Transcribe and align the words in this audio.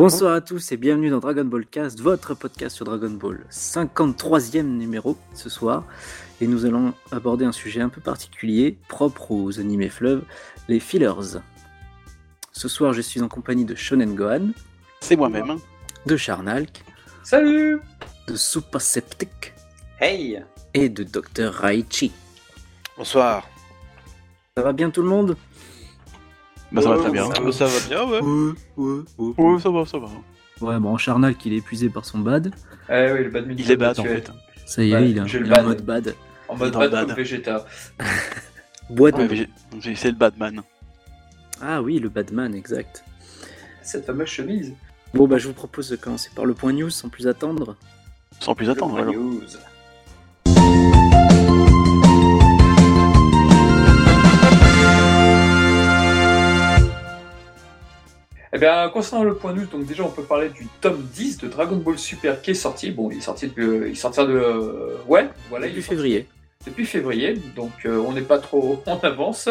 Bonsoir 0.00 0.32
à 0.32 0.40
tous 0.40 0.72
et 0.72 0.78
bienvenue 0.78 1.10
dans 1.10 1.18
Dragon 1.18 1.44
Ball 1.44 1.66
Cast, 1.66 2.00
votre 2.00 2.32
podcast 2.32 2.74
sur 2.74 2.86
Dragon 2.86 3.10
Ball, 3.10 3.44
53e 3.50 4.62
numéro 4.62 5.18
ce 5.34 5.50
soir. 5.50 5.84
Et 6.40 6.46
nous 6.46 6.64
allons 6.64 6.94
aborder 7.12 7.44
un 7.44 7.52
sujet 7.52 7.82
un 7.82 7.90
peu 7.90 8.00
particulier, 8.00 8.78
propre 8.88 9.30
aux 9.30 9.60
animés 9.60 9.90
fleuves, 9.90 10.22
les 10.68 10.80
fillers. 10.80 11.42
Ce 12.50 12.66
soir, 12.66 12.94
je 12.94 13.02
suis 13.02 13.20
en 13.20 13.28
compagnie 13.28 13.66
de 13.66 13.74
Shonen 13.74 14.14
Gohan, 14.14 14.52
C'est 15.02 15.16
moi-même. 15.16 15.58
de 16.06 16.16
Charnalk, 16.16 16.82
Salut 17.22 17.82
de 18.26 18.36
Super 18.36 18.80
Septic 18.80 19.52
Hey 20.00 20.42
et 20.72 20.88
de 20.88 21.04
Dr 21.04 21.52
Raichi. 21.52 22.10
Bonsoir. 22.96 23.46
Ça 24.56 24.62
va 24.62 24.72
bien 24.72 24.88
tout 24.88 25.02
le 25.02 25.08
monde? 25.08 25.36
Bah, 26.72 26.82
ça 26.82 26.90
va 26.90 26.98
très 26.98 27.10
bien. 27.10 27.26
ça 27.26 27.34
Ça 27.34 27.40
va. 27.40 27.46
va, 27.46 27.52
ça 27.52 27.66
va 27.66 27.88
bien, 27.88 28.04
ouais. 28.10 28.20
Ouais, 28.20 28.52
ouais, 28.76 29.02
ouais. 29.18 29.34
Ouais, 29.54 29.60
ça 29.60 29.70
va, 29.70 29.84
ça 29.86 29.98
va. 29.98 30.08
Ouais, 30.60 30.78
bon, 30.78 30.96
Charnalk, 30.98 31.44
il 31.46 31.54
est 31.54 31.56
épuisé 31.56 31.88
par 31.88 32.04
son 32.04 32.18
bad. 32.18 32.52
Eh 32.88 33.10
oui, 33.12 33.24
le 33.24 33.30
badminton. 33.30 33.64
Il 33.64 33.70
est 33.70 33.76
bad 33.76 33.98
en 33.98 34.04
fait. 34.04 34.30
Ça 34.66 34.82
y 34.84 34.92
est, 34.92 34.94
Ouais, 34.94 35.10
il, 35.10 35.18
a, 35.20 35.24
il 35.26 35.34
est 35.36 35.44
en 35.46 35.48
bad. 35.48 35.64
mode 35.66 35.82
bad. 35.84 36.14
En 36.48 36.56
mode 36.56 36.72
bad, 36.72 36.90
bad. 36.90 37.06
comme 37.06 37.16
Vegeta. 37.16 37.64
Bois 38.90 39.10
de 39.12 39.18
Ouais, 39.22 39.48
j'ai- 39.80 39.90
essayé 39.92 40.10
le 40.12 40.18
Batman. 40.18 40.62
Ah 41.62 41.80
oui, 41.82 41.98
le 41.98 42.08
Badman, 42.08 42.54
exact. 42.54 43.04
Cette 43.82 44.06
fameuse 44.06 44.28
chemise. 44.28 44.74
Bon, 45.14 45.26
bah, 45.26 45.38
je 45.38 45.48
vous 45.48 45.54
propose 45.54 45.88
de 45.90 45.96
commencer 45.96 46.30
par 46.34 46.44
le 46.44 46.54
point 46.54 46.72
news 46.72 46.90
sans 46.90 47.08
plus 47.08 47.26
attendre. 47.26 47.76
Sans 48.40 48.54
plus 48.54 48.68
attendre, 48.70 48.96
Le 48.96 49.02
alors. 49.02 49.14
news. 49.14 49.40
Eh 58.52 58.58
bien, 58.58 58.88
concernant 58.88 59.22
le 59.22 59.34
point 59.36 59.52
news, 59.52 59.66
donc 59.66 59.86
déjà 59.86 60.02
on 60.02 60.10
peut 60.10 60.24
parler 60.24 60.48
du 60.48 60.66
tome 60.80 61.06
10 61.14 61.38
de 61.38 61.48
Dragon 61.48 61.76
Ball 61.76 61.98
Super 61.98 62.42
qui 62.42 62.50
est 62.50 62.54
sorti. 62.54 62.90
Bon, 62.90 63.08
il 63.10 63.18
est 63.18 63.20
sorti 63.20 63.46
depuis, 63.46 63.90
il 63.90 63.96
sortira 63.96 64.26
de, 64.26 64.32
euh, 64.32 64.96
ouais, 65.06 65.28
voilà, 65.48 65.66
il 65.66 65.70
est 65.70 65.74
Depuis 65.76 65.82
sorti 65.82 65.96
février. 65.96 66.26
depuis 66.66 66.84
février, 66.84 67.34
donc 67.54 67.70
euh, 67.86 67.96
on 68.04 68.12
n'est 68.12 68.22
pas 68.22 68.38
trop 68.38 68.82
en 68.86 68.98
avance. 69.00 69.48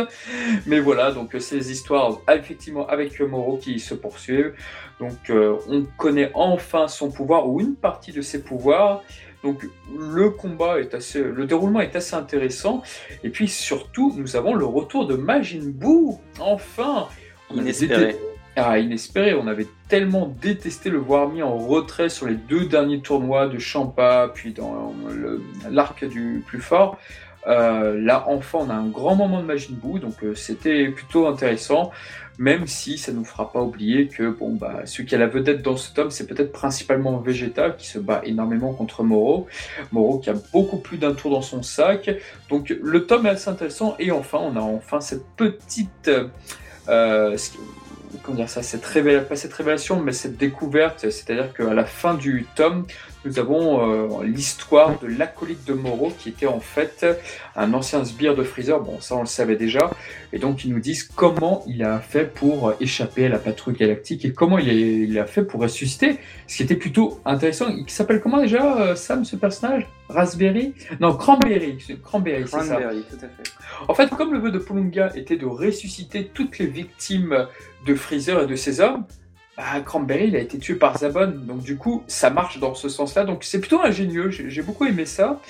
Mais 0.66 0.82
voilà, 0.82 1.12
donc 1.12 1.34
euh, 1.34 1.40
c'est 1.40 1.56
les 1.56 1.72
histoires 1.72 2.20
effectivement 2.30 2.88
avec 2.88 3.18
Moro 3.22 3.58
qui 3.58 3.80
se 3.80 3.94
poursuivent. 3.94 4.54
Donc 5.00 5.30
euh, 5.30 5.56
on 5.70 5.86
connaît 5.98 6.32
enfin 6.34 6.90
son 6.90 7.10
pouvoir 7.10 7.48
ou 7.48 7.62
une 7.62 7.76
partie 7.76 8.12
de 8.12 8.22
ses 8.22 8.44
pouvoirs. 8.44 9.02
Donc 9.44 9.66
le 9.98 10.30
combat 10.32 10.82
est 10.82 10.94
assez, 10.94 11.24
le 11.24 11.46
déroulement 11.46 11.80
est 11.80 11.96
assez 11.96 12.16
intéressant. 12.16 12.84
Et 13.24 13.30
puis 13.30 13.48
surtout, 13.48 14.14
nous 14.18 14.36
avons 14.36 14.54
le 14.54 14.66
retour 14.66 15.08
de 15.08 15.16
Majin 15.16 15.62
Buu. 15.64 16.16
Enfin, 16.42 17.08
On 17.50 17.56
Inespéré. 17.56 18.18
Ah, 18.62 18.78
inespéré. 18.78 19.34
On 19.36 19.48
avait 19.48 19.68
tellement 19.88 20.28
détesté 20.42 20.90
le 20.90 20.98
voir 20.98 21.30
mis 21.30 21.42
en 21.42 21.58
retrait 21.58 22.10
sur 22.10 22.28
les 22.28 22.36
deux 22.36 22.66
derniers 22.66 23.00
tournois 23.00 23.48
de 23.48 23.58
Champa, 23.58 24.30
puis 24.34 24.52
dans 24.52 24.94
l'arc 25.70 26.04
du 26.06 26.44
plus 26.46 26.60
fort. 26.60 26.98
Euh, 27.48 27.98
là, 28.00 28.26
enfin, 28.28 28.60
on 28.62 28.70
a 28.70 28.74
un 28.74 28.88
grand 28.88 29.16
moment 29.16 29.42
de 29.42 29.46
Majin 29.46 29.74
Buu, 29.82 30.00
donc 30.00 30.24
euh, 30.24 30.36
c'était 30.36 30.90
plutôt 30.90 31.26
intéressant, 31.26 31.90
même 32.38 32.68
si 32.68 32.98
ça 32.98 33.14
nous 33.14 33.24
fera 33.24 33.50
pas 33.50 33.62
oublier 33.62 34.10
que 34.10 34.30
bon, 34.30 34.56
bah, 34.56 34.84
qui 34.84 35.16
a 35.16 35.18
la 35.18 35.28
vedette 35.28 35.62
dans 35.62 35.78
ce 35.78 35.94
tome, 35.94 36.12
c'est 36.12 36.28
peut-être 36.28 36.52
principalement 36.52 37.18
Vegeta 37.18 37.72
qui 37.72 37.88
se 37.88 37.98
bat 37.98 38.22
énormément 38.26 38.74
contre 38.74 39.04
Moro. 39.04 39.48
Moro 39.94 40.20
qui 40.20 40.30
a 40.30 40.36
beaucoup 40.52 40.78
plus 40.78 40.98
d'un 40.98 41.14
tour 41.14 41.32
dans 41.32 41.42
son 41.42 41.64
sac. 41.64 42.10
Donc 42.50 42.76
le 42.82 43.06
tome 43.06 43.26
est 43.26 43.30
assez 43.30 43.50
intéressant, 43.50 43.96
et 44.00 44.12
enfin, 44.12 44.40
on 44.42 44.58
a 44.58 44.62
enfin 44.62 45.00
cette 45.00 45.26
petite. 45.38 46.12
euh, 46.90 47.38
comment 48.24 48.38
dire 48.38 48.50
ça, 48.50 48.64
cette 48.64 48.86
révélation, 48.86 49.28
pas 49.28 49.36
cette 49.36 49.54
révélation, 49.54 50.00
mais 50.02 50.12
cette 50.12 50.38
découverte, 50.38 51.00
c'est-à-dire 51.10 51.54
qu'à 51.54 51.74
la 51.74 51.86
fin 51.86 52.14
du 52.14 52.46
tome, 52.56 52.86
nous 53.26 53.40
avons 53.40 54.20
euh, 54.22 54.24
l'histoire 54.24 55.00
de 55.00 55.08
l'acolyte 55.08 55.66
de 55.66 55.74
Moro 55.74 56.12
qui 56.18 56.30
était 56.30 56.48
en 56.48 56.60
fait 56.60 57.06
un 57.56 57.74
ancien 57.74 58.04
sbire 58.06 58.36
de 58.36 58.44
Freezer, 58.44 58.80
bon 58.80 59.00
ça 59.02 59.16
on 59.16 59.22
le 59.22 59.26
savait 59.26 59.56
déjà, 59.56 59.92
et 60.32 60.40
donc 60.40 60.64
ils 60.64 60.72
nous 60.72 60.80
disent 60.80 61.04
comment 61.04 61.64
il 61.68 61.84
a 61.84 62.00
fait 62.00 62.26
pour 62.26 62.74
échapper 62.80 63.26
à 63.26 63.30
la 63.30 63.40
patrouille 63.40 63.76
galactique 63.76 64.26
et 64.26 64.34
comment 64.34 64.58
il 64.58 64.70
a, 64.70 64.74
il 64.74 65.20
a 65.20 65.26
fait 65.26 65.44
pour 65.44 65.62
ressusciter, 65.62 66.18
ce 66.48 66.58
qui 66.58 66.64
était 66.64 66.76
plutôt 66.76 67.20
intéressant. 67.26 67.68
Il 67.70 67.90
s'appelle 67.90 68.22
comment 68.22 68.42
déjà 68.42 68.80
euh, 68.82 68.96
Sam 68.96 69.26
ce 69.26 69.36
personnage? 69.36 69.88
Raspberry? 70.10 70.74
Non, 71.00 71.16
Cranberry, 71.16 71.78
Cranberry, 72.04 72.44
c'est 72.46 72.60
ça. 72.62 72.78
Cranberry, 72.78 73.04
tout 73.10 73.18
à 73.18 73.30
fait. 73.30 73.52
En 73.88 73.94
fait, 73.94 74.10
comme 74.10 74.34
le 74.34 74.40
vœu 74.40 74.50
de 74.50 74.58
Polunga 74.58 75.12
était 75.16 75.38
de 75.38 75.46
ressusciter 75.46 76.32
toutes 76.34 76.58
les 76.58 76.66
victimes 76.66 77.46
de 77.86 77.94
Freezer 77.96 78.42
et 78.42 78.48
de 78.48 78.56
ses 78.56 78.82
hommes, 78.82 79.06
bah, 79.60 79.82
Cranberry 79.82 80.30
il 80.30 80.38
a 80.38 80.40
été 80.40 80.58
tué 80.58 80.76
par 80.76 80.98
Zabon. 80.98 81.34
Donc 81.36 81.60
du 81.60 81.76
coup, 81.76 82.04
ça 82.08 82.30
marche 82.30 82.60
dans 82.60 82.74
ce 82.74 82.88
sens-là. 82.88 83.26
Donc 83.26 83.44
c'est 83.44 83.60
plutôt 83.60 83.82
ingénieux. 83.82 84.30
J'ai 84.30 84.62
beaucoup 84.62 84.86
aimé 84.86 85.06
ça. 85.06 85.42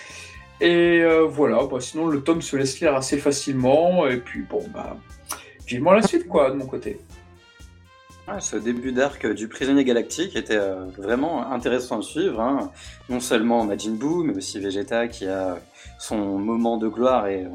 Et 0.61 1.01
euh, 1.03 1.25
voilà. 1.25 1.59
Bah, 1.67 1.77
sinon, 1.79 2.07
le 2.07 2.23
tome 2.23 2.41
se 2.41 2.55
laisse 2.55 2.79
lire 2.79 2.95
assez 2.95 3.19
facilement. 3.19 4.07
Et 4.07 4.17
puis 4.17 4.41
bon, 4.41 4.65
bah, 4.73 4.97
vivement 5.67 5.93
la 5.93 6.01
suite, 6.01 6.27
quoi, 6.27 6.49
de 6.49 6.55
mon 6.55 6.65
côté. 6.65 6.99
Ouais, 8.27 8.39
ce 8.39 8.55
début 8.55 8.91
d'arc 8.91 9.27
du 9.27 9.47
prisonnier 9.47 9.83
galactique 9.83 10.35
était 10.35 10.57
euh, 10.57 10.85
vraiment 10.97 11.51
intéressant 11.51 11.99
à 11.99 12.01
suivre. 12.01 12.41
hein. 12.41 12.71
Non 13.09 13.19
seulement 13.19 13.63
Majin 13.63 13.91
Buu, 13.91 14.23
mais 14.23 14.35
aussi 14.35 14.59
Vegeta 14.59 15.07
qui 15.07 15.27
a 15.27 15.59
son 15.99 16.17
moment 16.39 16.77
de 16.77 16.87
gloire 16.87 17.27
et 17.27 17.45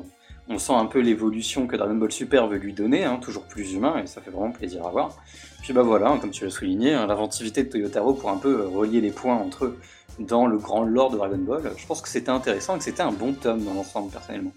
on 0.48 0.58
sent 0.58 0.74
un 0.74 0.86
peu 0.86 1.00
l'évolution 1.00 1.66
que 1.66 1.76
Dragon 1.76 1.94
Ball 1.94 2.12
Super 2.12 2.46
veut 2.48 2.58
lui 2.58 2.74
donner, 2.74 3.04
hein, 3.04 3.18
toujours 3.22 3.44
plus 3.44 3.72
humain 3.72 4.02
et 4.02 4.06
ça 4.06 4.20
fait 4.20 4.30
vraiment 4.30 4.52
plaisir 4.52 4.86
à 4.86 4.90
voir. 4.90 5.16
Puis 5.64 5.72
bah 5.72 5.80
voilà, 5.80 6.10
hein, 6.10 6.18
comme 6.18 6.30
tu 6.30 6.44
l'as 6.44 6.50
souligné, 6.50 6.92
hein, 6.92 7.06
l'inventivité 7.06 7.64
de 7.64 7.70
Toyotaro 7.70 8.12
pour 8.12 8.28
un 8.28 8.36
peu 8.36 8.60
euh, 8.60 8.68
relier 8.68 9.00
les 9.00 9.10
points 9.10 9.34
entre 9.34 9.64
eux 9.64 9.78
dans 10.18 10.46
le 10.46 10.58
grand 10.58 10.84
lore 10.84 11.10
de 11.10 11.16
Dragon 11.16 11.38
Ball. 11.38 11.72
Je 11.78 11.86
pense 11.86 12.02
que 12.02 12.08
c'était 12.10 12.28
intéressant 12.28 12.74
et 12.74 12.78
que 12.78 12.84
c'était 12.84 13.00
un 13.00 13.12
bon 13.12 13.32
tome 13.32 13.64
dans 13.64 13.72
l'ensemble 13.72 14.10
personnellement. 14.12 14.52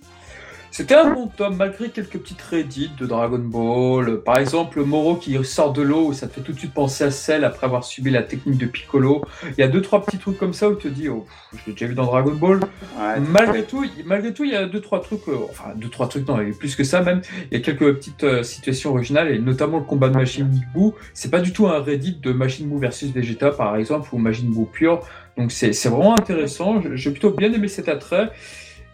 C'était 0.69 0.93
un 0.95 1.11
bon 1.11 1.27
tome, 1.27 1.55
malgré 1.55 1.89
quelques 1.89 2.19
petites 2.19 2.41
réédites 2.41 2.95
de 2.97 3.07
Dragon 3.07 3.39
Ball. 3.39 4.21
Par 4.21 4.37
exemple, 4.37 4.83
Moro 4.83 5.15
qui 5.15 5.43
sort 5.43 5.73
de 5.73 5.81
l'eau, 5.81 6.13
ça 6.13 6.27
te 6.27 6.33
fait 6.35 6.41
tout 6.41 6.51
de 6.53 6.59
suite 6.59 6.73
penser 6.73 7.05
à 7.05 7.09
Cell 7.11 7.43
après 7.45 7.65
avoir 7.65 7.83
subi 7.83 8.11
la 8.11 8.21
technique 8.21 8.59
de 8.59 8.67
Piccolo. 8.67 9.23
Il 9.57 9.59
y 9.59 9.63
a 9.63 9.67
deux, 9.69 9.81
trois 9.81 10.05
petits 10.05 10.19
trucs 10.19 10.37
comme 10.37 10.53
ça 10.53 10.69
où 10.69 10.75
tu 10.75 10.89
te 10.89 10.93
dis, 10.93 11.09
oh, 11.09 11.25
je 11.53 11.59
l'ai 11.65 11.71
déjà 11.73 11.87
vu 11.87 11.95
dans 11.95 12.05
Dragon 12.05 12.33
Ball. 12.33 12.59
Ouais, 12.99 13.19
Malgré 13.19 13.63
tout, 13.63 13.83
il- 13.83 14.05
malgré 14.05 14.33
tout, 14.33 14.43
il 14.43 14.51
y 14.51 14.55
a 14.55 14.67
deux, 14.67 14.81
trois 14.81 15.01
trucs, 15.01 15.27
euh, 15.29 15.37
enfin, 15.49 15.71
deux, 15.75 15.89
trois 15.89 16.07
trucs, 16.07 16.27
non, 16.27 16.39
il 16.41 16.49
y 16.49 16.51
a 16.51 16.53
plus 16.55 16.75
que 16.75 16.83
ça 16.83 17.01
même. 17.01 17.21
Il 17.51 17.57
y 17.57 17.61
a 17.61 17.63
quelques 17.63 17.95
petites 17.95 18.23
euh, 18.23 18.43
situations 18.43 18.91
originales 18.91 19.31
et 19.31 19.39
notamment 19.39 19.79
le 19.79 19.85
combat 19.85 20.09
de 20.09 20.15
Machine 20.17 20.45
Buu. 20.75 20.91
C'est 21.15 21.31
pas 21.31 21.39
du 21.41 21.53
tout 21.53 21.67
un 21.67 21.79
Reddit 21.81 22.19
de 22.21 22.31
Machine 22.31 22.67
Buu 22.69 22.77
versus 22.79 23.11
Vegeta, 23.11 23.49
par 23.51 23.75
exemple, 23.77 24.09
ou 24.11 24.19
Machine 24.19 24.51
Buu 24.51 24.65
pure. 24.71 24.99
Donc 25.37 25.51
c'est 25.51 25.73
c'est 25.73 25.89
vraiment 25.89 26.13
intéressant. 26.17 26.83
J'ai 26.93 27.09
plutôt 27.11 27.31
bien 27.31 27.51
aimé 27.51 27.67
cet 27.67 27.89
attrait. 27.89 28.29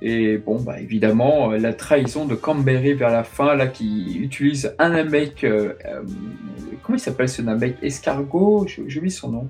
Et 0.05 0.37
bon, 0.37 0.59
bah 0.59 0.81
évidemment, 0.81 1.51
euh, 1.53 1.57
la 1.57 1.73
trahison 1.73 2.25
de 2.25 2.35
Camberry 2.35 2.93
vers 2.93 3.09
la 3.09 3.23
fin, 3.23 3.55
là, 3.55 3.67
qui 3.67 4.17
utilise 4.19 4.75
un 4.77 4.89
Namek. 4.89 5.45
euh, 5.45 5.73
euh, 5.85 6.01
comment 6.81 6.97
il 6.97 6.99
s'appelle 6.99 7.29
ce 7.29 7.41
Namek? 7.41 7.77
Escargot? 7.81 8.67
Oublié 8.79 9.09
son 9.09 9.29
nom. 9.29 9.49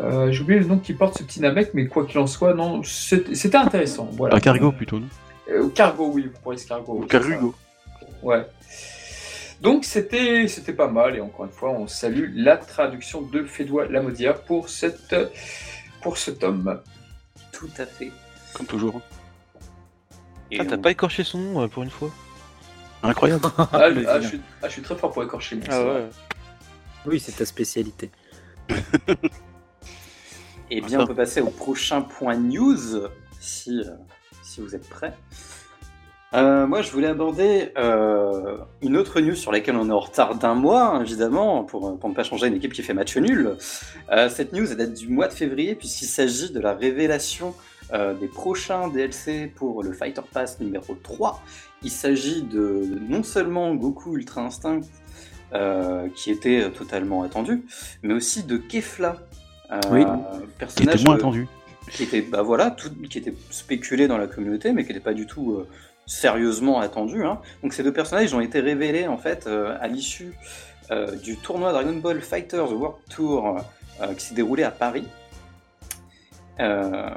Euh, 0.00 0.32
J'ai 0.32 0.42
oublié 0.42 0.58
le 0.58 0.66
nom 0.66 0.78
qui 0.78 0.92
porte 0.92 1.18
ce 1.18 1.22
petit 1.22 1.40
Namek, 1.40 1.72
mais 1.72 1.86
quoi 1.86 2.04
qu'il 2.04 2.18
en 2.18 2.26
soit, 2.26 2.52
non, 2.52 2.82
c'était 2.82 3.56
intéressant. 3.56 4.08
Voilà. 4.12 4.34
Un 4.34 4.40
cargo 4.40 4.72
plutôt, 4.72 4.98
non? 4.98 5.06
Euh, 5.50 5.68
cargo, 5.68 6.10
oui, 6.12 6.28
pour 6.42 6.52
escargot. 6.52 7.02
Ou 7.02 7.06
cargo. 7.06 7.54
Ouais. 8.24 8.44
Donc 9.62 9.86
c'était 9.86 10.48
c'était 10.48 10.74
pas 10.74 10.88
mal 10.88 11.16
et 11.16 11.20
encore 11.22 11.46
une 11.46 11.50
fois 11.50 11.70
on 11.70 11.86
salue 11.86 12.30
la 12.34 12.58
traduction 12.58 13.22
de 13.22 13.42
Fédois 13.44 13.86
Lamodia 13.88 14.34
pour 14.34 14.68
cette 14.68 15.16
pour 16.02 16.18
ce 16.18 16.30
tome. 16.30 16.78
tout 17.52 17.70
à 17.78 17.86
fait. 17.86 18.10
Comme 18.56 18.66
toujours. 18.66 19.00
Et 20.50 20.58
Ah, 20.60 20.64
t'as 20.64 20.76
on- 20.76 20.80
pas 20.80 20.90
écorché 20.92 21.24
son 21.24 21.38
nom 21.38 21.62
euh, 21.62 21.68
pour 21.68 21.82
une 21.82 21.90
fois 21.90 22.10
Incroyable. 23.02 23.44
Ah, 23.58 23.68
ah, 23.72 23.88
c'est 23.94 24.22
je, 24.22 24.28
suis, 24.28 24.40
ah, 24.62 24.68
je 24.68 24.72
suis 24.72 24.82
très 24.82 24.96
fort 24.96 25.12
pour 25.12 25.22
écorcher. 25.22 25.60
Ah 25.68 25.84
ouais. 25.84 26.08
Oui, 27.04 27.20
c'est 27.20 27.32
ta 27.36 27.44
spécialité. 27.44 28.10
Eh 30.70 30.80
bien, 30.80 30.98
on 31.00 31.06
peut 31.06 31.14
passer 31.14 31.40
au 31.40 31.50
prochain 31.50 32.02
point 32.02 32.34
news, 32.34 33.06
si, 33.38 33.78
euh, 33.78 33.84
si 34.42 34.60
vous 34.60 34.74
êtes 34.74 34.88
prêts. 34.88 35.14
Euh, 36.34 36.66
moi, 36.66 36.82
je 36.82 36.90
voulais 36.90 37.06
aborder 37.06 37.70
euh, 37.78 38.58
une 38.82 38.96
autre 38.96 39.20
news 39.20 39.36
sur 39.36 39.52
laquelle 39.52 39.76
on 39.76 39.88
est 39.88 39.92
en 39.92 40.00
retard 40.00 40.34
d'un 40.34 40.54
mois, 40.56 40.86
hein, 40.96 41.02
évidemment, 41.02 41.62
pour, 41.62 41.96
pour 42.00 42.10
ne 42.10 42.14
pas 42.16 42.24
changer 42.24 42.48
une 42.48 42.54
équipe 42.54 42.72
qui 42.72 42.82
fait 42.82 42.94
match 42.94 43.16
nul. 43.16 43.56
Euh, 44.10 44.28
cette 44.28 44.52
news 44.52 44.66
elle 44.68 44.76
date 44.78 44.94
du 44.94 45.06
mois 45.06 45.28
de 45.28 45.34
février, 45.34 45.76
puisqu'il 45.76 46.06
s'agit 46.06 46.50
de 46.50 46.58
la 46.58 46.74
révélation 46.74 47.54
euh, 47.92 48.14
des 48.14 48.28
prochains 48.28 48.88
DLC 48.88 49.52
pour 49.54 49.82
le 49.82 49.92
Fighter 49.92 50.22
Pass 50.32 50.60
numéro 50.60 50.94
3. 50.94 51.42
Il 51.82 51.90
s'agit 51.90 52.42
de 52.42 52.98
non 53.08 53.22
seulement 53.22 53.74
Goku 53.74 54.16
Ultra 54.16 54.42
Instinct, 54.42 54.80
euh, 55.52 56.08
qui 56.16 56.30
était 56.32 56.68
totalement 56.72 57.22
attendu, 57.22 57.62
mais 58.02 58.14
aussi 58.14 58.42
de 58.42 58.56
Kefla. 58.56 59.16
euh, 59.70 59.80
Oui. 59.92 60.04
Qui 60.04 60.46
personnage 60.58 60.94
était 60.96 61.04
moins 61.04 61.14
euh, 61.14 61.18
attendu. 61.18 61.48
qui 61.92 62.02
était 62.02 62.22
bah 62.22 62.42
voilà 62.42 62.70
tout, 62.72 62.90
qui 63.08 63.18
était 63.18 63.34
spéculé 63.50 64.08
dans 64.08 64.18
la 64.18 64.26
communauté 64.26 64.72
mais 64.72 64.82
qui 64.82 64.88
n'était 64.88 65.04
pas 65.04 65.14
du 65.14 65.26
tout 65.26 65.62
sérieusement 66.06 66.80
attendu 66.80 67.24
hein. 67.24 67.40
donc 67.62 67.72
ces 67.72 67.82
deux 67.84 67.92
personnages 67.92 68.32
ont 68.34 68.40
été 68.40 68.58
révélés 68.60 69.06
en 69.06 69.18
fait 69.18 69.46
à 69.48 69.86
l'issue 69.86 70.32
du 71.22 71.36
tournoi 71.36 71.72
Dragon 71.72 71.94
Ball 71.94 72.20
Fighters 72.20 72.72
World 72.72 72.96
Tour 73.08 73.58
qui 74.16 74.24
s'est 74.24 74.34
déroulé 74.34 74.62
à 74.64 74.70
Paris. 74.72 75.06
Euh, 76.60 77.10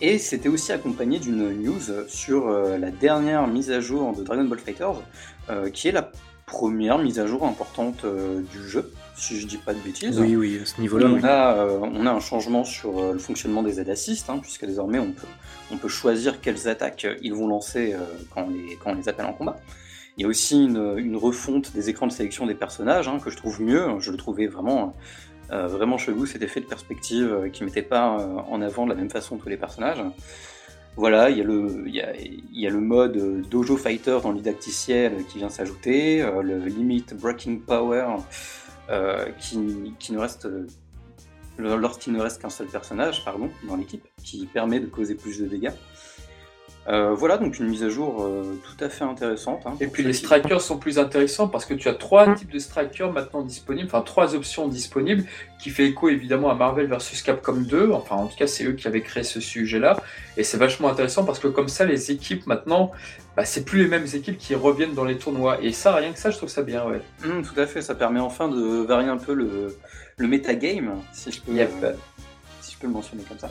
et 0.00 0.18
c'était 0.18 0.48
aussi 0.48 0.72
accompagné 0.72 1.18
d'une 1.18 1.50
news 1.62 1.80
sur 2.08 2.48
euh, 2.48 2.78
la 2.78 2.90
dernière 2.90 3.46
mise 3.46 3.70
à 3.70 3.80
jour 3.80 4.14
de 4.16 4.22
Dragon 4.22 4.44
Ball 4.44 4.58
Fighters, 4.58 5.02
euh, 5.50 5.70
qui 5.70 5.88
est 5.88 5.92
la 5.92 6.10
première 6.46 6.98
mise 6.98 7.18
à 7.18 7.26
jour 7.26 7.44
importante 7.44 8.04
euh, 8.04 8.40
du 8.52 8.66
jeu, 8.66 8.90
si 9.14 9.38
je 9.38 9.46
dis 9.46 9.58
pas 9.58 9.74
de 9.74 9.80
bêtises. 9.80 10.18
Oui, 10.18 10.34
oui, 10.34 10.60
à 10.62 10.66
ce 10.66 10.80
niveau-là, 10.80 11.06
On 11.06 11.14
oui. 11.14 11.20
euh, 11.24 11.78
on 11.82 12.06
a 12.06 12.10
un 12.10 12.20
changement 12.20 12.64
sur 12.64 12.98
euh, 12.98 13.12
le 13.12 13.18
fonctionnement 13.18 13.62
des 13.62 13.80
aides 13.80 13.90
assists, 13.90 14.30
hein, 14.30 14.38
puisque 14.40 14.64
désormais 14.64 14.98
on 14.98 15.12
peut, 15.12 15.26
on 15.70 15.76
peut 15.76 15.88
choisir 15.88 16.40
quelles 16.40 16.66
attaques 16.68 17.04
euh, 17.04 17.16
ils 17.22 17.34
vont 17.34 17.48
lancer 17.48 17.94
quand, 18.34 18.46
on 18.46 18.50
les, 18.50 18.76
quand 18.82 18.92
on 18.92 18.94
les 18.94 19.08
appelle 19.10 19.26
en 19.26 19.34
combat. 19.34 19.58
Il 20.16 20.22
y 20.22 20.24
a 20.24 20.28
aussi 20.28 20.64
une, 20.64 20.94
une 20.96 21.16
refonte 21.16 21.72
des 21.74 21.90
écrans 21.90 22.06
de 22.08 22.12
sélection 22.12 22.46
des 22.46 22.54
personnages 22.56 23.06
hein, 23.06 23.20
que 23.22 23.30
je 23.30 23.36
trouve 23.36 23.62
mieux. 23.62 23.86
Je 24.00 24.10
le 24.10 24.16
trouvais 24.16 24.46
vraiment, 24.48 24.96
euh, 25.50 25.66
vraiment 25.66 25.96
chelou 25.96 26.26
cet 26.26 26.42
effet 26.42 26.60
de 26.60 26.66
perspective 26.66 27.32
euh, 27.32 27.48
qui 27.48 27.64
mettait 27.64 27.82
pas 27.82 28.18
euh, 28.20 28.36
en 28.50 28.60
avant 28.60 28.84
de 28.84 28.90
la 28.90 28.96
même 28.96 29.08
façon 29.08 29.38
tous 29.38 29.48
les 29.48 29.56
personnages. 29.56 30.02
Voilà, 30.96 31.30
il 31.30 31.38
y 31.38 31.40
a 32.66 32.70
le, 32.70 32.80
mode 32.80 33.42
Dojo 33.48 33.76
Fighter 33.76 34.18
dans 34.22 34.32
l'idacticiel 34.32 35.24
qui 35.26 35.38
vient 35.38 35.48
s'ajouter, 35.48 36.28
le 36.42 36.58
Limit 36.66 37.04
Breaking 37.14 37.60
Power 37.64 38.16
qui, 39.38 39.58
ne 39.58 40.18
reste 40.18 40.48
lorsqu'il 41.56 42.14
ne 42.14 42.20
reste 42.20 42.42
qu'un 42.42 42.50
seul 42.50 42.66
personnage 42.66 43.24
pardon, 43.24 43.48
dans 43.68 43.76
l'équipe, 43.76 44.04
qui 44.24 44.44
permet 44.46 44.80
de 44.80 44.86
causer 44.86 45.14
plus 45.14 45.38
de 45.38 45.46
dégâts. 45.46 45.70
Euh, 46.88 47.12
voilà, 47.12 47.36
donc 47.36 47.58
une 47.58 47.66
mise 47.68 47.84
à 47.84 47.90
jour 47.90 48.22
euh, 48.24 48.58
tout 48.64 48.82
à 48.82 48.88
fait 48.88 49.04
intéressante. 49.04 49.60
hein, 49.66 49.74
Et 49.78 49.88
puis 49.88 50.02
les 50.02 50.12
qui- 50.12 50.16
strikers 50.24 50.62
sont 50.62 50.78
plus 50.78 50.98
intéressants 50.98 51.46
parce 51.46 51.66
que 51.66 51.74
tu 51.74 51.86
as 51.88 51.92
trois 51.92 52.34
types 52.34 52.50
de 52.50 52.58
strikers 52.58 53.12
maintenant 53.12 53.42
disponibles, 53.42 53.86
enfin 53.92 54.00
trois 54.00 54.34
options 54.34 54.68
disponibles, 54.68 55.24
qui 55.60 55.68
fait 55.68 55.84
écho 55.86 56.08
évidemment 56.08 56.48
à 56.50 56.54
Marvel 56.54 56.86
vs 56.86 57.22
Capcom 57.22 57.56
2. 57.60 57.90
Enfin, 57.92 58.16
en 58.16 58.26
tout 58.26 58.36
cas, 58.38 58.46
c'est 58.46 58.64
eux 58.64 58.72
qui 58.72 58.88
avaient 58.88 59.02
créé 59.02 59.22
ce 59.22 59.38
sujet-là. 59.38 60.00
Et 60.38 60.44
c'est 60.44 60.56
vachement 60.56 60.88
intéressant 60.88 61.24
parce 61.24 61.38
que 61.40 61.48
comme 61.48 61.68
ça, 61.68 61.84
les 61.84 62.10
équipes 62.10 62.46
maintenant, 62.46 62.90
bah, 63.36 63.44
c'est 63.44 63.66
plus 63.66 63.82
les 63.82 63.88
mêmes 63.88 64.06
équipes 64.14 64.38
qui 64.38 64.54
reviennent 64.54 64.94
dans 64.94 65.04
les 65.04 65.18
tournois. 65.18 65.58
Et 65.62 65.72
ça, 65.72 65.94
rien 65.94 66.12
que 66.12 66.18
ça, 66.18 66.30
je 66.30 66.38
trouve 66.38 66.48
ça 66.48 66.62
bien, 66.62 66.86
ouais. 66.86 67.02
Hum, 67.24 67.42
tout 67.42 67.60
à 67.60 67.66
fait, 67.66 67.82
ça 67.82 67.94
permet 67.96 68.20
enfin 68.20 68.48
de 68.48 68.86
varier 68.86 69.08
un 69.10 69.18
peu 69.18 69.34
le, 69.34 69.76
le 70.16 70.26
metagame, 70.26 70.94
si 71.12 71.30
je 71.32 71.40
peux, 71.42 71.52
Yep. 71.52 71.70
Peux 72.78 72.86
le 72.86 72.92
mentionner 72.92 73.22
comme 73.24 73.38
ça. 73.38 73.50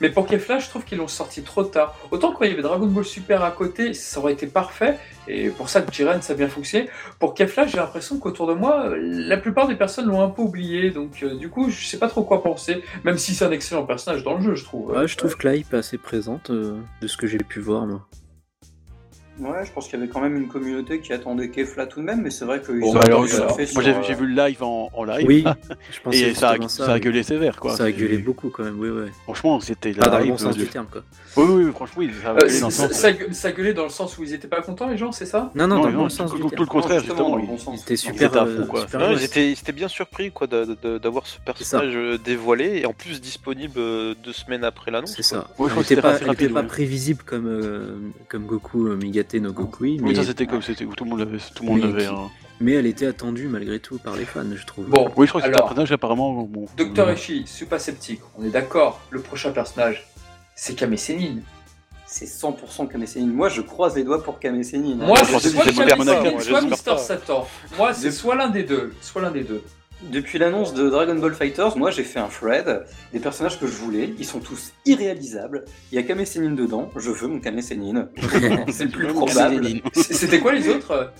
Mais 0.00 0.10
pour 0.10 0.26
Kefla, 0.26 0.58
je 0.58 0.68
trouve 0.68 0.84
qu'ils 0.84 0.98
l'ont 0.98 1.08
sorti 1.08 1.42
trop 1.42 1.64
tard. 1.64 1.94
Autant 2.10 2.32
quand 2.32 2.44
il 2.44 2.50
y 2.50 2.52
avait 2.52 2.62
Dragon 2.62 2.86
Ball 2.86 3.04
Super 3.04 3.42
à 3.42 3.50
côté, 3.50 3.94
ça 3.94 4.20
aurait 4.20 4.32
été 4.32 4.46
parfait. 4.46 4.98
Et 5.28 5.50
pour 5.50 5.68
ça 5.68 5.82
Jiren, 5.90 6.22
ça 6.22 6.32
a 6.32 6.36
bien 6.36 6.48
fonctionné. 6.48 6.88
Pour 7.18 7.34
Kefla, 7.34 7.66
j'ai 7.66 7.76
l'impression 7.76 8.18
qu'autour 8.18 8.46
de 8.46 8.54
moi, 8.54 8.88
la 8.96 9.36
plupart 9.36 9.68
des 9.68 9.76
personnes 9.76 10.06
l'ont 10.06 10.22
un 10.22 10.30
peu 10.30 10.42
oublié. 10.42 10.90
Donc 10.90 11.22
euh, 11.22 11.34
du 11.34 11.48
coup, 11.48 11.70
je 11.70 11.84
sais 11.84 11.98
pas 11.98 12.08
trop 12.08 12.22
quoi 12.22 12.42
penser. 12.42 12.82
Même 13.04 13.18
si 13.18 13.34
c'est 13.34 13.44
un 13.44 13.52
excellent 13.52 13.84
personnage 13.84 14.22
dans 14.24 14.34
le 14.34 14.42
jeu, 14.42 14.54
je 14.54 14.64
trouve. 14.64 15.06
Je 15.06 15.16
trouve 15.16 15.36
que 15.36 15.46
la 15.46 15.56
hype 15.56 15.72
est 15.74 15.78
assez 15.78 15.98
présente 15.98 16.50
euh, 16.50 16.78
de 17.00 17.06
ce 17.06 17.16
que 17.16 17.26
j'ai 17.26 17.38
pu 17.38 17.60
voir, 17.60 17.86
moi. 17.86 18.06
Ouais, 19.38 19.64
je 19.64 19.72
pense 19.72 19.88
qu'il 19.88 19.98
y 19.98 20.02
avait 20.02 20.10
quand 20.12 20.20
même 20.20 20.36
une 20.36 20.46
communauté 20.48 21.00
qui 21.00 21.12
attendait 21.14 21.48
Kefla 21.48 21.86
tout 21.86 22.00
de 22.00 22.04
même, 22.04 22.20
mais 22.20 22.30
c'est 22.30 22.44
vrai 22.44 22.60
qu'ils 22.60 22.80
Bon, 22.80 22.90
ont 22.90 22.92
bah, 22.92 23.00
pas 23.00 23.06
alors, 23.06 23.22
pu 23.24 23.30
surfer 23.30 23.66
Moi 23.72 23.82
j'ai 23.82 23.94
euh, 23.94 24.14
vu 24.14 24.26
le 24.26 24.34
live 24.34 24.62
en, 24.62 24.90
en 24.92 25.04
live 25.04 25.26
Oui, 25.26 25.44
je 26.12 26.16
et 26.28 26.34
ça 26.34 26.50
a, 26.50 26.68
ça 26.68 26.92
a 26.92 26.98
gueulé 27.00 27.22
sévère 27.22 27.56
quoi. 27.58 27.74
Ça 27.74 27.84
a 27.84 27.90
gueulé 27.90 28.18
beaucoup 28.18 28.50
quand 28.50 28.62
même, 28.62 28.78
oui, 28.78 28.90
oui. 28.90 29.10
Franchement, 29.24 29.58
c'était 29.60 29.92
Pas 29.94 30.06
la 30.06 30.10
dans 30.12 30.18
le 30.18 30.26
bon 30.26 30.36
sens 30.38 30.54
du 30.56 30.66
terme, 30.66 30.86
quoi. 30.92 31.02
Oui, 31.38 31.46
oui, 31.64 31.70
franchement, 31.72 31.94
oui, 32.02 32.10
ça 32.22 32.28
a 32.30 32.32
Euh, 32.34 32.38
gueulé 32.40 32.60
dans 32.60 32.70
ça, 32.70 32.86
le 32.88 32.92
sens. 32.92 33.00
ça, 33.00 33.12
gue- 33.12 33.32
ça 33.32 33.52
gueulait 33.52 33.72
dans 33.72 33.84
le 33.84 33.88
sens 33.88 34.18
où 34.18 34.22
ils 34.22 34.34
étaient 34.34 34.48
pas 34.48 34.60
contents, 34.60 34.86
les 34.88 34.98
gens, 34.98 35.12
c'est 35.12 35.24
ça? 35.24 35.50
Non, 35.54 35.66
non, 35.66 35.76
Non, 35.76 35.82
dans 35.84 35.88
le 35.88 35.96
bon 35.96 36.08
sens 36.10 36.30
tout- 36.30 36.36
du 36.36 36.42
tout 36.42 36.48
terme. 36.50 36.62
le 36.62 36.66
contraire, 36.68 36.98
justement, 37.00 37.16
justement. 37.16 37.30
dans 37.30 37.36
le 37.36 37.42
il- 37.44 37.48
bon 37.48 37.58
sens. 37.58 37.80
C'était 37.80 37.94
Non, 37.94 37.96
super, 37.98 38.28
c'était 38.28 38.38
à 38.38 38.44
euh, 38.44 38.60
fond, 38.60 38.66
quoi. 38.66 38.80
super 38.82 39.00
Non, 39.00 39.08
bien. 39.08 39.16
ils 39.18 39.24
étaient, 39.24 39.48
ils 39.48 39.58
étaient 39.58 39.72
bien 39.72 39.88
surpris 39.88 40.30
quoi 40.30 40.46
d'avoir 40.46 41.26
ce 41.26 41.38
personnage 41.40 41.96
euh, 41.96 42.18
dévoilé 42.18 42.80
et 42.82 42.86
en 42.86 42.92
plus 42.92 43.20
disponible 43.22 43.80
deux 44.22 44.32
semaines 44.34 44.62
après 44.62 44.90
l'annonce. 44.90 45.14
C'est 45.16 45.26
quoi. 45.34 45.46
ça. 45.48 45.62
Ouais, 45.62 45.68
il 45.70 45.74
que 45.74 45.80
était 45.80 45.88
c'était 45.88 46.02
pas, 46.02 46.18
pas 46.54 46.60
ouais. 46.60 46.66
prévisible 46.66 47.22
comme, 47.24 48.12
comme 48.28 48.44
Goku 48.44 48.88
euh, 48.88 48.96
Migate 49.22 49.34
no 49.42 49.52
Gokui, 49.52 49.98
mais, 50.00 50.08
Oui, 50.10 50.16
ça 50.16 50.24
c'était 50.24 50.46
comme 50.46 50.62
c'était 50.62 50.84
tout 50.84 51.04
le 51.04 51.10
monde 51.10 51.18
l'avait, 51.20 51.38
tout 51.54 51.62
le 51.62 51.68
monde 51.70 51.80
Mais 51.80 51.86
l'avait. 51.86 52.02
qui- 52.06 52.12
hein. 52.12 52.30
mais 52.60 52.72
elle 52.72 52.86
était 52.86 53.06
attendue 53.06 53.48
malgré 53.48 53.78
tout 53.80 53.98
par 53.98 54.16
les 54.16 54.24
fans, 54.24 54.42
je 54.54 54.66
trouve. 54.66 54.86
Bon, 54.88 55.10
Oui, 55.16 55.26
je 55.26 55.30
crois 55.32 55.40
que 55.40 55.46
c'était 55.46 55.58
un 55.58 55.62
personnage 55.62 55.92
apparemment 55.92 56.42
bon. 56.42 56.66
Docteur 56.76 57.10
Eshi, 57.10 57.44
super 57.46 57.80
sceptique, 57.80 58.20
on 58.38 58.44
est 58.44 58.50
d'accord. 58.50 59.00
Le 59.10 59.20
prochain 59.20 59.50
personnage, 59.52 60.06
c'est 60.54 60.74
Kame 60.74 60.96
Sennin. 60.96 61.36
C'est 62.06 62.26
100% 62.26 62.88
Kame 62.88 63.06
Sennin. 63.06 63.32
Moi, 63.32 63.48
je 63.48 63.62
croise 63.62 63.96
les 63.96 64.04
doigts 64.04 64.22
pour 64.22 64.38
Kame 64.38 64.62
Sennin. 64.62 65.00
hein. 65.00 65.06
Moi, 65.06 65.16
je 65.20 65.24
c'est 65.24 65.32
pensais 65.32 65.48
que 65.48 65.54
soit 65.54 65.64
c'était 65.64 66.62
Mister. 66.66 66.98
Satan. 66.98 67.46
Moi, 67.78 67.94
c'est 67.94 68.10
soit 68.10 68.34
l'un 68.34 68.50
des 68.50 68.64
deux. 68.64 68.92
Soit 69.00 69.22
l'un 69.22 69.30
des 69.30 69.44
deux. 69.44 69.62
Depuis 70.10 70.38
l'annonce 70.38 70.74
de 70.74 70.90
Dragon 70.90 71.14
Ball 71.14 71.32
Fighters, 71.34 71.76
moi 71.76 71.90
j'ai 71.90 72.02
fait 72.02 72.18
un 72.18 72.26
thread 72.28 72.84
des 73.12 73.20
personnages 73.20 73.58
que 73.60 73.66
je 73.66 73.72
voulais. 73.72 74.12
Ils 74.18 74.24
sont 74.24 74.40
tous 74.40 74.72
irréalisables. 74.84 75.64
Il 75.90 75.96
y 75.96 75.98
a 75.98 76.02
Kame 76.02 76.24
Sennin 76.24 76.50
dedans. 76.54 76.90
Je 76.96 77.10
veux 77.10 77.28
mon 77.28 77.38
Kame 77.40 77.60
Sennin. 77.62 78.08
c'est 78.70 78.84
le 78.84 78.90
plus 78.90 79.06
probable. 79.08 79.64
C'était 79.94 80.40
quoi 80.40 80.52
les 80.52 80.68
autres 80.68 81.12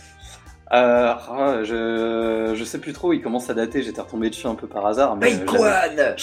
Euh, 0.75 1.13
ah, 1.15 1.59
je, 1.65 2.55
je 2.57 2.65
sais 2.65 2.79
plus 2.79 2.93
trop. 2.95 3.13
Il 3.13 3.21
commence 3.23 3.49
à 3.51 3.55
dater. 3.55 3.83
J'étais 3.83 4.01
retombé 4.01 4.31
dessus 4.31 4.47
un 4.47 4.55
peu 4.55 4.67
par 4.67 4.87
hasard. 4.87 5.17
Mais 5.17 5.31
je 5.33 5.45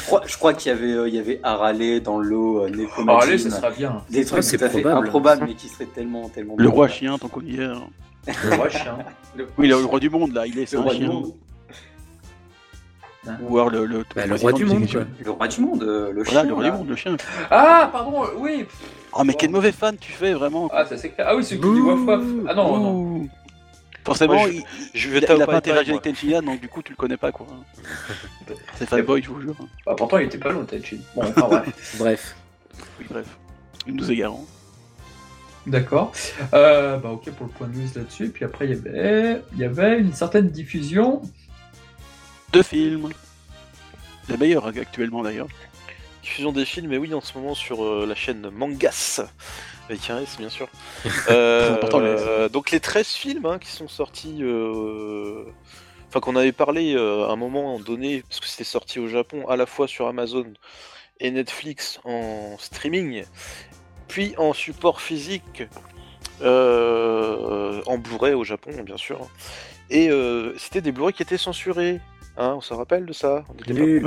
crois, 0.03 0.21
je 0.25 0.35
crois 0.37 0.53
qu'il 0.53 0.71
y 0.71 0.75
avait, 0.75 0.91
euh, 0.91 1.07
il 1.07 1.13
y 1.15 1.19
avait 1.19 1.39
Harale 1.43 2.01
dans 2.01 2.19
l'eau, 2.19 2.63
euh, 2.63 2.65
allez, 2.65 2.87
Majin. 3.05 3.37
ça 3.37 3.51
sera 3.57 3.69
bien. 3.69 4.01
Des 4.09 4.25
trucs 4.25 4.43
c'est 4.43 4.57
tout 4.57 4.65
à 4.65 4.69
fait 4.69 4.81
probable. 4.81 5.07
improbables, 5.07 5.45
mais 5.47 5.53
qui 5.53 5.67
seraient 5.69 5.85
tellement, 5.85 6.27
tellement. 6.29 6.55
Le 6.57 6.63
bien. 6.63 6.71
roi 6.73 6.87
chien, 6.87 7.17
tant 7.19 7.27
qu'on 7.27 7.41
y 7.41 7.57
est. 7.57 7.63
hein. 7.63 7.83
Le 8.43 8.55
roi 8.55 8.69
chien. 8.69 8.97
Oui, 9.57 9.67
le 9.67 9.75
roi 9.75 9.99
du 9.99 10.09
monde 10.09 10.33
là, 10.33 10.45
il 10.47 10.57
est, 10.59 10.65
c'est 10.65 10.75
Le 10.75 10.81
un 10.81 10.85
roi 10.85 10.93
du 10.93 10.99
chien. 11.01 11.07
monde. 11.09 11.33
Ou 13.41 13.57
alors 13.57 13.69
le, 13.69 13.85
le, 13.85 14.05
Bah, 14.15 14.25
le 14.25 14.35
roi 14.35 14.53
du 14.53 14.65
monde, 14.65 14.89
quoi. 14.89 15.01
Le 15.23 15.31
roi 15.31 15.47
du 15.47 15.61
monde, 15.61 15.83
euh, 15.83 16.11
le 16.11 16.23
Voilà, 16.23 16.41
chien. 16.41 16.43
le 16.49 16.53
roi 16.53 16.63
là. 16.63 16.69
du 16.71 16.77
monde, 16.77 16.89
le 16.89 16.95
chien. 16.95 17.17
Ah, 17.51 17.89
pardon, 17.91 18.23
oui. 18.37 18.65
Oh, 19.13 19.23
mais 19.23 19.33
quel 19.33 19.49
mauvais 19.51 19.71
fan 19.71 19.97
tu 19.97 20.11
fais 20.11 20.33
vraiment. 20.33 20.69
Ah, 20.73 20.85
ça 20.85 20.97
c'est 20.97 21.09
clair. 21.09 21.27
Ah 21.29 21.35
oui, 21.35 21.43
celui 21.43 21.61
qui 21.61 21.71
dit 21.73 21.81
waf 21.81 21.99
waf. 22.07 22.21
Ah 22.47 22.53
non, 22.55 22.77
non. 22.79 23.27
Forcément, 24.05 24.35
Moi, 24.35 24.47
je- 24.47 24.53
il, 24.53 24.63
Je 24.93 25.09
il, 25.09 25.15
il 25.23 25.41
a 25.41 25.45
pas 25.45 25.55
interagi 25.57 25.91
avec 25.91 26.05
moi. 26.05 26.13
Tenchiyan, 26.13 26.41
donc 26.41 26.61
du 26.61 26.67
coup 26.69 26.81
tu 26.81 26.91
le 26.93 26.95
connais 26.95 27.17
pas 27.17 27.31
quoi. 27.31 27.45
C'est 28.75 28.87
fanboy, 28.87 29.21
je 29.21 29.29
vous 29.29 29.41
jure. 29.41 29.55
Bah, 29.85 29.93
pourtant, 29.97 30.17
il 30.17 30.25
était 30.25 30.37
pas 30.37 30.51
loin, 30.51 30.63
Tenchi. 30.63 31.01
Bon, 31.15 31.23
enfin 31.23 31.47
bref. 31.47 31.95
Bref. 31.99 32.35
Oui, 32.99 33.05
bref. 33.09 33.25
Nous 33.87 33.95
nous 33.95 34.11
égarons. 34.11 34.45
D'accord. 35.67 36.13
Euh, 36.53 36.97
bah, 36.97 37.09
ok 37.09 37.29
pour 37.31 37.45
le 37.47 37.51
point 37.51 37.67
de 37.67 37.73
vue 37.73 37.87
là-dessus. 37.95 38.29
Puis 38.29 38.45
après, 38.45 38.65
il 38.65 38.71
y 38.71 38.73
avait, 38.75 39.41
il 39.53 39.59
y 39.59 39.65
avait 39.65 39.99
une 39.99 40.13
certaine 40.13 40.49
diffusion. 40.49 41.21
Deux 42.51 42.63
films. 42.63 43.09
Les 44.27 44.37
meilleurs 44.37 44.65
actuellement 44.65 45.23
d'ailleurs. 45.23 45.47
Diffusion 46.21 46.51
des 46.51 46.65
films, 46.65 46.89
mais 46.89 46.97
oui, 46.97 47.13
en 47.13 47.21
ce 47.21 47.37
moment 47.37 47.55
sur 47.55 47.83
euh, 47.83 48.05
la 48.07 48.15
chaîne 48.15 48.49
Mangas, 48.49 49.21
avec 49.87 50.09
un 50.09 50.19
S 50.19 50.37
bien 50.37 50.49
sûr. 50.49 50.67
Euh, 51.29 51.75
important, 51.75 51.99
euh, 52.01 52.49
donc 52.49 52.71
les 52.71 52.79
13 52.79 53.07
films 53.07 53.45
hein, 53.45 53.59
qui 53.59 53.69
sont 53.69 53.87
sortis, 53.87 54.39
euh, 54.41 55.43
enfin 56.07 56.19
qu'on 56.19 56.35
avait 56.35 56.51
parlé 56.51 56.95
à 56.95 57.31
un 57.31 57.35
moment 57.35 57.79
donné, 57.79 58.23
parce 58.27 58.39
que 58.39 58.47
c'était 58.47 58.63
sorti 58.63 58.99
au 58.99 59.07
Japon 59.07 59.47
à 59.47 59.55
la 59.55 59.65
fois 59.65 59.87
sur 59.87 60.07
Amazon 60.07 60.45
et 61.19 61.31
Netflix 61.31 61.99
en 62.03 62.57
streaming, 62.59 63.23
puis 64.07 64.33
en 64.37 64.53
support 64.53 65.01
physique 65.01 65.63
euh, 66.41 67.81
en 67.85 67.97
Blu-ray 67.97 68.33
au 68.33 68.43
Japon 68.43 68.71
bien 68.83 68.97
sûr. 68.97 69.27
Et 69.89 70.09
euh, 70.09 70.57
c'était 70.57 70.81
des 70.81 70.91
Blu-ray 70.91 71.13
qui 71.13 71.23
étaient 71.23 71.37
censurés. 71.37 71.99
Hein, 72.41 72.53
on 72.55 72.61
se 72.61 72.73
rappelle 72.73 73.05
de 73.05 73.11
ça? 73.11 73.43
On 73.49 73.53
était 73.61 73.73
Oui, 73.73 73.99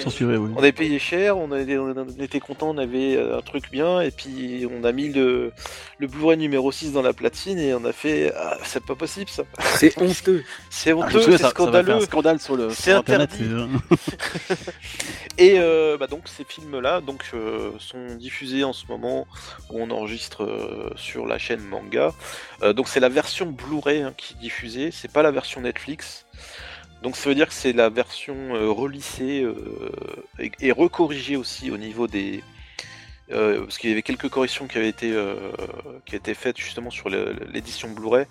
censuré, 0.00 0.38
oui. 0.38 0.50
On 0.56 0.58
avait 0.60 0.72
payé 0.72 0.98
cher, 0.98 1.36
on, 1.36 1.52
avait- 1.52 1.76
on 1.76 1.92
était 2.20 2.40
content, 2.40 2.70
on 2.70 2.78
avait 2.78 3.16
euh, 3.16 3.36
un 3.36 3.42
truc 3.42 3.70
bien, 3.70 4.00
et 4.00 4.10
puis 4.10 4.66
on 4.72 4.82
a 4.82 4.92
mis 4.92 5.10
le, 5.10 5.52
le 5.98 6.06
Blu-ray 6.06 6.38
numéro 6.38 6.72
6 6.72 6.92
dans 6.92 7.02
la 7.02 7.12
platine 7.12 7.58
et 7.58 7.74
on 7.74 7.84
a 7.84 7.92
fait 7.92 8.32
ah, 8.34 8.56
c'est 8.64 8.82
pas 8.82 8.94
possible 8.94 9.28
ça. 9.28 9.42
C'est 9.74 9.96
honteux. 10.00 10.42
C'est 10.70 10.92
Ah, 10.92 10.96
honteux, 10.96 11.20
c'est 11.20 11.36
ça 11.36 11.50
scandaleux. 11.50 11.92
un 11.92 12.00
scandale 12.00 12.40
sur 12.40 12.56
le 12.56 12.70
C'est 12.70 12.92
interdit. 12.92 13.44
Et 15.38 15.56
euh, 15.58 15.98
bah 15.98 16.06
donc 16.06 16.28
ces 16.28 16.44
films-là 16.44 17.02
donc 17.02 17.22
euh, 17.34 17.72
sont 17.78 18.06
diffusés 18.16 18.64
en 18.64 18.72
ce 18.72 18.86
moment 18.86 19.26
où 19.70 19.80
on 19.82 19.90
enregistre 19.90 20.44
euh, 20.44 20.90
sur 20.96 21.26
la 21.26 21.36
chaîne 21.36 21.60
Manga. 21.60 22.14
Euh, 22.62 22.72
donc 22.72 22.88
c'est 22.88 23.00
la 23.00 23.10
version 23.10 23.44
Blu-ray 23.46 24.00
hein, 24.00 24.14
qui 24.16 24.32
est 24.34 24.38
diffusée, 24.40 24.90
c'est 24.92 25.12
pas 25.12 25.22
la 25.22 25.30
version 25.30 25.60
Netflix. 25.60 26.24
Donc 27.02 27.16
ça 27.16 27.28
veut 27.28 27.34
dire 27.34 27.48
que 27.48 27.54
c'est 27.54 27.72
la 27.72 27.88
version 27.88 28.34
euh, 28.54 28.70
relissée 28.70 29.42
euh, 29.42 29.54
et, 30.38 30.50
et 30.60 30.72
recorrigée 30.72 31.36
aussi 31.36 31.70
au 31.70 31.76
niveau 31.76 32.06
des 32.06 32.42
euh, 33.32 33.60
parce 33.60 33.78
qu'il 33.78 33.90
y 33.90 33.92
avait 33.92 34.02
quelques 34.02 34.28
corrections 34.28 34.66
qui 34.66 34.78
avaient 34.78 34.88
été 34.88 35.14
qui 36.06 36.18
faites 36.34 36.58
justement 36.58 36.90
sur 36.90 37.08
l'édition 37.08 37.90
Blu-ray. 37.90 38.26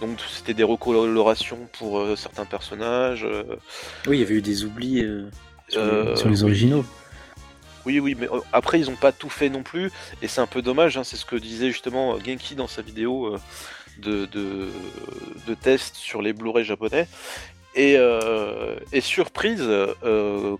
Donc 0.00 0.18
c'était 0.28 0.54
des 0.54 0.64
recolorations 0.64 1.68
pour 1.78 2.04
certains 2.16 2.44
personnages. 2.44 3.26
Oui, 4.06 4.16
il 4.18 4.20
y 4.20 4.24
avait 4.24 4.34
eu 4.34 4.42
des 4.42 4.64
oublis 4.64 5.06
sur, 5.68 5.80
les- 5.84 6.16
sur 6.16 6.28
les 6.28 6.42
originaux. 6.42 6.84
Oui, 7.86 7.98
oui, 7.98 8.14
mais 8.18 8.28
après, 8.52 8.78
ils 8.78 8.90
n'ont 8.90 8.96
pas 8.96 9.10
tout 9.12 9.30
fait 9.30 9.48
non 9.48 9.62
plus, 9.62 9.90
et 10.20 10.28
c'est 10.28 10.42
un 10.42 10.46
peu 10.46 10.60
dommage, 10.60 10.98
hein, 10.98 11.02
c'est 11.04 11.16
ce 11.16 11.24
que 11.24 11.34
disait 11.36 11.68
justement 11.70 12.18
Genki 12.20 12.54
dans 12.54 12.66
sa 12.66 12.82
vidéo 12.82 13.36
de, 13.98 14.26
de, 14.26 14.68
de 15.46 15.54
test 15.54 15.96
sur 15.96 16.20
les 16.20 16.34
Blu-ray 16.34 16.64
japonais. 16.64 17.08
Et, 17.74 17.96
euh, 17.96 18.76
et 18.92 19.00
surprise, 19.00 19.62
euh, 19.62 20.56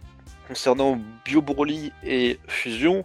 concernant 0.49 0.99
Bio 1.25 1.43
Broly 1.43 1.93
et 2.05 2.39
Fusion, 2.47 3.05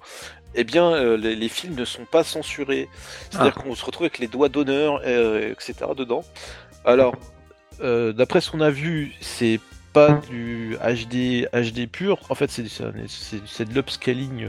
eh 0.53 0.63
bien, 0.63 0.93
euh, 0.93 1.17
les, 1.17 1.35
les 1.35 1.49
films 1.49 1.75
ne 1.75 1.85
sont 1.85 2.05
pas 2.05 2.23
censurés. 2.23 2.87
C'est-à-dire 3.29 3.55
qu'on 3.55 3.75
se 3.75 3.83
retrouve 3.83 4.05
avec 4.05 4.19
les 4.19 4.27
doigts 4.27 4.49
d'honneur, 4.49 5.05
etc. 5.05 5.73
dedans. 5.97 6.23
Alors, 6.85 7.15
d'après 7.79 8.41
ce 8.41 8.51
qu'on 8.51 8.61
a 8.61 8.69
vu, 8.69 9.13
c'est 9.21 9.59
pas 9.91 10.21
du 10.29 10.77
HD, 10.77 11.47
HD 11.53 11.87
pur. 11.87 12.19
En 12.29 12.35
fait, 12.35 12.49
c'est 12.51 13.65
de 13.65 13.73
l'upscaling. 13.73 14.47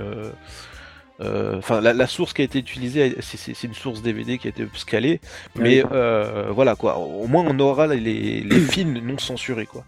Euh, 1.20 1.24
euh, 1.54 1.58
Enfin, 1.58 1.80
la, 1.80 1.92
la 1.92 2.06
source 2.06 2.32
qui 2.32 2.42
a 2.42 2.44
été 2.44 2.58
utilisée, 2.58 3.16
c'est- 3.20 3.62
une 3.64 3.74
source 3.74 4.02
DVD 4.02 4.38
qui 4.38 4.46
a 4.48 4.50
été 4.50 4.62
upscalée. 4.62 5.20
Mais 5.54 5.82
euh, 5.92 6.48
voilà 6.50 6.74
quoi. 6.76 6.98
Au 6.98 7.26
moins, 7.26 7.44
on 7.48 7.58
aura 7.58 7.86
les, 7.86 8.40
les 8.40 8.60
films 8.72 8.98
non 8.98 9.18
censurés 9.18 9.66
quoi. 9.66 9.84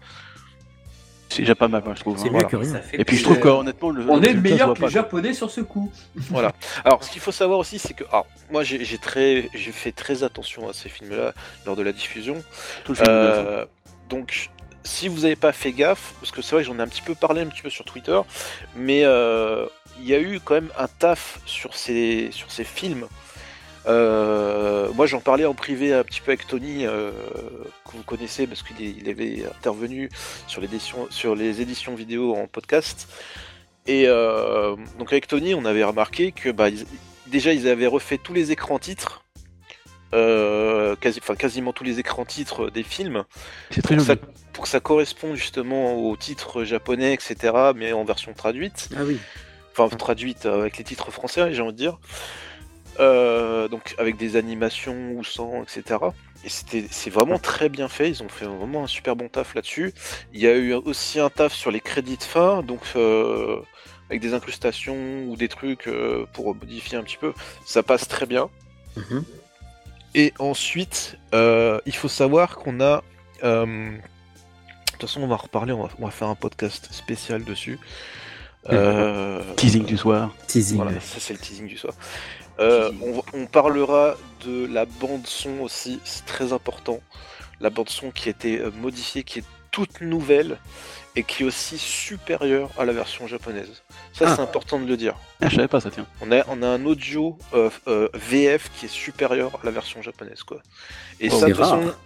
C'est 1.31 1.43
déjà 1.43 1.53
pas 1.53 1.67
mal, 1.67 1.83
je 1.95 1.99
trouve. 1.99 2.17
C'est 2.17 2.25
hein. 2.27 2.31
Voilà. 2.31 2.47
que 2.47 2.55
rien. 2.55 2.81
Et 2.93 3.05
puis 3.05 3.15
je 3.15 3.23
trouve 3.23 3.39
qu'honnêtement, 3.39 3.91
le. 3.91 4.09
On 4.09 4.17
le 4.17 4.25
est 4.27 4.31
se 4.33 4.37
meilleur 4.37 4.73
que 4.73 4.81
les 4.81 4.89
japonais 4.89 5.33
sur 5.33 5.51
ce 5.51 5.61
coup. 5.61 5.91
Voilà. 6.31 6.53
Alors, 6.83 7.03
ce 7.03 7.11
qu'il 7.11 7.21
faut 7.21 7.31
savoir 7.31 7.59
aussi, 7.59 7.77
c'est 7.77 7.93
que 7.93 8.03
alors, 8.09 8.25
moi, 8.49 8.63
j'ai 8.63 8.83
j'ai 8.83 8.97
très, 8.97 9.47
j'ai 9.53 9.71
fait 9.71 9.91
très 9.91 10.23
attention 10.23 10.67
à 10.67 10.73
ces 10.73 10.89
films-là 10.89 11.33
lors 11.67 11.75
de 11.75 11.83
la 11.83 11.91
diffusion. 11.91 12.35
Tout 12.83 12.93
le 12.93 12.95
film, 12.95 13.07
Euh, 13.09 13.65
donc, 14.09 14.49
si 14.89 15.07
vous 15.07 15.21
n'avez 15.21 15.35
pas 15.35 15.51
fait 15.51 15.71
gaffe, 15.71 16.15
parce 16.19 16.31
que 16.31 16.41
c'est 16.41 16.55
vrai 16.55 16.63
que 16.63 16.67
j'en 16.67 16.79
ai 16.79 16.81
un 16.81 16.87
petit 16.87 17.03
peu 17.03 17.13
parlé 17.13 17.41
un 17.41 17.45
petit 17.45 17.61
peu 17.61 17.69
sur 17.69 17.85
Twitter, 17.85 18.19
mais 18.75 19.03
euh, 19.03 19.65
il 19.99 20.07
y 20.07 20.15
a 20.15 20.19
eu 20.19 20.39
quand 20.43 20.55
même 20.55 20.71
un 20.77 20.87
taf 20.87 21.39
sur 21.45 21.75
ces, 21.75 22.29
sur 22.31 22.51
ces 22.51 22.63
films. 22.63 23.07
Euh, 23.87 24.91
moi, 24.93 25.05
j'en 25.05 25.21
parlais 25.21 25.45
en 25.45 25.53
privé 25.53 25.93
un 25.93 26.03
petit 26.03 26.21
peu 26.21 26.31
avec 26.31 26.47
Tony, 26.47 26.85
euh, 26.85 27.11
que 27.85 27.91
vous 27.97 28.03
connaissez 28.03 28.47
parce 28.47 28.63
qu'il 28.63 29.07
avait 29.07 29.45
intervenu 29.45 30.09
sur, 30.47 30.63
sur 31.11 31.35
les 31.35 31.61
éditions 31.61 31.93
vidéo 31.95 32.35
en 32.35 32.47
podcast. 32.47 33.07
Et 33.85 34.05
donc 34.05 35.11
avec 35.11 35.27
Tony, 35.27 35.55
on 35.55 35.65
avait 35.65 35.83
remarqué 35.83 36.31
que 36.31 36.49
bah, 36.49 36.67
déjà 37.27 37.53
ils 37.53 37.67
avaient 37.67 37.87
refait 37.87 38.19
tous 38.19 38.33
les 38.33 38.51
écrans 38.51 38.77
titres, 38.77 39.23
euh, 40.13 40.95
quasi, 40.95 41.19
enfin, 41.21 41.35
quasiment 41.35 41.73
tous 41.73 41.83
les 41.83 41.99
écrans 41.99 42.25
titres 42.25 42.69
des 42.69 42.83
films, 42.83 43.23
C'est 43.71 43.81
très 43.81 43.95
pour 43.95 44.05
que, 44.05 44.07
ça, 44.07 44.15
pour 44.53 44.63
que 44.63 44.69
ça 44.69 44.79
corresponde 44.79 45.35
justement 45.35 45.95
aux 45.95 46.15
titres 46.17 46.63
japonais, 46.63 47.13
etc., 47.13 47.53
mais 47.75 47.93
en 47.93 48.03
version 48.03 48.33
traduite, 48.33 48.89
Ah 48.95 49.01
oui. 49.05 49.19
enfin 49.71 49.95
traduite 49.95 50.45
avec 50.45 50.77
les 50.77 50.83
titres 50.83 51.11
français, 51.11 51.53
j'ai 51.53 51.61
envie 51.61 51.73
de 51.73 51.77
dire. 51.77 51.97
Euh, 52.99 53.69
donc 53.69 53.95
avec 53.97 54.17
des 54.17 54.35
animations 54.35 55.13
ou 55.13 55.23
sans, 55.23 55.63
etc. 55.63 55.99
Et 56.43 56.49
c'était, 56.49 56.85
c'est 56.91 57.09
vraiment 57.09 57.39
très 57.39 57.69
bien 57.69 57.87
fait. 57.87 58.09
Ils 58.09 58.23
ont 58.23 58.27
fait 58.29 58.45
vraiment 58.45 58.83
un 58.83 58.87
super 58.87 59.15
bon 59.15 59.29
taf 59.29 59.55
là-dessus. 59.55 59.93
Il 60.33 60.41
y 60.41 60.47
a 60.47 60.55
eu 60.57 60.73
aussi 60.73 61.19
un 61.19 61.29
taf 61.29 61.53
sur 61.53 61.71
les 61.71 61.79
crédits 61.79 62.17
de 62.17 62.23
fin, 62.23 62.61
donc 62.61 62.81
euh, 62.97 63.57
avec 64.09 64.21
des 64.21 64.33
incrustations 64.33 65.23
ou 65.27 65.37
des 65.37 65.47
trucs 65.47 65.87
euh, 65.87 66.25
pour 66.33 66.53
modifier 66.55 66.97
un 66.97 67.03
petit 67.03 67.17
peu. 67.17 67.33
Ça 67.65 67.83
passe 67.83 68.07
très 68.09 68.25
bien. 68.25 68.49
Mhm. 68.97 69.23
Et 70.15 70.33
ensuite, 70.39 71.17
euh, 71.33 71.79
il 71.85 71.95
faut 71.95 72.07
savoir 72.07 72.55
qu'on 72.55 72.81
a. 72.81 73.03
euh, 73.43 73.65
De 73.65 74.91
toute 74.91 75.01
façon, 75.01 75.21
on 75.21 75.27
va 75.27 75.35
en 75.35 75.37
reparler. 75.37 75.73
On 75.73 75.83
va, 75.83 75.89
on 75.99 76.05
va 76.05 76.11
faire 76.11 76.27
un 76.27 76.35
podcast 76.35 76.89
spécial 76.91 77.43
dessus. 77.43 77.79
Euh, 78.69 79.41
Teasing 79.55 79.85
du 79.85 79.97
soir. 79.97 80.33
Teasing. 80.47 80.77
voilà, 80.77 80.99
ça 80.99 81.19
c'est 81.19 81.33
le 81.33 81.39
teasing 81.39 81.67
du 81.67 81.77
soir. 81.77 81.93
Euh, 82.59 82.91
on, 83.33 83.45
parlera 83.45 84.15
de 84.45 84.65
la 84.65 84.85
bande 84.85 85.25
son 85.25 85.59
aussi, 85.61 86.01
c'est 86.03 86.25
très 86.25 86.51
important. 86.51 86.99
La 87.61 87.69
bande 87.69 87.89
son 87.89 88.11
qui 88.11 88.27
a 88.27 88.31
été 88.31 88.61
modifiée, 88.81 89.23
qui 89.23 89.39
est 89.39 89.45
toute 89.71 90.01
nouvelle 90.01 90.57
et 91.15 91.23
qui 91.23 91.43
est 91.43 91.45
aussi 91.45 91.77
supérieure 91.77 92.69
à 92.77 92.85
la 92.85 92.93
version 92.93 93.27
japonaise. 93.27 93.81
Ça 94.13 94.25
Ah. 94.27 94.35
c'est 94.35 94.41
important 94.41 94.79
de 94.79 94.85
le 94.85 94.95
dire. 94.97 95.15
Ah, 95.41 95.49
je 95.49 95.55
savais 95.55 95.67
pas 95.67 95.79
ça, 95.79 95.89
tiens. 95.91 96.05
On 96.21 96.31
a, 96.31 96.43
on 96.47 96.61
a 96.61 96.67
un 96.67 96.85
audio 96.85 97.37
euh, 97.53 97.69
euh, 97.87 98.09
VF 98.13 98.69
qui 98.75 98.85
est 98.85 98.89
supérieur 98.89 99.59
à 99.61 99.65
la 99.65 99.71
version 99.71 100.01
japonaise 100.01 100.43
quoi. 100.43 100.61
Et 101.19 101.29
Oh, 101.31 101.39
ça, 101.39 101.47
de 101.47 101.53
façon, 101.53 101.81
rare. 101.81 101.97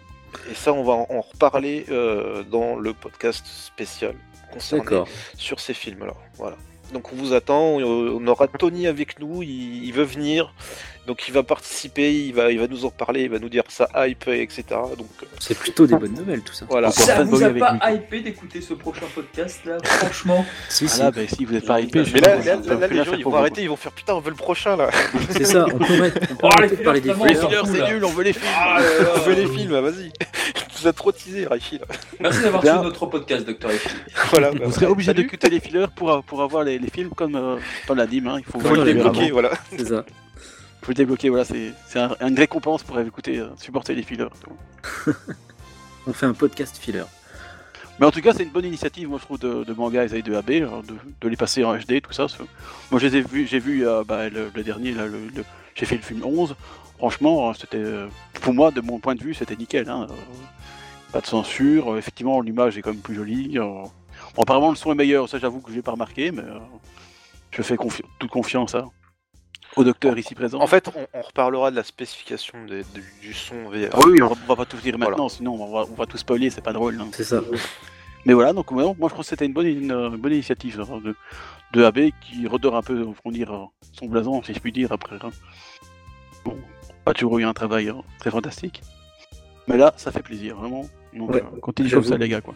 et 0.50 0.55
ça 0.55 0.74
on 0.74 0.84
va 0.84 0.93
en 0.93 1.22
reparler 1.22 1.86
euh, 1.89 2.43
dans 2.43 2.75
le 2.75 2.93
podcast 2.93 3.46
spécial 3.46 4.15
concerné 4.51 5.03
sur 5.38 5.60
ces 5.60 5.74
films-là. 5.74 6.13
Voilà. 6.36 6.55
Donc 6.93 7.12
on 7.12 7.15
vous 7.15 7.34
attend, 7.34 7.77
on 7.79 8.27
aura 8.27 8.48
Tony 8.48 8.86
avec 8.88 9.20
nous, 9.20 9.41
il, 9.41 9.84
il 9.84 9.91
veut 9.93 10.03
venir, 10.03 10.53
donc 11.05 11.27
il 11.27 11.33
va 11.33 11.43
participer, 11.43 12.13
il 12.13 12.33
va, 12.33 12.51
il 12.51 12.60
va 12.60 12.67
nous 12.67 12.86
en 12.86 12.89
parler, 12.89 13.24
il 13.24 13.29
va 13.29 13.39
nous 13.39 13.50
dire 13.50 13.63
sa 13.67 13.89
hype, 14.07 14.27
etc. 14.27 14.63
Donc 14.98 15.10
euh, 15.22 15.25
C'est 15.39 15.57
plutôt 15.57 15.86
des 15.86 15.95
bonnes 15.95 16.13
nouvelles 16.13 16.41
tout 16.41 16.53
ça. 16.53 16.65
voilà. 16.69 16.89
Encore 16.89 17.03
Ça 17.03 17.24
vous 17.24 17.43
a 17.43 17.50
pas 17.50 17.91
hypé 17.91 18.22
d'écouter 18.22 18.62
ce 18.62 18.74
prochain 18.74 19.05
podcast 19.13 19.62
là 19.65 19.77
Franchement? 19.83 20.45
Si, 20.69 20.86
Ah 20.86 20.88
si. 20.88 21.00
là, 21.01 21.12
bah, 21.12 21.22
si 21.27 21.45
vous 21.45 21.55
êtes 21.55 21.65
pas 21.65 21.81
hypé, 21.81 22.05
je 22.05 22.13
Mais 22.13 22.22
là, 22.22 22.36
là, 22.38 22.43
ça 22.63 22.88
les 22.88 22.95
la 22.95 23.03
gens 23.03 23.13
ils 23.13 23.24
vont 23.24 23.36
arrêter, 23.36 23.63
ils 23.63 23.69
vont 23.69 23.75
faire 23.75 23.91
putain, 23.91 24.13
on 24.13 24.19
veut 24.22 24.29
le 24.29 24.36
prochain 24.36 24.75
là. 24.77 24.89
C'est 25.31 25.45
ça. 25.45 25.65
On 25.74 25.77
peut 25.77 25.93
arrêter, 25.93 26.22
on 26.31 26.36
peut 26.36 26.41
Oh, 26.43 26.48
les 26.48 26.53
arrêter 26.57 26.75
de 26.77 26.83
parler 26.83 27.01
des 27.01 27.13
fout, 27.13 27.27
c'est 27.65 27.88
nul, 27.89 28.05
on 28.05 28.10
veut 28.10 28.24
les 28.24 28.33
films. 28.33 28.45
Ah 28.55 28.79
on 29.15 29.19
veut 29.19 29.33
les 29.36 29.48
films, 29.48 29.79
vas-y. 29.79 30.12
Tu 30.75 30.81
nous 30.81 30.88
as 30.89 30.93
trop 30.93 31.12
teasé, 31.12 31.45
Raichi 31.45 31.77
là. 31.79 31.86
Merci 32.19 32.41
d'avoir 32.41 32.62
suivi 32.63 32.77
notre 32.81 33.05
podcast, 33.05 33.45
Docteur 33.45 33.72
F. 33.72 33.88
Voilà. 34.31 34.51
bah, 34.51 34.60
Vous 34.65 34.72
serez 34.72 34.88
obligé 34.88 35.13
de 35.13 35.22
cuter 35.22 35.50
les 35.50 35.60
fillers 35.60 35.86
pour, 35.95 36.22
pour 36.24 36.41
avoir 36.41 36.63
les, 36.63 36.79
films 36.93 37.12
comme 37.12 37.36
euh, 37.36 37.57
dans 37.88 37.95
l'anime. 37.95 38.27
Hein. 38.27 38.38
Il 38.39 38.43
faut, 38.45 38.60
Faut 38.60 38.67
Faut 38.67 38.75
dans 38.75 38.81
le 38.83 38.88
les 38.89 38.93
débloquer, 38.95 39.31
voilà. 39.31 39.51
C'est 39.77 39.86
ça. 39.88 40.03
Faut 40.84 40.92
le 40.92 40.96
débloquer. 40.96 41.30
Voilà, 41.30 41.46
c'est 41.46 41.74
c'est 41.88 42.00
un, 42.00 42.16
une 42.22 42.38
récompense 42.38 42.84
pour 42.84 43.00
écouter, 43.00 43.40
euh, 43.40 43.50
supporter 43.58 43.96
les 43.96 44.04
fillers. 44.04 44.28
On 46.08 46.13
fait 46.13 46.25
un 46.25 46.34
podcast 46.34 46.78
filler. 46.78 47.04
Mais 48.00 48.06
en 48.08 48.12
tout 48.12 48.22
cas, 48.22 48.34
c'est 48.34 48.44
une 48.44 48.50
bonne 48.50 48.66
initiative, 48.66 49.08
moi 49.08 49.20
je 49.20 49.25
trouve, 49.25 49.40
de, 49.40 49.63
de 49.63 49.74
Manga 49.74 50.04
et 50.04 50.22
de 50.24 50.34
AB, 50.36 50.50
hein, 50.52 50.82
de, 50.88 50.96
de 51.22 51.28
les 51.30 51.38
passer 51.38 51.63
en 51.63 51.75
HD, 51.78 52.02
tout 52.02 52.12
ça. 52.12 52.25
Moi, 52.92 53.00
j'ai 53.00 53.10
vu 53.22 53.88
euh, 53.88 54.04
bah, 54.04 54.30
le, 54.30 54.52
le 54.54 54.63
dernier, 54.63 54.92
là, 54.94 55.06
le, 55.06 55.28
le- 55.36 55.46
j'ai 55.75 55.86
fait 55.86 55.96
le 55.96 56.02
film 56.02 56.24
11. 56.25 56.56
Franchement, 56.98 57.50
euh, 57.50 57.54
c'était, 57.54 57.78
euh, 57.78 58.08
pour 58.42 58.54
moi, 58.54 58.72
de 58.72 58.82
mon 58.82 59.00
point 59.00 59.13
de 59.16 59.22
vue, 59.24 59.34
c'était 59.36 59.56
nickel. 59.56 59.88
hein, 59.90 60.08
Pas 61.12 61.22
de 61.22 61.28
censure. 61.28 61.98
Effectivement, 61.98 62.42
l'image 62.42 62.78
est 62.78 62.82
quand 62.82 62.92
même 62.92 63.00
plus 63.02 63.16
jolie. 63.16 63.58
Bon, 63.58 63.92
apparemment, 64.42 64.72
le 64.72 64.75
son 64.75 64.92
est 64.92 64.96
meilleur. 64.96 65.30
Ça, 65.30 65.38
j'avoue 65.38 65.62
que 65.62 65.70
je 65.70 65.75
l'ai 65.75 65.82
pas 65.84 65.92
remarqué, 65.92 66.32
mais 66.32 66.42
euh, 66.42 66.58
je 67.52 67.62
fais 67.62 67.75
confi- 67.75 68.04
toute 68.20 68.32
confiance 68.32 68.74
hein, 68.74 68.86
au 69.75 69.84
docteur 69.84 70.18
ici 70.18 70.36
présent. 70.36 70.60
En 70.62 70.68
fait, 70.68 70.89
on, 70.96 71.08
on 71.13 71.22
reparlera 71.22 71.72
de 71.72 71.75
la 71.75 71.84
spécification 71.84 72.65
des- 72.65 72.84
du, 72.84 73.03
du 73.22 73.34
son 73.34 73.70
VR. 73.70 73.89
Ah 73.94 74.00
oui, 74.06 74.22
on 74.22 74.27
va, 74.27 74.36
on 74.44 74.48
va 74.48 74.56
pas 74.56 74.65
tout 74.65 74.77
dire 74.77 74.96
Voilà. 74.98 75.12
maintenant, 75.12 75.30
sinon 75.30 75.53
on 75.62 75.74
va, 75.74 75.86
on 75.89 75.96
va 75.96 76.06
tout 76.06 76.18
spoiler, 76.18 76.50
c'est 76.50 76.62
pas 76.63 76.74
drôle. 76.74 77.00
hein. 77.01 77.10
C'est 77.13 77.24
ça. 77.24 77.42
Mais 78.25 78.34
voilà, 78.34 78.53
donc 78.53 78.72
moi 78.72 78.94
je 79.01 79.08
trouve 79.08 79.18
que 79.20 79.24
c'était 79.24 79.46
une 79.46 79.51
bonne, 79.53 79.68
une, 79.68 80.15
bonne 80.18 80.32
initiative 80.32 80.80
hein, 80.89 81.01
de, 81.03 81.13
de 81.74 81.84
AB 81.84 82.12
qui 82.22 82.48
redore 82.48 82.75
un 82.77 82.82
peu 82.82 83.03
on 83.03 83.30
va 83.30 83.32
dire, 83.36 83.51
euh, 83.53 83.65
son 83.92 84.06
blason, 84.08 84.42
si 84.44 84.53
je 84.53 84.60
puis 84.60 84.72
dire, 84.72 84.92
après. 84.94 85.18
hein. 85.22 85.30
Bon, 86.46 86.58
pas 87.03 87.13
toujours 87.13 87.38
eu 87.39 87.44
un 87.44 87.53
travail 87.53 87.89
hein, 87.89 88.01
très 88.20 88.32
fantastique. 88.32 88.82
Mais 89.68 89.77
là, 89.77 89.94
ça 89.98 90.12
fait 90.12 90.22
plaisir, 90.22 90.56
vraiment. 90.58 90.86
Donc, 91.13 91.32
Ouais, 91.32 91.42
euh, 91.42 91.60
continuez 91.62 91.89
comme 91.92 92.03
ça, 92.03 92.18
les 92.18 92.27
gars, 92.30 92.42
quoi. 92.42 92.53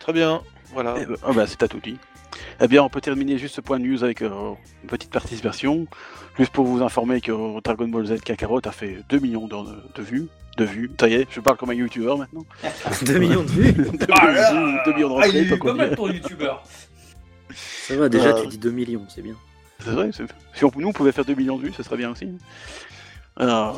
Très 0.00 0.12
bien. 0.12 0.42
Voilà. 0.72 0.96
Eh 1.00 1.06
ben, 1.06 1.16
ah 1.24 1.32
bah, 1.32 1.46
c'est 1.46 1.62
à 1.62 1.68
tout 1.68 1.80
dit. 1.80 1.96
Eh 2.60 2.68
bien, 2.68 2.82
on 2.82 2.88
peut 2.88 3.00
terminer 3.00 3.38
juste 3.38 3.54
ce 3.56 3.60
point 3.60 3.78
de 3.78 3.84
news 3.84 4.02
avec 4.04 4.22
euh, 4.22 4.30
une 4.82 4.88
petite 4.88 5.10
participation. 5.10 5.86
Juste 6.38 6.52
pour 6.52 6.64
vous 6.66 6.82
informer 6.82 7.20
que 7.20 7.32
euh, 7.32 7.60
Dragon 7.62 7.88
Ball 7.88 8.06
Z 8.06 8.20
Kakarot 8.20 8.60
a 8.64 8.72
fait 8.72 8.98
2 9.08 9.18
millions 9.18 9.46
de, 9.46 9.54
de 9.94 10.02
vues. 10.02 10.26
De 10.56 10.64
vues. 10.64 10.90
Ça 10.98 11.08
y 11.08 11.14
est, 11.14 11.26
je 11.30 11.40
parle 11.40 11.56
comme 11.58 11.70
un 11.70 11.74
youtubeur 11.74 12.16
maintenant. 12.18 12.44
2 13.02 13.18
millions 13.18 13.42
de 13.42 13.48
vues 13.48 13.72
2 13.72 13.90
Ah 14.12 14.26
millions 14.28 14.62
de 14.62 14.70
vues, 14.70 14.78
2 14.86 14.92
millions 14.94 15.16
de 15.16 15.22
Ah, 15.22 15.28
il 15.28 15.36
est 15.36 15.56
pas 15.58 15.72
mal 15.74 15.94
ton 15.96 16.08
youtubeur. 16.10 16.62
Ça 17.54 17.96
va, 17.96 18.08
déjà 18.08 18.30
Euh, 18.36 18.42
tu 18.42 18.48
dis 18.48 18.58
2 18.58 18.70
millions, 18.70 19.04
c'est 19.08 19.22
bien. 19.22 19.34
C'est 19.80 19.90
vrai, 19.90 20.10
c'est- 20.12 20.24
si 20.54 20.64
on, 20.64 20.72
nous 20.76 20.88
on 20.88 20.92
pouvait 20.92 21.12
faire 21.12 21.24
2 21.24 21.34
millions 21.34 21.58
de 21.58 21.64
vues, 21.64 21.72
ça 21.72 21.82
serait 21.82 21.96
bien 21.98 22.10
aussi. 22.10 22.28
Euh, 23.38 23.70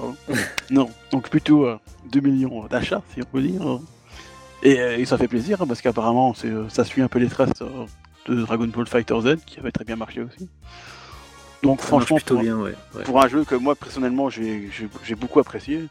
non, 0.71 0.89
donc 1.11 1.29
plutôt 1.29 1.67
euh, 1.67 1.79
2 2.13 2.21
millions 2.21 2.65
d'achats, 2.67 3.03
si 3.13 3.21
on 3.21 3.25
peut 3.25 3.43
dire. 3.43 3.61
Et, 4.63 4.73
et 4.75 5.05
ça 5.05 5.19
fait 5.19 5.29
plaisir, 5.29 5.61
hein, 5.63 5.67
parce 5.67 5.81
qu'apparemment 5.83 6.35
ça 6.69 6.85
suit 6.85 7.03
un 7.03 7.09
peu 7.09 7.19
les 7.19 7.29
traces 7.29 7.51
euh, 7.63 7.85
de 8.35 8.43
Dragon 8.43 8.67
Ball 8.67 8.87
Fighter 8.87 9.21
Z, 9.21 9.37
qui 9.45 9.59
avait 9.59 9.73
très 9.73 9.85
bien 9.85 9.97
marché 9.97 10.23
aussi. 10.23 10.49
Donc 11.63 11.81
Ça 11.81 11.89
franchement, 11.89 12.19
pour, 12.25 12.41
bien, 12.41 12.57
ouais. 12.57 12.75
ouais. 12.95 13.03
pour 13.03 13.23
un 13.23 13.29
jeu 13.29 13.45
que 13.45 13.57
moi 13.57 13.75
personnellement 13.75 14.31
j'ai, 14.31 14.71
beaucoup 15.19 15.41
apprécié, 15.41 15.85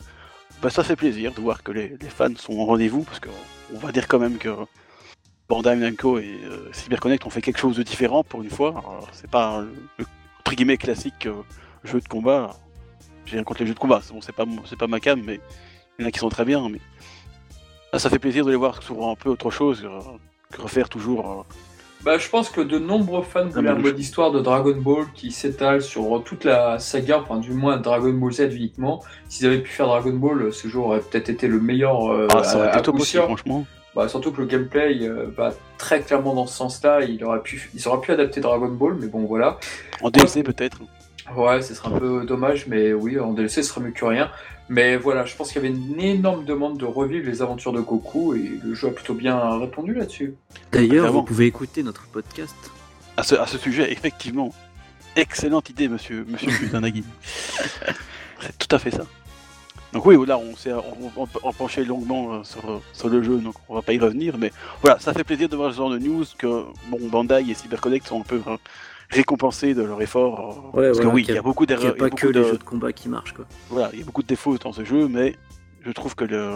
bah, 0.61 0.69
ça 0.69 0.83
fait 0.83 0.95
plaisir 0.95 1.33
de 1.33 1.41
voir 1.41 1.61
que 1.61 1.71
les, 1.71 1.97
les 1.99 2.09
fans 2.09 2.35
sont 2.37 2.53
au 2.53 2.65
rendez-vous, 2.65 3.03
parce 3.03 3.19
qu'on 3.19 3.77
va 3.79 3.91
dire 3.91 4.07
quand 4.07 4.19
même 4.19 4.37
que 4.37 4.49
Bandai 5.49 5.75
Namco 5.77 6.19
et 6.19 6.39
euh, 6.43 6.71
CyberConnect 6.73 7.25
ont 7.25 7.29
fait 7.29 7.41
quelque 7.41 7.59
chose 7.59 7.77
de 7.77 7.83
différent 7.83 8.23
pour 8.23 8.43
une 8.43 8.49
fois. 8.49 8.69
Alors, 8.69 9.07
c'est 9.13 9.29
pas 9.29 9.63
le, 9.97 10.05
guillemets 10.49 10.77
classique 10.77 11.25
euh, 11.25 11.33
jeu 11.83 11.99
de 11.99 12.07
combat. 12.07 12.55
J'ai 13.25 13.35
rien 13.35 13.43
contre 13.43 13.61
les 13.61 13.67
jeux 13.67 13.73
de 13.73 13.79
combat, 13.79 13.99
c'est 14.01 14.13
bon, 14.13 14.21
c'est 14.21 14.33
pas, 14.33 14.45
c'est 14.65 14.77
pas 14.77 14.87
ma 14.87 14.99
cam, 14.99 15.21
mais 15.21 15.39
il 15.97 16.03
y 16.03 16.05
en 16.05 16.07
a 16.07 16.11
qui 16.11 16.19
sont 16.19 16.29
très 16.29 16.45
bien. 16.45 16.67
Mais 16.69 16.79
ah, 17.91 17.99
ça 17.99 18.09
fait 18.09 18.19
plaisir 18.19 18.45
de 18.45 18.51
les 18.51 18.55
voir 18.55 18.81
sur 18.83 19.07
un 19.07 19.15
peu 19.15 19.29
autre 19.29 19.51
chose 19.51 19.83
euh, 19.83 19.99
que 20.51 20.61
refaire 20.61 20.89
toujours 20.89 21.45
Bah, 22.03 22.17
je 22.17 22.29
pense 22.29 22.49
que 22.49 22.61
de 22.61 22.79
nombreux 22.79 23.23
fans 23.23 23.47
voulaient 23.47 23.69
un 23.69 23.75
mode 23.75 23.99
histoire 23.99 24.31
de 24.31 24.39
Dragon 24.39 24.75
Ball 24.77 25.05
qui 25.13 25.31
s'étale 25.31 25.81
sur 25.81 26.23
toute 26.23 26.45
la 26.45 26.79
saga, 26.79 27.19
enfin 27.19 27.37
du 27.39 27.51
moins 27.51 27.77
Dragon 27.77 28.13
Ball 28.13 28.31
Z 28.31 28.41
uniquement. 28.55 29.03
S'ils 29.27 29.45
avaient 29.45 29.59
pu 29.61 29.69
faire 29.71 29.87
Dragon 29.87 30.13
Ball, 30.13 30.53
ce 30.53 30.67
jeu 30.69 30.79
aurait 30.79 30.99
peut-être 31.01 31.29
été 31.29 31.47
le 31.47 31.59
meilleur 31.59 32.09
euh, 32.11 32.27
Ah, 32.33 32.43
ça 32.43 32.57
aurait 32.57 32.67
à- 32.69 32.73
été 32.75 32.81
top 32.83 32.99
aussi, 32.99 33.17
franchement. 33.17 33.65
Bah, 33.95 34.07
surtout 34.07 34.31
que 34.31 34.39
le 34.41 34.47
gameplay 34.47 34.99
euh, 35.01 35.25
va 35.35 35.53
très 35.79 36.01
clairement 36.01 36.33
dans 36.35 36.45
ce 36.45 36.55
sens-là. 36.55 37.01
Il 37.01 37.23
aurait 37.25 37.41
pu, 37.41 37.69
ils 37.73 37.87
auraient 37.87 37.99
pu 37.99 38.11
adapter 38.11 38.39
Dragon 38.41 38.67
Ball, 38.69 38.95
mais 38.99 39.07
bon 39.07 39.25
voilà. 39.25 39.57
En 40.01 40.09
DLC 40.11 40.43
peut-être. 40.43 40.79
Ouais, 41.35 41.61
ce 41.61 41.73
serait 41.73 41.89
un 41.89 41.99
peu 41.99 42.25
dommage, 42.25 42.67
mais 42.67 42.93
oui, 42.93 43.19
en 43.19 43.33
DLC, 43.33 43.61
ce 43.63 43.69
serait 43.69 43.81
mieux 43.81 43.91
que 43.91 44.05
rien. 44.05 44.29
Mais 44.69 44.97
voilà, 44.97 45.25
je 45.25 45.35
pense 45.35 45.51
qu'il 45.51 45.61
y 45.61 45.65
avait 45.65 45.73
une 45.75 45.99
énorme 45.99 46.43
demande 46.45 46.77
de 46.77 46.85
revivre 46.85 47.25
les 47.25 47.41
aventures 47.41 47.71
de 47.73 47.79
Goku 47.81 48.35
et 48.35 48.59
le 48.63 48.73
jeu 48.73 48.89
a 48.89 48.91
plutôt 48.91 49.13
bien 49.13 49.57
répondu 49.59 49.93
là-dessus. 49.93 50.35
D'ailleurs, 50.71 51.11
vous 51.11 51.23
pouvez 51.23 51.45
écouter 51.45 51.83
notre 51.83 52.05
podcast. 52.07 52.55
À 53.15 53.23
ce, 53.23 53.35
à 53.35 53.47
ce 53.47 53.57
sujet, 53.57 53.91
effectivement. 53.91 54.53
Excellente 55.15 55.69
idée, 55.69 55.87
monsieur, 55.87 56.25
monsieur 56.29 56.51
Kusanagi. 56.51 57.03
C'est 58.39 58.57
tout 58.57 58.75
à 58.75 58.79
fait 58.79 58.91
ça. 58.91 59.03
Donc 59.93 60.05
oui, 60.05 60.17
là, 60.27 60.37
on 60.37 60.55
s'est 60.55 60.73
on, 60.73 61.27
on- 61.43 61.53
penché 61.53 61.83
longuement 61.85 62.33
euh, 62.33 62.43
sur, 62.43 62.81
sur 62.93 63.07
le 63.09 63.23
jeu, 63.23 63.37
donc 63.37 63.55
on 63.69 63.75
va 63.75 63.81
pas 63.81 63.93
y 63.93 63.99
revenir, 63.99 64.37
mais 64.37 64.51
voilà, 64.81 64.99
ça 64.99 65.13
fait 65.13 65.23
plaisir 65.23 65.47
de 65.47 65.55
voir 65.55 65.71
ce 65.71 65.77
genre 65.77 65.89
de 65.89 65.97
news 65.97 66.25
que 66.37 66.45
bon, 66.89 66.99
Bandai 67.09 67.45
et 67.49 67.53
CyberConnect 67.53 68.05
sont 68.05 68.19
un 68.19 68.23
peu 68.23 68.41
euh, 68.47 68.57
récompensés 69.09 69.73
de 69.73 69.83
leur 69.83 70.01
effort. 70.01 70.71
Ouais, 70.73 70.87
parce 70.87 70.99
que 70.99 71.07
oui, 71.07 71.23
il 71.27 71.31
y 71.31 71.33
y 71.33 71.37
a- 71.37 71.41
beaucoup 71.41 71.63
Il 71.63 71.67
n'y 71.67 71.75
d'erreurs, 71.75 71.93
a 71.93 71.95
il 71.97 72.01
y 72.01 72.05
a 72.05 72.09
pas 72.09 72.15
que 72.15 72.27
les 72.27 72.43
jeux 72.43 72.57
de 72.57 72.63
combat 72.63 72.91
qui 72.93 73.09
marchent, 73.09 73.33
quoi. 73.33 73.45
voilà, 73.69 73.89
il 73.93 73.99
y 73.99 74.01
a 74.01 74.05
beaucoup 74.05 74.21
de 74.23 74.27
défauts 74.27 74.57
dans 74.57 74.73
ce 74.73 74.83
jeu, 74.83 75.07
mais 75.07 75.35
je 75.85 75.91
trouve 75.91 76.15
que 76.15 76.25
le 76.25 76.51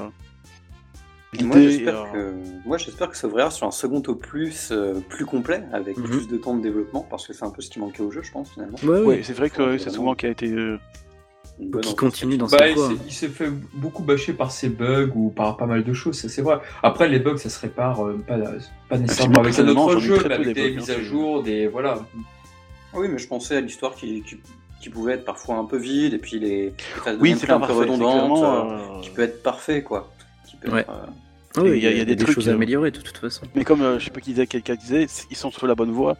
l'idée, 1.34 1.72
j'espère 1.72 2.08
euh, 2.14 2.32
que, 2.34 2.68
moi, 2.68 2.78
j'espère 2.78 3.10
que 3.10 3.16
ça 3.16 3.28
ouvrira 3.28 3.50
sur 3.52 3.66
un 3.66 3.72
second 3.72 4.04
opus 4.08 4.70
euh, 4.72 5.00
plus 5.08 5.26
complet, 5.26 5.64
avec 5.72 5.98
Mhm. 5.98 6.04
plus 6.04 6.28
de 6.28 6.36
temps 6.38 6.56
de 6.56 6.62
développement, 6.62 7.08
parce 7.10 7.26
que 7.26 7.32
c'est 7.34 7.46
un 7.46 7.50
peu 7.52 7.62
ce 7.62 7.70
qui 7.70 7.80
manquait 7.80 8.04
au 8.04 8.12
jeu, 8.12 8.22
je 8.22 8.32
pense, 8.32 8.52
finalement. 8.52 8.78
Ouais, 8.84 8.90
ouais, 8.90 9.06
ouais. 9.06 9.22
c'est 9.24 9.34
vrai 9.34 9.50
que 9.50 9.78
c'est 9.78 9.90
souvent 9.92 10.14
qui 10.14 10.26
a 10.26 10.30
été 10.30 10.52
euh, 10.52 10.78
bonne 11.58 11.82
Qui 11.82 11.96
continue 11.96 12.36
dans 12.38 12.48
Bah, 12.48 12.58
sa 12.58 12.68
il 12.68 13.12
s'est- 13.14 13.30
fait 13.30 13.50
beaucoup 13.76 14.04
bâcher 14.04 14.34
par 14.34 14.52
ses 14.52 14.68
bugs 14.68 15.12
ou 15.16 15.30
par 15.30 15.56
pas 15.56 15.68
mal 15.68 15.86
de 15.86 15.94
choses, 15.94 16.20
ça 16.20 16.28
c'est 16.28 16.42
vrai. 16.42 16.58
Après, 16.84 17.08
les 17.08 17.20
bugs, 17.20 17.38
ça 17.38 17.50
se 17.50 17.60
répare 17.62 18.06
euh, 18.06 18.18
pas, 18.28 18.38
pas 18.90 18.98
nécessairement 18.98 19.40
avec 19.40 19.58
un 19.58 19.68
autre 19.70 20.00
jeu, 20.00 20.18
mais 20.28 20.34
avec 20.34 20.48
des 20.48 20.54
des 20.54 20.70
bugs, 20.72 20.76
mises 20.82 20.92
à 20.92 21.02
jour, 21.02 21.44
des. 21.44 21.68
Voilà. 21.68 22.00
Ah 22.94 22.98
Oui, 23.00 23.08
mais 23.10 23.18
je 23.20 23.28
pensais 23.28 23.56
à 23.58 23.62
l'histoire 23.62 23.96
qui, 23.96 24.22
qui, 24.24 24.38
qui 24.82 24.90
pouvait 24.90 25.14
être 25.14 25.26
parfois 25.26 25.56
un 25.58 25.66
peu 25.66 25.78
vide, 25.78 26.14
et 26.14 26.18
puis 26.18 26.40
les, 26.40 26.66
les 26.66 26.74
phases 27.04 27.18
de 27.18 27.22
Oui, 27.22 27.30
gameplay 27.30 27.48
c'est 27.48 27.54
un 27.54 27.60
peu 27.60 27.68
parfait, 27.68 27.74
c'est 27.86 27.92
redondantes, 27.92 28.44
euh, 28.44 28.98
euh, 28.98 29.02
qui 29.02 29.10
peut 29.12 29.22
être 29.22 29.44
parfait, 29.44 29.84
quoi. 29.84 30.12
Qui 30.48 30.56
peut 30.58 30.72
Ouais. 30.72 30.82
être, 30.82 30.90
euh, 30.90 31.06
Ah 31.58 31.62
ouais, 31.64 31.78
il 31.78 31.84
y 31.84 31.88
a- 31.88 31.92
il 31.92 31.98
y 31.98 32.02
a 32.02 32.06
des 32.06 32.16
trucs, 32.16 32.34
choses 32.36 32.50
à 32.50 32.54
améliorer 32.54 32.92
de 32.92 33.00
toute 33.02 33.18
façon. 33.18 33.44
Mais 33.56 33.64
comme 33.66 33.82
euh, 33.82 34.00
je 34.00 34.06
sais 34.06 34.12
pas 34.12 34.20
qui 34.22 34.32
disait, 34.32 34.48
quelqu'un 34.48 34.76
disait, 34.76 35.08
ils 35.30 35.36
sont 35.38 35.52
sur 35.52 35.68
la 35.68 35.76
bonne 35.76 35.92
voie. 35.92 36.16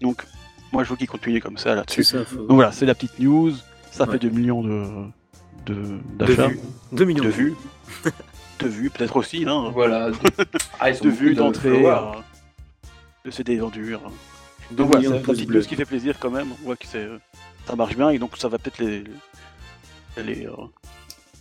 Donc, 0.00 0.24
moi, 0.72 0.84
je 0.84 0.90
veux 0.90 0.96
qu'ils 0.96 1.08
continuent 1.08 1.40
comme 1.40 1.56
ça 1.58 1.70
C'est 1.70 1.76
là-dessus. 1.76 2.04
ça, 2.04 2.24
faut... 2.24 2.36
Donc 2.36 2.52
voilà, 2.56 2.70
c'est 2.72 2.86
la 2.86 2.94
petite 2.94 3.18
news. 3.18 3.52
Ça 3.90 4.04
Ouais. 4.04 4.12
fait 4.12 4.18
2 4.18 4.28
millions 4.30 4.62
de 4.62 4.86
de- 5.66 5.74
de 5.74 5.98
d'achats, 6.18 6.48
vues. 6.48 6.60
2 6.92 7.04
millions 7.04 7.24
de 7.24 7.28
vues, 7.30 7.54
de 8.60 8.68
vues, 8.68 8.90
peut-être 8.90 9.16
aussi, 9.16 9.44
hein, 9.48 9.70
Voilà. 9.72 10.10
Ah, 10.80 10.90
ils 10.90 11.00
de 11.00 11.08
vues, 11.08 11.36
euh, 11.36 12.12
de 13.24 13.30
CD 13.32 13.56
vendus. 13.56 13.96
Hein. 14.70 14.74
Donc 14.74 14.86
voilà, 14.88 15.00
millions 15.00 15.12
c'est 15.12 15.18
de 15.20 15.24
pouces 15.24 15.42
bleus. 15.46 15.60
news 15.60 15.66
qui 15.66 15.76
fait 15.76 15.84
plaisir 15.84 16.16
quand 16.18 16.30
même. 16.30 16.48
On 16.62 16.66
voit 16.66 16.76
que 16.76 16.86
c'est 16.86 17.06
ça 17.66 17.76
marche 17.76 17.96
bien 17.96 18.10
et 18.10 18.18
donc 18.18 18.36
ça 18.36 18.48
va 18.48 18.58
peut-être 18.58 18.78
les 18.78 19.04
les 20.22 20.46
euh, 20.46 20.52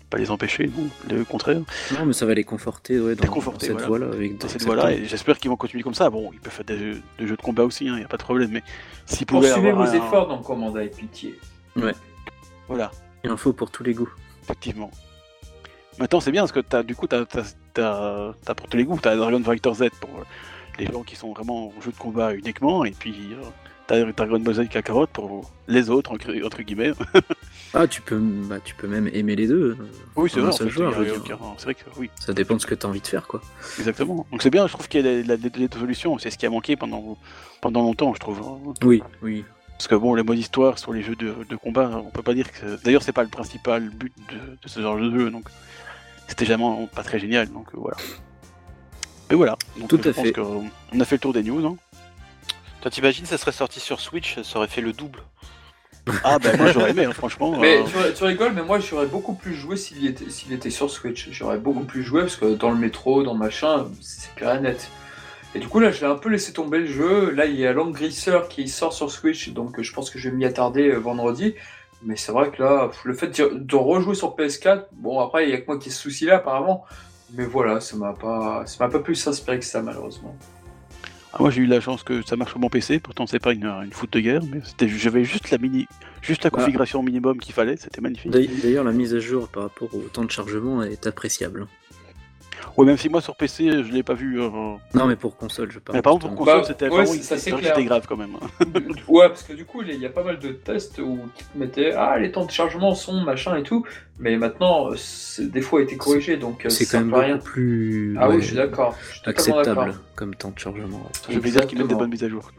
pas 0.10 0.18
les 0.18 0.30
empêcher, 0.30 0.68
non, 0.78 0.88
le 1.10 1.24
contraire. 1.26 1.60
Non, 1.94 2.06
mais 2.06 2.14
ça 2.14 2.26
va 2.28 2.34
les 2.36 2.44
conforter 2.44 3.00
ouais, 3.00 3.16
dans, 3.16 3.24
Les 3.24 3.28
conforter, 3.30 3.70
dans 3.70 3.80
cette 3.80 3.88
voilà. 3.88 4.06
voie-là. 4.06 4.18
Avec 4.18 4.38
Dans 4.38 4.48
cette 4.48 4.64
voie-là, 4.64 4.92
et 4.94 5.06
j'espère 5.06 5.38
qu'ils 5.40 5.50
vont 5.50 5.58
continuer 5.58 5.82
comme 5.82 5.96
ça. 5.96 6.10
Bon, 6.12 6.30
ils 6.34 6.40
peuvent 6.40 6.54
faire 6.54 6.66
des, 6.66 6.78
jeux- 6.78 7.02
des 7.18 7.26
jeux 7.28 7.36
de 7.38 7.42
combat 7.42 7.64
aussi, 7.64 7.86
il 7.86 7.96
n'y 7.96 8.04
a 8.04 8.08
pas 8.08 8.18
de 8.18 8.24
problème, 8.24 8.52
mais 8.52 8.62
s'ils 9.08 9.26
pouvaient 9.26 9.48
Poursuivez 9.48 9.70
avoir 9.72 9.88
vos 9.88 9.92
un- 9.94 9.96
efforts 9.98 10.28
dans 10.28 10.42
Commanda 10.44 10.84
et 10.84 10.90
Pitié. 10.90 11.40
Voilà, 12.68 12.92
Il 13.24 13.32
en 13.32 13.38
faut 13.38 13.54
pour 13.54 13.72
tous 13.72 13.84
les 13.84 13.94
goûts. 13.94 14.10
effectivement. 14.44 14.92
Maintenant, 16.00 16.20
c'est 16.20 16.32
bien 16.32 16.42
parce 16.42 16.52
que 16.52 16.76
as, 16.76 16.84
du 16.84 16.96
coup, 16.96 17.08
tu 17.08 17.16
as, 17.16 18.54
pour 18.56 18.68
tous 18.70 18.78
les 18.78 18.84
goûts. 18.84 19.00
Tu 19.02 19.08
as 19.08 19.16
Dragon 19.16 19.42
Fighter 19.44 19.74
Z 19.74 19.84
pour 20.02 20.10
euh, 20.20 20.24
les 20.78 20.88
gens 20.88 21.04
qui 21.04 21.16
sont 21.16 21.32
vraiment 21.34 21.68
en 21.76 21.82
jeu 21.82 21.92
de 21.92 21.98
combat 21.98 22.34
uniquement, 22.34 22.86
et 22.86 22.92
puis 22.92 23.16
euh, 23.34 23.44
tu 23.88 23.94
as 23.94 24.04
Dragon 24.12 24.40
Ball 24.40 24.56
Z 24.56 24.68
Kakarot 24.70 25.08
pour 25.08 25.52
les 25.68 25.90
autres, 25.90 26.12
entre, 26.12 26.62
guillemets. 26.62 26.92
Ah, 27.74 27.88
tu 27.88 28.02
peux, 28.02 28.18
bah, 28.18 28.60
tu 28.64 28.74
peux 28.76 28.88
même 28.88 29.10
aimer 29.14 29.36
les 29.36 29.48
deux. 29.48 29.72
euh, 29.72 29.88
Oui, 30.16 30.30
c'est 30.34 30.40
vrai, 30.40 30.50
en 30.50 30.52
fait, 30.54 30.64
c'est 31.58 31.64
vrai 31.66 31.74
que 31.76 31.84
oui, 31.98 32.10
Ça 32.20 32.32
dépend 32.34 32.56
de 32.56 32.62
ce 32.62 32.66
que 32.68 32.76
tu 32.76 32.86
as 32.86 32.90
envie 32.90 33.02
de 33.02 33.08
faire, 33.08 33.28
quoi. 33.28 33.42
exactement. 33.78 34.26
Donc 34.32 34.42
c'est 34.42 34.50
bien, 34.50 34.66
je 34.68 34.74
trouve 34.74 34.88
qu'il 34.88 35.06
y 35.06 35.32
a 35.32 35.38
deux 35.38 35.80
solutions. 35.80 36.18
C'est 36.18 36.30
ce 36.30 36.38
qui 36.38 36.46
a 36.46 36.50
manqué 36.50 36.76
pendant, 36.78 37.18
pendant 37.62 37.82
longtemps, 37.82 38.14
je 38.14 38.20
trouve. 38.20 38.40
hein. 38.40 38.74
Oui, 38.84 39.04
oui. 39.22 39.44
Parce 39.78 39.88
que 39.90 39.96
bon, 39.96 40.16
les 40.16 40.24
modes 40.24 40.38
histoire 40.38 40.80
sur 40.80 40.94
les 40.94 41.02
jeux 41.02 41.18
de, 41.18 41.34
de 41.50 41.56
combat, 41.58 41.92
on 42.06 42.10
peut 42.10 42.22
pas 42.22 42.34
dire 42.34 42.50
que. 42.50 42.82
D'ailleurs, 42.86 43.04
c'est 43.04 43.12
pas 43.12 43.24
le 43.24 43.30
principal 43.30 43.90
but 43.90 44.14
de, 44.32 44.56
de 44.62 44.68
ce 44.70 44.80
genre 44.80 44.96
de 44.98 45.12
jeu, 45.12 45.30
donc 45.30 45.50
c'était 46.30 46.46
jamais 46.46 46.88
pas 46.96 47.04
très 47.04 47.20
génial, 47.20 47.50
donc 47.52 47.68
voilà. 47.74 47.98
Et 49.32 49.36
voilà. 49.36 49.58
Donc, 49.78 49.90
Tout 49.90 50.00
je 50.02 50.10
à 50.10 50.14
pense 50.14 50.24
fait. 50.24 50.32
que, 50.34 50.42
on 50.42 51.00
a 51.00 51.06
fait 51.06 51.16
le 51.16 51.20
tour 51.20 51.34
des 51.34 51.44
news. 51.44 51.66
Hein. 51.66 51.76
Toi, 52.82 52.92
t'imagines, 52.92 53.26
ça 53.26 53.38
serait 53.38 53.52
sorti 53.52 53.80
sur 53.80 54.00
Switch, 54.00 54.40
ça 54.42 54.60
aurait 54.60 54.68
fait 54.68 54.82
le 54.82 54.94
double. 54.94 55.20
Ah 56.24 56.38
ben 56.38 56.56
moi 56.58 56.72
j'aurais 56.72 56.92
aimé, 56.92 57.06
hein, 57.06 57.14
franchement. 57.14 57.58
Mais 57.58 57.80
euh, 57.80 57.84
tu, 58.10 58.14
tu 58.14 58.24
rigoles, 58.26 58.54
mais 58.54 58.62
moi 58.62 58.78
j'aurais 58.80 59.08
beaucoup 59.08 59.34
plus 59.34 59.56
joué 59.56 59.76
s'il 59.76 60.06
était, 60.06 60.30
s'il 60.30 60.54
était 60.54 60.70
sur 60.70 60.92
Switch. 60.92 61.30
J'aurais 61.32 61.58
beaucoup 61.58 61.84
plus 61.84 62.04
joué 62.04 62.22
parce 62.22 62.36
que 62.36 62.54
dans 62.54 62.70
le 62.70 62.78
métro, 62.78 63.24
dans 63.24 63.34
le 63.34 63.40
machin, 63.40 63.88
c'est 64.02 64.34
clair 64.36 64.54
et 64.56 64.60
net. 64.60 64.88
Et 65.56 65.60
du 65.60 65.68
coup 65.68 65.80
là, 65.80 65.90
je 65.90 66.02
l'ai 66.02 66.06
un 66.06 66.16
peu 66.16 66.30
laissé 66.30 66.54
tomber 66.54 66.78
le 66.78 66.86
jeu. 66.86 67.32
Là, 67.32 67.48
il 67.48 67.56
y 67.60 67.66
a 67.66 67.74
Langrisser 67.74 68.38
qui 68.52 68.68
sort 68.68 68.94
sur 68.94 69.10
Switch, 69.10 69.50
donc 69.50 69.80
euh, 69.80 69.84
je 69.84 69.94
pense 69.94 70.12
que 70.12 70.20
je 70.20 70.30
vais 70.30 70.36
m'y 70.36 70.46
attarder 70.46 70.90
euh, 70.90 70.98
vendredi. 71.00 71.56
Mais 72.04 72.16
c'est 72.18 72.32
vrai 72.32 72.52
que 72.52 72.62
là, 72.62 72.92
le 73.04 73.14
fait 73.16 73.40
de, 73.40 73.54
de 73.56 73.76
rejouer 73.76 74.14
sur 74.14 74.36
PS4, 74.36 74.84
bon 74.92 75.20
après, 75.22 75.46
il 75.46 75.50
y 75.50 75.54
a 75.54 75.58
que 75.58 75.66
moi 75.66 75.80
qui 75.80 75.90
ai 75.90 75.92
ce 75.92 76.02
souci-là 76.04 76.36
apparemment. 76.36 76.86
Mais 77.38 77.46
voilà, 77.46 77.80
ça 77.82 77.96
m'a 77.98 78.14
pas, 78.14 78.64
ça 78.66 78.86
m'a 78.86 78.92
pas 78.92 79.00
plus 79.00 79.28
inspiré 79.28 79.60
que 79.60 79.66
ça 79.66 79.82
malheureusement. 79.82 80.36
ah, 81.34 81.38
moi 81.40 81.50
j'ai 81.52 81.62
eu 81.62 81.66
la 81.66 81.82
chance 81.82 82.02
que 82.04 82.22
ça 82.26 82.36
marche 82.38 82.52
sur 82.52 82.60
mon 82.60 82.70
PC, 82.70 83.00
pourtant 83.00 83.28
c'est 83.28 83.40
pas 83.40 83.52
une, 83.54 83.66
une 83.66 83.92
foot 83.92 84.12
de 84.14 84.20
guerre, 84.22 84.42
mais 84.50 84.62
c'était 84.64 84.88
j'avais 84.88 85.24
juste 85.26 85.52
la 85.52 85.58
mini 85.58 85.86
juste 86.22 86.44
la 86.44 86.50
Bah. 86.50 86.58
configuration 86.60 87.04
minimum 87.04 87.38
qu'il 87.40 87.54
fallait, 87.54 87.76
c'était 87.78 88.02
magnifique. 88.02 88.32
D'ailleurs, 88.32 88.84
la 88.84 88.92
mise 88.94 89.14
à 89.14 89.20
jour 89.20 89.48
par 89.48 89.64
rapport 89.64 89.94
au 89.94 90.00
temps 90.12 90.24
de 90.24 90.32
chargement 90.32 90.82
est 90.82 91.06
appréciable. 91.08 91.68
Ouais 92.78 92.86
même 92.86 92.98
si 92.98 93.08
moi 93.10 93.22
sur 93.22 93.36
PC 93.36 93.84
je 93.84 93.92
l'ai 93.92 94.04
pas 94.04 94.14
vu. 94.14 94.42
euh, 94.42 94.50
Non, 94.94 95.06
mais 95.08 95.16
pour 95.16 95.38
console, 95.38 95.72
je 95.72 95.80
parle. 95.80 95.98
Mais 95.98 96.02
par 96.02 96.14
contre 96.14 96.28
pour 96.28 96.36
console 96.38 96.62
Bah, 96.62 96.64
c'était 96.68 96.90
ouais, 96.90 97.06
c'était 97.06 97.84
grave 97.86 98.06
quand 98.08 98.18
même. 98.18 98.36
Ouais, 99.08 99.28
parce 99.30 99.44
que 99.44 99.54
du 99.54 99.66
coup, 99.66 99.82
il 99.82 99.94
y 100.00 100.06
a 100.06 100.10
pas 100.10 100.24
mal 100.24 100.40
de 100.40 100.50
tests 100.50 101.00
où 101.00 101.20
qui 101.36 101.44
te 101.46 101.58
mettaient 101.58 101.94
Ah, 101.94 102.18
les 102.20 102.32
temps 102.32 102.46
de 102.46 102.52
chargement 102.52 102.94
sont 102.96 103.22
machin 103.22 103.56
et 103.58 103.64
tout. 103.64 103.86
Mais 104.20 104.38
maintenant, 104.38 104.90
des 105.40 105.62
fois, 105.62 105.80
a 105.80 105.84
été 105.84 105.98
corrigé 105.98 106.38
donc 106.38 106.66
C'est 106.70 106.86
quand 106.86 107.00
même 107.00 107.14
à 107.14 107.20
rien. 107.20 107.36
beaucoup 107.36 107.48
plus 107.50 108.18
Ah 108.20 108.30
oui, 108.30 108.42
je 108.42 108.48
suis 108.48 108.56
d'accord. 108.56 108.96
Je 109.24 109.30
acceptable 109.30 109.66
d'accord. 109.66 109.94
comme 110.16 110.36
temps 110.36 110.52
de 110.52 110.60
chargement. 110.60 111.10
Ça 111.26 111.34
fait 111.34 111.40
plaisir 111.40 111.66
qu'ils 111.68 111.78
mettent 111.78 111.88
des 111.88 111.96
bonnes 111.96 112.10
mises 112.10 112.24
à 112.24 112.30
jour. 112.30 112.52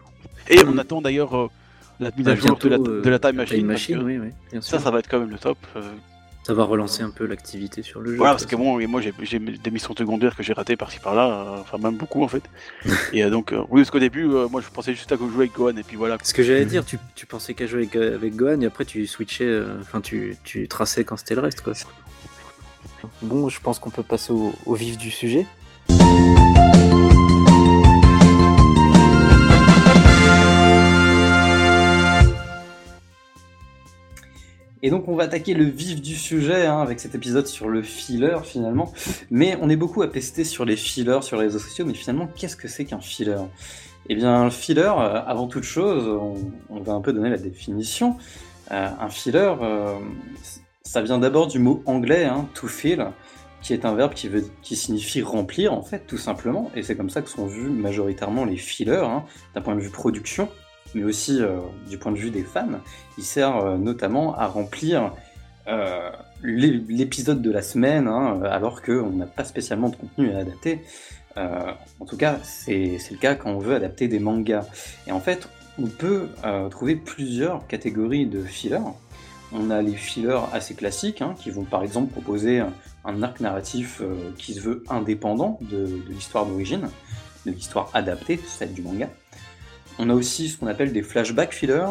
Et 0.48 0.58
on 0.66 0.76
attend 0.78 1.00
d'ailleurs 1.00 1.36
euh, 1.36 1.48
la 1.98 2.10
mise 2.16 2.26
Bah, 2.26 2.32
à 2.32 2.34
jour 2.36 2.56
de 2.56 2.68
la, 2.68 2.76
euh, 2.76 3.02
de 3.02 3.10
la 3.10 3.18
Time 3.18 3.36
Machine. 3.36 3.66
parce 3.66 3.86
que 3.86 3.92
oui, 3.94 4.18
oui, 4.18 4.28
bien 4.52 4.60
sûr. 4.60 4.78
ça, 4.78 4.84
ça 4.84 4.90
va 4.90 4.98
être 5.00 5.08
quand 5.08 5.18
même 5.18 5.30
le 5.30 5.38
top. 5.38 5.58
euh, 5.76 5.80
Ça 6.46 6.54
va 6.54 6.62
relancer 6.62 7.02
un 7.02 7.10
peu 7.10 7.26
l'activité 7.26 7.82
sur 7.82 8.00
le 8.00 8.12
jeu. 8.12 8.18
voilà, 8.18 8.34
parce 8.34 8.46
que 8.46 8.54
bon, 8.54 8.78
et 8.78 8.86
moi 8.86 9.00
j'ai 9.00 9.40
des 9.40 9.70
missions 9.72 9.96
secondaires 9.98 10.36
que 10.36 10.44
j'ai 10.44 10.52
ratées 10.52 10.76
par-ci 10.76 11.00
par-là, 11.00 11.26
euh, 11.26 11.60
enfin 11.60 11.76
même 11.76 11.96
beaucoup 11.96 12.22
en 12.22 12.28
fait. 12.28 12.44
et 13.12 13.24
euh, 13.24 13.30
donc, 13.30 13.50
euh, 13.52 13.64
oui, 13.68 13.80
parce 13.80 13.90
qu'au 13.90 13.98
début, 13.98 14.26
euh, 14.26 14.46
moi 14.48 14.60
je 14.60 14.68
pensais 14.68 14.94
juste 14.94 15.10
à 15.10 15.16
jouer 15.16 15.28
avec 15.36 15.54
Gohan, 15.54 15.76
et 15.76 15.82
puis 15.82 15.96
voilà. 15.96 16.18
Ce 16.22 16.32
que 16.32 16.44
j'allais 16.44 16.64
dire, 16.64 16.84
tu, 16.84 17.00
tu 17.16 17.26
pensais 17.26 17.54
qu'à 17.54 17.66
jouer 17.66 17.88
avec, 17.92 17.96
avec 17.96 18.36
Gohan 18.36 18.60
et 18.60 18.66
après 18.66 18.84
tu 18.84 19.08
switchais, 19.08 19.42
euh, 19.42 19.80
enfin 19.80 20.00
tu, 20.00 20.36
tu 20.44 20.68
traçais 20.68 21.02
quand 21.02 21.16
c'était 21.16 21.34
le 21.34 21.40
reste 21.40 21.62
quoi. 21.62 21.72
Bon, 23.22 23.48
je 23.48 23.60
pense 23.60 23.80
qu'on 23.80 23.90
peut 23.90 24.04
passer 24.04 24.32
au, 24.32 24.52
au 24.66 24.74
vif 24.76 24.98
du 24.98 25.10
sujet. 25.10 25.48
Et 34.86 34.90
donc 34.90 35.08
on 35.08 35.16
va 35.16 35.24
attaquer 35.24 35.52
le 35.52 35.64
vif 35.64 36.00
du 36.00 36.14
sujet 36.14 36.64
hein, 36.64 36.80
avec 36.80 37.00
cet 37.00 37.16
épisode 37.16 37.48
sur 37.48 37.68
le 37.68 37.82
filler 37.82 38.36
finalement. 38.44 38.92
Mais 39.32 39.58
on 39.60 39.68
est 39.68 39.74
beaucoup 39.74 40.00
à 40.02 40.06
pester 40.12 40.44
sur 40.44 40.64
les 40.64 40.76
fillers 40.76 41.22
sur 41.22 41.38
les 41.38 41.46
réseaux 41.46 41.58
sociaux, 41.58 41.84
mais 41.84 41.94
finalement 41.94 42.28
qu'est-ce 42.36 42.54
que 42.54 42.68
c'est 42.68 42.84
qu'un 42.84 43.00
filler? 43.00 43.34
Eh 44.08 44.14
bien 44.14 44.32
un 44.32 44.48
filler, 44.48 44.82
euh, 44.96 45.24
avant 45.26 45.48
toute 45.48 45.64
chose, 45.64 46.06
on, 46.70 46.78
va 46.78 46.92
un 46.92 47.00
peu 47.00 47.12
donner 47.12 47.30
la 47.30 47.36
définition. 47.36 48.16
Euh, 48.70 48.88
un 49.00 49.08
filler, 49.08 49.56
euh, 49.60 49.98
ça 50.84 51.02
vient 51.02 51.18
d'abord 51.18 51.48
du 51.48 51.58
mot 51.58 51.82
anglais, 51.86 52.24
hein, 52.24 52.48
to 52.54 52.68
fill, 52.68 53.08
qui 53.62 53.72
est 53.72 53.84
un 53.84 53.94
verbe 53.96 54.14
qui, 54.14 54.28
veut, 54.28 54.44
qui 54.62 54.76
signifie 54.76 55.20
remplir 55.20 55.72
en 55.72 55.82
fait 55.82 56.06
tout 56.06 56.16
simplement. 56.16 56.70
Et 56.76 56.84
c'est 56.84 56.94
comme 56.96 57.10
ça 57.10 57.22
que 57.22 57.28
sont 57.28 57.46
vus 57.46 57.70
majoritairement 57.70 58.44
les 58.44 58.56
fillers, 58.56 59.02
hein, 59.02 59.24
d'un 59.52 59.62
point 59.62 59.74
de 59.74 59.80
vue 59.80 59.90
production, 59.90 60.48
mais 60.94 61.04
aussi 61.04 61.40
euh, 61.40 61.58
du 61.88 61.98
point 61.98 62.12
de 62.12 62.18
vue 62.18 62.30
des 62.30 62.42
fans. 62.42 62.80
Il 63.18 63.24
sert 63.24 63.56
euh, 63.56 63.76
notamment 63.76 64.36
à 64.36 64.46
remplir 64.46 65.12
euh, 65.68 66.10
l'é- 66.42 66.82
l'épisode 66.88 67.42
de 67.42 67.50
la 67.50 67.62
semaine, 67.62 68.08
hein, 68.08 68.40
alors 68.44 68.82
qu'on 68.82 69.10
n'a 69.10 69.26
pas 69.26 69.44
spécialement 69.44 69.88
de 69.88 69.96
contenu 69.96 70.32
à 70.32 70.38
adapter. 70.38 70.82
En 72.00 72.06
tout 72.06 72.16
cas, 72.16 72.38
c'est 72.42 72.98
le 73.10 73.18
cas 73.18 73.34
quand 73.34 73.50
on 73.50 73.58
veut 73.58 73.74
adapter 73.74 74.08
des 74.08 74.18
mangas. 74.18 74.64
Et 75.06 75.12
en 75.12 75.20
fait, 75.20 75.50
on 75.78 75.86
peut 75.86 76.28
trouver 76.70 76.96
plusieurs 76.96 77.66
catégories 77.66 78.24
de 78.24 78.42
fillers. 78.42 78.80
On 79.52 79.68
a 79.68 79.82
les 79.82 79.92
fillers 79.92 80.40
assez 80.54 80.74
classiques, 80.74 81.20
hein, 81.20 81.34
qui 81.38 81.50
vont 81.50 81.64
par 81.64 81.82
exemple 81.82 82.10
proposer 82.10 82.62
un, 83.04 83.22
arc 83.22 83.40
narratif 83.40 84.00
qui 84.38 84.54
se 84.54 84.60
veut 84.60 84.82
indépendant 84.88 85.58
de 85.60 86.00
l'histoire 86.08 86.46
d'origine, 86.46 86.88
de 87.44 87.50
l'histoire 87.50 87.90
adaptée, 87.92 88.40
celle 88.46 88.72
du 88.72 88.80
manga. 88.80 89.10
On 89.98 90.10
a 90.10 90.14
aussi 90.14 90.48
ce 90.48 90.58
qu'on 90.58 90.66
appelle 90.66 90.92
des 90.92 91.02
flashback 91.02 91.52
fillers. 91.54 91.86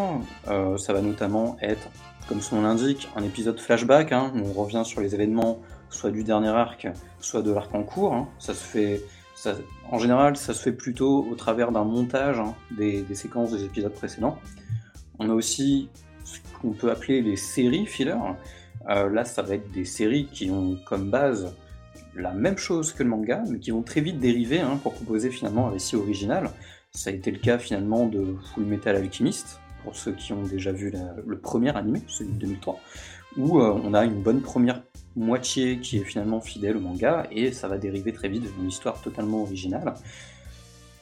Euh, 0.47 0.77
ça 0.77 0.93
va 0.93 1.01
notamment 1.01 1.57
être, 1.61 1.89
comme 2.27 2.39
son 2.39 2.57
nom 2.57 2.61
l'indique, 2.63 3.09
un 3.15 3.23
épisode 3.23 3.59
flashback. 3.59 4.11
hein, 4.11 4.31
on 4.35 4.53
revient 4.53 4.83
sur 4.85 5.01
les 5.01 5.15
événements, 5.15 5.59
soit 5.89 6.11
du 6.11 6.23
dernier 6.23 6.49
arc, 6.49 6.87
soit 7.19 7.41
de 7.41 7.51
l'arc 7.51 7.73
en 7.73 7.83
cours. 7.83 8.13
hein. 8.13 8.29
Se 8.37 8.51
fait, 8.51 9.01
en 9.89 9.97
général, 9.97 10.37
ça 10.37 10.53
se 10.53 10.61
fait 10.61 10.71
plutôt 10.71 11.27
au 11.29 11.35
travers 11.35 11.71
d'un 11.71 11.83
montage 11.83 12.39
hein, 12.39 12.53
des, 12.77 13.03
séquences 13.15 13.51
des 13.51 13.63
épisodes 13.63 13.93
précédents. 13.93 14.37
On 15.17 15.29
a 15.29 15.33
aussi 15.33 15.89
ce 16.23 16.37
qu'on 16.61 16.73
peut 16.73 16.91
appeler 16.91 17.21
les 17.21 17.37
séries 17.37 17.87
fillers. 17.87 18.13
Euh, 18.87 19.09
là, 19.09 19.25
ça 19.25 19.41
va 19.41 19.55
être 19.55 19.71
des 19.71 19.85
séries 19.85 20.27
qui 20.31 20.51
ont 20.51 20.77
comme 20.85 21.09
base 21.09 21.55
la 22.15 22.31
même 22.31 22.57
chose 22.57 22.93
que 22.93 23.01
le 23.01 23.09
manga, 23.09 23.43
mais 23.49 23.57
qui 23.59 23.71
vont 23.71 23.81
très 23.81 24.01
vite 24.01 24.19
dériver 24.19 24.61
pour 24.83 24.93
proposer 24.93 25.31
finalement 25.31 25.67
un 25.67 25.71
récit 25.71 25.95
original. 25.95 26.51
Ça 26.95 27.10
a 27.10 27.13
été 27.13 27.29
le 27.29 27.39
cas 27.39 27.58
finalement 27.58 28.05
de 28.05 28.38
Full 28.53 28.63
Metal 28.63 28.95
Alchemist, 28.95 29.60
pour 29.84 29.97
ceux 29.97 30.13
qui 30.13 30.31
ont 30.31 30.43
déjà 30.43 30.71
vu 30.71 30.93
le 31.25 31.38
premier 31.38 31.75
animé, 31.75 32.01
celui 32.08 32.31
de 32.31 32.39
2003, 32.39 32.79
où 33.38 33.60
euh, 33.60 33.77
on 33.84 33.93
a 33.93 34.05
une 34.05 34.21
bonne 34.21 34.41
première 34.41 34.81
moitié 35.17 35.79
qui 35.79 35.97
est 35.97 36.05
finalement 36.05 36.39
fidèle 36.39 36.77
au 36.77 36.79
manga, 36.79 37.27
et 37.31 37.51
ça 37.51 37.67
va 37.67 37.77
dériver 37.77 38.13
très 38.13 38.29
vite 38.29 38.43
d'une 38.58 38.69
histoire 38.69 39.01
totalement 39.01 39.41
originale. 39.41 39.93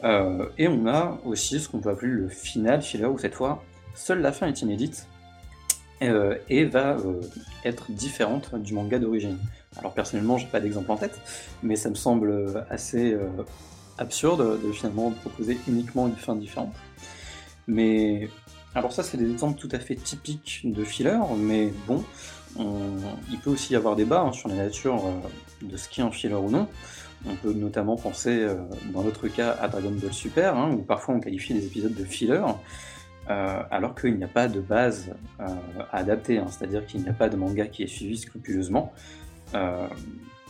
Euh, 0.04 0.50
et 0.58 0.68
on 0.68 0.88
a 0.88 1.20
aussi 1.26 1.60
ce 1.60 1.70
qu'on 1.70 1.80
peut 1.80 1.92
appeler 1.92 2.12
le 2.12 2.28
final 2.28 2.82
filler, 2.82 3.06
où 3.06 3.20
cette 3.20 3.36
fois, 3.36 3.64
seule 3.94 4.22
la 4.22 4.32
fin 4.32 4.48
est 4.48 4.62
inédite, 4.64 5.08
euh, 6.02 6.40
et 6.50 6.66
va 6.66 6.98
être 7.66 7.92
différente 7.92 8.56
du 8.56 8.74
manga 8.74 8.98
d'origine. 8.98 9.38
Alors 9.78 9.94
personnellement, 9.94 10.40
j'ai 10.40 10.48
pas 10.48 10.60
d'exemple 10.60 10.92
en 10.92 10.98
tête, 10.98 11.20
mais 11.62 11.76
ça 11.76 11.92
me 11.92 11.96
semble 11.96 12.66
assez 12.72 13.16
absurde 13.98 14.62
de 14.66 14.72
finalement 14.72 15.12
proposer 15.12 15.58
uniquement 15.68 16.08
une 16.08 16.16
fin 16.16 16.36
différente. 16.36 16.74
Mais 17.68 18.30
alors 18.76 18.92
ça, 18.92 19.04
c'est 19.04 19.18
des 19.18 19.30
exemples 19.32 19.60
tout 19.60 19.70
à 19.72 19.80
fait 19.80 19.96
typiques 19.96 20.62
de 20.66 20.84
filler, 20.84 21.18
mais 21.38 21.72
bon, 21.88 22.04
on- 22.58 22.98
il 23.32 23.40
peut 23.40 23.52
aussi 23.52 23.74
y 23.74 23.76
avoir 23.76 23.96
débat 23.96 24.22
hein, 24.22 24.32
sur 24.34 24.50
la 24.50 24.56
nature 24.56 25.06
euh, 25.06 25.68
de 25.68 25.78
ce 25.78 25.88
qui 25.90 26.02
est 26.02 26.04
un 26.04 26.12
filler 26.12 26.36
ou 26.36 26.50
non. 26.50 26.68
On 27.26 27.36
peut 27.36 27.54
notamment 27.54 27.96
penser, 27.96 28.40
euh, 28.42 28.56
dans 28.92 29.04
notre 29.04 29.28
cas, 29.30 29.52
à 29.62 29.68
Dragon 29.70 29.92
Ball 29.92 30.12
Super, 30.12 30.58
hein, 30.58 30.72
où 30.74 30.82
parfois 30.82 31.16
on 31.16 31.20
qualifie 31.22 31.54
les 31.54 31.66
épisodes 31.66 31.94
de 31.96 32.04
filler, 32.04 32.42
euh, 33.30 33.62
alors 33.72 33.96
qu'il 33.96 34.18
n'y 34.18 34.24
a 34.26 34.28
pas 34.28 34.50
de 34.50 34.60
base 34.60 35.12
à 35.40 35.98
adapter, 35.98 36.40
hein, 36.40 36.48
c'est-à-dire 36.50 36.86
qu'il 36.86 37.02
n'y 37.02 37.08
a 37.10 37.14
pas 37.14 37.30
de 37.30 37.38
manga 37.38 37.68
qui 37.68 37.84
est 37.84 37.88
suivi 37.88 38.18
scrupuleusement. 38.18 38.92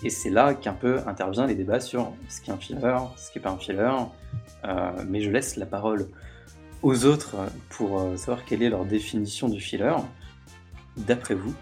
Et 0.03 0.09
c'est 0.09 0.29
là 0.29 0.53
qu'un 0.53 0.73
peu 0.73 0.99
intervient 1.07 1.45
les 1.47 1.55
débats 1.55 1.79
sur 1.79 2.11
ce 2.29 2.41
qui 2.41 2.49
est 2.49 2.53
un 2.53 2.57
filler, 2.57 2.79
ce 3.15 3.31
qui 3.31 3.37
n'est 3.37 3.43
pas 3.43 3.51
un 3.51 3.57
filler. 3.57 3.89
Euh, 4.65 4.91
mais 5.07 5.21
je 5.21 5.29
laisse 5.29 5.55
la 5.55 5.65
parole 5.65 6.07
aux 6.81 7.05
autres 7.05 7.35
pour 7.69 7.99
euh, 8.01 8.17
savoir 8.17 8.43
quelle 8.45 8.61
est 8.63 8.69
leur 8.69 8.85
définition 8.85 9.47
du 9.49 9.61
filler. 9.61 9.93
D'après 10.97 11.33
vous, 11.35 11.53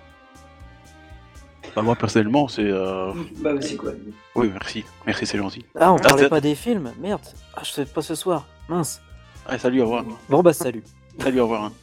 Bah, 1.75 1.81
moi 1.83 1.95
personnellement, 1.95 2.47
c'est. 2.47 2.65
euh, 2.65 3.13
Bah, 3.37 3.53
vas-y, 3.53 3.77
quoi. 3.77 3.91
Oui, 4.35 4.49
merci. 4.51 4.83
Merci, 5.05 5.25
c'est 5.25 5.37
gentil. 5.37 5.63
Ah, 5.79 5.93
on 5.93 5.97
Ah, 5.97 6.01
parlait 6.01 6.23
c'est- 6.23 6.29
pas 6.29 6.41
des 6.41 6.55
films? 6.55 6.91
Merde. 6.99 7.21
Ah, 7.55 7.61
je 7.63 7.71
sais 7.71 7.85
pas 7.85 8.01
ce 8.01 8.15
soir. 8.15 8.45
Mince. 8.67 9.01
Ah, 9.47 9.57
salut, 9.57 9.81
au 9.81 9.85
revoir. 9.85 10.05
Bon, 10.29 10.41
bah, 10.41 10.53
salut. 10.53 10.83
Salut, 11.19 11.39
au 11.39 11.43
revoir. 11.43 11.63
hein. 11.65 11.73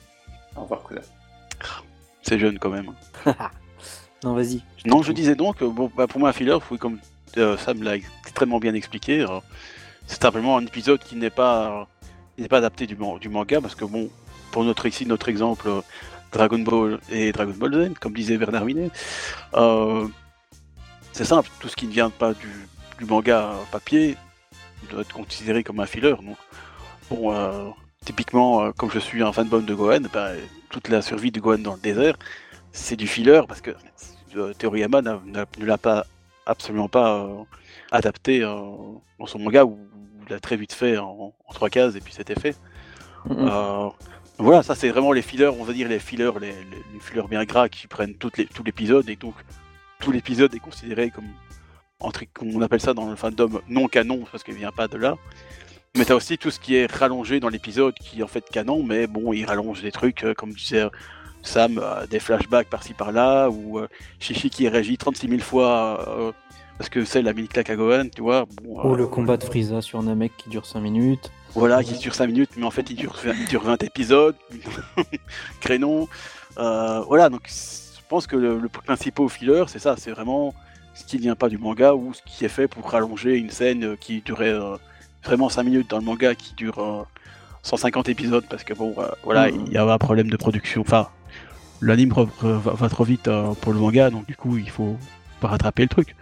au 0.56 0.62
revoir, 0.62 0.82
Kuda. 0.84 1.00
C'est 2.22 2.38
jeune 2.38 2.58
quand 2.58 2.70
même. 2.70 2.92
Non, 4.24 4.34
vas-y. 4.34 4.62
Non, 4.84 5.02
je 5.02 5.12
disais 5.12 5.34
donc, 5.36 5.62
euh, 5.62 5.68
bon, 5.68 5.90
bah, 5.96 6.06
pour 6.06 6.18
moi, 6.18 6.30
un 6.30 6.32
filler, 6.32 6.58
oui, 6.70 6.78
comme 6.78 6.98
euh, 7.36 7.56
Sam 7.56 7.82
l'a 7.82 7.96
extrêmement 7.96 8.58
bien 8.58 8.74
expliqué, 8.74 9.20
euh, 9.20 9.38
c'est 10.06 10.20
simplement 10.20 10.56
un 10.56 10.66
épisode 10.66 11.00
qui 11.00 11.14
n'est 11.16 11.30
pas, 11.30 11.86
n'est 12.36 12.48
pas 12.48 12.58
adapté 12.58 12.86
du, 12.86 12.96
man- 12.96 13.18
du 13.18 13.28
manga, 13.28 13.60
parce 13.60 13.74
que 13.74 13.84
bon, 13.84 14.10
pour 14.50 14.64
notre 14.64 14.86
ici, 14.86 15.06
notre 15.06 15.28
exemple, 15.28 15.68
Dragon 16.32 16.58
Ball 16.58 16.98
et 17.10 17.30
Dragon 17.32 17.54
Ball 17.56 17.90
Z, 17.90 17.98
comme 18.00 18.12
disait 18.12 18.38
Bernard 18.38 18.64
Minet, 18.64 18.90
c'est 21.12 21.24
simple, 21.24 21.50
tout 21.60 21.68
ce 21.68 21.76
qui 21.76 21.86
ne 21.86 21.92
vient 21.92 22.10
pas 22.10 22.34
du, 22.34 22.48
du 22.98 23.04
manga 23.04 23.52
papier 23.70 24.16
doit 24.90 25.02
être 25.02 25.12
considéré 25.12 25.62
comme 25.62 25.80
un 25.80 25.86
filler. 25.86 26.12
Donc, 26.12 26.36
bon, 27.10 27.74
typiquement, 28.04 28.72
comme 28.72 28.90
je 28.90 28.98
suis 28.98 29.22
un 29.22 29.32
fanboy 29.32 29.62
de 29.62 29.74
Gohan, 29.74 30.02
bah, 30.12 30.30
toute 30.70 30.88
la 30.88 31.02
survie 31.02 31.30
de 31.30 31.40
Gohan 31.40 31.58
dans 31.58 31.74
le 31.74 31.80
désert, 31.80 32.16
c'est 32.78 32.96
du 32.96 33.06
filler 33.06 33.42
parce 33.48 33.60
que 33.60 33.70
euh, 34.36 34.52
n'a- 35.02 35.20
ne 35.58 35.64
l'a 35.64 35.78
pas 35.78 36.06
absolument 36.46 36.88
pas 36.88 37.24
euh, 37.24 37.42
adapté 37.90 38.42
euh, 38.42 38.48
dans 39.18 39.26
son 39.26 39.38
manga 39.38 39.64
où 39.64 39.78
il 40.26 40.32
l'a 40.32 40.40
très 40.40 40.56
vite 40.56 40.72
fait 40.72 40.96
en, 40.98 41.34
en 41.46 41.52
trois 41.52 41.70
cases 41.70 41.94
et 41.96 42.00
puis 42.00 42.12
c'était 42.12 42.38
fait. 42.38 42.56
Mhm. 43.28 43.48
Euh, 43.50 43.88
voilà, 44.38 44.62
ça 44.62 44.74
c'est 44.74 44.88
vraiment 44.90 45.12
les 45.12 45.22
fillers, 45.22 45.48
on 45.48 45.64
va 45.64 45.72
dire 45.72 45.88
les 45.88 45.98
fillers, 45.98 46.30
les, 46.40 46.48
les- 46.52 46.84
les 46.94 47.00
fillers 47.00 47.26
bien 47.28 47.44
gras 47.44 47.68
qui 47.68 47.86
prennent 47.86 48.14
toutes 48.14 48.38
les, 48.38 48.46
tout 48.46 48.62
l'épisode 48.62 49.08
et 49.08 49.16
donc 49.16 49.34
tout 50.00 50.12
l'épisode 50.12 50.54
est 50.54 50.60
considéré 50.60 51.10
comme 51.10 51.26
entre, 52.00 52.22
on 52.42 52.62
appelle 52.62 52.80
ça 52.80 52.94
dans 52.94 53.10
le 53.10 53.16
fandom 53.16 53.60
non 53.68 53.88
canon 53.88 54.24
parce 54.30 54.44
qu'il 54.44 54.54
vient 54.54 54.70
pas 54.72 54.86
de 54.88 54.96
là. 54.96 55.16
Mais 55.96 56.04
t'as 56.04 56.14
aussi 56.14 56.38
tout 56.38 56.50
ce 56.52 56.60
qui 56.60 56.76
est 56.76 56.86
rallongé 56.90 57.40
dans 57.40 57.48
l'épisode 57.48 57.94
qui 57.94 58.20
est 58.20 58.22
en 58.22 58.28
fait 58.28 58.44
canon, 58.48 58.84
mais 58.84 59.06
bon, 59.08 59.32
il 59.32 59.44
rallonge 59.46 59.82
des 59.82 59.90
trucs 59.90 60.24
comme 60.36 60.52
disait 60.52 60.86
Sam, 61.48 61.78
euh, 61.82 62.06
des 62.06 62.20
flashbacks 62.20 62.68
par-ci 62.68 62.94
par-là, 62.94 63.48
ou 63.50 63.78
euh, 63.78 63.88
Chichi 64.20 64.50
qui 64.50 64.68
réagit 64.68 64.96
36 64.98 65.28
000 65.28 65.40
fois 65.40 66.04
euh, 66.08 66.32
parce 66.78 66.90
que 66.90 67.04
celle 67.04 67.26
a 67.26 67.32
mis 67.32 67.40
une 67.42 67.48
claque 67.48 67.70
à 67.70 67.76
Gohan, 67.76 68.06
tu 68.14 68.22
vois. 68.22 68.44
Bon, 68.62 68.80
Ou 68.88 68.94
euh, 68.94 68.96
le 68.96 69.06
combat 69.06 69.36
de 69.36 69.44
Frieza 69.44 69.80
sur 69.82 70.02
Namek 70.02 70.32
qui 70.36 70.48
dure 70.50 70.64
5 70.66 70.80
minutes. 70.80 71.30
voilà, 71.54 71.82
qui 71.82 71.94
dure 71.98 72.14
5 72.14 72.26
minutes, 72.26 72.50
mais 72.56 72.64
en 72.64 72.70
fait 72.70 72.88
il 72.90 72.94
dure, 72.96 73.16
il 73.24 73.46
dure 73.46 73.62
20 73.64 73.82
épisodes, 73.82 74.36
crénon. 75.60 76.08
Euh, 76.58 77.00
voilà, 77.06 77.28
donc 77.28 77.48
je 77.48 78.00
pense 78.08 78.26
que 78.26 78.36
le, 78.36 78.58
le 78.58 78.68
principal 78.68 79.28
filler, 79.28 79.64
c'est 79.68 79.78
ça, 79.78 79.94
c'est 79.96 80.10
vraiment 80.10 80.54
ce 80.94 81.04
qui 81.04 81.18
vient 81.18 81.36
pas 81.36 81.48
du 81.48 81.58
manga 81.58 81.94
ou 81.94 82.12
ce 82.14 82.20
qui 82.26 82.44
est 82.44 82.48
fait 82.48 82.66
pour 82.68 82.90
rallonger 82.90 83.36
une 83.36 83.50
scène 83.50 83.84
euh, 83.84 83.96
qui 83.96 84.20
durait 84.20 84.48
euh, 84.52 84.76
vraiment 85.24 85.48
5 85.48 85.62
minutes 85.62 85.90
dans 85.90 85.98
le 85.98 86.04
manga 86.04 86.34
qui 86.34 86.54
dure 86.54 86.78
euh, 86.78 87.02
150 87.62 88.08
épisodes 88.08 88.44
parce 88.48 88.64
que 88.64 88.74
bon, 88.74 88.94
euh, 88.98 89.08
voilà, 89.24 89.50
Mhm. 89.50 89.64
il 89.66 89.72
y 89.72 89.76
a 89.78 89.84
un 89.84 89.98
problème 89.98 90.30
de 90.30 90.36
production. 90.36 90.80
Enfin, 90.80 91.08
l'anime 91.80 92.12
re- 92.12 92.28
re- 92.42 92.58
va, 92.76 92.88
trop 92.88 93.04
vite 93.04 93.28
euh, 93.28 93.52
pour 93.60 93.72
le 93.72 93.78
manga, 93.78 94.10
donc 94.10 94.26
du 94.26 94.36
coup 94.36 94.56
il 94.58 94.70
faut 94.70 94.96
pas 95.40 95.48
rattraper 95.48 95.82
le 95.82 95.88
truc. 95.88 96.14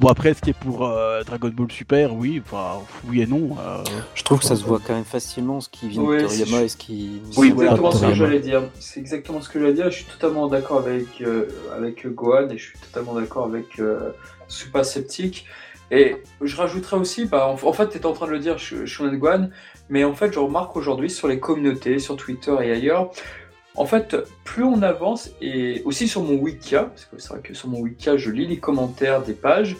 Bon 0.00 0.06
après, 0.08 0.32
ce 0.32 0.40
qui 0.40 0.50
est 0.50 0.56
pour 0.56 0.86
euh, 0.86 1.24
Dragon 1.24 1.48
Ball 1.48 1.72
Super, 1.72 2.14
oui, 2.14 2.40
enfin, 2.44 2.80
oui 3.08 3.20
et 3.20 3.26
non. 3.26 3.56
euh, 3.58 3.82
Je 4.14 4.22
trouve 4.22 4.38
que 4.38 4.44
ça 4.44 4.54
se 4.54 4.62
voit 4.64 4.78
quand 4.84 4.94
même 4.94 5.04
facilement 5.04 5.60
ce 5.60 5.68
qui 5.68 5.88
vient 5.88 6.02
Ouais, 6.02 6.22
de 6.22 6.28
c'est 6.28 6.44
Toriyama 6.44 6.62
et 6.62 6.68
ce 6.68 6.76
qui. 6.76 7.20
C'est 7.32 7.40
Oui, 7.40 7.50
voilà, 7.50 7.72
exactement 7.72 7.90
ce 7.90 8.06
que 8.06 8.14
j'allais 8.14 8.38
dire. 8.38 8.62
C'est 8.78 9.00
exactement 9.00 9.40
ce 9.40 9.48
que 9.48 9.58
j'allais 9.58 9.72
dire. 9.72 9.90
Je 9.90 9.96
suis 9.96 10.04
totalement 10.04 10.46
d'accord 10.46 10.78
avec, 10.78 11.20
euh, 11.20 11.48
avec 11.76 12.06
Gohan 12.06 12.48
et 12.50 12.58
je 12.58 12.62
suis 12.68 12.78
totalement 12.78 13.14
d'accord 13.14 13.46
avec 13.46 13.80
euh, 13.80 14.10
Super 14.46 14.84
Sceptique. 14.84 15.46
Et 15.90 16.16
je 16.42 16.54
rajouterais 16.56 16.96
aussi, 16.98 17.24
bah, 17.24 17.48
en, 17.48 17.54
en 17.66 17.72
fait, 17.72 17.88
tu 17.88 17.96
étais 17.96 18.06
en 18.06 18.12
train 18.12 18.26
de 18.26 18.32
le 18.32 18.38
dire, 18.38 18.56
je, 18.56 18.84
je 18.86 18.94
suis 18.94 19.02
honnête 19.02 19.18
Gohan, 19.18 19.48
mais 19.88 20.04
en 20.04 20.14
fait, 20.14 20.32
je 20.32 20.38
remarque 20.38 20.76
aujourd'hui 20.76 21.10
sur 21.10 21.26
les 21.26 21.40
communautés, 21.40 21.98
sur 21.98 22.14
Twitter 22.16 22.54
et 22.62 22.70
ailleurs, 22.70 23.10
en 23.78 23.86
fait, 23.86 24.16
plus 24.44 24.64
on 24.64 24.82
avance, 24.82 25.30
et 25.40 25.82
aussi 25.84 26.08
sur 26.08 26.22
mon 26.22 26.34
Wikia, 26.34 26.84
parce 26.84 27.04
que 27.04 27.18
c'est 27.18 27.28
vrai 27.28 27.40
que 27.40 27.54
sur 27.54 27.68
mon 27.68 27.80
Wikia, 27.80 28.16
je 28.16 28.30
lis 28.30 28.46
les 28.46 28.58
commentaires 28.58 29.22
des 29.22 29.34
pages, 29.34 29.76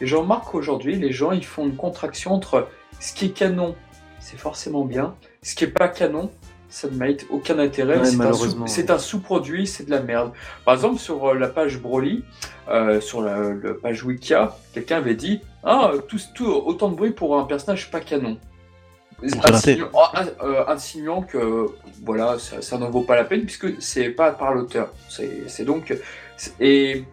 et 0.00 0.06
je 0.06 0.16
remarque 0.16 0.50
qu'aujourd'hui, 0.50 0.96
les 0.96 1.12
gens, 1.12 1.32
ils 1.32 1.44
font 1.44 1.64
une 1.64 1.76
contraction 1.76 2.32
entre 2.32 2.68
ce 3.00 3.14
qui 3.14 3.26
est 3.26 3.30
canon, 3.30 3.76
c'est 4.18 4.36
forcément 4.36 4.84
bien, 4.84 5.14
ce 5.42 5.54
qui 5.54 5.64
est 5.64 5.68
pas 5.68 5.88
canon, 5.88 6.30
ça 6.68 6.88
ne 6.90 6.96
mérite 6.96 7.26
aucun 7.30 7.58
intérêt, 7.60 7.98
Ouais, 7.98 8.04
c'est 8.66 8.90
un, 8.90 8.94
ouais. 8.94 8.98
sous-produit, 8.98 9.66
c'est 9.68 9.84
de 9.84 9.90
la 9.90 10.00
merde. 10.00 10.32
Par 10.64 10.74
exemple, 10.74 10.98
sur 10.98 11.28
euh, 11.28 11.34
la 11.34 11.48
page 11.48 11.78
Broly, 11.80 12.24
euh, 12.68 13.00
sur 13.00 13.22
la, 13.22 13.54
la 13.54 13.74
page 13.74 14.02
Wikia, 14.04 14.56
quelqu'un 14.74 14.96
avait 14.96 15.14
dit 15.14 15.40
Ah, 15.62 15.92
tout, 16.08 16.18
tout, 16.34 16.46
autant 16.46 16.88
de 16.90 16.96
bruit 16.96 17.12
pour 17.12 17.38
un 17.38 17.44
personnage 17.44 17.90
pas 17.90 18.00
canon. 18.00 18.36
Insinuant, 19.22 19.88
ah, 19.94 20.24
euh, 20.42 20.64
insinuant 20.68 21.22
que 21.22 21.66
voilà, 22.04 22.38
ça, 22.38 22.60
ça 22.60 22.76
n'en 22.78 22.90
vaut 22.90 23.02
pas 23.02 23.16
la 23.16 23.24
peine 23.24 23.42
puisque 23.42 23.80
c'est 23.80 24.10
pas 24.10 24.30
par 24.32 24.52
l'auteur. 24.54 24.92
C'est 25.08 25.64
donc. 25.64 25.94
Et 26.60 27.04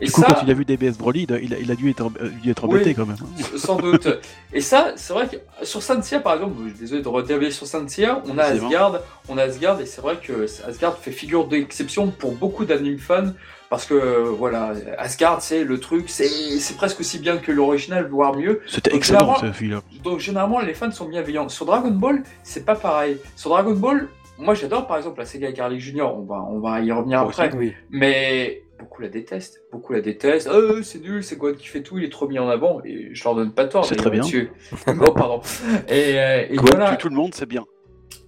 Et 0.00 0.04
Du 0.06 0.12
coup, 0.12 0.20
ça, 0.20 0.26
quand 0.28 0.42
il 0.44 0.50
a 0.50 0.54
vu 0.54 0.66
DBS 0.66 0.98
Broly, 0.98 1.22
il 1.22 1.32
a, 1.32 1.38
il 1.38 1.70
a- 1.70 1.74
dû 1.74 1.88
être, 1.88 2.04
euh, 2.20 2.28
dû 2.42 2.50
être 2.50 2.64
embêté 2.66 2.90
Oui. 2.90 2.94
quand 2.94 3.06
même. 3.06 3.16
hein. 3.22 3.56
sans 3.56 3.76
doute. 3.76 4.06
Et 4.52 4.60
ça, 4.60 4.92
c'est 4.96 5.14
vrai 5.14 5.26
que 5.28 5.36
sur 5.64 5.82
Saint-Cia, 5.82 6.20
par 6.20 6.34
exemple, 6.34 6.56
je 6.64 6.68
suis 6.70 6.78
désolé 6.80 7.00
de 7.02 7.08
reterminer 7.08 7.50
sur 7.50 7.66
Saint-Cia, 7.66 8.22
on 8.26 8.36
a. 8.36 8.42
Asgard, 8.42 9.00
on 9.30 9.38
a 9.38 9.44
Asgard, 9.44 9.80
et 9.80 9.86
c'est 9.86 10.02
vrai 10.02 10.18
que 10.22 10.44
Asgard 10.66 10.98
fait 10.98 11.10
figure 11.12 11.46
d'exception 11.48 12.10
pour 12.10 12.32
beaucoup 12.32 12.66
d'anime 12.66 12.98
fans, 12.98 13.32
parce 13.70 13.84
que 13.84 14.28
voilà, 14.28 14.72
Asgard, 14.96 15.42
c'est 15.42 15.64
le 15.64 15.78
truc, 15.78 16.08
c'est 16.08 16.76
presque 16.76 17.00
aussi 17.00 17.18
bien 17.18 17.36
que 17.36 17.52
l'original, 17.52 18.08
voire 18.08 18.36
mieux. 18.36 18.62
C'était 18.66 18.94
excellent 18.94 19.36
ce 19.36 19.52
film-là. 19.52 19.82
Donc 20.02 20.20
généralement, 20.20 20.60
les 20.60 20.74
fans 20.74 20.90
sont 20.90 21.08
bienveillants. 21.08 21.48
Sur 21.48 21.66
Dragon 21.66 21.90
Ball, 21.90 22.22
c'est 22.42 22.64
pas 22.64 22.74
pareil. 22.74 23.18
Sur 23.36 23.50
Dragon 23.50 23.74
Ball, 23.74 24.08
moi 24.38 24.54
j'adore 24.54 24.86
par 24.86 24.96
exemple 24.96 25.18
la 25.18 25.26
Sega 25.26 25.52
Carly 25.52 25.80
Junior, 25.80 26.16
on 26.16 26.22
va, 26.22 26.46
on 26.48 26.60
va 26.60 26.80
y 26.80 26.92
revenir 26.92 27.20
après. 27.20 27.54
Oui. 27.54 27.74
Mais 27.90 28.62
beaucoup 28.78 29.02
la 29.02 29.08
détestent. 29.08 29.60
Beaucoup 29.72 29.92
la 29.92 30.00
détestent. 30.00 30.48
Euh, 30.48 30.82
c'est 30.82 31.00
nul, 31.00 31.22
c'est 31.22 31.36
Gohan 31.36 31.54
qui 31.54 31.66
fait 31.66 31.82
tout, 31.82 31.98
il 31.98 32.04
est 32.04 32.12
trop 32.12 32.28
mis 32.28 32.38
en 32.38 32.48
avant. 32.48 32.80
Et 32.84 33.10
je 33.12 33.24
leur 33.24 33.34
donne 33.34 33.52
pas 33.52 33.66
tort. 33.66 33.84
C'est 33.84 33.96
très 33.96 34.10
bien. 34.10 34.22
oh, 34.86 35.12
pardon. 35.12 35.40
Et, 35.88 36.18
euh, 36.18 36.46
et 36.48 36.56
Gohan 36.56 36.70
voilà. 36.70 36.90
tue 36.92 36.98
tout 36.98 37.08
le 37.08 37.16
monde, 37.16 37.34
c'est 37.34 37.46
bien. 37.46 37.64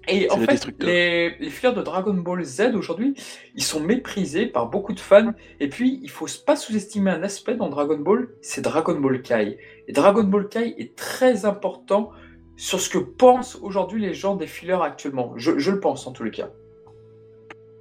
Et 0.09 0.29
en 0.31 0.39
le 0.39 0.47
fait, 0.47 0.67
les, 0.81 1.37
les 1.39 1.51
filières 1.51 1.75
de 1.75 1.83
Dragon 1.83 2.15
Ball 2.15 2.43
Z 2.43 2.75
aujourd'hui, 2.75 3.15
ils 3.55 3.63
sont 3.63 3.81
méprisés 3.81 4.47
par 4.47 4.69
beaucoup 4.69 4.93
de 4.93 4.99
fans. 4.99 5.33
Et 5.61 5.69
puis, 5.69 6.01
il 6.03 6.11
faut 6.11 6.27
pas 6.45 6.57
sous-estimer 6.57 7.11
un 7.11 7.23
aspect 7.23 7.55
dans 7.55 7.69
Dragon 7.69 7.99
Ball, 7.99 8.29
c'est 8.41 8.63
Dragon 8.63 8.99
Ball 8.99 9.23
Kai. 9.23 9.59
Et 9.87 9.93
Dragon 9.93 10.25
Ball 10.25 10.49
Kai 10.49 10.75
est 10.79 10.97
très 10.97 11.45
important 11.45 12.11
sur 12.57 12.81
ce 12.81 12.89
que 12.91 12.99
pensent 12.99 13.59
aujourd'hui 13.63 14.01
les 14.03 14.15
gens 14.15 14.37
des 14.37 14.47
fillers 14.47 14.83
actuellement. 14.83 15.33
Je, 15.37 15.59
je 15.59 15.71
le 15.71 15.81
pense 15.81 16.07
en 16.07 16.13
tous 16.13 16.25
les 16.25 16.31
cas. 16.31 16.51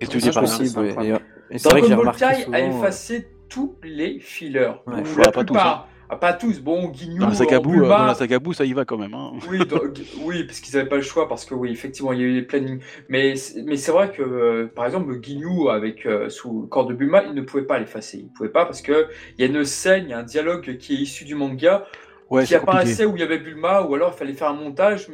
C'est 0.02 0.34
possible. 0.34 0.86
Et, 0.86 1.14
et 1.52 1.58
c'est 1.58 1.70
vrai 1.70 1.82
que 1.82 1.88
Dragon 1.88 2.04
Ball 2.04 2.16
Kai 2.16 2.44
souvent, 2.44 2.58
a 2.58 2.60
euh, 2.62 2.70
effacé 2.70 3.28
tous 3.50 3.76
les 3.82 4.20
fillers. 4.20 4.74
Ouais. 4.86 5.02
Ou 5.02 5.06
Faut 5.06 5.20
la 5.20 5.32
pas 5.32 5.44
tous, 5.44 5.54
plupart. 5.54 5.88
Ah, 6.12 6.16
pas 6.18 6.34
tous. 6.34 6.60
Bon, 6.60 6.92
Ginyu, 6.92 7.20
Dans 7.20 7.28
la 7.28 7.36
saga 7.36 7.60
Buu, 7.60 7.70
euh, 7.70 7.80
Bulma, 7.82 7.98
dans 8.00 8.06
la 8.08 8.54
ça 8.56 8.66
y 8.66 8.74
va 8.74 8.84
quand 8.84 8.98
même. 8.98 9.14
Hein. 9.14 9.34
oui, 9.48 9.60
dans- 9.60 9.78
oui, 10.24 10.44
parce 10.44 10.60
qu'ils 10.60 10.76
n'avaient 10.76 10.90
pas 10.90 10.96
le 10.96 11.02
choix, 11.04 11.28
parce 11.30 11.46
que 11.46 11.54
oui, 11.54 11.70
effectivement, 11.72 12.14
il 12.14 12.20
y 12.20 12.24
a 12.24 12.26
eu 12.26 12.34
des 12.34 12.42
plannings. 12.42 12.80
Mais, 13.10 13.36
c'est- 13.36 13.62
mais 13.62 13.78
c'est 13.78 13.92
vrai 13.92 14.12
que, 14.12 14.24
euh, 14.24 14.68
par 14.74 14.86
exemple, 14.88 15.20
Ginyu, 15.22 15.70
avec, 15.70 16.06
euh, 16.08 16.28
sous 16.30 16.62
le 16.64 16.68
corps 16.68 16.88
de 16.88 16.96
Bulma, 16.96 17.24
il 17.26 17.34
ne 17.36 17.42
pouvait 17.42 17.64
pas 17.64 17.78
l'effacer. 17.78 18.18
Il 18.18 18.26
ne 18.26 18.30
pouvait 18.30 18.50
pas 18.50 18.66
parce 18.66 18.82
qu'il 18.82 19.08
y 19.38 19.44
a 19.44 19.46
une 19.46 19.64
scène, 19.66 20.06
il 20.06 20.10
y 20.10 20.14
a 20.14 20.20
un 20.20 20.24
dialogue 20.24 20.78
qui 20.78 20.94
est 20.94 20.98
issu 20.98 21.26
du 21.26 21.36
manga, 21.36 21.86
Ouais, 22.30 22.42
qui 22.42 22.50
c'est 22.50 22.56
compliqué. 22.56 22.72
apparaissait 22.78 23.06
où 23.06 23.16
il 23.16 23.20
y 23.20 23.24
avait 23.24 23.40
Bulma, 23.40 23.84
ou 23.84 23.94
alors 23.94 24.12
il 24.16 24.18
fallait 24.18 24.34
faire 24.34 24.50
un 24.50 24.54
montage. 24.54 25.08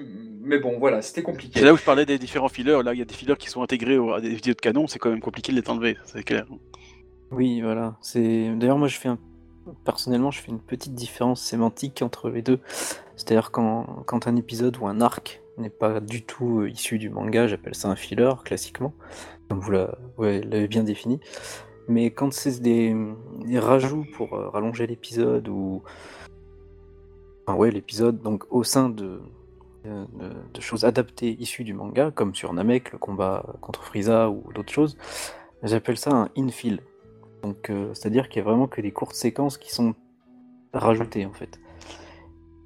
Mais 0.47 0.60
bon, 0.60 0.77
voilà, 0.79 1.01
c'était 1.01 1.23
compliqué. 1.23 1.60
C'est 1.60 1.65
là 1.65 1.73
où 1.73 1.77
je 1.77 1.84
parlais 1.84 2.05
des 2.05 2.17
différents 2.19 2.49
fillers. 2.49 2.84
Là, 2.84 2.93
il 2.93 2.99
y 2.99 3.01
a 3.01 3.05
des 3.05 3.13
fillers 3.15 3.36
qui 3.36 3.49
sont 3.49 3.63
intégrés 3.63 3.97
au- 3.97 4.13
à 4.13 4.21
des 4.21 4.29
vidéos 4.29 4.53
de 4.53 4.62
canon. 4.62 4.86
C'est 4.88 4.99
quand 4.99 5.10
même 5.10 5.19
compliqué 5.19 5.51
de 5.51 5.60
les 5.60 5.69
enlever, 5.69 5.97
c'est 6.05 6.23
clair. 6.23 6.45
Oui, 7.31 7.62
voilà. 7.62 7.97
C'est 8.01 8.53
d'ailleurs 8.55 8.77
moi 8.77 8.88
je 8.88 8.97
fais 8.97 9.10
un... 9.10 9.17
personnellement 9.84 10.32
je 10.32 10.41
fais 10.41 10.51
une 10.51 10.60
petite 10.60 10.93
différence 10.93 11.41
sémantique 11.41 12.01
entre 12.01 12.30
les 12.30 12.41
deux. 12.41 12.60
C'est-à-dire 13.15 13.51
quand... 13.51 14.04
quand 14.06 14.28
un 14.28 14.36
épisode 14.36 14.78
ou 14.78 14.88
un 14.88 15.01
arc 15.01 15.41
n'est 15.58 15.69
pas 15.69 15.99
du 15.99 16.23
tout 16.23 16.62
euh, 16.62 16.69
issu 16.69 16.97
du 16.97 17.10
manga, 17.10 17.47
j'appelle 17.47 17.75
ça 17.75 17.89
un 17.89 17.95
filler 17.95 18.34
classiquement, 18.43 18.93
comme 19.49 19.60
vous 19.60 19.71
l'avez 19.71 20.67
bien 20.67 20.84
défini. 20.84 21.19
Mais 21.88 22.12
quand 22.12 22.34
c'est 22.34 22.60
des... 22.62 22.95
rajouts 23.56 24.06
pour 24.15 24.34
euh, 24.34 24.49
rallonger 24.49 24.88
l'épisode 24.88 25.47
ou 25.47 25.84
enfin, 27.45 27.58
ouais 27.58 27.71
l'épisode 27.71 28.21
donc 28.21 28.45
au 28.49 28.63
sein 28.63 28.89
de 28.89 29.21
choses 30.60 30.84
adaptées 30.84 31.38
issues 31.39 31.63
du 31.63 31.73
manga, 31.73 32.10
comme 32.10 32.34
sur 32.34 32.51
Namek, 32.54 32.91
le 32.91 32.97
combat 32.97 33.45
contre 33.62 33.84
Frieza 33.84 34.30
ou 34.32 34.51
d'autres 34.51 34.73
choses, 34.73 34.97
j'appelle 35.62 35.97
ça 35.97 36.12
un 36.12 36.30
infill. 36.36 36.82
Donc, 37.45 37.69
euh, 37.69 37.93
c'est-à-dire 37.93 38.27
qu'il 38.27 38.39
y 38.39 38.41
a 38.41 38.43
vraiment 38.43 38.67
que 38.67 38.81
des 38.81 38.91
courtes 38.91 39.13
séquences 39.15 39.58
qui 39.58 39.71
sont 39.71 39.93
rajoutées 40.73 41.25
en 41.25 41.34
fait. 41.34 41.60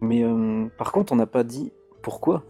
Mais 0.02 0.24
euh, 0.24 0.68
par 0.78 0.92
contre, 0.94 1.12
on 1.12 1.18
n'a 1.18 1.26
pas 1.28 1.44
dit 1.44 1.74
pourquoi 2.02 2.44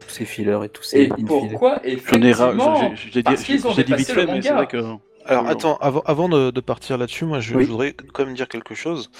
tous 0.00 0.10
ces 0.10 0.24
fillers 0.24 0.60
et 0.64 0.68
tous 0.68 0.84
ces 0.84 1.00
Et 1.02 1.08
pourquoi 1.26 1.80
Effectivement, 1.84 2.94
j'ai- 2.94 3.10
j'ai 3.10 3.10
dit, 3.10 3.22
parce 3.24 3.42
qu'ils 3.42 3.66
ont 3.66 3.72
j'ai 3.72 3.82
dit 3.82 3.94
vite 3.94 4.06
fait, 4.12 4.26
mais 4.26 4.40
c'est 4.40 4.50
manga. 4.50 4.54
vrai 4.54 4.66
que. 4.68 4.82
Alors 5.24 5.46
attends, 5.48 5.76
avant, 5.78 6.00
avant 6.06 6.28
de, 6.30 6.50
de 6.50 6.60
partir 6.60 6.96
là-dessus, 6.96 7.26
moi 7.26 7.40
je, 7.40 7.54
Oui. 7.54 7.64
je 7.66 7.70
voudrais 7.70 7.92
quand 8.14 8.24
même 8.24 8.34
dire 8.34 8.48
quelque 8.48 8.74
chose, 8.74 9.10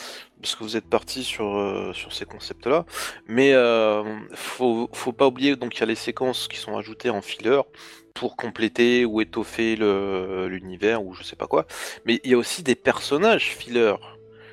parce 0.40 0.54
que 0.54 0.62
vous 0.64 0.76
êtes 0.76 0.86
parti 0.88 1.22
sur, 1.22 1.44
euh, 1.58 1.92
sur 1.92 2.14
ces 2.14 2.24
concepts-là, 2.24 2.86
mais 3.26 3.52
euh, 3.52 4.02
faut, 4.32 4.88
faut 4.94 5.12
pas 5.12 5.26
oublier, 5.26 5.56
donc 5.56 5.76
il 5.76 5.80
y 5.80 5.82
a 5.82 5.86
les 5.86 5.96
séquences 5.96 6.48
qui 6.48 6.56
sont 6.56 6.78
ajoutées 6.78 7.10
en 7.10 7.20
filler 7.20 7.60
pour 8.18 8.36
compléter 8.36 9.04
ou 9.04 9.20
étoffer 9.20 9.76
le- 9.76 10.48
l'univers 10.48 11.04
ou 11.04 11.14
je 11.14 11.22
sais 11.22 11.36
pas 11.36 11.46
quoi, 11.46 11.66
mais 12.04 12.20
il 12.24 12.30
y 12.30 12.34
a 12.34 12.38
aussi 12.38 12.62
des 12.62 12.74
personnages 12.74 13.50
filler, 13.50 13.94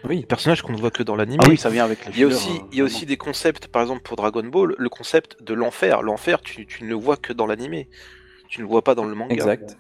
Oui, 0.08 0.20
des 0.20 0.26
personnages 0.26 0.62
qu'on 0.62 0.74
ne 0.74 0.78
voit 0.78 0.92
que 0.92 1.02
dans 1.02 1.16
l'anime. 1.16 1.40
Ah 1.44 1.48
oui, 1.50 1.58
ça 1.58 1.70
vient 1.70 1.84
avec 1.84 2.06
les 2.06 2.12
Il 2.12 2.20
y 2.20 2.24
a 2.24 2.28
fillers, 2.28 2.36
aussi, 2.38 2.52
euh, 2.52 2.68
il 2.72 2.78
y 2.78 2.82
a 2.82 2.84
aussi 2.84 3.06
des 3.08 3.18
concepts, 3.18 3.68
par 3.68 3.82
exemple 3.82 4.04
pour 4.04 4.18
Dragon 4.18 4.44
Ball, 4.44 4.76
le 4.78 4.90
concept 4.90 5.42
de 5.42 5.54
l'enfer. 5.56 6.04
L'enfer, 6.04 6.42
tu, 6.42 6.68
tu 6.68 6.84
ne 6.84 6.90
le 6.90 6.96
vois 6.96 7.18
que 7.18 7.34
dans 7.34 7.48
l'animé. 7.48 7.90
Tu 8.48 8.60
ne 8.60 8.66
le 8.66 8.70
vois 8.70 8.84
pas 8.84 8.94
dans 8.94 9.06
le 9.06 9.16
manga. 9.16 9.34
exact. 9.34 9.78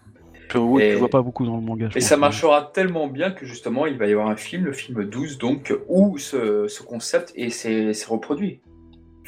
Tu, 0.49 0.57
Et- 0.57 0.95
vois 0.95 1.09
pas 1.09 1.21
beaucoup 1.21 1.45
dans 1.45 1.55
le 1.55 1.61
manga. 1.61 1.89
Et 1.95 2.01
ça 2.01 2.17
marchera 2.17 2.71
tellement 2.73 3.07
bien 3.07 3.31
que 3.31 3.45
justement, 3.45 3.85
il 3.85 3.97
va 3.97 4.07
y 4.07 4.11
avoir 4.13 4.27
un 4.27 4.35
film, 4.35 4.65
le 4.65 4.73
film 4.73 5.03
12, 5.05 5.37
donc, 5.37 5.73
où 5.87 6.17
ce, 6.17 6.67
ce 6.67 6.83
concept 6.83 7.31
est, 7.35 7.49
c'est, 7.49 7.93
c'est 7.93 8.07
reproduit. 8.07 8.61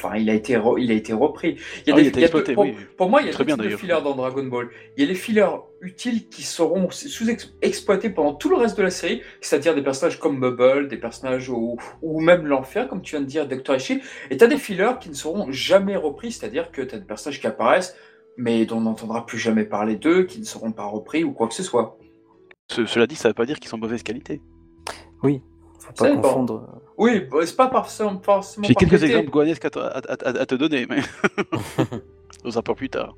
Enfin, 0.00 0.16
il 0.16 0.30
a 0.30 0.34
été, 0.34 0.54
re- 0.56 0.80
il 0.80 0.90
a 0.92 0.94
été 0.94 1.12
repris. 1.12 1.56
Il 1.86 1.90
y 1.90 1.92
a 1.92 1.96
Ah 1.96 2.00
des, 2.00 2.08
il 2.08 2.16
a 2.18 2.20
exploité, 2.20 2.54
pour, 2.54 2.62
oui. 2.64 2.74
pour 2.96 3.10
moi, 3.10 3.20
il 3.20 3.26
y 3.26 3.30
a 3.30 3.32
Très 3.32 3.44
deux 3.44 3.56
bien, 3.56 3.76
fillers 3.76 4.00
dans 4.02 4.14
Dragon 4.14 4.44
Ball. 4.44 4.68
Il 4.96 5.02
y 5.02 5.06
a 5.06 5.08
les 5.08 5.14
fillers 5.16 5.48
utiles 5.80 6.28
qui 6.28 6.42
seront 6.42 6.88
sous-exploités 6.90 8.10
pendant 8.10 8.34
tout 8.34 8.48
le 8.48 8.56
reste 8.56 8.76
de 8.78 8.82
la 8.82 8.90
série, 8.90 9.22
c'est-à-dire 9.40 9.74
des 9.74 9.82
personnages 9.82 10.18
comme 10.18 10.38
Bubble, 10.40 10.88
des 10.88 10.96
personnages 10.98 11.48
ou, 11.50 11.76
ou 12.02 12.20
même 12.20 12.46
l'enfer, 12.46 12.88
comme 12.88 13.02
tu 13.02 13.16
viens 13.16 13.20
de 13.20 13.26
dire, 13.26 13.46
Dr. 13.48 13.74
Ishii. 13.76 14.00
Et 14.30 14.36
tu 14.36 14.44
as 14.44 14.46
des 14.46 14.56
fillers 14.58 14.92
qui 15.00 15.08
ne 15.08 15.14
seront 15.14 15.50
jamais 15.50 15.96
repris, 15.96 16.32
c'est-à-dire 16.32 16.70
que 16.70 16.82
tu 16.82 16.94
as 16.94 16.98
des 16.98 17.04
personnages 17.06 17.40
qui 17.40 17.46
apparaissent, 17.46 17.96
mais 18.36 18.64
dont 18.66 18.76
on 18.78 18.82
n'entendra 18.82 19.26
plus 19.26 19.38
jamais 19.38 19.64
parler 19.64 19.96
d'eux, 19.96 20.24
qui 20.24 20.38
ne 20.38 20.44
seront 20.44 20.72
pas 20.72 20.84
repris 20.84 21.24
ou 21.24 21.32
quoi 21.32 21.48
que 21.48 21.54
ce 21.54 21.62
soit. 21.64 21.98
Ce- 22.70 22.86
cela 22.86 23.06
dit, 23.06 23.16
ça 23.16 23.28
veut 23.28 23.34
pas 23.34 23.46
dire 23.46 23.58
qu'ils 23.58 23.68
sont 23.68 23.78
de 23.78 23.82
mauvaise 23.82 24.02
qualité. 24.02 24.40
Oui, 25.22 25.42
faut 25.94 26.04
pas. 26.20 26.28
Oui, 26.96 27.20
bah, 27.30 27.38
c'est 27.44 27.56
pas 27.56 27.70
forcément. 27.70 28.20
forcément 28.20 28.66
J'ai 28.66 28.74
quelques 28.74 29.02
exemples 29.04 29.30
goanesques 29.30 29.64
à, 29.64 29.70
te- 29.70 29.78
à- 29.78 29.98
à- 29.98 30.40
à 30.42 30.46
te 30.46 30.54
donner, 30.54 30.86
mais 30.88 31.00
dans 32.44 32.58
un 32.58 32.62
peu 32.62 32.74
plus 32.74 32.88
tard. 32.88 33.14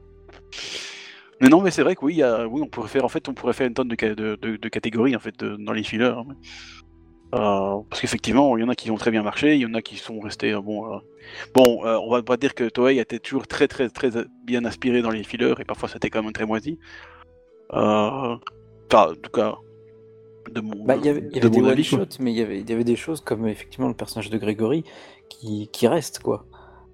Mais 1.40 1.48
non, 1.48 1.62
mais 1.62 1.70
c'est 1.70 1.82
vrai 1.82 1.94
que 1.96 2.04
oui, 2.04 2.14
il 2.14 2.18
y 2.18 2.22
a- 2.22 2.46
oui, 2.46 2.60
on 2.62 2.66
pourrait 2.68 2.88
faire 2.88 3.04
en 3.04 3.08
fait, 3.08 3.28
on 3.28 3.34
pourrait 3.34 3.54
faire 3.54 3.66
une 3.66 3.74
tonne 3.74 3.88
de, 3.88 3.96
ca- 3.98 4.14
de, 4.14 4.36
de- 4.40 4.56
de 4.56 4.68
catégories 4.68 5.16
en 5.16 5.20
fait 5.20 5.38
de- 5.38 5.56
dans 5.56 5.72
les 5.72 5.82
fillers. 5.82 6.04
hein. 6.04 6.24
Euh, 7.32 7.76
parce 7.88 8.00
qu'effectivement, 8.00 8.56
il 8.56 8.60
y 8.60 8.64
en 8.64 8.68
a 8.68 8.74
qui 8.74 8.90
ont 8.90 8.96
très 8.96 9.12
bien 9.12 9.22
marché, 9.22 9.54
il 9.54 9.60
y 9.60 9.66
en 9.66 9.74
a 9.74 9.82
qui 9.82 9.96
sont 9.96 10.18
restés 10.20 10.52
euh, 10.52 10.60
bon. 10.60 10.92
euh, 10.92 10.98
Bon, 11.54 11.86
euh, 11.86 11.96
on 12.02 12.10
va 12.10 12.22
pas 12.22 12.36
dire 12.36 12.54
que 12.56 12.68
Toei 12.68 12.98
a 12.98 13.02
été 13.02 13.20
toujours 13.20 13.46
très 13.46 13.68
très 13.68 13.88
très 13.88 14.10
bien 14.44 14.64
inspiré 14.64 15.00
dans 15.00 15.10
les 15.10 15.22
fillers 15.22 15.54
et 15.60 15.64
parfois 15.64 15.88
c'était 15.88 16.10
quand 16.10 16.22
même 16.22 16.32
très 16.32 16.46
moisi. 16.46 16.78
Euh, 17.72 18.36
Enfin, 18.92 19.12
en 19.12 19.14
tout 19.14 19.30
cas, 19.32 19.54
de 20.50 20.60
mon, 20.60 20.84
Bah, 20.84 20.96
il 20.96 21.04
y 21.04 21.08
avait, 21.08 21.20
de 21.20 21.48
des 21.48 21.60
one 21.60 21.82
shots, 21.82 22.18
mais 22.18 22.32
il 22.32 22.38
y 22.38 22.42
avait, 22.42 22.60
il 22.60 22.68
y 22.68 22.72
avait 22.72 22.84
des 22.84 22.96
choses 22.96 23.20
comme 23.20 23.46
effectivement 23.46 23.88
le 23.88 23.94
personnage 23.94 24.30
de 24.30 24.38
Grégory 24.38 24.84
qui, 25.28 25.68
qui 25.72 25.86
reste 25.88 26.20
quoi. 26.20 26.46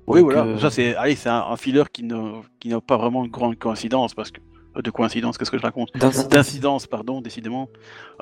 Oui, 0.07 0.21
Donc, 0.21 0.33
voilà. 0.33 0.47
euh, 0.49 0.59
Ça, 0.59 0.71
c'est, 0.71 0.95
allez, 0.95 1.16
c'est 1.16 1.29
un, 1.29 1.45
un 1.51 1.57
filler 1.57 1.83
qui 1.92 2.03
n'a 2.05 2.81
pas 2.81 2.97
vraiment 2.97 3.25
de 3.25 3.29
grande 3.29 3.59
coïncidence 3.59 4.14
parce 4.14 4.31
que 4.31 4.40
euh, 4.77 4.83
de 4.83 4.90
coïncidence, 4.90 5.37
qu'est-ce 5.37 5.51
que 5.51 5.59
je 5.59 5.62
raconte? 5.62 5.92
D'incidence. 5.97 6.29
D'incidence, 6.29 6.87
pardon, 6.87 7.21
décidément. 7.21 7.69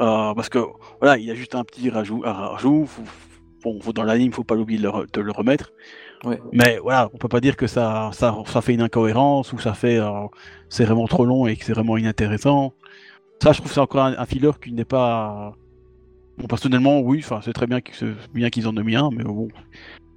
Euh, 0.00 0.32
parce 0.34 0.48
que 0.48 0.60
voilà, 1.00 1.18
il 1.18 1.24
y 1.24 1.30
a 1.30 1.34
juste 1.34 1.54
un 1.54 1.64
petit 1.64 1.90
rajout, 1.90 2.22
un 2.24 2.32
rajout. 2.32 2.86
Faut, 2.86 3.02
bon, 3.62 3.80
faut- 3.80 3.92
dans 3.92 4.04
l'anime, 4.04 4.32
faut 4.32 4.44
pas 4.44 4.54
l'oublier 4.54 4.78
de 4.78 4.84
le, 4.84 4.90
re- 4.90 5.12
de 5.12 5.20
le 5.20 5.32
remettre. 5.32 5.72
Ouais. 6.24 6.40
Mais 6.52 6.78
voilà, 6.78 7.10
on 7.12 7.18
peut 7.18 7.28
pas 7.28 7.40
dire 7.40 7.54
que 7.54 7.66
ça, 7.66 8.08
ça, 8.14 8.34
ça 8.46 8.62
fait 8.62 8.72
une 8.72 8.80
incohérence 8.80 9.52
ou 9.52 9.58
ça 9.58 9.74
fait, 9.74 9.98
euh, 9.98 10.10
c'est 10.70 10.84
vraiment 10.86 11.06
trop 11.06 11.26
long 11.26 11.46
et 11.46 11.54
que 11.56 11.64
c'est 11.66 11.74
vraiment 11.74 11.98
inintéressant. 11.98 12.72
Ça, 13.42 13.52
je 13.52 13.58
trouve 13.58 13.68
que 13.68 13.74
c'est 13.74 13.80
encore 13.80 14.04
un, 14.04 14.16
un 14.18 14.26
filler 14.26 14.50
qui 14.62 14.72
n'est 14.72 14.84
pas. 14.84 15.52
Bon, 16.38 16.46
personnellement, 16.46 17.00
oui, 17.00 17.20
enfin, 17.22 17.40
c'est 17.44 17.52
très 17.52 17.66
bien 17.66 17.80
qu'ils 17.80 18.16
bien 18.32 18.50
qu'ils 18.50 18.66
en 18.66 18.76
aient 18.76 18.82
mis 18.82 18.96
un, 18.96 19.10
mais 19.12 19.22
bon. 19.24 19.48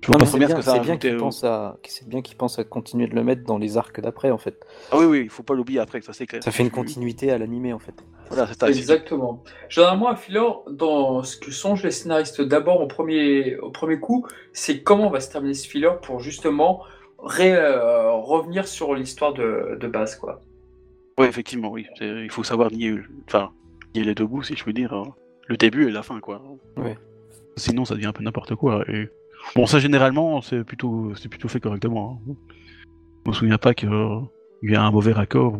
Je 0.02 0.08
vois 0.08 0.18
Non, 0.18 0.26
pas 0.26 0.32
c'est 0.32 0.38
bien 0.38 0.48
ce 0.50 0.54
que 0.56 0.62
ça 0.62 0.72
c'est 0.72 0.78
a 0.78 0.82
bien 0.82 0.92
ajouté 0.94 1.10
qu'ils 1.10 1.18
pensent 1.18 1.44
à, 1.44 1.78
c'est 1.86 2.08
bien 2.08 2.22
qu'ils 2.22 2.38
pensent 2.38 2.60
à 2.60 2.64
continuer 2.64 3.08
de 3.08 3.16
le 3.16 3.24
mettre 3.24 3.44
dans 3.44 3.58
les 3.58 3.78
arcs 3.78 4.00
d'après 4.00 4.30
en 4.30 4.38
fait. 4.38 4.56
Ah 4.92 4.98
oui, 5.00 5.06
oui, 5.06 5.22
il 5.24 5.30
faut 5.30 5.44
pas 5.44 5.56
l'oublier 5.56 5.80
après, 5.80 6.02
ça 6.02 6.14
c'est 6.14 6.28
clair. 6.28 6.42
Ça 6.44 6.52
fait 6.52 6.64
une 6.64 6.70
continuité 6.72 7.32
à 7.32 7.38
l'animé 7.38 7.74
en 7.74 7.80
fait. 7.80 7.96
Voilà, 8.30 8.48
c'est. 8.48 8.68
Exactement. 8.70 9.44
Généralement, 9.70 10.10
un 10.10 10.16
filler, 10.16 10.48
dans 10.72 11.24
ce 11.24 11.36
que 11.38 11.52
songent 11.52 11.84
les 11.84 11.92
scénaristes 11.92 12.42
d'abord 12.42 12.80
au 12.82 12.88
premier, 12.88 13.58
au 13.58 13.72
premier 13.72 14.00
coup, 14.00 14.26
c'est 14.54 14.84
comment 14.84 15.08
on 15.08 15.12
va 15.12 15.20
se 15.20 15.32
terminer 15.32 15.56
ce 15.56 15.68
filler 15.68 15.92
pour 16.04 16.20
justement 16.20 16.84
ré- 17.20 17.56
euh, 17.56 18.12
revenir 18.12 18.68
sur 18.68 18.94
l'histoire 18.94 19.34
de, 19.34 19.78
de 19.80 19.88
base. 19.88 20.16
Quoi. 20.16 20.42
Oui, 21.18 21.26
effectivement, 21.28 21.70
oui. 21.72 21.86
Il 22.02 22.30
faut 22.32 22.44
savoir 22.44 22.72
nier, 22.72 22.96
enfin, 23.28 23.52
nier 23.96 24.04
les 24.04 24.16
deux 24.16 24.26
bouts, 24.28 24.44
si 24.44 24.56
je 24.56 24.64
puis 24.64 24.74
dire. 24.74 24.94
hein. 24.94 25.14
Le 25.48 25.58
début 25.58 25.88
et 25.88 25.92
la 25.92 26.04
fin, 26.04 26.20
quoi. 26.20 26.42
Ouais. 26.76 26.98
Sinon, 27.56 27.86
ça 27.86 27.96
devient 27.96 28.08
un 28.08 28.14
peu 28.14 28.24
n'importe 28.24 28.56
quoi. 28.56 28.84
Et... 28.90 29.10
Bon, 29.56 29.66
ça, 29.66 29.80
généralement, 29.80 30.42
c'est 30.42 30.64
plutôt, 30.64 31.14
c'est 31.16 31.30
plutôt 31.30 31.48
fait 31.48 31.60
correctement. 31.60 32.22
hein. 32.30 32.34
Je 33.26 33.30
me 33.32 33.34
souviens 33.36 33.58
pas 33.58 33.74
qu'il 33.74 33.90
y 34.64 34.76
a 34.76 34.82
un 34.84 34.92
mauvais 34.92 35.14
raccord. 35.14 35.60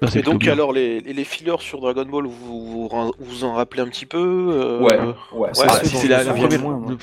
Ça, 0.00 0.08
c'est 0.10 0.18
Et 0.20 0.22
donc, 0.22 0.40
bien. 0.40 0.52
alors, 0.52 0.72
les, 0.72 1.00
les 1.00 1.24
fillers 1.24 1.56
sur 1.60 1.80
Dragon 1.80 2.04
Ball, 2.04 2.26
vous 2.26 2.88
vous, 2.88 3.12
vous 3.18 3.44
en 3.44 3.54
rappelez 3.54 3.82
un 3.82 3.88
petit 3.88 4.06
peu 4.06 4.18
euh, 4.52 4.80
Ouais, 4.80 4.98
ouais. 5.32 5.48
c'est 5.54 5.62
Ouais, 5.64 6.08
la, 6.08 6.22
la 6.24 6.30
souviens 6.30 6.48
première. 6.48 6.60
moins, 6.60 6.96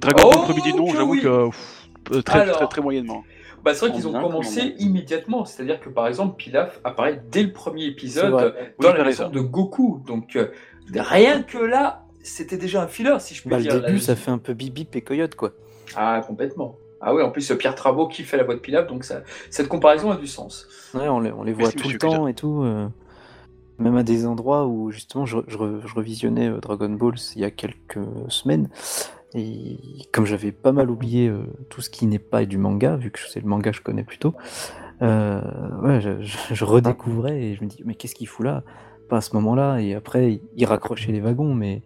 Dragon 0.00 0.22
Ball 0.22 0.32
Oh, 0.38 0.42
premier 0.44 0.62
du 0.62 0.72
nom, 0.72 0.86
j'avoue 0.88 1.12
oui. 1.12 1.20
que 1.22 1.46
pff, 1.48 2.24
très, 2.24 2.40
Alors. 2.40 2.56
très, 2.58 2.68
très 2.68 2.80
moyennement. 2.80 3.24
Bah, 3.64 3.74
c'est 3.74 3.86
vrai 3.86 3.94
qu'ils 3.94 4.08
ont 4.08 4.12
commencé 4.20 4.74
immédiatement. 4.78 5.44
C'est-à-dire 5.44 5.80
que 5.80 5.88
par 5.88 6.06
exemple, 6.08 6.36
Pilaf 6.36 6.80
apparaît 6.84 7.22
dès 7.30 7.42
le 7.42 7.52
premier 7.52 7.84
épisode 7.86 8.34
euh, 8.34 8.50
Oui, 8.78 8.86
dans 8.86 8.94
la 8.94 9.12
ça. 9.12 9.28
de 9.28 9.40
Goku. 9.40 10.02
Donc 10.06 10.36
euh, 10.36 10.48
rien 10.94 11.42
que 11.42 11.58
là, 11.58 12.04
c'était 12.22 12.56
déjà 12.56 12.82
un 12.82 12.86
filler, 12.88 13.16
si 13.20 13.34
je 13.34 13.40
puis 13.42 13.50
Bah, 13.50 13.56
le 13.58 13.62
dire. 13.62 13.74
début, 13.80 13.94
Là, 13.94 14.00
ça 14.00 14.16
fait 14.16 14.30
un 14.30 14.38
peu 14.38 14.52
bip 14.54 14.74
bip 14.74 14.94
et 14.96 15.00
coyote, 15.02 15.34
quoi. 15.34 15.52
Ah, 15.96 16.22
complètement. 16.26 16.76
Ah 17.00 17.14
oui, 17.14 17.22
en 17.22 17.30
plus, 17.30 17.50
Pierre 17.58 17.74
Travaux 17.74 18.06
qui 18.06 18.22
fait 18.22 18.36
la 18.36 18.44
voix 18.44 18.54
de 18.54 18.60
Pilaf, 18.60 18.86
donc 18.86 19.02
ça, 19.04 19.22
cette 19.50 19.66
comparaison 19.68 20.10
a 20.12 20.16
du 20.16 20.26
sens. 20.28 20.68
Ouais, 20.94 21.08
on 21.08 21.18
les, 21.20 21.32
on 21.32 21.42
les 21.42 21.52
voit 21.52 21.64
Merci, 21.64 21.76
tout 21.76 21.88
le 21.88 21.98
temps 21.98 22.28
et 22.28 22.34
tout. 22.34 22.62
euh, 22.62 22.86
même 23.78 23.96
à 23.96 24.04
des 24.04 24.24
endroits 24.26 24.66
où, 24.66 24.92
justement, 24.92 25.26
je, 25.26 25.38
je 25.48 25.56
re- 25.58 25.80
je 25.84 25.94
revisionnais 25.94 26.48
euh, 26.48 26.58
Dragon 26.60 26.90
Ball 26.90 27.14
il 27.34 27.42
y 27.42 27.44
a 27.44 27.50
quelques 27.50 27.98
semaines. 28.28 28.68
Et 29.34 29.78
comme 30.12 30.26
j'avais 30.26 30.52
pas 30.52 30.72
mal 30.72 30.90
oublié 30.90 31.28
euh, 31.28 31.44
tout 31.70 31.80
ce 31.80 31.88
qui 31.88 32.06
n'est 32.06 32.18
pas 32.18 32.44
du 32.44 32.58
manga, 32.58 32.96
vu 32.96 33.10
que 33.10 33.18
c'est 33.18 33.40
le 33.40 33.48
manga 33.48 33.70
que 33.70 33.76
je 33.76 33.82
connais 33.82 34.04
plutôt, 34.04 34.34
euh, 35.00 35.40
je 36.20 36.64
redécouvrais 36.64 37.40
et 37.42 37.54
je 37.54 37.64
me 37.64 37.68
dis, 37.68 37.82
mais 37.84 37.94
qu'est-ce 37.94 38.14
qu'il 38.14 38.28
fout 38.28 38.44
là? 38.44 38.62
Pas 39.08 39.18
à 39.18 39.20
ce 39.20 39.34
moment-là. 39.34 39.78
Et 39.78 39.94
après, 39.94 40.40
il 40.56 40.64
raccrochait 40.64 41.12
les 41.12 41.20
wagons, 41.20 41.54
mais, 41.54 41.82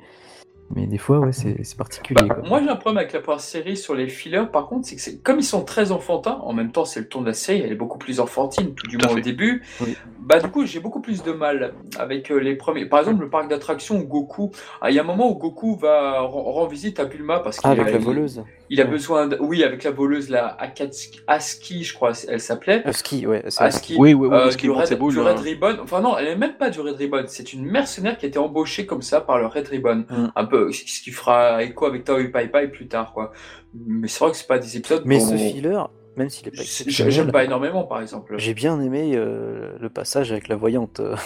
mais 0.75 0.87
des 0.87 0.99
fois, 0.99 1.21
ouais, 1.21 1.33
c'est 1.33 1.57
particulier. 1.77 2.27
Bah, 2.29 2.35
quoi. 2.35 2.49
moi, 2.49 2.61
j'ai 2.63 2.69
un 2.69 2.77
problème 2.77 2.99
avec 2.99 3.13
la 3.13 3.21
première 3.21 3.41
série 3.41 3.77
sur 3.77 3.95
les 3.95 4.09
fillers, 4.09 4.47
par 4.53 4.67
contre, 4.67 4.87
c'est 4.89 4.97
que 4.97 5.01
c'est- 5.03 5.23
comme 5.23 5.39
ils 5.39 5.45
sont 5.45 5.65
très 5.65 5.93
enfantins, 5.93 6.39
en 6.43 6.53
même 6.53 6.73
temps, 6.73 6.85
c'est 6.85 7.01
le 7.01 7.09
ton 7.09 7.21
de 7.21 7.27
la 7.27 7.33
série, 7.35 7.61
elle 7.61 7.73
est 7.73 7.77
beaucoup 7.77 7.99
plus 7.99 8.19
enfantine, 8.21 8.75
tout 8.75 8.87
du 8.89 8.99
Tout 8.99 9.07
moins 9.07 9.17
au 9.17 9.21
début. 9.21 9.63
Oui. 9.81 9.97
Bah, 10.21 10.41
du 10.41 10.49
coup, 10.49 10.67
j'ai 10.67 10.81
beaucoup 10.81 11.01
plus 11.01 11.23
de 11.23 11.31
mal 11.33 11.75
avec 11.99 12.33
euh, 12.33 12.39
les 12.39 12.57
premiers. 12.57 12.85
Par 12.87 12.99
exemple, 12.99 13.21
le 13.23 13.31
parc 13.31 13.49
d'attractions 13.49 13.97
où 14.01 14.05
Goku, 14.05 14.51
ah, 14.81 14.91
il 14.91 14.97
y 14.97 14.99
a 14.99 15.03
un 15.03 15.07
moment 15.07 15.31
où 15.31 15.37
Goku 15.37 15.77
va 15.77 16.21
rend 16.23 16.43
rend 16.43 16.67
visite 16.67 16.99
à 16.99 17.05
Bulma 17.05 17.39
parce 17.39 17.59
qu'il 17.59 17.69
Ah, 17.69 17.73
avec 17.73 17.87
a- 17.87 17.93
la 17.93 17.99
voleuse. 17.99 18.43
Il 18.66 18.66
a 18.81 18.85
Ouais. 18.85 18.91
besoin 18.91 19.29
de... 19.29 19.37
Oui, 19.41 19.63
avec 19.63 19.85
la 19.85 19.91
voleuse, 19.93 20.29
la 20.29 20.49
Akatsuki, 20.61 21.21
Aski, 21.27 21.85
je 21.85 21.95
crois, 21.95 22.13
elle 22.29 22.41
s'appelait. 22.41 22.83
Husky, 22.87 23.27
ouais. 23.27 23.45
c'est 23.49 23.63
Aski, 23.63 23.97
Oui, 23.99 24.13
oui, 24.15 24.27
oui, 24.29 24.35
euh, 24.37 24.43
parce 24.45 24.57
qu'il 24.57 24.71
du, 24.71 24.77
Red, 24.77 24.99
du 24.99 25.17
là. 25.17 25.33
Red 25.33 25.39
Ribbon. 25.39 25.77
Enfin 25.83 26.01
non, 26.01 26.19
elle 26.19 26.27
n'est 26.27 26.37
même 26.37 26.57
pas 26.57 26.71
du 26.71 26.81
Red 26.81 26.97
Ribbon. 26.97 27.25
C'est 27.29 27.53
une 27.53 27.65
mercenaire 27.65 28.19
qui 28.19 28.27
a 28.27 28.29
été 28.29 28.39
embauchée 28.39 28.87
comme 28.87 29.03
ça 29.03 29.21
par 29.21 29.39
le 29.39 29.47
Red 29.47 29.69
Ribbon. 29.69 30.05
Mm. 30.09 30.33
Un 30.35 30.45
peu, 30.45 30.73
ce 30.73 30.83
qui 31.03 31.11
fera 31.11 31.63
écho 31.63 31.87
avec 31.87 32.05
Tao 32.05 32.19
et 32.19 32.29
Pai 32.29 32.49
Pai 32.49 32.69
plus 32.69 32.89
tard, 32.89 33.13
quoi. 33.13 33.33
Mais 33.75 34.09
c'est 34.09 34.21
vrai 34.21 34.31
que 34.31 34.37
c'est 34.37 34.47
pas 34.47 34.59
des 34.59 34.77
épisodes 34.77 35.03
Mais 35.05 35.21
ce 35.21 35.37
filler, 35.37 35.79
même 36.17 36.29
s'il 36.31 36.49
est 36.49 36.51
pas 36.51 36.63
exceptionnel, 36.63 37.13
j'aime 37.13 37.33
pas 37.33 37.45
énormément, 37.45 37.85
par 37.85 38.01
exemple. 38.01 38.35
j'ai 38.39 38.55
bien 38.55 38.81
aimé 38.81 39.13
euh, 39.15 39.77
le 39.81 39.89
passage 39.91 40.33
avec 40.33 40.49
la 40.49 40.57
voyante. 40.57 41.01
euh. 41.01 41.17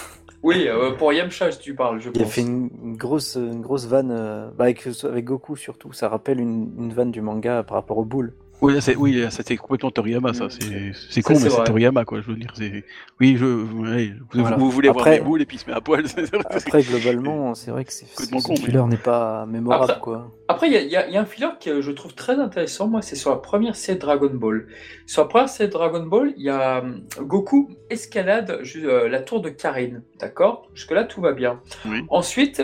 Oui, 0.43 0.65
euh, 0.69 0.93
pour 0.93 1.13
Yamcha, 1.13 1.53
si 1.53 1.59
tu 1.59 1.75
parles, 1.75 2.01
je 2.01 2.09
Il 2.15 2.21
a 2.21 2.25
pense. 2.25 2.33
fait 2.33 2.41
une, 2.41 2.71
une 2.83 2.97
grosse, 2.97 3.35
une 3.37 3.61
grosse 3.61 3.87
vanne 3.87 4.11
euh, 4.11 4.49
bah, 4.57 4.65
avec, 4.65 4.87
avec 5.05 5.25
Goku 5.25 5.55
surtout. 5.57 5.93
Ça 5.93 6.09
rappelle 6.09 6.41
une, 6.41 6.73
une 6.79 6.93
vanne 6.93 7.11
du 7.11 7.21
manga 7.21 7.63
par 7.63 7.77
rapport 7.77 7.99
aux 7.99 8.05
boules. 8.07 8.33
Oui, 8.63 8.75
là, 8.75 8.81
c'est, 8.81 8.95
oui, 8.97 9.25
c'était 9.31 9.57
complètement 9.57 9.91
Toriyama, 9.91 10.35
ça. 10.35 10.49
C'est, 10.51 11.23
con, 11.23 11.35
mais 11.35 11.49
c'est. 11.51 11.65
Toriyama, 11.65 12.05
quoi. 12.05 12.21
Je 12.21 12.27
veux 12.31 12.37
dire, 12.37 12.53
c'est. 12.55 12.85
Oui, 13.21 13.37
je. 13.39 13.45
ouais, 13.47 14.13
vous, 14.33 14.41
Voilà. 14.41 14.57
vous 14.57 14.71
voulez 14.71 14.89
voir 14.89 15.01
Après- 15.07 15.19
des 15.19 15.25
boules 15.25 15.41
et 15.43 15.47
puis 15.47 15.57
il 15.57 15.61
se 15.61 15.67
met 15.69 15.75
à 15.75 15.81
poil. 15.81 16.07
c'est- 16.09 16.35
Après, 16.35 16.83
globalement, 16.83 17.55
c'est 17.55 17.71
vrai 17.71 17.85
que 17.85 17.93
c'est, 17.93 18.07
ce 18.07 18.55
filler 18.61 18.83
n'est 18.87 18.97
pas 18.97 19.47
mémorable, 19.47 19.85
Après- 19.85 20.01
quoi. 20.01 20.31
Après, 20.49 20.67
il 20.69 20.73
y 20.73 20.97
a, 20.97 21.09
y 21.09 21.13
y 21.13 21.17
un 21.17 21.25
filler 21.25 21.49
que 21.63 21.81
je 21.81 21.91
trouve 21.93 22.15
très 22.15 22.35
intéressant, 22.39 22.89
moi, 22.89 23.03
c'est 23.03 23.17
sur 23.17 23.31
la 23.31 23.37
première 23.37 23.77
série 23.77 23.99
Dragon 23.99 24.31
Ball. 24.33 24.67
Sur 25.07 25.23
la 25.23 25.29
première 25.29 25.49
série 25.49 25.71
Dragon 25.71 26.03
Ball, 26.05 26.35
il 26.37 26.43
y 26.45 26.51
a 26.51 26.81
hum, 26.81 27.03
Goku 27.21 27.71
escalade 27.89 28.61
euh, 28.77 29.09
la 29.09 29.21
tour 29.21 29.41
de 29.41 29.49
Karine, 29.49 30.03
d'accord? 30.19 30.69
Jusque-là, 30.75 31.05
tout 31.05 31.21
va 31.21 31.33
bien. 31.33 31.61
Oui. 31.87 32.03
Ensuite, 32.09 32.63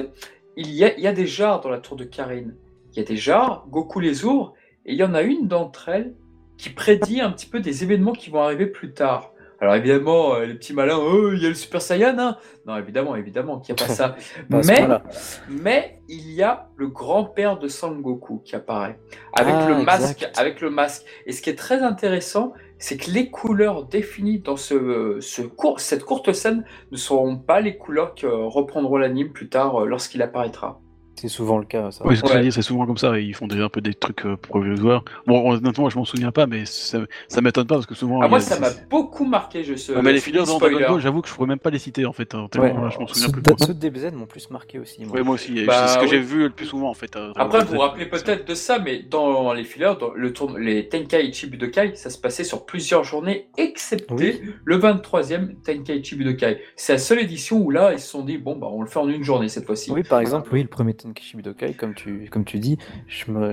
il 0.57 0.71
y, 0.71 0.85
a, 0.85 0.95
il 0.97 1.03
y 1.03 1.07
a 1.07 1.13
des 1.13 1.27
jarres 1.27 1.61
dans 1.61 1.71
la 1.71 1.79
tour 1.79 1.97
de 1.97 2.05
Karine. 2.05 2.55
Il 2.93 2.99
y 2.99 3.03
a 3.03 3.05
des 3.05 3.17
jarres, 3.17 3.67
Goku 3.71 4.01
les 4.01 4.25
ouvre, 4.25 4.55
et 4.87 4.93
il 4.93 4.99
y 4.99 5.05
en 5.05 5.15
a 5.15 5.23
une 5.23 5.49
d'entre 5.49 5.89
elles 5.89 6.15
qui 6.57 6.71
prédit 6.71 7.21
un 7.21 7.31
petit 7.31 7.47
peu 7.47 7.61
des 7.61 7.83
événements 7.83 8.13
qui 8.13 8.31
vont 8.31 8.41
arriver 8.41 8.67
plus 8.67 8.93
tard. 8.93 9.33
Alors 9.61 9.75
évidemment, 9.75 10.35
euh, 10.35 10.45
les 10.45 10.55
petits 10.55 10.75
malins, 10.75 10.99
oh, 10.99 11.33
il 11.33 11.43
y 11.43 11.47
a 11.47 11.49
le 11.49 11.55
Super 11.55 11.81
Saiyan, 11.81 12.19
hein 12.19 12.37
Non, 12.67 12.77
évidemment, 12.77 13.17
évidemment 13.17 13.59
qu'il 13.59 13.75
n'y 13.75 13.83
a 13.83 13.87
pas 13.87 13.93
ça. 13.95 14.17
Ce 14.21 15.41
Mais 15.49 16.01
il 16.09 16.31
y 16.33 16.43
a 16.43 16.69
le 16.77 16.89
grand-père 16.89 17.59
de 17.59 17.67
Sangoku 17.67 18.43
qui 18.45 18.55
apparaît 18.55 18.99
avec 19.33 19.55
Ah, 19.57 19.69
le 19.69 19.83
masque, 19.83 20.23
exact. 20.23 20.39
avec 20.39 20.61
le 20.61 20.71
masque. 20.71 21.07
Et 21.25 21.33
ce 21.33 21.41
qui 21.41 21.49
est 21.51 21.57
très 21.57 21.81
intéressant, 21.81 22.53
c'est 22.79 22.99
que 22.99 23.11
les 23.11 23.31
couleurs 23.31 23.87
définies 23.87 24.41
dans 24.41 24.59
ce, 24.59 25.19
ce 25.21 25.43
court, 25.43 25.81
cette 25.81 26.05
courte 26.05 26.33
scène 26.35 26.65
ne 26.93 26.97
seront 26.99 27.39
pas 27.39 27.61
les 27.61 27.79
couleurs 27.79 28.15
que 28.15 28.27
reprendront 28.27 28.99
l'anime 28.99 29.33
plus 29.33 29.49
tard 29.49 29.83
euh, 29.83 29.87
lorsqu'il 29.87 30.21
apparaîtra. 30.21 30.81
C'est 31.17 31.29
souvent 31.29 31.59
le 31.59 31.65
cas, 31.65 31.91
ça. 31.91 32.05
Oui, 32.07 32.15
Ouais. 32.23 32.51
c'est 32.51 32.63
souvent 32.63 32.87
comme 32.87 32.97
ça. 32.99 33.19
Ils 33.19 33.35
font 33.35 33.47
déjà 33.47 33.65
un 33.65 33.69
peu 33.69 33.81
des 33.81 33.95
trucs 33.95 34.27
euh, 34.27 34.37
provisoires. 34.37 35.03
Bon, 35.27 35.51
honnêtement, 35.51 35.89
je 35.89 35.99
m'en 35.99 36.05
souviens 36.05 36.31
pas, 36.31 36.47
mais 36.47 36.65
ça, 36.67 36.99
ça 37.29 37.41
m'étonne 37.41 37.67
pas 37.67 37.77
parce 37.77 37.87
que 37.87 37.95
souvent. 37.95 38.21
Ah, 38.23 38.29
moi, 38.29 38.39
a- 38.39 38.41
ça 38.41 38.61
m'a 38.61 38.69
beaucoup 38.91 39.25
marqué. 39.25 39.65
Je 39.65 39.75
sais. 39.75 39.95
Mais 40.03 40.13
les 40.13 40.21
fillers 40.21 40.45
dans. 40.45 40.59
Ball, 40.59 41.01
j'avoue 41.01 41.23
que 41.23 41.29
je 41.29 41.35
pourrais 41.35 41.49
même 41.49 41.59
pas 41.59 41.71
les 41.71 41.79
citer 41.79 42.05
en 42.07 42.13
fait. 42.13 42.35
hein, 42.35 42.49
Ouais. 42.59 42.69
je 42.73 42.99
m'en 42.99 43.07
souviens 43.07 43.27
Ceux 43.27 43.33
plus. 43.33 43.43
de, 43.43 43.55
ceux 43.59 43.75
de 43.75 43.79
DBZ 43.79 44.13
m'ont 44.13 44.27
plus 44.27 44.51
marqué 44.51 44.79
aussi. 44.79 45.05
moi. 45.05 45.15
Ouais, 45.17 45.23
moi 45.23 45.35
aussi. 45.35 45.65
Bah, 45.65 45.87
c'est 45.87 45.95
ce 45.95 45.99
que 45.99 46.07
j'ai 46.07 46.19
vu 46.21 46.45
le 46.45 46.51
plus 46.51 46.67
souvent 46.67 46.91
en 46.91 46.95
fait. 46.95 47.17
euh, 47.17 47.33
Dragon 47.33 47.41
Après, 47.41 47.65
vous 47.65 47.75
vous 47.75 47.81
rappelez 47.81 48.07
peut-être 48.07 48.47
de 48.47 48.55
ça, 48.55 48.79
mais 48.79 49.03
dans 49.03 49.53
les 49.53 49.65
fillers, 49.65 49.95
dans 49.99 50.13
le 50.15 50.33
tourne, 50.33 50.59
les 50.59 50.89
Tenkaichi 50.89 51.47
Budokai, 51.47 51.93
ça 51.95 52.11
se 52.11 52.19
passait 52.19 52.45
sur 52.45 52.67
plusieurs 52.67 53.05
journées, 53.05 53.49
excepté 53.57 54.15
Oui. 54.15 54.41
le 54.65 54.77
23e 54.79 55.55
Tenkaichi 55.65 56.17
Budokai. 56.17 56.59
C'est 56.77 56.93
la 56.95 56.99
seule 56.99 57.21
édition 57.21 57.59
où 57.63 57.71
là, 57.71 57.93
ils 57.93 58.01
se 58.01 58.09
sont 58.09 58.23
dit, 58.25 58.39
bon, 58.39 58.57
bah, 58.57 58.69
on 58.71 58.83
le 58.83 58.89
fait 58.89 58.99
en 58.99 59.09
une 59.09 59.23
journée 59.23 59.49
cette 59.49 59.65
fois-ci. 59.67 59.91
Oui, 59.91 60.03
par 60.03 60.21
exemple, 60.21 60.49
oui, 60.53 60.63
le 60.63 60.69
premier 60.69 60.95
Tenkishi 61.07 61.37
Budokai, 61.37 61.75
comme 61.75 61.95
tu, 61.95 62.29
comme 62.31 62.45
tu 62.45 62.59
dis, 62.59 62.79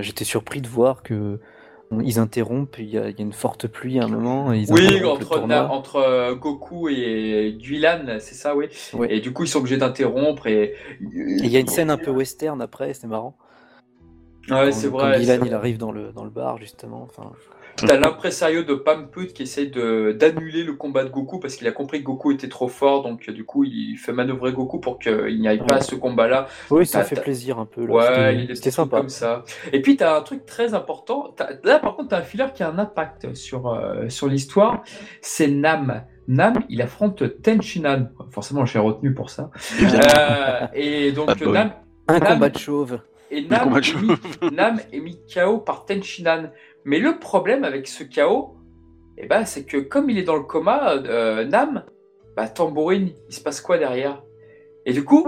j'étais 0.00 0.24
surpris 0.24 0.60
de 0.60 0.68
voir 0.68 1.02
que 1.02 1.40
ils 2.02 2.18
interrompent, 2.18 2.76
il 2.78 2.88
y, 2.88 2.98
a, 2.98 3.08
il 3.08 3.16
y 3.16 3.20
a 3.20 3.24
une 3.24 3.32
forte 3.32 3.68
pluie 3.68 4.00
à 4.00 4.04
un 4.04 4.08
moment. 4.08 4.52
ils 4.52 4.72
Oui, 4.72 5.04
entre, 5.04 5.38
tournoi. 5.38 5.46
Na- 5.46 5.70
entre 5.70 5.96
euh, 5.96 6.34
Goku 6.34 6.88
et 6.88 7.56
Guilan, 7.58 8.18
c'est 8.18 8.34
ça, 8.34 8.56
oui. 8.56 8.66
Et 9.08 9.20
du 9.20 9.32
coup, 9.32 9.44
ils 9.44 9.48
sont 9.48 9.60
obligés 9.60 9.76
d'interrompre. 9.76 10.46
Et, 10.46 10.74
il 11.00 11.46
y 11.46 11.56
a 11.56 11.60
une 11.60 11.68
scène 11.68 11.90
un 11.90 11.98
peu 11.98 12.10
western 12.10 12.60
après, 12.60 12.94
c'est 12.94 13.06
marrant. 13.06 13.36
Ouais, 14.48 14.72
c'est 14.72 14.88
vrai. 14.88 15.22
Il 15.22 15.30
arrive 15.30 15.78
dans 15.78 15.92
le, 15.92 16.12
dans 16.12 16.24
le 16.24 16.30
bar, 16.30 16.58
justement. 16.58 17.02
Enfin, 17.08 17.32
T'as 17.76 17.96
l'impresario 17.98 18.62
de 18.62 18.74
Pamput 18.74 19.26
qui 19.32 19.42
essaye 19.42 19.68
de- 19.70 20.12
d'annuler 20.18 20.62
le 20.62 20.74
combat 20.74 21.02
de 21.04 21.08
Goku 21.10 21.38
parce 21.40 21.56
qu'il 21.56 21.66
a 21.66 21.72
compris 21.72 22.00
que 22.00 22.04
Goku 22.04 22.32
était 22.32 22.48
trop 22.48 22.68
fort, 22.68 23.02
donc 23.02 23.28
euh, 23.28 23.32
du 23.32 23.44
coup 23.44 23.64
il 23.64 23.96
fait 23.96 24.12
manœuvrer 24.12 24.52
Goku 24.52 24.78
pour 24.78 24.98
qu'il 24.98 25.40
n'y 25.40 25.48
aille 25.48 25.58
pas 25.58 25.74
Ouais. 25.74 25.80
à 25.80 25.80
ce 25.80 25.94
combat-là. 25.96 26.46
oui, 26.70 26.86
ça 26.86 27.02
fait 27.04 27.20
plaisir 27.20 27.58
un 27.58 27.66
peu. 27.66 27.84
là. 27.86 27.92
Ouais, 27.92 28.46
C'était- 28.54 28.68
il 28.70 28.72
sympa. 28.72 28.98
comme 28.98 29.08
ça. 29.08 29.44
Et 29.72 29.82
puis 29.82 29.96
t'as 29.96 30.16
un 30.16 30.22
truc 30.22 30.46
très 30.46 30.72
important. 30.74 31.34
Là 31.64 31.78
par 31.80 31.96
contre 31.96 32.10
t'as 32.10 32.18
un 32.18 32.22
filler 32.22 32.46
qui 32.54 32.62
a 32.62 32.70
un 32.70 32.78
impact 32.78 33.34
sur 33.34 33.66
euh, 33.68 34.08
sur 34.08 34.28
l'histoire. 34.28 34.82
C'est 35.20 35.48
Nam. 35.48 36.04
Nam, 36.26 36.54
il 36.70 36.80
affronte 36.80 37.22
Tenshinhan. 37.42 38.08
Forcément, 38.30 38.64
j'ai 38.64 38.78
retenu 38.78 39.12
pour 39.12 39.28
ça. 39.28 39.50
Euh, 39.82 40.66
et 40.72 41.12
donc 41.12 41.36
boy. 41.38 41.52
Nam, 41.52 41.72
Un 42.08 42.18
Nam- 42.18 42.28
combat 42.34 42.48
de 42.48 42.56
chauve. 42.58 43.00
et 43.30 43.42
Nam, 43.42 43.76
est 43.76 43.94
mis, 44.00 44.50
Nam 44.56 44.80
est 44.92 45.00
mis 45.00 45.18
KO 45.32 45.58
par 45.58 45.84
Tenshinhan. 45.84 46.50
Mais 46.84 46.98
le 46.98 47.18
problème 47.18 47.64
avec 47.64 47.86
ce 47.88 48.04
KO, 48.04 48.56
eh 49.18 49.26
ben, 49.26 49.44
c'est 49.44 49.64
que 49.64 49.78
comme 49.78 50.10
il 50.10 50.18
est 50.18 50.22
dans 50.24 50.36
le 50.36 50.42
coma, 50.42 50.94
euh, 50.94 51.44
Nam, 51.44 51.84
bah, 52.36 52.48
tambourine, 52.48 53.10
il 53.28 53.34
se 53.34 53.40
passe 53.40 53.60
quoi 53.60 53.78
derrière? 53.78 54.22
Et 54.86 54.92
du 54.92 55.04
coup, 55.04 55.26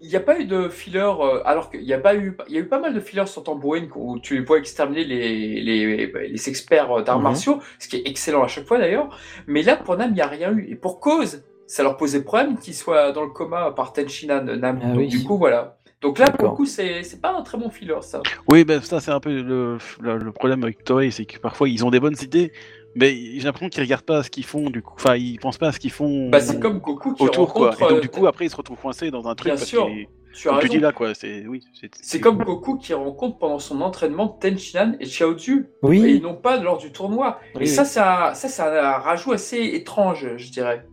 il 0.00 0.08
n'y 0.08 0.16
a 0.16 0.20
pas 0.20 0.38
eu 0.40 0.46
de 0.46 0.68
filler, 0.70 0.98
euh, 1.20 1.42
alors 1.44 1.70
qu'il 1.70 1.82
y 1.82 1.92
a 1.92 1.98
pas 1.98 2.14
eu, 2.16 2.34
il 2.48 2.54
y 2.54 2.56
a 2.58 2.60
eu 2.60 2.68
pas 2.68 2.80
mal 2.80 2.94
de 2.94 3.00
fillers 3.00 3.26
sur 3.26 3.42
tambourine 3.44 3.88
où 3.94 4.18
tu 4.18 4.34
les 4.34 4.40
vois 4.44 4.58
exterminer 4.58 5.04
les, 5.04 5.60
les, 5.60 6.06
les 6.28 6.48
experts 6.48 6.90
euh, 6.90 7.02
d'arts 7.02 7.18
Mhm. 7.18 7.24
martiaux, 7.24 7.60
ce 7.78 7.86
qui 7.88 7.96
est 7.96 8.08
excellent 8.08 8.42
à 8.42 8.48
chaque 8.48 8.66
fois 8.66 8.78
d'ailleurs. 8.78 9.16
Mais 9.46 9.62
là, 9.62 9.76
pour 9.76 9.96
Nam, 9.98 10.10
il 10.10 10.14
n'y 10.14 10.22
a 10.22 10.26
rien 10.26 10.52
eu. 10.56 10.66
Et 10.70 10.74
pour 10.74 11.00
cause, 11.00 11.44
ça 11.66 11.82
leur 11.82 11.96
posait 11.98 12.22
problème 12.24 12.58
qu'il 12.58 12.74
soit 12.74 13.12
dans 13.12 13.22
le 13.22 13.30
coma 13.30 13.70
par 13.72 13.92
Tenshinhan, 13.92 14.42
Nam. 14.44 14.80
Ah 14.82 14.86
Donc 14.88 14.96
oui. 14.96 15.08
du 15.08 15.22
coup, 15.22 15.36
voilà. 15.36 15.76
Donc 16.02 16.18
là, 16.18 16.30
pour 16.30 16.48
le 16.50 16.54
coup, 16.56 16.64
c'est 16.66 17.02
c'est 17.02 17.20
pas 17.20 17.32
un 17.32 17.42
très 17.42 17.58
bon 17.58 17.68
filler, 17.68 18.00
ça. 18.00 18.22
Oui, 18.48 18.64
ben 18.64 18.80
ça 18.80 19.00
c'est 19.00 19.10
un 19.10 19.20
peu 19.20 19.42
le, 19.42 19.76
le, 20.00 20.16
le 20.16 20.32
problème 20.32 20.62
avec 20.62 20.82
Toei, 20.84 21.10
c'est 21.10 21.26
que 21.26 21.38
parfois 21.38 21.68
ils 21.68 21.84
ont 21.84 21.90
des 21.90 22.00
bonnes 22.00 22.16
idées, 22.22 22.52
mais 22.94 23.10
j'ai 23.14 23.40
l'impression 23.42 23.68
qu'ils 23.68 23.82
regardent 23.82 24.02
pas 24.04 24.18
à 24.18 24.22
ce 24.22 24.30
qu'ils 24.30 24.46
font, 24.46 24.70
du 24.70 24.80
coup, 24.82 24.94
enfin 24.96 25.16
ils 25.16 25.38
pensent 25.38 25.58
pas 25.58 25.68
à 25.68 25.72
ce 25.72 25.78
qu'ils 25.78 25.90
font 25.92 26.30
Bah, 26.30 26.40
c'est 26.40 26.58
comme 26.58 26.78
Goku 26.78 27.12
qui 27.14 27.22
autour 27.22 27.52
quoi. 27.52 27.70
rencontre. 27.70 27.82
Et 27.82 27.88
donc 27.88 27.98
euh, 27.98 28.00
du 28.00 28.08
coup 28.08 28.26
après 28.26 28.46
ils 28.46 28.50
se 28.50 28.56
retrouvent 28.56 28.78
coincés 28.78 29.10
dans 29.10 29.28
un 29.28 29.34
truc 29.34 29.52
Bien 29.52 29.56
parce 29.56 29.68
sûr, 29.68 29.88
tu 30.32 30.48
as 30.48 30.58
tu 30.60 30.68
dis 30.70 30.78
là 30.78 30.92
quoi, 30.92 31.12
c'est 31.14 31.44
oui, 31.46 31.62
c'est 31.78 31.90
C'est 32.00 32.20
comme 32.20 32.38
Goku 32.38 32.78
qui 32.78 32.94
rencontre 32.94 33.36
pendant 33.36 33.58
son 33.58 33.82
entraînement 33.82 34.28
Tenshinhan 34.28 34.94
et 35.00 35.04
Xiaozu, 35.04 35.66
et 35.82 35.86
Oui, 35.86 36.20
non 36.22 36.34
pas 36.34 36.56
lors 36.56 36.78
du 36.78 36.92
tournoi. 36.92 37.40
oui, 37.56 37.64
et 37.64 37.66
ça, 37.66 37.84
c'est 37.84 38.00
un, 38.00 38.32
ça, 38.32 38.48
c'est 38.48 38.62
un 38.62 38.92
rajout 38.92 39.32
assez 39.32 39.58
étrange, 39.74 40.26
je 40.38 40.50
dirais. 40.50 40.86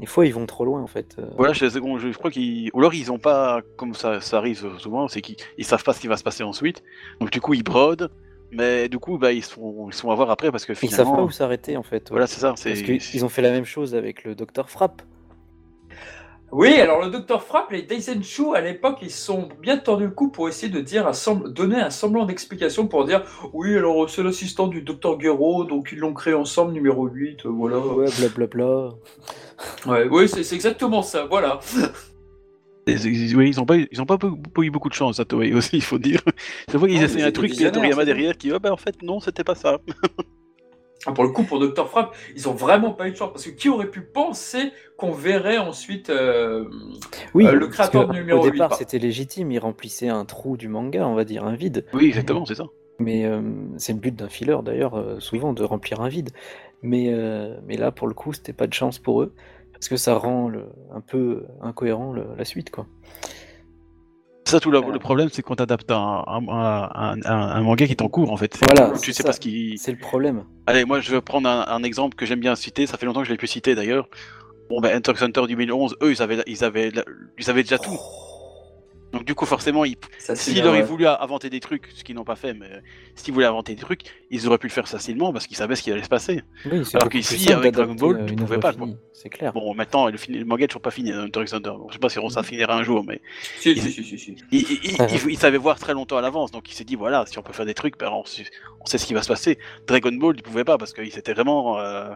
Des 0.00 0.06
fois, 0.06 0.26
ils 0.26 0.32
vont 0.34 0.46
trop 0.46 0.64
loin, 0.64 0.80
en 0.80 0.86
fait. 0.86 1.16
euh. 1.18 1.26
Voilà, 1.36 1.52
je, 1.52 1.78
bon, 1.78 1.98
je, 1.98 2.10
je 2.12 2.16
crois 2.18 2.30
qu'ils. 2.30 2.70
Ou 2.72 2.78
alors 2.78 2.94
ils 2.94 3.10
ont 3.10 3.18
pas, 3.18 3.60
comme 3.76 3.94
ça, 3.94 4.20
ça 4.20 4.38
arrive 4.38 4.64
souvent, 4.78 5.08
c'est 5.08 5.20
qu'ils 5.20 5.36
ils 5.56 5.64
savent 5.64 5.82
pas 5.82 5.92
ce 5.92 6.00
qui 6.00 6.06
va 6.06 6.16
se 6.16 6.22
passer 6.22 6.44
ensuite. 6.44 6.82
Donc 7.20 7.30
du 7.30 7.40
coup 7.40 7.54
ils 7.54 7.64
brodent, 7.64 8.10
mais 8.52 8.88
du 8.88 8.98
coup 8.98 9.18
bah 9.18 9.32
ils 9.32 9.42
sont 9.44 9.88
ils 9.88 9.94
sont 9.94 10.10
à 10.10 10.14
voir 10.14 10.30
après 10.30 10.50
parce 10.52 10.64
que 10.64 10.72
Ils 10.72 10.76
savent 10.76 10.88
finalement. 10.90 11.16
pas 11.16 11.22
où 11.24 11.30
s'arrêter, 11.30 11.76
en 11.76 11.82
fait. 11.82 12.04
ouais. 12.04 12.10
Voilà 12.10 12.26
c'est 12.28 12.40
ça. 12.40 12.54
Parce 12.62 12.82
qu'ils 12.82 13.24
ont 13.24 13.28
fait 13.28 13.42
la 13.42 13.50
même 13.50 13.64
chose 13.64 13.94
avec 13.96 14.22
le 14.24 14.34
Docteur 14.34 14.70
Frappe. 14.70 15.02
Oui, 16.50 16.74
alors 16.80 17.04
le 17.04 17.10
docteur 17.10 17.42
Frappe, 17.42 17.72
les 17.72 17.82
Daisenshu, 17.82 18.54
à 18.54 18.62
l'époque, 18.62 18.98
ils 19.02 19.10
se 19.10 19.22
sont 19.26 19.50
bien 19.60 19.76
tordu 19.76 20.04
le 20.04 20.10
cou 20.10 20.28
pour 20.30 20.48
essayer 20.48 20.72
de 20.72 20.80
dire 20.80 21.06
un 21.06 21.10
sembl- 21.12 21.52
donner 21.52 21.76
un 21.76 21.90
semblant 21.90 22.24
d'explication 22.24 22.86
pour 22.88 23.04
dire 23.04 23.22
oui, 23.52 23.76
alors 23.76 24.08
c'est 24.08 24.22
l'assistant 24.22 24.66
du 24.66 24.80
docteur 24.80 25.18
Guéraud, 25.18 25.64
donc 25.64 25.90
ils 25.92 25.98
l'ont 25.98 26.14
créé 26.14 26.32
ensemble, 26.32 26.72
numéro 26.72 27.06
8, 27.06 27.44
euh, 27.44 27.50
voilà. 27.50 27.78
Ouais, 27.78 28.06
blablabla. 28.18 28.90
Ouais, 29.86 30.08
oui, 30.10 30.26
c'est 30.26 30.54
exactement 30.54 31.02
ça, 31.02 31.26
voilà. 31.26 31.60
Et 32.86 32.94
oui, 33.34 33.48
ils 33.50 33.60
ont 33.60 33.66
pas, 33.66 33.76
eu- 33.76 33.88
ils 33.92 34.00
ont 34.00 34.06
pas, 34.06 34.16
eu 34.62 34.70
beaucoup 34.70 34.88
de 34.88 34.94
chance 34.94 35.20
à 35.20 35.26
Toei 35.26 35.52
aussi, 35.52 35.76
il 35.76 35.82
faut 35.82 35.98
dire. 35.98 36.22
C'est 36.70 36.78
vrai 36.78 36.88
qu'ils 36.88 37.02
essaient 37.02 37.22
un 37.22 37.30
truc, 37.30 37.50
il 37.54 37.60
y 37.60 37.66
a 37.66 37.70
Toriyama 37.70 38.06
derrière 38.06 38.38
qui, 38.38 38.50
ah 38.50 38.58
bah 38.58 38.72
en 38.72 38.78
fait 38.78 39.02
non, 39.02 39.20
c'était 39.20 39.44
pas 39.44 39.54
ça. 39.54 39.78
Ah, 41.06 41.12
Pour 41.12 41.24
le 41.24 41.30
coup, 41.30 41.44
pour 41.44 41.58
Docteur 41.60 41.88
Frappe, 41.88 42.14
ils 42.34 42.48
ont 42.48 42.54
vraiment 42.54 42.92
pas 42.92 43.06
eu 43.08 43.12
de 43.12 43.16
chance, 43.16 43.30
parce 43.32 43.44
que 43.44 43.50
qui 43.50 43.68
aurait 43.68 43.90
pu 43.90 44.02
penser 44.02 44.72
qu'on 44.96 45.12
verrait 45.12 45.58
ensuite 45.58 46.10
euh, 46.10 46.64
Oui, 47.34 47.46
Euh, 47.46 47.52
le 47.52 47.66
parce 47.66 47.76
créateur 47.76 48.06
que 48.08 48.12
du 48.12 48.18
numéro 48.18 48.40
Au 48.40 48.50
départ, 48.50 48.70
8, 48.70 48.76
c'était 48.78 48.98
légitime, 48.98 49.50
il 49.52 49.58
remplissait 49.58 50.08
un 50.08 50.24
trou 50.24 50.56
du 50.56 50.68
manga, 50.68 51.06
on 51.06 51.14
va 51.14 51.24
dire, 51.24 51.44
un 51.44 51.54
vide. 51.54 51.84
Oui, 51.92 52.06
exactement, 52.06 52.44
c'est 52.44 52.56
ça. 52.56 52.64
Mais 52.98 53.24
euh, 53.24 53.40
c'est 53.76 53.92
le 53.92 54.00
but 54.00 54.14
d'un 54.14 54.28
filler 54.28 54.56
d'ailleurs, 54.64 54.96
euh, 54.96 55.20
souvent 55.20 55.52
de 55.52 55.62
remplir 55.62 56.00
un 56.00 56.08
vide. 56.08 56.30
Mais, 56.82 57.12
euh, 57.12 57.56
mais 57.66 57.76
là, 57.76 57.92
pour 57.92 58.08
le 58.08 58.14
coup, 58.14 58.32
c'était 58.32 58.52
pas 58.52 58.66
de 58.66 58.74
chance 58.74 58.98
pour 58.98 59.22
eux, 59.22 59.32
parce 59.72 59.88
que 59.88 59.96
ça 59.96 60.16
rend 60.16 60.48
le- 60.48 60.66
un 60.92 61.00
peu 61.00 61.44
incohérent 61.60 62.12
le- 62.12 62.26
la 62.36 62.44
suite, 62.44 62.70
quoi. 62.70 62.86
Ça, 64.48 64.60
tout 64.60 64.70
le, 64.70 64.80
le 64.80 64.98
problème, 64.98 65.28
c'est 65.30 65.42
quand 65.42 65.56
t'adaptes 65.56 65.90
un, 65.90 66.24
un, 66.26 66.48
un, 66.48 67.16
un- 67.22 67.22
un 67.30 67.60
manga 67.60 67.84
qui 67.86 67.92
est 67.92 68.00
en 68.02 68.08
cours, 68.08 68.32
en 68.32 68.36
fait. 68.38 68.58
Voilà, 68.64 68.92
tu 68.98 69.12
sais 69.12 69.22
ça. 69.22 69.28
pas 69.28 69.32
ce 69.34 69.40
qui. 69.40 69.76
C'est 69.76 69.92
le 69.92 69.98
problème. 69.98 70.44
Allez, 70.66 70.84
moi, 70.86 71.00
je 71.00 71.10
vais 71.10 71.20
prendre 71.20 71.48
un, 71.48 71.66
un 71.68 71.82
exemple 71.82 72.16
que 72.16 72.24
j'aime 72.24 72.40
bien 72.40 72.54
citer. 72.54 72.86
Ça 72.86 72.96
fait 72.96 73.04
longtemps 73.04 73.20
que 73.20 73.26
je 73.26 73.32
l'ai 73.32 73.36
pu 73.38 73.46
citer 73.46 73.74
d'ailleurs. 73.74 74.08
Bon, 74.70 74.80
ben, 74.80 74.96
Enter 74.96 75.12
Hunter 75.22 75.42
2011, 75.48 75.96
eux, 76.02 76.12
ils 76.12 76.22
avaient, 76.22 76.42
ils 76.46 76.64
avaient, 76.64 76.90
ils 77.38 77.50
avaient 77.50 77.62
déjà 77.62 77.78
tout. 77.78 77.98
Donc, 79.12 79.24
du 79.24 79.34
coup, 79.34 79.46
forcément, 79.46 79.84
ils, 79.84 79.96
ça, 80.18 80.36
s'ils 80.36 80.66
auraient 80.66 80.80
ouais. 80.80 80.84
voulu 80.84 81.06
inventer 81.06 81.48
des 81.48 81.60
trucs, 81.60 81.86
ce 81.94 82.04
qu'ils 82.04 82.14
n'ont 82.14 82.24
pas 82.24 82.36
fait, 82.36 82.52
mais 82.52 82.68
s'ils 83.14 83.32
voulaient 83.32 83.46
inventer 83.46 83.74
des 83.74 83.80
trucs, 83.80 84.02
ils 84.30 84.46
auraient 84.46 84.58
pu 84.58 84.66
le 84.66 84.72
faire 84.72 84.86
facilement 84.86 85.32
parce 85.32 85.46
qu'ils 85.46 85.56
savaient 85.56 85.76
ce 85.76 85.82
qui 85.82 85.90
allait 85.90 86.02
se 86.02 86.08
passer. 86.08 86.42
Oui, 86.66 86.82
Alors 86.94 87.08
qu'ici, 87.08 87.50
avec 87.52 87.72
Dragon 87.74 87.94
Ball, 87.94 88.20
euh, 88.20 88.26
tu 88.26 88.34
pouvais 88.34 88.58
pas, 88.58 88.72
C'est 89.14 89.30
clair. 89.30 89.52
Bon, 89.54 89.74
maintenant, 89.74 90.06
le, 90.08 90.16
le 90.28 90.44
manga 90.44 90.64
est 90.64 90.68
toujours 90.68 90.82
pas 90.82 90.90
fini, 90.90 91.12
Hunter 91.12 91.40
x 91.42 91.54
Hunter. 91.54 91.72
Je 91.88 91.94
sais 91.94 91.98
pas 91.98 92.08
si 92.10 92.18
on 92.18 92.28
s'en 92.28 92.42
finira 92.42 92.76
un 92.76 92.82
jour, 92.82 93.02
mais 93.06 93.20
Si, 93.58 93.74
si, 93.80 93.90
si, 93.92 94.04
si, 94.04 94.18
si. 94.18 94.36
il, 94.52 94.60
il, 94.60 94.70
il- 94.84 94.96
il- 95.24 95.30
il 95.30 95.38
savait 95.38 95.58
voir 95.58 95.78
très 95.78 95.94
longtemps 95.94 96.18
à 96.18 96.20
l'avance, 96.22 96.50
donc 96.50 96.70
il 96.70 96.74
s'est 96.74 96.84
dit 96.84 96.94
voilà, 96.96 97.24
si 97.26 97.38
on 97.38 97.42
peut 97.42 97.52
faire 97.52 97.66
des 97.66 97.74
trucs, 97.74 97.98
ben, 97.98 98.10
on, 98.12 98.24
sait, 98.24 98.44
on 98.80 98.86
sait 98.86 98.98
ce 98.98 99.06
qui 99.06 99.14
va 99.14 99.22
se 99.22 99.28
passer. 99.28 99.58
Dragon 99.86 100.12
Ball, 100.12 100.34
il 100.36 100.42
pouvait 100.42 100.64
pas 100.64 100.76
parce 100.78 100.92
qu'il 100.92 101.10
s'était 101.10 101.32
vraiment 101.32 101.78
euh, 101.78 102.10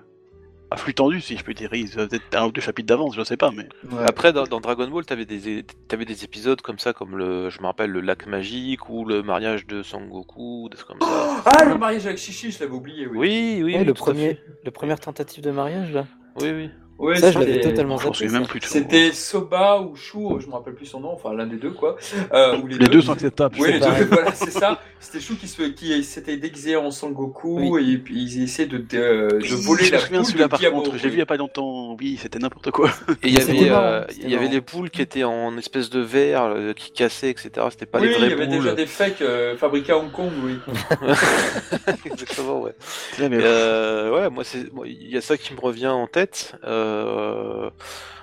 à 0.73 0.77
flux 0.77 0.95
tendu, 0.95 1.21
si 1.21 1.37
je 1.37 1.45
peux 1.45 1.55
dire. 1.55 1.69
Il 1.73 1.87
faisait 1.89 2.07
peut-être 2.09 2.35
un 2.37 2.47
ou 2.47 2.53
deux 2.53 2.61
chapitres 2.61 2.87
d'avance, 2.89 3.15
je 3.15 3.23
sais 3.25 3.37
pas, 3.37 3.51
mais. 3.51 3.69
Ouais. 3.91 4.05
Après, 4.07 4.33
dans, 4.33 4.45
dans 4.45 4.61
Dragon 4.61 4.89
Ball, 4.89 5.05
t'avais 5.05 5.25
des, 5.25 5.65
t'avais 5.89 6.05
des 6.05 6.25
épisodes 6.25 6.61
comme 6.61 6.79
ça, 6.79 6.93
comme 6.93 7.17
le, 7.17 7.51
je 7.51 7.61
me 7.61 7.67
rappelle, 7.67 7.91
le 7.91 8.01
lac 8.01 8.27
magique 8.27 8.89
ou 8.89 9.05
le 9.05 9.23
mariage 9.23 9.67
de 9.67 9.83
Sangoku, 9.83 10.69
des 10.71 10.77
trucs 10.77 10.89
comme 10.99 11.01
ça. 11.09 11.43
Ah, 11.45 11.65
le 11.65 11.77
mariage 11.77 12.07
avec 12.07 12.19
Chichi, 12.19 12.51
je 12.53 12.61
l'avais 12.61 12.73
oublié, 12.73 13.07
oui. 13.07 13.19
Oui, 13.19 13.61
oui, 13.65 13.73
Ouais, 13.75 13.79
oui, 13.81 13.85
le, 13.85 13.93
tout 13.93 14.03
à 14.03 14.07
premier, 14.07 14.35
fait. 14.35 14.43
le 14.65 14.71
première 14.71 15.01
tentative 15.01 15.43
de 15.43 15.51
mariage, 15.51 15.93
là. 15.93 16.07
Oui, 16.41 16.51
oui. 16.51 16.71
Ouais, 17.03 17.17
ça, 17.17 17.33
je 17.33 17.39
l'avais 17.41 17.55
c'était- 17.55 17.71
totalement 17.71 17.99
Je 17.99 18.29
zappé. 18.29 18.59
C'était 18.63 19.13
Soba 19.13 19.81
ou 19.81 19.97
Chou, 19.97 20.39
je 20.41 20.47
me 20.47 20.53
rappelle 20.53 20.75
plus 20.75 20.87
son 20.87 21.01
nom, 21.01 21.11
enfin 21.13 21.35
l'un 21.35 21.47
des 21.47 21.57
deux 21.57 21.73
quoi. 21.73 21.97
Euh, 22.33 22.59
ou 22.59 22.67
Les 22.69 22.87
deux 22.87 23.03
sont 23.03 23.13
acceptables. 23.13 23.57
Oui, 23.59 23.73
les 23.73 23.81
deux, 23.81 23.87
voilà, 24.11 24.33
c'est 24.35 24.53
ça. 24.53 24.81
C'était 25.01 25.19
Chou 25.19 25.35
qui 25.35 25.49
se, 25.49 25.63
qui 25.63 26.05
s'était 26.05 26.37
déguisé 26.37 26.77
en 26.77 26.93
Sangoku 26.93 27.77
et 27.79 27.99
puis 27.99 28.23
ils 28.23 28.45
essaient 28.45 28.67
de, 28.67 28.79
de, 28.79 28.85
de 28.85 29.39
Oui, 29.43 29.49
voler 29.65 29.85
je 29.85 29.93
la 29.93 29.99
me 29.99 30.03
souviens 30.03 30.19
poule 30.21 30.27
celui-là 30.27 30.49
par 30.49 30.61
contre, 30.61 30.97
j'ai 30.97 31.09
vu 31.09 31.17
il 31.17 31.19
y 31.19 31.23
a 31.23 31.27
pas 31.27 31.37
longtemps, 31.37 31.97
oui, 31.99 32.19
c'était 32.23 32.39
n'importe 32.39 32.71
quoi. 32.71 32.89
Et 33.25 33.29
il 33.29 33.35
y 33.35 33.39
avait, 33.43 33.71
euh, 33.71 34.05
il 34.23 34.31
y 34.31 34.37
avait 34.37 34.47
les 34.49 34.61
poules 34.61 34.91
qui 34.91 35.03
étaient 35.03 35.25
en 35.25 35.59
espèce 35.59 35.91
de 35.91 35.99
verre 35.99 36.45
euh, 36.45 36.73
qui 36.73 36.93
cassaient, 36.93 37.31
etc. 37.31 37.51
C'était 37.71 37.87
pas 37.87 37.99
oui, 37.99 38.07
les 38.09 38.13
il 38.13 38.19
vraies 38.19 38.29
y 38.31 38.33
avait 38.35 38.47
déjà 38.47 38.75
des 38.75 38.87
fakes 38.87 39.23
euh, 39.23 39.57
fabriqués 39.57 39.91
à 39.93 39.99
Hong 39.99 40.13
Kong, 40.13 40.31
oui. 40.45 40.55
Exactement, 42.07 42.61
ouais. 42.61 42.75
Ouais, 43.21 44.31
moi, 44.31 44.45
il 44.87 45.09
y 45.11 45.17
a 45.17 45.21
ça 45.21 45.37
qui 45.37 45.53
me 45.53 45.61
revient 45.61 45.89
en 45.89 46.07
tête. 46.07 46.55
Euh, 46.65 46.92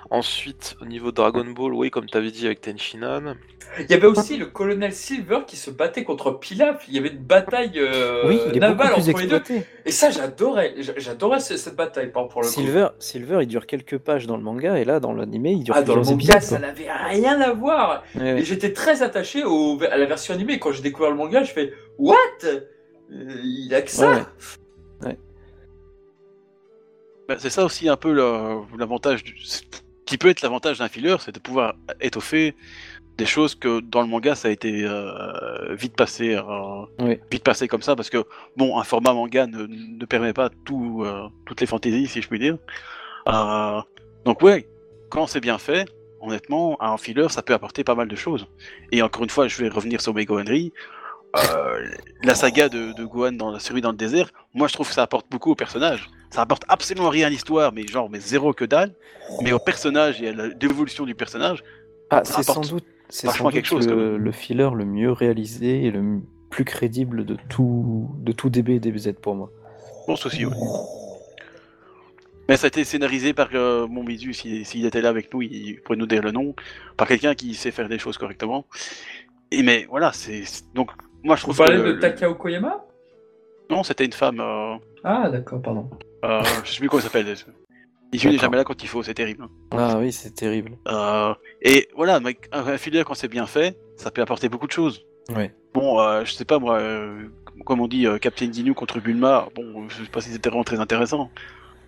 ensuite, 0.10 0.76
au 0.82 0.86
niveau 0.86 1.12
Dragon 1.12 1.46
Ball, 1.46 1.74
oui, 1.74 1.92
comme 1.92 2.08
t'avais 2.08 2.32
dit 2.32 2.46
avec 2.46 2.62
Tenshinhan. 2.62 3.36
Il 3.80 3.86
y 3.92 3.94
avait 3.94 4.08
aussi 4.08 4.36
le 4.38 4.48
colonel 4.48 4.92
Silver 4.92 5.42
qui 5.46 5.56
se 5.56 5.70
battait 5.70 6.04
contre 6.04 6.32
Pilaf. 6.32 6.84
Il 6.88 6.96
y 6.96 6.98
avait 6.98 7.10
une 7.10 7.20
bataille 7.20 7.74
euh, 7.78 8.24
oui, 8.28 8.40
il 8.48 8.58
est 8.58 8.60
beaucoup 8.60 8.60
navale 8.60 8.94
plus 8.94 9.10
entre 9.10 9.20
les 9.22 9.28
deux. 9.28 9.42
Et 9.86 9.92
ça, 9.92 10.10
j'adorais. 10.10 10.74
J'a- 10.80 10.94
J'adorais 10.98 11.40
ce- 11.40 11.56
cette 11.56 11.76
bataille, 11.76 12.12
pour 12.12 12.24
le 12.24 12.48
coup. 12.48 12.52
Silver, 12.54 12.88
Silver, 12.98 13.40
il 13.44 13.48
dure 13.48 13.68
quelques 13.68 14.00
pages 14.00 14.26
dans 14.26 14.38
le 14.38 14.44
manga, 14.44 14.80
et 14.80 14.86
là, 14.86 15.00
dans 15.00 15.14
l'animé, 15.14 15.52
il 15.52 15.64
dure 15.64 15.76
Ah, 15.78 15.84
dans 15.84 15.96
le 15.96 16.02
manga, 16.02 16.14
épisodes. 16.16 16.42
ça 16.42 16.58
n'avait 16.60 16.92
rien 16.92 17.40
à 17.42 17.54
voir. 17.54 18.04
Et 18.20 18.44
j'étais 18.44 18.74
très 18.74 19.04
attaché 19.04 19.44
au, 19.44 19.78
à 19.92 19.98
la 19.98 20.06
version 20.08 20.34
animée. 20.34 20.58
Quand 20.58 20.72
j'ai 20.72 20.82
découvert 20.82 21.12
le 21.12 21.18
manga, 21.18 21.44
je 21.44 21.52
fais 21.54 21.72
What? 22.00 22.16
Euh, 22.46 22.62
Il 23.44 23.72
a 23.76 23.82
que 23.84 23.92
ça 23.92 24.28
Ouais. 25.04 25.18
Bah, 27.30 27.36
c'est 27.38 27.52
ça 27.52 27.64
aussi 27.64 27.88
un 27.88 27.96
peu 27.96 28.12
l'avantage, 28.76 29.24
du- 29.24 29.36
qui 30.08 30.18
peut 30.18 30.30
être 30.30 30.42
l'avantage 30.42 30.80
d'un 30.80 30.88
filler, 30.88 31.16
c'est 31.20 31.32
de 31.32 31.38
pouvoir 31.40 31.76
étoffer 32.02 32.56
des 33.20 33.28
choses 33.28 33.54
que 33.54 33.82
dans 33.82 34.02
le 34.02 34.08
manga 34.08 34.34
ça 34.34 34.48
a 34.48 34.52
été 34.52 34.84
euh, 34.84 35.76
vite 35.76 35.96
passé, 35.96 36.34
euh, 36.36 36.86
Oui. 37.00 37.20
vite 37.32 37.44
passé 37.44 37.68
comme 37.68 37.84
ça, 37.84 37.96
parce 37.96 38.10
que 38.10 38.24
bon, 38.58 38.80
un 38.80 38.84
format 38.84 39.14
manga 39.14 39.46
ne, 39.46 39.68
ne 39.68 40.06
permet 40.06 40.34
pas 40.34 40.50
tout, 40.66 41.04
euh, 41.06 41.28
toutes 41.46 41.62
les 41.62 41.68
fantaisies, 41.68 42.08
si 42.08 42.20
je 42.24 42.28
puis 42.28 42.40
dire. 42.40 42.58
Donc 44.26 44.42
ouais, 44.42 44.68
quand 45.12 45.28
c'est 45.28 45.40
bien 45.42 45.60
fait, 45.60 45.88
honnêtement, 46.22 46.82
un 46.82 46.98
filler 46.98 47.30
ça 47.30 47.44
peut 47.44 47.54
apporter 47.54 47.84
pas 47.84 47.94
mal 47.94 48.08
de 48.08 48.16
choses. 48.16 48.48
Et 48.92 49.04
encore 49.04 49.24
une 49.24 49.30
fois, 49.30 49.48
je 49.48 49.62
vais 49.62 49.70
revenir 49.70 50.02
sur 50.02 50.16
Mega 50.16 50.34
Henry. 50.34 50.74
La 52.24 52.34
saga 52.34 52.70
de, 52.70 52.94
de 52.94 53.06
Gohan 53.06 53.34
dans 53.34 53.52
la 53.52 53.60
série 53.60 53.82
dans 53.82 53.92
le 53.92 53.98
désert, 53.98 54.32
moi 54.56 54.68
je 54.68 54.74
trouve 54.74 54.88
que 54.88 54.96
ça 54.96 55.04
apporte 55.04 55.28
beaucoup 55.30 55.52
au 55.52 55.56
personnage. 55.56 56.10
Ça 56.32 56.42
apporte 56.42 56.64
absolument 56.68 57.10
rien 57.10 57.28
à 57.28 57.30
l'histoire, 57.30 57.74
mais 57.74 57.88
genre 57.88 58.10
mais 58.10 58.20
zéro 58.20 58.54
que 58.54 58.66
dalle. 58.66 58.94
Mais 59.42 59.52
au 59.52 59.60
personnage 59.60 60.22
et 60.22 60.30
à 60.30 60.34
la- 60.34 60.48
l'évolution 60.48 61.06
du 61.06 61.16
personnage, 61.16 61.64
Ah, 62.10 62.24
ça 62.24 62.34
c'est 62.44 62.44
sans 62.44 62.62
doute, 62.62 62.86
c'est 63.10 63.28
vachement 63.28 63.38
sans 63.38 63.44
doute 63.46 63.54
quelque 63.56 63.66
chose, 63.68 63.88
le, 63.88 64.18
le 64.18 64.32
filler 64.32 64.70
le 64.76 64.86
mieux 64.86 65.12
réalisé 65.12 65.86
et 65.86 65.92
le 65.92 66.20
plus 66.50 66.66
crédible 66.66 67.26
de 67.26 67.38
tout, 67.50 68.10
de 68.20 68.32
tout 68.32 68.50
DB 68.50 68.76
et 68.76 68.80
DBZ 68.80 69.14
pour 69.22 69.36
moi. 69.36 69.52
pense 70.08 70.26
aussi. 70.26 70.46
ouais. 70.46 70.54
Mais 72.48 72.58
ça 72.58 72.66
a 72.66 72.68
été 72.70 72.84
scénarisé 72.84 73.34
par 73.34 73.50
euh, 73.54 73.86
mon 73.88 74.04
bisu, 74.04 74.34
s'il 74.34 74.66
s'il 74.66 74.86
était 74.86 75.02
là 75.02 75.10
avec 75.10 75.32
nous, 75.32 75.44
il 75.44 75.80
pourrait 75.82 75.98
nous 76.00 76.08
dire 76.08 76.24
le 76.24 76.32
nom, 76.32 76.56
par 76.98 77.08
quelqu'un 77.08 77.36
qui 77.36 77.54
sait 77.54 77.70
faire 77.72 77.88
des 77.88 78.00
choses 78.00 78.18
correctement. 78.18 78.66
Et 79.52 79.62
mais 79.62 79.86
voilà, 79.90 80.12
c'est 80.14 80.44
donc 80.74 80.90
moi 81.24 81.36
je 81.36 81.42
Vous 81.46 81.54
trouve 81.54 81.58
que 81.68 81.72
parlez 81.72 81.78
le- 81.84 81.94
de 81.94 82.00
Takao 82.00 82.34
Koyama? 82.34 82.84
Non, 83.70 83.84
c'était 83.84 84.06
une 84.06 84.14
femme. 84.14 84.40
Euh, 84.40 84.76
Ah, 85.04 85.30
d'accord, 85.30 85.62
pardon. 85.62 85.88
Euh, 86.24 86.42
je 86.64 86.72
sais 86.72 86.80
plus 86.80 86.90
comment 86.90 87.02
elle 87.02 87.06
s'appelle. 87.06 87.36
Il 88.12 88.30
n'est 88.30 88.38
jamais 88.38 88.58
là 88.58 88.64
quand 88.64 88.82
il 88.82 88.88
faut, 88.90 89.04
c'est 89.04 89.14
terrible. 89.14 89.44
hein. 89.44 89.50
Ah 89.72 89.98
oui, 90.00 90.12
c'est 90.12 90.34
terrible. 90.34 90.78
Euh, 90.88 91.34
et 91.62 91.88
voilà, 91.96 92.20
mec, 92.20 92.48
un 92.52 92.66
un 92.66 92.78
filler 92.78 93.04
quand 93.04 93.14
c'est 93.14 93.28
bien 93.28 93.46
fait, 93.46 93.78
ça 93.98 94.10
peut 94.10 94.22
apporter 94.22 94.50
beaucoup 94.50 94.66
de 94.68 94.72
choses. 94.72 95.06
Ouais. 95.36 95.54
Bon, 95.74 96.00
euh, 96.02 96.26
je 96.26 96.34
sais 96.34 96.46
pas 96.46 96.58
moi, 96.58 96.80
euh, 96.80 97.28
comme 97.66 97.82
on 97.82 97.88
dit, 97.88 98.08
euh, 98.08 98.18
Captain 98.18 98.48
Dinu 98.48 98.74
contre 98.74 99.00
Bulma, 99.00 99.48
bon, 99.56 99.88
je 99.90 100.04
sais 100.04 100.10
pas 100.10 100.22
si 100.22 100.32
c'était 100.32 100.50
vraiment 100.50 100.64
très 100.64 100.80
intéressant. 100.80 101.30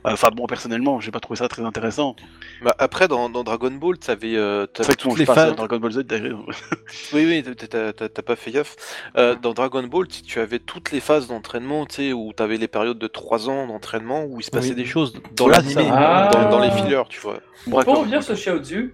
Enfin 0.03 0.29
bon, 0.35 0.47
personnellement, 0.47 0.99
j'ai 0.99 1.11
pas 1.11 1.19
trouvé 1.19 1.37
ça 1.37 1.47
très 1.47 1.63
intéressant. 1.63 2.15
Bah, 2.63 2.75
après, 2.79 3.07
dans, 3.07 3.29
dans 3.29 3.43
Dragon 3.43 3.71
Ball, 3.71 3.97
t'avais, 3.99 4.35
euh, 4.35 4.65
bon, 4.77 4.83
toutes 4.97 5.19
les 5.19 5.25
phases. 5.25 5.55
Dragon 5.55 5.77
Ball 5.79 5.91
Z. 5.91 6.03
Oui, 7.13 7.25
oui, 7.25 7.43
t'as- 7.43 7.93
pas 8.21 8.35
fait 8.35 8.51
gaffe. 8.51 8.75
Euh, 9.17 9.35
dans 9.35 9.53
Dragon 9.53 9.83
Ball, 9.83 10.07
tu 10.07 10.21
tu 10.23 10.39
avais 10.39 10.59
toutes 10.59 10.91
les 10.91 10.99
phases 10.99 11.27
d'entraînement, 11.27 11.85
tu 11.85 11.95
sais, 11.95 12.13
où 12.13 12.33
t'avais 12.33 12.57
les 12.57 12.67
périodes 12.67 12.99
de 12.99 13.07
3 13.07 13.49
ans 13.49 13.67
d'entraînement, 13.67 14.25
où 14.25 14.39
il 14.39 14.43
se 14.43 14.51
passait 14.51 14.69
Oui. 14.69 14.75
des 14.75 14.85
choses 14.85 15.13
dans 15.35 15.47
dans, 15.47 16.49
dans 16.49 16.59
les 16.59 16.69
Ah. 16.71 16.71
fillers, 16.77 17.03
tu 17.09 17.19
vois. 17.19 17.37
On 17.67 17.81
peut 17.83 17.91
revenir 17.91 18.23
sur 18.23 18.33
Xiaozu 18.35 18.93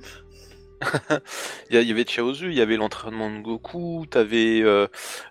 Il 1.70 1.82
y, 1.82 1.92
avait 1.92 2.06
Chaozu, 2.06 2.50
il 2.50 2.54
y 2.58 2.62
avait 2.62 2.78
l'entraînement 2.78 3.30
de 3.30 3.40
Goku, 3.40 4.06
t'avais 4.10 4.62
euh, 4.62 4.88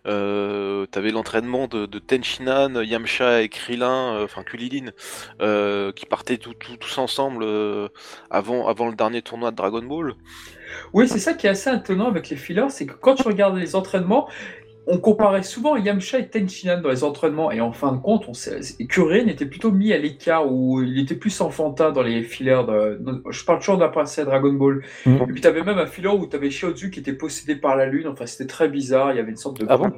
euh, 0.07 0.87
l'entraînement 0.95 1.67
de, 1.69 1.87
de 1.87 1.99
Tenshinhan, 1.99 2.83
Yamcha 2.83 3.43
et 3.43 3.49
Krillin, 3.49 4.17
euh, 4.17 4.25
enfin 4.25 4.43
Kulilin, 4.43 4.91
euh, 5.41 5.93
qui 5.93 6.07
partaient 6.07 6.39
tout- 6.39 6.55
tous 6.55 6.99
ensemble 6.99 7.45
euh, 7.45 7.89
avant, 8.31 8.67
avant 8.69 8.89
le 8.89 8.95
dernier 8.97 9.23
tournoi 9.23 9.51
de 9.51 9.57
Dragon 9.57 9.83
Ball. 9.83 10.15
Oui, 10.93 11.09
c'est 11.09 11.19
ça 11.19 11.35
qui 11.35 11.47
est 11.47 11.51
assez 11.51 11.73
étonnant 11.73 12.09
avec 12.09 12.29
les 12.29 12.37
fillers, 12.37 12.71
c'est 12.71 12.87
que 12.87 12.95
quand 12.95 13.15
tu 13.15 13.23
regardes 13.23 13.57
les 13.57 13.77
entraînements, 13.77 14.29
on 14.89 14.99
comparait 14.99 15.43
souvent 15.43 15.77
Yamcha 15.77 16.19
et 16.21 16.29
Tenshinhan 16.29 16.81
dans 16.81 16.91
les 16.91 17.03
entraînements, 17.03 17.51
et 17.51 17.61
en 17.61 17.73
fin 17.73 17.93
de 17.93 17.99
compte, 17.99 18.27
on 18.29 18.35
sait, 18.35 18.61
Kuririn 18.89 19.27
était 19.27 19.47
plutôt 19.47 19.73
mis 19.73 19.93
à 19.93 19.99
l'écart, 19.99 20.51
où 20.51 20.81
il 20.83 21.01
était 21.01 21.17
plus 21.17 21.41
enfantin 21.41 21.91
dans 21.91 22.03
les 22.03 22.23
fillers. 22.23 22.63
De, 22.67 23.23
je 23.31 23.45
parle 23.45 23.59
toujours 23.59 23.79
d'un 23.79 23.89
passé 23.89 24.21
à 24.21 24.25
Dragon 24.25 24.53
Ball. 24.53 24.83
Mhm. 25.05 25.17
Et 25.23 25.33
puis 25.33 25.41
t'avais 25.41 25.63
même 25.65 25.79
un 25.79 25.87
filler 25.87 26.09
où 26.09 26.27
t'avais 26.27 26.49
Xiaozu 26.51 26.91
qui 26.91 27.01
était 27.01 27.13
possédé 27.15 27.57
par 27.57 27.77
la 27.77 27.87
lune, 27.87 28.07
enfin 28.07 28.27
c'était 28.27 28.47
très 28.47 28.69
bizarre, 28.69 29.13
il 29.13 29.17
y 29.17 29.21
avait 29.21 29.31
une 29.31 29.37
sorte 29.37 29.61
de... 29.61 29.67
Ah 29.69 29.77
bon? 29.77 29.91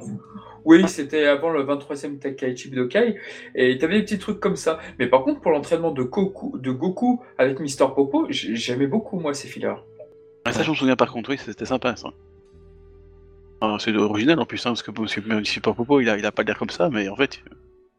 Oui, 0.65 0.83
c'était 0.87 1.25
avant 1.25 1.51
le 1.51 1.63
23e 1.63 2.17
Tenkaichi 2.19 2.69
Budokai, 2.69 3.15
et 3.55 3.77
t'avais 3.77 3.97
des 3.99 4.03
petits 4.03 4.19
trucs 4.19 4.39
comme 4.39 4.55
ça. 4.57 4.79
Mais 4.99 5.07
par 5.07 5.23
contre, 5.23 5.39
pour 5.39 5.51
l'entraînement 5.51 5.91
de 5.91 6.03
Goku, 6.03 6.57
de 6.57 6.71
Goku 6.71 7.21
avec 7.37 7.59
Mister 7.59 7.85
Popo, 7.95 8.25
j'ai- 8.29 8.55
j'aimais 8.55 8.87
beaucoup, 8.87 9.19
moi, 9.19 9.33
ces 9.33 9.47
fillers. 9.47 9.75
Ah, 10.45 10.51
ça, 10.51 10.63
je 10.63 10.69
me 10.71 10.75
souviens 10.75 10.95
par 10.95 11.11
contre, 11.11 11.29
oui, 11.29 11.37
c'était 11.37 11.65
sympa 11.65 11.95
ça. 11.95 12.09
Ah, 13.61 13.75
c'est 13.79 13.95
original 13.95 14.39
en 14.39 14.45
plus, 14.45 14.65
hein, 14.65 14.69
parce 14.71 14.83
que 14.83 14.91
parce 14.91 15.13
que 15.15 15.21
même 15.27 15.43
si 15.45 15.59
pas 15.59 15.73
Popo, 15.73 15.99
il 15.99 16.09
a, 16.09 16.17
il 16.17 16.25
a 16.25 16.31
pas 16.31 16.43
l'air 16.43 16.57
comme 16.57 16.69
ça, 16.69 16.89
mais 16.89 17.09
en 17.09 17.15
fait. 17.15 17.39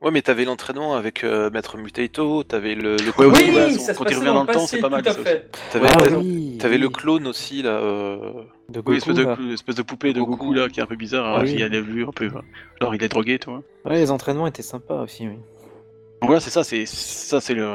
Ouais, 0.01 0.11
mais 0.11 0.23
t'avais 0.23 0.47
l'entraînement 0.47 0.95
avec 0.95 1.25
euh, 1.25 1.51
Maître 1.51 1.77
Mutaito, 1.77 2.43
t'avais 2.43 2.75
le, 2.75 2.97
le 2.97 3.09
Ouais, 3.09 3.13
clone, 3.13 3.33
oui, 3.37 3.51
ouais, 3.55 3.71
ça 3.73 3.93
se 3.93 3.99
quand 3.99 4.05
il 4.05 4.07
passait 4.07 4.17
revient 4.17 4.27
dans 4.29 4.35
dans 4.37 4.41
le 4.45 4.47
le 4.47 4.53
temps, 4.55 4.61
passé, 4.61 4.77
c'est 4.77 4.81
pas 4.81 4.89
mal, 4.89 5.03
tout 5.03 5.09
à 5.11 5.13
ça 5.13 5.23
fait. 5.23 5.51
t'avais 5.71 5.89
Ah 5.91 5.99
oui, 6.19 6.59
le 6.79 6.89
clone 6.89 7.27
aussi 7.27 7.61
là. 7.61 7.73
euh, 7.73 8.33
de 8.71 8.79
Oui, 8.79 8.83
Goku. 8.85 9.11
espèce 9.11 9.17
là. 9.19 9.37
de, 9.37 9.53
espèce 9.53 9.75
de 9.75 9.83
poupée 9.83 10.15
de 10.15 10.21
Goku. 10.21 10.37
Goku 10.37 10.53
là, 10.55 10.69
qui 10.71 10.81
est 10.81 10.83
un 10.83 10.87
peu 10.87 10.97
bizarre, 10.97 11.27
Ah 11.27 11.41
hein, 11.41 11.43
oui. 11.45 11.57
qui 11.57 11.63
a 11.63 11.69
des 11.69 11.83
vues 11.83 12.05
un 12.07 12.13
peu. 12.13 12.25
euh, 12.25 12.41
Genre, 12.81 12.95
il 12.95 13.05
est 13.05 13.09
drogué, 13.09 13.39
tu 13.39 13.51
vois. 13.51 13.63
Ouais, 13.85 13.97
les 13.99 14.11
entraînements 14.11 14.47
étaient 14.47 14.63
sympas 14.63 15.03
aussi, 15.03 15.25
oui. 15.29 15.35
Donc 15.35 15.43
Voilà, 16.29 16.41
c'est 16.41 16.49
ça, 16.51 16.65
c'est 16.65 16.87
ça, 16.87 17.43
c'est 17.43 17.53
le. 17.55 17.67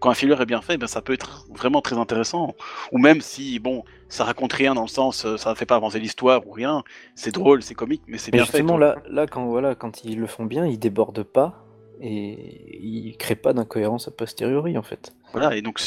Quand 0.00 0.10
un 0.10 0.14
filler 0.14 0.40
est 0.40 0.46
bien 0.46 0.62
fait, 0.62 0.78
ben, 0.78 0.86
ça 0.86 1.02
peut 1.02 1.12
être 1.12 1.46
vraiment 1.50 1.82
très 1.82 1.96
intéressant. 1.98 2.54
Ou 2.92 2.98
même 2.98 3.20
si, 3.20 3.58
bon, 3.58 3.84
ça 4.08 4.24
raconte 4.24 4.52
rien 4.54 4.74
dans 4.74 4.82
le 4.82 4.88
sens, 4.88 5.24
euh, 5.26 5.36
ça 5.36 5.54
fait 5.54 5.66
pas 5.66 5.76
avancer 5.76 6.00
l'histoire 6.00 6.46
ou 6.46 6.52
rien, 6.52 6.82
c'est 7.14 7.32
drôle, 7.32 7.62
c'est 7.62 7.74
comique, 7.74 8.02
mais 8.08 8.18
c'est 8.18 8.32
bien 8.32 8.46
fait. 8.46 8.62
justement, 8.62 8.78
là, 8.78 8.96
là 9.08 9.26
quand, 9.26 9.46
voilà, 9.46 9.74
quand 9.74 10.04
ils 10.04 10.18
le 10.18 10.26
font 10.26 10.46
bien, 10.46 10.66
ils 10.66 10.78
débordent 10.78 11.22
pas 11.22 11.66
et 12.00 12.76
ils 12.82 13.16
créent 13.18 13.36
pas 13.36 13.52
d'incohérence 13.52 14.08
a 14.08 14.10
posteriori, 14.10 14.78
en 14.78 14.82
fait. 14.82 15.12
Voilà, 15.32 15.54
et 15.56 15.62
donc 15.62 15.80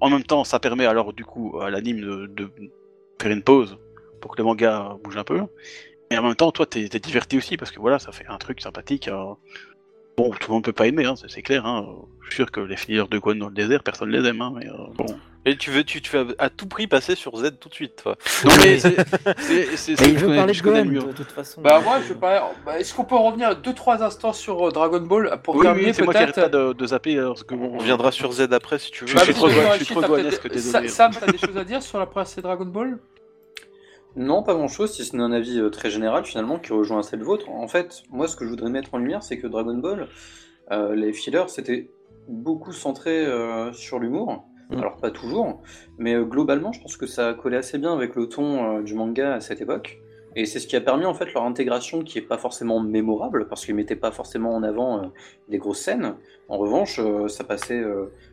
en 0.00 0.10
même 0.10 0.24
temps, 0.24 0.44
ça 0.44 0.60
permet 0.60 0.86
alors 0.86 1.12
du 1.12 1.24
coup 1.24 1.58
à 1.60 1.70
l'anime 1.70 2.00
de, 2.00 2.26
de 2.26 2.50
faire 3.20 3.32
une 3.32 3.42
pause 3.42 3.78
pour 4.20 4.32
que 4.32 4.38
le 4.40 4.44
manga 4.44 4.96
bouge 5.02 5.16
un 5.16 5.24
peu. 5.24 5.40
Et 6.10 6.18
en 6.18 6.22
même 6.22 6.34
temps, 6.36 6.52
toi, 6.52 6.66
t'es 6.66 6.88
t'es 6.88 6.98
diverti 7.00 7.36
aussi 7.38 7.56
parce 7.56 7.70
que 7.70 7.80
voilà, 7.80 7.98
ça 7.98 8.12
fait 8.12 8.26
un 8.28 8.38
truc 8.38 8.60
sympathique. 8.60 9.08
euh. 9.08 9.34
Bon, 10.16 10.30
tout 10.32 10.50
le 10.50 10.54
monde 10.54 10.64
peut 10.64 10.72
pas 10.72 10.86
aimer, 10.86 11.06
hein, 11.06 11.14
c'est 11.28 11.42
clair. 11.42 11.64
Hein. 11.66 11.86
Je 12.22 12.26
suis 12.28 12.36
sûr 12.36 12.50
que 12.50 12.60
les 12.60 12.76
filières 12.76 13.08
de 13.08 13.18
Gon 13.18 13.34
dans 13.36 13.48
le 13.48 13.54
désert, 13.54 13.82
personne 13.82 14.10
les 14.10 14.28
aime. 14.28 14.40
Hein, 14.42 14.52
mais 14.56 14.66
euh, 14.66 14.72
bon. 14.94 15.06
Et 15.46 15.56
tu 15.56 15.70
veux, 15.70 15.82
tu, 15.84 16.02
tu 16.02 16.14
veux 16.14 16.36
à 16.38 16.50
tout 16.50 16.66
prix 16.66 16.86
passer 16.86 17.14
sur 17.14 17.34
Z 17.38 17.52
tout 17.58 17.70
de 17.70 17.74
suite, 17.74 18.02
toi. 18.02 18.16
Non 18.44 18.50
mais 18.58 18.78
c'est 18.78 19.92
il 19.92 20.18
je 20.18 20.26
veut 20.26 20.36
parler 20.36 20.52
je 20.52 20.60
de 20.62 20.64
connais 20.68 20.82
Gohan, 20.84 20.90
mieux. 20.92 21.00
de 21.00 21.12
toute 21.12 21.32
façon. 21.32 21.62
Bah, 21.62 21.80
moi, 21.80 21.98
je 22.06 22.12
pas. 22.12 22.52
bah, 22.66 22.78
Est-ce 22.78 22.92
qu'on 22.94 23.04
peut 23.04 23.16
revenir 23.16 23.56
deux, 23.56 23.72
trois 23.72 24.02
instants 24.02 24.34
sur 24.34 24.68
euh, 24.68 24.70
Dragon 24.70 25.00
Ball 25.00 25.40
pour 25.42 25.56
Oui, 25.56 25.62
terminer 25.62 25.86
oui, 25.88 25.94
c'est 25.94 26.02
moi 26.04 26.12
qui 26.12 26.18
arrête 26.22 26.34
pas 26.34 26.48
de, 26.50 26.74
de 26.74 26.86
zapper 26.86 27.16
parce 27.16 27.42
que 27.42 27.54
On 27.54 27.78
reviendra 27.78 28.12
sur 28.12 28.30
Z 28.32 28.48
après 28.52 28.78
si 28.78 28.90
tu 28.90 29.04
veux. 29.04 29.08
Je 29.10 29.14
Bah, 29.14 29.20
suis 29.24 29.32
parce 29.32 29.38
trop 29.38 29.48
je 29.78 29.84
suis 29.84 29.94
trop 29.94 30.48
désolé. 30.48 30.88
Sam, 30.88 31.12
t'as 31.18 31.32
des 31.32 31.38
choses 31.38 31.56
à 31.56 31.64
dire 31.64 31.82
sur 31.82 31.98
la 31.98 32.04
presse 32.06 32.36
et 32.36 32.42
Dragon 32.42 32.66
Ball? 32.66 32.98
Non, 34.16 34.42
pas 34.42 34.54
grand-chose, 34.54 34.92
si 34.92 35.04
ce 35.04 35.16
n'est 35.16 35.22
un 35.22 35.32
avis 35.32 35.60
euh, 35.60 35.70
très 35.70 35.90
général 35.90 36.24
finalement 36.24 36.58
qui 36.58 36.72
rejoint 36.72 36.98
assez 36.98 37.16
le 37.16 37.24
vôtre. 37.24 37.48
En 37.50 37.68
fait, 37.68 38.02
moi 38.10 38.26
ce 38.26 38.36
que 38.36 38.44
je 38.44 38.50
voudrais 38.50 38.70
mettre 38.70 38.94
en 38.94 38.98
lumière, 38.98 39.22
c'est 39.22 39.38
que 39.38 39.46
Dragon 39.46 39.76
Ball, 39.76 40.08
euh, 40.72 40.94
les 40.94 41.12
fillers, 41.12 41.48
c'était 41.48 41.90
beaucoup 42.28 42.72
centré 42.72 43.24
euh, 43.24 43.72
sur 43.72 43.98
l'humour. 43.98 44.44
Mm. 44.70 44.78
Alors 44.78 44.96
pas 44.96 45.10
toujours, 45.10 45.62
mais 45.98 46.14
euh, 46.14 46.24
globalement, 46.24 46.72
je 46.72 46.80
pense 46.80 46.96
que 46.96 47.06
ça 47.06 47.34
collait 47.34 47.56
assez 47.56 47.78
bien 47.78 47.92
avec 47.92 48.14
le 48.14 48.28
ton 48.28 48.80
du 48.80 48.94
manga 48.94 49.34
à 49.34 49.40
cette 49.40 49.60
époque. 49.60 49.98
Et 50.36 50.46
c'est 50.46 50.60
ce 50.60 50.68
qui 50.68 50.76
a 50.76 50.80
permis 50.80 51.06
en 51.06 51.14
fait 51.14 51.32
leur 51.34 51.42
intégration 51.42 52.04
qui 52.04 52.18
est 52.18 52.22
pas 52.22 52.38
forcément 52.38 52.78
mémorable 52.78 53.48
parce 53.48 53.66
qu'ils 53.66 53.74
mettaient 53.74 53.96
pas 53.96 54.12
forcément 54.12 54.54
en 54.54 54.62
avant 54.62 55.10
des 55.48 55.58
grosses 55.58 55.80
scènes. 55.80 56.14
En 56.48 56.56
revanche, 56.56 57.00
ça 57.26 57.42
passait 57.42 57.82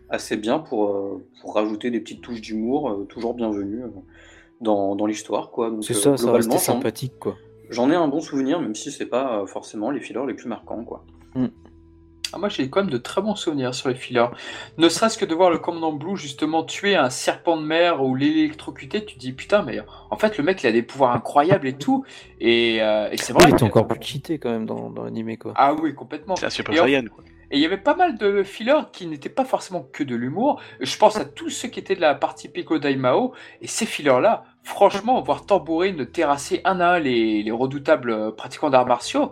assez 0.07 0.38
bien 0.38 0.59
pour, 0.59 1.19
pour 1.41 1.55
rajouter 1.55 1.89
des 1.89 1.99
petites 1.99 2.21
touches 2.21 2.41
d'humour 2.41 3.07
toujours 3.09 3.34
bienvenues 3.34 3.82
dans, 4.61 4.95
dans 4.95 5.05
l'histoire 5.05 5.51
quoi. 5.51 5.69
Donc, 5.69 5.83
C'est 5.83 5.95
euh, 5.95 6.15
ça, 6.15 6.17
ça 6.17 6.39
j'en- 6.41 6.57
sympathique, 6.57 7.19
quoi. 7.19 7.35
J'en 7.69 7.91
ai 7.91 7.95
un 7.95 8.07
bon 8.07 8.21
souvenir, 8.21 8.59
même 8.61 8.75
si 8.75 8.91
c'est 8.91 9.05
pas 9.07 9.41
euh, 9.41 9.45
forcément 9.45 9.91
les 9.91 9.99
fillers 9.99 10.25
les 10.27 10.33
plus 10.33 10.47
marquants, 10.47 10.83
quoi. 10.85 11.03
Ah, 12.33 12.37
moi, 12.39 12.49
j'ai 12.49 12.69
quand 12.69 12.81
même 12.81 12.89
de 12.89 12.97
très 12.97 13.21
bons 13.21 13.35
souvenirs 13.35 13.73
sur 13.73 13.87
les 13.87 13.95
fillers. 13.95 14.27
Ne 14.77 14.89
serait-ce 14.89 15.17
que 15.17 15.23
de 15.23 15.33
voir 15.33 15.49
le 15.49 15.59
commandant 15.59 15.93
Blue 15.93 16.17
justement 16.17 16.63
tuer 16.63 16.93
un 16.95 17.09
serpent 17.09 17.55
de 17.55 17.61
mer 17.65 18.03
ou 18.03 18.15
l'électrocuter, 18.15 19.05
tu 19.05 19.15
te 19.15 19.19
dis 19.19 19.31
putain, 19.31 19.63
mais 19.63 19.79
en 20.11 20.17
fait, 20.17 20.37
le 20.37 20.43
mec, 20.43 20.61
il 20.61 20.67
a 20.67 20.73
des 20.73 20.83
pouvoirs 20.83 21.13
incroyables 21.13 21.67
et 21.67 21.73
tout. 21.77 22.03
Et, 22.41 22.81
euh, 22.81 23.09
et 23.11 23.17
c'est 23.17 23.31
Oui, 23.31 23.39
vrai. 23.39 23.49
il 23.49 23.53
était 23.53 23.59
que- 23.61 23.65
encore 23.65 23.87
plus 23.87 24.01
cheaté 24.01 24.39
quand 24.39 24.49
même 24.49 24.65
dans, 24.65 24.89
dans 24.89 25.05
l'animé, 25.05 25.37
quoi. 25.37 25.53
Ah 25.55 25.73
oui, 25.81 25.95
complètement. 25.95 26.35
C'est 26.35 26.47
un 26.47 26.49
Super 26.49 26.81
en- 26.81 26.85
Saiyan. 26.85 27.03
Quoi. 27.13 27.23
Et 27.49 27.57
il 27.57 27.61
y 27.61 27.65
avait 27.65 27.77
pas 27.77 27.95
mal 27.95 28.17
de 28.17 28.43
fillers 28.43 28.91
qui 28.91 29.07
n'étaient 29.07 29.29
pas 29.29 29.45
forcément 29.45 29.87
que 29.93 30.03
de 30.03 30.15
l'humour. 30.15 30.61
Je 30.81 30.97
pense 30.97 31.17
à 31.17 31.25
tous 31.25 31.49
ceux 31.49 31.69
qui 31.69 31.79
étaient 31.79 31.95
de 31.95 32.01
la 32.01 32.13
partie 32.13 32.49
Pico 32.49 32.77
Daimao. 32.77 33.33
Et 33.61 33.67
ces 33.67 33.85
fillers-là, 33.85 34.43
franchement, 34.63 35.21
voir 35.21 35.45
Tambourine 35.45 36.05
terrasser 36.05 36.61
un 36.65 36.81
à 36.81 36.95
un 36.95 36.99
les, 36.99 37.43
les 37.43 37.51
redoutables 37.51 38.11
euh, 38.11 38.31
pratiquants 38.31 38.69
d'arts 38.69 38.85
martiaux, 38.85 39.31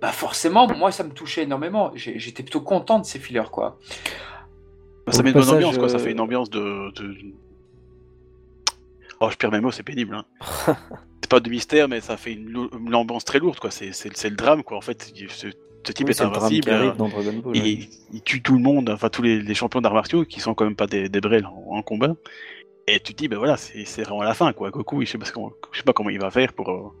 bah 0.00 0.10
forcément, 0.10 0.66
moi, 0.66 0.90
ça 0.90 1.04
me 1.04 1.12
touchait 1.12 1.44
énormément. 1.44 1.92
J'étais 1.94 2.42
plutôt 2.42 2.60
content 2.60 2.98
de 2.98 3.04
ces 3.04 3.18
fillers, 3.20 3.50
quoi. 3.50 3.78
Bah, 5.06 5.12
ça 5.12 5.22
met 5.22 5.30
une 5.30 5.40
bonne 5.40 5.48
ambiance, 5.48 5.78
quoi. 5.78 5.88
Ça 5.88 5.96
euh, 5.96 6.00
fait 6.00 6.12
une 6.12 6.20
ambiance 6.20 6.50
de. 6.50 6.92
de- 6.94 7.16
Oh, 9.20 9.30
je 9.30 9.36
perds 9.36 9.52
mes 9.52 9.60
mots, 9.60 9.70
c'est 9.70 9.84
pénible. 9.84 10.14
Hein. 10.16 10.24
c'est 11.22 11.30
pas 11.30 11.40
de 11.40 11.48
mystère, 11.48 11.88
mais 11.88 12.00
ça 12.00 12.16
fait 12.16 12.32
une, 12.32 12.68
une 12.84 12.94
ambiance 12.94 13.24
très 13.24 13.38
lourde, 13.38 13.60
quoi. 13.60 13.70
C'est 13.70 13.88
le 14.04 14.36
drame, 14.36 14.64
quoi. 14.64 14.76
En 14.76 14.80
fait, 14.80 15.12
ce, 15.86 15.92
type 15.92 16.06
Oui, 16.06 16.12
est 16.12 16.14
qui 16.14 16.22
invincible. 16.22 16.70
arrive 16.70 16.96
dans 16.96 17.08
Dragon 17.08 17.32
Ball. 17.42 17.56
et 17.56 17.60
ouais. 17.60 17.88
il, 18.12 18.22
tue 18.22 18.42
tout 18.42 18.54
le 18.54 18.60
monde, 18.60 18.90
enfin 18.90 19.08
tous 19.08 19.22
les, 19.22 19.40
les 19.40 19.54
champions 19.54 19.80
d'arts 19.80 19.94
martiaux 19.94 20.24
qui 20.24 20.40
sont 20.40 20.54
quand 20.54 20.64
même 20.64 20.76
pas 20.76 20.86
des, 20.86 21.08
des 21.08 21.20
brels 21.20 21.46
en, 21.46 21.76
en 21.76 21.82
combat. 21.82 22.14
Et 22.86 23.00
tu 23.00 23.14
te 23.14 23.18
dis, 23.18 23.28
ben 23.28 23.38
voilà, 23.38 23.56
c'est 23.56 23.84
c'est 23.86 24.02
vraiment 24.02 24.22
la 24.22 24.34
fin, 24.34 24.52
quoi. 24.52 24.70
Goku, 24.70 25.02
je 25.02 25.06
sais 25.10 25.18
pas, 25.18 25.24
ce 25.24 25.32
je 25.72 25.78
sais 25.78 25.84
pas 25.84 25.92
comment 25.94 26.10
il 26.10 26.20
va 26.20 26.30
faire 26.30 26.52
pour 26.52 26.70
euh, 26.70 26.92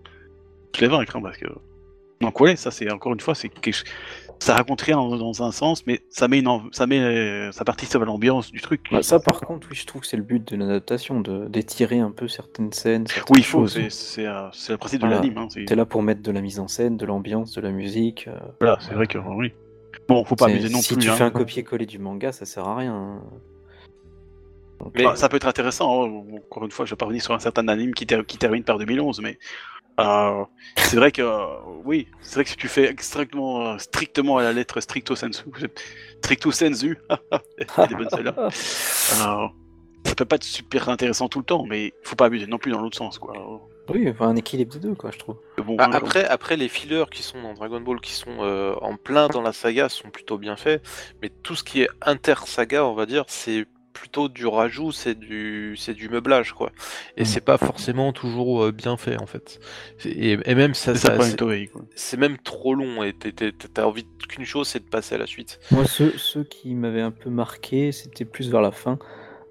les 0.80 0.88
vaincre, 0.88 1.16
hein, 1.16 1.20
parce 1.22 1.36
que. 1.36 1.46
Donc 2.20 2.40
ouais, 2.40 2.56
ça 2.56 2.70
c'est 2.70 2.90
encore 2.90 3.12
une 3.12 3.20
fois, 3.20 3.34
c'est 3.34 3.48
quelque 3.50 3.72
chose- 3.74 3.84
ça 4.40 4.54
raconte 4.54 4.80
rien 4.82 4.96
dans, 4.96 5.16
dans 5.16 5.42
un 5.42 5.52
sens, 5.52 5.86
mais 5.86 6.00
ça 6.10 6.28
met 6.28 6.38
une, 6.40 6.48
ça 6.72 6.86
met, 6.86 7.00
euh, 7.00 7.52
ça 7.52 7.64
participe 7.64 8.00
à 8.00 8.04
l'ambiance 8.04 8.50
du 8.52 8.60
truc. 8.60 8.86
Bah, 8.90 9.02
ça, 9.02 9.18
par 9.20 9.40
contre, 9.40 9.68
oui, 9.70 9.76
je 9.76 9.86
trouve 9.86 10.02
que 10.02 10.06
c'est 10.06 10.16
le 10.16 10.22
but 10.22 10.46
de 10.46 10.56
l'adaptation, 10.56 11.20
de 11.20 11.46
d'étirer 11.46 11.98
un 12.00 12.10
peu 12.10 12.28
certaines 12.28 12.72
scènes. 12.72 13.06
certaines 13.06 13.34
oui, 13.36 13.40
il 13.40 13.44
faut, 13.44 13.60
choses. 13.60 13.72
c'est 13.74 13.90
c'est 13.90 14.26
euh, 14.26 14.48
c'est 14.52 14.72
le 14.72 14.78
principe 14.78 15.00
de 15.00 15.06
Voilà. 15.06 15.20
l'anime. 15.22 15.38
Hein, 15.38 15.48
c'est 15.50 15.64
T'es 15.64 15.74
là 15.74 15.86
pour 15.86 16.02
mettre 16.02 16.22
de 16.22 16.30
la 16.30 16.40
mise 16.40 16.60
en 16.60 16.68
scène, 16.68 16.96
de 16.96 17.06
l'ambiance, 17.06 17.52
de 17.54 17.60
la 17.60 17.70
musique. 17.70 18.26
euh, 18.28 18.38
voilà, 18.60 18.78
c'est 18.80 18.94
vrai 18.94 19.06
que 19.06 19.18
oui. 19.18 19.52
Bon, 20.08 20.24
faut 20.24 20.36
pas 20.36 20.46
abuser 20.46 20.68
non 20.68 20.80
si 20.80 20.94
plus. 20.94 21.04
tu 21.04 21.08
hein. 21.10 21.14
fais 21.14 21.24
un 21.24 21.30
copier-coller 21.30 21.86
du 21.86 21.98
manga, 21.98 22.32
ça 22.32 22.44
sert 22.44 22.66
à 22.68 22.76
rien. 22.76 22.94
hein. 22.94 23.22
Donc, 24.80 24.92
Mais- 24.96 25.04
Bah, 25.04 25.16
ça 25.16 25.28
peut 25.28 25.36
être 25.36 25.46
intéressant. 25.46 26.04
hein. 26.04 26.22
Encore 26.50 26.64
une 26.64 26.70
fois, 26.70 26.84
je 26.84 26.90
vais 26.90 26.96
pas 26.96 27.04
revenir 27.06 27.22
sur 27.22 27.32
un 27.32 27.38
certain 27.38 27.66
anime 27.68 27.94
qui, 27.94 28.06
ter- 28.06 28.26
qui 28.26 28.36
termine 28.38 28.64
par 28.64 28.78
2011, 28.78 29.20
mais 29.22 29.38
euh, 30.00 30.44
c'est 30.76 30.96
vrai 30.96 31.12
que 31.12 31.22
euh, 31.22 31.46
oui, 31.84 32.08
c'est 32.20 32.34
vrai 32.34 32.44
que 32.44 32.50
si 32.50 32.56
tu 32.56 32.68
fais 32.68 32.94
euh, 32.94 33.78
strictement 33.78 34.38
à 34.38 34.42
la 34.42 34.52
lettre 34.52 34.80
stricto 34.80 35.14
sensu, 35.14 35.44
stricto 36.22 36.50
sensu. 36.50 36.98
Euh, 39.20 39.48
ça 40.04 40.14
peut 40.14 40.24
pas 40.24 40.36
être 40.36 40.44
super 40.44 40.88
intéressant 40.88 41.28
tout 41.28 41.38
le 41.38 41.44
temps, 41.44 41.64
mais 41.64 41.92
faut 42.02 42.16
pas 42.16 42.26
abuser 42.26 42.46
non 42.46 42.58
plus 42.58 42.72
dans 42.72 42.80
l'autre 42.80 42.96
sens, 42.96 43.18
quoi. 43.18 43.34
Oui, 43.88 44.08
enfin, 44.08 44.28
un 44.28 44.36
équilibre 44.36 44.72
des 44.72 44.80
deux, 44.80 44.94
quoi, 44.94 45.10
je 45.10 45.18
trouve. 45.18 45.36
Bon, 45.58 45.76
Ah, 45.78 45.88
après, 45.92 46.24
après, 46.24 46.56
les 46.56 46.68
fillers 46.68 47.04
qui 47.10 47.22
sont 47.22 47.40
dans 47.42 47.52
Dragon 47.52 47.80
Ball, 47.80 48.00
qui 48.00 48.12
sont 48.12 48.36
euh, 48.40 48.74
en 48.80 48.96
plein 48.96 49.28
dans 49.28 49.42
la 49.42 49.52
saga, 49.52 49.88
sont 49.88 50.10
plutôt 50.10 50.38
bien 50.38 50.56
faits. 50.56 50.82
Mais 51.22 51.30
tout 51.42 51.54
ce 51.54 51.64
qui 51.64 51.82
est 51.82 51.88
inter-saga, 52.00 52.84
on 52.86 52.94
va 52.94 53.06
dire, 53.06 53.24
c'est 53.28 53.66
plutôt 53.94 54.28
du 54.28 54.46
rajout, 54.46 54.92
c'est 54.92 55.14
du, 55.18 55.76
c'est 55.78 55.94
du 55.94 56.08
meublage, 56.10 56.52
quoi. 56.52 56.70
Et 57.16 57.22
Mm. 57.22 57.24
c'est 57.24 57.40
pas 57.40 57.56
forcément 57.56 58.12
toujours 58.12 58.64
euh, 58.64 58.72
bien 58.72 58.96
fait, 58.98 59.16
en 59.22 59.26
fait. 59.26 59.60
Et, 60.04 60.32
et 60.44 60.54
même 60.54 60.74
ça, 60.74 60.94
c'est 60.94 61.06
ça, 61.06 61.18
ça- 61.96 62.16
même 62.18 62.36
trop 62.38 62.74
long. 62.74 63.02
Et 63.02 63.14
t'as 63.14 63.84
envie 63.84 64.04
qu'une 64.28 64.44
chose, 64.44 64.68
c'est 64.68 64.80
de 64.84 64.88
passer 64.90 65.14
à 65.14 65.18
la 65.18 65.26
suite. 65.26 65.58
Moi, 65.70 65.86
ceux, 65.86 66.12
ceux 66.18 66.44
qui 66.44 66.74
m'avaient 66.74 67.00
un 67.00 67.10
peu 67.12 67.30
marqué, 67.30 67.92
c'était 67.92 68.24
plus 68.26 68.50
vers 68.50 68.60
la 68.60 68.72
fin, 68.72 68.98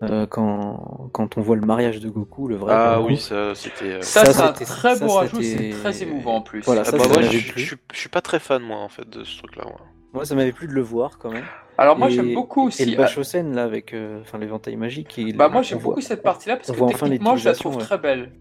euh, 0.04 0.26
quand, 0.28 1.10
quand 1.14 1.38
on 1.38 1.42
voit 1.42 1.56
le 1.56 1.66
mariage 1.66 2.00
de 2.02 2.10
Goku, 2.10 2.48
le 2.50 2.56
vrai. 2.58 2.74
Ah 2.76 2.96
Goku. 2.98 3.08
oui, 3.08 3.18
ça, 3.18 3.56
c'était. 3.56 3.86
euh, 3.94 4.02
Ça, 4.02 4.26
Ça, 4.26 4.34
c'est 4.34 4.42
un 4.42 4.48
c'était- 4.54 4.66
très 4.66 4.96
ça, 4.98 5.06
beau 5.06 5.14
rajout, 5.14 5.42
c'est 5.42 5.70
très 5.82 6.04
émouvant 6.04 6.36
en 6.36 6.42
plus. 6.42 6.62
Voilà, 6.66 6.82
ah 6.82 6.92
ça, 6.92 6.98
bah 6.98 7.06
ça 7.06 7.10
moi, 7.10 7.22
je, 7.22 7.38
je, 7.38 7.76
je 7.94 7.98
suis 8.00 8.10
pas 8.10 8.22
très 8.22 8.40
fan, 8.40 8.62
moi, 8.62 8.78
en 8.80 8.90
fait, 8.90 9.10
de 9.10 9.24
ce 9.24 9.38
truc-là. 9.38 9.66
ouais. 9.66 9.74
Moi, 10.14 10.26
ça 10.26 10.36
m'avait 10.36 10.52
plu 10.52 10.68
de 10.68 10.74
le 10.74 10.82
voir 10.82 11.18
quand 11.18 11.32
même. 11.32 11.46
Alors 11.78 11.98
moi, 11.98 12.10
Et- 12.10 12.12
j'aime 12.12 12.34
beaucoup 12.34 12.66
Et 12.66 12.68
aussi. 12.68 12.86
le 12.86 12.98
Bashosen, 12.98 13.56
là, 13.56 13.64
avec 13.64 13.94
euh, 13.94 14.22
enfin, 14.22 14.38
l'éventail 14.38 14.76
magique. 14.76 15.20
Bah 15.36 15.50
moi 15.50 15.62
j'aime 15.64 15.80
voit- 15.80 15.92
beaucoup 15.96 16.02
cette 16.02 16.22
partie-là 16.24 16.58
parce 16.58 16.72
que 16.72 16.82
enfin 16.82 17.06
techniquement 17.08 17.36
je 17.36 17.46
la 17.46 17.54
trouve 17.56 17.78
ouais. 17.78 17.82
très 17.84 17.98
belle. 17.98 18.32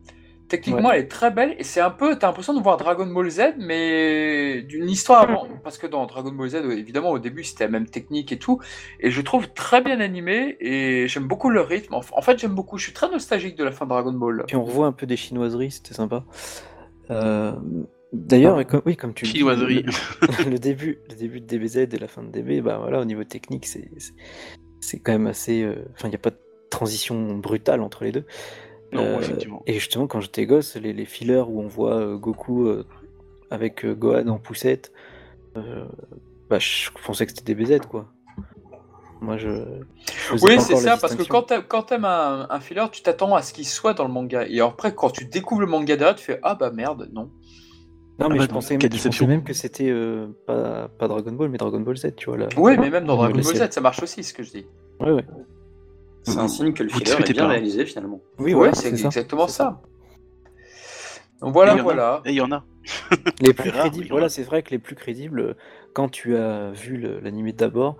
Techniquement 0.48 0.90
elle 0.92 1.00
est 1.04 1.08
très 1.08 1.30
belle 1.30 1.54
et 1.58 1.64
c'est 1.64 1.80
un 1.80 1.88
peu, 1.90 2.18
t'as 2.18 2.26
l'impression 2.26 2.52
de 2.52 2.60
voir 2.60 2.76
Dragon 2.76 3.06
Ball 3.06 3.30
Z 3.30 3.54
mais 3.58 4.60
d'une 4.60 4.90
histoire 4.90 5.22
avant. 5.22 5.46
Parce 5.64 5.78
que 5.78 5.86
dans 5.86 6.04
Dragon 6.04 6.30
Ball 6.30 6.48
Z 6.50 6.56
évidemment 6.72 7.08
au 7.10 7.18
début 7.18 7.42
c'était 7.42 7.64
la 7.64 7.70
même 7.70 7.86
technique 7.86 8.32
et 8.32 8.38
tout 8.38 8.60
et 9.00 9.10
je 9.10 9.22
trouve 9.22 9.48
très 9.54 9.80
bien 9.80 9.98
animé 10.00 10.58
et 10.60 11.08
j'aime 11.08 11.26
beaucoup 11.26 11.48
le 11.48 11.62
rythme. 11.62 11.94
En 11.94 12.02
en 12.12 12.20
fait 12.20 12.38
j'aime 12.38 12.54
beaucoup, 12.54 12.76
je 12.76 12.84
suis 12.84 12.92
très 12.92 13.08
nostalgique 13.10 13.56
de 13.56 13.64
la 13.64 13.72
fin 13.72 13.86
de 13.86 13.90
Dragon 13.90 14.12
Ball. 14.12 14.44
Puis 14.46 14.56
on 14.56 14.64
revoit 14.64 14.86
un 14.88 14.92
peu 14.92 15.06
des 15.06 15.16
chinoiseries, 15.16 15.70
c'était 15.70 15.94
sympa. 15.94 16.24
Euh, 17.10 17.52
D'ailleurs, 18.12 18.62
oui, 18.84 18.96
comme 18.96 19.14
tu 19.14 19.24
le 19.24 19.30
dis, 19.38 19.38
le, 20.44 20.50
le 20.50 20.58
début, 20.58 20.98
le 21.08 21.14
début 21.14 21.40
de 21.40 21.46
DBZ 21.46 21.76
et 21.78 21.98
la 21.98 22.08
fin 22.08 22.22
de 22.22 22.30
DB, 22.30 22.60
bah 22.60 22.78
voilà, 22.78 23.00
au 23.00 23.04
niveau 23.04 23.24
technique, 23.24 23.66
c'est 23.66 23.90
c'est- 23.98 24.12
c'est 24.80 24.98
quand 24.98 25.12
même 25.12 25.26
assez. 25.28 25.62
euh, 25.62 25.84
Enfin, 25.94 26.08
il 26.08 26.10
n'y 26.10 26.16
a 26.16 26.18
pas 26.18 26.30
de 26.30 26.38
transition 26.70 27.36
brutale 27.38 27.80
entre 27.80 28.04
les 28.04 28.12
deux. 28.12 28.24
Non, 28.92 29.02
Euh, 29.02 29.18
effectivement. 29.20 29.62
Et 29.66 29.74
justement, 29.74 30.06
quand 30.06 30.20
j'étais 30.20 30.44
gosse, 30.44 30.76
les, 30.76 30.92
les 30.92 31.06
fillers 31.06 31.44
où 31.48 31.60
on 31.62 31.68
voit 31.68 31.94
euh, 31.96 32.16
Goku 32.18 32.66
euh, 32.66 32.84
avec 33.50 33.84
euh, 33.84 33.94
Gohan 33.94 34.28
en 34.28 34.38
poussette, 34.38 34.92
euh, 35.56 35.86
bah, 36.50 36.58
je 36.58 36.90
pensais 37.06 37.24
que 37.24 37.32
c'était 37.32 37.54
des 37.54 37.64
BZ, 37.64 37.80
quoi. 37.88 38.12
Moi, 39.22 39.38
je. 39.38 39.48
Oui, 40.42 40.60
c'est 40.60 40.74
ça, 40.76 40.96
parce 40.96 41.14
que 41.14 41.18
distinction. 41.22 41.24
quand 41.28 41.42
t'aimes, 41.44 41.62
quand 41.68 41.82
t'aimes 41.84 42.04
un, 42.04 42.46
un 42.50 42.60
filler, 42.60 42.84
tu 42.90 43.02
t'attends 43.02 43.34
à 43.36 43.42
ce 43.42 43.52
qu'il 43.52 43.66
soit 43.66 43.94
dans 43.94 44.04
le 44.06 44.12
manga. 44.12 44.44
Et 44.48 44.60
après, 44.60 44.94
quand 44.94 45.10
tu 45.10 45.24
découvres 45.26 45.60
le 45.60 45.68
manga 45.68 45.96
derrière, 45.96 46.16
tu 46.16 46.24
fais 46.24 46.40
Ah 46.42 46.56
bah 46.56 46.70
merde, 46.72 47.08
non. 47.12 47.30
Non, 48.22 48.28
mais 48.28 48.36
Ah 48.36 48.38
bah 48.38 48.44
je, 48.48 48.48
pensais, 48.54 48.78
quelle 48.78 48.90
je 48.90 48.96
déception. 48.96 49.26
pensais 49.26 49.36
même 49.36 49.44
que 49.44 49.52
c'était 49.52 49.90
euh, 49.90 50.26
pas, 50.46 50.88
pas 50.98 51.08
Dragon 51.08 51.32
Ball, 51.32 51.48
mais 51.48 51.58
Dragon 51.58 51.80
Ball 51.80 51.96
Z, 51.96 52.14
tu 52.16 52.26
vois. 52.30 52.38
Là. 52.38 52.48
Oui, 52.56 52.76
mais 52.78 52.90
même 52.90 53.04
dans 53.04 53.16
Dragon 53.16 53.34
Ball. 53.34 53.44
Z, 53.44 53.70
ça 53.70 53.80
marche 53.80 54.02
aussi, 54.02 54.22
ce 54.22 54.32
que 54.34 54.42
je 54.42 54.50
dis. 54.50 54.66
Ouais, 55.00 55.10
ouais. 55.10 55.24
C'est 56.24 56.38
un 56.38 56.48
signe 56.48 56.72
que 56.72 56.82
le 56.84 56.88
filler 56.88 57.10
est 57.12 57.32
bien 57.32 57.42
pas. 57.42 57.48
réalisé 57.48 57.84
finalement. 57.84 58.20
Oui, 58.38 58.54
ouais, 58.54 58.68
ouais, 58.68 58.74
c'est 58.74 58.88
exactement 58.88 59.48
ça. 59.48 59.80
Donc 61.40 61.52
voilà, 61.52 61.74
Et 61.74 61.80
a. 61.80 61.82
voilà. 61.82 62.22
Et 62.24 62.30
il 62.30 62.36
y 62.36 62.40
en 62.40 62.52
a. 62.52 62.64
Les 63.40 63.52
plus 63.52 63.70
crédibles, 63.72 64.06
voilà, 64.10 64.28
c'est 64.28 64.42
vrai 64.44 64.62
que 64.62 64.70
les 64.70 64.78
plus 64.78 64.94
crédibles, 64.94 65.40
euh, 65.40 65.54
quand 65.92 66.08
tu 66.08 66.36
as 66.36 66.70
vu 66.70 66.96
l'animé 67.20 67.52
d'abord, 67.52 67.96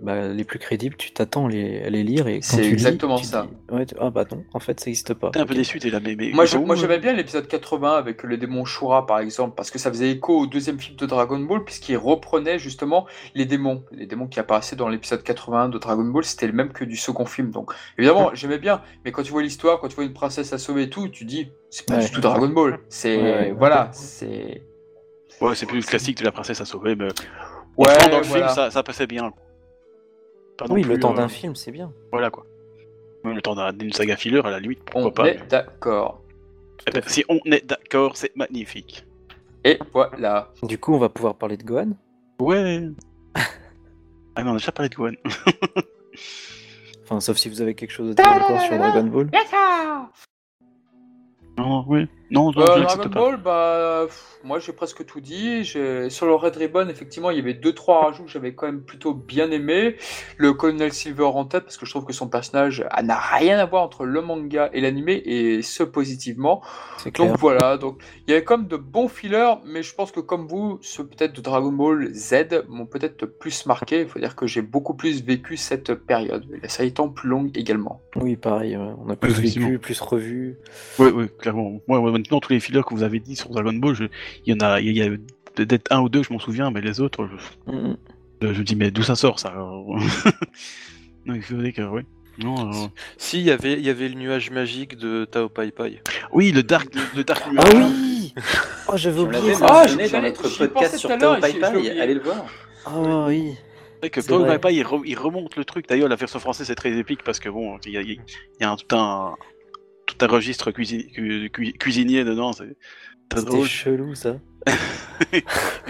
bah, 0.00 0.28
les 0.28 0.44
plus 0.44 0.58
crédibles, 0.58 0.96
tu 0.96 1.10
t'attends 1.12 1.46
à 1.46 1.48
les, 1.48 1.88
les 1.88 2.02
lire 2.02 2.28
et 2.28 2.40
C'est 2.42 2.60
lis, 2.60 2.68
exactement 2.68 3.16
tu 3.16 3.24
ça. 3.24 3.46
dis, 3.70 3.74
ouais, 3.74 3.86
tu- 3.86 3.94
ah 3.98 4.10
bah 4.10 4.24
non, 4.30 4.44
en 4.52 4.60
fait, 4.60 4.78
ça 4.78 4.86
n'existe 4.86 5.14
pas. 5.14 5.30
T'es 5.30 5.40
un 5.40 5.46
peu 5.46 5.54
déçu, 5.54 5.78
t'es 5.78 5.88
là, 5.90 6.00
mais. 6.04 6.14
mais 6.16 6.32
Moi, 6.32 6.44
je- 6.44 6.58
moi 6.58 6.74
euh 6.74 6.78
j'aimais 6.78 6.98
bien 6.98 7.14
l'épisode 7.14 7.48
80 7.48 7.94
avec 7.96 8.22
le 8.22 8.36
démon 8.36 8.64
Shura 8.66 9.06
par 9.06 9.20
exemple, 9.20 9.54
parce 9.56 9.70
que 9.70 9.78
ça 9.78 9.90
faisait 9.90 10.10
écho 10.10 10.38
au 10.40 10.46
deuxième 10.46 10.78
film 10.78 10.96
de 10.96 11.06
Dragon 11.06 11.38
Ball, 11.38 11.64
puisqu'il 11.64 11.96
reprenait 11.96 12.58
justement 12.58 13.06
les 13.34 13.46
démons. 13.46 13.84
Les 13.90 14.06
démons 14.06 14.26
qui 14.26 14.38
apparaissaient 14.38 14.76
dans 14.76 14.88
l'épisode 14.88 15.22
81 15.22 15.68
de 15.70 15.78
Dragon 15.78 16.04
Ball, 16.04 16.24
c'était 16.24 16.46
le 16.46 16.52
même 16.52 16.72
que 16.72 16.84
du 16.84 16.96
second 16.96 17.24
film. 17.24 17.50
Donc 17.50 17.72
évidemment, 17.96 18.30
j'aimais 18.34 18.58
bien, 18.58 18.82
mais 19.04 19.12
quand 19.12 19.22
tu 19.22 19.32
vois 19.32 19.42
l'histoire, 19.42 19.80
quand 19.80 19.88
tu 19.88 19.94
vois 19.96 20.04
une 20.04 20.12
princesse 20.12 20.52
à 20.52 20.58
sauver 20.58 20.82
et 20.84 20.90
tout, 20.90 21.08
tu 21.08 21.24
dis, 21.24 21.48
c'est 21.70 21.86
pas 21.86 21.96
Ouais. 21.96 22.04
du 22.04 22.10
tout 22.10 22.20
Dragon 22.20 22.48
Ball. 22.48 22.78
C'est. 22.90 23.16
Ouais, 23.16 23.22
ouais. 23.22 23.54
Voilà, 23.56 23.88
c'est. 23.92 24.62
Ouais, 25.40 25.54
c'est 25.54 25.66
plus 25.66 25.78
le 25.78 25.82
classique 25.86 26.18
de 26.18 26.24
la 26.24 26.32
princesse 26.32 26.60
à 26.60 26.64
sauver, 26.66 26.96
mais. 26.96 27.08
Ouais, 27.76 27.86
dans 28.10 28.18
le 28.20 28.24
voilà. 28.24 28.46
film, 28.46 28.48
ça, 28.48 28.70
ça 28.70 28.82
passait 28.82 29.06
bien. 29.06 29.32
Pas 30.58 30.66
non 30.66 30.74
Oui, 30.74 30.82
le 30.82 30.98
temps 30.98 31.12
euh, 31.12 31.16
d'un 31.16 31.28
film, 31.28 31.54
c'est 31.54 31.70
bien. 31.72 31.92
Voilà 32.12 32.30
quoi. 32.30 32.46
Même 33.24 33.34
le 33.34 33.42
temps 33.42 33.54
d'un- 33.54 33.72
d'une 33.72 33.92
saga 33.92 34.16
filler, 34.16 34.40
à 34.44 34.50
la 34.50 34.60
limite, 34.60 34.80
pourquoi 34.84 35.06
On 35.06 35.10
pas. 35.10 35.28
est 35.28 35.46
d'accord. 35.48 36.22
Eh 36.86 36.90
ben, 36.92 37.02
si 37.06 37.24
on 37.28 37.38
est 37.46 37.64
d'accord, 37.66 38.16
c'est 38.16 38.34
magnifique. 38.36 39.04
Et 39.64 39.78
voilà. 39.92 40.52
Du 40.62 40.78
coup, 40.78 40.94
on 40.94 40.98
va 40.98 41.08
pouvoir 41.08 41.34
parler 41.34 41.56
de 41.56 41.64
Gohan. 41.64 41.90
Ouais. 42.38 42.82
ah, 43.34 44.44
mais 44.44 44.50
on 44.50 44.50
a 44.54 44.58
déjà 44.58 44.70
parlé 44.72 44.88
de 44.88 44.94
Gohan. 44.94 45.12
Enfin, 47.04 47.20
sauf 47.20 47.36
si 47.36 47.48
vous 47.48 47.60
avez 47.60 47.74
quelque 47.76 47.92
chose 47.92 48.10
à 48.10 48.14
dire 48.14 48.26
encore 48.32 48.60
sur 48.62 48.76
Dragon 48.78 49.04
Ball. 49.04 49.30
Non, 51.56 51.84
oui. 51.86 52.08
Non, 52.30 52.48
Euh, 52.50 52.52
Dragon 52.52 52.80
l'accepte 52.80 53.08
pas. 53.08 53.20
Ball, 53.20 53.36
bah, 53.36 54.02
pff, 54.06 54.38
moi 54.42 54.58
j'ai 54.58 54.72
presque 54.72 55.04
tout 55.06 55.20
dit. 55.20 55.64
Sur 55.64 56.26
le 56.26 56.34
Red 56.34 56.56
Ribbon, 56.56 56.88
effectivement, 56.88 57.30
il 57.30 57.36
y 57.36 57.40
avait 57.40 57.54
deux 57.54 57.72
trois 57.72 58.04
rajouts 58.06 58.24
que 58.24 58.30
j'avais 58.30 58.54
quand 58.54 58.66
même 58.66 58.82
plutôt 58.82 59.14
bien 59.14 59.50
aimé. 59.50 59.96
Le 60.36 60.52
Colonel 60.52 60.92
Silver 60.92 61.24
en 61.24 61.44
tête, 61.44 61.64
parce 61.64 61.76
que 61.76 61.86
je 61.86 61.90
trouve 61.90 62.04
que 62.04 62.12
son 62.12 62.28
personnage 62.28 62.84
n'a 63.02 63.18
rien 63.18 63.58
à 63.58 63.64
voir 63.66 63.82
entre 63.82 64.04
le 64.04 64.20
manga 64.22 64.70
et 64.72 64.80
l'animé, 64.80 65.22
et 65.24 65.62
ce 65.62 65.82
positivement. 65.82 66.62
C'est 66.98 67.12
clair. 67.12 67.28
Donc 67.28 67.38
voilà, 67.38 67.76
donc 67.76 68.02
il 68.26 68.30
y 68.30 68.34
avait 68.34 68.44
comme 68.44 68.66
de 68.66 68.76
bons 68.76 69.08
fillers, 69.08 69.54
mais 69.64 69.82
je 69.82 69.94
pense 69.94 70.10
que 70.10 70.20
comme 70.20 70.46
vous, 70.46 70.78
ceux 70.82 71.06
peut-être 71.06 71.34
de 71.34 71.40
Dragon 71.40 71.72
Ball 71.72 72.12
Z 72.12 72.64
m'ont 72.68 72.86
peut-être 72.86 73.26
plus 73.26 73.66
marqué. 73.66 74.00
Il 74.00 74.08
faut 74.08 74.18
dire 74.18 74.34
que 74.34 74.46
j'ai 74.46 74.62
beaucoup 74.62 74.94
plus 74.94 75.22
vécu 75.24 75.56
cette 75.56 75.94
période, 75.94 76.44
la 76.60 76.68
série 76.68 76.88
étant 76.88 77.08
plus 77.08 77.28
longue 77.28 77.50
également. 77.56 78.00
Oui, 78.16 78.36
pareil, 78.36 78.76
on 78.76 79.08
a 79.10 79.16
plus 79.16 79.38
vécu, 79.40 79.78
plus 79.78 80.00
revu. 80.00 80.58
Oui, 80.98 81.10
oui, 81.14 81.26
clairement. 81.38 81.80
Moi, 81.86 82.00
moi, 82.00 82.15
maintenant, 82.18 82.40
tous 82.40 82.52
les 82.52 82.60
fillers 82.60 82.82
que 82.82 82.94
vous 82.94 83.02
avez 83.02 83.20
dit 83.20 83.36
sur 83.36 83.50
Dragon 83.50 83.72
Ball, 83.72 83.94
je- 83.94 84.04
il 84.44 84.52
y 84.54 84.56
en 84.56 84.60
a, 84.66 84.80
il 84.80 84.96
y 84.96 85.02
a 85.02 85.08
peut-être 85.54 85.90
un 85.92 86.00
ou 86.00 86.08
deux, 86.08 86.22
je 86.22 86.32
m'en 86.32 86.38
souviens, 86.38 86.70
mais 86.70 86.80
les 86.80 87.00
autres, 87.00 87.28
je, 87.66 87.72
Mm, 87.72 87.96
je 88.42 88.46
me 88.48 88.62
dis, 88.64 88.76
mais 88.76 88.90
d'où 88.90 89.02
ça 89.02 89.14
sort 89.16 89.38
ça 89.38 89.48
alors 89.48 89.86
Non, 91.26 91.34
il 91.34 91.42
faut 91.42 91.54
dire 91.56 91.72
que, 91.72 91.82
oui. 91.82 92.02
Non, 92.38 92.70
euh, 92.70 92.86
Si, 93.16 93.38
il 93.40 93.46
y 93.46 93.50
avait, 93.50 93.72
il 93.74 93.80
y 93.80 93.88
avait 93.88 94.08
le 94.08 94.14
nuage 94.14 94.50
magique 94.50 94.96
de 94.98 95.24
Tao 95.24 95.48
Pai 95.48 95.70
Pai. 95.70 96.02
Oui, 96.32 96.52
le 96.52 96.62
Dark, 96.62 96.88
le 97.16 97.24
Dark 97.24 97.42
Ah 97.56 97.64
oui 97.74 98.34
Oh, 98.88 98.92
j'avais 98.96 99.20
oublié 99.20 99.54
ça. 99.54 99.66
Ah, 99.68 99.80
mentionné 99.80 100.06
j'y 100.06 100.12
dans 100.12 100.20
notre 100.22 100.42
podcast 100.58 100.98
sur 100.98 101.16
Tao 101.16 101.40
Pai 101.40 101.52
je- 101.52 101.56
je 101.56 101.60
Pai, 101.60 102.00
allez 102.00 102.14
le 102.14 102.20
voir. 102.20 102.44
Ah 102.84 103.24
oui. 103.26 103.54
C'est 103.54 103.98
vrai 104.00 104.10
que 104.10 104.20
C'est 104.20 104.32
vrai. 104.34 104.58
Pai 104.58 104.58
Pai, 104.58 104.74
il, 104.76 104.84
re- 104.84 105.02
il 105.06 105.18
remonte 105.18 105.56
le 105.56 105.64
truc. 105.64 105.88
D'ailleurs, 105.88 106.10
la 106.10 106.16
version 106.16 106.38
française 106.38 106.70
est 106.70 106.74
très 106.74 106.92
épique 106.98 107.22
parce 107.24 107.40
que 107.40 107.48
bon, 107.48 107.78
il 107.86 107.92
y 107.92 107.96
a, 107.96 108.02
il 108.02 108.20
y 108.60 108.64
a 108.64 108.70
un, 108.70 108.76
tout 108.76 108.94
un 108.94 109.34
tout 110.06 110.16
un 110.24 110.28
registre 110.28 110.70
cuisi- 110.70 111.10
cu- 111.12 111.50
cu- 111.52 111.72
cuisinier 111.72 112.24
dedans. 112.24 112.52
C'est 112.52 112.76
très 113.28 113.42
drôle. 113.42 113.66
chelou 113.66 114.14
ça. 114.14 114.36
Et 115.32 115.42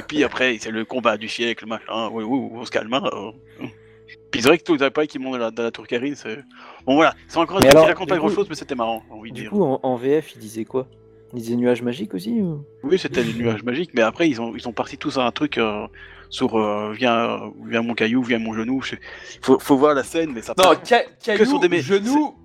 puis 0.09 0.25
après, 0.25 0.57
c'est 0.61 0.71
le 0.71 0.85
combat 0.85 1.17
du 1.17 1.29
siècle, 1.29 1.67
machin. 1.67 2.09
Oui, 2.13 2.25
oui, 2.25 2.49
on 2.53 2.65
se 2.65 2.71
calme. 2.71 2.93
hein. 2.95 3.03
Puis 4.31 4.41
c'est 4.43 4.49
vrai 4.49 4.59
que 4.59 4.63
tout 4.65 4.77
le 4.77 4.91
Pai 4.91 5.07
qui 5.07 5.19
monte 5.19 5.33
dans 5.33 5.39
la, 5.39 5.51
dans 5.51 5.63
la 5.65 5.71
tour 5.71 5.87
Karine, 5.87 6.15
c'est 6.15 6.37
bon 6.87 6.95
voilà. 6.95 7.15
C'est 7.29 7.39
encore 7.39 7.57
un 7.59 7.61
truc 7.61 7.73
qui 7.73 7.79
raconte 7.79 8.09
pas 8.09 8.17
grand 8.19 8.29
chose, 8.31 8.47
mais 8.49 8.55
c'était 8.55 8.75
marrant. 8.75 9.03
envie 9.11 9.31
de 9.31 9.35
Du 9.37 9.43
dire. 9.43 9.51
coup, 9.51 9.65
en, 9.65 9.81
en 9.83 9.97
VF, 9.97 10.35
il 10.35 10.39
disait 10.39 10.65
quoi? 10.65 10.87
Il 11.33 11.41
disait 11.41 11.57
nuage 11.57 11.83
magique 11.83 12.15
aussi 12.15 12.41
ou... 12.41 12.65
Oui, 12.85 12.99
c'était 13.01 13.23
les 13.25 13.35
nuages 13.35 13.65
magiques, 13.65 13.91
mais 13.95 14.03
après 14.03 14.29
ils 14.29 14.41
ont 14.41 14.55
ils 14.55 14.61
sont 14.61 14.73
partis 14.73 14.97
tous 14.97 15.19
à 15.19 15.27
un 15.27 15.33
truc 15.33 15.59
euh, 15.59 15.87
sur 16.31 16.57
euh, 16.57 16.93
viens 16.97 17.51
viens 17.69 17.83
mon 17.83 17.95
caillou, 17.95 18.23
viens 18.23 18.39
mon 18.39 18.55
genou. 18.55 18.81
je 18.83 18.95
Faut, 19.43 19.59
faut 19.59 19.77
voir 19.77 19.95
la 19.95 20.05
scène, 20.05 20.31
mais 20.33 20.41
ça 20.41 20.55
Non, 20.57 20.65
part 20.65 20.81
ca- 20.85 21.03
caillou, 21.23 21.45
sur 21.45 21.59
des 21.59 21.69
mé- 21.69 21.81
genou, 21.83 22.37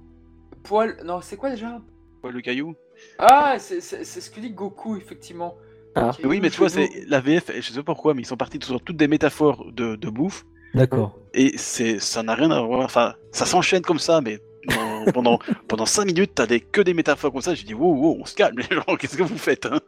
poil. 0.64 0.98
Non, 1.06 1.20
c'est 1.22 1.38
quoi 1.38 1.50
déjà? 1.50 1.82
Pas, 2.22 2.30
le 2.30 2.42
caillou. 2.42 2.76
Ah, 3.18 3.56
c'est 3.60 3.82
ce 3.82 4.30
que 4.30 4.40
dit 4.40 4.52
Goku, 4.52 4.96
effectivement. 4.96 5.58
Ah. 5.96 6.12
Oui, 6.24 6.40
mais 6.42 6.50
tu 6.50 6.58
vois, 6.60 6.70
c'est 6.70 6.90
la 7.08 7.20
VF, 7.20 7.52
je 7.56 7.62
sais 7.62 7.78
pas 7.80 7.84
pourquoi, 7.94 8.14
mais 8.14 8.22
ils 8.22 8.26
sont 8.26 8.38
partis 8.38 8.60
sur 8.64 8.80
toutes 8.82 8.96
des 8.98 9.08
métaphores 9.10 9.72
de, 9.74 9.96
de 9.98 10.10
bouffe, 10.10 10.46
D'accord. 10.74 11.18
et 11.34 11.58
c'est 11.58 12.00
ça 12.00 12.24
n'a 12.24 12.34
rien 12.34 12.50
à 12.52 12.62
voir. 12.62 12.80
Enfin, 12.82 13.16
ça 13.32 13.46
s'enchaîne 13.46 13.82
comme 13.82 14.00
ça, 14.00 14.22
mais 14.22 14.40
pendant 14.70 15.06
pendant, 15.14 15.40
pendant 15.68 15.86
5 15.86 16.06
minutes, 16.06 16.32
t'as 16.36 16.46
des, 16.46 16.62
que 16.62 16.80
des 16.80 16.94
métaphores 16.94 17.34
comme 17.34 17.42
ça. 17.42 17.56
J'ai 17.56 17.66
dit, 17.66 17.74
wow, 17.74 17.94
wow, 17.94 18.18
on 18.22 18.26
se 18.26 18.36
calme, 18.36 18.58
les 18.60 18.74
gens, 18.76 18.96
qu'est-ce 19.00 19.18
que 19.18 19.24
vous 19.24 19.38
faites 19.38 19.66
hein? 19.66 19.80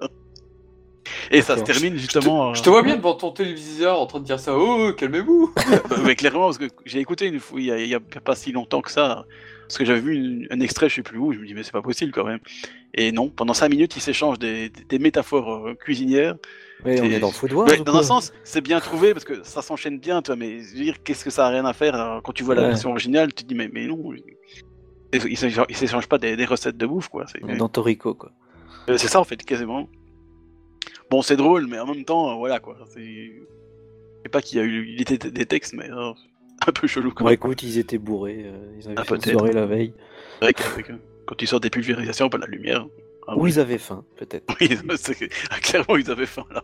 Et 1.31 1.41
ça 1.41 1.57
se 1.57 1.63
termine 1.63 1.95
justement. 1.97 2.49
euh, 2.49 2.53
Je 2.53 2.63
te 2.63 2.69
vois 2.69 2.81
bien 2.81 2.95
devant 2.97 3.13
ton 3.15 3.31
téléviseur 3.31 3.99
en 3.99 4.05
train 4.05 4.19
de 4.19 4.25
dire 4.25 4.39
ça. 4.39 4.57
Oh, 4.57 4.91
calmez-vous. 4.97 5.53
Euh, 5.71 5.97
mais 6.05 6.15
clairement, 6.15 6.45
parce 6.47 6.57
que 6.57 6.67
j'ai 6.85 6.99
écouté 6.99 7.27
une 7.27 7.39
fois, 7.39 7.59
il 7.61 7.65
y, 7.65 7.87
y 7.89 7.95
a 7.95 7.99
pas 7.99 8.35
si 8.35 8.51
longtemps 8.51 8.81
que 8.81 8.91
ça, 8.91 9.25
parce 9.67 9.77
que 9.77 9.85
j'avais 9.85 9.99
vu 10.01 10.13
une- 10.15 10.47
un 10.51 10.59
extrait, 10.59 10.89
je 10.89 10.95
sais 10.95 11.03
plus 11.03 11.17
où, 11.17 11.33
je 11.33 11.39
me 11.39 11.45
dis, 11.47 11.53
mais 11.53 11.63
c'est 11.63 11.71
pas 11.71 11.81
possible 11.81 12.11
quand 12.11 12.25
même. 12.25 12.39
Et 12.93 13.11
non, 13.11 13.29
pendant 13.29 13.53
5 13.53 13.69
minutes, 13.69 13.95
ils 13.95 14.01
s'échangent 14.01 14.39
des, 14.39 14.69
des- 14.69 14.83
des 14.83 14.99
métaphores 14.99 15.67
euh, 15.67 15.75
cuisinières. 15.75 16.35
Mais 16.85 16.99
on 16.99 17.05
est 17.05 17.19
dans 17.19 17.31
Food 17.31 17.53
Wars 17.53 17.67
Ouais, 17.67 17.79
ou 17.79 17.83
dans 17.85 17.95
un 17.95 18.03
sens, 18.03 18.33
c'est 18.43 18.59
bien 18.61 18.79
trouvé 18.81 19.13
parce 19.13 19.23
que 19.23 19.41
ça 19.43 19.61
s'enchaîne 19.61 19.99
bien, 19.99 20.21
tu 20.21 20.27
vois, 20.27 20.35
mais 20.35 20.59
je 20.59 20.73
veux 20.77 20.83
dire, 20.83 21.01
qu'est-ce 21.01 21.23
que 21.23 21.29
ça 21.31 21.47
a 21.47 21.49
rien 21.49 21.65
à 21.65 21.71
faire 21.73 22.19
quand 22.23 22.33
tu 22.33 22.43
vois 22.43 22.55
la 22.55 22.61
version 22.69 22.89
originale, 22.91 23.33
tu 23.33 23.43
te 23.43 23.47
dis, 23.49 23.55
mais, 23.55 23.69
mais 23.71 23.87
non, 23.87 24.11
ils 25.13 25.37
s'échangent 25.37 26.07
pas 26.07 26.17
des, 26.17 26.35
des 26.35 26.45
recettes 26.45 26.75
de 26.77 26.85
bouffe, 26.85 27.07
quoi. 27.07 27.25
Est 27.35 27.57
dans 27.57 27.69
Toriko 27.69 28.13
quoi. 28.15 28.31
euh, 28.89 28.97
c'est 28.97 29.07
ça, 29.07 29.19
en 29.19 29.23
fait, 29.23 29.37
quasiment. 29.43 29.87
Bon, 31.09 31.21
c'est 31.21 31.37
drôle, 31.37 31.67
mais 31.67 31.79
en 31.79 31.85
même 31.87 32.03
temps, 32.03 32.31
euh, 32.31 32.35
voilà, 32.35 32.59
quoi. 32.59 32.77
Je 32.95 32.99
sais 34.25 34.29
pas 34.31 34.41
qu'il 34.41 34.57
y 34.57 34.61
a 34.61 34.65
eu 34.65 34.95
des 35.05 35.45
textes, 35.45 35.73
mais 35.73 35.89
un 36.67 36.71
peu 36.71 36.87
chelou 36.87 37.11
quand 37.11 37.25
même. 37.25 37.33
écoute, 37.33 37.63
ils 37.63 37.77
étaient 37.77 37.97
bourrés. 37.97 38.43
euh, 38.45 38.73
ils 38.79 38.85
avaient 38.87 38.95
Ah, 38.97 39.03
fait 39.03 39.15
une 39.15 39.21
peut-être. 39.21 39.37
soirée 39.37 39.53
la 39.53 39.65
veille. 39.65 39.93
Quand 41.25 41.41
ils 41.41 41.47
sortent 41.47 41.63
des 41.63 41.69
pulvérisations, 41.69 42.29
pas 42.29 42.37
de 42.37 42.43
la 42.43 42.49
lumière. 42.49 42.85
Ah, 43.27 43.37
Ou 43.37 43.43
oui. 43.43 43.51
ils 43.51 43.59
avaient 43.59 43.77
faim, 43.77 44.03
peut-être. 44.17 44.53
Oui, 44.59 44.69
c'est- 44.97 45.29
ah, 45.49 45.59
clairement, 45.59 45.95
ils 45.95 46.11
avaient 46.11 46.25
faim 46.25 46.45
là. 46.51 46.63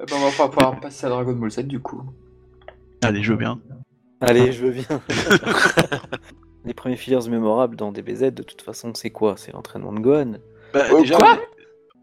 Eh 0.00 0.04
ben, 0.06 0.16
on 0.16 0.28
va 0.30 0.36
pas 0.36 0.48
pouvoir 0.48 0.80
passer 0.80 1.06
à 1.06 1.10
Dragon 1.10 1.32
Ball 1.34 1.50
Z 1.50 1.60
du 1.66 1.78
coup. 1.80 2.02
Allez, 3.02 3.22
je 3.22 3.32
veux 3.32 3.38
bien. 3.38 3.60
Allez, 4.20 4.52
je 4.52 4.64
veux 4.64 4.70
bien. 4.72 4.86
Les 6.64 6.72
premiers 6.72 6.96
fillers 6.96 7.28
mémorables 7.28 7.76
dans 7.76 7.92
DBZ, 7.92 8.32
de 8.32 8.42
toute 8.42 8.62
façon, 8.62 8.94
c'est 8.94 9.10
quoi? 9.10 9.34
C'est 9.36 9.52
l'entraînement 9.52 9.92
de 9.92 10.00
Gohan. 10.00 10.36
Bah, 10.72 10.84
Euh, 10.90 11.00
déjà, 11.00 11.16
quoi? 11.16 11.38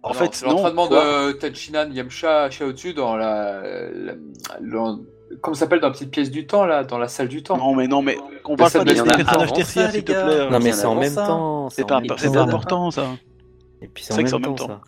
en 0.04 0.10
Non, 0.10 0.14
fait, 0.14 0.30
c'est 0.34 0.46
non. 0.46 0.52
l'entraînement 0.54 0.88
de 0.88 1.32
Tachinan 1.34 1.90
Yamcha 1.92 2.50
Shaotsu 2.52 2.94
dans 2.94 3.16
la, 3.16 3.62
la, 3.92 4.14
la- 4.14 5.00
comment 5.42 5.54
ça 5.54 5.62
s'appelle 5.62 5.80
dans 5.80 5.88
la 5.88 5.94
petite 5.94 6.12
pièce 6.12 6.32
du 6.32 6.46
temps 6.48 6.66
là, 6.66 6.84
dans 6.84 6.98
la 6.98 7.08
salle 7.08 7.28
du 7.28 7.44
temps. 7.44 7.58
Non, 7.58 7.74
mais 7.76 7.88
non, 7.88 8.02
mais 8.02 8.18
on 8.46 8.56
parle 8.56 8.72
pas 8.72 8.80
de- 8.80 8.84
des 8.86 8.92
il 8.92 9.04
personnages 9.04 9.28
avant 9.28 9.54
tertiaires, 9.54 9.86
ça, 9.88 9.92
s'il 9.92 10.04
te 10.04 10.12
plaît. 10.12 10.50
Non, 10.50 10.60
il 10.60 10.64
mais 10.64 10.72
c'est 10.74 10.86
en 10.86 10.96
même 10.96 11.14
temps. 11.16 11.70
C'est 11.70 11.92
important, 11.92 12.92
ça. 12.92 13.06
Et 13.82 13.88
puis 13.88 14.04
C'est 14.04 14.14
en 14.14 14.16
vrai 14.16 14.24
que 14.26 14.32
même 14.32 14.44
c'est 14.58 14.64
en 14.64 14.68
temps, 14.68 14.82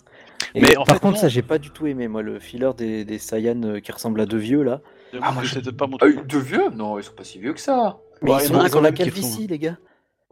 Mais 0.56 0.74
par 0.86 1.00
contre, 1.00 1.18
ça, 1.18 1.28
j'ai 1.30 1.42
pas 1.42 1.58
du 1.58 1.72
tout 1.72 1.88
aimé, 1.88 2.08
moi, 2.08 2.22
le 2.22 2.40
filler 2.40 2.70
des, 2.78 3.06
des 3.06 3.18
Saiyans 3.18 3.64
euh, 3.64 3.80
qui 3.80 3.92
ressemblent 3.92 4.22
à 4.22 4.26
deux 4.28 4.38
vieux, 4.38 4.62
là. 4.62 4.82
Ah, 5.22 5.32
moi, 5.32 5.42
je- 5.44 5.60
pas 5.72 5.88
mon 5.88 5.96
Ah, 5.98 6.06
truc. 6.06 6.28
de 6.28 6.38
vieux? 6.38 6.70
Non, 6.76 7.00
ils 7.00 7.04
sont 7.04 7.14
pas 7.14 7.24
si 7.24 7.40
vieux 7.40 7.54
que 7.54 7.60
ça. 7.60 7.98
Mais 8.22 8.32
ils, 8.32 8.44
il 8.64 8.70
sont, 8.70 8.82
la 8.82 8.92
calvitie, 8.92 9.48
les 9.48 9.58
gars. 9.60 9.78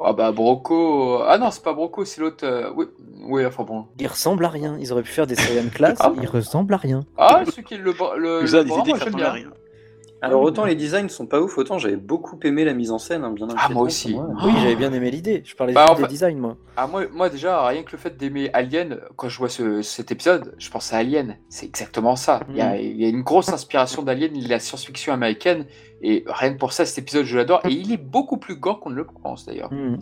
Ah 0.04 0.14
bah 0.14 0.32
Broco. 0.32 1.22
Ah 1.28 1.38
non, 1.38 1.52
c'est 1.52 1.64
pas 1.64 1.74
Broco, 1.74 2.06
c'est 2.06 2.22
l'autre. 2.22 2.44
euh, 2.46 2.72
Oui, 2.76 2.86
oui, 3.24 3.46
enfin 3.46 3.64
bon. 3.64 3.86
Ils 4.00 4.08
ressemblent 4.08 4.46
à 4.46 4.50
rien. 4.50 4.76
Ils 4.80 4.92
auraient 4.92 5.04
pu 5.04 5.12
faire 5.12 5.28
des 5.28 5.36
Saiyans 5.36 5.70
classe, 5.70 6.00
Ah. 6.02 6.12
ils 6.20 6.28
ressemblent 6.28 6.74
à 6.74 6.78
rien. 6.78 7.02
Ah, 7.18 7.44
celui 7.46 7.64
qui 7.64 7.76
est 7.76 7.78
le 7.78 7.94
bras- 7.94 8.16
le. 8.18 8.42
Nous 8.42 8.56
a 8.56 8.60
le 8.60 8.64
des 8.64 8.70
bras, 8.70 8.84
moi, 8.86 8.98
j'aime 9.04 9.14
bien. 9.16 9.30
rien. 9.32 9.50
Alors 10.24 10.42
autant 10.44 10.66
les 10.66 10.76
designs 10.76 11.10
sont 11.10 11.26
pas 11.26 11.42
ouf, 11.42 11.58
autant 11.58 11.80
j'avais 11.80 11.96
beaucoup 11.96 12.40
aimé 12.44 12.64
la 12.64 12.74
mise 12.74 12.92
en 12.92 13.00
scène, 13.00 13.24
hein, 13.24 13.32
bien 13.32 13.48
Ah, 13.58 13.70
moi 13.70 13.82
aussi. 13.84 14.16
Oui, 14.44 14.52
j'avais 14.62 14.76
bien 14.76 14.94
aimé 14.94 15.10
l'idée. 15.10 15.42
Je 15.46 15.56
parlais 15.56 15.74
Bah, 15.74 15.82
juste 15.88 15.92
en 15.94 15.96
des 15.96 16.02
fait- 16.04 16.08
designs, 16.10 16.38
moi. 16.38 16.58
Ah, 16.78 16.86
moi, 16.88 17.04
moi, 17.12 17.30
déjà, 17.30 17.66
rien 17.66 17.82
que 17.84 17.92
le 17.92 17.98
fait 17.98 18.16
d'aimer 18.18 18.50
Alien, 18.54 19.00
quand 19.16 19.30
je 19.30 19.38
vois 19.40 19.50
ce- 19.50 19.82
cet 19.82 20.12
épisode, 20.12 20.54
je 20.60 20.70
pense 20.70 20.94
à 20.94 20.98
Alien. 20.98 21.38
C'est 21.50 21.66
exactement 21.66 22.16
ça. 22.16 22.42
Il, 22.50 22.58
y 22.58 22.62
a, 22.62 22.78
il 22.78 23.02
y 23.02 23.06
a 23.06 23.10
une 23.10 23.24
grosse 23.24 23.50
inspiration 23.50 24.04
d'Alien, 24.04 24.32
la 24.48 24.60
science-fiction 24.60 25.12
américaine. 25.12 25.66
Et 26.04 26.24
rien 26.28 26.54
que 26.54 26.60
pour 26.60 26.72
ça, 26.74 26.86
cet 26.86 27.00
épisode, 27.00 27.26
je 27.26 27.38
l'adore. 27.38 27.62
Et 27.66 27.72
il 27.72 27.92
est 27.92 27.98
beaucoup 27.98 28.38
plus 28.38 28.56
gore 28.58 28.80
qu'on 28.80 28.92
ne 28.92 28.96
le 28.96 29.06
pense, 29.06 29.46
d'ailleurs. 29.48 29.74
Hmm. 29.74 29.98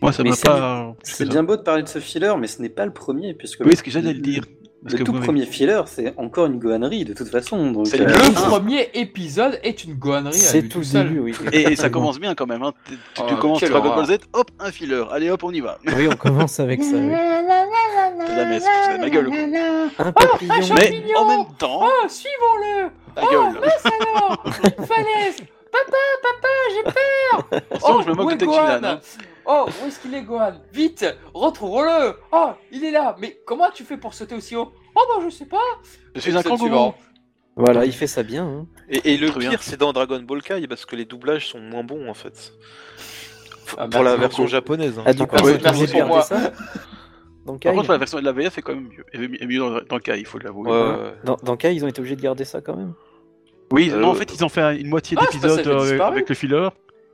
Moi, 0.00 0.12
ça 0.12 0.22
m'a 0.22 0.30
c'est 0.32 0.46
pas. 0.46 0.94
C'est 1.02 1.28
bien 1.28 1.42
beau 1.42 1.56
de 1.56 1.62
parler 1.62 1.82
de 1.82 1.88
ce 1.88 1.98
filler, 1.98 2.32
mais 2.38 2.46
ce 2.46 2.62
n'est 2.62 2.68
pas 2.68 2.86
le 2.86 2.92
premier, 2.92 3.34
puisque 3.34 3.64
Oui, 3.64 3.74
ce 3.74 3.82
que 3.82 3.90
j'allais 3.90 4.12
le 4.12 4.20
dire. 4.20 4.44
Parce 4.82 4.92
le 4.92 4.98
que 5.00 5.04
tout 5.04 5.12
vous- 5.12 5.20
premier 5.20 5.44
filler, 5.44 5.80
c'est 5.86 6.14
encore 6.16 6.46
une 6.46 6.58
gohannerie 6.60 7.04
de 7.04 7.12
toute 7.12 7.28
façon. 7.28 7.72
Donc, 7.72 7.88
euh, 7.92 7.98
le 7.98 8.14
Ah. 8.14 8.30
premier 8.48 8.88
épisode 8.94 9.58
est 9.64 9.82
une 9.84 9.94
gohannerie. 9.94 10.36
à 10.36 10.40
C'est 10.40 10.68
tout 10.68 10.84
seul. 10.84 11.08
début, 11.08 11.18
oui. 11.20 11.34
Et 11.52 11.74
ça 11.74 11.90
commence 11.90 12.20
bien 12.20 12.34
quand 12.36 12.46
même. 12.46 12.62
Hein. 12.62 12.72
Tu, 12.86 12.92
tu- 12.92 12.98
tu 13.26 13.34
Oh, 13.34 13.36
commences 13.38 13.60
Dragon. 13.64 13.94
Ball 13.96 14.06
Z, 14.06 14.18
hop, 14.32 14.50
un 14.60 14.70
filler. 14.70 15.02
Allez, 15.10 15.30
hop, 15.30 15.42
on 15.42 15.50
y 15.52 15.60
va. 15.60 15.78
Oui, 15.96 16.06
on 16.10 16.14
commence 16.16 16.60
avec 16.60 16.82
ça. 16.84 16.94
oui. 16.94 17.10
la 17.10 18.44
messe, 18.44 18.64
c'est 18.86 18.98
ma 18.98 19.10
gueule. 19.10 19.26
quoi. 19.28 20.06
Un 20.06 20.12
papillon. 20.12 20.52
un 20.52 20.58
Mais 20.58 20.62
champignon. 20.62 21.18
en 21.18 21.26
même 21.26 21.46
temps, 21.58 21.80
Oh, 21.82 22.08
suivons-le 22.08 22.88
ta 23.14 23.22
gueule. 23.22 23.32
alors 23.34 24.44
Falaise 24.86 25.36
Papa, 25.70 25.98
papa, 26.22 26.48
j'ai 26.74 26.82
peur 26.84 27.60
Attention, 27.70 28.02
je 28.02 28.08
me 28.08 28.14
moque 28.14 28.32
est 28.32 28.36
de. 28.36 28.46
Hein. 28.86 29.00
Oh, 29.50 29.66
où 29.82 29.86
est-ce 29.88 29.98
qu'il 30.00 30.14
est, 30.14 30.22
Gohan? 30.22 30.52
Vite, 30.72 31.06
retrouvons-le 31.32 32.14
Oh, 32.32 32.50
il 32.70 32.84
est 32.84 32.90
là 32.90 33.16
Mais 33.18 33.40
comment 33.46 33.70
tu 33.70 33.82
fais 33.84 33.96
pour 33.96 34.12
sauter 34.12 34.34
aussi 34.34 34.54
haut? 34.54 34.72
Oh, 34.94 35.00
bah, 35.08 35.24
je 35.24 35.30
sais 35.30 35.46
pas 35.46 35.56
Je 36.14 36.20
suis 36.20 36.36
un 36.36 36.42
kangourou. 36.42 36.92
Voilà, 37.56 37.84
il 37.86 37.92
fait 37.92 38.06
ça 38.06 38.22
bien. 38.22 38.44
hein. 38.46 38.66
Et, 38.88 39.14
et 39.14 39.16
le 39.16 39.30
Très 39.30 39.40
bien. 39.40 39.50
pire, 39.50 39.62
c'est 39.62 39.78
dans 39.78 39.92
Dragon 39.92 40.20
Ball 40.20 40.42
Kai 40.42 40.66
parce 40.68 40.84
que 40.86 40.94
les 40.96 41.04
doublages 41.06 41.48
sont 41.48 41.60
moins 41.60 41.82
bons 41.82 42.08
en 42.08 42.14
fait. 42.14 42.52
Ah, 43.76 43.88
Pour 43.88 44.02
la 44.02 44.16
version 44.16 44.44
beaucoup. 44.44 44.50
japonaise. 44.52 44.98
hein. 44.98 45.02
Ah, 45.06 45.12
du 45.12 45.26
coup, 45.26 45.36
ouais, 45.44 45.58
merci 45.62 45.86
pour 45.88 46.04
moi. 46.06 46.22
ça? 46.22 46.52
Dans 47.44 47.54
Par 47.54 47.72
Kai, 47.72 47.74
contre, 47.74 47.90
la 47.92 47.98
version 47.98 48.18
de 48.20 48.24
la 48.24 48.32
VF 48.32 48.58
est 48.58 48.62
quand 48.62 48.74
même 48.74 48.88
mieux. 48.88 49.04
Est 49.40 49.46
mieux 49.46 49.58
dans, 49.58 49.70
dans 49.88 49.96
le 49.96 50.00
cas, 50.02 50.16
il 50.16 50.26
faut 50.26 50.38
l'avouer. 50.38 50.70
Ouais, 50.70 50.76
ouais, 50.78 51.02
ouais. 51.04 51.14
dans, 51.24 51.36
dans 51.42 51.56
Kai, 51.56 51.74
ils 51.74 51.84
ont 51.84 51.88
été 51.88 51.98
obligés 52.00 52.16
de 52.16 52.20
garder 52.22 52.44
ça 52.44 52.60
quand 52.60 52.76
même? 52.76 52.92
Oui, 53.72 53.90
Euh, 53.92 54.00
non, 54.00 54.08
en 54.10 54.14
fait, 54.14 54.32
ils 54.34 54.44
ont 54.44 54.48
fait 54.48 54.78
une 54.78 54.88
moitié 54.88 55.16
Ah, 55.18 55.24
d'épisode 55.24 55.66
euh, 55.66 55.98
avec 56.00 56.28
le 56.28 56.34
filler, 56.34 56.68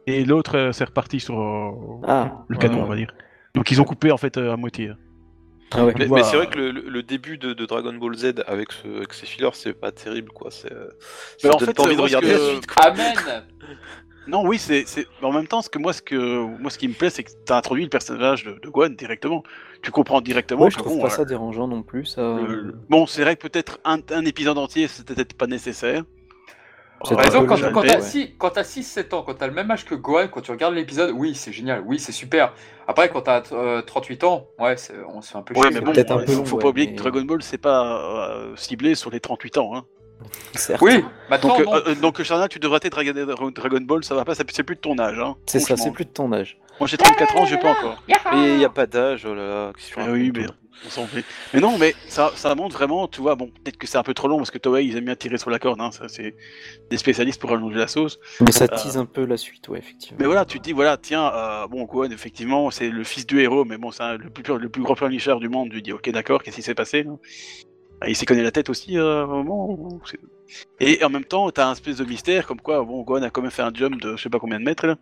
et 0.07 0.24
l'autre, 0.24 0.57
euh, 0.57 0.72
c'est 0.72 0.84
reparti 0.84 1.20
sur 1.20 1.40
euh, 1.40 1.70
Ah, 2.07 2.44
le 2.48 2.57
canon, 2.59 2.76
ouais. 2.78 2.82
on 2.82 2.86
va 2.88 2.96
dire. 2.96 3.12
Donc 3.55 3.70
ils 3.70 3.80
ont 3.80 3.84
coupé 3.84 4.11
en 4.11 4.16
fait 4.16 4.36
euh, 4.36 4.52
à 4.52 4.57
moitié. 4.57 4.92
Ah 5.72 5.84
ouais. 5.86 5.94
Mais, 5.98 6.22
c'est 6.22 6.36
vrai 6.36 6.46
que 6.48 6.59
le, 6.59 7.02
début 7.02 7.36
de, 7.38 7.52
de 7.52 7.66
Dragon 7.66 7.92
Ball 7.94 8.14
Z 8.14 8.34
avec, 8.46 8.70
ce, 8.72 8.86
avec 8.96 9.12
ces 9.12 9.26
fillers, 9.26 9.50
c'est 9.55 9.72
pas 9.72 9.90
terrible 9.92 10.30
quoi. 10.30 10.50
C'est, 10.50 10.72
ça 11.38 11.48
en 11.55 11.57
donne 11.57 11.66
fait, 11.68 11.74
pas 11.74 11.82
envie 11.84 11.96
de 11.96 12.00
regarder 12.00 12.28
que- 12.28 12.32
la 12.32 12.50
suite. 12.50 12.66
quoi. 12.66 12.84
Amen 12.86 13.14
Non, 14.26 14.46
oui, 14.46 14.57
c'est, 14.59 14.86
en 15.20 15.32
même 15.32 15.46
temps, 15.46 15.61
ce 15.61 15.68
que 15.68 15.78
moi, 15.78 15.92
ce 15.92 16.00
que 16.00 16.16
moi, 16.59 16.70
ce 16.70 16.78
qui 16.78 16.88
me 16.88 16.94
plaît, 16.94 17.11
c'est 17.11 17.24
que 17.24 17.30
t'as 17.44 17.59
introduit 17.59 17.84
le 17.84 17.90
personnage 17.90 18.44
de, 18.44 18.52
de 18.59 18.68
Gohan 18.70 18.88
directement. 18.90 19.42
Tu 19.82 19.90
comprends 19.90 20.22
directement 20.22 20.70
je 20.70 20.78
trouve 20.78 20.94
bon, 20.96 21.02
pas 21.02 21.09
euh, 21.09 21.11
ça 21.11 21.24
dérangeant 21.26 21.68
non 21.68 21.82
plus. 21.82 22.07
Ça... 22.07 22.22
le- 22.40 22.74
bon, 22.88 23.05
c'est 23.07 23.20
vrai 23.22 23.36
que 23.36 23.46
peut-être 23.46 23.80
un, 23.84 23.98
un 24.12 24.24
épisode 24.24 24.57
entier, 24.57 24.88
c'était 24.88 25.14
peut-être 25.14 25.34
pas 25.36 25.46
nécessaire. 25.46 26.05
C'est 27.05 27.14
Par 27.16 27.24
exemple, 27.24 27.46
quand, 27.46 27.57
quand 27.72 27.82
t'as 27.82 27.96
ouais. 27.96 28.00
six- 28.02 28.34
quand 28.38 28.50
t'as 28.50 28.62
6-7 28.62 29.14
ans, 29.14 29.22
quand 29.22 29.34
t'as 29.34 29.46
le 29.46 29.52
même 29.52 29.70
âge 29.70 29.84
que 29.84 29.94
Gohan, 29.94 30.28
quand 30.28 30.40
tu 30.40 30.50
regardes 30.50 30.74
l'épisode, 30.74 31.11
oui, 31.14 31.34
c'est 31.34 31.52
génial, 31.52 31.82
oui, 31.86 31.98
c'est 31.98 32.12
super. 32.12 32.52
Après, 32.88 33.09
quand 33.09 33.22
t'as 33.22 33.42
euh, 33.52 33.82
38 33.82 34.24
ans, 34.24 34.46
ouais, 34.59 34.76
c'est- 34.76 34.94
on 35.12 35.20
se 35.20 35.30
fait 35.32 35.38
un 35.38 35.42
peu 35.42 35.55
Ouais, 35.55 35.61
chier. 35.62 35.70
mais 35.70 35.74
c'est 35.76 35.84
bon, 35.84 35.92
peut-être 35.92 36.11
un 36.12 36.18
peu 36.18 36.26
faut, 36.26 36.32
long, 36.38 36.44
faut 36.44 36.57
ouais, 36.57 36.62
pas 36.62 36.68
oublier 36.68 36.86
mais- 36.88 36.94
que 36.94 37.02
Dragon 37.02 37.22
Ball, 37.22 37.42
c'est 37.42 37.59
pas 37.59 38.30
euh, 38.30 38.52
ciblé 38.57 38.94
sur 38.94 39.11
les 39.11 39.20
38 39.20 39.59
ans. 39.59 39.74
Hein. 39.74 39.84
Certes. 40.55 40.80
Oui, 40.80 41.05
maintenant, 41.28 41.59
Donc, 41.59 41.66
euh, 41.66 41.82
euh, 41.88 41.94
donc 41.96 42.22
Charnal, 42.22 42.48
tu 42.48 42.59
devrais 42.59 42.78
être 42.82 42.90
Dragon, 42.90 43.50
Dragon 43.50 43.80
Ball, 43.80 44.05
ça 44.05 44.14
va 44.14 44.24
pas, 44.24 44.34
c'est 44.34 44.44
plus 44.62 44.76
de 44.76 44.80
ton 44.80 44.98
âge. 44.98 45.18
Hein, 45.18 45.34
c'est 45.46 45.59
ça, 45.61 45.76
c'est 45.76 45.90
plus 45.90 46.05
de 46.05 46.11
ton 46.11 46.32
âge. 46.32 46.57
Moi 46.80 46.86
j'ai 46.88 46.96
34 46.96 47.36
ans, 47.36 47.44
j'ai 47.44 47.59
pas 47.59 47.70
encore. 47.72 48.02
Mais 48.32 48.55
il 48.55 48.61
y 48.61 48.64
a 48.64 48.68
pas 48.70 48.86
d'âge, 48.86 49.26
oh 49.28 49.34
là 49.34 49.46
là. 49.46 49.72
Ah 49.96 50.07
oui, 50.11 50.32
mais 50.34 50.46
on 50.86 50.90
s'en 50.90 51.06
fait. 51.06 51.24
Mais 51.52 51.60
non, 51.60 51.78
mais 51.78 51.94
ça, 52.08 52.32
ça 52.36 52.54
montre 52.54 52.76
vraiment, 52.76 53.08
tu 53.08 53.20
vois, 53.20 53.34
bon, 53.34 53.46
peut-être 53.46 53.76
que 53.76 53.86
c'est 53.86 53.98
un 53.98 54.02
peu 54.02 54.14
trop 54.14 54.28
long 54.28 54.36
parce 54.38 54.50
que 54.50 54.58
Toei 54.58 54.84
ils 54.86 54.96
aiment 54.96 55.06
bien 55.06 55.16
tirer 55.16 55.38
sur 55.38 55.50
la 55.50 55.58
corde, 55.58 55.80
hein, 55.80 55.90
ça 55.90 56.08
c'est 56.08 56.34
des 56.90 56.96
spécialistes 56.96 57.40
pour 57.40 57.52
allonger 57.52 57.76
la 57.78 57.88
sauce. 57.88 58.18
Mais 58.40 58.52
ça 58.52 58.64
Euh, 58.64 58.76
tease 58.76 58.96
un 58.96 59.06
peu 59.06 59.24
la 59.24 59.36
suite, 59.36 59.68
ouais, 59.68 59.78
effectivement. 59.78 60.18
Mais 60.20 60.26
voilà, 60.26 60.44
tu 60.44 60.58
te 60.58 60.64
dis, 60.64 60.72
voilà, 60.72 60.96
tiens, 60.96 61.32
euh, 61.34 61.66
bon, 61.66 61.84
Gohan, 61.84 62.10
effectivement, 62.10 62.70
c'est 62.70 62.90
le 62.90 63.04
fils 63.04 63.26
du 63.26 63.40
héros, 63.40 63.64
mais 63.64 63.78
bon, 63.78 63.90
c'est 63.90 64.16
le 64.18 64.30
plus, 64.30 64.42
le 64.58 64.68
plus 64.68 64.82
grand 64.82 64.94
pleurnicheur 64.94 65.40
du 65.40 65.48
monde. 65.48 65.70
Tu 65.70 65.82
dis, 65.82 65.92
ok, 65.92 66.10
d'accord, 66.10 66.42
qu'est-ce 66.42 66.56
qui 66.56 66.62
s'est 66.62 66.74
passé 66.74 67.02
là 67.02 67.12
Ah, 68.00 68.08
Il 68.08 68.16
s'est 68.16 68.26
cogné 68.26 68.42
la 68.42 68.50
tête 68.52 68.68
aussi 68.70 68.98
euh, 68.98 69.20
à 69.20 69.24
un 69.24 69.26
moment. 69.42 70.00
Et 70.80 71.02
en 71.02 71.08
même 71.08 71.24
temps, 71.24 71.50
t'as 71.50 71.66
un 71.68 71.72
espèce 71.72 71.96
de 71.96 72.04
mystère, 72.04 72.46
comme 72.46 72.60
quoi, 72.60 72.82
bon, 72.84 73.02
Gohan 73.02 73.22
a 73.22 73.30
quand 73.30 73.42
même 73.42 73.50
fait 73.50 73.62
un 73.62 73.72
jump 73.72 74.00
de 74.00 74.16
je 74.16 74.22
sais 74.22 74.28
pas 74.28 74.38
combien 74.38 74.58
de 74.60 74.64
mètres 74.64 74.86
là. 74.86 74.96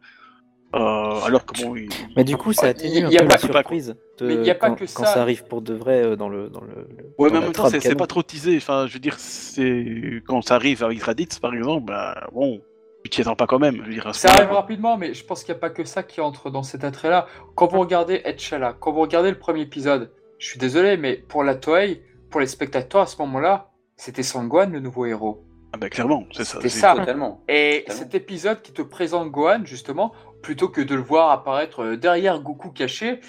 Euh, 0.74 0.78
alors 1.26 1.44
que 1.44 1.62
bon, 1.62 1.76
il... 1.76 1.88
Mais 2.16 2.24
du 2.24 2.36
coup, 2.36 2.52
ça 2.54 2.66
Il 2.68 2.70
atténue 2.70 3.06
un 3.06 3.10
y 3.10 3.16
a 3.16 3.20
peu 3.20 3.26
pas- 3.28 3.34
la 3.34 3.38
surprise 3.38 3.96
de 4.18 4.26
Mais 4.26 4.34
il 4.36 4.44
y 4.46 4.50
a 4.50 4.54
pas 4.54 4.68
quand, 4.70 4.74
que 4.76 4.84
quand 4.84 5.04
ça. 5.04 5.14
ça 5.14 5.20
arrive 5.22 5.44
pour 5.44 5.60
de 5.60 5.74
vrai 5.74 6.02
euh, 6.02 6.16
dans 6.16 6.28
le 6.30 6.48
dans 6.48 6.62
le. 6.62 6.68
le- 6.68 7.12
Ouais, 7.18 7.28
dans 7.28 7.34
mais 7.34 7.38
en 7.38 7.42
même 7.42 7.52
temps, 7.52 7.68
c'est 7.68 7.94
pas 7.94 8.06
trop 8.06 8.22
teasé. 8.22 8.56
Enfin, 8.56 8.86
je 8.86 8.94
veux 8.94 8.98
dire, 8.98 9.16
c'est 9.18 10.22
quand 10.26 10.40
ça 10.40 10.54
arrive 10.54 10.82
avec 10.82 11.02
Raditz, 11.02 11.38
par 11.38 11.52
exemple, 11.54 11.84
bah 11.86 12.26
bon, 12.32 12.62
tu 13.04 13.10
t'y 13.10 13.20
attends 13.20 13.36
pas 13.36 13.46
quand 13.46 13.58
même. 13.58 13.76
Je 13.76 13.82
veux 13.82 13.92
dire, 13.92 14.06
à 14.06 14.12
ce 14.14 14.20
Ça 14.20 14.30
arrive 14.32 14.50
rapidement, 14.52 14.96
mais 14.96 15.12
je 15.12 15.24
pense 15.24 15.44
qu'il 15.44 15.52
n'y 15.52 15.58
a 15.58 15.60
pas 15.60 15.70
que 15.70 15.84
ça 15.84 16.02
qui 16.02 16.20
entre 16.22 16.48
dans 16.48 16.62
cet 16.62 16.84
attrait-là. 16.84 17.26
Quand 17.54 17.66
vous 17.66 17.80
regardez 17.80 18.22
Etchala, 18.24 18.74
quand 18.80 18.92
vous 18.92 19.00
regardez 19.02 19.30
le 19.30 19.38
premier 19.38 19.60
épisode, 19.60 20.10
je 20.38 20.46
suis 20.48 20.58
désolé, 20.58 20.96
mais 20.96 21.16
pour 21.16 21.44
la 21.44 21.54
Toei, 21.54 22.02
pour 22.30 22.40
les 22.40 22.46
spectateurs 22.46 23.02
à 23.02 23.06
ce 23.06 23.16
moment-là, 23.18 23.70
c'était 23.96 24.22
Sangwan 24.22 24.72
le 24.72 24.80
nouveau 24.80 25.04
héros. 25.04 25.44
Ah 25.72 25.78
bah 25.78 25.88
clairement, 25.88 26.24
c'est 26.32 26.44
ça. 26.44 26.58
C'est- 26.60 26.68
ça. 26.68 26.94
Totalement. 26.96 27.42
Et 27.48 27.84
Totalement. 27.86 28.02
cet 28.02 28.14
épisode 28.14 28.60
qui 28.62 28.72
te 28.72 28.82
présente 28.82 29.30
Gohan, 29.30 29.64
justement, 29.64 30.12
plutôt 30.42 30.68
que 30.68 30.80
de 30.80 30.94
le 30.94 31.00
voir 31.02 31.30
apparaître 31.30 31.80
euh, 31.82 31.96
derrière 31.96 32.40
Goku 32.40 32.70
caché, 32.70 33.20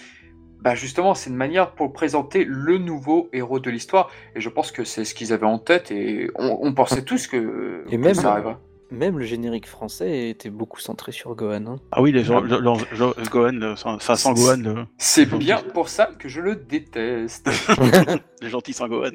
bah 0.59 0.75
justement, 0.75 1.13
c'est 1.13 1.29
une 1.29 1.35
manière 1.35 1.71
pour 1.71 1.91
présenter 1.93 2.45
le 2.45 2.77
nouveau 2.77 3.29
héros 3.33 3.59
de 3.59 3.69
l'histoire. 3.69 4.09
Et 4.35 4.41
je 4.41 4.49
pense 4.49 4.71
que 4.71 4.83
c'est 4.83 5.05
ce 5.05 5.13
qu'ils 5.13 5.31
avaient 5.33 5.45
en 5.45 5.59
tête 5.59 5.91
et 5.91 6.29
on, 6.35 6.57
on 6.61 6.73
pensait 6.73 7.03
tous 7.03 7.27
que, 7.27 7.83
Et 7.89 7.91
que 7.91 8.01
même- 8.01 8.13
ça 8.13 8.33
arriverait. 8.33 8.57
Même 8.93 9.17
le 9.17 9.25
générique 9.25 9.67
français 9.67 10.29
était 10.29 10.49
beaucoup 10.51 10.79
centré 10.79 11.11
sur 11.11 11.33
Gohan. 11.35 11.65
hein. 11.65 11.75
Ah 11.91 12.01
oui, 12.01 12.11
les 12.11 12.23
gens, 12.23 12.39
le- 12.41 12.59
le- 12.59 12.59
le- 12.59 13.29
Gohan, 13.29 13.51
le- 13.53 13.75
sans, 13.75 13.95
enfin, 13.95 14.15
sans 14.15 14.33
Gohan, 14.33 14.57
le, 14.57 14.85
C'est 14.97 15.25
bien 15.25 15.57
pour 15.73 15.89
ça 15.89 16.11
que 16.17 16.29
je 16.29 16.41
le 16.41 16.55
déteste. 16.55 17.49
le 18.41 18.47
gentil 18.49 18.73
sans 18.73 18.87
Gohan. 18.87 19.11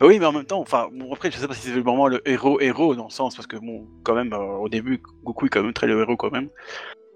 Bah 0.00 0.06
oui, 0.06 0.18
mais 0.18 0.24
en 0.26 0.32
même 0.32 0.44
temps, 0.46 0.60
enfin, 0.60 0.88
bon, 0.92 1.12
après, 1.12 1.30
je 1.30 1.36
sais 1.36 1.46
pas 1.46 1.54
si 1.54 1.68
c'est 1.68 1.78
vraiment 1.80 2.08
le 2.08 2.26
héros 2.26 2.60
héros 2.60 2.94
dans 2.94 3.04
le 3.04 3.10
sens 3.10 3.36
parce 3.36 3.46
que 3.46 3.56
bon, 3.56 3.86
quand 4.04 4.14
même, 4.14 4.32
euh, 4.32 4.38
au 4.38 4.68
début, 4.68 5.02
Goku 5.24 5.46
est 5.46 5.48
quand 5.50 5.62
même 5.62 5.72
très 5.74 5.86
le 5.86 6.00
héros 6.00 6.16
quand 6.16 6.30
même. 6.32 6.48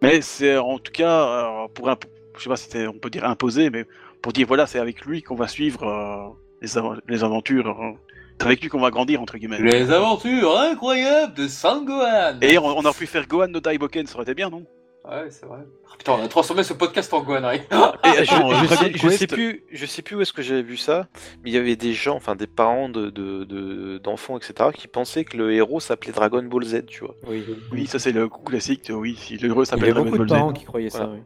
Mais 0.03 0.21
c'est 0.21 0.59
en 0.59 0.79
tout 0.79 0.93
cas 0.93 1.25
euh, 1.65 1.69
pour 1.75 1.89
un, 1.89 1.97
je 2.37 2.43
sais 2.43 2.49
pas 2.51 2.57
si 2.57 2.69
on 2.87 2.99
peut 2.99 3.09
dire 3.11 3.25
imposer, 3.25 3.71
mais 3.71 3.87
pour 4.21 4.33
dire 4.33 4.47
voilà, 4.47 4.67
c'est 4.67 4.79
avec 4.79 5.07
lui 5.07 5.23
qu'on 5.23 5.37
va 5.37 5.49
suivre 5.49 5.83
euh, 5.85 6.29
les, 6.61 6.77
av- 6.77 7.01
les 7.09 7.25
aventures. 7.25 7.97
C'est 8.41 8.47
avec 8.47 8.61
lui 8.63 8.69
qu'on 8.69 8.81
va 8.81 8.91
grandir 8.91 9.21
entre 9.23 9.37
guillemets. 9.39 9.61
Les 9.61 9.91
aventures 9.91 10.59
incroyables 10.59 11.35
de 11.35 11.49
Sangohan 11.49 12.39
Et 12.43 12.59
on, 12.59 12.65
on 12.67 12.85
aurait 12.85 12.93
pu 12.93 13.07
faire 13.07 13.27
Gohan 13.27 13.49
no 13.49 13.61
Daiboken, 13.61 14.07
ça 14.07 14.15
aurait 14.17 14.25
été 14.25 14.35
bien, 14.35 14.51
non? 14.51 14.65
Ouais, 15.07 15.27
c'est 15.29 15.45
vrai. 15.45 15.59
Ah, 15.87 15.97
putain, 15.99 16.13
on 16.13 16.25
a 16.25 16.29
transformé 16.29 16.63
ce 16.63 16.73
podcast 16.73 17.13
en 17.13 17.21
Gohan. 17.23 17.45
hein. 17.45 17.53
Et 18.05 18.25
je, 18.25 18.35
Attends, 18.35 18.51
je 18.51 18.67
Dragon 18.67 18.75
sais, 18.77 18.93
je 18.95 19.09
sais 19.11 19.27
Quest- 19.27 19.35
plus, 19.35 19.65
je 19.71 19.85
sais 19.87 20.01
plus 20.03 20.17
où 20.17 20.21
est-ce 20.23 20.33
que 20.33 20.41
j'avais 20.41 20.63
vu 20.63 20.79
ça, 20.79 21.09
mais 21.43 21.51
il 21.51 21.55
y 21.55 21.59
avait 21.59 21.77
des 21.77 21.93
gens, 21.93 22.17
enfin 22.17 22.35
des 22.37 22.47
parents 22.47 22.89
de, 22.89 23.11
de, 23.11 23.45
de- 23.45 23.99
d'enfants, 23.99 24.39
etc., 24.39 24.71
qui 24.75 24.89
pensaient 24.89 25.25
que 25.25 25.37
le 25.37 25.53
héros 25.53 25.79
s'appelait 25.81 26.13
Dragon 26.13 26.43
Ball 26.43 26.65
Z, 26.65 26.87
tu 26.87 27.01
vois. 27.05 27.15
Oui. 27.29 27.45
Oui, 27.71 27.87
ça 27.87 27.99
c'est 27.99 28.13
le 28.13 28.29
coup 28.31 28.43
classique. 28.43 28.91
Oui, 28.91 29.15
si 29.21 29.37
le 29.37 29.51
héros 29.51 29.65
Il 29.65 29.71
y 29.71 29.75
a 29.75 29.77
Dragon 29.77 30.05
beaucoup 30.05 30.13
de 30.13 30.19
Ball 30.25 30.29
parents 30.39 30.51
Z, 30.51 30.55
qui 30.59 30.65
croyaient 30.65 30.91
ça. 30.91 31.07
Oui. 31.13 31.19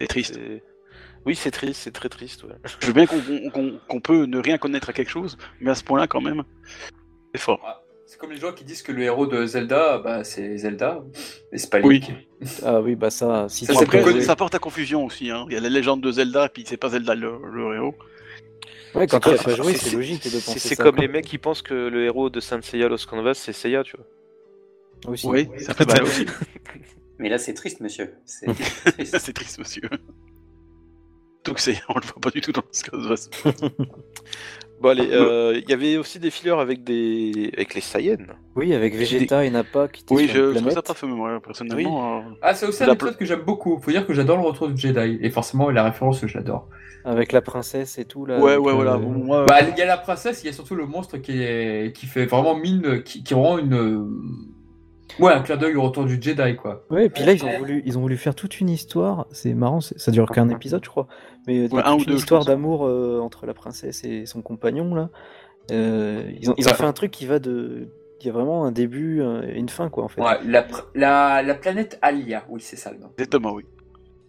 c'est 0.00 0.06
triste. 0.08 0.34
C'est- 0.34 0.62
Oui, 1.24 1.36
c'est 1.36 1.50
triste, 1.52 1.80
c'est 1.82 1.92
très 1.92 2.08
triste. 2.08 2.42
Ouais. 2.44 2.54
Je 2.80 2.86
veux 2.86 2.92
bien 2.92 3.06
qu'on 3.06 3.78
qu'on 3.88 4.00
peut 4.00 4.24
ne 4.26 4.38
rien 4.38 4.58
connaître 4.58 4.88
à 4.90 4.92
quelque 4.92 5.10
chose, 5.10 5.36
mais 5.60 5.70
à 5.70 5.74
ce 5.74 5.84
point-là, 5.84 6.06
quand 6.08 6.20
même, 6.20 6.42
c'est 7.34 7.40
fort. 7.40 7.60
C'est 8.06 8.18
comme 8.18 8.32
les 8.32 8.38
gens 8.40 8.52
qui 8.52 8.64
disent 8.64 8.82
que 8.82 8.92
le 8.92 9.02
héros 9.02 9.26
de 9.26 9.46
Zelda, 9.46 9.98
bah, 9.98 10.22
c'est 10.24 10.58
Zelda. 10.58 11.02
Et 11.52 11.58
c'est 11.58 11.70
pas 11.70 11.80
Oui. 11.80 12.00
Link. 12.00 12.12
Ah 12.64 12.80
oui, 12.80 12.96
bah 12.96 13.10
ça, 13.10 13.46
si 13.48 13.64
Ça, 13.64 13.72
tu 13.72 13.78
c'est 13.78 13.84
Après, 13.84 14.02
connu. 14.02 14.20
ça 14.22 14.36
porte 14.36 14.54
à 14.54 14.58
confusion 14.58 15.04
aussi. 15.06 15.30
Hein. 15.30 15.46
Il 15.48 15.54
y 15.54 15.56
a 15.56 15.60
la 15.60 15.68
légende 15.68 16.00
de 16.02 16.10
Zelda, 16.10 16.48
puis 16.48 16.64
c'est 16.66 16.76
pas 16.76 16.90
Zelda 16.90 17.14
le, 17.14 17.38
le 17.52 17.74
héros. 17.76 17.94
Ouais, 18.94 19.06
quand 19.06 19.20
tu 19.20 19.30
pas 19.42 19.54
joué, 19.54 19.72
c'est- 19.74 19.94
logique 19.96 20.24
de 20.24 20.28
c'est- 20.28 20.44
penser 20.44 20.58
C'est 20.58 20.74
ça. 20.74 20.82
comme 20.82 20.96
les 20.96 21.08
mecs 21.08 21.24
qui 21.24 21.38
pensent 21.38 21.62
que 21.62 21.72
le 21.72 22.04
héros 22.04 22.28
de 22.28 22.40
Saint 22.40 22.60
Seiya 22.60 22.88
Lost 22.88 23.06
Canvas, 23.06 23.34
c'est 23.34 23.52
Seiya, 23.54 23.82
tu 23.84 23.96
vois. 23.96 25.12
Aussi. 25.12 25.26
Oui, 25.26 25.48
ça 25.58 25.72
peut 25.72 25.86
mal 25.86 26.02
aussi. 26.02 26.26
Mais 27.18 27.28
là, 27.30 27.38
c'est 27.38 27.54
triste, 27.54 27.80
monsieur. 27.80 28.12
C'est 28.26 28.46
triste. 28.92 29.18
c'est 29.18 29.32
triste, 29.32 29.58
monsieur. 29.58 29.88
Donc 31.44 31.58
c'est, 31.58 31.76
on 31.88 31.94
le 31.94 32.02
voit 32.04 32.20
pas 32.20 32.30
du 32.30 32.40
tout 32.40 32.52
dans 32.52 32.62
ce 32.70 32.84
cas. 32.84 32.96
Bon 34.80 34.88
allez, 34.88 35.08
euh, 35.12 35.60
il 35.62 35.70
y 35.70 35.72
avait 35.72 35.96
aussi 35.96 36.18
des 36.18 36.30
fillers 36.30 36.58
avec 36.58 36.82
des, 36.82 37.50
avec 37.54 37.74
les 37.74 37.80
Saiyans. 37.80 38.16
Oui, 38.56 38.74
avec 38.74 38.96
Vegeta 38.96 39.44
et 39.44 39.50
Nappa 39.50 39.86
qui 39.86 40.02
étaient 40.02 40.12
Oui, 40.14 40.24
sur 40.26 40.34
je 40.34 40.40
trouve 40.40 40.52
planète. 40.54 40.74
ça 40.74 40.82
pas 40.82 40.94
fait 40.94 41.06
moi, 41.06 41.40
personnellement. 41.40 42.18
euh, 42.18 42.22
Ah, 42.42 42.52
c'est 42.54 42.66
aussi 42.66 42.82
un 42.82 42.86
La 42.88 42.94
épisode 42.94 43.16
que 43.16 43.24
j'aime 43.24 43.42
beaucoup. 43.42 43.78
Faut 43.80 43.92
dire 43.92 44.04
que 44.04 44.12
j'adore 44.12 44.38
le 44.38 44.42
retour 44.42 44.68
du 44.68 44.76
Jedi. 44.80 45.18
Et 45.20 45.30
forcément, 45.30 45.70
la 45.70 45.84
référence, 45.84 46.26
je 46.26 46.36
l'adore. 46.36 46.68
Avec 47.04 47.30
la 47.30 47.42
princesse 47.42 47.98
et 47.98 48.04
tout 48.04 48.26
là. 48.26 48.40
Ouais, 48.40 48.56
ouais, 48.56 48.70
le- 48.70 48.74
voilà. 48.76 48.96
Bon, 48.96 49.10
moi, 49.10 49.44
Bah, 49.46 49.58
il 49.62 49.78
y 49.78 49.82
a 49.82 49.86
la 49.86 49.98
princesse, 49.98 50.42
il 50.42 50.46
y 50.46 50.50
a 50.50 50.52
surtout 50.52 50.74
le 50.74 50.86
monstre 50.86 51.16
qui, 51.18 51.40
est... 51.42 51.94
qui 51.96 52.06
fait 52.06 52.26
vraiment 52.26 52.56
mine, 52.56 53.02
qui, 53.04 53.22
qui 53.22 53.34
rend 53.34 53.58
une. 53.58 54.08
Ouais, 55.20 55.32
un 55.32 55.42
clin 55.42 55.58
d'œil 55.58 55.76
au 55.76 55.82
retour 55.82 56.06
du 56.06 56.20
Jedi, 56.20 56.56
quoi. 56.56 56.86
Ouais, 56.90 57.06
et 57.06 57.10
puis 57.10 57.22
là, 57.24 57.32
ils 57.34 57.44
ont 57.44 57.58
voulu, 57.58 57.82
ils 57.84 57.98
ont 57.98 58.00
voulu 58.00 58.16
faire 58.16 58.34
toute 58.34 58.60
une 58.60 58.70
histoire. 58.70 59.26
C'est 59.30 59.52
marrant, 59.52 59.80
ça 59.80 60.10
dure 60.10 60.28
qu'un 60.30 60.48
épisode, 60.48 60.82
je 60.84 60.88
crois. 60.90 61.06
Mais 61.46 61.62
Ouais, 61.62 61.68
toute 61.68 61.80
un 61.84 61.94
ou 61.94 62.04
deux, 62.04 62.14
histoire 62.14 62.44
d'amour 62.44 62.86
euh, 62.86 63.18
entre 63.20 63.46
la 63.46 63.54
princesse 63.54 64.04
et 64.04 64.26
son 64.26 64.42
compagnon, 64.42 64.94
là. 64.94 65.10
Euh, 65.70 66.22
ils, 66.40 66.50
ont, 66.50 66.54
ils 66.58 66.66
ont 66.66 66.70
Ouais. 66.70 66.76
fait 66.76 66.84
un 66.84 66.92
truc 66.92 67.10
qui 67.10 67.26
va 67.26 67.38
de. 67.38 67.88
Il 68.20 68.26
y 68.26 68.28
a 68.28 68.32
vraiment 68.32 68.64
un 68.64 68.70
début 68.72 69.20
euh, 69.20 69.42
et 69.42 69.58
une 69.58 69.68
fin, 69.68 69.88
quoi, 69.88 70.04
en 70.04 70.08
fait. 70.08 70.20
Ouais, 70.20 70.38
la, 70.46 70.62
pr- 70.62 70.84
la, 70.94 71.42
la 71.42 71.54
planète 71.54 71.98
Alia, 72.02 72.44
oui, 72.48 72.60
c'est 72.60 72.76
ça 72.76 72.92
le 72.92 72.98
nom. 72.98 73.08
Exactement, 73.18 73.52
oui. 73.52 73.64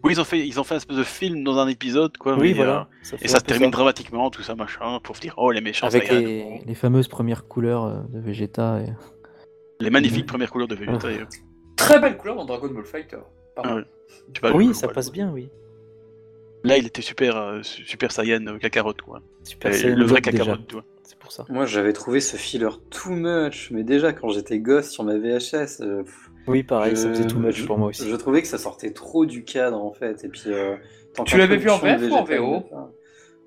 Oui, 0.04 0.14
ils 0.14 0.20
ont 0.20 0.24
fait, 0.26 0.40
ils 0.46 0.60
ont 0.60 0.64
fait 0.64 0.74
un 0.74 0.78
espèce 0.78 0.98
de 0.98 1.04
film 1.04 1.44
dans 1.44 1.58
un 1.60 1.68
épisode, 1.68 2.18
quoi. 2.18 2.36
Oui, 2.38 2.54
voilà. 2.54 2.90
euh, 3.14 3.18
et 3.22 3.28
ça 3.28 3.38
se 3.40 3.44
termine 3.44 3.70
dramatiquement, 3.72 4.30
tout 4.32 4.42
ça, 4.42 4.56
machin, 4.56 5.00
pour 5.04 5.16
dire, 5.16 5.36
oh, 5.38 5.52
les 5.52 5.62
méchants, 5.62 5.88
Avec 5.88 6.12
les, 6.12 6.62
les 6.66 6.76
fameuses 6.76 7.08
premières 7.08 7.48
couleurs 7.48 7.86
euh, 7.86 8.02
de 8.10 8.20
Vegeta. 8.20 8.80
Et... 8.82 8.88
les 9.80 9.90
magnifiques 9.92 10.26
premières 10.26 10.50
couleurs 10.52 10.68
de 10.68 10.76
Vegeta. 10.76 11.12
et, 11.12 11.20
euh, 11.22 11.26
Très 11.78 12.00
belle 12.00 12.18
couleur 12.18 12.36
dans 12.36 12.46
Dragon 12.46 12.68
Ball 12.70 12.86
Fighter. 12.86 13.20
Pardon. 13.56 13.84
Ah 14.42 14.46
ouais. 14.48 14.52
Oui, 14.56 14.74
ça 14.74 14.88
ouais. 14.88 14.94
passe 14.94 15.12
bien, 15.12 15.32
oui. 15.32 15.50
Là, 16.64 16.78
il 16.78 16.86
était 16.88 17.02
super, 17.02 17.36
euh, 17.38 17.62
su- 17.64 17.84
super 17.86 18.12
Saiyan 18.12 18.46
euh, 18.48 18.58
Kakarot, 18.58 18.94
quoi. 19.04 19.22
Super 19.44 19.72
Et 19.72 19.78
Saiyan 19.78 19.96
le 19.98 20.06
vrai. 20.06 20.22
Kakarot, 20.22 20.58
tu 20.68 20.76
vois. 20.76 20.86
C'est 21.04 21.18
pour 21.18 21.32
ça. 21.32 21.46
Moi, 21.50 21.66
j'avais 21.66 21.94
trouvé 21.94 22.20
ce 22.22 22.38
filler 22.38 22.70
too 22.90 23.12
much, 23.12 23.70
mais 23.72 23.84
déjà 23.84 24.14
quand 24.14 24.30
j'étais 24.30 24.60
gosse 24.60 24.90
sur 24.90 25.04
ma 25.04 25.18
VHS, 25.18 25.82
euh, 25.82 26.04
Oui, 26.48 26.64
pareil, 26.64 26.96
ça 26.96 27.10
faisait 27.10 27.28
too 27.28 27.40
much 27.40 27.56
je- 27.62 27.66
pour 27.66 27.78
moi 27.78 27.90
aussi. 27.90 28.10
Je 28.10 28.16
trouvais 28.16 28.42
que 28.42 28.48
ça 28.48 28.58
sortait 28.58 28.92
trop 28.92 29.26
du 29.26 29.44
cadre 29.44 29.78
en 29.84 29.92
fait. 29.92 30.24
Et 30.24 30.30
puis, 30.30 30.44
euh, 30.48 30.76
tant 31.14 31.24
Tu 31.26 31.38
l'avais 31.38 31.58
vu 31.58 31.70
en 31.70 31.78
VF 31.78 32.10
ou 32.10 32.14
en 32.16 32.24
VO 32.24 32.64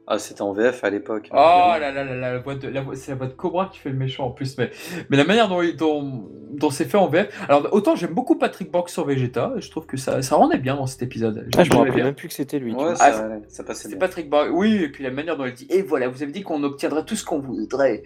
Ah, 0.09 0.19
c'était 0.21 0.43
en 0.43 0.53
VF 0.53 0.85
à 0.85 0.91
l'époque. 0.91 1.29
Oh 1.33 1.35
là 1.37 1.79
là 1.81 1.91
là 1.91 2.05
là, 2.05 2.33
la 2.33 2.39
voix 2.39 2.55
de, 2.55 2.69
la 2.69 2.81
voix- 2.81 2.95
c'est 2.95 3.11
la 3.11 3.17
voix 3.17 3.27
de 3.27 3.33
Cobra 3.33 3.69
qui 3.73 3.81
fait 3.81 3.89
le 3.91 3.97
méchant 3.97 4.27
en 4.27 4.31
plus, 4.31 4.57
mais, 4.57 4.71
mais 5.11 5.17
la 5.17 5.25
manière 5.25 5.49
dont, 5.49 5.63
il- 5.63 5.75
dont, 5.77 6.29
dont 6.53 6.71
c'est 6.71 6.85
fait 6.85 6.97
en 6.97 7.09
VF. 7.09 7.29
Alors 7.49 7.67
autant 7.73 7.97
j'aime 7.97 8.15
beaucoup 8.15 8.37
Patrick 8.37 8.71
Borg 8.71 8.89
sur 8.89 9.05
Vegeta, 9.05 9.55
je 9.57 9.69
trouve 9.69 9.85
que 9.87 9.97
ça, 9.97 10.23
ça 10.23 10.37
rendait 10.37 10.59
bien 10.59 10.77
dans 10.77 10.87
cet 10.87 11.03
épisode. 11.03 11.49
Ah, 11.57 11.65
je 11.65 11.71
me 11.73 11.77
rappelle 11.77 12.05
même 12.05 12.15
plus 12.15 12.29
que 12.29 12.35
c'était 12.35 12.61
lui. 12.61 12.73
Ouais, 12.73 12.95
ça, 12.95 13.05
Ah, 13.05 13.39
ça 13.49 13.65
passait 13.65 13.83
C'était 13.85 13.97
bien. 13.97 14.07
Patrick 14.07 14.31
Borg, 14.31 14.51
oui, 14.53 14.77
et 14.77 14.89
puis 14.91 15.03
la 15.03 15.11
manière 15.11 15.37
dont 15.37 15.45
il 15.47 15.55
dit, 15.55 15.67
et 15.71 15.83
voilà, 15.83 16.07
vous 16.07 16.23
avez 16.23 16.31
dit 16.31 16.43
qu'on 16.45 16.63
obtiendrait 16.63 17.05
tout 17.05 17.17
ce 17.17 17.25
qu'on 17.25 17.41
voudrait. 17.41 18.05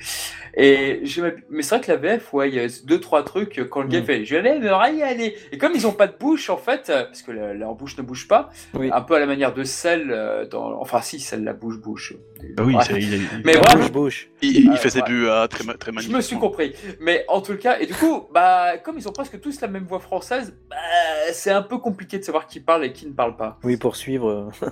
Et 0.55 1.03
mais 1.51 1.63
c'est 1.63 1.75
vrai 1.77 1.85
que 1.85 1.91
la 1.93 1.99
VF, 1.99 2.33
ouais, 2.33 2.49
il 2.49 2.55
y 2.55 2.61
a 2.61 2.67
deux, 2.87 2.99
trois 3.01 3.23
trucs, 3.25 3.69
quand 3.69 3.83
le 3.83 3.89
gars 3.89 4.01
Mm. 4.01 4.05
fait, 4.05 4.25
je 4.25 4.37
vais 4.37 4.59
y 4.97 5.03
aller. 5.03 5.37
Et 5.53 5.59
comme 5.59 5.73
ils 5.75 5.87
ont 5.87 5.93
pas 5.93 6.07
de 6.07 6.15
bouche, 6.19 6.49
en 6.49 6.57
fait, 6.57 6.89
euh, 6.89 7.05
parce 7.05 7.21
que 7.21 7.31
la- 7.33 7.53
leur 7.53 7.75
bouche 7.75 7.99
ne 7.99 8.03
bouge 8.03 8.27
pas, 8.27 8.49
Oui. 8.73 8.89
un 8.91 9.03
peu 9.03 9.15
à 9.17 9.19
la 9.21 9.27
manière 9.27 9.53
de 9.53 9.65
celle, 9.65 10.11
euh, 10.11 10.47
dans, 10.47 10.81
enfin 10.81 11.03
si, 11.03 11.21
celle 11.21 11.45
la 11.45 11.53
bouche 11.53 11.79
bouche. 11.79 11.90
Bah 12.57 12.63
oui, 12.67 12.75
Ouais. 12.75 12.85
c'est- 12.85 12.99
il, 13.01 13.15
il- 13.15 13.43
Mais 13.45 13.55
Ah, 13.57 13.61
voilà. 13.75 13.89
bouche. 13.89 14.29
il- 14.43 14.65
il 14.65 14.71
Ah, 14.73 14.77
fait 14.77 14.91
ses 14.91 15.03
buts 15.03 15.29
à 15.29 15.47
très, 15.49 15.65
très 15.65 15.91
Je 15.91 15.95
magnifiquement. 15.95 16.17
me 16.19 16.23
suis 16.23 16.39
compris. 16.39 16.75
Mais 17.01 17.25
en 17.29 17.41
tout 17.41 17.57
cas, 17.57 17.79
et 17.79 17.87
du 17.87 17.95
coup, 17.95 18.27
bah, 18.33 18.79
comme 18.79 18.97
ils 18.99 19.09
ont 19.09 19.13
presque 19.13 19.41
tous 19.41 19.61
la 19.61 19.69
même 19.69 19.85
voix 19.85 20.01
française, 20.01 20.55
bah, 20.69 20.77
c'est 21.33 21.51
un 21.51 21.63
peu 21.63 21.79
compliqué 21.79 22.19
de 22.19 22.25
savoir 22.25 22.47
qui 22.47 22.61
parle 22.61 22.85
et 22.85 22.93
qui 22.93 23.07
ne 23.07 23.13
parle 23.13 23.37
pas. 23.37 23.59
Oui, 23.65 23.77
pour 23.77 23.97
suivre. 23.97 24.29
euh, 24.63 24.69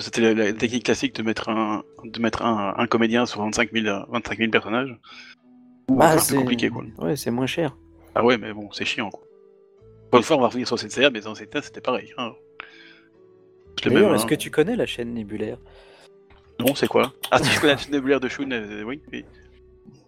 C'était 0.00 0.20
la, 0.20 0.34
la 0.34 0.52
technique 0.52 0.84
classique 0.84 1.14
de 1.16 1.22
mettre 1.22 1.48
un, 1.48 1.82
de 2.04 2.20
mettre 2.20 2.42
un, 2.44 2.74
un 2.76 2.86
comédien 2.86 3.26
sur 3.26 3.40
25 3.42 3.72
000, 3.72 3.86
euh, 3.86 4.00
25 4.10 4.38
000 4.38 4.50
personnages. 4.50 4.96
Bah, 5.88 6.16
c'est 6.18 6.36
compliqué, 6.36 6.70
quoi. 6.70 6.84
Ouais, 6.98 7.16
c'est 7.16 7.30
moins 7.32 7.46
cher. 7.46 7.76
Ah 8.14 8.24
ouais, 8.24 8.38
mais 8.38 8.52
bon, 8.52 8.70
c'est 8.72 8.84
chiant, 8.84 9.10
quoi. 9.10 9.24
Une 10.12 10.22
fois, 10.22 10.36
on 10.36 10.40
va 10.40 10.46
revenir 10.46 10.66
sur 10.66 10.76
CCA, 10.78 11.10
mais 11.10 11.20
dans 11.20 11.34
CCA, 11.34 11.60
c'était 11.62 11.80
pareil. 11.80 12.12
Hein. 12.18 12.32
D'ailleurs, 13.84 14.14
est-ce 14.14 14.24
hein. 14.24 14.26
que 14.26 14.34
tu 14.34 14.50
connais 14.50 14.76
la 14.76 14.86
chaîne 14.86 15.14
nébulaire 15.14 15.58
Non, 16.58 16.74
c'est 16.74 16.88
quoi? 16.88 17.12
Ah, 17.30 17.38
si 17.38 17.50
je 17.50 17.60
connais 17.60 17.74
la 17.74 17.78
chaîne 17.78 17.92
nébulaire 17.92 18.20
de 18.20 18.28
Shun, 18.28 18.50
euh, 18.50 18.82
oui, 18.84 19.00
oui. 19.12 19.24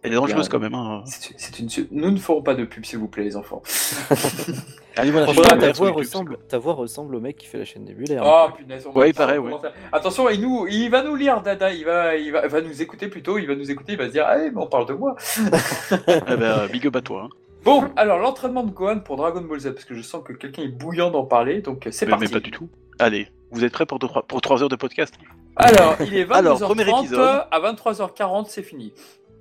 Elle 0.03 0.13
est 0.13 0.17
dangereuse 0.17 0.49
quand 0.49 0.59
même. 0.59 0.75
Hein. 0.75 1.05
C'est 1.07 1.35
c'est 1.37 1.59
une... 1.61 1.69
Nous 1.93 2.11
ne 2.11 2.19
ferons 2.19 2.43
pas 2.43 2.55
de 2.55 2.65
pub, 2.65 2.85
s'il 2.85 2.99
vous 2.99 3.07
plaît, 3.07 3.23
les 3.23 3.37
enfants. 3.37 3.63
Allez, 4.97 5.13
voilà, 5.13 5.27
Franchement, 5.27 5.59
ta 5.59 5.73
voix, 5.73 5.91
ressemble, 5.91 6.39
ta 6.49 6.59
voix 6.59 6.75
ressemble 6.75 7.15
au 7.15 7.21
mec 7.21 7.37
qui 7.37 7.47
fait 7.47 7.59
la 7.59 7.65
chaîne 7.65 7.85
nébulaire. 7.85 8.23
Oh 8.27 8.49
punaise, 8.55 8.85
on 8.87 8.91
va 8.91 9.01
Ouais, 9.01 9.13
faire 9.13 9.27
pareil, 9.27 9.39
ouais. 9.39 9.53
Attention, 9.93 10.29
il, 10.29 10.41
nous, 10.41 10.67
il 10.69 10.91
va 10.91 11.03
nous 11.03 11.15
lire, 11.15 11.41
Dada, 11.41 11.73
il 11.73 11.85
va, 11.85 12.17
il, 12.17 12.33
va, 12.33 12.45
il 12.45 12.51
va 12.51 12.61
nous 12.61 12.83
écouter 12.83 13.07
plutôt, 13.09 13.39
il 13.39 13.47
va 13.47 13.55
nous 13.55 13.71
écouter, 13.71 13.93
il 13.93 13.99
va 13.99 14.07
se 14.07 14.13
dire, 14.13 14.25
ah, 14.27 14.37
mais 14.37 14.51
on 14.57 14.67
parle 14.67 14.87
de 14.87 14.95
moi. 14.95 15.15
Eh 15.93 16.37
ben, 16.37 16.43
euh, 16.43 16.69
big 16.69 16.87
up 16.87 16.97
à 16.97 17.01
toi. 17.01 17.23
Hein. 17.25 17.29
Bon, 17.65 17.85
alors 17.97 18.19
l'entraînement 18.19 18.65
de 18.65 18.73
Gohan 18.73 19.01
pour 19.01 19.17
Dragon 19.17 19.41
Ball 19.41 19.61
Z, 19.61 19.73
parce 19.73 19.85
que 19.85 19.95
je 19.95 20.03
sens 20.03 20.23
que 20.25 20.33
quelqu'un 20.33 20.63
est 20.63 20.69
bouillant 20.69 21.11
d'en 21.11 21.25
parler, 21.25 21.63
donc 21.63 21.87
euh, 21.87 21.91
c'est 21.93 22.07
parti. 22.07 22.25
mais 22.25 22.31
pas 22.31 22.41
du 22.41 22.51
tout. 22.51 22.69
Allez, 22.99 23.29
vous 23.53 23.65
êtes 23.65 23.73
prêts 23.73 23.87
pour 23.87 23.99
3 23.99 24.23
pour 24.27 24.41
trois 24.41 24.63
heures 24.63 24.69
de 24.69 24.77
podcast? 24.77 25.15
Alors, 25.57 25.97
il 26.01 26.15
est 26.15 26.25
22h30, 26.25 26.33
Alors, 26.35 26.59
premier 26.61 26.89
épisode. 26.99 27.45
à 27.51 27.61
23h40, 27.61 28.47
c'est 28.49 28.63
fini. 28.63 28.93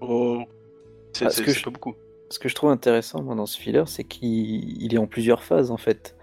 Oh, 0.01 0.43
c'est 1.13 1.25
Ah, 1.25 1.29
je- 1.29 1.63
pas 1.63 1.69
beaucoup. 1.71 1.95
Ce 2.29 2.39
que 2.39 2.47
je 2.49 2.55
trouve 2.55 2.69
intéressant 2.71 3.21
moi, 3.23 3.35
dans 3.35 3.45
ce 3.45 3.59
filler, 3.59 3.83
c'est 3.87 4.03
qu'il 4.05 4.81
il 4.81 4.93
est 4.93 4.97
en 4.97 5.07
plusieurs 5.07 5.43
phases 5.43 5.69
en 5.71 5.77
fait. 5.77 6.15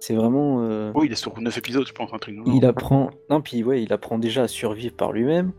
C'est 0.00 0.14
vraiment. 0.14 0.62
euh, 0.62 0.92
Oui, 0.94 1.06
il 1.06 1.12
est 1.12 1.16
sur 1.16 1.38
9 1.40 1.56
épisodes, 1.58 1.86
je 1.86 1.92
pense, 1.92 2.12
un 2.12 2.18
truc. 2.18 2.36
Il 2.46 2.64
apprend. 2.66 3.10
Non, 3.30 3.40
puis 3.40 3.62
ouais, 3.64 3.82
il 3.82 3.92
apprend 3.92 4.18
déjà 4.18 4.42
à 4.42 4.48
survivre 4.48 4.94
par 4.94 5.12
lui-même. 5.12 5.52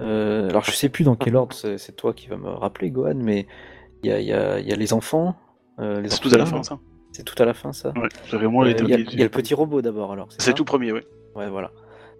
Euh, 0.00 0.48
alors 0.48 0.64
je 0.64 0.70
sais 0.70 0.88
plus 0.88 1.04
dans 1.04 1.16
quel 1.16 1.34
ordre, 1.36 1.54
c'est 1.54 1.96
toi 1.96 2.12
qui 2.14 2.28
vas 2.28 2.36
me 2.36 2.48
rappeler, 2.48 2.90
Gohan, 2.90 3.14
mais 3.16 3.46
il 4.02 4.10
y 4.10 4.12
a, 4.12 4.20
il 4.20 4.26
y 4.26 4.32
a- 4.32 4.58
il 4.60 4.68
y 4.68 4.72
a 4.72 4.76
les 4.76 4.92
enfants. 4.92 5.34
euh, 5.80 6.00
les 6.00 6.08
C'est 6.08 6.20
tout 6.20 6.30
à 6.32 6.38
la 6.38 6.46
fin, 6.46 6.62
ça. 6.62 6.78
C'est 7.18 7.24
tout 7.24 7.42
à 7.42 7.44
la 7.44 7.52
fin, 7.52 7.72
ça. 7.72 7.88
Ouais, 7.96 8.08
c'est 8.30 8.36
vraiment 8.36 8.62
Euh, 8.62 8.66
les 8.66 8.74
Il 8.80 8.88
y, 8.88 9.20
a- 9.20 9.24
le 9.24 9.28
petit 9.28 9.52
robot 9.54 9.82
d'abord, 9.82 10.12
alors. 10.12 10.28
C'est 10.38 10.54
tout 10.54 10.64
premier, 10.64 10.92
ouais. 10.92 11.04
Ouais, 11.34 11.50
voilà. 11.50 11.72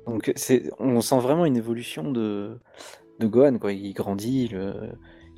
Donc 0.08 0.32
on 0.80 1.00
sent 1.00 1.20
vraiment 1.20 1.44
une 1.44 1.56
évolution 1.56 2.10
de, 2.10 2.58
de 3.20 3.26
Gohan, 3.28 3.58
quoi. 3.58 3.72
Il 3.72 3.92
grandit, 3.92 4.46
il, 4.50 4.56
euh, 4.56 4.72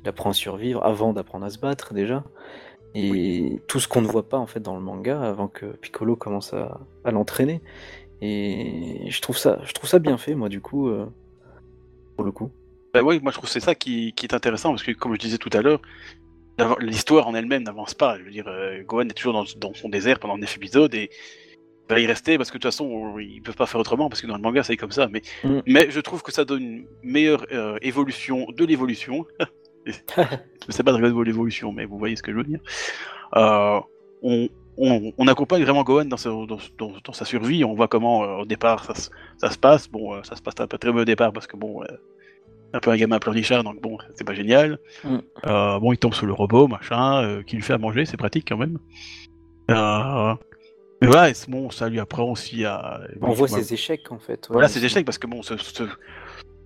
il 0.01 0.09
apprend 0.09 0.31
à 0.31 0.33
survivre 0.33 0.83
avant 0.83 1.13
d'apprendre 1.13 1.45
à 1.45 1.51
se 1.51 1.59
battre 1.59 1.93
déjà. 1.93 2.23
Et 2.95 3.61
tout 3.67 3.79
ce 3.79 3.87
qu'on 3.87 4.01
ne 4.01 4.07
voit 4.07 4.27
pas 4.27 4.39
en 4.39 4.47
fait 4.47 4.61
dans 4.61 4.73
le 4.75 4.81
manga 4.81 5.21
avant 5.21 5.47
que 5.47 5.67
Piccolo 5.77 6.15
commence 6.15 6.53
à, 6.55 6.79
à 7.05 7.11
l'entraîner. 7.11 7.61
Et 8.21 9.05
je 9.09 9.21
trouve 9.21 9.37
ça, 9.37 9.59
je 9.63 9.73
trouve 9.73 9.87
ça 9.87 9.99
bien 9.99 10.17
fait, 10.17 10.33
moi, 10.33 10.49
du 10.49 10.59
coup, 10.59 10.89
euh, 10.89 11.05
pour 12.15 12.25
le 12.25 12.31
coup. 12.31 12.49
Bah 12.95 13.03
ouais, 13.03 13.19
moi 13.19 13.31
je 13.31 13.37
trouve 13.37 13.49
c'est 13.49 13.61
ça 13.61 13.75
qui, 13.75 14.11
qui 14.13 14.25
est 14.25 14.33
intéressant 14.33 14.71
parce 14.71 14.83
que 14.83 14.91
comme 14.91 15.13
je 15.13 15.19
disais 15.19 15.37
tout 15.37 15.49
à 15.53 15.61
l'heure, 15.61 15.81
l'histoire 16.79 17.27
en 17.27 17.33
elle-même 17.35 17.63
n'avance 17.63 17.93
pas. 17.93 18.17
Je 18.19 18.23
veux 18.23 18.31
dire, 18.31 18.47
euh, 18.47 18.83
Gohan 18.83 19.07
est 19.09 19.13
toujours 19.13 19.33
dans, 19.33 19.45
dans 19.57 19.73
son 19.73 19.89
désert 19.89 20.19
pendant 20.19 20.37
9 20.37 20.55
épisodes 20.57 20.93
et 20.93 21.09
il 21.89 21.93
va 21.95 21.99
y 21.99 22.05
rester 22.05 22.37
parce 22.37 22.49
que 22.51 22.57
de 22.57 22.61
toute 22.61 22.71
façon 22.71 22.85
on- 22.85 23.19
ils 23.19 23.41
peuvent 23.41 23.55
pas 23.55 23.65
faire 23.65 23.79
autrement 23.79 24.07
parce 24.09 24.21
que 24.21 24.27
dans 24.27 24.35
le 24.35 24.41
manga 24.41 24.63
c'est 24.63 24.77
comme 24.77 24.91
ça. 24.91 25.07
Mais, 25.07 25.21
Mm. 25.43 25.59
mais 25.65 25.91
je 25.91 25.99
trouve 25.99 26.21
que 26.23 26.31
ça 26.31 26.45
donne 26.45 26.61
une 26.63 26.85
meilleure 27.03 27.45
euh, 27.51 27.77
évolution 27.81 28.47
de 28.55 28.65
l'évolution. 28.65 29.25
je 29.85 29.93
sais 30.69 30.83
pas 30.83 30.93
Ball 30.97 31.25
l'évolution, 31.25 31.71
mais 31.71 31.85
vous 31.85 31.97
voyez 31.97 32.15
ce 32.15 32.23
que 32.23 32.31
je 32.31 32.37
veux 32.37 32.43
dire. 32.43 32.59
Euh, 33.35 33.79
on, 34.21 34.47
on, 34.77 35.11
on 35.17 35.27
accompagne 35.27 35.63
vraiment 35.63 35.83
Gohan 35.83 36.05
dans, 36.05 36.17
sa- 36.17 36.29
dans, 36.29 36.45
dans- 36.77 36.93
dans 37.03 37.13
sa 37.13 37.25
survie. 37.25 37.63
On 37.63 37.73
voit 37.73 37.87
comment 37.87 38.23
euh, 38.23 38.41
au 38.43 38.45
départ 38.45 38.85
ça, 38.85 38.93
se- 38.95 39.09
ça 39.37 39.49
se 39.49 39.57
passe. 39.57 39.89
Bon, 39.89 40.21
ça 40.23 40.35
se 40.35 40.41
passe 40.41 40.53
peu 40.55 40.77
très 40.77 40.91
bien 40.91 41.01
au 41.01 41.05
départ 41.05 41.33
parce 41.33 41.47
que 41.47 41.57
bon. 41.57 41.81
Un 42.73 42.79
peu 42.79 42.91
un 42.91 42.97
gamin 42.97 43.19
pleurnichard, 43.19 43.63
donc 43.63 43.81
bon, 43.81 43.97
c'est 44.15 44.23
pas 44.23 44.33
génial. 44.33 44.79
Mm. 45.03 45.17
Euh, 45.45 45.79
bon, 45.79 45.93
il 45.93 45.97
tombe 45.97 46.13
sur 46.13 46.25
le 46.25 46.33
robot, 46.33 46.67
machin, 46.67 47.23
euh, 47.23 47.43
qui 47.43 47.55
lui 47.55 47.63
fait 47.63 47.73
à 47.73 47.77
manger, 47.77 48.05
c'est 48.05 48.17
pratique 48.17 48.47
quand 48.47 48.57
même. 48.57 48.77
Euh, 49.69 50.35
mais 51.01 51.07
voilà, 51.07 51.33
bon, 51.47 51.69
ça 51.71 51.89
lui 51.89 51.99
apprend 51.99 52.25
aussi 52.25 52.63
à. 52.63 53.01
On 53.21 53.31
voit 53.31 53.47
ses 53.47 53.73
échecs 53.73 54.11
en 54.11 54.19
fait. 54.19 54.47
ouais, 54.49 54.53
Voilà, 54.53 54.67
ses 54.67 54.85
échecs, 54.85 55.05
parce 55.05 55.17
que 55.17 55.27
bon, 55.27 55.41
ce, 55.41 55.57
ce, 55.57 55.83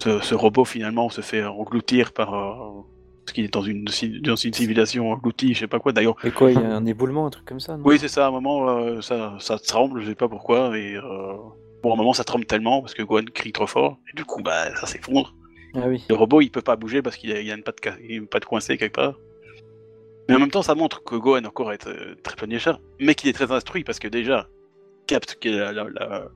ce, 0.04 0.20
ce 0.20 0.36
robot 0.36 0.66
finalement 0.66 1.10
se 1.10 1.22
fait 1.22 1.44
engloutir 1.44 2.12
par. 2.12 2.34
Euh, 2.34 2.82
parce 3.26 3.34
qu'il 3.34 3.46
est 3.46 3.54
dans 3.54 3.64
une, 3.64 3.86
dans 3.86 4.36
une 4.36 4.54
civilisation 4.54 5.10
engloutie, 5.12 5.56
je 5.56 5.62
sais 5.62 5.68
pas 5.68 5.80
quoi 5.80 5.94
d'ailleurs. 5.94 6.16
Et 6.24 6.32
quoi, 6.32 6.52
il 6.52 6.60
y 6.60 6.64
a 6.64 6.68
un 6.76 6.86
éboulement, 6.86 7.26
un 7.26 7.30
truc 7.32 7.46
comme 7.46 7.60
ça 7.60 7.78
non? 7.78 7.84
Oui, 7.86 7.98
c'est 7.98 8.10
ça, 8.10 8.26
à 8.26 8.28
un 8.28 8.32
moment, 8.32 8.70
euh, 8.70 9.02
ça, 9.02 9.36
ça 9.40 9.58
tremble, 9.58 10.02
je 10.02 10.10
sais 10.10 10.16
pas 10.16 10.28
pourquoi, 10.28 10.78
et. 10.78 10.96
Euh, 10.96 11.34
bon, 11.82 11.92
à 11.92 11.94
un 11.94 11.98
moment, 11.98 12.14
ça 12.14 12.26
tremble 12.26 12.46
tellement, 12.46 12.82
parce 12.82 12.94
que 12.94 13.04
Gohan 13.04 13.24
crie 13.34 13.54
trop 13.54 13.68
fort, 13.68 13.98
et 14.12 14.16
du 14.18 14.26
coup, 14.26 14.44
bah, 14.44 14.76
ça 14.76 14.86
s'effondre. 14.86 15.34
Ah 15.76 15.88
oui. 15.88 16.04
Le 16.10 16.16
robot, 16.16 16.42
il 16.42 16.50
peut 16.52 16.62
pas 16.62 16.76
bouger 16.76 17.02
parce 17.02 17.18
qu'il 17.18 17.32
a, 17.32 17.40
il 17.42 17.52
a 17.52 17.56
une 17.56 17.64
patte, 17.64 17.78
ca- 17.84 17.98
une 18.02 18.28
patte 18.28 18.46
coincée 18.46 18.78
quelque 18.78 18.96
part. 18.96 19.20
Mais 20.28 20.36
en 20.36 20.40
même 20.40 20.50
temps, 20.52 20.64
ça 20.64 20.74
montre 20.76 21.04
que 21.04 21.16
Gohan 21.16 21.44
encore 21.46 21.72
est 21.72 21.86
euh, 21.88 22.16
très 22.24 22.36
pionnier-chat, 22.36 22.80
mais 23.00 23.14
qu'il 23.14 23.30
est 23.30 23.34
très 23.34 23.52
instruit 23.52 23.84
parce 23.84 24.00
que 24.00 24.08
déjà, 24.08 24.48
il 25.04 25.06
capte 25.06 25.38
quel 25.40 25.54
est 25.54 25.58
la- 25.60 25.72
la- 25.72 25.90
la- 25.90 26.28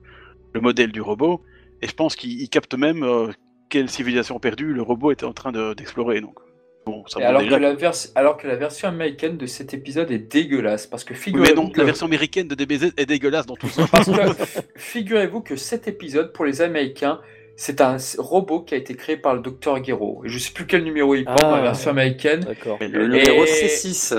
le 0.52 0.60
modèle 0.60 0.92
du 0.92 1.00
robot, 1.00 1.42
et 1.82 1.88
je 1.88 1.94
pense 1.94 2.14
qu'il 2.14 2.40
il 2.40 2.48
capte 2.48 2.74
même 2.74 3.02
euh, 3.02 3.28
quelle 3.68 3.88
civilisation 3.90 4.38
perdue 4.38 4.72
le 4.72 4.82
robot 4.82 5.10
était 5.12 5.24
en 5.24 5.32
train 5.32 5.50
de- 5.52 5.74
d'explorer. 5.74 6.20
donc, 6.20 6.38
bon, 6.86 7.04
ça 7.08 7.18
alors, 7.26 7.40
déjà. 7.42 7.56
que 7.56 7.62
la 7.82 7.92
alors 8.14 8.36
que 8.36 8.46
la 8.46 8.54
version 8.56 8.88
américaine 8.88 9.36
de 9.36 9.46
cet 9.46 9.74
épisode 9.74 10.10
est 10.12 10.18
dégueulasse, 10.18 10.86
parce 10.86 11.02
que 11.02 11.14
Oui, 11.14 11.18
figurez-vous 11.20 11.48
mais 11.48 11.54
donc, 11.54 11.72
que... 11.74 11.78
la 11.78 11.84
version 11.86 12.06
américaine 12.06 12.46
de 12.46 12.54
DBZ 12.54 12.92
est 12.96 13.06
dégueulasse 13.06 13.46
dans 13.46 13.56
tout 13.56 13.68
ça. 13.76 13.86
Parce 13.90 14.06
que 14.06 14.12
f- 14.12 14.62
figurez-vous 14.76 15.40
que 15.40 15.56
cet 15.56 15.88
épisode, 15.88 16.32
pour 16.32 16.44
les 16.44 16.62
Américains, 16.62 17.20
c'est 17.62 17.82
un 17.82 17.98
robot 18.16 18.60
qui 18.62 18.72
a 18.72 18.78
été 18.78 18.94
créé 18.94 19.18
par 19.18 19.34
le 19.34 19.40
docteur 19.40 19.84
Gero. 19.84 20.22
Et 20.24 20.30
je 20.30 20.38
sais 20.38 20.50
plus 20.50 20.66
quel 20.66 20.82
numéro 20.82 21.14
il 21.14 21.26
prend 21.26 21.36
Ah. 21.40 21.50
dans 21.50 21.56
la 21.56 21.60
version 21.62 21.90
américaine. 21.90 22.40
D'accord. 22.40 22.78
Mais 22.80 22.88
Le 22.88 23.06
numéro 23.06 23.44
C6. 23.44 24.14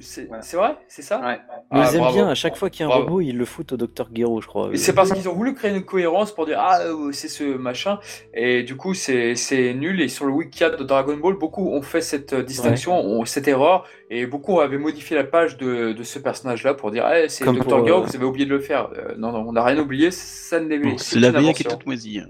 C'est 0.00 0.26
Voilà. 0.26 0.42
vrai? 0.54 0.76
C'est 0.88 1.02
ça? 1.02 1.20
Ouais. 1.20 1.38
Mais 1.70 1.80
Ah, 1.82 1.88
ils 1.90 1.94
aiment 1.94 2.00
bravo. 2.02 2.14
bien, 2.16 2.28
à 2.28 2.34
chaque 2.34 2.56
fois 2.56 2.70
qu'il 2.70 2.80
y 2.80 2.82
a 2.84 2.86
un 2.86 2.88
Bravo. 2.88 3.04
robot, 3.04 3.20
ils 3.20 3.36
le 3.36 3.44
foutent 3.44 3.72
au 3.72 3.76
docteur 3.76 4.08
Gero, 4.14 4.40
je 4.40 4.46
crois. 4.46 4.70
C'est 4.74 4.94
parce 4.94 5.12
qu'ils 5.12 5.28
ont 5.28 5.34
voulu 5.34 5.54
créer 5.54 5.74
une 5.74 5.84
cohérence 5.84 6.32
pour 6.34 6.46
dire 6.46 6.58
ah 6.60 6.80
euh, 6.82 7.12
c'est 7.12 7.28
ce 7.28 7.44
machin 7.56 7.98
et 8.34 8.62
du 8.62 8.76
coup 8.76 8.94
c'est 8.94 9.34
c'est 9.34 9.74
nul 9.74 10.00
et 10.00 10.08
sur 10.08 10.26
le 10.26 10.32
wiki 10.32 10.64
de 10.64 10.82
Dragon 10.84 11.16
Ball 11.16 11.34
beaucoup 11.38 11.68
ont 11.72 11.82
fait 11.82 12.00
cette 12.00 12.32
euh, 12.32 12.42
distinction 12.42 12.94
ont 12.98 13.24
cette 13.24 13.48
erreur 13.48 13.84
et 14.10 14.26
beaucoup 14.26 14.60
avaient 14.60 14.78
modifié 14.78 15.16
la 15.16 15.24
page 15.24 15.56
de, 15.58 15.92
de 15.92 16.02
ce 16.02 16.18
personnage 16.18 16.64
là 16.64 16.74
pour 16.74 16.90
dire 16.90 17.04
ah 17.06 17.28
c'est 17.28 17.44
Dr 17.44 17.62
pour, 17.64 17.86
Gero 17.86 18.00
euh, 18.02 18.04
vous 18.06 18.16
avez 18.16 18.24
oublié 18.24 18.46
de 18.46 18.50
le 18.50 18.60
faire 18.60 18.90
Euh, 18.96 19.14
non 19.18 19.32
non 19.32 19.44
on 19.46 19.52
n'a 19.52 19.62
rien 19.64 19.78
oublié 19.78 20.10
ça 20.10 20.60
ne 20.60 20.78
Bon, 20.78 20.96
C'est 20.98 21.18
la 21.20 21.28
une 21.28 21.34
veille 21.34 21.52
qui 21.54 21.62
est 21.62 21.66
invention. 21.66 21.70
toute 21.70 21.86
moisie. 21.86 22.20
hein. 22.20 22.26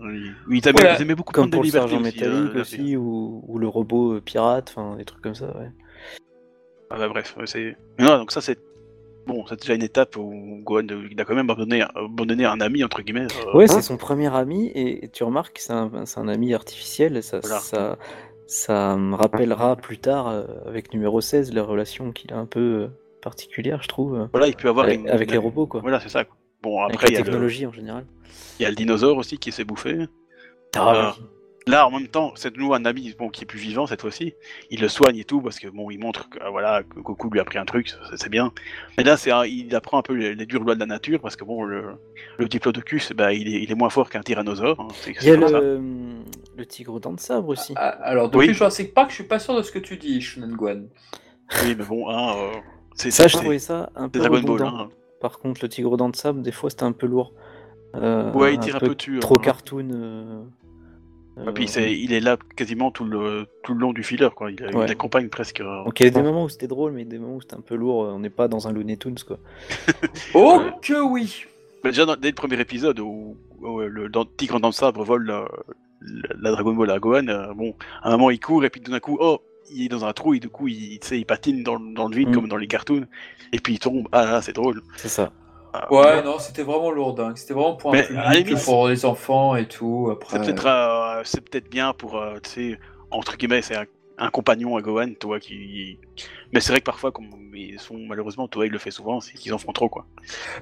Oui, 0.48 0.58
ils 0.58 0.68
aimaient, 0.68 0.72
Voilà. 0.72 0.96
ils 0.96 1.02
aimaient 1.02 1.14
beaucoup 1.14 1.32
Comme 1.32 1.50
pour 1.50 1.62
le 1.62 1.68
sergent 1.68 2.00
aussi, 2.00 2.04
métallique 2.04 2.54
euh, 2.56 2.60
aussi, 2.60 2.96
ou, 2.96 3.44
ou 3.46 3.58
le 3.58 3.68
robot 3.68 4.20
pirate, 4.20 4.74
enfin 4.76 4.96
des 4.96 5.04
trucs 5.04 5.22
comme 5.22 5.34
ça, 5.34 5.46
ouais. 5.56 5.70
Ah 6.90 6.96
bah 6.98 7.08
bref, 7.08 7.36
c'est. 7.46 7.76
Mais 7.98 8.04
non, 8.04 8.18
donc 8.18 8.32
ça 8.32 8.40
c'est. 8.40 8.58
Bon, 9.26 9.44
c'est 9.46 9.60
déjà 9.60 9.74
une 9.74 9.82
étape 9.82 10.16
où 10.16 10.62
Gohan 10.64 10.86
euh, 10.90 11.06
il 11.10 11.20
a 11.20 11.24
quand 11.26 11.34
même 11.34 11.50
abandonné, 11.50 11.82
abandonné 11.94 12.46
un 12.46 12.60
ami, 12.62 12.82
entre 12.82 13.02
guillemets. 13.02 13.26
euh, 13.46 13.52
Ouais, 13.52 13.68
c'est 13.68 13.82
son 13.82 13.98
premier 13.98 14.34
ami, 14.34 14.72
et 14.74 15.08
tu 15.12 15.22
remarques 15.22 15.56
que 15.56 15.60
c'est 15.62 15.74
un, 15.74 16.06
c'est 16.06 16.18
un 16.18 16.28
ami 16.28 16.54
artificiel, 16.54 17.14
et 17.18 17.20
ça, 17.22 17.40
Voilà. 17.40 17.58
ça, 17.60 17.98
ça 18.46 18.96
me 18.96 19.14
rappellera 19.14 19.76
plus 19.76 19.98
tard, 19.98 20.28
euh, 20.28 20.44
avec 20.66 20.94
numéro 20.94 21.20
16, 21.20 21.52
la 21.52 21.62
relation 21.62 22.10
qu'il 22.12 22.32
a 22.32 22.38
un 22.38 22.46
peu 22.46 22.60
euh, 22.60 22.88
particulière, 23.20 23.82
je 23.82 23.88
trouve, 23.88 24.28
Voilà, 24.32 24.46
il 24.46 24.56
peut 24.56 24.70
avoir 24.70 24.86
avec, 24.86 25.00
une- 25.00 25.10
avec 25.10 25.30
les 25.30 25.36
robots, 25.36 25.66
quoi. 25.66 25.82
Voilà, 25.82 26.00
c'est 26.00 26.08
ça. 26.08 26.24
quoi. 26.24 26.34
Bon, 26.62 26.80
avec 26.82 26.94
après, 26.94 27.08
il 27.08 27.12
la 27.12 27.18
y, 27.18 27.20
a 27.20 27.20
le, 27.20 27.24
technologie 27.26 27.66
en 27.66 27.72
général. 27.72 28.06
il 28.58 28.62
y 28.62 28.66
a 28.66 28.70
le 28.70 28.76
dinosaure 28.76 29.18
aussi 29.18 29.36
qui 29.36 29.52
s'est 29.52 29.64
bouffé. 29.64 30.06
Ah, 30.74 31.14
oui. 31.18 31.26
Là, 31.68 31.86
en 31.86 31.90
même 31.90 32.08
temps, 32.08 32.32
c'est 32.34 32.52
de 32.52 32.58
nouveau 32.58 32.74
un 32.74 32.84
ami 32.84 33.14
bon, 33.18 33.28
qui 33.28 33.42
est 33.42 33.46
plus 33.46 33.58
vivant 33.58 33.86
cette 33.86 34.00
fois-ci. 34.00 34.34
Il 34.70 34.80
le 34.80 34.88
soigne 34.88 35.16
et 35.18 35.24
tout 35.24 35.40
parce 35.42 35.58
que 35.58 35.68
bon, 35.68 35.90
il 35.90 35.98
montre 35.98 36.28
que 36.30 36.38
euh, 36.42 36.48
voilà 36.50 36.82
que 36.82 36.98
Goku 37.00 37.30
lui 37.30 37.40
a 37.40 37.44
pris 37.44 37.58
un 37.58 37.64
truc, 37.64 37.88
ça, 37.88 37.96
c'est 38.16 38.28
bien. 38.30 38.52
Mais 38.96 39.04
là, 39.04 39.16
c'est 39.16 39.30
un- 39.30 39.44
il 39.44 39.74
apprend 39.74 39.98
un 39.98 40.02
peu 40.02 40.14
les, 40.14 40.34
les 40.34 40.46
dures 40.46 40.64
lois 40.64 40.74
de 40.74 40.80
la 40.80 40.86
nature 40.86 41.20
parce 41.20 41.36
que 41.36 41.44
bon, 41.44 41.62
le, 41.64 41.84
le 42.38 42.48
diplodocus, 42.48 43.12
bah, 43.12 43.32
il 43.32 43.48
est, 43.54 43.62
il 43.62 43.70
est 43.70 43.74
moins 43.74 43.90
fort 43.90 44.08
qu'un 44.10 44.22
tyrannosaure. 44.22 44.80
hein, 44.80 44.88
Il 45.06 45.12
y 45.24 45.30
a 45.30 45.48
ça. 45.48 45.60
le, 45.60 45.80
le 46.56 46.66
tigre 46.66 46.94
aux 46.94 47.00
dents 47.00 47.12
de 47.12 47.20
sabre 47.20 47.48
aussi. 47.48 47.74
Ah, 47.76 47.88
alors 48.02 48.30
depuis 48.30 48.48
Oui. 48.48 48.54
Jurassic 48.54 48.94
Park 48.94 49.10
je 49.10 49.16
suis 49.16 49.24
pas 49.24 49.38
sûr 49.38 49.56
de 49.56 49.62
ce 49.62 49.70
que 49.70 49.78
tu 49.78 49.96
dis 49.96 50.20
Shunan 50.20 50.54
Guan 50.56 50.88
Oui, 51.62 51.74
mais 51.76 51.84
bon, 51.84 52.08
hein, 52.08 52.34
euh, 52.36 52.52
c'est 52.94 53.10
ça, 53.10 53.28
je 53.28 53.36
trouvais 53.36 53.58
ça 53.58 53.90
un 53.94 54.08
peu 54.08 54.18
Dragon 54.18 54.40
Ball. 54.40 54.52
redondant. 54.62 54.78
Hein. 54.78 54.88
Par 55.20 55.38
contre, 55.38 55.60
le 55.62 55.68
tigre 55.68 55.92
aux 55.92 55.96
dents 55.96 56.08
de 56.08 56.16
sable, 56.16 56.42
des 56.42 56.52
fois, 56.52 56.70
c'était 56.70 56.84
un 56.84 56.92
peu 56.92 57.06
lourd. 57.06 57.32
Euh, 57.96 58.30
Ouais, 58.32 58.54
il 58.54 58.60
tire 58.60 58.76
un 58.76 58.80
peu 58.80 58.94
dessus. 58.94 59.18
Trop 59.18 59.36
hein. 59.36 59.42
cartoon. 59.42 60.46
Euh, 61.38 61.50
Et 61.50 61.52
puis 61.52 61.64
euh, 61.64 61.68
c'est- 61.68 61.92
il 61.98 62.12
est 62.12 62.20
là 62.20 62.36
quasiment 62.56 62.90
tout 62.90 63.04
le, 63.04 63.46
tout 63.62 63.74
le 63.74 63.80
long 63.80 63.92
du 63.92 64.02
filler, 64.02 64.28
quoi. 64.34 64.50
Il, 64.50 64.62
accompagne 64.90 65.28
presque. 65.28 65.60
euh, 65.60 65.84
Donc 65.84 65.98
il 66.00 66.04
y 66.04 66.06
a 66.06 66.10
des 66.10 66.22
moments 66.22 66.44
où 66.44 66.48
c'était 66.48 66.66
drôle, 66.68 66.92
mais 66.92 67.04
des 67.04 67.18
moments 67.18 67.36
où 67.36 67.40
c'était 67.40 67.54
un 67.56 67.60
peu 67.60 67.74
lourd. 67.76 67.98
On 68.14 68.18
n'est 68.18 68.30
pas 68.30 68.48
dans 68.48 68.68
un 68.68 68.72
Looney 68.72 68.96
Tunes, 68.96 69.18
quoi. 69.26 69.38
oh 70.34 70.60
que 70.82 71.00
oui 71.00 71.44
Mais 71.84 71.90
déjà, 71.90 72.04
dans- 72.06 72.16
dès 72.16 72.28
le 72.28 72.34
premier 72.34 72.60
épisode 72.60 73.00
où, 73.00 73.36
où, 73.60 73.80
euh, 73.80 73.88
le 73.88 74.08
dans- 74.08 74.24
tigre 74.24 74.60
dans 74.60 74.68
le 74.68 74.72
sabre 74.72 75.04
vole 75.04 75.26
la, 75.26 75.44
la- 76.00 76.34
la 76.40 76.50
Dragon 76.52 76.74
Ball 76.74 76.90
à 76.90 76.98
Gohan, 76.98 77.28
euh, 77.28 77.52
bon, 77.54 77.74
à 78.02 78.08
un 78.08 78.12
moment 78.12 78.30
il 78.30 78.40
court 78.40 78.64
et 78.64 78.70
puis 78.70 78.80
tout 78.80 78.90
d'un 78.90 79.00
coup, 79.00 79.16
oh, 79.20 79.40
il 79.70 79.84
est 79.84 79.88
dans 79.88 80.04
un 80.04 80.12
trou 80.12 80.32
et 80.34 80.40
du 80.40 80.48
coup 80.48 80.66
il, 80.68 80.98
il 81.10 81.26
patine 81.26 81.62
dans, 81.62 81.78
dans 81.78 82.08
le 82.08 82.16
vide 82.16 82.28
Mm. 82.30 82.34
comme 82.34 82.48
dans 82.48 82.56
les 82.56 82.66
cartoons 82.68 83.06
et 83.52 83.58
puis 83.58 83.74
il 83.74 83.78
tombe. 83.78 84.08
Ah 84.12 84.24
là, 84.24 84.42
c'est 84.42 84.54
drôle. 84.54 84.80
C'est 84.96 85.08
ça. 85.08 85.30
Ah, 85.72 85.92
ouais 85.92 86.22
non 86.22 86.38
c'était 86.38 86.62
vraiment 86.62 86.90
lourdingue 86.90 87.36
c'était 87.36 87.52
vraiment 87.52 87.76
pour 87.76 87.94
un 87.94 88.02
public 88.02 88.46
limite, 88.46 88.64
pour 88.64 88.88
les 88.88 89.04
enfants 89.04 89.54
et 89.54 89.66
tout 89.66 90.08
après 90.10 90.38
C'est 90.38 90.44
peut-être 90.44 90.66
euh, 90.66 91.22
c'est 91.24 91.40
peut-être 91.40 91.70
bien 91.70 91.92
pour, 91.92 92.16
euh, 92.16 92.38
tu 92.42 92.50
sais, 92.50 92.80
entre 93.10 93.36
guillemets, 93.36 93.62
c'est 93.62 93.76
un, 93.76 93.84
un 94.18 94.30
compagnon 94.30 94.76
à 94.76 94.82
Gohan, 94.82 95.14
toi, 95.18 95.38
qui. 95.38 95.98
Mais 96.52 96.60
c'est 96.60 96.72
vrai 96.72 96.80
que 96.80 96.84
parfois, 96.84 97.12
comme 97.12 97.30
ils 97.54 97.78
sont 97.78 97.98
malheureusement, 97.98 98.48
toi, 98.48 98.66
il 98.66 98.72
le 98.72 98.78
fait 98.78 98.90
souvent, 98.90 99.20
c'est 99.20 99.34
qu'ils 99.34 99.54
en 99.54 99.58
font 99.58 99.72
trop, 99.72 99.88
quoi. 99.88 100.06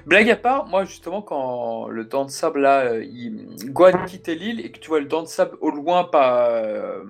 Blague 0.05 0.29
à 0.29 0.35
part, 0.35 0.67
moi 0.67 0.83
justement 0.85 1.21
quand 1.21 1.87
le 1.87 2.05
dent 2.05 2.25
de 2.25 2.29
sable 2.29 2.61
là, 2.61 2.81
euh, 2.81 3.03
il... 3.03 3.47
Gohan 3.71 4.05
quittait 4.05 4.35
l'île 4.35 4.59
et 4.59 4.71
que 4.71 4.79
tu 4.79 4.89
vois 4.89 4.99
le 4.99 5.05
dent 5.05 5.21
de 5.23 5.27
sable 5.27 5.57
au 5.61 5.69
loin 5.69 6.03
pas 6.03 6.49
euh, 6.49 7.03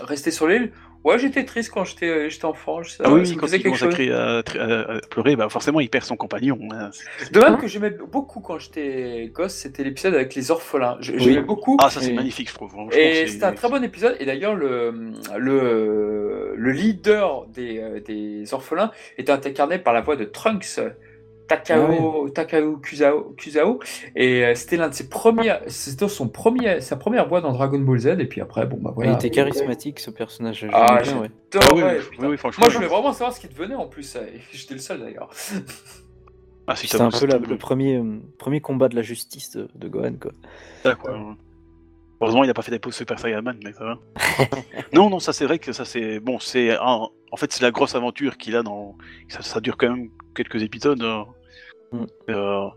rester 0.00 0.30
sur 0.30 0.46
l'île, 0.46 0.72
ouais 1.04 1.18
j'étais 1.18 1.44
triste 1.44 1.70
quand 1.72 1.84
j'étais 1.84 2.08
euh, 2.08 2.28
enfant. 2.44 2.82
Je- 2.82 2.96
Ah 3.00 3.04
ça 3.04 3.12
oui, 3.12 3.36
quand 3.36 3.46
il 3.46 3.62
quelque 3.62 3.74
à, 3.74 3.76
chose. 3.76 3.94
à, 4.10 4.38
à- 4.92 4.96
à 4.96 5.00
pleurer, 5.08 5.36
bah 5.36 5.48
forcément, 5.48 5.80
il 5.80 5.88
perd 5.90 6.04
son 6.04 6.16
compagnon. 6.16 6.58
hein. 6.72 6.90
De 7.32 7.40
même 7.40 7.58
que 7.58 7.66
j'aimais 7.66 7.90
beaucoup 7.90 8.40
quand 8.40 8.58
j'étais 8.58 9.30
gosse, 9.32 9.54
c'était 9.54 9.84
l'épisode 9.84 10.14
avec 10.14 10.34
les 10.34 10.50
orphelins. 10.50 10.96
Je- 11.00 11.16
J'aimais 11.18 11.42
beaucoup. 11.42 11.76
Ah, 11.80 11.90
ça 11.90 12.00
c'est 12.00 12.10
Et- 12.10 12.14
magnifique, 12.14 12.48
je 12.48 12.54
trouve. 12.54 12.70
Franchement, 12.70 12.90
Et 12.92 13.14
c'est- 13.14 13.26
c'était 13.28 13.44
un 13.44 13.52
très 13.52 13.68
bon 13.68 13.82
épisode. 13.84 14.16
Et 14.20 14.24
d'ailleurs, 14.26 14.54
le, 14.54 15.12
le, 15.36 16.54
le 16.56 16.70
leader 16.72 17.46
des, 17.48 17.78
euh, 17.80 18.00
des 18.00 18.52
orphelins 18.54 18.90
était 19.18 19.32
incarné 19.32 19.78
par 19.78 19.92
la 19.92 20.00
voix 20.00 20.16
de 20.16 20.24
Trunks, 20.24 20.80
Takao, 21.46 22.28
Takao 22.30 22.76
Kusao, 22.78 23.34
Kusao. 23.36 23.80
Et 24.16 24.44
euh, 24.44 24.54
c'était 24.54 24.76
l'un 24.76 24.88
de 24.88 24.94
ses 24.94 25.08
premiers, 25.08 25.54
c'était 25.68 26.08
son 26.08 26.28
premier, 26.28 26.80
sa 26.80 26.96
première 26.96 27.28
voix 27.28 27.40
dans 27.40 27.52
Dragon 27.52 27.78
Ball 27.78 27.98
Z. 27.98 28.06
Et 28.18 28.26
puis 28.26 28.40
après, 28.40 28.66
bon, 28.66 28.78
bah 28.80 28.92
voilà. 28.94 29.10
Il 29.12 29.14
était 29.14 29.30
charismatique, 29.30 30.00
ce 30.00 30.10
personnage. 30.10 30.66
Ah, 30.72 31.00
bien, 31.02 31.20
ouais. 31.20 31.30
Ah 31.56 31.68
oui, 31.74 31.82
oui, 32.18 32.26
oui, 32.28 32.36
franchement. 32.38 32.62
Moi, 32.62 32.70
je 32.70 32.76
voulais 32.76 32.88
vraiment 32.88 33.12
savoir 33.12 33.32
ce 33.34 33.40
qu'il 33.40 33.50
devenait 33.50 33.74
en 33.74 33.86
plus. 33.86 34.16
et 34.16 34.40
J'étais 34.52 34.74
le 34.74 34.80
seul 34.80 35.00
d'ailleurs. 35.00 35.28
Ah, 36.66 36.76
C'était 36.76 37.00
un 37.02 37.10
peu 37.10 37.26
la- 37.26 37.36
le 37.38 37.58
premier, 37.58 37.96
euh, 37.98 38.20
premier 38.38 38.60
combat 38.62 38.88
de 38.88 38.96
la 38.96 39.02
justice 39.02 39.50
de, 39.50 39.68
de 39.74 39.88
Gohan, 39.88 40.14
quoi. 40.20 40.32
ça, 40.82 40.94
quoi. 40.94 41.12
Heureusement, 42.20 42.44
il 42.44 42.46
n'a 42.46 42.54
pas 42.54 42.62
fait 42.62 42.70
des 42.70 42.78
pauses 42.78 42.94
Super 42.94 43.18
Saiyan 43.18 43.42
Man, 43.42 43.58
mais 43.64 43.72
ça 43.72 43.84
va. 43.84 43.98
non, 44.92 45.10
non, 45.10 45.18
ça 45.18 45.32
c'est 45.32 45.44
vrai 45.46 45.58
que 45.58 45.72
ça 45.72 45.84
c'est 45.84 46.20
bon, 46.20 46.38
c'est 46.38 46.70
un- 46.76 47.08
en 47.32 47.36
fait 47.36 47.52
c'est 47.52 47.62
la 47.62 47.70
grosse 47.70 47.94
aventure 47.94 48.36
qu'il 48.38 48.56
a 48.56 48.62
dans. 48.62 48.96
Ça, 49.28 49.42
ça 49.42 49.60
dure 49.60 49.76
quand 49.76 49.90
même 49.90 50.08
quelques 50.34 50.62
épisodes. 50.62 51.02
hein. 51.02 51.26
Mm. 51.92 52.04
Euh, 52.30 52.68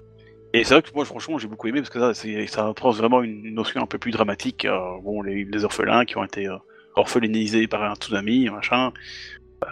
Et 0.54 0.64
c'est 0.64 0.74
vrai 0.76 0.82
que 0.84 0.92
moi, 0.96 1.06
franchement, 1.06 1.38
j'ai 1.38 1.48
beaucoup 1.48 1.68
aimé 1.68 1.82
parce 1.82 1.90
que 1.92 2.00
ça, 2.00 2.14
ça 2.48 2.68
apprend 2.68 2.92
vraiment 2.92 3.22
une 3.24 3.54
notion 3.54 3.82
un 3.82 3.86
peu 3.88 4.00
plus 4.00 4.12
dramatique. 4.12 4.66
euh, 4.66 4.80
bon, 5.04 5.22
les, 5.22 5.46
les 5.46 5.64
orphelins 5.66 6.06
qui 6.06 6.18
ont 6.18 6.24
été 6.24 6.48
euh, 6.48 6.58
orphelinisés 6.96 7.68
par 7.68 7.84
un 7.84 7.96
tsunami, 7.96 8.50
machin. 8.50 8.92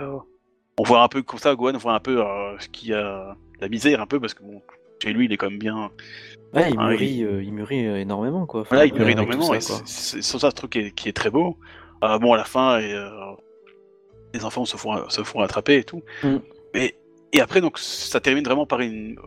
Euh, 0.02 0.18
on 0.78 0.84
voit 0.84 1.04
un 1.04 1.08
peu 1.08 1.24
comme 1.24 1.40
ça, 1.40 1.56
Gohan, 1.56 1.76
on 1.76 1.78
voit 1.80 1.94
un 1.96 2.00
peu 2.00 2.24
ce 2.60 2.68
qui 2.70 2.94
a 2.94 3.36
la 3.62 3.70
misère 3.70 4.02
un 4.02 4.08
peu 4.08 4.20
parce 4.20 4.34
que 4.34 4.44
bon, 4.44 4.62
chez 5.02 5.14
lui, 5.14 5.26
il 5.26 5.34
est 5.34 5.38
quand 5.38 5.50
même 5.50 5.60
bien. 5.60 5.92
Ouais, 6.56 6.70
il 6.72 6.76
Ah, 6.80 6.90
mûrit, 6.90 7.24
euh, 7.24 7.44
il 7.44 7.52
mûrit 7.54 7.86
euh, 7.86 8.00
énormément, 8.00 8.46
quoi. 8.46 8.62
Enfin, 8.62 8.76
Voilà, 8.78 8.86
il 8.86 8.94
mûrit 8.94 9.12
énormément. 9.12 9.52
c'est 9.60 10.22
ça 10.22 10.50
ce 10.50 10.56
truc 10.56 10.72
qui 10.72 10.80
est, 10.80 10.92
qui 10.92 11.10
est 11.10 11.14
très 11.14 11.30
beau. 11.30 11.58
Euh, 12.04 12.18
bon, 12.20 12.34
à 12.34 12.38
la 12.38 12.44
fin, 12.46 12.80
et, 12.80 12.94
euh, 12.94 13.10
les 14.34 14.46
enfants 14.46 14.66
se 14.66 14.78
font, 14.78 15.10
se 15.10 15.24
font 15.24 15.42
attraper 15.42 15.78
et 15.78 15.84
tout. 15.84 16.02
Mm. 16.24 16.38
Mais 16.74 16.96
et 17.34 17.42
après, 17.42 17.62
donc, 17.62 17.78
ça 17.78 18.20
termine 18.20 18.44
vraiment 18.44 18.66
par 18.66 18.80
une 18.82 19.18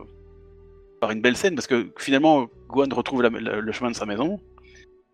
par 0.99 1.11
une 1.11 1.21
belle 1.21 1.37
scène 1.37 1.55
parce 1.55 1.67
que 1.67 1.89
finalement, 1.97 2.47
Gohan 2.67 2.87
retrouve 2.93 3.21
la- 3.21 3.29
la- 3.29 3.61
le 3.61 3.71
chemin 3.71 3.89
de 3.91 3.95
sa 3.95 4.05
maison. 4.05 4.39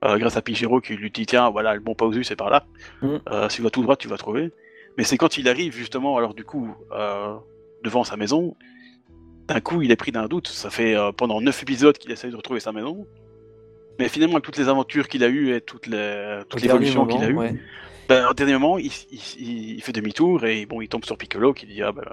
grâce 0.03 0.37
à 0.37 0.41
Pichiro 0.43 0.81
qui 0.81 0.95
lui 0.95 1.09
dit 1.09 1.25
tiens 1.25 1.49
voilà 1.49 1.73
le 1.73 1.79
bon 1.79 1.95
Pausu 1.95 2.23
c'est 2.23 2.35
par 2.35 2.51
là 2.51 2.65
Mm. 3.01 3.17
Si 3.49 3.55
tu 3.57 3.61
vas 3.63 3.71
tout 3.71 3.81
droit 3.81 3.95
tu 3.95 4.07
vas 4.07 4.17
trouver 4.17 4.51
mais 4.97 5.03
c'est 5.03 5.17
quand 5.17 5.37
il 5.39 5.49
arrive 5.49 5.73
justement 5.75 6.15
alors 6.17 6.35
du 6.35 6.43
coup 6.43 6.69
devant 7.83 8.03
sa 8.03 8.15
maison 8.15 8.55
d'un 9.47 9.59
coup 9.61 9.81
il 9.81 9.91
est 9.91 9.95
pris 9.95 10.11
d'un 10.11 10.27
doute 10.27 10.47
ça 10.47 10.69
fait 10.69 10.95
euh, 10.95 11.11
pendant 11.11 11.39
neuf 11.41 11.61
épisodes 11.61 11.97
qu'il 11.97 12.11
essaye 12.11 12.31
de 12.31 12.35
retrouver 12.35 12.59
sa 12.59 12.71
maison 12.71 13.05
mais 13.99 14.09
finalement 14.09 14.35
avec 14.35 14.45
toutes 14.45 14.57
les 14.57 14.67
aventures 14.69 15.07
qu'il 15.07 15.23
a 15.23 15.27
eues 15.27 15.53
et 15.55 15.61
toutes 15.61 15.87
les 15.87 16.39
Au 16.41 16.43
toute 16.45 16.61
l'évolution 16.61 17.05
qu'il 17.05 17.23
a 17.23 17.29
eue 17.29 17.35
ouais. 17.37 17.55
ben, 18.09 18.27
au 18.29 18.33
dernier 18.33 18.53
moment, 18.53 18.77
il, 18.77 18.91
il- 19.11 19.75
il 19.77 19.81
fait 19.81 19.93
demi-tour 19.93 20.43
et 20.45 20.65
bon, 20.65 20.81
il 20.81 20.89
tombe 20.89 21.05
sur 21.05 21.17
Piccolo 21.17 21.53
qui 21.53 21.65
dit 21.65 21.81
ah 21.81 21.91
ben, 21.91 22.03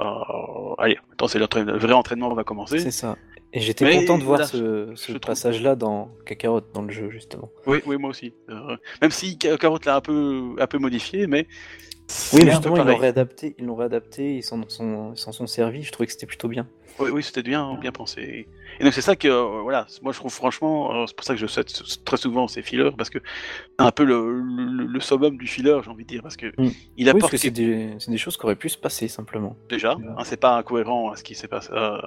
euh, 0.00 0.74
allez, 0.78 0.98
maintenant 1.08 1.26
c'est 1.28 1.38
le 1.38 1.46
vrai 1.78 1.92
entraînement 1.94 2.32
va 2.34 2.44
commencer. 2.44 2.78
C'est 2.78 2.90
ça. 2.90 3.16
Et 3.56 3.60
j'étais 3.60 3.86
Mais 3.86 3.96
content 4.00 4.18
de 4.18 4.24
voir 4.24 4.44
ce, 4.44 4.92
ce 4.96 5.12
passage-là 5.12 5.76
dans 5.76 6.10
Kakarot, 6.26 6.60
dans 6.74 6.82
le 6.82 6.90
jeu, 6.92 7.08
justement. 7.08 7.50
Oui, 7.66 7.78
oui, 7.86 7.96
moi 7.96 8.10
aussi. 8.10 8.34
Euh, 8.50 8.76
même 9.00 9.10
si 9.10 9.38
Carotte 9.38 9.86
l'a 9.86 9.96
un 9.96 10.00
peu, 10.02 10.54
un 10.58 10.66
peu 10.66 10.76
modifié, 10.76 11.26
mais 11.26 11.46
Oui, 12.34 12.44
mais 12.44 12.50
justement, 12.50 12.76
ils 12.76 12.84
l'ont 12.84 12.96
réadapté, 12.98 13.54
ils 13.58 13.64
l'ont 13.64 13.76
réadapté, 13.76 14.36
ils 14.36 14.42
s'en 14.42 14.60
sont, 14.68 15.12
ils 15.14 15.18
s'en 15.18 15.32
sont 15.32 15.46
servis. 15.46 15.84
Je 15.84 15.90
trouvais 15.90 16.06
que 16.06 16.12
c'était 16.12 16.26
plutôt 16.26 16.48
bien. 16.48 16.68
Oui, 16.98 17.08
oui, 17.10 17.22
c'était 17.22 17.42
bien, 17.42 17.78
bien 17.80 17.92
pensé. 17.92 18.46
Et 18.78 18.84
donc 18.84 18.92
c'est 18.92 19.00
ça 19.00 19.16
que, 19.16 19.26
euh, 19.28 19.62
voilà, 19.62 19.86
moi 20.02 20.12
je 20.12 20.18
trouve 20.18 20.32
franchement, 20.32 20.94
euh, 20.94 21.06
c'est 21.06 21.16
pour 21.16 21.24
ça 21.24 21.32
que 21.32 21.40
je 21.40 21.46
souhaite 21.46 21.72
très 22.04 22.16
souvent 22.18 22.48
ces 22.48 22.60
fillers 22.62 22.90
parce 22.96 23.08
que 23.10 23.18
c'est 23.78 23.84
un 23.86 23.90
peu 23.90 24.04
le, 24.04 24.40
le, 24.40 24.86
le 24.86 25.00
summum 25.00 25.36
du 25.38 25.46
filler, 25.46 25.78
j'ai 25.82 25.90
envie 25.90 26.04
de 26.04 26.08
dire, 26.08 26.22
parce 26.22 26.36
que 26.36 26.46
Mm. 26.58 26.68
il 26.68 26.68
Oui, 26.68 27.04
parce 27.04 27.16
apporte 27.16 27.32
que 27.32 27.38
c'est 27.38 27.50
des, 27.50 28.18
choses 28.18 28.36
qui 28.36 28.44
auraient 28.44 28.56
pu 28.56 28.68
se 28.68 28.76
passer, 28.78 29.08
simplement. 29.08 29.56
déjà. 29.70 29.92
hein, 29.92 30.24
c'est 30.24 30.38
pas 30.40 30.56
incohérent 30.58 31.10
à 31.10 31.16
ce 31.16 31.22
qui 31.24 31.34
s'est 31.34 31.48
passé. 31.48 31.70
euh, 31.72 31.98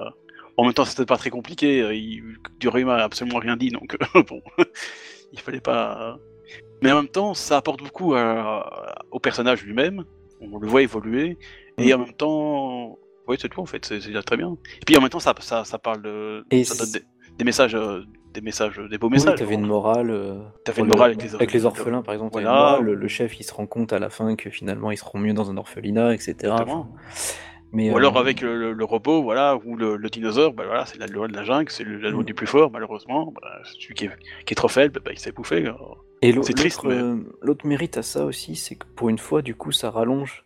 en 0.60 0.66
même 0.66 0.74
temps, 0.74 0.86
c'était 0.86 1.06
pas 1.06 1.18
très 1.18 1.30
compliqué. 1.30 1.82
euh, 1.82 1.94
Il, 1.96 2.36
Durima 2.60 2.96
a 2.96 3.04
absolument 3.04 3.40
rien 3.40 3.56
dit, 3.58 3.70
donc 3.70 3.98
bon, 4.28 4.42
il 5.34 5.40
fallait 5.40 5.62
pas. 5.62 6.18
Mais 6.82 6.92
en 6.92 6.96
même 6.98 7.08
temps, 7.10 7.34
ça 7.34 7.58
apporte 7.58 7.82
beaucoup 7.84 8.16
à- 8.16 8.96
au 9.12 9.20
personnage 9.20 9.64
lui-même. 9.64 10.04
On 10.42 10.58
le 10.58 10.68
voit 10.68 10.82
évoluer, 10.82 11.38
et 11.78 11.94
en 11.94 12.00
même 12.00 12.14
temps, 12.14 12.98
oui, 13.28 13.36
c'est 13.40 13.50
tout 13.50 13.60
en 13.62 13.66
fait. 13.66 13.84
C'est 13.86 14.00
déjà 14.00 14.24
très 14.24 14.38
bien. 14.38 14.56
Et 14.82 14.86
puis 14.86 14.98
en 14.98 15.02
même 15.02 15.10
temps, 15.10 15.20
ça, 15.20 15.34
ça, 15.40 15.66
ça 15.66 15.78
parle 15.78 16.02
de, 16.02 16.46
Et 16.50 16.64
ça 16.64 16.76
donne 16.84 16.94
des, 16.94 17.02
des 17.38 17.44
messages 17.44 17.76
euh, 17.76 18.04
des 18.34 18.42
messages, 18.42 18.80
des 18.90 18.98
beaux 19.00 19.08
Oui, 19.08 19.14
messages. 19.14 19.40
t'avais 19.40 19.56
une 19.56 19.66
morale. 19.66 20.12
euh, 20.12 20.40
T'avais 20.64 20.78
pour 20.78 20.86
une 20.86 20.92
le- 20.92 20.96
morale 20.96 21.12
avec 21.12 21.24
les, 21.24 21.36
Avec 21.36 21.52
les 21.52 21.66
orphelins, 21.66 22.04
par 22.04 22.14
exemple, 22.14 22.32
Voilà. 22.34 22.50
une 22.50 22.56
morale, 22.56 22.84
le, 22.94 23.08
chef 23.08 23.40
il 23.40 23.44
se 23.44 23.54
rend 23.54 23.66
compte 23.66 23.92
à 23.92 23.98
la 24.00 24.10
fin 24.12 24.36
que 24.36 24.50
finalement 24.52 24.92
ils 24.92 24.98
seront 24.98 25.18
mieux 25.20 25.34
dans 25.34 25.50
un 25.50 25.58
orphelinat, 25.58 26.14
etc. 26.14 26.54
Mais, 27.72 27.92
Ou 27.92 27.94
euh, 27.94 27.98
alors 27.98 28.18
avec 28.18 28.42
le, 28.42 28.58
le- 28.58 28.74
le 28.74 28.84
robot, 28.86 29.22
voilà, 29.22 29.56
ou 29.64 29.76
le, 29.76 29.96
le 29.96 30.10
dinosaure, 30.10 30.54
bah 30.54 30.64
voilà, 30.66 30.86
c'est 30.88 30.98
la 30.98 31.06
loi 31.08 31.28
de 31.28 31.34
la 31.36 31.44
jungle, 31.44 31.70
c'est 31.70 31.84
le- 31.84 31.98
la 32.00 32.10
loi 32.10 32.24
Mm. 32.24 32.26
du 32.26 32.34
plus 32.34 32.48
fort, 32.48 32.72
malheureusement. 32.72 33.32
Bah, 33.42 33.60
celui 33.64 33.94
qui 33.94 34.06
est, 34.06 34.10
qui 34.46 34.54
est 34.54 34.56
trop 34.56 34.68
faible, 34.68 35.00
bah, 35.06 35.12
il 35.14 35.20
s'est 35.20 35.32
bouffé. 35.32 35.64
quoi. 35.64 35.98
Et 36.22 36.34
C'est 36.42 36.54
triste, 36.54 36.84
l'autre, 36.84 36.96
mais- 36.96 37.02
euh, 37.02 37.18
l'autre 37.42 37.68
mérite 37.68 37.98
à 37.98 38.02
ça 38.04 38.26
aussi, 38.26 38.56
c'est 38.56 38.76
que 38.76 38.86
pour 38.96 39.10
une 39.10 39.20
fois, 39.20 39.42
du 39.42 39.54
coup, 39.56 39.72
ça 39.72 39.92
rallonge, 39.92 40.46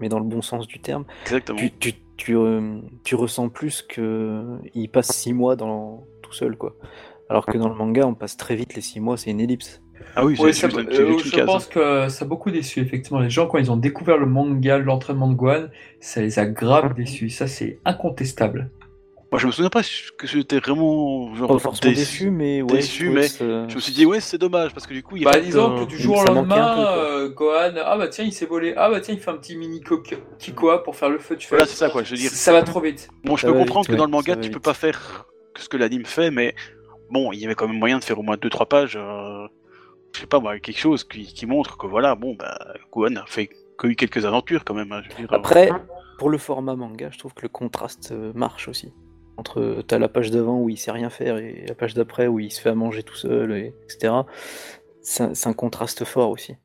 mais 0.00 0.08
dans 0.08 0.18
le 0.18 0.24
bon 0.26 0.42
sens 0.42 0.66
du 0.66 0.80
terme. 0.80 1.04
Exactement. 1.22 1.58
Tu, 1.58 1.70
tu, 1.78 1.92
tu, 2.16 2.36
euh, 2.36 2.80
tu 3.04 3.14
ressens 3.14 3.48
plus 3.50 3.82
qu'il 3.82 4.90
passe 4.92 5.12
six 5.12 5.32
mois 5.32 5.56
dans, 5.56 6.04
tout 6.22 6.32
seul, 6.32 6.56
quoi. 6.56 6.74
Alors 7.30 7.46
que 7.46 7.56
dans 7.56 7.68
le 7.68 7.74
manga, 7.74 8.04
on 8.06 8.14
passe 8.14 8.36
très 8.36 8.54
vite 8.56 8.74
les 8.74 8.80
six 8.82 8.98
mois, 9.00 9.16
c'est 9.16 9.30
une 9.30 9.40
ellipse. 9.40 9.80
Ah 10.16 10.24
oui, 10.24 10.36
Oui, 10.38 10.54
c'est 10.54 10.70
ça- 10.70 10.76
euh, 10.78 11.18
je 11.18 11.30
case. 11.30 11.46
pense 11.46 11.66
que 11.66 12.08
ça 12.08 12.24
a 12.24 12.28
beaucoup 12.28 12.50
déçu, 12.50 12.80
effectivement. 12.80 13.18
Les 13.20 13.30
gens, 13.30 13.46
quand 13.46 13.58
ils 13.58 13.70
ont 13.70 13.76
découvert 13.76 14.16
le 14.18 14.26
manga, 14.26 14.78
l'entraînement 14.78 15.28
de 15.28 15.34
Gohan, 15.34 15.66
ça 16.00 16.20
les 16.20 16.38
a 16.38 16.46
grave 16.46 16.94
déçus. 16.94 17.30
Ça, 17.30 17.46
c'est 17.46 17.78
incontestable. 17.84 18.70
Moi, 19.32 19.40
je 19.40 19.48
me 19.48 19.52
souviens 19.52 19.70
pas 19.70 19.82
que 20.16 20.28
j'étais 20.28 20.60
vraiment 20.60 21.34
genre, 21.34 21.56
déçu. 21.82 21.94
déçu, 21.94 22.30
mais 22.30 22.62
ouais. 22.62 22.74
déçu, 22.74 23.06
je 23.06 23.10
mais 23.10 23.64
me 23.74 23.80
suis 23.80 23.92
dit, 23.92 24.06
ouais, 24.06 24.20
c'est 24.20 24.38
dommage, 24.38 24.72
parce 24.72 24.86
que 24.86 24.94
du 24.94 25.02
coup, 25.02 25.16
il 25.16 25.24
Bah, 25.24 25.40
disons 25.40 25.74
que 25.84 25.88
du 25.88 25.98
jour 25.98 26.18
au 26.18 26.24
lendemain, 26.24 26.74
peu, 26.76 26.80
euh, 27.00 27.28
Gohan, 27.30 27.72
ah 27.84 27.98
bah 27.98 28.06
tiens, 28.06 28.24
il 28.24 28.32
s'est 28.32 28.46
volé. 28.46 28.74
Ah 28.76 28.88
bah 28.90 29.00
tiens, 29.00 29.14
il 29.14 29.18
fait 29.20 29.32
un 29.32 29.36
petit 29.36 29.56
mini 29.56 29.80
coq- 29.80 30.16
Kikoa 30.38 30.84
pour 30.84 30.94
faire 30.94 31.08
le 31.10 31.18
feu. 31.18 31.34
Tu 31.36 31.48
fais, 31.48 31.56
Voilà, 31.56 31.66
c'est 31.66 31.74
ça, 31.76 31.90
quoi. 31.90 32.04
Je 32.04 32.12
veux 32.12 32.16
dire, 32.16 32.30
ça 32.30 32.52
va 32.52 32.62
trop 32.62 32.80
vite. 32.80 33.08
bon, 33.24 33.36
je 33.36 33.46
peux 33.46 33.52
comprendre 33.54 33.86
vite, 33.86 33.90
que 33.90 33.96
dans 33.98 34.04
le 34.04 34.10
manga, 34.12 34.36
tu 34.36 34.50
peux 34.50 34.60
pas 34.60 34.74
faire 34.74 35.26
ce 35.58 35.68
que 35.68 35.76
l'anime 35.76 36.04
fait, 36.04 36.30
mais 36.30 36.54
bon, 37.10 37.32
il 37.32 37.40
y 37.40 37.44
avait 37.44 37.56
quand 37.56 37.66
même 37.66 37.78
moyen 37.78 37.98
de 37.98 38.04
faire 38.04 38.20
au 38.20 38.22
moins 38.22 38.36
2-3 38.36 38.66
pages, 38.66 38.96
euh, 38.96 39.46
je 40.14 40.20
sais 40.20 40.26
pas 40.26 40.40
moi, 40.40 40.58
quelque 40.58 40.78
chose 40.78 41.04
qui, 41.04 41.24
qui 41.24 41.46
montre 41.46 41.76
que 41.76 41.86
voilà, 41.86 42.14
bon, 42.14 42.34
bah, 42.34 42.56
Gohan 42.92 43.16
a 43.16 43.26
fait 43.26 43.50
que 43.76 43.88
eu 43.88 43.96
quelques 43.96 44.24
aventures 44.24 44.64
quand 44.64 44.74
même. 44.74 44.92
hein, 44.92 45.02
je 45.02 45.10
veux 45.10 45.16
dire, 45.16 45.32
Après, 45.32 45.70
pour 46.18 46.30
le 46.30 46.38
format 46.38 46.76
manga, 46.76 47.10
je 47.10 47.18
trouve 47.18 47.34
que 47.34 47.42
le 47.42 47.48
contraste 47.48 48.12
euh, 48.12 48.32
marche 48.34 48.68
aussi. 48.68 48.92
Entre 49.36 49.60
euh, 49.60 49.82
t'as 49.82 49.98
la 49.98 50.08
page 50.08 50.30
d'avant 50.30 50.60
où 50.60 50.68
il 50.68 50.76
sait 50.76 50.92
rien 50.92 51.10
faire 51.10 51.38
et 51.38 51.64
la 51.66 51.74
page 51.74 51.94
d'après 51.94 52.28
où 52.28 52.38
il 52.38 52.52
se 52.52 52.60
fait 52.60 52.70
à 52.70 52.74
manger 52.74 53.02
tout 53.02 53.16
seul, 53.16 53.52
et, 53.52 53.74
etc. 53.84 54.14
C'est 55.02 55.46
un, 55.46 55.52
contraste 55.52 56.04
fort 56.04 56.30
aussi. 56.30 56.56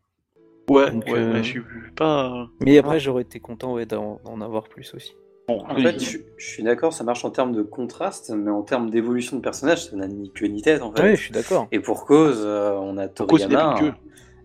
ouais, 0.69 0.91
donc, 0.91 1.05
ouais, 1.07 1.17
euh, 1.17 1.33
mais 1.33 1.43
je 1.43 1.49
suis 1.49 1.61
pas. 1.95 2.47
Mais 2.61 2.77
après, 2.77 2.99
j'aurais 2.99 3.23
été 3.23 3.39
content 3.39 3.73
ouais, 3.73 3.85
d'en 3.85 4.41
avoir 4.41 4.69
plus 4.69 4.93
aussi. 4.93 5.15
En 5.49 5.75
fait, 5.75 5.99
je, 5.99 6.17
je 6.37 6.45
suis 6.47 6.63
d'accord, 6.63 6.93
ça 6.93 7.03
marche 7.03 7.25
en 7.25 7.29
termes 7.31 7.53
de 7.53 7.61
contraste, 7.61 8.31
mais 8.35 8.51
en 8.51 8.61
termes 8.61 8.89
d'évolution 8.89 9.37
de 9.37 9.41
personnage, 9.41 9.85
ça 9.85 9.95
n'a 9.95 10.07
ni 10.07 10.31
queue 10.31 10.47
ni 10.47 10.61
tête 10.61 10.81
en 10.81 10.91
fait. 10.91 11.01
Ouais, 11.01 11.15
je 11.15 11.21
suis 11.23 11.31
d'accord. 11.33 11.67
Et 11.71 11.79
pour 11.79 12.05
cause, 12.05 12.41
euh, 12.43 12.71
on 12.73 12.97
a 12.97 13.07
Toriyama, 13.07 13.75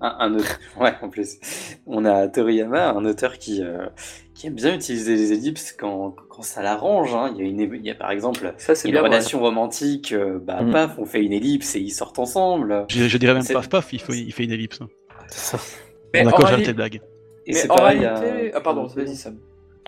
un, 0.01 0.17
un 0.19 0.35
auteur, 0.35 0.59
ouais, 0.81 0.93
en 1.03 1.09
plus, 1.09 1.39
on 1.87 2.05
a 2.05 2.29
Toriyama, 2.29 2.91
un 2.91 3.05
auteur 3.05 3.39
qui, 3.39 3.63
euh, 3.63 3.87
qui 4.35 4.47
aime 4.49 4.55
bien 4.55 4.75
utiliser 4.75 5.15
les 5.15 5.33
ellipses 5.33 5.73
quand, 5.79 6.15
quand 6.29 6.43
ça 6.43 6.63
l'arrange. 6.63 7.15
hein. 7.15 7.33
Il, 7.37 7.43
y 7.43 7.47
a 7.47 7.49
une, 7.49 7.61
é- 7.61 7.71
il 7.79 7.85
y 7.87 7.91
a 7.91 7.95
par 7.95 8.11
exemple 8.11 8.53
Ça, 8.59 8.73
une 8.85 8.91
bien. 8.93 9.03
relation 9.03 9.41
romantique, 9.41 10.13
euh, 10.13 10.39
bah 10.39 10.63
Mm. 10.63 10.71
paf, 10.73 10.99
on 10.99 11.05
fait 11.05 11.23
une 11.23 11.33
ellipse 11.33 11.77
et 11.77 11.81
ils 11.81 11.91
sortent 11.93 12.19
ensemble. 12.19 12.87
Je, 12.91 13.09
je 13.09 13.19
dirais 13.19 13.35
même 13.35 13.47
paf 13.47 13.69
paf, 13.69 13.93
il 13.93 14.01
fait, 14.01 14.19
il 14.19 14.33
fait 14.33 14.45
une 14.45 14.53
ellipse. 14.53 14.81
hein. 14.81 14.89
C'est 15.29 15.57
ça. 15.57 15.65
Mais 16.13 16.21
en 16.21 16.25
D'accord, 16.27 16.41
j'ai 16.47 16.55
réalité- 16.55 16.71
arrêté 16.71 16.73
de 16.73 16.77
blague. 16.77 16.95
Et 17.47 17.53
mais 17.53 17.59
c'est 17.59 17.69
pareil. 17.69 17.99
réalité... 18.01 18.53
à- 18.53 18.57
Ah 18.59 18.61
pardon, 18.61 18.87
vas-y 18.87 19.17
Sam. 19.17 19.37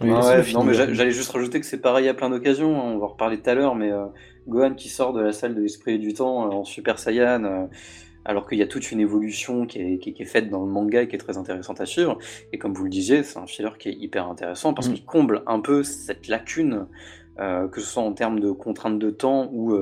Oui, 0.03 0.11
ouais, 0.11 0.43
finir. 0.43 0.59
non, 0.61 0.65
mais 0.67 0.75
j'a- 0.75 0.93
j'allais 0.93 1.11
juste 1.11 1.31
rajouter 1.33 1.59
que 1.61 1.67
c'est 1.67 1.81
pareil 1.81 2.09
à 2.09 2.15
plein 2.15 2.29
d'occasions. 2.31 2.77
hein, 2.81 2.93
On 2.95 2.99
va 2.99 3.07
en 3.07 3.09
reparler 3.09 3.39
tout 3.41 3.49
à 3.49 3.55
l'heure, 3.55 3.75
mais 3.75 3.91
euh, 3.91 4.05
Gohan 4.47 4.75
qui 4.75 4.89
sort 4.89 5.13
de 5.13 5.21
la 5.21 5.33
salle 5.33 5.55
de 5.55 5.61
l'esprit 5.63 5.95
et 5.95 5.99
du 5.99 6.13
temps 6.13 6.47
euh, 6.47 6.55
en 6.55 6.65
Super 6.65 6.99
Saiyan, 6.99 7.45
euh, 7.45 7.67
alors 8.25 8.47
qu'il 8.49 8.59
y 8.59 8.63
a 8.63 8.67
toute 8.67 8.91
une 8.93 9.01
évolution 9.01 9.67
qui 9.67 9.79
est, 9.81 9.99
qui 9.99 10.11
est- 10.11 10.13
qui 10.13 10.23
est 10.23 10.27
faite 10.27 10.51
dans 10.51 10.61
le 10.61 10.71
manga 10.71 11.03
et 11.03 11.09
qui 11.09 11.15
est 11.15 11.19
très 11.19 11.39
intéressante 11.39 11.81
à 11.81 11.87
suivre. 11.87 12.19
Et 12.53 12.59
comme 12.59 12.75
vous 12.75 12.85
le 12.85 12.91
disiez, 12.91 13.23
c'est 13.23 13.39
un 13.39 13.47
filler 13.47 13.71
qui 13.79 13.89
est 13.89 13.95
hyper 13.99 14.29
intéressant 14.29 14.75
parce 14.75 14.89
Mm. 14.89 14.93
qu'il 14.95 15.05
comble 15.05 15.43
un 15.47 15.61
peu 15.61 15.83
cette 15.83 16.29
lacune, 16.29 16.87
que 17.39 17.81
ce 17.83 17.87
soit 17.87 18.03
en 18.03 18.13
termes 18.13 18.41
de 18.41 18.51
contraintes 18.51 18.99
de 18.99 19.11
temps 19.11 19.51
ou 19.53 19.77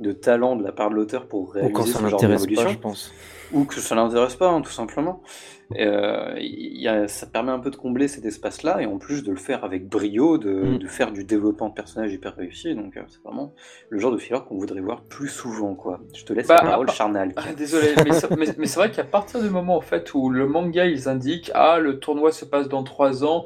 de 0.00 0.12
talent 0.12 0.54
de 0.56 0.62
la 0.62 0.70
part 0.72 0.88
de 0.90 0.94
l'auteur 0.94 1.26
pour 1.26 1.42
Ou 1.42 1.46
réaliser 1.46 1.72
quand 1.74 1.84
ça 1.86 1.98
ce 1.98 2.06
genre 2.06 2.20
d'évolution 2.20 2.68
je 2.68 2.78
pense. 2.78 3.12
Ou 3.52 3.64
que 3.64 3.80
ça 3.80 3.94
l'intéresse 3.94 4.36
pas, 4.36 4.48
hein, 4.48 4.60
tout 4.62 4.70
simplement. 4.72 5.22
Euh, 5.78 6.34
il 6.38 6.80
y 6.80 6.86
a- 6.86 7.08
ça 7.08 7.26
permet 7.26 7.50
un 7.50 7.58
peu 7.58 7.70
de 7.70 7.76
combler 7.76 8.06
cet 8.06 8.24
espace-là, 8.24 8.80
et 8.80 8.86
en 8.86 8.98
plus 8.98 9.24
de 9.24 9.30
le 9.32 9.36
faire 9.36 9.64
avec 9.64 9.88
brio, 9.88 10.38
de, 10.38 10.52
Mm. 10.52 10.78
de 10.78 10.86
faire 10.86 11.10
du 11.10 11.24
développement 11.24 11.68
de 11.68 11.74
personnage 11.74 12.12
hyper 12.12 12.36
réussi. 12.36 12.74
Donc 12.74 12.96
euh, 12.96 13.02
c'est 13.08 13.20
vraiment 13.24 13.52
le 13.90 13.98
genre 13.98 14.12
de 14.12 14.18
filler 14.18 14.38
qu'on 14.48 14.56
voudrait 14.58 14.80
voir 14.80 15.02
plus 15.02 15.28
souvent, 15.28 15.74
quoi. 15.74 15.98
Je 16.14 16.24
te 16.24 16.32
laisse 16.32 16.46
Bah, 16.46 16.60
la 16.62 16.70
parole, 16.70 16.86
ah, 16.88 16.92
Charnal. 16.92 17.32
Ah, 17.36 17.52
désolé, 17.56 17.94
mais, 18.04 18.12
c'est- 18.12 18.30
mais- 18.36 18.46
mais 18.58 18.66
c'est 18.66 18.78
vrai 18.78 18.90
qu'à 18.92 19.02
partir 19.04 19.42
du 19.42 19.50
moment 19.50 19.76
en 19.76 19.80
fait 19.80 20.14
où 20.14 20.30
le 20.30 20.46
manga 20.46 20.84
ils 20.86 21.08
indiquent 21.08 21.50
ah 21.54 21.78
le 21.80 21.98
tournoi 21.98 22.30
se 22.30 22.44
passe 22.44 22.68
dans 22.68 22.84
trois 22.84 23.24
ans, 23.24 23.44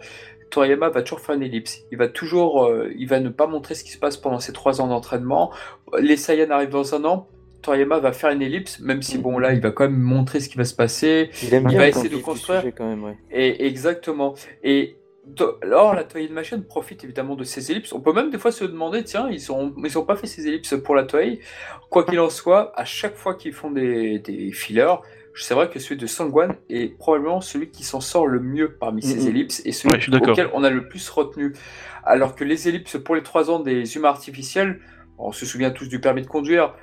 Toriyama 0.50 0.88
va 0.90 1.02
toujours 1.02 1.20
faire 1.20 1.36
une 1.36 1.42
ellipse. 1.44 1.78
Il 1.92 1.96
va 1.96 2.08
toujours, 2.08 2.64
euh, 2.64 2.90
il 2.98 3.06
va 3.08 3.20
ne 3.20 3.28
pas 3.28 3.46
montrer 3.46 3.74
ce 3.76 3.84
qui 3.84 3.92
se 3.92 3.98
passe 3.98 4.16
pendant 4.16 4.40
ces 4.40 4.52
trois 4.52 4.80
ans 4.80 4.88
d'entraînement. 4.88 5.52
Les 6.00 6.16
Saiyans 6.16 6.50
arrivent 6.50 6.70
dans 6.70 6.94
un 6.94 7.04
an. 7.04 7.28
Toriyama 7.62 7.98
va 7.98 8.12
faire 8.12 8.30
une 8.30 8.42
ellipse, 8.42 8.80
même 8.80 9.02
si 9.02 9.18
bon 9.18 9.38
là 9.38 9.52
il 9.52 9.60
va 9.60 9.70
quand 9.70 9.84
même 9.84 9.98
montrer 10.00 10.40
ce 10.40 10.48
qui 10.48 10.56
va 10.56 10.64
se 10.64 10.74
passer. 10.74 11.30
Il 11.42 11.52
aime 11.54 11.64
Il 11.64 11.68
bien 11.70 11.78
va 11.80 11.88
essayer 11.88 12.08
de 12.08 12.16
construire. 12.16 12.60
sujet, 12.60 12.72
quand 12.72 12.88
même, 12.88 13.04
ouais. 13.04 13.16
Et 13.30 13.66
exactement. 13.66 14.34
Et 14.62 14.96
alors 15.62 15.94
la 15.94 16.04
Toei 16.04 16.24
Animation 16.24 16.60
profite 16.62 17.04
évidemment 17.04 17.36
de 17.36 17.44
ces 17.44 17.70
ellipses. 17.70 17.92
On 17.92 18.00
peut 18.00 18.12
même 18.12 18.30
des 18.30 18.38
fois 18.38 18.50
se 18.52 18.64
demander 18.64 19.04
tiens 19.04 19.28
ils 19.30 19.52
ont 19.52 19.72
ils 19.84 19.98
ont 19.98 20.04
pas 20.04 20.16
fait 20.16 20.26
ces 20.26 20.46
ellipses 20.48 20.74
pour 20.82 20.94
la 20.94 21.04
Toei. 21.04 21.40
Quoi 21.88 22.04
qu'il 22.04 22.18
en 22.20 22.30
soit, 22.30 22.72
à 22.78 22.84
chaque 22.84 23.16
fois 23.16 23.34
qu'ils 23.34 23.52
font 23.52 23.70
des, 23.70 24.18
des 24.18 24.50
fillers, 24.52 24.94
c'est 25.34 25.54
vrai 25.54 25.68
que 25.70 25.78
celui 25.78 25.96
de 25.96 26.06
Sangwan 26.06 26.54
est 26.68 26.96
probablement 26.98 27.40
celui 27.40 27.70
qui 27.70 27.84
s'en 27.84 28.00
sort 28.00 28.26
le 28.26 28.40
mieux 28.40 28.72
parmi 28.72 29.02
ces 29.02 29.28
ellipses 29.28 29.62
et 29.64 29.72
celui 29.72 29.90
Ouais, 30.12 30.28
auquel 30.30 30.50
on 30.54 30.64
a 30.64 30.70
le 30.70 30.88
plus 30.88 31.08
retenu. 31.08 31.52
Alors 32.04 32.34
que 32.34 32.44
les 32.44 32.68
ellipses 32.68 32.98
pour 32.98 33.14
les 33.14 33.22
trois 33.22 33.50
ans 33.50 33.60
des 33.60 33.96
humains 33.96 34.08
artificiels, 34.08 34.80
on 35.22 35.32
se 35.32 35.44
souvient 35.46 35.70
tous 35.70 35.88
du 35.88 36.00
permis 36.00 36.22
de 36.22 36.26
conduire. 36.26 36.74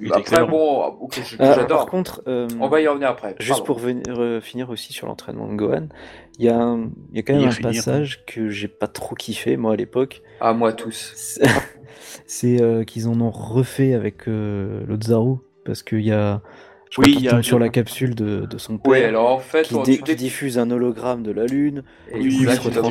Il 0.00 0.08
Après 0.08 0.20
excellent. 0.20 0.48
bon, 0.48 1.08
que 1.10 1.20
Ah, 1.38 1.52
j'adore. 1.54 1.78
par 1.78 1.86
contre, 1.86 2.22
euh, 2.26 2.48
On 2.60 2.68
va 2.68 2.80
y 2.80 2.88
revenir 2.88 3.08
après. 3.08 3.34
Juste 3.38 3.50
Pardon. 3.50 3.64
pour 3.64 3.78
venir, 3.78 4.02
euh, 4.08 4.40
finir 4.40 4.70
aussi 4.70 4.92
sur 4.92 5.06
l'entraînement 5.06 5.46
de 5.48 5.54
Gohan, 5.54 5.88
il 6.38 6.44
y, 6.46 6.48
a 6.48 6.58
un- 6.58 6.90
il 7.10 7.16
y 7.16 7.18
a 7.18 7.22
quand 7.22 7.34
même 7.34 7.44
un 7.48 7.50
finir. 7.50 7.72
passage 7.74 8.24
que 8.26 8.48
j'ai 8.48 8.68
pas 8.68 8.88
trop 8.88 9.14
kiffé, 9.14 9.56
moi, 9.56 9.74
à 9.74 9.76
l'époque. 9.76 10.22
à 10.40 10.52
moi 10.54 10.72
tous. 10.72 11.12
C'est- 11.14 11.42
euh, 12.62 12.84
qu'ils 12.84 13.08
en 13.08 13.20
ont 13.20 13.30
refait 13.30 13.94
avec 13.94 14.26
euh, 14.28 14.82
l'Otzaru, 14.88 15.36
parce 15.64 15.82
qu'il 15.82 16.00
y 16.00 16.12
a. 16.12 16.40
Je 16.90 17.00
Oui, 17.00 17.14
il 17.16 17.22
y 17.24 17.28
a- 17.28 17.30
tombe 17.30 17.42
sur 17.42 17.58
la 17.58 17.70
capsule 17.70 18.14
de, 18.14 18.44
de 18.44 18.58
son 18.58 18.74
Oui, 18.84 18.98
père, 18.98 19.08
alors 19.08 19.30
en 19.30 19.38
fait, 19.38 19.62
qui, 19.62 19.74
on- 19.74 19.82
dé- 19.82 19.96
tu 19.96 20.02
qui 20.02 20.10
dé- 20.10 20.14
diffuse 20.14 20.58
un 20.58 20.70
hologramme 20.70 21.22
de 21.22 21.30
la 21.32 21.46
Lune, 21.46 21.84
et 22.10 22.18
du 22.18 22.28
Oui, 22.28 22.34
coup, 22.36 22.42
il 22.42 22.48
se 22.50 22.68
exactement. 22.68 22.90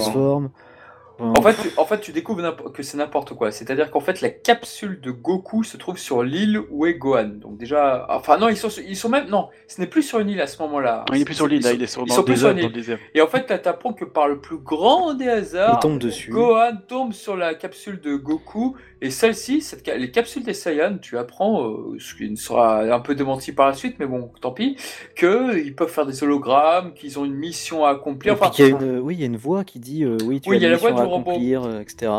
En 1.22 1.42
fait, 1.42 1.54
tu, 1.62 1.70
en 1.78 1.86
fait, 1.86 2.00
tu 2.00 2.12
découvres 2.12 2.56
que 2.74 2.84
c'est 2.84 2.98
n'importe 2.98 3.34
quoi. 3.34 3.52
C'est-à-dire 3.52 3.92
qu'en 3.92 4.00
fait, 4.00 4.22
la 4.22 4.30
capsule 4.30 5.00
de 5.02 5.12
Goku 5.12 5.64
se 5.64 5.78
trouve 5.78 5.98
sur 5.98 6.24
l'île 6.24 6.60
où 6.72 6.86
est 6.86 6.96
Gohan. 6.96 7.30
Donc 7.40 7.58
déjà, 7.58 8.06
enfin 8.10 8.38
non, 8.38 8.50
ils 8.50 8.58
sont, 8.58 8.70
ils 8.88 8.96
sont 8.98 9.10
même 9.10 9.28
non, 9.30 9.50
ce 9.68 9.80
n'est 9.82 9.88
plus 9.88 10.04
sur 10.04 10.20
une 10.20 10.30
île 10.30 10.42
à 10.42 10.48
ce 10.48 10.62
moment-là. 10.64 11.06
Il 11.14 11.22
est 11.22 11.26
plus 11.26 11.36
sur 11.36 11.48
l'île, 11.48 11.62
il 11.74 11.82
est 11.84 11.88
sur 11.88 12.04
ils 12.04 12.08
dans 12.08 12.16
sont 12.16 12.22
le 12.22 12.26
plus 12.26 12.38
sur 12.38 12.48
désert. 12.48 12.52
une 12.52 12.58
Dans 12.62 12.68
île. 12.68 12.74
le 12.74 12.80
désert. 12.82 13.00
Et 13.14 13.22
en 13.22 13.28
fait, 13.28 13.50
là, 13.50 13.60
t'apprends 13.60 13.94
que 13.94 14.06
par 14.06 14.28
le 14.28 14.40
plus 14.40 14.58
grand 14.58 15.14
des 15.14 15.28
hasards, 15.30 15.78
il 15.78 15.80
tombe 15.80 16.00
dessus. 16.00 16.32
Gohan 16.32 16.78
tombe 16.88 17.14
sur 17.14 17.36
la 17.36 17.54
capsule 17.56 18.00
de 18.02 18.16
Goku. 18.16 18.76
Et 19.04 19.10
celle-ci, 19.10 19.62
cette, 19.62 19.88
les 19.88 20.12
capsules 20.12 20.44
des 20.44 20.54
Saiyans, 20.54 21.00
tu 21.00 21.18
apprends, 21.18 21.66
euh, 21.68 21.96
ce 21.98 22.14
qui 22.14 22.30
ne 22.30 22.36
sera 22.36 22.82
un 22.84 23.00
peu 23.00 23.16
démenti 23.16 23.52
par 23.52 23.68
la 23.68 23.74
suite, 23.74 23.96
mais 23.98 24.06
bon, 24.06 24.32
tant 24.42 24.52
pis, 24.52 24.78
qu'ils 25.16 25.76
peuvent 25.76 25.90
faire 25.90 26.06
des 26.06 26.24
hologrammes, 26.24 26.94
qu'ils 26.94 27.18
ont 27.20 27.26
une 27.26 27.34
mission 27.34 27.84
à 27.86 27.90
accomplir. 27.92 28.34
Et 28.34 28.36
puis 28.36 28.46
Enfin, 28.46 28.52
qu'il 28.52 28.66
y 28.66 28.68
a 28.68 28.72
une, 28.72 29.00
oui, 29.00 29.16
il 29.16 29.20
y 29.20 29.24
a 29.24 29.26
une 29.26 29.38
voix 29.38 29.64
qui 29.64 29.80
dit 29.80 30.04
euh, 30.04 30.18
oui, 30.26 30.40
tu 30.40 30.50
Oui, 30.50 30.56
as 30.56 30.60
il 30.60 30.62
y 30.62 30.66
a 30.66 30.68
une 30.68 30.74
la 30.74 30.78
voix 30.78 30.92
mission 30.92 31.04
à 31.04 31.04
du 31.12 31.16
robot. 31.18 31.32
accomplir, 31.32 31.64
euh, 31.64 31.80
etc. 31.82 32.12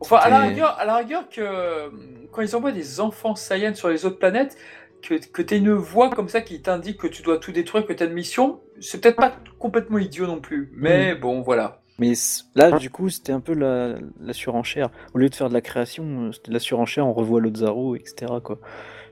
Enfin, 0.00 0.16
à 0.16 0.30
la 0.30 0.40
rigueur, 0.40 0.76
à 0.78 0.84
la 0.84 0.96
rigueur 0.96 1.28
que 1.28 1.40
euh, 1.40 1.88
quand 2.30 2.42
ils 2.42 2.54
envoient 2.54 2.72
des 2.72 3.00
enfants 3.00 3.34
Saiyans 3.34 3.74
sur 3.74 3.88
les 3.88 4.04
autres 4.06 4.18
planètes, 4.18 4.56
que, 5.02 5.14
que 5.14 5.42
tu 5.42 5.56
une 5.56 5.72
voix 5.72 6.10
comme 6.10 6.28
ça 6.28 6.40
qui 6.40 6.60
t'indique 6.62 6.98
que 6.98 7.06
tu 7.08 7.22
dois 7.22 7.38
tout 7.38 7.52
détruire, 7.52 7.84
que 7.86 7.92
tu 7.92 8.02
as 8.02 8.06
une 8.06 8.12
mission, 8.12 8.60
c'est 8.80 9.00
peut-être 9.00 9.16
pas 9.16 9.32
complètement 9.58 9.98
idiot 9.98 10.26
non 10.26 10.40
plus. 10.40 10.70
Mais 10.76 11.14
bon, 11.14 11.40
voilà. 11.40 11.80
Mais 12.00 12.12
là, 12.54 12.70
du 12.78 12.90
coup, 12.90 13.08
c'était 13.08 13.32
un 13.32 13.40
peu 13.40 13.54
la, 13.54 13.96
la 14.20 14.32
surenchère. 14.32 14.90
Au 15.14 15.18
lieu 15.18 15.28
de 15.28 15.34
faire 15.34 15.48
de 15.48 15.54
la 15.54 15.60
création, 15.60 16.04
euh, 16.28 16.32
c'était 16.32 16.50
de 16.50 16.54
la 16.54 16.60
surenchère, 16.60 17.04
on 17.06 17.12
revoit 17.12 17.40
l'Otzaru, 17.40 17.96
etc. 17.98 18.34
Quoi. 18.42 18.60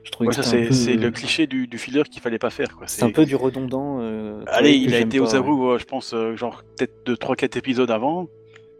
Je 0.05 0.11
trouvais 0.11 0.29
Ouais, 0.29 0.35
que 0.35 0.41
ça, 0.41 0.49
c'est 0.49 0.95
peu- 0.95 1.01
le 1.01 1.11
cliché 1.11 1.47
du, 1.47 1.67
du 1.67 1.77
filler 1.77 2.03
qu'il 2.03 2.21
fallait 2.21 2.39
pas 2.39 2.49
faire. 2.49 2.69
C'est 2.85 3.03
un 3.03 3.11
peu 3.11 3.25
du 3.25 3.35
redondant. 3.35 3.97
euh, 3.99 4.41
Allez, 4.47 4.71
il 4.75 4.95
a 4.95 4.99
été 4.99 5.17
pas, 5.17 5.23
aux 5.25 5.27
Zaru, 5.27 5.71
euh, 5.73 5.77
je 5.77 5.83
pense, 5.83 6.13
euh, 6.13 6.37
genre 6.37 6.63
peut-être 6.77 7.05
de 7.05 7.13
3-4 7.15 7.57
épisodes 7.57 7.91
avant. 7.91 8.27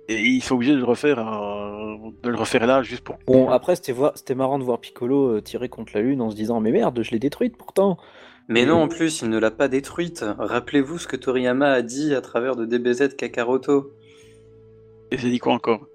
Et 0.09 0.21
ils 0.21 0.41
sont 0.41 0.55
obligés 0.55 0.73
de 0.73 0.77
le 0.77 0.85
refaire, 0.85 1.19
euh, 1.19 1.95
de 2.23 2.29
le 2.29 2.37
refaire 2.37 2.65
là, 2.65 2.81
juste 2.81 3.03
pour. 3.03 3.17
Bon, 3.27 3.49
après, 3.49 3.75
c'était 3.75 4.35
marrant 4.35 4.57
de 4.57 4.63
voir 4.63 4.79
Piccolo 4.79 5.35
euh, 5.35 5.41
tirer 5.41 5.67
contre 5.67 5.91
la 5.95 6.01
Lune 6.01 6.21
en 6.21 6.29
se 6.29 6.35
disant 6.35 6.61
Mais 6.61 6.71
merde, 6.71 7.01
je 7.03 7.11
l'ai 7.11 7.19
détruite 7.19 7.57
pourtant 7.57 7.97
Mais 8.47 8.65
non, 8.65 8.75
en 8.83 8.87
plus, 8.87 9.21
il 9.21 9.29
ne 9.29 9.37
l'a 9.37 9.51
pas 9.51 9.67
détruite. 9.67 10.23
Rappelez-vous 10.39 10.97
ce 10.97 11.07
que 11.07 11.17
Toriyama 11.17 11.69
a 11.71 11.81
dit 11.81 12.15
à 12.15 12.21
travers 12.21 12.55
de 12.55 12.65
DBZ 12.65 13.15
Kakaroto. 13.17 13.91
Et 15.11 15.17
c'est 15.17 15.29
dit 15.29 15.39
quoi 15.39 15.53
encore? 15.53 15.85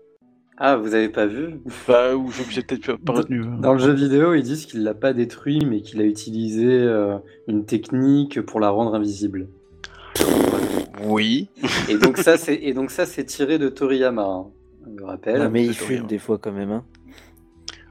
Ah, 0.58 0.76
vous 0.76 0.94
avez 0.94 1.08
pas 1.08 1.26
vu? 1.26 1.60
Bah, 1.88 2.14
ou 2.14 2.30
je 2.30 2.42
j'ai 2.50 2.62
peut-être 2.62 2.96
pas 2.96 3.14
retenu. 3.14 3.42
hein. 3.42 3.58
Dans 3.60 3.72
le 3.72 3.78
jeu 3.78 3.92
vidéo, 3.92 4.34
ils 4.34 4.42
disent 4.42 4.66
qu'il 4.66 4.82
l'a 4.84 4.94
pas 4.94 5.14
détruit, 5.14 5.60
mais 5.66 5.80
qu'il 5.80 6.00
a 6.00 6.04
utilisé 6.04 6.66
euh, 6.68 7.16
une 7.48 7.64
technique 7.64 8.42
pour 8.42 8.60
la 8.60 8.68
rendre 8.68 8.94
invisible. 8.94 9.48
Oui. 11.04 11.48
Et 11.88 11.96
donc 11.96 12.18
ça, 12.18 12.36
c'est 12.36 12.54
et 12.54 12.72
donc 12.74 12.90
ça, 12.90 13.06
c'est 13.06 13.24
tiré 13.24 13.58
de 13.58 13.68
Toriyama. 13.68 14.22
hein, 14.22 14.46
Je 14.84 14.90
me 15.02 15.04
rappelle. 15.06 15.40
Ouais, 15.40 15.48
mais 15.48 15.64
il 15.64 15.74
fume 15.74 16.06
des 16.06 16.18
fois 16.18 16.38
quand 16.38 16.52
même. 16.52 16.70
Hein. 16.70 16.84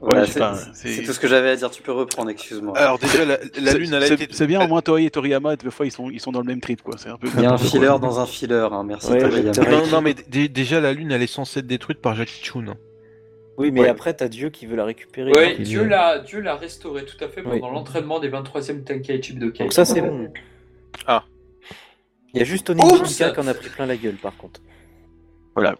Voilà, 0.00 0.22
Ouais, 0.22 0.26
sais 0.26 0.32
c'est 0.32 0.38
pas, 0.40 0.54
c'est 0.74 0.88
c'est- 0.88 1.02
tout 1.04 1.12
ce 1.12 1.20
que 1.20 1.28
j'avais 1.28 1.50
à 1.50 1.54
dire. 1.56 1.70
Tu 1.70 1.80
peux 1.80 1.92
reprendre, 1.92 2.28
excuse-moi. 2.28 2.76
Alors 2.76 2.98
déjà, 2.98 3.24
la, 3.24 3.36
lune, 3.74 3.92
elle 3.94 4.02
a 4.02 4.06
c'est- 4.06 4.14
été. 4.14 4.28
C'est 4.32 4.48
bien, 4.48 4.60
au 4.64 4.66
moins 4.66 4.80
Toei 4.82 5.04
et 5.04 5.10
Toriyama, 5.10 5.54
des 5.54 5.70
fois 5.70 5.86
ils 5.86 5.92
sont, 5.92 6.10
ils 6.10 6.18
sont 6.20 6.32
dans 6.32 6.40
le 6.40 6.46
même 6.46 6.60
trip, 6.60 6.82
quoi. 6.82 6.96
C'est 6.98 7.08
un 7.08 7.16
peu. 7.16 7.28
Il 7.36 7.40
y 7.42 7.46
a 7.46 7.52
un 7.52 7.56
quoi. 7.56 7.66
filler 7.66 7.86
dans 7.86 8.18
un 8.18 8.26
filler. 8.26 8.68
hein, 8.72 8.82
Merci 8.84 9.12
Ouais, 9.12 9.18
Toriyama. 9.20 9.70
Non, 9.70 9.86
non, 9.86 10.00
mais 10.02 10.14
dé- 10.28 10.48
déjà, 10.48 10.80
la 10.80 10.92
Lune, 10.92 11.12
elle 11.12 11.22
est 11.22 11.28
censée 11.28 11.60
être 11.60 11.68
détruite 11.68 12.00
par 12.00 12.16
Jackie 12.16 12.42
Chun. 12.42 12.74
Oui, 13.58 13.70
mais 13.70 13.82
Ouais. 13.82 13.88
après, 13.88 14.12
t'as 14.14 14.26
Dieu 14.28 14.48
qui 14.50 14.66
veut 14.66 14.74
la 14.74 14.84
récupérer. 14.84 15.30
Oui, 15.36 15.62
Dieu 15.62 15.82
il- 15.82 15.88
l'a 15.88 16.18
Dieu 16.18 16.40
l'a 16.40 16.56
restauré 16.56 17.04
tout 17.04 17.22
à 17.22 17.28
fait 17.28 17.42
pendant 17.42 17.68
Oui. 17.68 17.74
l'entraînement 17.74 18.18
des 18.18 18.28
23e 18.28 18.82
Tenkaichi 18.82 19.34
Budokai. 19.34 19.62
Donc 19.64 19.72
ça, 19.72 19.84
c'est 19.84 20.00
bon. 20.00 20.30
Ah. 21.06 21.22
Il 22.34 22.38
y 22.38 22.42
a 22.42 22.44
juste 22.44 22.66
Tony 22.66 22.82
Monica 22.82 23.30
qui 23.30 23.40
en 23.40 23.46
a 23.46 23.54
pris 23.54 23.68
plein 23.68 23.86
la 23.86 23.96
gueule, 23.96 24.16
par 24.16 24.36
contre. 24.36 24.60
Voilà. 25.54 25.72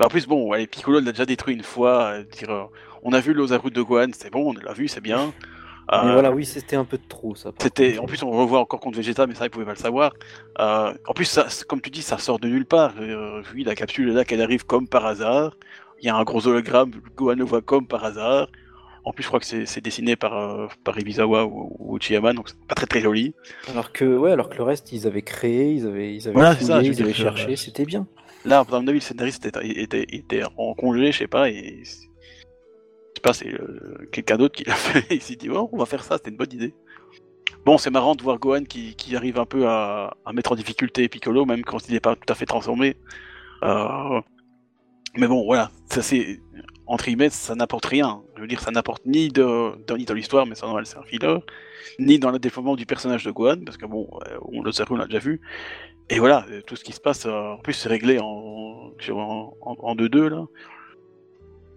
Bah, 0.00 0.06
en 0.06 0.08
plus, 0.08 0.26
bon, 0.26 0.48
ouais, 0.50 0.66
Piccolo 0.66 1.00
l'a 1.00 1.12
déjà 1.12 1.26
détruit 1.26 1.54
une 1.54 1.62
fois. 1.62 2.12
euh, 2.14 2.24
dire, 2.24 2.50
euh, 2.50 2.64
on 3.02 3.12
a 3.12 3.20
vu 3.20 3.34
l'Ozaru 3.34 3.70
de 3.70 3.82
Gohan, 3.82 4.08
c'est 4.12 4.30
bon, 4.30 4.50
on 4.50 4.64
l'a 4.64 4.72
vu, 4.72 4.88
c'est 4.88 5.00
bien. 5.02 5.32
Mais 5.90 5.98
Euh, 5.98 6.12
voilà, 6.12 6.30
oui, 6.30 6.46
c'était 6.46 6.76
un 6.76 6.84
peu 6.84 6.96
de 6.96 7.06
trop, 7.08 7.34
ça. 7.34 7.50
C'était, 7.60 7.98
en 7.98 8.06
plus, 8.06 8.22
on 8.22 8.30
revoit 8.30 8.60
encore 8.60 8.80
contre 8.80 8.96
Vegeta, 8.96 9.26
mais 9.26 9.34
ça, 9.34 9.44
ils 9.46 9.50
pouvaient 9.50 9.66
pas 9.66 9.72
le 9.72 9.76
savoir. 9.78 10.14
Euh, 10.60 10.94
en 11.06 11.12
plus, 11.12 11.24
ça, 11.26 11.46
comme 11.68 11.80
tu 11.80 11.90
dis, 11.90 12.02
ça 12.02 12.18
sort 12.18 12.38
de 12.38 12.48
nulle 12.48 12.64
part. 12.64 12.94
Euh, 12.98 13.42
oui, 13.54 13.64
la 13.64 13.74
capsule 13.74 14.08
est 14.10 14.12
là, 14.14 14.24
qu'elle 14.24 14.40
arrive 14.40 14.64
comme 14.64 14.88
par 14.88 15.04
hasard. 15.04 15.56
Il 16.00 16.06
y 16.06 16.08
a 16.08 16.16
un 16.16 16.22
gros 16.24 16.46
hologramme, 16.46 16.92
Gohan 17.16 17.34
le 17.34 17.44
voit 17.44 17.62
comme 17.62 17.86
par 17.86 18.04
hasard. 18.04 18.48
En 19.04 19.12
plus, 19.12 19.22
je 19.22 19.28
crois 19.28 19.40
que 19.40 19.46
c'est, 19.46 19.80
dessiné 19.80 20.14
par, 20.14 20.36
euh, 20.36 20.68
par 20.84 20.98
Ibizawa 20.98 21.46
ou, 21.46 21.74
ou 21.78 21.96
Uchiyama, 21.96 22.32
donc 22.32 22.48
c'est 22.48 22.66
pas 22.66 22.74
très 22.74 22.86
très 22.86 23.00
joli. 23.00 23.34
Alors 23.68 23.92
que, 23.92 24.04
ouais, 24.04 24.30
alors 24.30 24.48
que 24.48 24.56
le 24.56 24.62
reste, 24.62 24.92
ils 24.92 25.06
avaient 25.06 25.22
créé, 25.22 25.72
ils 25.72 25.86
avaient, 25.86 26.14
ils 26.14 26.28
avaient 26.28 26.34
Voilà, 26.34 26.54
fouillé, 26.54 26.66
ça, 26.66 26.82
ils 26.82 27.02
avaient 27.02 27.12
cherché, 27.12 27.52
euh, 27.52 27.56
c'était 27.56 27.84
bien. 27.84 28.06
Là, 28.44 28.60
à 28.60 28.64
mon 28.70 28.86
avis, 28.86 28.98
le 28.98 29.00
scénariste 29.00 29.46
était, 29.46 29.66
était, 29.66 30.06
était 30.08 30.42
en 30.56 30.74
congé, 30.74 31.10
je 31.10 31.18
sais 31.18 31.26
pas, 31.26 31.48
et 31.50 31.82
je 31.84 31.90
sais 31.90 33.20
pas, 33.22 33.32
c'est 33.32 33.52
euh, 33.52 34.08
quelqu'un 34.12 34.36
d'autre 34.36 34.54
qui 34.54 34.64
l'a 34.64 34.74
fait. 34.76 35.04
Il 35.10 35.22
s'est 35.22 35.36
dit, 35.36 35.50
oh, 35.50 35.68
on 35.72 35.78
va 35.78 35.86
faire 35.86 36.04
ça, 36.04 36.16
c'était 36.16 36.30
une 36.30 36.36
bonne 36.36 36.52
idée. 36.52 36.74
Bon, 37.64 37.78
c'est 37.78 37.90
marrant 37.90 38.14
de 38.14 38.22
voir 38.22 38.38
Gohan 38.38 38.64
qui, 38.64 38.94
qui 38.96 39.14
arrive 39.14 39.38
un 39.38 39.46
peu 39.46 39.68
à, 39.68 40.16
à 40.24 40.32
mettre 40.32 40.52
en 40.52 40.56
difficulté 40.56 41.08
Piccolo, 41.08 41.44
même 41.44 41.62
quand 41.62 41.88
il 41.88 41.92
n'est 41.94 42.00
pas 42.00 42.16
tout 42.16 42.32
à 42.32 42.34
fait 42.34 42.46
transformé. 42.46 42.96
Euh, 43.62 44.20
mais 45.16 45.26
bon, 45.26 45.44
voilà, 45.44 45.70
ça 45.88 46.02
c'est 46.02 46.40
entre 46.92 47.04
guillemets, 47.06 47.30
ça 47.30 47.54
n'apporte 47.54 47.86
rien. 47.86 48.22
Je 48.36 48.40
veux 48.42 48.46
dire, 48.46 48.60
ça 48.60 48.70
n'apporte 48.70 49.04
ni 49.06 49.28
de, 49.28 49.44
dans, 49.86 49.96
ni 49.96 50.04
dans 50.04 50.14
l'histoire, 50.14 50.44
mais 50.46 50.54
ça 50.54 50.66
normal, 50.66 50.84
c'est 50.86 50.98
un 50.98 51.02
filler, 51.02 51.38
ni 51.98 52.18
dans 52.18 52.30
le 52.30 52.38
développement 52.38 52.76
du 52.76 52.86
personnage 52.86 53.24
de 53.24 53.30
Gohan, 53.30 53.60
parce 53.64 53.76
que 53.78 53.86
bon, 53.86 54.08
euh, 54.28 54.36
on 54.52 54.62
le 54.62 54.70
sait, 54.72 54.84
on 54.90 54.96
l'a 54.96 55.06
déjà 55.06 55.18
vu. 55.18 55.40
Et 56.10 56.18
voilà, 56.18 56.44
euh, 56.50 56.60
tout 56.66 56.76
ce 56.76 56.84
qui 56.84 56.92
se 56.92 57.00
passe, 57.00 57.24
euh, 57.26 57.54
en 57.54 57.58
plus 57.58 57.72
c'est 57.72 57.88
réglé 57.88 58.18
en 58.20 58.90
sur- 58.98 59.18
en 59.18 59.56
en- 59.62 59.76
en 59.90 59.94
2-2 59.94 60.28
là. 60.28 60.44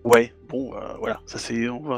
Ouais, 0.04 0.34
bon, 0.50 0.74
euh, 0.76 0.80
voilà, 1.00 1.22
ça 1.26 1.38
c'est, 1.40 1.68
on 1.70 1.80
va, 1.82 1.96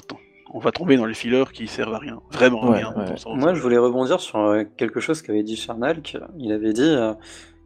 on 0.53 0.59
va 0.59 0.71
tomber 0.71 0.95
dans 0.95 1.05
les 1.05 1.13
fillers 1.13 1.43
qui 1.51 1.67
servent 1.67 1.95
à 1.95 1.99
rien, 1.99 2.21
vraiment 2.31 2.61
à 2.63 2.69
Ouais, 2.69 2.77
rien. 2.83 2.93
ouais. 2.95 3.17
sens. 3.17 3.35
Moi, 3.37 3.53
je 3.53 3.61
voulais 3.61 3.77
rebondir 3.77 4.19
sur 4.21 4.63
quelque 4.77 4.99
chose 5.01 5.21
qu'avait 5.21 5.43
dit 5.43 5.57
Charnalk. 5.57 6.17
Il 6.37 6.51
avait 6.53 6.73
dit 6.73 6.81
euh, 6.83 7.13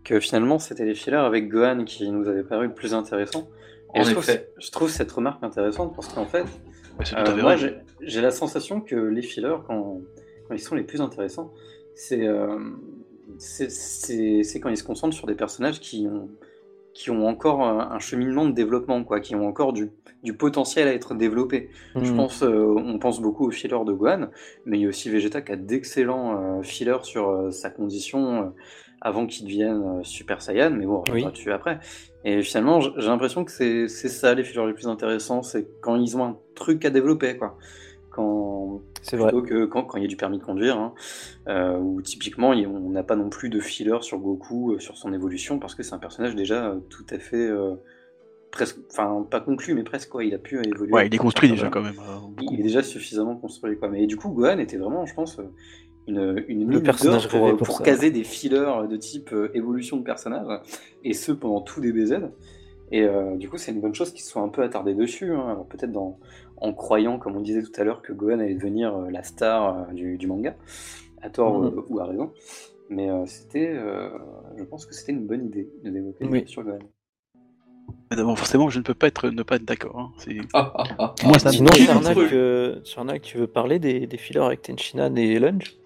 que 0.04 0.20
finalement, 0.20 0.58
c'était 0.60 0.86
les 0.86 0.96
fillers 0.96 1.18
avec 1.18 1.48
Gohan 1.50 1.84
qui 1.86 2.10
nous 2.10 2.28
avaient 2.28 2.44
paru 2.44 2.68
le 2.68 2.74
plus 2.74 2.94
intéressant. 2.96 3.48
Et 3.96 4.00
En 4.00 4.04
je 4.04 4.12
trouve, 4.12 4.24
effet. 4.30 4.50
je 4.58 4.72
trouve 4.72 4.90
cette 4.90 5.12
remarque 5.12 5.44
intéressante 5.44 5.94
parce 5.96 6.08
qu'en 6.14 6.26
fait, 6.26 6.46
euh, 7.18 7.36
moi, 7.42 7.56
j'ai 8.02 8.22
la 8.22 8.32
sensation 8.32 8.82
que 8.82 8.96
les 8.96 9.22
fillers, 9.22 9.58
quand, 9.68 10.02
quand 10.48 10.54
ils 10.54 10.60
sont 10.60 10.76
les 10.76 10.84
plus 10.84 11.02
intéressants, 11.02 11.52
c'est 11.96 12.26
euh, 12.26 12.58
c'est- 13.38 14.60
quand 14.60 14.70
ils 14.70 14.78
se 14.78 14.84
concentrent 14.84 15.16
sur 15.16 15.28
des 15.28 15.36
personnages 15.36 15.80
qui 15.80 16.08
ont, 16.08 16.30
qui 16.94 17.10
ont 17.10 17.26
encore 17.28 17.64
un, 17.64 17.92
un 17.92 18.00
cheminement 18.00 18.46
de 18.46 18.52
développement, 18.54 19.04
quoi, 19.04 19.20
qui 19.22 19.36
ont 19.36 19.48
encore 19.48 19.72
du, 19.74 19.92
du 20.24 20.34
potentiel 20.36 20.88
à 20.88 20.94
être 20.94 21.16
développé. 21.16 21.70
Je 21.96 22.12
Hmm. 22.12 22.16
pense, 22.18 22.44
euh, 22.44 22.76
on 22.78 23.00
pense 23.00 23.22
beaucoup 23.22 23.48
au 23.48 23.52
filler 23.52 23.70
de 23.86 23.94
Gohan, 23.94 24.28
mais 24.66 24.78
il 24.78 24.82
y 24.82 24.86
a 24.86 24.90
aussi 24.90 25.10
Vegeta 25.10 25.42
qui 25.42 25.52
a 25.54 25.56
d'excellents 25.56 26.60
euh, 26.60 26.64
fillers 26.64 27.04
sur 27.04 27.30
euh, 27.30 27.52
sa 27.52 27.70
condition 27.70 28.44
euh, 28.44 28.50
avant 29.02 29.26
qu'il 29.26 29.46
devienne 29.46 30.04
Super 30.04 30.42
Saiyan, 30.42 30.72
mais 30.72 30.86
bon, 30.86 31.04
on 31.08 31.12
Oui. 31.14 31.26
dessus 31.26 31.52
après. 31.52 31.80
Et 32.24 32.44
finalement, 32.44 32.80
j'ai 32.82 33.08
l'impression 33.08 33.44
que 33.44 33.52
c'est 33.52 33.88
ça 33.88 34.34
les 34.34 34.44
fillers 34.44 34.68
les 34.68 34.74
plus 34.74 34.88
intéressants, 34.88 35.42
c'est 35.42 35.68
quand 35.82 35.96
ils 35.96 36.16
ont 36.18 36.24
un 36.24 36.38
truc 36.56 36.86
à 36.86 36.90
développer, 36.90 37.38
quoi. 37.38 37.58
Quand, 38.12 38.82
C'est 39.02 39.16
vrai. 39.16 39.32
plutôt 39.32 39.46
que 39.46 39.66
quand, 39.66 39.84
quand 39.84 39.98
il 39.98 40.02
y 40.02 40.06
a 40.06 40.10
du 40.10 40.18
permis 40.18 40.38
de 40.38 40.44
conduire, 40.44 40.78
hein, 40.78 40.94
euh, 41.48 41.78
où 41.78 42.02
typiquement 42.02 42.50
on 42.50 42.90
n'a 42.90 43.04
pas 43.04 43.16
non 43.16 43.30
plus 43.30 43.50
de 43.50 43.62
filler 43.62 43.98
sur 44.02 44.20
Goku, 44.20 44.74
euh, 44.74 44.80
sur 44.80 44.98
son 44.98 45.14
évolution, 45.14 45.60
parce 45.60 45.76
que 45.76 45.84
c'est 45.84 45.94
un 45.94 46.00
personnage 46.00 46.36
déjà 46.36 46.68
euh, 46.68 46.80
tout 46.90 47.06
à 47.10 47.18
fait 47.20 47.48
euh, 47.48 47.76
presque, 48.52 48.80
enfin 48.92 49.26
pas 49.32 49.40
conclu, 49.40 49.74
mais 49.76 49.84
presque 49.84 50.10
quoi, 50.10 50.26
il 50.26 50.34
a 50.34 50.38
pu 50.38 50.62
évoluer. 50.62 50.92
Ouais, 50.92 51.08
il 51.08 51.16
est 51.16 51.18
construit 51.18 51.50
déjà 51.50 51.70
quand 51.70 51.82
même. 51.82 51.96
Il 52.42 52.60
est 52.60 52.64
déjà 52.64 52.84
suffisamment 52.84 53.38
construit 53.38 53.78
quoi. 53.78 53.88
Mais 53.88 54.06
du 54.08 54.18
coup, 54.18 54.30
Gohan 54.30 54.60
était 54.60 54.78
vraiment, 54.78 55.06
je 55.06 55.14
pense, 55.14 55.40
une, 56.08 56.44
une 56.48 56.68
mine 56.68 56.84
personnage 56.84 57.28
pour, 57.28 57.82
caser 57.84 58.12
des 58.12 58.24
fillers 58.24 58.88
de 58.90 58.96
type 58.98 59.32
euh, 59.34 59.52
évolution 59.54 59.98
de 59.98 60.04
personnage, 60.04 60.48
et 61.04 61.14
ce 61.14 61.32
pendant 61.32 61.62
tout 61.62 61.80
DBZ. 61.82 62.30
Et 62.94 63.04
euh, 63.04 63.38
du 63.38 63.50
coup, 63.50 63.58
c'est 63.58 63.72
une 63.72 63.80
bonne 63.80 63.96
chose 63.96 64.12
qu'ils 64.12 64.22
se 64.24 64.32
soient 64.32 64.42
un 64.42 64.50
peu 64.50 64.64
attardés 64.64 64.94
dessus. 64.94 65.32
hein. 65.34 65.48
Alors 65.50 65.66
peut-être 65.66 65.92
dans, 65.94 66.20
en 66.58 66.74
croyant, 66.74 67.18
comme 67.20 67.38
on 67.38 67.42
disait 67.42 67.64
tout 67.64 67.72
à 67.78 67.84
l'heure, 67.86 68.02
que 68.02 68.12
Gohan 68.12 68.40
allait 68.40 68.54
devenir 68.56 68.96
euh, 68.98 69.10
la 69.10 69.24
star 69.24 69.78
euh, 69.90 69.94
du, 69.94 70.18
du 70.18 70.28
manga, 70.28 70.56
à 71.22 71.30
tort 71.30 71.60
Mhm. 71.60 71.68
euh, 71.78 71.82
ou 71.90 72.00
à 72.00 72.06
raison. 72.06 72.32
Mais 72.90 73.10
euh, 73.10 73.26
c'était, 73.26 73.72
euh, 73.74 74.10
je 74.58 74.64
pense 74.66 74.86
que 74.86 74.94
c'était 74.94 75.14
une 75.14 75.26
bonne 75.26 75.46
idée 75.46 75.70
de 75.86 75.90
développer 75.90 76.26
Oui. 76.26 76.44
sur 76.48 76.64
Gohan. 76.64 76.80
D'abord, 78.10 78.38
forcément, 78.38 78.70
je 78.70 78.80
ne 78.80 78.84
peux 78.84 78.94
pas 78.94 79.08
être, 79.08 79.30
ne 79.30 79.42
pas 79.44 79.56
être 79.56 79.64
d'accord. 79.64 79.98
hein. 79.98 80.12
C'est- 80.18 80.36
Ah, 80.54 80.74
ah, 80.76 80.84
ah, 81.00 81.16
Moi, 81.24 81.38
ah. 81.40 81.46
me- 81.48 81.52
Sinon, 81.54 81.72
Charnak, 81.72 82.18
euh, 82.34 83.20
tu 83.22 83.38
veux 83.38 83.48
parler 83.48 83.80
des, 83.80 84.06
des 84.06 84.18
fillers 84.18 84.42
avec 84.44 84.64
Tenchinan 84.64 85.16
et 85.16 85.40
Lunch 85.40 85.78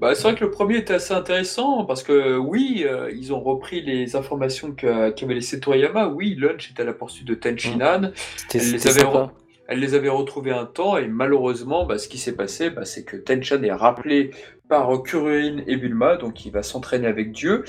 Bah, 0.00 0.14
c'est 0.14 0.22
vrai 0.22 0.34
que 0.34 0.44
le 0.44 0.50
premier 0.50 0.78
était 0.78 0.94
assez 0.94 1.12
intéressant 1.12 1.84
parce 1.84 2.02
que 2.02 2.36
oui, 2.38 2.84
euh, 2.88 3.10
ils 3.14 3.32
ont 3.34 3.40
repris 3.40 3.82
les 3.82 4.16
informations 4.16 4.72
que- 4.72 5.10
qu'avait 5.10 5.34
laissé 5.34 5.60
Toriyama. 5.60 6.08
Oui, 6.08 6.34
Lunch 6.38 6.70
était 6.70 6.82
à 6.82 6.86
la 6.86 6.94
poursuite 6.94 7.26
de 7.28 7.34
Tenchinan. 7.34 8.10
C'était 8.36 8.58
Elle 8.58 8.72
les, 8.72 8.78
c'était 8.78 8.88
avait 8.90 9.00
sympa. 9.00 9.18
re- 9.18 9.30
elle 9.68 9.78
les 9.78 9.94
avait 9.94 10.08
retrouvés 10.08 10.50
un 10.52 10.64
temps 10.64 10.96
et 10.96 11.06
malheureusement, 11.06 11.84
bah, 11.84 11.98
ce 11.98 12.08
qui 12.08 12.18
s'est 12.18 12.34
passé, 12.34 12.70
bah, 12.70 12.84
c'est 12.84 13.04
que 13.04 13.16
Tenchan 13.16 13.62
est 13.62 13.70
rappelé 13.72 14.30
par 14.68 14.92
euh, 14.94 14.98
Kuruin 15.02 15.62
et 15.66 15.76
Bulma, 15.76 16.16
donc 16.16 16.44
il 16.46 16.50
va 16.52 16.62
s'entraîner 16.62 17.06
avec 17.06 17.30
Dieu. 17.32 17.64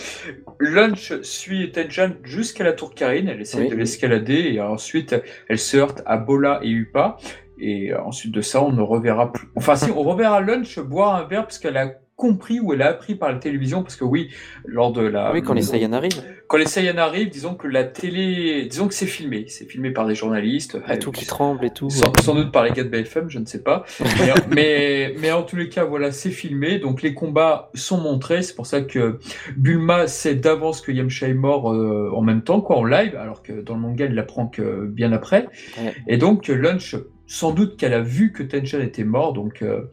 Lunch 0.60 1.14
suit 1.22 1.72
Tenchan 1.72 2.12
jusqu'à 2.24 2.64
la 2.64 2.74
tour 2.74 2.94
Karine, 2.96 3.28
elle 3.28 3.42
essaie 3.42 3.60
Oui. 3.60 3.70
de 3.70 3.76
l'escalader 3.76 4.52
et 4.54 4.62
ensuite 4.62 5.16
elle 5.50 5.60
se 5.60 5.78
heurte 5.78 6.02
à 6.06 6.18
Bola 6.18 6.60
et 6.64 6.70
Upa. 6.70 7.18
Et 7.64 7.94
euh, 7.94 8.02
ensuite 8.02 8.32
de 8.32 8.42
ça, 8.42 8.64
on 8.64 8.72
ne 8.72 8.82
reverra 8.82 9.32
plus. 9.32 9.48
Enfin, 9.56 9.76
si, 9.76 9.92
on 9.92 10.02
reverra 10.02 10.42
Lunch 10.42 10.80
boire 10.80 11.16
un 11.16 11.26
verre 11.28 11.44
parce 11.44 11.60
qu'elle 11.60 11.78
a 11.78 11.92
compris 12.22 12.60
ou 12.60 12.72
elle 12.74 12.84
a 12.84 12.90
appris 12.90 13.16
par 13.16 13.32
la 13.32 13.40
télévision, 13.40 13.82
parce 13.82 13.96
que 13.96 14.04
oui, 14.04 14.30
lors 14.64 14.94
de 14.94 15.02
la. 15.02 15.30
Ah 15.30 15.32
oui, 15.34 15.42
quand 15.42 15.54
les 15.54 15.64
Saiyans 15.64 15.92
arrivent, 15.92 16.24
Quand 16.48 16.58
les 16.58 16.68
Saiyans 16.68 16.98
arrivent, 16.98 17.30
disons 17.30 17.56
que 17.56 17.68
la 17.68 17.84
télé. 17.84 18.68
Disons 18.70 18.88
que 18.88 18.94
c'est 18.94 19.08
filmé. 19.08 19.46
C'est 19.48 19.66
filmé 19.66 19.90
par 19.90 20.06
des 20.06 20.14
journalistes. 20.14 20.78
et 20.88 21.00
tout 21.00 21.12
qui 21.12 21.26
tremble 21.26 21.66
et 21.66 21.72
tout. 21.72 21.90
Sans, 21.90 22.14
sans 22.22 22.36
doute 22.36 22.52
par 22.52 22.64
les 22.64 22.72
gars 22.72 22.84
de 22.84 22.90
BFM, 22.90 23.30
je 23.30 23.40
ne 23.40 23.46
sais 23.46 23.64
pas. 23.64 23.86
mais, 24.20 24.34
mais, 24.56 25.16
mais 25.20 25.32
en 25.32 25.42
tous 25.42 25.56
les 25.56 25.68
cas, 25.68 25.84
voilà, 25.84 26.12
c'est 26.12 26.30
filmé. 26.30 26.78
Donc 26.78 27.02
les 27.02 27.16
combats 27.16 27.72
sont 27.74 27.98
montrés. 27.98 28.44
C'est 28.44 28.56
pour 28.56 28.68
ça 28.68 28.82
que 28.82 29.18
Bulma 29.58 30.06
sait 30.08 30.36
d'avance 30.36 30.82
que 30.82 30.92
Yamcha 30.92 31.28
est 31.28 31.34
mort 31.34 31.74
euh, 31.74 32.12
en 32.14 32.22
même 32.22 32.44
temps, 32.44 32.62
quoi, 32.62 32.78
en 32.78 32.84
live, 32.84 33.16
alors 33.16 33.42
que 33.42 33.54
dans 33.54 33.74
le 33.74 33.82
manga, 33.82 34.06
il 34.06 34.14
l'apprend 34.14 34.46
que 34.46 34.86
bien 34.86 35.12
après. 35.12 35.48
Ouais. 35.82 35.96
Et 36.08 36.18
donc 36.18 36.48
Lunch, 36.50 36.96
sans 37.32 37.52
doute 37.54 37.78
qu'elle 37.78 37.94
a 37.94 38.02
vu 38.02 38.34
que 38.34 38.44
Tenchan 38.44 38.82
était 38.82 39.06
mort, 39.06 39.32
donc 39.32 39.62
euh, 39.62 39.84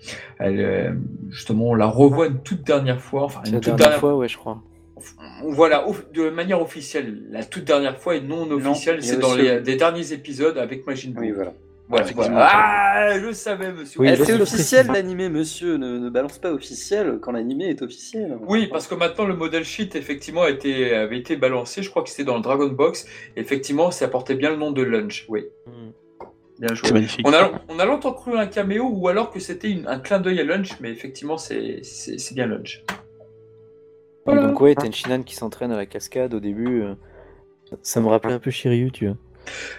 elle, 0.40 0.60
euh, 0.60 0.93
justement, 1.31 1.69
on 1.70 1.74
la 1.74 1.86
revoit 1.86 2.27
une 2.27 2.43
toute 2.43 2.65
dernière 2.65 3.01
fois. 3.01 3.23
Enfin, 3.24 3.43
une 3.47 3.52
la 3.52 3.59
toute 3.60 3.66
dernière 3.66 3.78
dernière 3.86 4.01
fois, 4.01 4.16
ouais, 4.16 4.27
je 4.28 4.36
crois. 4.36 4.60
voilà, 5.44 5.85
de 6.12 6.31
manière 6.31 6.60
officielle, 6.60 7.23
la 7.31 7.44
toute 7.44 7.62
dernière 7.65 7.97
fois 7.98 8.16
et 8.16 8.20
non 8.20 8.51
officielle, 8.51 9.02
c'est 9.05 9.19
dans 9.20 9.35
les, 9.36 9.60
les 9.60 9.77
derniers 9.77 10.12
épisodes 10.12 10.59
avec 10.59 10.85
Majin 10.86 11.10
Buu. 11.12 11.20
Oui, 11.20 11.31
voilà. 11.31 11.52
Voilà, 11.90 12.05
Effectivement. 12.05 12.32
voilà. 12.36 12.51
Ah, 12.52 13.19
je 13.20 13.32
savais, 13.32 13.73
monsieur. 13.73 14.01
Oui, 14.01 14.09
Eh, 14.12 14.16
c'est 14.16 14.39
officiel 14.39 14.89
l'animé, 14.89 15.28
monsieur. 15.31 15.78
Ne, 15.78 15.97
ne 15.98 16.10
balance 16.10 16.39
pas 16.39 16.52
officiel 16.52 17.19
quand 17.23 17.32
l'animé 17.32 17.70
est 17.70 17.81
officiel. 17.81 18.36
Oui, 18.47 18.66
parce 18.70 18.86
que 18.89 18.94
maintenant 18.94 19.24
le 19.24 19.35
modèle 19.35 19.65
sheet 19.65 19.90
effectivement 19.94 20.43
a 20.43 20.51
été, 20.51 20.93
avait 20.94 21.16
été 21.19 21.36
balancé. 21.36 21.82
Je 21.82 21.89
crois 21.89 22.02
que 22.02 22.10
c'était 22.10 22.24
dans 22.24 22.36
le 22.36 22.43
Dragon 22.43 22.66
Box. 22.69 23.06
Effectivement, 23.36 23.90
ça 23.90 24.06
portait 24.09 24.35
bien 24.35 24.51
le 24.51 24.56
nom 24.56 24.70
de 24.73 24.82
Lunch. 24.82 25.24
Oui, 25.31 25.44
Hmm. 25.66 25.90
Bien 26.59 26.74
joué. 26.74 26.89
C'est 26.89 26.94
magnifique. 26.94 27.26
On 27.26 27.32
a, 27.32 27.51
on 27.68 27.78
a 27.78 27.85
longtemps 27.85 28.12
cru 28.12 28.36
un 28.39 28.47
caméo 28.47 28.89
ou 28.90 29.09
alors 29.09 29.30
que 29.30 29.40
c'était 29.40 29.70
une- 29.70 29.86
un 29.86 29.98
clin 29.98 30.20
d'œil 30.20 30.40
à 30.40 30.44
Lunch, 30.44 30.78
mais 30.80 30.90
effectivement, 30.90 31.39
c'est 31.39 31.80
c'est- 31.82 32.18
c'est 32.18 32.35
bien 32.35 32.47
Lunch. 32.47 32.82
Et 32.89 32.93
Voilà. 34.26 34.47
donc 34.47 34.60
ouais, 34.60 34.74
Tenchinan 34.74 35.22
qui 35.22 35.35
s'entraîne 35.35 35.72
à 35.72 35.76
la 35.76 35.86
cascade 35.86 36.35
au 36.35 36.40
début, 36.40 36.82
euh, 36.82 36.94
ça 37.82 38.01
me 38.01 38.09
rappelait 38.09 38.35
un 38.35 38.39
peu 38.39 38.51
Shiryu, 38.51 38.90
tu 38.93 39.06
vois. 39.06 39.16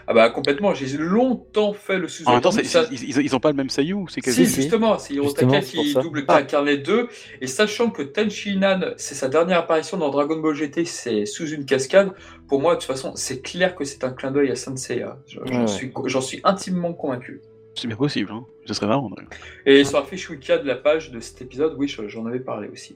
Ah 0.08 0.14
bah 0.14 0.30
complètement, 0.30 0.74
j'ai 0.74 0.98
longtemps 0.98 1.74
fait 1.74 1.98
le 1.98 2.08
sous 2.08 2.24
En 2.28 2.34
même 2.34 2.42
temps, 2.42 2.52
c'est- 2.52 2.64
ils, 2.92 3.20
ils- 3.26 3.36
ont 3.36 3.40
pas 3.40 3.50
le 3.52 3.56
même 3.58 3.70
Sayu, 3.70 3.96
c'est 4.08 4.16
Si, 4.16 4.22
quasi. 4.22 4.46
justement, 4.46 4.98
c'est 4.98 5.14
Justement, 5.16 5.52
Hirotaka 5.54 5.62
c'est 5.62 5.76
pour 5.76 5.84
qui 5.86 5.94
double 5.94 6.26
incarne 6.28 6.66
les 6.66 6.78
deux. 6.78 7.08
Et 7.42 7.48
sachant 7.48 7.90
que 7.90 8.02
Tenchi 8.02 8.58
Nan, 8.58 8.94
c'est 8.98 9.16
sa 9.16 9.30
dernière 9.30 9.60
apparition 9.60 9.98
dans 9.98 10.10
Dragon 10.10 10.40
Ball 10.40 10.56
GT, 10.56 10.86
c'est 10.86 11.26
sous 11.26 11.48
une 11.50 11.66
cascade, 11.66 12.12
pour 12.48 12.62
moi, 12.62 12.76
de 12.76 12.80
toute 12.80 12.88
façon, 12.88 13.14
c'est 13.16 13.42
clair 13.42 13.76
que 13.76 13.84
c'est 13.86 14.04
un 14.04 14.12
clin 14.12 14.32
d'œil 14.32 14.52
à 14.52 14.56
Sensei. 14.56 15.04
hein. 15.04 15.18
Je- 15.28 15.40
J'en 15.46 15.64
Ouais, 15.64 15.92
ouais. 16.06 16.22
suis, 16.22 16.42
intimement 16.44 16.94
convaincu. 16.94 17.42
C'est 17.76 17.88
bien 17.88 17.96
possible, 17.96 18.32
hein. 18.32 18.46
Ce 18.66 18.74
serait 18.74 18.88
marrant. 18.88 19.10
d'ailleurs. 19.10 19.30
Et 19.66 19.84
sur 19.84 20.00
la 20.00 20.06
fiche 20.06 20.30
wiki 20.30 20.52
de 20.52 20.66
la 20.66 20.76
page 20.76 21.12
de 21.12 21.20
cet 21.20 21.42
épisode, 21.42 21.76
oui, 21.78 21.88
je- 21.88 22.08
j'en 22.08 22.26
avais 22.26 22.40
parlé 22.40 22.68
aussi. 22.68 22.96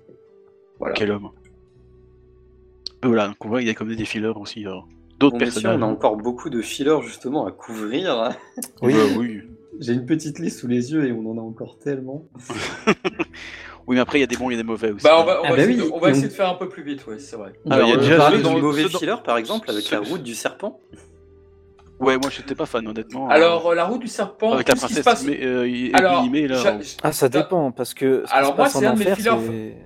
Voilà. 0.79 0.93
Quel 0.95 1.11
homme. 1.11 1.29
Et 3.03 3.07
Voilà, 3.07 3.27
donc 3.27 3.35
on 3.45 3.49
voit 3.49 3.59
qu'il 3.59 3.67
y 3.67 3.71
a 3.71 3.73
comme 3.73 3.93
des 3.93 4.05
fillers 4.05 4.27
aussi. 4.35 4.65
euh, 4.65 4.71
D'autres 5.31 5.37
personnages. 5.39 5.79
on 5.79 5.83
a 5.83 5.85
encore 5.85 6.17
beaucoup 6.17 6.49
de 6.49 6.61
fillers 6.61 7.01
justement 7.03 7.45
à 7.45 7.51
couvrir. 7.51 8.31
Oui. 8.81 8.93
Euh, 8.95 9.15
oui. 9.17 9.41
J'ai 9.79 9.93
une 9.93 10.05
petite 10.05 10.37
liste 10.39 10.59
sous 10.59 10.67
les 10.67 10.91
yeux 10.91 11.05
et 11.07 11.11
on 11.11 11.29
en 11.31 11.37
a 11.37 11.41
encore 11.41 11.77
tellement. 11.79 12.25
Oui, 13.85 13.95
mais 13.97 14.01
après, 14.01 14.17
il 14.17 14.21
y 14.21 14.23
a 14.23 14.27
des 14.27 14.37
bons 14.37 14.49
et 14.49 14.55
des 14.55 14.63
mauvais 14.63 14.91
aussi. 14.91 15.03
Bah, 15.03 15.17
on 15.19 15.25
va, 15.25 15.41
on 15.41 15.43
Ah 15.43 15.49
va 15.49 15.55
bah 15.57 15.63
essayer, 15.63 15.81
oui, 15.81 15.87
de- 15.89 15.93
on 15.93 15.99
va 15.99 16.07
et 16.07 16.11
essayer 16.11 16.27
on- 16.27 16.29
de 16.29 16.33
faire 16.33 16.47
un 16.49 16.53
peu 16.53 16.69
plus 16.69 16.83
vite, 16.83 17.05
ouais, 17.05 17.19
c'est 17.19 17.35
vrai. 17.35 17.51
Ah, 17.69 17.81
il 17.81 17.89
y 17.89 17.91
a 17.91 17.95
on 17.95 17.97
déjà 17.99 18.15
parlait 18.15 18.41
dans 18.41 18.53
le- 18.55 18.61
mauvais 18.61 18.87
filler 18.87 19.15
par 19.25 19.37
exemple 19.37 19.69
avec 19.69 19.89
la 19.91 19.99
route 19.99 20.23
du 20.23 20.35
serpent. 20.35 20.79
Ouais, 22.03 22.17
moi, 22.17 22.29
j'étais 22.29 22.55
pas 22.55 22.65
fan, 22.65 22.87
honnêtement. 22.87 23.29
Alors, 23.29 23.67
euh, 23.71 23.75
la 23.75 23.85
route 23.85 24.01
du 24.01 24.07
serpent, 24.07 24.51
avec 24.53 24.67
la 24.67 24.73
qui 24.73 24.79
se 24.81 24.85
princesse 24.85 25.03
passe. 25.05 25.23
mais, 25.25 25.39
euh, 25.41 25.89
Alors, 25.93 26.23
là. 26.47 26.57
on- 26.75 26.79
Ah, 27.03 27.11
ça 27.11 27.29
dépend, 27.29 27.71
parce 27.71 27.93
que. 27.93 28.23
ce 28.27 28.33
Alors 28.33 28.55
moi, 28.55 28.67
c'est 28.69 28.85
un 28.85 28.91
enfer, 28.93 29.15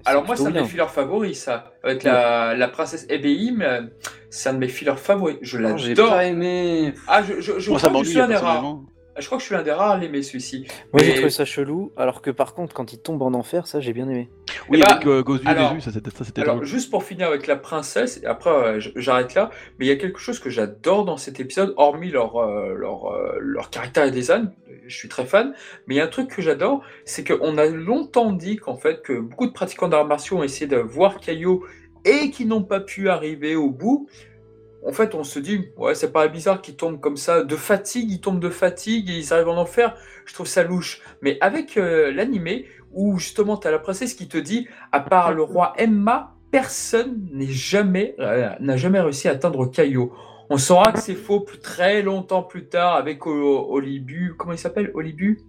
Alors 0.06 0.26
moi, 0.26 0.35
c'est 0.35 0.44
plutôt 0.44 0.57
un 0.57 0.60
de 0.61 0.64
mes 0.64 0.68
fillers 0.69 0.88
favoris, 0.88 1.39
ça. 1.44 1.73
Avec 1.84 2.03
la, 2.03 2.53
la 2.56 2.68
princesse 2.68 3.06
Ebeim, 3.10 3.61
euh, 3.61 3.81
c'est 4.30 4.49
un 4.49 4.53
de 4.53 4.60
mes 4.60 4.68
fillers 4.68 4.95
favoris. 4.98 5.38
Je 5.41 5.57
Non, 5.57 5.77
J'ai 5.77 5.89
l'adore. 5.89 6.10
pas 6.10 6.26
aimé. 6.26 6.94
Ah, 7.07 7.22
je, 7.23 7.39
je, 7.39 7.60
je 7.60 7.69
Moi, 7.69 7.80
ça 7.80 7.88
crois 7.89 8.02
que 8.02 8.07
je 8.07 8.10
m'ennuie, 8.10 8.10
suis 8.10 8.19
un 8.19 8.27
des 8.27 8.35
rares. 8.35 8.41
personnellement. 8.61 8.85
Je 9.19 9.26
crois 9.26 9.38
que 9.38 9.41
je 9.41 9.48
suis 9.48 9.56
l'un 9.56 9.64
des 9.64 9.72
rares 9.72 9.91
à 9.91 9.98
l'aimer, 9.98 10.22
celui-ci. 10.22 10.65
Moi, 10.94 11.02
j'ai 11.03 11.14
trouvé 11.15 11.30
ça 11.30 11.44
chelou, 11.45 11.91
alors 11.98 12.22
que 12.22 12.30
par 12.30 12.53
contre, 12.53 12.73
quand 12.76 12.94
il 12.94 12.99
tombe 12.99 13.22
en 13.23 13.34
enfer, 13.34 13.65
ça, 13.68 13.80
j'ai 13.80 13.94
bien 13.94 14.07
aimé. 14.10 14.30
Oui, 14.69 14.77
Eh 14.80 14.81
bah, 14.81 14.95
avec 14.95 15.07
euh, 15.07 15.23
Gozu 15.23 15.44
et 15.45 15.48
alors- 15.48 15.69
Jésus, 15.72 15.81
ça 15.81 15.91
c'était 15.91 16.11
ça, 16.11 16.23
c'était 16.23 16.41
Alors, 16.41 16.56
drôle. 16.56 16.65
juste 16.68 16.91
pour 16.91 17.03
finir 17.03 17.27
avec 17.27 17.48
la 17.48 17.56
princesse, 17.56 18.19
et 18.22 18.26
après 18.26 18.49
euh, 18.49 18.80
j'arrête 18.95 19.34
là, 19.34 19.49
mais 19.80 19.85
il 19.85 19.89
y 19.89 19.91
a 19.91 19.95
quelque 19.95 20.19
chose 20.19 20.39
que 20.39 20.49
j'adore 20.49 21.06
dans 21.06 21.18
cet 21.18 21.39
épisode, 21.39 21.73
hormis 21.77 22.11
leur, 22.11 22.38
euh, 22.38 22.73
leur, 22.76 23.06
euh, 23.14 23.38
leur 23.39 23.69
caractère 23.69 24.06
et 24.06 24.11
design, 24.11 24.52
je 24.88 24.95
suis 24.95 25.10
très 25.10 25.26
fan, 25.26 25.53
mais 25.88 25.95
il 25.95 25.98
y 25.98 26.02
a 26.02 26.06
un 26.06 26.10
truc 26.10 26.30
que 26.30 26.41
j'adore, 26.41 26.81
c'est 27.06 27.23
qu'on 27.26 27.57
a 27.57 27.65
longtemps 27.65 28.31
dit 28.34 28.57
qu'en 28.57 28.76
fait, 28.77 29.02
que 29.02 29.19
beaucoup 29.19 29.48
de 29.48 29.52
pratiquants 29.53 29.88
d'arts 29.88 30.06
martiaux 30.06 30.38
ont 30.38 30.44
essayé 30.44 30.68
de 30.68 30.77
voir 30.77 31.19
Caillot 31.19 31.65
et 32.06 32.30
qui 32.31 32.45
n'ont 32.45 32.64
pas 32.64 32.80
pu 32.80 33.10
arriver 33.10 33.56
au 33.56 33.69
bout. 33.69 34.07
En 34.86 34.91
fait, 34.91 35.16
on 35.16 35.24
se 35.24 35.40
dit, 35.40 35.66
ouais, 35.78 35.95
c'est 35.95 36.12
pas 36.12 36.28
bizarre 36.28 36.62
qu'ils 36.62 36.76
tombent 36.76 36.99
comme 36.99 37.18
ça, 37.18 37.44
de 37.44 37.56
fatigue, 37.56 38.10
ils 38.12 38.22
tombent 38.22 38.40
de 38.40 38.49
fatigue 38.49 39.10
et 39.10 39.18
ils 39.18 39.34
arrivent 39.34 39.49
en 39.49 39.58
enfer. 39.58 39.95
Je 40.26 40.34
trouve 40.34 40.48
ça 40.48 40.64
louche. 40.64 41.02
Mais 41.22 41.38
avec 41.41 41.78
euh, 41.78 42.12
l'animé, 42.12 42.66
où 42.94 43.18
justement, 43.18 43.58
tu 43.58 43.68
as 43.68 43.72
la 43.72 43.80
princesse 43.80 44.14
qui 44.14 44.28
te 44.28 44.38
dit, 44.38 44.68
à 44.91 44.99
part 44.99 45.34
le 45.34 45.44
roi 45.44 45.74
Emma, 45.78 46.36
personne 46.52 47.28
n'est 47.34 47.48
jamais, 47.48 48.16
euh, 48.20 48.49
n'a 48.60 48.78
jamais 48.78 49.02
réussi 49.02 49.28
à 49.28 49.32
atteindre 49.32 49.66
Caillot. 49.66 50.14
On 50.49 50.58
saura 50.58 50.94
que 50.94 50.99
c'est 50.99 51.16
faux 51.16 51.45
très 51.62 52.02
longtemps 52.02 52.44
plus 52.44 52.68
tard 52.68 52.95
avec 52.95 53.28
O- 53.28 53.68
Olibu, 53.70 54.36
comment 54.38 54.54
il 54.54 54.58
s'appelle 54.58 54.91
Olibu? 54.94 55.41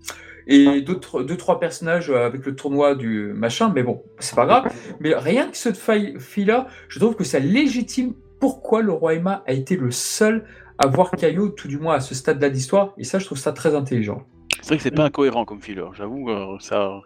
Et 0.50 0.80
d'autres 0.80 1.22
deux 1.22 1.36
trois 1.36 1.60
personnages 1.60 2.10
euh, 2.10 2.24
avec 2.26 2.44
le 2.46 2.56
tournoi 2.56 2.94
du 2.94 3.32
machin, 3.34 3.70
mais 3.72 3.82
bon, 3.82 4.02
c'est 4.18 4.34
pas 4.34 4.46
grave. 4.46 4.72
Mais 4.98 5.14
rien 5.14 5.48
que 5.50 5.56
ce 5.56 5.72
fil-là, 6.18 6.66
je 6.88 6.98
trouve 6.98 7.14
que 7.14 7.24
ça 7.24 7.38
légitime 7.38 8.14
pourquoi 8.40 8.82
le 8.82 8.92
roi 8.92 9.14
Emma 9.14 9.42
a 9.46 9.52
été 9.52 9.76
le 9.76 9.90
seul 9.90 10.44
à 10.78 10.86
voir 10.86 11.10
Caillot, 11.10 11.48
tout 11.48 11.68
du 11.68 11.78
moins 11.78 11.94
à 11.96 12.00
ce 12.00 12.14
stade 12.14 12.38
de 12.38 12.46
l'histoire, 12.46 12.94
et 12.98 13.04
ça, 13.04 13.18
je 13.18 13.24
trouve 13.26 13.38
ça 13.38 13.52
très 13.52 13.74
intelligent. 13.74 14.22
C'est 14.60 14.68
vrai 14.68 14.76
que 14.76 14.82
c'est 14.82 14.90
pas 14.90 15.04
incohérent 15.04 15.44
comme 15.44 15.60
filler, 15.60 15.84
j'avoue. 15.94 16.30
euh, 16.30 16.56
ça, 16.60 17.00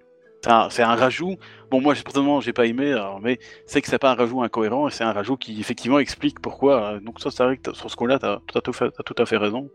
c'est 0.70 0.82
un, 0.82 0.94
rajout. 0.94 1.36
Bon, 1.70 1.80
moi, 1.80 1.94
personnellement, 1.94 2.40
j'ai 2.40 2.52
pas 2.52 2.66
aimé, 2.66 2.94
mais 3.22 3.38
c'est 3.66 3.80
que 3.80 3.88
c'est 3.88 3.98
pas 3.98 4.10
un 4.10 4.14
rajout 4.14 4.42
incohérent, 4.42 4.88
et 4.88 4.90
c'est 4.90 5.04
un 5.04 5.12
rajout 5.12 5.36
qui 5.36 5.58
effectivement 5.60 5.98
explique 5.98 6.40
pourquoi. 6.40 6.94
euh, 6.94 7.00
Donc 7.00 7.20
ça, 7.20 7.30
c'est 7.30 7.44
vrai 7.44 7.56
que 7.56 7.72
sur 7.72 7.90
ce 7.90 7.96
coup-là, 7.96 8.18
t'as 8.18 8.40
tout, 8.60 9.14
à 9.18 9.26
fait 9.26 9.36
raison. 9.36 9.70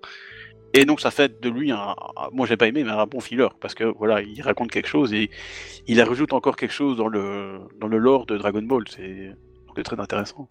Et 0.74 0.84
donc 0.86 1.00
ça 1.00 1.12
fait 1.12 1.40
de 1.42 1.50
lui 1.50 1.72
un, 1.72 1.96
moi 2.34 2.46
j'ai 2.46 2.58
pas 2.58 2.68
aimé, 2.68 2.84
mais 2.84 2.92
un 2.92 3.06
bon 3.06 3.22
filler 3.22 3.48
parce 3.62 3.74
que 3.74 3.86
voilà, 3.86 4.22
il 4.22 4.42
raconte 4.42 4.70
quelque 4.70 4.90
chose 4.90 5.14
et 5.14 5.32
il 5.88 6.00
rajoute 6.02 6.34
encore 6.34 6.58
quelque 6.58 6.74
chose 6.74 6.98
dans 6.98 7.08
le 7.08 7.60
dans 7.80 7.88
le 7.88 7.98
lore 7.98 8.26
de 8.26 8.38
Dragon 8.38 8.62
Ball. 8.62 8.84
C'est 8.90 9.34
très 9.84 10.00
intéressant. 10.00 10.50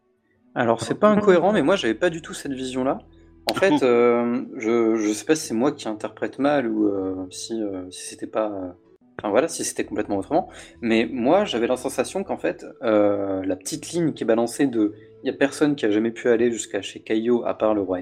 Alors 0.57 0.81
c'est 0.81 0.95
pas 0.95 1.09
incohérent, 1.09 1.53
mais 1.53 1.62
moi 1.62 1.77
j'avais 1.77 1.95
pas 1.95 2.09
du 2.09 2.23
tout 2.23 2.33
cette 2.33 2.53
vision-là. 2.53 2.99
En 3.45 3.55
fait, 3.55 3.83
euh, 3.83 4.43
je, 4.57 4.97
je 4.97 5.12
sais 5.12 5.27
pas 5.27 5.37
si 5.37 5.49
c'est 5.49 5.55
moi 5.55 5.70
qui 5.70 5.87
interprète 5.87 6.39
mal 6.39 6.66
ou 6.66 6.87
euh, 6.87 7.27
si, 7.31 7.62
euh, 7.62 7.83
si 7.91 8.09
c'était 8.09 8.27
pas. 8.27 8.74
Enfin 9.19 9.28
voilà, 9.28 9.49
si 9.49 9.65
c'était 9.65 9.85
complètement 9.85 10.16
autrement. 10.16 10.49
Mais 10.81 11.07
moi 11.12 11.45
j'avais 11.45 11.66
la 11.66 11.77
sensation 11.77 12.24
qu'en 12.24 12.39
fait, 12.39 12.65
la 12.81 13.57
petite 13.57 13.91
ligne 13.91 14.15
qui 14.15 14.24
est 14.24 14.27
balancée 14.27 14.66
de. 14.66 14.95
Il 15.23 15.27
y 15.27 15.31
a 15.31 15.37
personne 15.37 15.77
qui 15.77 15.85
a 15.85 15.91
jamais 15.91 16.11
pu 16.11 16.28
aller 16.28 16.51
jusqu'à 16.51 16.81
chez 16.81 17.01
Kaio 17.01 17.45
à 17.45 17.57
part 17.57 17.74
le 17.74 17.83
roi 17.83 17.99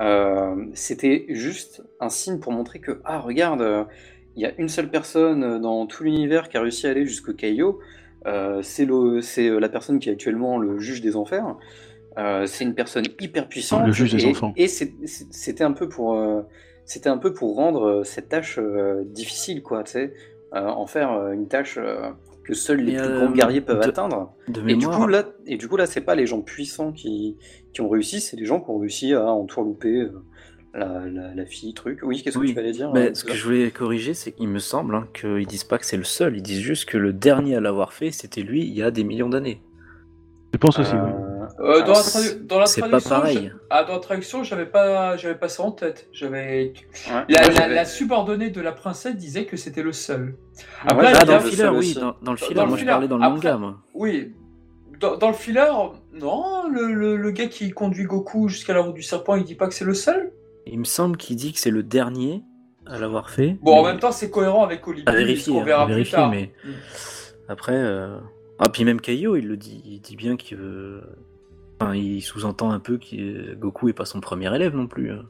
euh, 0.00 0.66
c'était 0.74 1.26
juste 1.28 1.82
un 1.98 2.08
signe 2.08 2.38
pour 2.38 2.52
montrer 2.52 2.78
que, 2.78 3.00
ah 3.04 3.18
regarde, 3.18 3.88
il 4.36 4.42
y 4.42 4.46
a 4.46 4.52
une 4.56 4.68
seule 4.68 4.88
personne 4.90 5.60
dans 5.60 5.86
tout 5.86 6.04
l'univers 6.04 6.48
qui 6.48 6.56
a 6.56 6.60
réussi 6.60 6.86
à 6.86 6.90
aller 6.90 7.04
jusqu'au 7.04 7.34
Kaio. 7.34 7.80
Euh, 8.26 8.60
c'est 8.62 8.84
le- 8.84 9.20
c'est 9.20 9.48
la 9.48 9.68
personne 9.68 9.98
qui 10.00 10.08
est 10.08 10.12
actuellement 10.12 10.58
le 10.58 10.78
juge 10.78 11.00
des 11.00 11.16
enfers. 11.16 11.56
Euh, 12.18 12.46
c'est 12.46 12.64
une 12.64 12.74
personne 12.74 13.04
hyper 13.20 13.48
puissante. 13.48 13.86
Le 13.86 13.92
juge 13.92 14.12
des 14.14 14.24
et, 14.26 14.30
enfants. 14.30 14.52
Et 14.56 14.66
c'était 14.66 15.62
un 15.64 15.72
peu 15.72 15.88
pour, 15.88 16.14
euh, 16.18 16.42
c'était 16.84 17.08
un 17.10 17.18
peu 17.18 17.32
pour 17.32 17.54
rendre 17.54 17.84
euh, 17.86 18.04
cette 18.04 18.28
tâche 18.28 18.58
euh, 18.58 19.02
difficile, 19.04 19.62
quoi. 19.62 19.84
Tu 19.84 19.92
sais, 19.92 20.14
Euh, 20.54 20.66
en 20.66 20.86
faire 20.86 21.12
euh, 21.12 21.32
une 21.32 21.46
tâche 21.46 21.76
euh, 21.78 22.08
que 22.42 22.54
seuls 22.54 22.80
les 22.80 22.96
plus 22.96 23.02
euh, 23.04 23.18
grands 23.26 23.32
guerriers 23.32 23.60
peuvent 23.60 23.80
de- 23.82 23.88
atteindre. 23.90 24.32
De 24.48 24.66
Et 24.66 24.76
du 24.76 24.88
coup 24.88 25.06
là, 25.06 25.24
et 25.46 25.58
du 25.58 25.68
coup 25.68 25.76
là, 25.76 25.84
c'est 25.84 26.00
pas 26.00 26.14
les 26.14 26.24
gens 26.26 26.40
puissants 26.40 26.90
qui, 26.92 27.36
qui 27.74 27.82
ont 27.82 27.88
réussi, 27.90 28.18
c'est 28.22 28.38
les 28.38 28.46
gens 28.46 28.58
qui 28.58 28.70
ont 28.70 28.78
réussi 28.78 29.12
à 29.12 29.26
entourlouper 29.26 29.96
euh, 30.00 30.22
la, 30.78 31.02
la, 31.10 31.34
la 31.34 31.46
fille 31.46 31.74
truc. 31.74 32.00
Oui, 32.02 32.22
qu'est-ce 32.22 32.38
Oui. 32.38 32.48
que 32.48 32.52
tu 32.54 32.58
allais 32.58 32.72
dire 32.72 32.90
Mais 32.92 33.10
euh, 33.10 33.14
ce 33.14 33.24
que 33.24 33.34
je 33.34 33.44
voulais 33.44 33.70
corriger, 33.70 34.14
c'est 34.14 34.32
qu'il 34.32 34.48
me 34.48 34.58
semble 34.58 34.94
hein, 34.94 35.06
qu'ils 35.12 35.46
disent 35.46 35.64
pas 35.64 35.78
que 35.78 35.84
c'est 35.86 35.96
le 35.96 36.04
seul, 36.04 36.36
ils 36.36 36.42
disent 36.42 36.60
juste 36.60 36.86
que 36.88 36.96
le 36.98 37.12
dernier 37.12 37.56
à 37.56 37.60
l'avoir 37.60 37.92
fait, 37.92 38.10
c'était 38.10 38.42
lui 38.42 38.62
il 38.62 38.72
y 38.74 38.82
a 38.82 38.90
des 38.90 39.04
millions 39.04 39.28
d'années. 39.28 39.60
Je 40.54 40.58
pense 40.58 40.78
aussi. 40.78 40.92
oui. 40.94 41.10
Euh, 41.60 41.80
dans, 41.82 41.88
la 41.92 41.94
c'est- 41.94 42.18
tradu- 42.36 42.46
dans 42.46 42.58
la 42.58 42.66
c'est 42.66 42.80
pas 42.82 42.88
traduction, 42.88 43.10
pareil. 43.16 43.50
je- 43.52 43.58
ah, 43.70 43.84
dans 43.84 43.94
la 43.94 43.98
traduction, 44.00 44.44
j'avais 44.44 44.66
pas, 44.66 45.16
j'avais 45.16 45.34
pas 45.34 45.48
ça 45.48 45.62
en 45.62 45.72
tête. 45.72 46.08
J'avais 46.12 46.72
ouais. 47.10 47.24
la, 47.28 47.68
la, 47.68 47.84
subordonnée 47.84 48.50
de 48.50 48.60
la 48.60 48.72
princesse 48.72 49.16
disait 49.16 49.44
que 49.46 49.56
c'était 49.56 49.82
le 49.82 49.92
seul. 49.92 50.20
Ouais, 50.22 50.34
Après, 50.86 51.06
Ah, 51.06 51.10
il 51.10 51.22
y 51.22 51.26
dans 51.26 51.32
le 51.38 51.42
le 51.44 51.50
filler, 51.50 51.56
seul 51.62 51.74
oui, 51.74 51.94
dans, 51.94 52.00
dans 52.00 52.12
le 52.12 52.22
Dans 52.24 52.36
filler, 52.36 52.60
le 52.60 52.66
moi 52.66 52.76
je 52.76 52.84
parlais 52.84 53.08
dans 53.08 53.16
le 53.16 53.22
Après- 53.24 53.34
manga, 53.34 53.56
moi. 53.56 53.78
Oui. 53.94 54.32
Dans, 55.00 55.16
dans 55.16 55.28
le 55.28 55.34
filler, 55.34 55.64
non, 56.20 56.68
le, 56.68 56.92
le, 56.92 57.16
le 57.16 57.30
gars 57.30 57.46
qui 57.46 57.70
conduit 57.70 58.04
Goku 58.04 58.48
jusqu'à 58.48 58.74
la 58.74 58.80
route 58.80 58.94
du 58.94 59.02
serpent, 59.02 59.36
il 59.36 59.44
dit 59.44 59.54
pas 59.54 59.68
que 59.68 59.74
c'est 59.74 59.84
le 59.84 59.94
seul. 59.94 60.32
Il 60.70 60.78
me 60.80 60.84
semble 60.84 61.16
qu'il 61.16 61.36
dit 61.36 61.52
que 61.52 61.58
c'est 61.60 61.70
le 61.70 61.82
dernier 61.82 62.42
à 62.86 62.98
l'avoir 62.98 63.30
fait. 63.30 63.56
Bon, 63.62 63.74
en 63.76 63.84
même 63.84 63.98
temps, 63.98 64.12
c'est 64.12 64.30
cohérent 64.30 64.64
avec 64.64 64.86
Olivier, 64.88 65.08
à 65.08 65.12
vérifier, 65.12 65.52
qu'on 65.52 65.60
hein, 65.60 65.64
verra 65.64 65.82
à 65.84 65.86
plus 65.86 66.10
tard. 66.10 66.30
mais 66.30 66.52
Mm. 66.64 66.68
après. 67.48 67.74
euh, 67.76 68.18
Ah, 68.60 68.68
puis 68.68 68.84
même 68.84 69.00
Kaio, 69.00 69.36
il 69.36 69.46
le 69.46 69.56
dit, 69.56 69.82
il 69.86 70.00
dit 70.00 70.16
bien 70.16 70.36
qu'il 70.36 70.56
veut. 70.56 71.02
Enfin, 71.80 71.94
il 71.94 72.20
sous-entend 72.22 72.70
un 72.72 72.80
peu 72.80 72.98
que 72.98 73.54
Goku 73.54 73.88
est 73.88 73.92
pas 73.92 74.04
son 74.04 74.20
premier 74.20 74.52
élève 74.54 74.74
non 74.74 74.88
plus. 74.88 75.12
hein. 75.12 75.26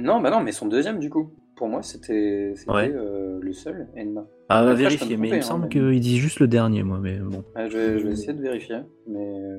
Non, 0.00 0.20
bah 0.20 0.30
non, 0.30 0.40
mais 0.40 0.52
son 0.52 0.66
deuxième 0.68 1.00
du 1.00 1.10
coup. 1.10 1.32
Pour 1.56 1.66
moi, 1.68 1.82
c'était 1.82 2.52
c'était, 2.54 2.70
Ouais. 2.70 2.92
euh, 2.94 3.40
le 3.42 3.52
seul, 3.52 3.88
Enma. 3.96 4.24
Ah, 4.48 4.72
vérifier, 4.74 5.16
mais 5.16 5.26
il 5.28 5.32
me 5.34 5.38
hein, 5.38 5.42
semble 5.42 5.64
mais- 5.64 5.70
qu'il 5.70 5.98
dit 5.98 6.18
juste 6.18 6.38
le 6.38 6.46
dernier, 6.46 6.84
moi, 6.84 6.98
mais 7.02 7.16
bon. 7.18 7.42
Ouais, 7.56 7.68
je, 7.68 7.76
vais, 7.76 7.98
je 7.98 8.06
vais 8.06 8.12
essayer 8.12 8.32
de 8.32 8.40
vérifier, 8.42 8.76
mais 9.08 9.56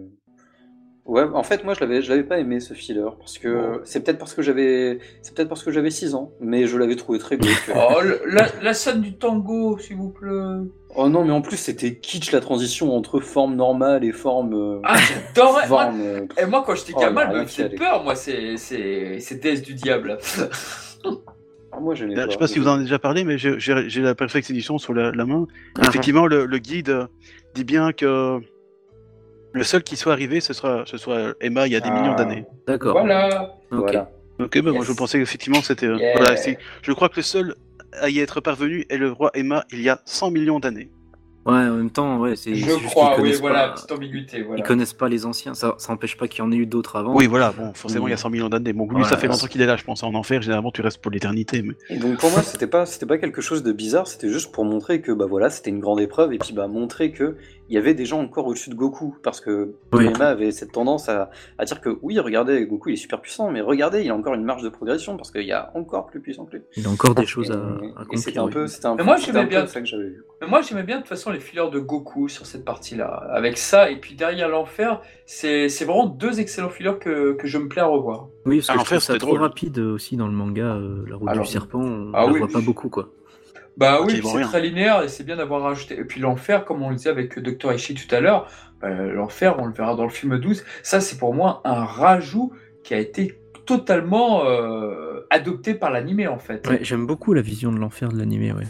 ouais, 1.10 1.24
en 1.34 1.44
fait, 1.44 1.64
moi, 1.64 1.74
je 1.74 1.82
l'avais, 1.82 2.02
je 2.02 2.10
l'avais 2.10 2.24
pas 2.24 2.40
aimé 2.40 2.60
ce 2.60 2.74
filler 2.74 3.04
parce 3.18 3.38
que 3.38 3.48
Bon. 3.78 3.80
c'est 3.84 4.04
peut-être 4.04 4.18
parce 4.20 4.34
que 4.34 4.42
j'avais, 4.42 5.00
c'est 5.22 5.34
peut-être 5.36 5.50
parce 5.50 5.64
que 5.64 5.72
j'avais 5.72 5.90
6 5.92 6.16
ans, 6.16 6.32
mais 6.40 6.66
je 6.68 6.78
l'avais 6.78 6.96
trouvé 6.96 7.20
très 7.20 7.38
glauque. 7.38 7.72
Oh, 7.76 8.02
le- 8.02 8.22
la, 8.28 8.48
la 8.62 8.74
scène 8.74 9.02
du 9.02 9.14
tango, 9.18 9.78
s'il 9.80 9.98
vous 9.98 10.10
plaît. 10.10 10.30
oh 10.96 11.10
non, 11.10 11.26
mais 11.26 11.32
en 11.32 11.42
plus, 11.42 11.58
c'était 11.58 11.96
kitsch 11.96 12.32
la 12.32 12.40
transition 12.42 12.96
entre 12.96 13.20
forme 13.20 13.56
normale 13.56 14.04
et 14.06 14.12
forme. 14.12 14.54
euh, 14.54 14.80
Ah, 14.84 14.96
j'adorais. 15.36 15.68
forme, 15.68 16.02
euh, 16.02 16.26
et 16.42 16.46
moi, 16.46 16.64
quand 16.66 16.76
j'étais 16.76 16.94
Oh, 16.96 17.00
gamin, 17.02 17.30
elle 17.32 17.38
me 17.42 17.46
faisait 17.46 17.70
peur. 17.70 18.04
Moi, 18.04 18.16
c'est, 18.16 18.58
c'est, 18.58 19.20
c'est 19.20 19.36
déesse 19.42 19.62
du 19.62 19.74
diable. 19.74 20.18
ah, 21.72 21.80
moi, 21.80 21.96
j'aimais 21.96 22.16
Je 22.16 22.22
pas. 22.26 22.32
sais 22.32 22.38
pas 22.38 22.48
si 22.48 22.60
vous 22.60 22.68
en 22.68 22.74
avez 22.76 22.84
déjà 22.84 23.00
parlé, 23.00 23.24
mais 23.24 23.38
j'ai- 23.38 23.60
j'ai 23.60 23.90
j'ai 23.90 24.02
la 24.02 24.16
Perfect 24.16 24.50
Edition 24.50 24.78
sur 24.78 24.94
la, 24.94 25.12
la 25.12 25.26
main. 25.26 25.46
Ah. 25.78 25.82
Effectivement, 25.88 26.26
le, 26.28 26.46
le 26.46 26.58
guide 26.58 27.08
dit 27.56 27.64
bien 27.64 27.92
que 27.94 28.40
le 29.52 29.64
seul 29.64 29.84
qui 29.84 29.96
soit 29.98 30.14
arrivé, 30.14 30.40
ce 30.42 30.54
sera, 30.54 30.84
ce 30.86 30.98
soit 30.98 31.34
Emma 31.42 31.68
il 31.68 31.74
y 31.74 31.76
a 31.76 31.80
des 31.80 31.90
Ah. 31.92 32.00
millions 32.02 32.16
d'années. 32.16 32.46
D'accord. 32.68 32.94
Voilà. 33.00 33.56
Ok. 33.72 33.80
Voilà. 33.80 34.10
Ok, 34.40 34.62
bah, 34.62 34.72
moi 34.72 34.86
je 34.86 34.94
pensais 34.94 35.20
effectivement 35.20 35.60
que 35.60 35.66
c'était. 35.66 35.86
euh, 35.88 35.98
Yeah. 35.98 36.18
voilà, 36.18 36.36
je 36.82 36.92
crois 36.94 37.10
que 37.10 37.18
le 37.18 37.22
seul 37.24 37.56
à 38.02 38.10
y 38.10 38.20
être 38.20 38.40
parvenu 38.40 38.86
est 38.90 38.98
le 38.98 39.12
roi 39.12 39.32
Emma 39.34 39.66
il 39.72 39.82
y 39.82 39.90
a 39.90 40.00
100 40.06 40.32
millions 40.32 40.60
d'années. 40.60 40.90
Ouais, 41.46 41.56
en 41.56 41.72
même 41.76 41.90
temps, 41.90 42.20
ouais, 42.20 42.36
c'est. 42.36 42.54
Je 42.54 42.86
crois, 42.86 43.20
oui, 43.20 43.34
voilà, 43.40 43.70
pas- 43.70 43.74
petite 43.76 43.92
ambiguïté. 43.92 44.44
Voilà. 44.44 44.60
Ils 44.60 44.64
connaissent 44.64 44.94
pas 44.94 45.10
les 45.10 45.26
anciens, 45.26 45.54
ça, 45.56 45.74
ça 45.78 45.92
empêche 45.94 46.16
pas 46.18 46.28
qu'il 46.28 46.44
y 46.44 46.48
en 46.48 46.52
ait 46.52 46.56
eu 46.58 46.66
d'autres 46.68 46.98
avant. 46.98 47.16
Oui, 47.16 47.28
voilà, 47.28 47.52
bon, 47.58 47.74
forcément, 47.74 48.06
Mm. 48.06 48.10
il 48.10 48.12
y 48.12 48.14
a 48.14 48.18
100 48.18 48.30
millions 48.30 48.50
d'années. 48.50 48.74
Bon, 48.74 48.88
lui, 48.88 48.98
Ouais, 48.98 49.04
ça 49.06 49.18
fait 49.18 49.28
longtemps 49.28 49.48
qu'il 49.48 49.62
est 49.62 49.66
là, 49.66 49.76
je 49.78 49.84
pense. 49.84 50.04
En 50.04 50.14
enfer, 50.14 50.42
généralement, 50.42 50.70
tu 50.72 50.82
restes 50.82 51.02
pour 51.02 51.12
l'éternité. 51.12 51.64
Mais... 51.64 51.74
Et 51.90 51.98
donc 51.98 52.18
pour 52.20 52.30
moi, 52.30 52.44
c'était 52.44 52.68
pas, 52.68 52.86
c'était 52.86 53.06
pas 53.08 53.18
quelque 53.18 53.42
chose 53.42 53.64
de 53.64 53.72
bizarre, 53.72 54.06
c'était 54.08 54.30
juste 54.30 54.52
pour 54.52 54.64
montrer 54.66 55.02
que 55.02 55.12
bah 55.12 55.26
voilà, 55.28 55.50
c'était 55.50 55.70
une 55.72 55.80
grande 55.80 56.02
épreuve 56.02 56.34
et 56.34 56.38
puis 56.38 56.54
bah 56.54 56.68
montrer 56.68 57.12
que 57.12 57.38
il 57.70 57.76
y 57.76 57.78
avait 57.78 57.94
des 57.94 58.06
gens 58.06 58.20
encore 58.22 58.48
au-dessus 58.48 58.70
de 58.72 58.76
Goku 58.76 59.16
parce 59.24 59.40
que 59.42 59.66
Oui. 59.94 60.06
Toriyama 60.06 60.26
avait 60.28 60.52
cette 60.52 60.72
tendance 60.72 61.08
à, 61.08 61.30
à 61.58 61.66
dire 61.66 61.80
que 61.82 61.98
oui, 62.02 62.20
regardez, 62.20 62.66
Goku 62.66 62.90
il 62.90 62.94
est 62.94 62.96
super 62.96 63.22
puissant, 63.22 63.52
mais 63.52 63.62
regardez, 63.62 64.02
il 64.04 64.10
a 64.10 64.16
encore 64.16 64.34
une 64.34 64.44
marge 64.44 64.64
de 64.64 64.70
progression 64.70 65.16
parce 65.18 65.32
qu'il 65.32 65.44
y 65.46 65.52
a 65.52 65.72
encore 65.76 66.08
plus 66.08 66.20
puissant 66.20 66.46
que 66.46 66.58
lui. 66.58 66.64
Il 66.76 66.86
a 66.88 66.90
encore 66.90 67.16
des 67.16 67.26
choses 67.26 67.52
à, 67.52 67.56
Et- 67.56 68.14
à 68.14 68.18
c'était 68.18 68.40
un 68.40 68.48
peu, 68.48 68.66
un 68.84 68.92
Mais 68.92 68.98
peu, 68.98 69.04
moi, 69.04 69.16
j'aimais 69.18 69.46
bien- 69.46 69.66
ça 69.68 69.80
que 69.80 69.86
j'avais 69.88 70.06
vu. 70.10 70.24
Mais 70.42 70.48
moi, 70.48 70.62
j'aimais 70.62 70.84
bien 70.84 70.98
de 70.98 71.02
toute 71.02 71.10
façon 71.10 71.32
les 71.32 71.40
fillers 71.40 71.70
de 71.70 71.80
Goku 71.80 72.28
sur 72.28 72.46
cette 72.46 72.66
partie-là. 72.66 73.08
Avec 73.32 73.58
ça, 73.58 73.90
et 73.92 73.98
puis 73.98 74.16
derrière 74.16 74.50
l'enfer, 74.50 75.02
c'est 75.26 75.70
c'est 75.70 75.86
vraiment 75.86 76.08
deux 76.08 76.40
excellents 76.40 76.70
fillers 76.70 76.98
que, 77.00 77.34
que 77.34 77.48
je 77.48 77.58
me 77.58 77.68
plais 77.68 77.82
à 77.82 77.86
revoir. 77.88 78.28
Oui, 78.46 78.58
parce 78.58 78.68
que 78.68 78.72
Ah, 78.72 78.76
je 78.76 78.80
en 78.80 78.84
trouve 78.84 78.88
fait, 78.98 79.00
ça 79.02 79.08
c'était 79.14 79.20
trop 79.20 79.30
drôle. 79.36 79.42
rapide 79.42 79.78
euh, 79.80 79.94
aussi 79.94 80.18
dans 80.18 80.28
le 80.28 80.34
manga, 80.34 80.64
euh, 80.76 81.06
la 81.08 81.16
route 81.18 81.30
Alors, 81.30 81.46
du 81.46 81.52
serpent, 81.52 81.80
on 81.82 82.12
ah 82.14 82.26
la 82.26 82.32
oui. 82.32 82.40
voit 82.40 82.48
pas 82.48 82.62
beaucoup 82.62 82.90
quoi. 82.90 83.10
Bah 83.80 84.02
oui, 84.04 84.22
c'est 84.22 84.38
rien. 84.38 84.48
très 84.48 84.62
linéaire 84.62 85.04
et 85.04 85.08
c'est 85.08 85.24
bien 85.24 85.38
d'avoir 85.38 85.62
rajouté. 85.62 85.98
Et 85.98 86.04
puis 86.04 86.20
l'enfer, 86.20 86.66
comme 86.66 86.84
on 86.84 86.90
le 86.90 86.98
disait 86.98 87.10
avec 87.10 87.40
Dr. 87.40 87.74
Ishii 87.74 87.96
tout 87.96 88.14
à 88.14 88.20
l'heure, 88.20 88.48
bah, 88.82 88.90
l'enfer, 88.90 89.56
on 89.58 89.66
le 89.66 89.74
verra 89.74 89.96
dans 89.96 90.04
le 90.04 90.10
film 90.10 90.38
12, 90.38 90.66
ça 90.84 91.00
c'est 91.00 91.18
pour 91.18 91.34
moi 91.34 91.62
un 91.64 91.86
rajout 91.86 92.52
qui 92.84 92.94
a 92.94 93.00
été 93.00 93.40
totalement 93.66 94.46
euh, 94.46 95.26
adopté 95.30 95.74
par 95.76 95.92
l'animé 95.92 96.28
en 96.28 96.40
fait. 96.40 96.68
Ouais, 96.68 96.80
j'aime 96.82 97.06
beaucoup 97.06 97.34
la 97.34 97.42
vision 97.42 97.72
de 97.72 97.80
l'enfer 97.80 98.10
de 98.10 98.18
l'animé, 98.18 98.52
ouais. 98.52 98.66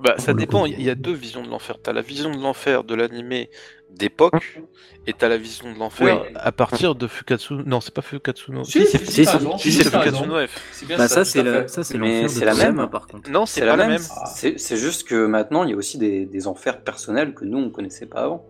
Bah, 0.00 0.14
ça 0.18 0.34
dépend, 0.34 0.66
il 0.66 0.82
y 0.82 0.90
a 0.90 0.94
deux 0.94 1.12
visions 1.12 1.42
de 1.42 1.48
l'enfer. 1.48 1.76
T'as 1.82 1.92
la 1.92 2.02
vision 2.02 2.30
de 2.30 2.38
l'enfer 2.42 2.84
de 2.84 2.94
l'animé 2.94 3.48
d'époque, 3.90 4.60
et 5.06 5.12
t'as 5.12 5.28
la 5.28 5.36
vision 5.36 5.72
de 5.72 5.78
l'enfer. 5.78 6.22
Oui. 6.24 6.32
À 6.34 6.50
partir 6.50 6.94
de 6.96 7.06
Fukatsu. 7.06 7.54
Non, 7.64 7.80
c'est 7.80 7.94
pas 7.94 8.02
Fukatsuno. 8.02 8.64
Si, 8.64 8.84
si, 8.86 8.98
si, 8.98 9.06
si, 9.06 9.24
t'as 9.24 9.30
si, 9.30 9.36
raison, 9.36 9.56
Si, 9.58 9.70
si, 9.70 9.78
c'est 9.84 9.90
t'as 9.90 10.00
Fukatsu 10.00 10.22
raison. 10.22 10.26
no 10.40 10.46
F. 10.46 10.60
C'est 10.72 10.86
bien 10.86 10.96
Bah 10.98 11.06
ça, 11.08 11.24
c'est 11.24 11.42
la, 11.44 11.68
ça 11.68 11.84
c'est 11.84 11.96
la 11.96 12.26
Toriyama, 12.26 12.72
même. 12.72 12.90
par 12.90 13.06
contre. 13.06 13.30
Non, 13.30 13.46
c'est 13.46 13.64
la 13.64 13.76
même. 13.76 14.00
Ah. 14.10 14.24
C'est 14.34 14.76
juste 14.76 15.06
que 15.06 15.26
maintenant, 15.26 15.62
il 15.64 15.70
y 15.70 15.72
a 15.74 15.76
aussi 15.76 15.96
des, 15.98 16.26
des 16.26 16.46
enfers 16.48 16.80
personnels 16.82 17.34
que 17.34 17.44
nous 17.44 17.58
on 17.58 17.70
connaissait 17.70 18.06
pas 18.06 18.22
avant. 18.24 18.46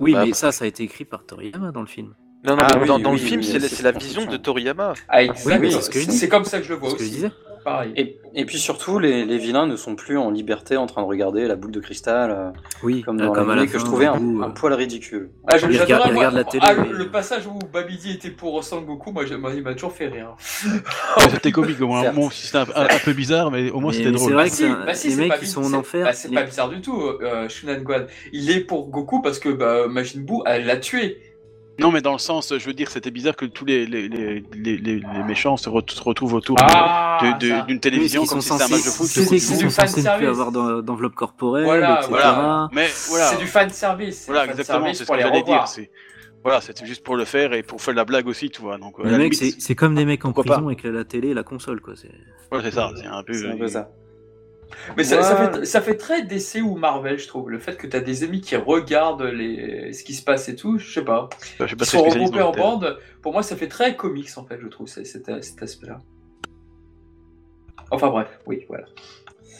Oui, 0.00 0.12
Bah, 0.14 0.24
mais 0.24 0.30
bah. 0.30 0.36
ça, 0.36 0.50
ça 0.52 0.64
a 0.64 0.68
été 0.68 0.82
écrit 0.82 1.04
par 1.04 1.24
Toriyama 1.24 1.70
dans 1.70 1.80
le 1.80 1.86
film. 1.86 2.14
Non, 2.44 2.54
non, 2.56 2.62
Ah 2.64 2.74
mais 2.76 2.82
oui, 2.82 2.88
dans, 2.88 2.98
dans 2.98 3.12
oui, 3.12 3.20
le 3.20 3.26
film, 3.26 3.42
c'est 3.42 3.82
la, 3.82 3.92
vision 3.92 4.24
de. 4.26 4.36
Toriyama. 4.36 4.94
Ah, 5.08 5.22
exactement. 5.22 5.78
oui, 5.94 6.06
c'est 6.10 6.28
comme 6.28 6.44
ça 6.44 6.58
que 6.58 6.64
je 6.64 6.72
le 6.72 6.78
vois 6.78 6.90
C'est 6.90 6.96
ce 6.96 6.98
que 6.98 7.04
je 7.04 7.26
aussi. 7.26 7.34
Pareil. 7.68 7.92
Et, 7.96 8.18
et 8.34 8.44
puis 8.44 8.58
surtout, 8.58 8.98
les, 8.98 9.24
les 9.24 9.38
vilains 9.38 9.66
ne 9.66 9.76
sont 9.76 9.94
plus 9.96 10.16
en 10.18 10.30
liberté 10.30 10.76
en 10.76 10.86
train 10.86 11.02
de 11.02 11.06
regarder 11.06 11.46
la 11.46 11.56
boule 11.56 11.70
de 11.72 11.80
cristal, 11.80 12.30
euh, 12.30 12.50
Oui, 12.82 13.02
comme 13.02 13.16
dans 13.18 13.32
comme 13.32 13.50
à 13.50 13.56
la 13.56 13.66
que 13.66 13.78
je 13.78 13.84
trouvais 13.84 14.06
un, 14.06 14.14
euh, 14.16 14.48
poil 14.50 14.72
ridicule. 14.74 15.30
Ah, 15.46 15.58
je- 15.58 15.66
Il 15.66 15.72
j'adorais, 15.72 15.84
regarde- 15.84 16.06
il 16.08 16.12
moi, 16.14 16.18
regarde 16.28 16.34
la 16.34 16.44
télé, 16.44 16.64
ah, 16.66 16.72
le- 16.74 16.82
mais- 16.82 16.88
le 16.92 17.08
passage 17.10 17.46
où 17.46 17.58
Babidi 17.72 18.12
était 18.12 18.30
pour 18.30 18.60
Goku, 18.62 19.12
moi, 19.12 19.24
il 19.54 19.62
m'a 19.62 19.74
toujours 19.74 19.92
fait 19.92 20.08
rire. 20.08 20.36
Ouais, 20.64 21.22
c'était 21.30 21.52
comique 21.52 21.80
au 21.80 21.86
moins. 21.88 22.10
Bon, 22.12 22.30
c'était 22.30 22.58
un, 22.58 22.66
un- 22.74 22.84
un 22.86 22.98
peu 23.04 23.12
bizarre, 23.12 23.50
mais 23.50 23.70
au 23.70 23.80
moins 23.80 23.92
c'était 23.92 24.10
drôle. 24.12 24.28
c'est 24.28 24.34
vrai 24.34 24.44
Ah, 24.46 24.48
que 24.48 24.54
si, 24.54 24.68
bah 24.86 24.94
si, 24.94 25.08
les 25.08 25.16
mecs 25.16 25.38
qui 25.40 25.46
sont 25.46 25.62
en 25.64 25.72
enfer, 25.74 26.04
bah, 26.04 26.12
c'est 26.12 26.28
les- 26.28 26.34
pas 26.34 26.42
bizarre 26.44 26.68
du 26.68 26.80
tout, 26.80 27.00
euh, 27.22 27.48
Shunan 27.48 27.82
Guan. 27.82 28.06
Il 28.32 28.50
est 28.50 28.60
pour 28.60 28.88
Goku 28.88 29.20
parce 29.22 29.38
que 29.38 29.48
bah, 29.48 29.88
Majin 29.88 30.20
Buu, 30.20 30.40
elle 30.46 30.66
l'a 30.66 30.76
tué. 30.76 31.18
Non, 31.78 31.92
mais 31.92 32.00
dans 32.00 32.12
le 32.12 32.18
sens, 32.18 32.52
je 32.56 32.66
veux 32.66 32.72
dire, 32.72 32.90
c'était 32.90 33.10
bizarre 33.10 33.36
que 33.36 33.44
tous 33.44 33.64
les, 33.64 33.86
les, 33.86 34.08
les, 34.08 34.44
les, 34.52 34.76
les- 34.76 34.96
les 35.00 35.22
méchants 35.26 35.56
se, 35.56 35.68
re- 35.70 35.88
se 35.88 36.02
retrouvent 36.02 36.34
autour 36.34 36.56
de- 36.56 36.62
Ah, 36.64 37.36
d'une 37.66 37.78
télévision 37.80 38.22
Oui, 38.22 38.28
comme 38.28 38.40
si 38.40 38.48
c'était 38.50 38.64
un 38.64 38.68
match 38.68 38.84
de 38.84 38.90
foot. 38.90 39.06
c'est- 39.06 39.28
du 39.30 39.38
sont 39.38 39.54
censés 39.54 39.62
ne 39.64 39.70
fanservice. 39.70 40.18
plus 40.18 40.26
avoir 40.28 40.50
d'en- 40.52 40.82
d'enveloppe 40.82 41.14
corporelle, 41.14 41.64
Voilà, 41.64 41.94
etc. 41.98 42.08
voilà. 42.10 42.68
Mais 42.72 42.88
voilà, 43.08 43.24
C'est 43.26 43.38
du 43.38 43.46
fan 43.46 43.70
service. 43.70 44.24
voilà 44.26 44.46
exactement, 44.46 44.86
c'est 44.88 44.94
ce 44.94 45.04
pour 45.04 45.14
que 45.14 45.20
les 45.20 45.26
j'allais 45.26 45.40
revoir. 45.40 45.60
dire. 45.64 45.68
c'est- 45.68 45.90
Voilà, 46.44 46.60
c'était 46.60 46.86
juste 46.86 47.02
pour 47.04 47.16
le 47.16 47.24
faire 47.24 47.52
et 47.52 47.62
pour 47.62 47.80
faire 47.82 47.94
la 47.94 48.04
blague 48.04 48.26
aussi, 48.28 48.48
tu 48.50 48.60
vois. 48.62 48.78
Donc, 48.78 48.94
c'est 49.32 49.54
c'est 49.60 49.74
comme 49.74 49.94
des 49.94 50.04
mecs 50.04 50.24
en 50.24 50.32
prison 50.32 50.66
avec 50.66 50.82
la, 50.84 50.90
la 50.90 51.04
télé 51.04 51.28
et 51.28 51.34
la 51.34 51.42
console, 51.42 51.80
quoi. 51.80 51.94
c'est- 51.96 52.08
ouais, 52.52 52.62
c'est 52.62 52.70
ça, 52.74 52.90
c'est 52.96 53.06
un 53.06 53.22
peu. 53.22 53.34
C'est 53.34 53.50
un 53.50 53.56
peu 53.56 53.68
ça. 53.68 53.88
Mais 54.96 55.04
ça, 55.04 55.22
fait, 55.52 55.64
ça 55.64 55.80
fait 55.80 55.96
très 55.96 56.22
DC 56.22 56.62
ou 56.62 56.76
Marvel, 56.76 57.18
je 57.18 57.26
trouve. 57.28 57.50
Le 57.50 57.58
fait 57.58 57.76
que 57.76 57.86
tu 57.86 57.96
as 57.96 58.00
des 58.00 58.24
ennemis 58.24 58.40
qui 58.40 58.56
regardent 58.56 59.22
les, 59.22 59.92
ce 59.92 60.04
qui 60.04 60.14
se 60.14 60.22
passe 60.22 60.48
et 60.48 60.56
tout, 60.56 60.78
je 60.78 60.92
sais 60.92 61.04
pas. 61.04 61.28
Je 61.60 61.66
suis 61.66 61.76
pas 61.76 61.84
Ils 61.84 61.86
sont 61.86 62.02
regroupés 62.02 62.42
en 62.42 62.52
bande. 62.52 62.98
Pour 63.22 63.32
moi, 63.32 63.42
ça 63.42 63.56
fait 63.56 63.68
très 63.68 63.96
comics, 63.96 64.28
en 64.36 64.44
fait, 64.44 64.58
je 64.60 64.68
trouve, 64.68 64.86
cet, 64.86 65.06
cet 65.06 65.62
aspect-là. 65.62 65.98
Enfin 67.90 68.08
bref, 68.08 68.28
oui, 68.46 68.64
voilà. 68.68 68.84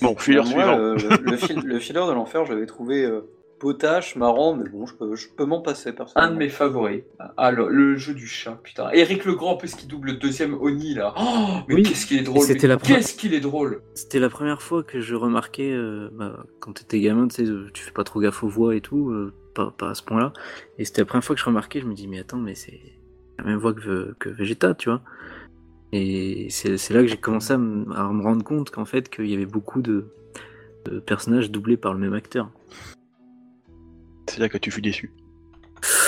Bon, 0.02 0.16
filler 0.16 0.38
Moi, 0.38 0.46
suivant. 0.46 0.76
le, 0.76 0.94
le, 0.96 1.30
le 1.30 1.36
fil- 1.36 1.60
le 1.64 1.78
filler 1.78 2.06
de 2.06 2.12
l'enfer, 2.12 2.44
je 2.44 2.52
l'avais 2.52 2.66
trouvé 2.66 3.04
euh, 3.04 3.22
potache, 3.58 4.16
marrant, 4.16 4.54
mais 4.54 4.68
bon, 4.68 4.86
je 4.86 4.94
peux, 4.94 5.14
je 5.16 5.28
peux 5.28 5.44
m'en 5.44 5.60
passer 5.60 5.90
Un 5.90 5.92
personnellement. 5.92 6.32
de 6.34 6.38
mes 6.38 6.48
favoris. 6.48 7.02
Ah, 7.36 7.50
le, 7.50 7.68
le 7.68 7.96
jeu 7.96 8.14
du 8.14 8.26
chat, 8.26 8.58
putain. 8.62 8.90
Eric 8.92 9.24
Legrand, 9.24 9.56
parce 9.56 9.74
qu'il 9.74 9.88
double 9.88 10.08
le 10.08 10.14
deuxième 10.14 10.54
Oni, 10.54 10.94
là. 10.94 11.14
Oh, 11.18 11.58
mais 11.68 11.74
Oui, 11.76 11.82
qu'est-ce 11.82 12.06
qu'il 12.06 12.18
est 12.18 12.22
drôle. 12.22 12.42
c'était 12.42 12.66
mais 12.66 12.74
la 12.74 12.78
première- 12.78 12.96
Qu'est-ce 12.98 13.14
qu'il 13.16 13.34
est 13.34 13.40
drôle. 13.40 13.82
C'était 13.94 14.20
la 14.20 14.28
première 14.30 14.62
fois 14.62 14.82
que 14.82 15.00
je 15.00 15.14
remarquais, 15.14 15.72
euh, 15.72 16.08
bah, 16.12 16.44
quand 16.60 16.72
t'étais 16.72 17.00
gamin, 17.00 17.28
tu 17.28 17.34
sais, 17.44 17.50
euh, 17.50 17.68
tu 17.74 17.82
fais 17.82 17.90
pas 17.92 18.04
trop 18.04 18.20
gaffe 18.20 18.42
aux 18.44 18.48
voix 18.48 18.74
et 18.76 18.80
tout, 18.80 19.10
euh, 19.10 19.32
pas, 19.54 19.70
pas 19.76 19.90
à 19.90 19.94
ce 19.94 20.02
point-là. 20.02 20.32
Et 20.78 20.84
c'était 20.84 21.02
la 21.02 21.06
première 21.06 21.24
fois 21.24 21.34
que 21.34 21.40
je 21.40 21.46
remarquais, 21.46 21.80
je 21.80 21.86
me 21.86 21.94
dis, 21.94 22.06
mais 22.08 22.20
attends, 22.20 22.38
mais 22.38 22.54
c'est 22.54 22.80
la 23.38 23.44
même 23.44 23.58
voix 23.58 23.72
que, 23.74 24.14
que 24.18 24.28
Vegeta, 24.28 24.74
tu 24.74 24.88
vois. 24.88 25.02
Et 25.92 26.48
c'est 26.50 26.76
c'est 26.76 26.92
là 26.92 27.00
que 27.00 27.06
j'ai 27.06 27.16
commencé 27.16 27.54
à, 27.54 27.58
me- 27.58 27.90
à 27.94 28.12
me 28.12 28.22
rendre 28.22 28.44
compte 28.44 28.70
qu'en 28.70 28.84
fait, 28.84 29.08
qu'il 29.08 29.26
y 29.26 29.34
avait 29.34 29.46
beaucoup 29.46 29.80
de, 29.80 30.04
de 30.84 30.98
personnages 31.00 31.50
doublés 31.50 31.76
par 31.78 31.94
le 31.94 31.98
même 31.98 32.12
acteur. 32.12 32.50
C'est 34.28 34.38
là 34.40 34.48
que 34.48 34.58
tu 34.58 34.70
fus 34.70 34.80
déçu. 34.82 35.10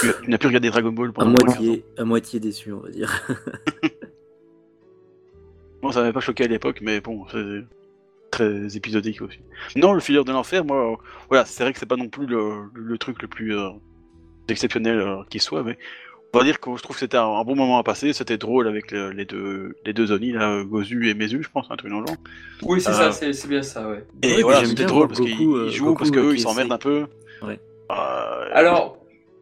Tu, 0.00 0.08
tu 0.24 0.30
n'as 0.30 0.38
plus 0.38 0.48
regardé 0.48 0.68
Dragon 0.70 0.90
Ball 0.92 1.10
À 1.10 1.12
pendant 1.12 1.32
de 1.32 1.44
moitié, 1.44 1.84
à 1.96 2.04
moitié 2.04 2.40
déçu, 2.40 2.72
on 2.72 2.80
va 2.80 2.90
dire. 2.90 3.22
Bon, 5.82 5.92
ça 5.92 6.00
m'avait 6.00 6.12
pas 6.12 6.20
choqué 6.20 6.44
à 6.44 6.46
l'époque, 6.46 6.80
mais 6.82 7.00
bon, 7.00 7.24
c'est 7.32 7.62
très 8.30 8.76
épisodique 8.76 9.22
aussi. 9.22 9.38
Non, 9.76 9.92
le 9.94 10.00
filler 10.00 10.22
de 10.22 10.30
l'enfer, 10.30 10.62
moi, 10.64 10.92
euh, 10.92 10.96
voilà, 11.30 11.46
c'est 11.46 11.62
vrai 11.62 11.72
que 11.72 11.78
c'est 11.78 11.86
pas 11.86 11.96
non 11.96 12.08
plus 12.08 12.26
le, 12.26 12.64
le 12.74 12.98
truc 12.98 13.22
le 13.22 13.28
plus 13.28 13.56
euh, 13.56 13.70
exceptionnel 14.48 14.98
euh, 14.98 15.22
qui 15.30 15.38
soit, 15.38 15.62
mais 15.62 15.78
on 16.34 16.38
va 16.38 16.44
dire 16.44 16.60
que 16.60 16.76
je 16.76 16.82
trouve 16.82 16.96
que 16.96 17.00
c'était 17.00 17.16
un, 17.16 17.24
un 17.24 17.44
bon 17.44 17.56
moment 17.56 17.78
à 17.78 17.82
passer, 17.82 18.12
c'était 18.12 18.36
drôle 18.36 18.68
avec 18.68 18.90
le- 18.92 19.10
les 19.10 19.24
deux 19.24 19.74
les 19.86 19.92
deux 19.94 20.12
Oni, 20.12 20.32
là, 20.32 20.62
Gozu 20.64 21.08
et 21.08 21.14
Mezu, 21.14 21.42
je 21.42 21.48
pense, 21.48 21.66
un 21.70 21.76
truc 21.76 21.90
dans 21.90 22.00
le 22.00 22.06
genre. 22.06 22.16
Oui, 22.62 22.80
c'est 22.82 22.90
Euh, 22.90 22.92
ça, 22.92 23.12
c'est 23.12 23.32
c'est 23.32 23.48
bien 23.48 23.62
ça, 23.62 23.88
ouais. 23.88 24.04
Et 24.22 24.34
Ouais, 24.36 24.42
voilà, 24.42 24.64
c'était 24.66 24.84
drôle 24.84 25.08
parce 25.08 25.20
qu'ils 25.20 25.40
euh, 25.48 25.68
jouent, 25.70 25.94
parce 25.94 26.10
qu'eux, 26.10 26.28
euh, 26.28 26.34
ils 26.34 26.40
s'emmerdent 26.40 26.72
un 26.72 26.78
peu. 26.78 27.06
Ouais. 27.42 27.58
Euh, 27.90 28.48
Alors, 28.54 28.98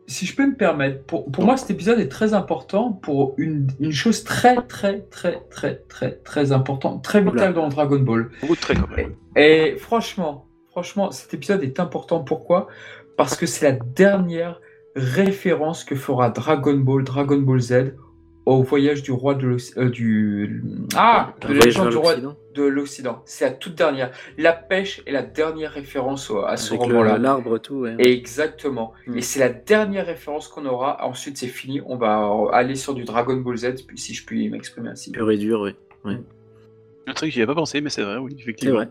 si 0.06 0.24
je 0.24 0.34
peux 0.34 0.46
me 0.46 0.56
permettre, 0.56 1.04
pour, 1.04 1.30
pour 1.30 1.44
moi, 1.44 1.56
cet 1.56 1.70
épisode 1.70 2.00
est 2.00 2.08
très 2.08 2.32
important 2.32 2.92
pour 2.92 3.34
une, 3.36 3.68
une 3.78 3.92
chose 3.92 4.24
très, 4.24 4.56
très, 4.62 5.00
très, 5.02 5.42
très, 5.50 5.76
très, 5.88 6.12
très 6.12 6.52
importante, 6.52 7.04
très 7.04 7.20
vitale 7.22 7.52
dans 7.54 7.68
Dragon 7.68 7.98
Ball. 7.98 8.30
beaucoup 8.40 8.56
de 8.56 8.60
traits 8.60 8.78
quand 8.80 8.96
même. 8.96 9.14
Et 9.36 9.76
franchement, 9.78 10.46
franchement, 10.70 11.10
cet 11.10 11.34
épisode 11.34 11.62
est 11.62 11.78
important. 11.78 12.20
Pourquoi? 12.20 12.68
Parce 13.16 13.36
que 13.36 13.46
c'est 13.46 13.70
la 13.70 13.78
dernière 13.94 14.60
référence 14.96 15.84
que 15.84 15.94
fera 15.94 16.30
Dragon 16.30 16.74
Ball, 16.76 17.04
Dragon 17.04 17.38
Ball 17.38 17.60
Z 17.60 17.94
au 18.56 18.62
voyage 18.62 19.02
du 19.02 19.12
roi 19.12 19.34
de 19.34 19.56
euh, 19.76 19.90
du 19.90 20.62
ah 20.96 21.34
Un 21.42 21.48
de 21.48 21.58
du 21.60 21.96
roi 21.96 22.12
l'Occident. 22.12 22.36
de 22.54 22.62
l'Occident. 22.62 23.22
C'est 23.26 23.44
la 23.44 23.50
toute 23.50 23.74
dernière. 23.74 24.10
La 24.38 24.52
pêche 24.52 25.02
est 25.06 25.12
la 25.12 25.22
dernière 25.22 25.70
référence 25.72 26.32
à 26.46 26.56
ce 26.56 26.74
Avec 26.74 26.86
le- 26.88 26.96
roman-là. 26.96 27.18
l'arbre, 27.18 27.58
tout, 27.58 27.80
ouais. 27.80 27.94
Exactement. 27.98 28.92
Mm. 29.06 29.18
Et 29.18 29.22
c'est 29.22 29.40
la 29.40 29.50
dernière 29.50 30.06
référence 30.06 30.48
qu'on 30.48 30.64
aura. 30.64 31.04
Ensuite, 31.04 31.36
c'est 31.36 31.46
fini. 31.46 31.80
On 31.84 31.96
va 31.96 32.30
aller 32.52 32.74
sur 32.74 32.94
du 32.94 33.04
Dragon 33.04 33.36
Ball 33.36 33.56
Z, 33.58 33.74
si 33.96 34.14
je 34.14 34.24
puis 34.24 34.48
m'exprimer 34.48 34.88
ainsi. 34.88 35.12
Pur 35.12 35.30
et 35.30 35.36
dur, 35.36 35.60
oui. 36.04 36.16
Un 37.06 37.12
truc 37.12 37.28
que 37.30 37.34
j'y 37.34 37.40
avais 37.42 37.46
pas 37.46 37.54
pensé, 37.54 37.80
mais 37.80 37.90
c'est 37.90 38.02
vrai, 38.02 38.16
oui, 38.16 38.32
C'est 38.36 38.42
effectivement. 38.42 38.76
vrai. 38.76 38.88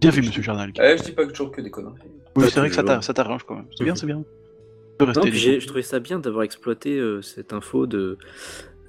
Bien 0.00 0.10
vu, 0.10 0.22
monsieur 0.22 0.42
Charnal. 0.42 0.72
Euh, 0.80 0.96
je 0.96 1.02
dis 1.04 1.12
pas 1.12 1.26
toujours 1.26 1.52
que 1.52 1.60
des 1.60 1.70
conneries. 1.70 1.94
Oui, 2.34 2.46
c'est 2.50 2.58
vrai 2.58 2.68
que 2.70 2.74
ça 2.74 3.14
t'arrange 3.14 3.44
quand 3.44 3.54
même. 3.54 3.66
C'est 3.76 3.84
bien, 3.84 3.94
c'est 3.94 4.06
bien. 4.06 4.22
Non, 5.00 5.06
je 5.60 5.66
trouvais 5.66 5.82
ça 5.82 5.98
bien 6.00 6.18
d'avoir 6.18 6.44
exploité 6.44 6.98
euh, 6.98 7.22
cette 7.22 7.52
info 7.52 7.86
de, 7.86 8.18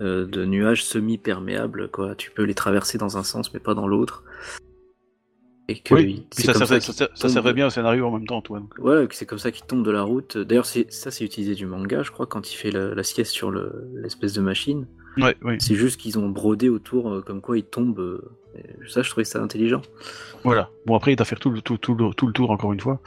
euh, 0.01 0.25
de 0.25 0.45
nuages 0.45 0.83
semi-perméables. 0.83 1.89
Quoi. 1.89 2.15
Tu 2.15 2.29
peux 2.31 2.43
les 2.43 2.53
traverser 2.53 2.97
dans 2.97 3.17
un 3.17 3.23
sens, 3.23 3.53
mais 3.53 3.59
pas 3.59 3.73
dans 3.73 3.87
l'autre. 3.87 4.23
Et 5.69 5.79
que 5.79 5.93
Oui, 5.95 6.27
il- 6.37 6.43
ça, 6.43 6.53
servait, 6.53 6.81
ça 6.81 6.91
ça, 6.93 7.07
qu'ils 7.07 7.17
ça 7.17 7.29
servait 7.29 7.49
tombent- 7.51 7.55
bien 7.55 7.67
au 7.67 7.69
scénario 7.69 8.05
en 8.05 8.11
même 8.11 8.27
temps, 8.27 8.41
toi. 8.41 8.59
donc. 8.59 8.73
Voilà, 8.77 9.07
que 9.07 9.15
c'est 9.15 9.25
comme 9.25 9.39
ça 9.39 9.49
qu'ils 9.49 9.65
tombent 9.65 9.85
de 9.85 9.91
la 9.91 10.01
route. 10.03 10.37
D'ailleurs, 10.37 10.65
c'est- 10.65 10.91
ça, 10.91 11.09
c'est 11.09 11.23
utilisé 11.23 11.55
du 11.55 11.65
manga, 11.65 12.03
je 12.03 12.11
crois, 12.11 12.27
quand 12.27 12.51
il 12.51 12.55
fait 12.57 12.69
la, 12.69 12.93
la 12.93 13.03
sieste 13.03 13.31
sur 13.31 13.49
le- 13.49 13.87
l'espèce 13.95 14.33
de 14.33 14.41
machine. 14.41 14.87
Ouais, 15.17 15.37
oui. 15.41 15.55
C'est 15.59 15.75
juste 15.75 15.99
qu'ils 16.01 16.19
ont 16.19 16.27
brodé 16.27 16.67
autour, 16.69 17.11
euh, 17.13 17.21
comme 17.21 17.39
quoi 17.41 17.57
ils 17.57 17.63
tombent. 17.63 17.99
euh, 17.99 18.21
et 18.55 18.87
ça, 18.89 19.01
je 19.03 19.09
trouvais 19.09 19.23
ça 19.23 19.41
intelligent. 19.41 19.81
Voilà. 20.43 20.69
Bon, 20.85 20.95
après, 20.95 21.13
il 21.13 21.15
t'a 21.15 21.25
fait 21.25 21.35
tout 21.37 21.49
le, 21.49 21.61
tout, 21.61 21.77
tout, 21.77 21.95
le, 21.95 22.13
tout 22.13 22.27
le 22.27 22.33
tour 22.33 22.51
encore 22.51 22.73
une 22.73 22.79
fois. 22.81 22.99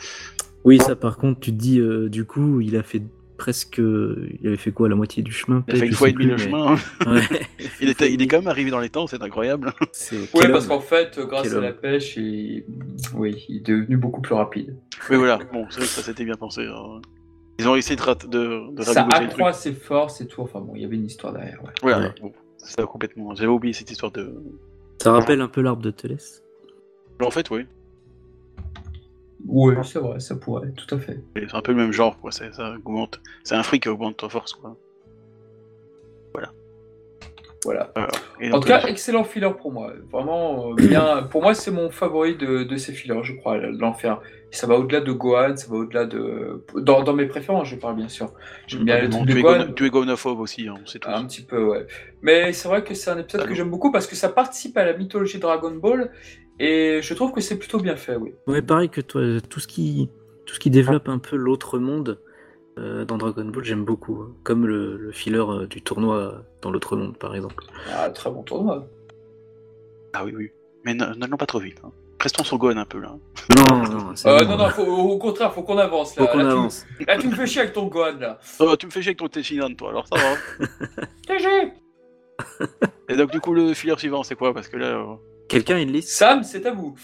Oui, 0.67 0.79
ça, 0.81 0.97
par 0.97 1.17
contre, 1.17 1.41
tu 1.41 1.53
te 1.53 1.57
dis, 1.57 1.79
euh, 1.81 2.09
du 2.11 2.25
coup, 2.27 2.61
il 2.61 2.77
a 2.77 2.83
fait 2.83 3.01
presque. 3.39 3.79
Il 3.79 4.41
avait 4.47 4.57
fait 4.57 4.73
quoi 4.73 4.89
La 4.89 4.97
moitié 4.97 5.23
du 5.23 5.31
chemin 5.33 5.65
Il 5.69 5.77
a 5.77 5.79
fait 5.79 5.87
une 5.87 5.93
fois 5.93 6.09
et 6.09 6.13
demi 6.13 6.25
le 6.27 6.33
mais- 6.33 6.39
chemin. 6.39 6.75
Ouais. 7.07 7.23
il, 7.81 7.89
était, 7.89 8.13
il 8.13 8.21
est 8.21 8.27
quand 8.27 8.39
même 8.39 8.49
arrivé 8.49 8.71
dans 8.71 8.81
les 8.81 8.89
temps, 8.91 9.07
c'est 9.07 9.23
incroyable. 9.23 9.73
Quel 10.35 10.51
parce 10.53 10.67
qu'en 10.67 10.81
fait, 10.81 11.19
grâce 11.21 11.53
à 11.55 11.61
la 11.61 11.73
pêche, 11.73 12.17
il... 12.17 12.65
Oui, 13.15 13.45
il 13.49 13.59
est 13.59 13.61
devenu 13.61 13.97
beaucoup 13.97 14.21
plus 14.21 14.35
rapide. 14.35 14.77
Mais 15.09 15.17
voilà, 15.17 15.39
bon, 15.53 15.67
c'est 15.71 15.77
vrai 15.79 15.87
que 15.87 15.93
ça 15.93 16.03
s'était 16.03 16.25
bien 16.25 16.35
pensé. 16.35 16.67
hein. 16.67 17.01
Ils 17.59 17.69
ont 17.69 17.77
essayé 17.77 17.97
de, 17.97 18.03
rat- 18.03 18.17
de, 18.29 18.75
de 18.75 18.83
Ça 18.83 19.05
rabibocher 19.05 19.23
le 19.23 19.29
truc. 19.29 19.31
accroît 19.41 19.53
ses 19.55 19.73
forces 19.73 20.21
et 20.21 20.27
tout. 20.27 20.43
Enfin 20.43 20.61
bon, 20.61 20.73
il 20.75 20.83
y 20.83 20.85
avait 20.85 20.97
une 20.97 21.07
histoire 21.07 21.33
derrière. 21.33 21.63
Ouais. 21.63 21.71
Voilà, 21.81 21.99
Ouais. 22.09 22.15
bon, 22.21 22.33
ça 22.59 22.83
complètement. 22.83 23.35
J'avais 23.35 23.49
oublié 23.49 23.73
cette 23.73 23.91
histoire 23.91 24.13
de. 24.13 24.35
Ça 25.01 25.13
rappelle 25.13 25.41
un 25.41 25.49
peu 25.49 25.63
l'arbre 25.63 25.81
de 25.83 25.91
Télès. 25.91 26.43
En 27.23 27.31
fait, 27.31 27.49
oui. 27.51 27.65
Oui, 29.49 29.75
c'est 29.85 29.99
vrai, 29.99 30.21
ça 30.21 30.37
pourrait, 30.37 30.73
tout 30.73 30.95
à 30.95 30.99
fait. 30.99 31.21
C'est 31.37 31.55
un 31.55 31.61
peu 31.61 31.73
le 31.73 31.79
même 31.79 31.93
genre, 31.93 32.19
quoi. 32.19 32.33
C'est, 32.33 32.53
ça 32.53 32.75
augmente. 32.75 33.21
C'est 33.45 33.55
un 33.55 33.63
fric 33.63 33.85
qui 33.85 33.89
augmente 33.89 34.17
ta 34.17 34.29
force, 34.29 34.55
quoi. 34.55 34.77
Voilà. 37.67 37.93
Et 38.41 38.49
En 38.49 38.53
donc, 38.53 38.63
tout 38.63 38.69
cas, 38.69 38.85
euh, 38.85 38.89
excellent 38.89 39.25
filler 39.25 39.51
pour 39.61 39.73
moi. 39.73 39.93
Vraiment 40.13 40.71
euh, 40.71 40.75
bien. 40.75 41.25
Pour 41.31 41.43
moi, 41.43 41.53
c'est 41.53 41.73
mon 41.73 41.91
favori 41.91 42.37
de, 42.37 42.63
de 42.63 42.77
ces 42.77 42.93
fillers, 42.93 43.25
je 43.25 43.33
crois, 43.33 43.57
l'enfer. 43.57 44.21
Ça 44.53 44.69
va 44.69 44.77
au-delà 44.77 45.01
de 45.01 45.11
Gohan, 45.11 45.57
ça 45.57 45.67
va 45.69 45.79
au-delà 45.79 46.05
de. 46.05 46.65
Dans, 46.77 47.03
dans 47.03 47.13
mes 47.13 47.27
préférences, 47.27 47.67
je 47.67 47.75
parle 47.75 47.97
bien 47.97 48.09
sûr. 48.09 48.33
J'aime 48.69 48.85
bien 48.85 49.01
le 49.01 49.09
bon, 49.09 49.25
truc 49.25 49.29
de 49.29 49.33
tu, 49.33 49.39
es 49.39 49.43
Gohan. 49.43 49.73
tu 49.75 49.87
es 49.87 49.91
gonophobe 49.91 50.39
aussi, 50.39 50.69
hein, 50.69 50.77
c'est 50.87 51.01
tout. 51.01 51.09
Un 51.11 51.25
petit 51.25 51.43
peu, 51.43 51.65
ouais. 51.65 51.87
Mais 52.23 52.53
c'est 52.53 52.69
vrai 52.69 52.85
que 52.85 52.95
c'est 52.95 53.11
un 53.11 53.19
épisode 53.19 53.43
Ah 53.45 53.49
que 53.49 53.55
j'aime 53.55 53.71
beaucoup 53.71 53.91
parce 53.91 54.07
que 54.07 54.15
ça 54.15 54.29
participe 54.29 54.77
à 54.77 54.85
la 54.85 54.97
mythologie 54.97 55.41
Dragon 55.41 55.73
Ball 55.73 56.13
et 56.59 57.01
je 57.03 57.15
trouve 57.15 57.33
que 57.33 57.41
c'est 57.41 57.59
plutôt 57.59 57.79
bien 57.81 57.97
fait, 57.97 58.17
oui. 58.17 58.35
Ouais, 58.47 58.63
pareil 58.63 58.89
que 58.89 59.01
toi, 59.01 59.23
tout 59.49 59.61
ce 59.61 59.67
qui, 59.67 60.09
tout 60.47 60.55
ce 60.55 60.61
qui 60.61 60.71
développe 60.71 61.09
un 61.09 61.19
peu 61.19 61.37
l'autre 61.37 61.79
monde 61.79 62.19
euh, 62.79 63.05
dans 63.05 63.17
Dragon 63.19 63.45
Ball, 63.47 63.65
j'aime 63.65 63.85
beaucoup. 63.85 64.23
hein. 64.23 64.33
Comme 64.45 64.67
le, 64.67 64.97
le 64.97 65.13
filler 65.13 65.39
euh, 65.39 65.67
du 65.67 65.83
tournoi 65.83 66.43
dans 66.63 66.71
l'autre 66.71 66.97
monde, 66.97 67.17
par 67.19 67.35
exemple. 67.35 67.65
Ah, 67.93 68.11
très 68.11 68.31
bon 68.31 68.43
tournoi. 68.43 68.87
Ah 70.13 70.25
oui, 70.25 70.33
oui. 70.37 70.51
Mais 70.85 70.95
n'allons 70.95 71.37
pas 71.37 71.47
trop 71.47 71.59
vite. 71.59 71.81
Hein. 71.85 71.91
Restons 72.21 72.45
sur 72.45 72.57
Gohan 72.59 72.77
un 72.79 72.85
peu, 72.87 72.99
là. 73.01 73.15
Non, 73.71 73.83
non, 73.83 74.17
c'est 74.17 74.29
Euh, 74.29 74.39
bon. 74.45 74.51
non, 74.53 74.57
non, 74.57 74.69
faut- 74.71 74.83
au 74.87 75.19
contraire, 75.19 75.53
faut 75.53 75.63
qu'on 75.63 75.77
avance 75.79 76.17
là. 76.17 76.25
Faut 76.27 76.33
qu'on 76.33 76.39
là, 76.39 76.45
tu- 76.45 76.51
avance. 76.51 76.87
là, 77.07 77.19
tu 77.19 77.29
me 77.29 77.35
fais 77.35 77.47
chier 77.47 77.61
avec 77.61 77.75
ton 77.75 77.87
Gohan 77.89 78.17
là. 78.19 78.39
Oh, 78.61 78.75
tu 78.77 78.87
me 78.87 78.91
fais 78.91 79.03
chier 79.03 79.11
avec 79.11 79.19
ton 79.19 79.29
Teshinan, 79.29 79.75
toi, 79.75 79.91
alors 79.91 80.07
ça 80.09 80.17
va. 80.17 80.67
TG 81.27 81.73
Et 83.11 83.17
donc, 83.17 83.31
du 83.33 83.41
coup, 83.41 83.53
le 83.53 83.75
filler 83.75 83.97
suivant, 83.99 84.23
c'est 84.23 84.35
quoi? 84.35 84.55
Parce 84.55 84.69
que 84.69 84.77
là. 84.77 84.87
euh, 84.87 85.15
Quelqu'un 85.49 85.77
a 85.77 85.81
une 85.81 85.93
liste 85.93 86.09
Sam, 86.11 86.43
c'est 86.43 86.67
à 86.67 86.73
vous. 86.73 86.95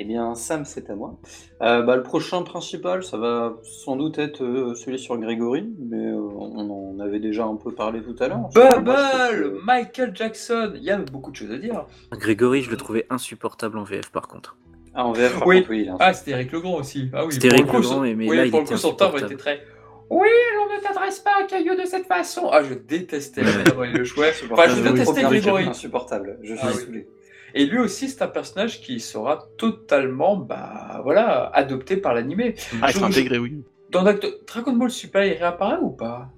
Eh 0.00 0.04
bien, 0.04 0.34
Sam, 0.36 0.64
c'est 0.64 0.90
à 0.90 0.94
moi. 0.94 1.18
Euh, 1.60 1.82
bah, 1.82 1.96
le 1.96 2.02
prochain 2.04 2.42
principal, 2.42 3.02
ça 3.02 3.16
va 3.16 3.56
sans 3.64 3.96
doute 3.96 4.18
être 4.18 4.44
euh, 4.44 4.74
celui 4.76 4.98
sur 4.98 5.18
Grégory, 5.18 5.68
mais 5.78 5.96
euh, 6.12 6.20
on 6.20 6.94
en 6.96 7.00
avait 7.00 7.18
déjà 7.18 7.44
un 7.44 7.56
peu 7.56 7.72
parlé 7.72 8.00
tout 8.02 8.14
à 8.20 8.28
l'heure. 8.28 8.48
Bubble, 8.54 9.58
Michael 9.64 10.12
Jackson. 10.14 10.72
Il 10.76 10.84
y 10.84 10.90
a 10.90 10.98
beaucoup 10.98 11.32
de 11.32 11.36
choses 11.36 11.50
à 11.50 11.58
dire. 11.58 11.84
Grégory, 12.12 12.62
je 12.62 12.70
le 12.70 12.76
trouvais 12.76 13.06
insupportable 13.10 13.76
en 13.78 13.82
VF, 13.82 14.10
par 14.12 14.28
contre. 14.28 14.56
Ah, 14.94 15.04
en 15.04 15.12
VF, 15.12 15.38
par 15.38 15.48
Oui. 15.48 15.58
contre, 15.58 15.70
oui, 15.70 15.82
il 15.82 15.88
a 15.88 15.94
un- 15.94 15.98
Ah, 15.98 16.12
c'était 16.12 16.30
Eric 16.32 16.52
Legrand 16.52 16.76
aussi. 16.76 17.10
Ah 17.12 17.24
oui. 17.26 17.32
C'était 17.32 17.48
pour 17.48 17.58
Eric 17.58 17.72
Legrand, 17.72 17.82
son- 17.82 18.00
mais 18.02 18.14
oui, 18.28 18.36
là, 18.36 18.44
il 18.44 18.50
pour 18.52 18.60
le 18.60 18.64
était 18.66 18.74
coup, 18.74 18.80
son 18.80 18.92
timbre 18.94 19.18
était 19.24 19.36
très. 19.36 19.62
Oui, 20.10 20.28
on 20.64 20.74
ne 20.76 20.80
t'adresse 20.80 21.18
pas 21.18 21.32
à 21.42 21.46
Caillou 21.46 21.74
de 21.74 21.84
cette 21.84 22.06
façon. 22.06 22.48
Ah, 22.52 22.62
je 22.62 22.74
détestais 22.74 23.42
le 23.42 24.04
jouait. 24.04 24.32
Enfin, 24.52 24.68
je 24.68 24.72
Insupportable. 24.72 24.92
détestais 24.96 25.22
Grégory. 25.22 25.64
Insupportable. 25.64 26.38
Je 26.42 26.54
suis 26.54 26.64
Ah 26.66 26.70
oui. 26.74 26.82
saoulé. 26.82 27.08
Et 27.54 27.66
lui 27.66 27.78
aussi, 27.78 28.08
c'est 28.08 28.22
un 28.22 28.28
personnage 28.28 28.80
qui 28.80 29.00
sera 29.00 29.48
totalement, 29.56 30.36
bah 30.36 31.00
voilà, 31.04 31.46
adopté 31.54 31.96
par 31.96 32.14
l'animé. 32.14 32.54
Ah, 32.82 32.88
Je- 32.90 32.96
être 32.98 33.04
intégré, 33.04 33.38
oui. 33.38 33.62
Dans 33.90 34.02
Dragon 34.02 34.72
Ball 34.72 34.90
Super, 34.90 35.24
il 35.24 35.32
réapparaît 35.34 35.78
ou 35.80 35.90
pas? 35.90 36.28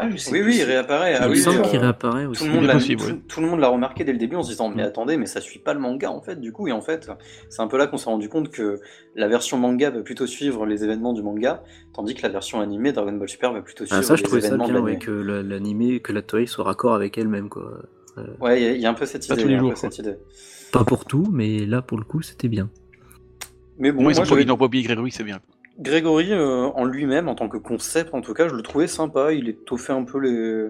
Ah, 0.00 0.08
je 0.10 0.16
sais 0.16 0.30
Oui, 0.30 0.42
plus 0.42 0.50
oui, 0.50 0.56
il 0.58 0.62
réapparaît. 0.64 1.16
Ah, 1.18 1.24
il 1.26 1.30
oui, 1.32 1.38
semble 1.38 1.62
qu'il 1.62 1.78
réapparaît 1.80 2.26
aussi. 2.26 2.42
Tout 2.42 2.48
le, 2.48 2.54
monde 2.54 2.66
l'a, 2.66 2.74
possible, 2.74 3.02
tout, 3.02 3.08
oui. 3.08 3.20
tout 3.26 3.40
le 3.40 3.46
monde 3.48 3.58
l'a 3.58 3.68
remarqué 3.68 4.04
dès 4.04 4.12
le 4.12 4.18
début 4.18 4.36
en 4.36 4.44
se 4.44 4.50
disant 4.50 4.68
mais 4.68 4.84
Mm. 4.84 4.86
attendez 4.86 5.16
mais 5.16 5.26
ça 5.26 5.40
suit 5.40 5.58
pas 5.58 5.74
le 5.74 5.80
manga 5.80 6.08
en 6.12 6.20
fait 6.20 6.36
du 6.38 6.52
coup 6.52 6.68
et 6.68 6.72
en 6.72 6.80
fait 6.82 7.10
c'est 7.48 7.62
un 7.62 7.66
peu 7.66 7.78
là 7.78 7.88
qu'on 7.88 7.96
s'est 7.96 8.08
rendu 8.10 8.28
compte 8.28 8.50
que 8.50 8.80
la 9.16 9.26
version 9.26 9.58
manga 9.58 9.90
va 9.90 10.02
plutôt 10.02 10.26
suivre 10.28 10.66
les 10.66 10.84
événements 10.84 11.14
du 11.14 11.22
manga 11.22 11.64
tandis 11.94 12.14
que 12.14 12.22
la 12.22 12.28
version 12.28 12.60
animée 12.60 12.92
Dragon 12.92 13.10
Ball 13.12 13.28
Super 13.28 13.52
va 13.52 13.60
plutôt 13.60 13.86
suivre 13.86 13.98
Ah, 13.98 14.04
ça, 14.04 14.14
je 14.14 14.20
les 14.20 14.26
trouvais 14.26 14.40
ça 14.42 14.48
événements 14.48 14.66
bien, 14.66 14.74
de 14.74 14.80
ouais, 14.80 14.90
l'anime. 14.92 15.04
que 15.04 15.10
la- 15.10 15.42
l'animé, 15.42 15.98
que 16.00 16.12
la 16.12 16.22
Toei 16.22 16.46
soit 16.46 16.64
raccord 16.64 16.94
avec 16.94 17.18
elle-même, 17.18 17.48
quoi. 17.48 17.80
Ouais, 18.40 18.62
il 18.62 18.76
y 18.76 18.80
y, 18.80 18.86
a 18.86 18.90
un 18.90 18.94
peu 18.94 19.06
cette 19.06 19.26
Pas 19.26 19.34
idée. 19.34 19.42
tous 19.42 19.48
les 19.48 19.58
jours. 19.58 19.74
Pas 20.72 20.84
pour 20.84 21.04
tout, 21.04 21.26
mais 21.32 21.64
là, 21.66 21.80
pour 21.82 21.98
le 21.98 22.04
coup, 22.04 22.22
c'était 22.22 22.48
bien. 22.48 22.68
Mais 23.78 23.92
bon, 23.92 24.02
Moi, 24.02 24.12
ils 24.12 24.20
ont 24.20 24.24
pas- 24.24 24.40
ils 24.40 24.46
pas 24.46 24.64
oublié 24.64 24.84
Grégory, 24.84 25.10
c'est 25.12 25.24
bien. 25.24 25.40
Grégory 25.78 26.32
euh, 26.32 26.64
en 26.74 26.84
lui-même, 26.84 27.28
en 27.28 27.34
tant 27.36 27.48
que 27.48 27.56
concept 27.56 28.12
en 28.12 28.20
tout 28.20 28.34
cas, 28.34 28.48
je 28.48 28.54
le 28.54 28.62
trouvais 28.62 28.88
sympa. 28.88 29.32
Il 29.32 29.48
étoffait 29.48 29.92
un 29.92 30.02
peu 30.02 30.18
les, 30.18 30.66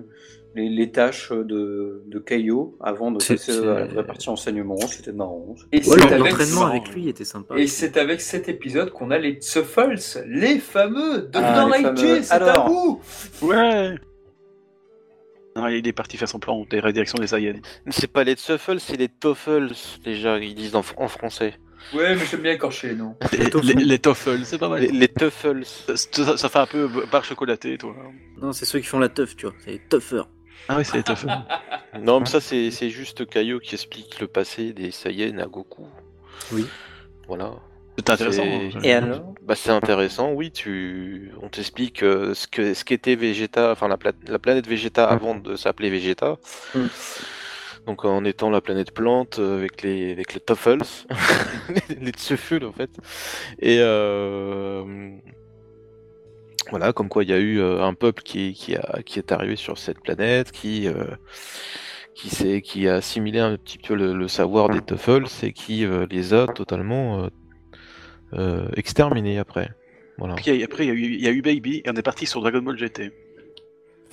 les, 0.54 0.68
les 0.68 0.90
tâches 0.92 1.32
de, 1.32 2.02
de 2.06 2.18
Kaio 2.18 2.76
avant 2.82 3.10
de 3.10 3.16
passer 3.16 3.58
à 3.58 3.64
la 3.80 3.84
vraie 3.86 4.04
partie 4.06 4.28
enseignement. 4.28 4.76
C'était 4.86 5.12
marrant. 5.12 5.54
Et 5.72 5.78
Ouais, 5.88 6.02
avec- 6.02 6.18
L'entraînement 6.18 6.60
marrant. 6.60 6.72
avec 6.72 6.94
lui 6.94 7.08
était 7.08 7.24
sympa. 7.24 7.56
Et 7.56 7.66
c'est 7.66 7.96
avec 7.96 8.20
cet 8.20 8.50
épisode 8.50 8.90
qu'on 8.90 9.10
a 9.10 9.16
les 9.18 9.36
Tsuffles, 9.36 9.94
les 10.26 10.58
fameux 10.58 11.20
de 11.22 11.30
Ah, 11.38 11.66
l'actu, 11.70 12.06
fameux. 12.06 12.22
c'est 12.22 12.32
à 12.34 12.36
Alors. 12.52 12.68
vous 12.68 13.00
Ouais 13.48 13.94
non, 15.58 15.66
il 15.66 15.86
est 15.86 15.92
parti 15.92 16.16
faire 16.16 16.28
son 16.28 16.38
plan 16.38 16.64
des 16.70 16.78
rédactions 16.78 17.18
des 17.18 17.26
Saiyans. 17.26 17.60
C'est 17.88 18.06
pas 18.06 18.22
les 18.22 18.34
Tsuffles, 18.34 18.78
c'est 18.78 18.96
les 18.96 19.08
Toffles, 19.08 19.72
déjà, 20.04 20.38
ils 20.38 20.54
disent 20.54 20.76
en, 20.76 20.84
en 20.96 21.08
français. 21.08 21.54
Ouais, 21.92 22.14
mais 22.14 22.24
j'aime 22.26 22.42
bien 22.42 22.52
écorcher, 22.52 22.94
non 22.94 23.16
Les, 23.32 23.74
les, 23.74 23.84
les 23.84 23.98
Toffles, 23.98 24.44
c'est 24.44 24.58
pas 24.58 24.68
mal. 24.68 24.82
Les, 24.82 24.88
les 24.88 25.08
Tuffles. 25.08 25.64
Ça, 25.64 26.48
fait 26.48 26.58
un 26.58 26.66
peu 26.66 26.88
barre 27.10 27.24
chocolatée, 27.24 27.76
toi. 27.76 27.94
Non, 28.40 28.52
c'est 28.52 28.66
ceux 28.66 28.78
qui 28.78 28.86
font 28.86 28.98
la 29.00 29.08
teuf, 29.08 29.34
tu 29.34 29.46
vois. 29.46 29.54
C'est 29.64 29.72
les 29.72 29.78
toughers. 29.78 30.28
Ah 30.68 30.76
oui, 30.78 30.84
c'est 30.84 30.98
les 30.98 31.02
Toffles. 31.02 31.28
Non, 32.00 32.20
mais 32.20 32.26
ça, 32.26 32.40
c'est 32.40 32.70
c'est 32.70 32.90
juste 32.90 33.26
Kaio 33.26 33.58
qui 33.60 33.74
explique 33.74 34.20
le 34.20 34.28
passé 34.28 34.74
des 34.74 34.90
Saiyans 34.90 35.38
à 35.38 35.46
Goku. 35.46 35.86
Oui. 36.52 36.66
Voilà. 37.26 37.54
C'est 37.98 38.10
intéressant. 38.10 38.44
Hein. 38.44 38.80
Et 38.82 38.92
alors 38.92 39.34
Bah, 39.42 39.54
c'est 39.56 39.70
intéressant, 39.70 40.32
oui. 40.32 40.50
Tu, 40.52 41.32
on 41.42 41.48
t'explique 41.48 42.02
euh, 42.02 42.34
ce 42.34 42.46
que 42.46 42.74
ce 42.74 42.84
qu'était 42.84 43.16
Vegeta, 43.16 43.72
enfin 43.72 43.88
la, 43.88 43.96
pla- 43.96 44.12
la 44.26 44.38
planète 44.38 44.66
Vegeta 44.68 45.04
avant 45.08 45.34
de 45.34 45.56
s'appeler 45.56 45.90
Vegeta. 45.90 46.36
Mm. 46.74 46.86
Donc 47.86 48.04
en 48.04 48.24
étant 48.24 48.50
la 48.50 48.60
planète 48.60 48.92
plante 48.92 49.38
euh, 49.38 49.58
avec 49.58 49.82
les 49.82 50.12
avec 50.12 50.34
les 50.34 50.40
Tuffles, 50.40 50.78
les, 51.88 52.12
les 52.12 52.64
en 52.64 52.72
fait. 52.72 52.90
Et 53.60 53.78
euh, 53.80 54.84
voilà, 56.70 56.92
comme 56.92 57.08
quoi 57.08 57.24
il 57.24 57.30
y 57.30 57.32
a 57.32 57.38
eu 57.38 57.60
euh, 57.60 57.82
un 57.82 57.94
peuple 57.94 58.22
qui 58.22 58.52
qui 58.52 58.76
a 58.76 59.02
qui 59.04 59.18
est 59.18 59.32
arrivé 59.32 59.56
sur 59.56 59.78
cette 59.78 60.00
planète, 60.00 60.52
qui 60.52 60.86
euh, 60.86 61.04
qui 62.14 62.62
qui 62.62 62.88
a 62.88 62.96
assimilé 62.96 63.38
un 63.38 63.56
petit 63.56 63.78
peu 63.78 63.94
le, 63.94 64.12
le 64.14 64.28
savoir 64.28 64.68
des 64.68 64.82
Tuffles 64.82 65.26
et 65.42 65.52
qui 65.52 65.84
euh, 65.84 66.06
les 66.10 66.34
a 66.34 66.46
totalement 66.48 67.24
euh, 67.24 67.28
euh, 68.34 68.68
exterminés 68.76 69.38
après. 69.38 69.70
Voilà. 70.18 70.34
Puis, 70.34 70.62
après, 70.64 70.84
il 70.84 70.88
y, 70.88 70.90
a 70.90 70.94
eu- 70.94 71.14
il 71.14 71.20
y 71.22 71.28
a 71.28 71.30
eu 71.30 71.42
Baby 71.42 71.82
et 71.84 71.90
on 71.90 71.94
est 71.94 72.02
parti 72.02 72.26
sur 72.26 72.40
Dragon 72.40 72.60
Ball 72.60 72.76
GT. 72.76 73.12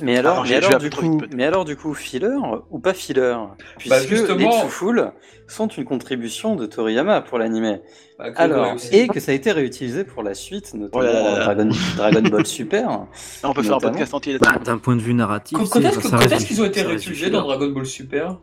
Mais 0.02 0.18
alors, 0.18 0.34
Alors, 0.34 0.46
mais 0.46 0.56
alors 0.56 0.78
du 0.78 0.90
coup, 0.90 1.18
peut-être. 1.20 1.34
mais 1.34 1.46
alors 1.46 1.64
du 1.64 1.78
coup, 1.78 1.94
filler 1.94 2.28
ou 2.70 2.80
pas 2.80 2.94
filler? 2.94 3.34
Puisque 3.78 3.90
Bah, 3.96 4.02
justement- 4.06 4.38
les 4.38 4.52
Tsufuls 4.52 5.12
sont 5.48 5.68
une 5.68 5.86
contribution 5.86 6.58
de 6.58 6.66
Toriyama 6.66 7.22
pour 7.22 7.38
l'anime. 7.40 7.80
Bah, 8.20 8.26
Alors, 8.36 8.74
aussi. 8.76 8.94
et 8.94 9.08
que 9.08 9.22
ça 9.22 9.32
a 9.32 9.36
été 9.36 9.54
réutilisé 9.54 10.04
pour 10.04 10.22
la 10.22 10.34
suite, 10.34 10.74
notamment 10.74 11.02
Oh 11.02 11.02
là 11.02 11.14
là 11.14 11.24
là 11.24 11.24
dans 11.24 11.38
là. 11.38 11.44
Dragon, 11.54 11.70
Dragon 12.12 12.30
Ball 12.30 12.46
Super. 12.46 12.90
Là, 12.90 13.08
on 13.46 13.54
peut 13.54 13.64
faire 13.64 13.72
un 13.72 13.76
Notamment. 13.76 13.80
podcast 13.94 14.14
entier 14.14 14.34
là-dessus. 14.34 14.54
Bah, 14.54 14.60
D'un 14.66 14.78
point 14.80 14.98
de 14.98 15.02
vue 15.02 15.14
narratif, 15.14 15.58
Quand, 15.58 15.66
c'est- 15.66 15.80
est-ce 15.82 15.96
que- 15.98 16.04
ça 16.04 16.10
quand 16.10 16.18
reste 16.18 16.32
est-ce 16.34 16.42
du- 16.42 16.48
qu'ils 16.48 16.62
ont 16.62 16.66
été 16.66 16.82
ça 16.82 16.88
reste 16.88 16.90
du 16.90 16.92
réutilisés 17.08 17.26
filler. 17.28 17.32
dans 17.32 17.44
Dragon 17.44 17.70
Ball 17.70 17.86
Super? 17.86 18.40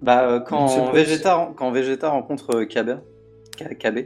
Bah, 0.00 0.22
euh, 0.22 0.32
Je 0.36 0.38
sais 0.38 0.44
quand, 0.48 0.86
pas 0.86 0.92
Vegeta, 0.92 1.52
quand 1.54 1.70
Vegeta 1.70 2.08
rencontre 2.08 2.54
euh, 2.56 2.64
Kabe, 2.64 3.00
Ka- 3.58 3.74
Kabe, 3.74 3.98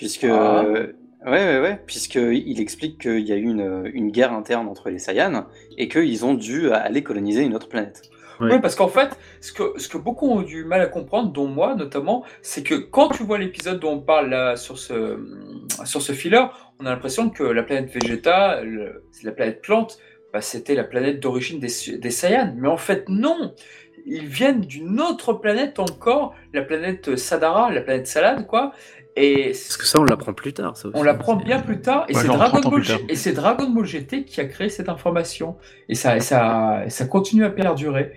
puisque 0.00 0.24
Ah. 0.24 0.62
euh, 0.64 0.86
ouais, 1.26 1.30
ouais, 1.30 1.60
ouais, 1.60 1.80
puisque 1.86 2.14
il 2.16 2.60
explique 2.60 3.00
qu'il 3.02 3.20
y 3.28 3.32
a 3.32 3.36
eu 3.36 3.42
une, 3.56 3.82
une 3.92 4.10
guerre 4.10 4.32
interne 4.32 4.66
entre 4.68 4.88
les 4.90 4.98
Saiyans 4.98 5.46
et 5.78 5.88
qu'ils 5.88 6.24
ont 6.24 6.34
dû 6.34 6.70
aller 6.72 7.02
coloniser 7.02 7.42
une 7.42 7.54
autre 7.54 7.68
planète. 7.68 8.02
Ouais. 8.40 8.54
Oui, 8.54 8.58
parce 8.62 8.74
qu'en 8.74 8.88
fait, 8.88 9.10
ce 9.42 9.52
que, 9.52 9.74
ce 9.76 9.86
que 9.90 9.98
beaucoup 9.98 10.26
ont 10.30 10.40
du 10.40 10.64
mal 10.64 10.80
à 10.80 10.86
comprendre, 10.86 11.30
dont 11.30 11.46
moi 11.46 11.74
notamment, 11.74 12.24
c'est 12.40 12.62
que 12.62 12.74
quand 12.74 13.10
tu 13.10 13.22
vois 13.22 13.36
l'épisode 13.36 13.78
dont 13.80 13.92
on 13.92 14.00
parle 14.00 14.30
là 14.30 14.56
sur 14.56 14.78
ce, 14.78 15.18
sur 15.84 16.00
ce 16.00 16.12
filler, 16.12 16.46
on 16.80 16.86
a 16.86 16.90
l'impression 16.90 17.28
que 17.28 17.42
la 17.44 17.62
planète 17.62 17.90
Vegeta, 17.92 18.62
le- 18.62 19.04
la 19.22 19.32
planète 19.32 19.60
plante, 19.60 19.98
bah, 20.32 20.40
c'était 20.40 20.74
la 20.74 20.84
planète 20.84 21.20
d'origine 21.20 21.60
des, 21.60 21.98
des 21.98 22.10
Saiyans. 22.10 22.54
Mais 22.56 22.68
en 22.68 22.78
fait, 22.78 23.08
non 23.10 23.54
Ils 24.06 24.26
viennent 24.26 24.62
d'une 24.62 24.98
autre 25.02 25.34
planète 25.34 25.78
encore, 25.78 26.34
la 26.54 26.62
planète 26.62 27.16
Sadara, 27.16 27.70
la 27.70 27.82
planète 27.82 28.06
Salade, 28.06 28.46
quoi. 28.46 28.72
Et 29.20 29.46
Parce 29.52 29.76
que 29.76 29.86
ça, 29.86 30.00
on 30.00 30.04
l'apprend 30.04 30.32
plus 30.32 30.52
tard. 30.52 30.76
Ça 30.76 30.88
aussi. 30.88 30.96
on 30.98 31.02
l'apprend 31.02 31.36
bien 31.36 31.60
plus 31.60 31.80
tard, 31.80 32.06
et 32.08 32.14
Ouais, 32.14 32.22
c'est 32.22 32.28
Dragon 32.28 32.60
30 32.60 32.66
ans 32.66 32.70
Ball 32.70 33.34
Dragon 33.34 33.84
GT 33.84 34.24
qui 34.24 34.40
a 34.40 34.46
créé 34.46 34.68
cette 34.68 34.88
information, 34.88 35.56
et 35.88 35.94
ça, 35.94 36.20
ça, 36.20 36.84
ça 36.88 37.06
continue 37.06 37.44
à 37.44 37.50
perdurer. 37.50 38.12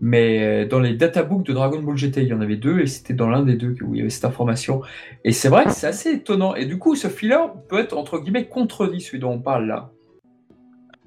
Mais 0.00 0.42
euh, 0.42 0.68
dans 0.68 0.80
les 0.80 0.94
databooks 0.94 1.46
de 1.46 1.52
Dragon 1.52 1.80
Ball 1.80 1.96
GT, 1.96 2.22
il 2.22 2.28
y 2.28 2.34
en 2.34 2.40
avait 2.40 2.56
deux, 2.56 2.80
et 2.80 2.86
c'était 2.86 3.14
dans 3.14 3.28
l'un 3.28 3.42
des 3.42 3.54
deux 3.56 3.74
où 3.82 3.94
il 3.94 3.98
y 3.98 4.00
avait 4.00 4.10
cette 4.10 4.24
information. 4.24 4.82
Et 5.24 5.32
c'est 5.32 5.48
vrai 5.48 5.64
que 5.64 5.72
c'est 5.72 5.86
assez 5.86 6.10
étonnant. 6.10 6.54
Et 6.54 6.66
du 6.66 6.78
coup, 6.78 6.94
ce 6.94 7.08
filler 7.08 7.38
peut 7.68 7.78
être 7.78 7.96
entre 7.96 8.18
guillemets 8.18 8.46
contredit 8.46 9.00
celui 9.00 9.20
dont 9.20 9.32
on 9.32 9.40
parle 9.40 9.66
là. 9.66 9.90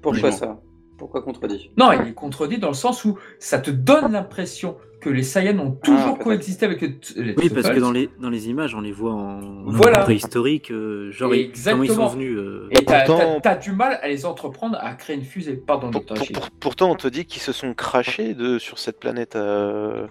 Pourquoi 0.02 0.32
ça? 0.32 0.58
Pourquoi 0.98 1.22
contredit? 1.22 1.70
Non, 1.76 1.92
il 1.92 2.08
est 2.08 2.12
contredit 2.12 2.58
dans 2.58 2.68
le 2.68 2.74
sens 2.74 3.04
où 3.04 3.18
ça 3.38 3.58
te 3.60 3.70
donne 3.70 4.12
l'impression 4.12 4.76
que 5.00 5.08
les 5.08 5.22
Saiyans 5.22 5.56
ont 5.60 5.70
toujours 5.70 6.14
peut-être. 6.14 6.24
coexisté 6.24 6.66
avec 6.66 6.80
les, 6.80 6.98
Oui, 7.36 7.50
parce 7.50 7.70
que 7.70 7.78
dans 7.78 7.92
les, 7.92 8.10
dans 8.20 8.30
les 8.30 8.48
images, 8.48 8.74
on 8.74 8.80
les 8.80 8.90
voit 8.90 9.12
en, 9.12 9.40
Voilà. 9.66 10.00
préhistorique. 10.00 10.72
euh, 10.72 11.12
genre, 11.12 11.32
ils- 11.36 11.52
comment 11.52 11.82
ils 11.84 11.86
sont 11.88 11.92
Exactement. 12.02 12.08
venus. 12.08 12.36
euh, 12.36 12.68
Et 12.72 12.84
t'as 12.84 13.04
Pourtant- 13.04 13.40
du 13.62 13.70
mal 13.72 14.00
à 14.02 14.08
les 14.08 14.26
entreprendre 14.26 14.76
à 14.80 14.92
créer 14.94 15.14
une 15.14 15.22
fusée. 15.22 15.54
Pardon, 15.54 15.92
Pour- 15.92 16.04
pour- 16.04 16.16
pour- 16.32 16.50
pourtant, 16.50 16.90
on 16.90 16.96
te 16.96 17.06
dit 17.06 17.26
qu'ils 17.26 17.42
se 17.42 17.52
sont 17.52 17.74
crachés 17.74 18.34
de, 18.34 18.58
sur 18.58 18.78
cette 18.80 18.98
planète. 18.98 19.36
euh, 19.36 20.08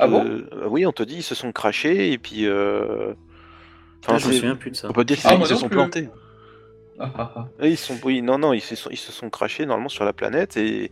Ah 0.00 0.08
bon? 0.08 0.42
Oui, 0.68 0.86
on 0.86 0.92
te 0.92 1.02
dit 1.04 1.16
ils 1.18 1.22
se 1.22 1.34
sont 1.36 1.52
crachés 1.52 2.10
et 2.10 2.18
puis. 2.18 2.46
euh, 2.46 3.12
ah, 3.12 4.14
enfin, 4.14 4.18
je 4.18 4.26
me 4.28 4.32
souviens 4.32 4.56
plus 4.56 4.70
de 4.72 4.76
ça. 4.76 4.88
On 4.90 4.92
peut 4.92 5.04
dire 5.04 5.18
qu'ils 5.18 5.30
Ah, 5.30 5.36
moi 5.36 5.46
se 5.46 5.54
sont 5.54 5.68
plus. 5.68 5.76
plantés. 5.76 6.08
ils 7.62 7.76
sont, 7.76 7.98
oui, 8.04 8.22
non, 8.22 8.38
non, 8.38 8.52
ils 8.52 8.60
se 8.60 8.76
sont, 8.76 8.90
ils 8.90 8.96
se 8.96 9.12
sont 9.12 9.30
crachés 9.30 9.66
normalement 9.66 9.88
sur 9.88 10.04
la 10.04 10.12
planète 10.12 10.56
et, 10.56 10.90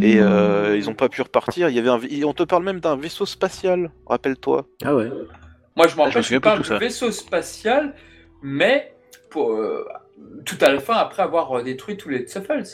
et 0.00 0.20
euh, 0.20 0.74
Mmh. 0.74 0.76
ils 0.76 0.90
ont 0.90 0.94
pas 0.94 1.08
pu 1.08 1.22
repartir. 1.22 1.68
Il 1.68 1.74
y 1.74 1.78
avait 1.78 1.90
un, 1.90 2.00
on 2.26 2.34
te 2.34 2.42
parle 2.42 2.64
même 2.64 2.80
d'un 2.80 2.96
vaisseau 2.96 3.26
spatial, 3.26 3.92
rappelle-toi. 4.06 4.66
Ah 4.84 4.94
ouais. 4.94 5.10
Moi, 5.76 5.88
je 5.88 5.96
me 5.96 6.02
Ah, 6.02 6.10
je 6.10 6.18
rappelle, 6.18 6.22
je 6.22 6.28
plus 6.28 6.40
parle 6.40 6.62
de 6.62 6.74
vaisseau 6.74 7.10
spatial, 7.10 7.94
mais 8.42 8.94
pour, 9.30 9.52
euh, 9.52 9.86
tout 10.44 10.58
à 10.60 10.70
la 10.70 10.80
fin, 10.80 10.94
après 10.94 11.22
avoir 11.22 11.62
détruit 11.62 11.96
tous 11.96 12.08
les 12.08 12.20
Tsuffles. 12.26 12.64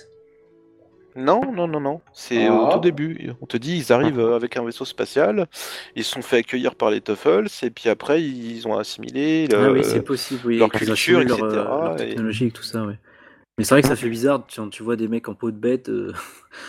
Non, 1.14 1.52
non, 1.52 1.66
non, 1.68 1.80
non. 1.80 2.00
C'est 2.14 2.46
Ah. 2.46 2.54
au 2.54 2.72
tout 2.72 2.78
début. 2.80 3.30
On 3.42 3.46
te 3.46 3.56
dit 3.58 3.76
ils 3.76 3.92
arrivent 3.92 4.18
euh, 4.18 4.34
avec 4.36 4.56
un 4.56 4.64
vaisseau 4.64 4.84
spatial, 4.86 5.46
ils 5.94 6.04
se 6.04 6.12
sont 6.12 6.22
fait 6.22 6.38
accueillir 6.38 6.74
par 6.74 6.90
les 6.90 7.00
Tuffles 7.02 7.46
et 7.62 7.70
puis 7.70 7.88
après 7.90 8.22
ils 8.22 8.66
ont 8.66 8.78
assimilé. 8.78 9.46
le- 9.46 9.56
Ah 9.58 9.70
oui, 9.72 9.84
c'est 9.84 10.02
possible, 10.02 10.40
oui. 10.46 10.58
leur 10.58 10.70
culture, 10.70 11.20
leur, 11.20 11.38
etc., 11.38 11.44
euh, 11.52 11.54
leur 11.64 11.96
technologie 11.96 12.46
et 12.46 12.50
tout 12.50 12.62
ça, 12.62 12.84
ouais. 12.86 12.98
Mais 13.58 13.64
c'est 13.64 13.74
vrai 13.74 13.82
que 13.82 13.88
ça 13.88 13.96
fait 13.96 14.08
bizarre 14.08 14.46
quand 14.54 14.70
tu 14.70 14.82
vois 14.82 14.96
des 14.96 15.08
mecs 15.08 15.28
en 15.28 15.34
peau 15.34 15.50
de 15.50 15.56
bête 15.58 15.90
euh, 15.90 16.14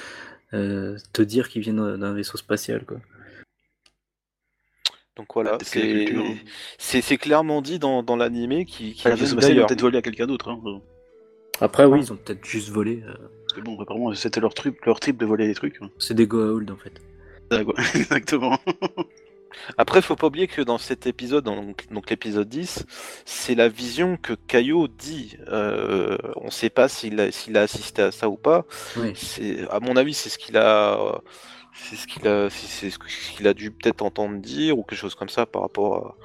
euh, 0.54 0.98
te 1.14 1.22
dire 1.22 1.48
qu'ils 1.48 1.62
viennent 1.62 1.96
d'un 1.98 2.14
vaisseau 2.14 2.38
spatial, 2.38 2.86
quoi. 2.86 2.98
Donc 5.16 5.28
voilà, 5.36 5.58
c'est 5.62 5.80
culture, 5.80 6.24
hein. 6.26 6.36
c'est 6.80 7.18
clairement 7.18 7.62
dit 7.62 7.78
dans, 7.78 8.02
dans 8.02 8.16
l'animé 8.16 8.66
qui, 8.66 8.94
qui 8.94 9.04
Ah, 9.06 9.10
la 9.10 9.16
viennent 9.16 9.26
vaisseau 9.26 9.34
spatial, 9.34 9.52
ils 9.52 9.54
ont 9.54 9.56
d'ailleurs. 9.58 9.68
peut-être 9.68 9.82
volé 9.82 9.98
à 10.00 10.02
quelqu'un 10.02 10.26
d'autre. 10.26 10.50
Hein. 10.50 10.82
Après, 11.62 11.86
oui, 11.86 12.00
ils 12.02 12.12
ont 12.12 12.16
peut-être 12.16 12.44
juste 12.44 12.70
volé. 12.70 13.04
euh, 13.08 13.14
Parce 13.54 13.62
que 13.62 13.66
bon, 13.70 13.80
apparemment, 13.80 14.14
c'était 14.16 14.40
leur 14.40 14.56
trip, 14.56 14.84
leur 14.86 15.00
trip 15.00 15.18
de 15.18 15.26
voler 15.28 15.46
des 15.46 15.54
trucs. 15.54 15.78
hein. 15.80 15.90
c'est 16.00 16.16
des 16.16 16.26
Goa'uld, 16.26 16.72
en 16.72 16.76
fait. 16.76 16.94
Ah. 17.52 17.58
Exactement. 17.96 18.58
Après, 19.78 20.02
faut 20.02 20.16
pas 20.16 20.26
oublier 20.26 20.48
que 20.48 20.64
dans 20.64 20.80
cet 20.80 21.06
épisode, 21.06 21.44
donc, 21.44 21.86
donc 21.92 22.10
l'épisode 22.10 22.50
10, 22.50 22.86
c'est 23.26 23.54
la 23.54 23.70
vision 23.70 24.18
que 24.18 24.34
Caillot 24.34 24.88
dit. 24.88 25.38
Euh, 25.50 26.18
on 26.38 26.50
sait 26.50 26.72
pas 26.72 26.88
s'il 26.88 27.20
a, 27.20 27.32
s'il 27.32 27.56
a 27.58 27.62
assisté 27.62 28.02
à 28.02 28.12
ça 28.12 28.28
ou 28.28 28.38
pas. 28.38 28.66
Oui. 28.98 29.14
C'est, 29.16 29.70
à 29.70 29.80
mon 29.80 29.96
avis, 29.96 30.16
c'est 30.16 30.30
ce 30.30 30.40
qu'il 30.40 30.58
a, 30.58 31.22
c'est 31.76 31.96
ce 31.96 32.08
qu'il 32.08 32.28
a, 32.28 32.50
c'est 32.50 32.90
ce 32.90 32.98
qu'il 32.98 33.48
a 33.48 33.54
dû 33.54 33.70
peut-être 33.70 34.02
entendre 34.02 34.38
dire 34.40 34.80
ou 34.80 34.84
quelque 34.84 34.98
chose 34.98 35.14
comme 35.14 35.30
ça 35.30 35.46
par 35.46 35.62
rapport 35.62 35.98
à 35.98 36.16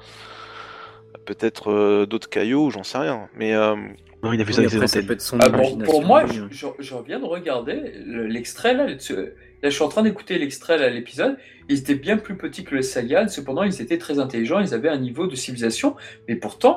peut-être 1.33 1.71
euh, 1.71 2.05
d'autres 2.05 2.29
Caillots, 2.29 2.69
j'en 2.71 2.83
sais 2.83 2.97
rien. 2.97 3.29
Mais 3.37 3.53
euh, 3.53 3.75
Non, 4.23 4.33
il 4.33 4.41
a 4.41 4.43
vu 4.43 4.51
ça 4.53 4.61
Oui, 4.61 4.65
avec 4.67 4.71
ses 4.71 4.75
après, 4.77 4.87
ça 4.87 4.97
antennes. 4.99 5.07
peut 5.07 5.13
être 5.13 5.21
son 5.21 5.37
Ah, 5.39 5.49
bon, 5.49 5.57
imagination. 5.59 5.91
pour 5.91 6.03
moi, 6.05 6.23
oui, 6.27 6.35
je, 6.35 6.41
ouais. 6.67 6.73
je- 6.79 6.83
je 6.83 6.95
viens 7.05 7.19
de 7.19 7.25
regarder 7.25 7.93
le- 8.05 8.27
l'extrait 8.27 8.73
là. 8.73 8.87
le- 8.87 9.33
Là, 9.61 9.69
je 9.69 9.75
suis 9.75 9.83
en 9.83 9.89
train 9.89 10.03
d'écouter 10.03 10.37
l'extrait 10.39 10.77
là, 10.77 10.89
l'épisode. 10.89 11.37
Ils 11.67 11.79
étaient 11.79 11.95
bien 11.95 12.15
plus 12.17 12.37
petits 12.37 12.63
que 12.63 12.75
les 12.75 12.81
Saiyans. 12.81 13.27
Cependant, 13.27 13.63
ils 13.63 13.81
étaient 13.81 13.97
très 13.97 14.17
intelligents. 14.17 14.59
Ils 14.61 14.73
avaient 14.73 14.87
un 14.89 14.97
niveau 14.97 15.27
de 15.27 15.35
civilisation. 15.35 15.95
Mais 16.29 16.35
pourtant, 16.35 16.75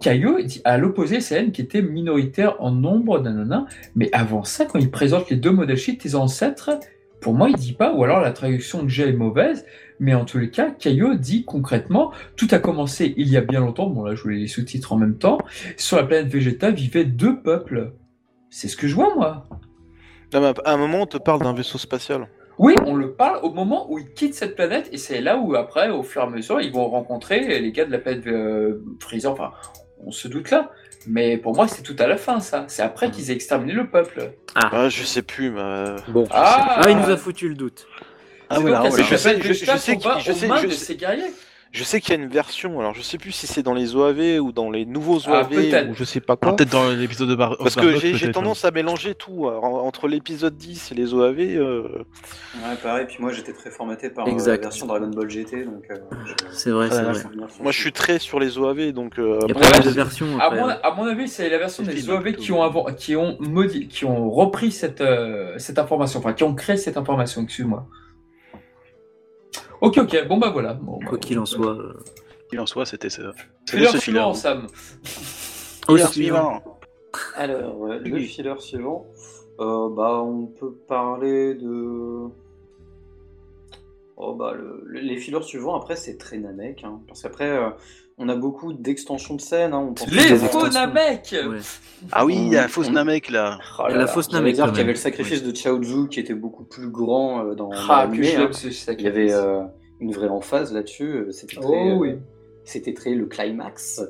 Caillot 0.00 0.40
dit 0.42 0.60
à 0.64 0.76
l'opposé, 0.76 1.20
Saiyans 1.20 1.52
qui 1.52 1.60
étaient 1.62 1.80
minoritaires 1.80 2.56
en 2.60 2.72
nombre, 2.72 3.20
nanana. 3.20 3.66
Mais 3.94 4.08
avant 4.12 4.42
ça, 4.42 4.64
quand 4.64 4.80
il 4.80 4.90
présente 4.90 5.30
les 5.30 5.36
deux 5.36 5.52
modèles 5.52 5.76
shit, 5.76 6.00
tes 6.00 6.16
ancêtres, 6.16 6.70
pour 7.20 7.34
moi, 7.34 7.48
il 7.50 7.54
dit 7.56 7.72
pas, 7.72 7.92
ou 7.94 8.02
alors 8.02 8.20
la 8.20 8.32
traduction 8.32 8.82
de 8.82 8.88
J 8.88 9.02
est 9.02 9.12
mauvaise. 9.12 9.64
Mais 10.00 10.14
en 10.14 10.24
tous 10.24 10.38
les 10.38 10.50
cas, 10.50 10.70
Caillot 10.70 11.14
dit 11.14 11.44
concrètement, 11.44 12.12
tout 12.36 12.48
a 12.50 12.58
commencé 12.58 13.14
il 13.16 13.28
y 13.28 13.36
a 13.36 13.40
bien 13.40 13.60
longtemps. 13.60 13.86
Bon, 13.88 14.04
là, 14.04 14.14
je 14.14 14.22
voulais 14.22 14.38
les 14.38 14.48
sous-titres 14.48 14.92
en 14.92 14.96
même 14.96 15.16
temps. 15.18 15.38
Sur 15.76 15.96
la 15.98 16.04
planète 16.04 16.26
Vegeta 16.28 16.70
vivaient 16.70 17.04
deux 17.04 17.40
peuples. 17.40 17.92
C'est 18.50 18.68
ce 18.68 18.76
que 18.76 18.86
je 18.88 18.94
vois, 18.94 19.14
moi. 19.14 19.46
non, 20.32 20.40
mais 20.40 20.52
à 20.64 20.72
un 20.72 20.76
moment, 20.76 21.02
on 21.02 21.06
te 21.06 21.18
parle 21.18 21.42
d'un 21.42 21.54
vaisseau 21.54 21.78
spatial. 21.78 22.28
Oui, 22.58 22.74
on 22.86 22.94
le 22.94 23.12
parle 23.12 23.40
au 23.42 23.50
moment 23.52 23.90
où 23.90 23.98
ils 23.98 24.12
quittent 24.14 24.34
cette 24.34 24.54
planète, 24.54 24.88
et 24.92 24.96
c'est 24.96 25.20
là 25.20 25.38
où, 25.38 25.56
après, 25.56 25.90
au 25.90 26.04
fur 26.04 26.22
et 26.22 26.24
à 26.24 26.28
mesure, 26.30 26.60
ils 26.60 26.72
vont 26.72 26.88
rencontrer 26.88 27.60
les 27.60 27.72
gars 27.72 27.84
de 27.84 27.90
la 27.90 27.98
planète 27.98 28.26
euh, 28.28 28.80
Freezer. 29.00 29.32
Enfin, 29.32 29.50
on 30.04 30.12
se 30.12 30.28
doute 30.28 30.50
là. 30.50 30.70
Mais 31.08 31.36
pour 31.36 31.54
moi, 31.54 31.66
c'est 31.68 31.82
tout 31.82 31.96
à 31.98 32.06
la 32.06 32.16
fin, 32.16 32.38
ça. 32.40 32.64
C'est 32.68 32.82
après 32.82 33.10
qu'ils 33.10 33.30
aient 33.30 33.34
exterminé 33.34 33.72
le 33.72 33.88
peuple. 33.88 34.32
Ah, 34.54 34.88
je 34.88 35.02
sais 35.02 35.22
plus, 35.22 35.50
mais 35.50 35.60
euh, 35.60 35.96
Bon. 36.08 36.26
Ah, 36.30 36.80
Ah, 36.82 36.90
il 36.90 36.96
nous 36.96 37.10
a 37.10 37.16
foutu 37.16 37.48
le 37.48 37.54
doute. 37.56 37.86
Ah, 38.50 38.58
voilà. 38.60 38.90
cette 38.90 39.04
Je 39.06 39.16
sais- 39.16 39.40
je- 39.42 39.52
sais 39.52 39.94
qu'on 39.96 40.08
va 40.08 40.16
qui- 40.16 40.24
je 40.24 40.32
aux 40.32 40.34
sais- 40.34 40.46
mains 40.46 40.56
je 40.62 40.66
de 40.66 40.72
sais- 40.72 40.84
ces 40.84 40.96
guerriers. 40.96 41.32
je 41.72 41.82
sais 41.82 42.00
qu'il 42.00 42.14
y 42.14 42.16
a 42.16 42.22
une 42.22 42.28
version. 42.28 42.78
Alors, 42.78 42.94
je 42.94 43.02
sais 43.02 43.18
plus 43.18 43.32
si 43.32 43.46
c'est 43.48 43.62
dans 43.62 43.74
les 43.74 43.96
OAV 43.96 44.38
ou 44.40 44.52
dans 44.52 44.70
les 44.70 44.84
nouveaux 44.86 45.18
Ah, 45.26 45.40
OAV 45.42 45.90
ou 45.90 45.94
je 45.94 46.04
sais 46.04 46.20
pas 46.20 46.34
Ah, 46.34 46.36
quoi. 46.36 46.56
Peut-être 46.56 46.70
dans 46.70 46.88
l'épisode 46.90 47.28
de 47.28 47.34
Bar 47.34 47.56
Parce 47.58 47.76
of 47.76 47.82
que 47.82 47.96
j'ai 47.96 48.14
j'ai 48.14 48.26
peut-être, 48.26 48.34
tendance 48.34 48.64
à 48.64 48.70
mélanger 48.70 49.14
tout 49.16 49.46
euh, 49.46 49.56
en- 49.60 49.84
entre 49.86 50.06
l'épisode 50.06 50.56
10 50.56 50.92
et 50.92 50.94
les 50.94 51.12
OAV. 51.14 51.40
euh, 51.56 51.82
Ouais, 52.54 52.76
pareil, 52.82 53.06
puis 53.08 53.16
moi 53.18 53.32
j'étais 53.32 53.52
très 53.52 53.70
formaté 53.70 54.08
par 54.10 54.28
euh, 54.28 54.30
la 54.46 54.56
version 54.56 54.86
Dragon 54.86 55.08
Ball 55.08 55.28
GT, 55.28 55.64
donc. 55.64 55.82
euh, 55.90 55.96
je- 56.26 56.34
C'est 56.52 56.70
vrai, 56.70 56.88
Ah, 56.92 56.94
c'est 56.94 57.02
vrai. 57.02 57.22
Moi, 57.60 57.72
je 57.72 57.80
suis 57.80 57.92
très 57.92 58.18
sur 58.20 58.38
les 58.38 58.56
OAV, 58.58 58.92
donc. 58.92 59.18
euh, 59.18 59.40
Il 59.42 59.48
y 59.48 59.50
a 59.50 59.54
pas 59.60 59.70
mal 59.70 59.82
de 59.82 59.90
versions. 59.90 60.38
À 60.38 60.50
mon, 60.54 60.66
ouais. 60.68 60.74
à 60.82 60.94
mon 60.94 61.06
avis, 61.06 61.26
c'est 61.28 61.48
la 61.48 61.58
version 61.58 61.82
des 61.82 62.08
OAV 62.08 62.34
qui 62.34 62.52
ont, 62.52 62.62
avant- 62.62 62.84
qui 62.96 63.16
ont, 63.16 63.36
modi- 63.40 63.88
qui 63.88 64.04
ont 64.04 64.30
repris 64.30 64.70
cette, 64.70 65.00
euh, 65.00 65.54
cette 65.58 65.78
information, 65.80 66.20
enfin, 66.20 66.32
qui 66.34 66.44
ont 66.44 66.54
créé 66.54 66.76
cette 66.76 66.96
information, 66.96 67.42
excuse-moi. 67.42 67.86
Ok, 69.86 69.98
ok, 69.98 70.26
bon 70.28 70.38
bah 70.38 70.50
voilà. 70.50 70.74
Bon, 70.74 70.98
bah, 70.98 71.06
Quoi 71.08 71.18
qu'il 71.18 71.38
en 71.38 71.46
soit. 71.46 71.72
euh, 71.74 71.94
Il 72.52 72.60
en 72.60 72.66
soit, 72.66 72.86
c'était 72.86 73.10
ça. 73.10 73.32
Fais-leur 73.68 73.92
ce 73.92 73.98
suivant, 73.98 74.32
filler. 74.32 74.40
Sam. 74.42 74.66
Filler 75.86 76.06
suivant. 76.06 76.62
Alors, 77.36 77.86
euh, 77.86 77.98
le 77.98 78.12
Oui. 78.14 78.26
filler 78.26 78.54
suivant, 78.58 79.06
euh, 79.60 79.88
bah, 79.90 80.20
on 80.22 80.46
peut 80.46 80.72
parler 80.88 81.54
de. 81.54 82.28
Oh, 84.16 84.34
bah, 84.34 84.52
le- 84.54 84.82
le- 84.86 85.00
les 85.00 85.16
fillers 85.18 85.42
suivants, 85.42 85.74
après, 85.74 85.96
c'est 85.96 86.16
très 86.16 86.38
Namek. 86.38 86.84
Hein, 86.84 87.00
parce 87.08 87.22
qu'après, 87.22 87.50
euh, 87.50 87.70
on 88.18 88.28
a 88.28 88.36
beaucoup 88.36 88.72
d'extensions 88.72 89.34
de 89.34 89.40
scènes. 89.40 89.72
Hein, 89.72 89.86
on 89.90 89.94
pense 89.94 90.10
Les 90.10 90.20
faux 90.20 90.44
extensions. 90.44 90.70
Namek 90.70 91.34
Ouais. 91.48 91.58
Ah 92.12 92.24
oui, 92.24 92.34
il 92.36 92.48
y 92.52 92.56
a 92.56 92.60
la 92.60 92.66
On- 92.66 92.68
fausse 92.68 92.88
on- 92.88 92.92
Namek 92.92 93.30
là. 93.30 93.58
Oh 93.78 93.82
là 93.82 93.88
Il 93.88 93.92
y 93.92 93.94
a 93.94 93.98
la 93.98 94.06
fausse 94.06 94.30
Namek, 94.32 94.54
qu'il 94.54 94.64
y 94.64 94.80
avait 94.80 94.84
le 94.84 94.94
sacrifice 94.94 95.42
de 95.42 95.54
Chaozu 95.54 96.08
qui 96.08 96.20
était 96.20 96.34
beaucoup 96.34 96.64
plus 96.64 96.88
grand 96.90 97.44
euh, 97.44 97.54
dans, 97.54 97.70
Ah, 97.72 98.08
je 98.12 98.20
hein. 98.20 98.50
Il 98.98 99.04
y 99.04 99.06
avait 99.08 99.32
euh, 99.32 99.62
une 100.00 100.12
vraie 100.12 100.28
emphase 100.28 100.72
là-dessus. 100.72 101.04
euh, 101.12 101.30
C'était 101.32 101.56
très, 101.56 101.66
Oh 101.66 101.96
oui. 101.98 102.14
c'était 102.64 102.92
très 102.94 103.14
le 103.14 103.26
climax. 103.26 104.02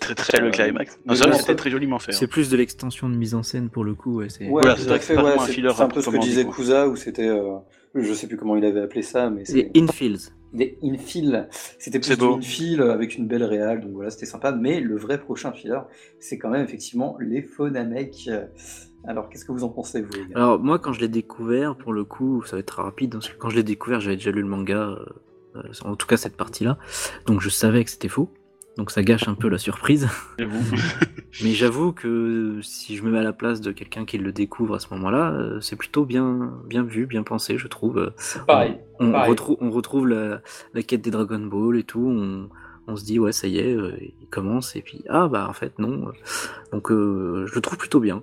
Très 0.00 0.14
très 0.14 0.40
le 0.40 0.50
climax. 0.50 0.98
Non, 1.06 1.14
c'était 1.14 1.56
très 1.56 1.70
joliment 1.70 1.98
fait. 1.98 2.12
hein. 2.12 2.16
C'est 2.18 2.26
plus 2.26 2.50
de 2.50 2.56
l'extension 2.56 3.08
de 3.08 3.14
mise 3.16 3.34
en 3.34 3.42
scène 3.42 3.70
pour 3.70 3.84
le 3.84 3.94
coup. 3.94 4.18
Ouais, 4.18 4.28
c'est... 4.28 4.44
Ouais, 4.44 4.62
Voilà, 4.62 4.72
un 4.72 5.88
peu 5.88 6.00
ce 6.02 6.10
que 6.10 6.16
disait. 6.18 6.44
Kusa, 6.46 6.88
où 6.88 6.96
c'était, 6.96 7.28
je 7.94 8.12
sais 8.12 8.26
plus 8.26 8.36
comment 8.36 8.56
il 8.56 8.64
avait 8.64 8.80
appelé 8.82 9.02
ça, 9.02 9.30
mais 9.30 9.44
C'est 9.44 9.70
c'est 9.74 9.82
infills. 9.82 10.18
Des 10.52 10.78
infill. 10.82 11.48
C'était 11.78 12.00
plus 12.00 12.16
beau. 12.16 12.36
infill 12.36 12.82
avec 12.82 13.16
une 13.16 13.26
belle 13.26 13.44
réal, 13.44 13.80
donc 13.80 13.92
voilà, 13.92 14.10
c'était 14.10 14.26
sympa. 14.26 14.52
Mais 14.52 14.80
le 14.80 14.96
vrai 14.96 15.18
prochain 15.18 15.52
filler, 15.52 15.80
c'est 16.20 16.38
quand 16.38 16.50
même 16.50 16.64
effectivement 16.64 17.16
les 17.20 17.42
faux 17.42 17.68
Namek. 17.68 18.30
Alors, 19.04 19.28
qu'est-ce 19.28 19.44
que 19.44 19.52
vous 19.52 19.64
en 19.64 19.68
pensez, 19.68 20.02
vous 20.02 20.12
les 20.12 20.26
gars? 20.26 20.36
Alors 20.36 20.58
moi 20.58 20.78
quand 20.78 20.92
je 20.92 21.00
l'ai 21.00 21.08
découvert, 21.08 21.76
pour 21.76 21.92
le 21.92 22.04
coup, 22.04 22.42
ça 22.44 22.56
va 22.56 22.60
être 22.60 22.66
très 22.66 22.82
rapide, 22.82 23.12
parce 23.12 23.28
que 23.28 23.36
quand 23.36 23.48
je 23.48 23.56
l'ai 23.56 23.62
découvert, 23.62 24.00
j'avais 24.00 24.16
déjà 24.16 24.30
lu 24.30 24.42
le 24.42 24.48
manga, 24.48 24.98
euh, 25.56 25.62
en 25.84 25.96
tout 25.96 26.06
cas 26.06 26.16
cette 26.16 26.36
partie-là, 26.36 26.78
donc 27.26 27.40
je 27.40 27.48
savais 27.48 27.84
que 27.84 27.90
c'était 27.90 28.08
faux, 28.08 28.28
donc 28.78 28.90
ça 28.92 29.02
gâche 29.02 29.28
un 29.28 29.34
peu 29.34 29.48
la 29.48 29.58
surprise. 29.58 30.08
Et 30.38 30.44
vous 30.44 30.64
Mais 31.42 31.50
j'avoue 31.50 31.92
que 31.92 32.60
si 32.62 32.96
je 32.96 33.02
me 33.02 33.10
mets 33.10 33.18
à 33.18 33.22
la 33.22 33.32
place 33.34 33.60
de 33.60 33.72
quelqu'un 33.72 34.04
qui 34.06 34.16
le 34.16 34.32
découvre 34.32 34.76
à 34.76 34.78
ce 34.78 34.86
moment-là, 34.94 35.32
euh, 35.32 35.60
c'est 35.60 35.76
plutôt 35.76 36.06
bien, 36.06 36.52
bien 36.66 36.84
vu, 36.84 37.04
bien 37.06 37.22
pensé, 37.24 37.58
je 37.58 37.66
trouve. 37.66 38.12
Pareil. 38.46 38.78
On, 39.00 39.12
pareil. 39.12 39.30
retrouve, 39.30 39.56
on 39.60 39.70
retrouve 39.70 40.08
la, 40.08 40.40
la 40.72 40.82
quête 40.82 41.02
des 41.02 41.10
Dragon 41.10 41.40
Ball 41.40 41.76
et 41.76 41.82
tout. 41.84 42.00
On, 42.00 42.48
on 42.86 42.96
se 42.96 43.04
dit 43.04 43.18
ouais 43.18 43.32
ça 43.32 43.46
y 43.48 43.58
est, 43.58 43.74
euh, 43.74 43.92
il 44.00 44.28
commence 44.28 44.74
et 44.74 44.80
puis 44.80 45.04
ah 45.10 45.28
bah 45.28 45.46
en 45.48 45.52
fait 45.52 45.78
non. 45.78 46.10
Donc 46.72 46.90
euh, 46.90 47.44
je 47.46 47.54
le 47.54 47.60
trouve 47.60 47.76
plutôt 47.76 48.00
bien. 48.00 48.22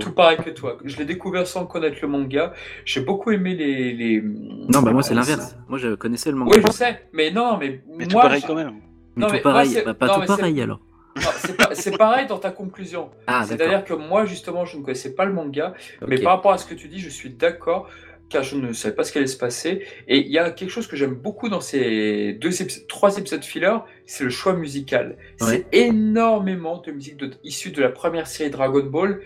Tout 0.00 0.12
pareil 0.12 0.38
que 0.38 0.50
toi. 0.50 0.78
Je 0.84 0.96
l'ai 0.98 1.04
découvert 1.04 1.46
sans 1.46 1.66
connaître 1.66 1.98
le 2.02 2.08
manga. 2.08 2.52
J'ai 2.84 3.00
beaucoup 3.00 3.30
aimé 3.30 3.54
les. 3.56 3.92
les... 3.94 4.22
Non 4.22 4.82
bah 4.82 4.92
moi 4.92 5.02
c'est 5.02 5.14
l'inverse. 5.14 5.56
Moi 5.68 5.78
je 5.78 5.94
connaissais 5.94 6.30
le 6.30 6.36
manga. 6.36 6.52
Oui, 6.56 6.62
je 6.66 6.72
sais, 6.72 7.08
mais 7.12 7.30
non, 7.30 7.56
mais, 7.58 7.82
Mais 7.96 8.06
tout 8.06 8.12
moi, 8.14 8.22
pareil 8.22 8.40
je- 8.42 8.46
quand 8.46 8.54
même. 8.54 8.74
Mais 9.16 9.22
Non, 9.22 9.26
tout 9.28 9.34
mais 9.34 9.40
pareil, 9.40 9.72
moi, 9.72 9.82
bah, 9.84 9.94
pas 9.94 10.06
non, 10.06 10.14
tout 10.14 10.20
mais 10.20 10.26
pareil 10.26 10.60
alors. 10.60 10.80
Non, 11.16 11.30
c'est 11.72 11.96
pareil 11.96 12.26
dans 12.26 12.38
ta 12.38 12.50
conclusion. 12.50 13.10
Ah. 13.26 13.44
C'est-à-dire 13.46 13.84
que 13.84 13.94
moi, 13.94 14.24
justement, 14.24 14.64
je 14.64 14.76
ne 14.76 14.82
connaissais 14.82 15.14
pas 15.14 15.24
le 15.24 15.32
manga, 15.32 15.74
mais 16.06 16.18
par 16.18 16.36
rapport 16.36 16.52
à 16.52 16.58
ce 16.58 16.66
que 16.66 16.74
tu 16.74 16.88
dis, 16.88 16.98
je 16.98 17.08
suis 17.08 17.30
d'accord, 17.30 17.88
car 18.28 18.42
je 18.42 18.56
ne 18.56 18.72
savais 18.72 18.94
pas 18.94 19.04
ce 19.04 19.12
qui 19.12 19.18
allait 19.18 19.26
se 19.26 19.36
passer. 19.36 19.86
Et 20.08 20.18
il 20.18 20.32
y 20.32 20.38
a 20.38 20.50
quelque 20.50 20.70
chose 20.70 20.86
que 20.86 20.96
j'aime 20.96 21.14
beaucoup 21.14 21.48
dans 21.48 21.60
ces 21.60 22.32
deux 22.32 22.50
trois 22.88 23.16
épisodes 23.16 23.44
filler, 23.44 23.76
c'est 24.06 24.24
le 24.24 24.30
choix 24.30 24.54
musical. 24.54 25.16
Ouais. 25.40 25.46
C'est 25.46 25.66
énormément 25.72 26.78
de 26.78 26.90
musique 26.90 27.16
de, 27.16 27.30
issue 27.44 27.70
de 27.70 27.80
la 27.80 27.90
première 27.90 28.26
série 28.26 28.50
Dragon 28.50 28.84
Ball. 28.84 29.20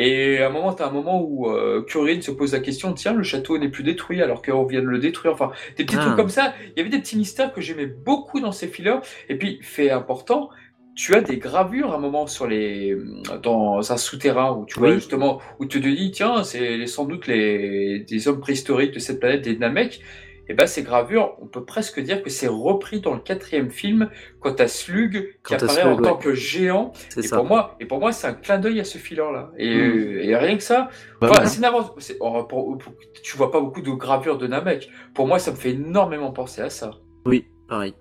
Et 0.00 0.38
à 0.38 0.46
un 0.46 0.50
moment, 0.50 0.72
t'as 0.72 0.86
un 0.86 0.92
moment 0.92 1.20
où 1.20 1.50
euh, 1.50 1.84
se 1.88 2.30
pose 2.30 2.52
la 2.52 2.60
question, 2.60 2.92
tiens, 2.94 3.12
le 3.12 3.24
château 3.24 3.58
n'est 3.58 3.68
plus 3.68 3.82
détruit 3.82 4.22
alors 4.22 4.42
qu'on 4.42 4.64
vient 4.64 4.80
de 4.80 4.86
le 4.86 4.98
détruire. 5.00 5.32
Enfin, 5.32 5.50
des 5.76 5.84
petits 5.84 5.96
Ah. 5.98 6.04
trucs 6.04 6.16
comme 6.16 6.28
ça. 6.28 6.54
Il 6.68 6.78
y 6.78 6.80
avait 6.80 6.88
des 6.88 7.00
petits 7.00 7.16
mystères 7.18 7.52
que 7.52 7.60
j'aimais 7.60 7.86
beaucoup 7.86 8.40
dans 8.40 8.52
ces 8.52 8.68
fillers. 8.68 9.00
Et 9.28 9.36
puis, 9.36 9.58
fait 9.60 9.90
important, 9.90 10.50
tu 10.94 11.14
as 11.14 11.20
des 11.20 11.38
gravures 11.38 11.92
à 11.92 11.96
un 11.96 11.98
moment 11.98 12.26
sur 12.28 12.46
les 12.46 12.96
dans 13.42 13.92
un 13.92 13.96
souterrain 13.96 14.52
où 14.52 14.66
tu 14.66 14.78
vois 14.78 14.88
Oui. 14.88 14.94
justement 14.94 15.40
où 15.58 15.66
tu 15.66 15.80
te 15.80 15.86
dis 15.86 16.10
tiens 16.10 16.42
c'est 16.42 16.86
sans 16.88 17.04
doute 17.04 17.28
les 17.28 18.00
des 18.00 18.26
hommes 18.26 18.40
préhistoriques 18.40 18.94
de 18.94 18.98
cette 18.98 19.20
planète 19.20 19.42
des 19.42 19.56
Namek 19.56 20.00
et 20.48 20.54
ben 20.54 20.66
ces 20.66 20.82
gravures 20.82 21.36
on 21.40 21.46
peut 21.46 21.64
presque 21.64 22.00
dire 22.00 22.22
que 22.22 22.30
c'est 22.30 22.46
repris 22.48 23.00
dans 23.00 23.14
le 23.14 23.20
quatrième 23.20 23.70
film 23.70 24.10
quand 24.40 24.54
t'as 24.54 24.68
Slug 24.68 25.12
qui 25.12 25.38
Quand 25.42 25.56
t'as 25.56 25.66
apparaît 25.66 25.82
Slug, 25.82 26.00
en 26.00 26.02
tant 26.02 26.16
que 26.16 26.34
géant 26.34 26.92
C'est 27.10 27.20
et 27.24 27.28
ça. 27.28 27.36
pour 27.36 27.46
moi 27.46 27.76
et 27.80 27.86
pour 27.86 27.98
moi 28.00 28.12
c'est 28.12 28.26
un 28.26 28.34
clin 28.34 28.58
d'œil 28.58 28.80
à 28.80 28.84
ce 28.84 28.98
filler 28.98 29.18
là 29.32 29.50
et, 29.58 29.76
Mm. 29.76 30.18
et 30.20 30.36
rien 30.36 30.56
que 30.56 30.62
ça 30.62 30.88
Bah, 31.20 31.28
enfin, 31.30 31.42
ouais. 31.42 31.92
c'est 31.98 32.16
oh, 32.20 32.44
pour- 32.44 32.78
pour- 32.78 32.92
tu 33.22 33.36
vois 33.36 33.50
pas 33.50 33.60
beaucoup 33.60 33.82
de 33.82 33.90
gravures 33.90 34.38
de 34.38 34.46
Namek 34.46 34.88
pour 35.14 35.26
moi 35.26 35.38
ça 35.38 35.50
me 35.50 35.56
fait 35.56 35.70
énormément 35.72 36.32
penser 36.32 36.62
à 36.62 36.70
ça 36.70 36.92
Oui, 37.26 37.46
pareil. 37.68 37.94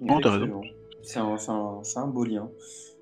Non, 0.00 0.20
t'as 0.20 0.30
raison. 0.38 0.60
C'est 1.02 1.18
un, 1.98 2.06
beau 2.08 2.24
lien. 2.24 2.48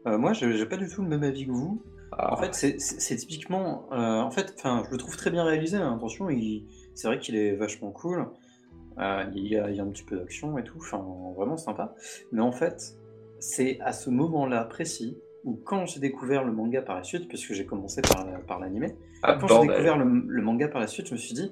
Euh, 0.06 0.18
moi, 0.18 0.32
je 0.32 0.52
j'ai 0.52 0.66
pas 0.66 0.76
du 0.76 0.88
tout 0.88 1.02
le 1.02 1.08
même 1.08 1.22
avis 1.22 1.46
que 1.46 1.50
vous. 1.50 1.82
Ah, 2.12 2.32
En 2.34 2.36
fait, 2.36 2.54
c'est- 2.54 3.16
typiquement. 3.16 3.88
euh, 3.92 4.20
en 4.20 4.30
fait, 4.30 4.54
enfin, 4.58 4.82
je 4.86 4.90
le 4.90 4.96
trouve 4.98 5.16
très 5.16 5.30
bien 5.30 5.44
réalisé. 5.44 5.76
hein, 5.78 5.94
attention, 5.96 6.28
il- 6.30 6.66
c'est 6.94 7.08
vrai 7.08 7.18
qu'il 7.18 7.36
est 7.36 7.54
vachement 7.54 7.90
cool. 7.90 8.26
Euh, 8.98 9.24
il, 9.34 9.46
y 9.46 9.56
a, 9.56 9.70
il 9.70 9.76
y 9.76 9.80
a 9.80 9.82
un 9.82 9.88
petit 9.88 10.02
peu 10.02 10.16
d'action 10.16 10.58
et 10.58 10.64
tout. 10.64 10.78
Enfin, 10.78 11.02
vraiment 11.36 11.56
sympa. 11.56 11.94
Mais 12.32 12.42
en 12.42 12.52
fait, 12.52 12.96
c'est 13.38 13.78
à 13.80 13.92
ce 13.92 14.10
moment-là 14.10 14.64
précis 14.64 15.16
où, 15.44 15.54
quand 15.64 15.86
j'ai 15.86 16.00
découvert 16.00 16.44
le 16.44 16.52
manga 16.52 16.82
par 16.82 16.96
la 16.96 17.02
suite, 17.02 17.26
puisque 17.28 17.54
j'ai 17.54 17.64
commencé 17.64 18.02
par, 18.02 18.26
par 18.46 18.58
l'animé, 18.60 18.94
ah, 19.22 19.38
quand 19.40 19.48
j'ai 19.48 19.68
découvert 19.68 19.96
le, 19.96 20.04
le 20.26 20.42
manga 20.42 20.68
par 20.68 20.80
la 20.80 20.86
suite, 20.86 21.06
je 21.06 21.12
me 21.12 21.18
suis 21.18 21.34
dit 21.34 21.50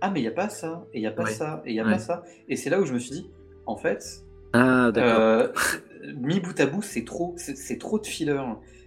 Ah, 0.00 0.10
mais 0.10 0.18
il 0.20 0.22
n'y 0.22 0.28
a 0.28 0.32
pas 0.32 0.48
ça, 0.48 0.84
et 0.92 0.98
il 0.98 1.00
n'y 1.02 1.06
a 1.06 1.12
pas 1.12 1.24
Ouais. 1.24 1.30
ça, 1.30 1.62
et 1.64 1.70
il 1.70 1.74
n'y 1.74 1.80
a 1.80 1.84
Ouais. 1.84 1.92
pas 1.92 1.98
ça. 1.98 2.24
Et 2.48 2.56
c'est 2.56 2.70
là 2.70 2.80
où 2.80 2.84
je 2.86 2.92
me 2.94 2.98
suis 2.98 3.12
dit 3.12 3.30
En 3.66 3.76
fait, 3.76 4.24
Ah, 4.52 4.90
euh, 4.96 5.52
mis 6.16 6.40
bout 6.40 6.58
à 6.58 6.66
bout, 6.66 6.82
c'est 6.82 7.04
trop, 7.04 7.34
c'est 7.36 7.56
c'est 7.56 7.78
trop 7.78 7.98
de 8.00 8.06
fillers. 8.06 8.40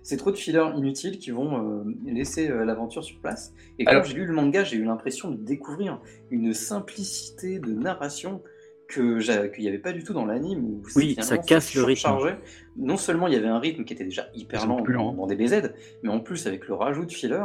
C'est 0.08 0.16
trop 0.16 0.32
de 0.32 0.38
fillers 0.38 0.72
inutiles 0.78 1.20
qui 1.20 1.32
vont 1.32 1.82
euh, 1.82 1.84
laisser 2.06 2.50
euh, 2.50 2.64
l'aventure 2.64 3.04
sur 3.04 3.20
place. 3.20 3.54
Et 3.78 3.84
quand 3.84 3.92
Alors- 3.92 4.06
j'ai 4.06 4.14
lu 4.14 4.26
le 4.26 4.32
manga, 4.32 4.64
j'ai 4.64 4.78
eu 4.78 4.86
l'impression 4.86 5.30
de 5.30 5.36
découvrir 5.36 6.00
une 6.32 6.54
simplicité 6.54 7.60
de 7.60 7.74
narration 7.74 8.42
que 8.88 9.20
qu'il 9.54 9.64
n'y 9.64 9.68
avait 9.68 9.80
pas 9.80 9.92
du 9.92 10.06
tout 10.06 10.14
dans 10.14 10.26
l'anime. 10.26 10.82
Oui, 10.96 11.18
ça 11.20 11.38
casse 11.38 11.76
le 11.76 11.84
rythme. 11.84 12.38
Non 12.78 12.96
seulement 12.96 13.28
il 13.28 13.34
y 13.34 13.36
avait 13.36 13.50
un 13.50 13.60
rythme 13.60 13.84
qui 13.84 13.94
était 13.94 14.06
déjà 14.06 14.30
hyper 14.34 14.62
sont 14.62 14.68
lent 14.68 14.82
plus 14.82 14.94
dans, 14.94 15.08
lents. 15.08 15.14
dans 15.14 15.28
des 15.28 15.36
BZ, 15.36 15.74
mais 16.04 16.10
en 16.10 16.22
plus 16.22 16.48
avec 16.48 16.70
le 16.70 16.74
rajout 16.76 17.04
de 17.04 17.12
fillers, 17.12 17.44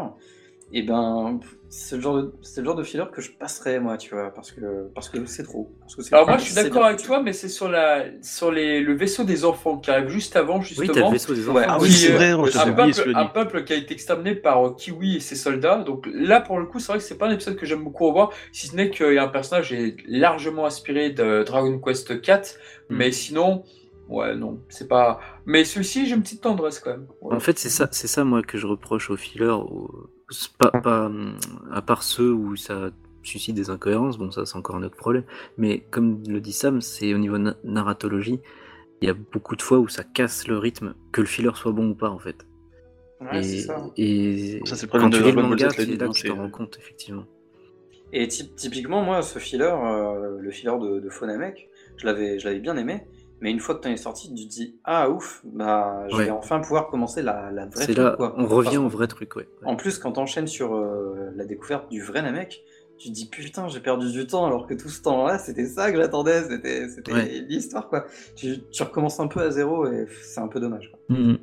et 0.75 0.83
ben 0.83 1.39
c'est 1.69 1.97
le 1.97 2.03
genre 2.03 2.17
de 2.17 2.35
c'est 2.43 2.61
le 2.61 2.67
genre 2.67 2.75
de 2.75 2.83
filler 2.83 3.05
que 3.13 3.21
je 3.23 3.31
passerais 3.33 3.81
moi, 3.81 3.97
tu 3.97 4.15
vois, 4.15 4.31
parce 4.35 4.53
que 4.53 4.89
parce 4.95 5.09
que 5.09 5.25
c'est 5.27 5.43
trop. 5.43 5.71
Parce 5.81 5.97
que 5.97 6.03
c'est 6.03 6.15
Alors 6.15 6.27
trop, 6.27 6.33
moi 6.33 6.39
je 6.39 6.45
suis 6.47 6.55
d'accord 6.55 6.85
avec 6.85 7.03
toi, 7.03 7.23
mais 7.23 7.33
c'est 7.33 7.49
sur 7.49 7.69
la 7.69 8.05
sur 8.23 8.51
les 8.51 8.81
le 8.81 8.95
vaisseau 8.95 9.25
des 9.25 9.45
enfants 9.45 9.79
qui 9.79 9.91
arrive 9.91 10.09
juste 10.09 10.37
avant 10.37 10.59
oui, 10.59 10.65
justement. 10.65 11.07
le 11.09 11.13
vaisseau 11.13 11.35
des 11.35 11.49
enfants. 11.49 11.59
Ouais, 11.59 11.65
Ah 11.69 11.79
oui, 11.81 11.91
c'est 11.91 12.13
euh, 12.13 12.17
vrai, 12.17 12.33
on 12.35 12.45
un, 12.45 12.73
peuple, 12.73 13.13
un 13.15 13.27
peuple 13.27 13.65
qui 13.65 13.73
a 13.73 13.77
été 13.77 13.95
exterminé 13.95 14.35
par 14.35 14.67
euh, 14.67 14.75
Kiwi 14.75 15.17
et 15.17 15.21
ses 15.21 15.37
soldats. 15.37 15.79
Donc 15.79 16.07
là, 16.13 16.41
pour 16.41 16.59
le 16.59 16.67
coup, 16.67 16.79
c'est 16.79 16.93
vrai 16.93 16.99
que 16.99 17.05
c'est 17.05 17.19
pas 17.19 17.27
un 17.29 17.33
épisode 17.33 17.57
que 17.57 17.67
j'aime 17.67 17.85
beaucoup 17.85 18.07
revoir, 18.07 18.31
si 18.53 18.67
ce 18.67 18.77
n'est 18.77 18.91
qu'il 18.91 19.13
y 19.15 19.19
a 19.19 19.25
un 19.25 19.29
personnage 19.29 19.69
qui 19.69 19.75
est 19.75 19.97
largement 20.07 20.67
inspiré 20.67 21.11
de 21.11 21.43
Dragon 21.45 21.79
Quest 21.79 22.21
4, 22.21 22.57
Mm. 22.89 22.97
mais 22.97 23.13
sinon, 23.13 23.65
ouais, 24.09 24.35
non, 24.37 24.61
c'est 24.69 24.89
pas. 24.89 25.21
Mais 25.47 25.65
celui-ci, 25.65 26.07
j'ai 26.07 26.15
une 26.15 26.23
petite 26.23 26.43
tendresse 26.43 26.81
quand 26.81 26.91
même. 26.91 27.07
Ouais. 27.21 27.35
En 27.37 27.41
fait, 27.41 27.59
c'est 27.59 27.71
ça, 27.71 27.89
c'est 27.93 28.09
ça 28.09 28.25
moi 28.25 28.43
que 28.43 28.59
je 28.59 28.67
reproche 28.67 29.11
aux 29.11 29.17
fillers, 29.17 29.47
pas, 30.59 30.71
pas, 30.71 31.11
à 31.73 31.83
part 31.83 32.03
ceux 32.03 32.33
où 32.33 32.57
ça 32.57 32.91
suscite 33.23 33.55
des 33.55 33.71
incohérences. 33.71 34.19
Bon, 34.19 34.31
ça 34.31 34.45
c'est 34.47 34.57
encore 34.57 34.77
un 34.77 34.83
autre 34.83 34.97
problème. 34.97 35.25
Mais 35.59 35.81
comme 35.91 36.23
le 36.27 36.41
dit 36.41 36.53
Sam, 36.53 36.81
c'est 36.81 37.15
au 37.15 37.19
niveau 37.19 37.39
na- 37.39 37.57
narratologie, 37.65 38.41
il 39.01 39.09
y 39.09 39.11
a 39.11 39.15
beaucoup 39.15 39.57
de 39.57 39.63
fois 39.63 39.79
où 39.79 39.89
ça 39.89 40.05
casse 40.05 40.47
le 40.49 40.59
rythme, 40.59 40.95
que 41.13 41.21
le 41.21 41.27
filler 41.27 41.51
soit 41.55 41.73
bon 41.73 41.91
ou 41.91 41.95
pas 41.95 42.11
en 42.11 42.19
fait. 42.19 42.47
Ouais, 43.21 43.43
c'est 43.43 43.57
et, 43.57 43.61
ça. 43.63 43.87
et 43.97 44.61
Ça, 44.67 44.77
c'est 44.77 44.87
le 44.87 44.91
quand 44.91 44.99
problème 44.99 45.11
tu 45.11 45.19
de 45.19 45.25
lis 45.25 45.33
le 45.33 45.43
manga, 45.43 45.71
c'est 45.71 45.87
là 45.87 46.09
que 46.09 46.13
tu 46.13 46.25
t'en 46.25 46.37
rends 46.37 46.51
compte 46.51 46.79
effectivement. 46.79 47.25
Et 48.13 48.29
typ- 48.29 48.55
typiquement, 48.57 49.03
moi, 49.03 49.23
ce 49.23 49.39
filler, 49.39 49.65
euh, 49.65 50.39
le 50.39 50.51
filler 50.51 50.73
de, 50.79 51.01
de 51.01 51.09
l'avais, 52.07 52.39
je 52.39 52.47
l'avais 52.47 52.61
bien 52.61 52.77
aimé. 52.77 53.03
Mais 53.43 53.51
une 53.51 53.59
fois 53.61 53.75
que 53.75 53.81
t'en 53.81 53.91
es 53.91 53.97
sorti, 53.99 54.33
tu 54.33 54.45
te 54.47 54.49
dis 54.49 54.77
ah 54.85 55.11
ouf, 55.11 55.43
bah 55.45 56.07
je 56.11 56.17
Ouais. 56.17 56.25
vais 56.27 56.31
enfin 56.31 56.61
pouvoir 56.61 56.87
commencer 56.89 57.21
la, 57.23 57.51
la 57.51 57.67
vraie 57.67 57.85
C'est 57.87 57.93
truc, 57.93 57.99
là, 57.99 58.15
quoi. 58.17 58.35
on 58.39 58.47
revient 58.47 58.77
Parce 58.77 58.79
au 58.79 58.89
vrai 58.89 59.07
truc, 59.09 59.37
ouais. 59.37 59.49
En 59.65 59.77
plus, 59.77 59.99
quand 59.99 60.13
t'enchaînes 60.13 60.47
sur 60.47 60.75
euh, 60.75 61.31
la 61.35 61.45
découverte 61.45 61.91
du 61.91 62.01
vrai 62.01 62.23
Namek, 62.23 62.63
tu 62.99 63.09
te 63.09 63.13
dis 63.15 63.29
putain, 63.29 63.67
j'ai 63.67 63.81
perdu 63.81 64.13
du 64.13 64.27
temps 64.29 64.47
alors 64.47 64.67
que 64.69 64.75
tout 64.75 64.89
ce 64.89 65.03
temps-là, 65.03 65.39
c'était 65.39 65.67
ça 65.67 65.91
que 65.91 65.97
j'attendais, 65.99 66.45
c'était, 66.45 66.89
c'était 66.89 67.13
Ouais. 67.13 67.45
l'histoire 67.49 67.89
quoi. 67.89 68.07
Tu, 68.37 68.63
tu 68.71 68.83
recommences 68.85 69.19
un 69.19 69.27
peu 69.27 69.41
à 69.41 69.51
zéro 69.51 69.87
et 69.87 70.07
c'est 70.23 70.41
un 70.41 70.47
peu 70.49 70.61
dommage. 70.61 70.91
Quoi. 70.93 71.17
Ouais, 71.19 71.37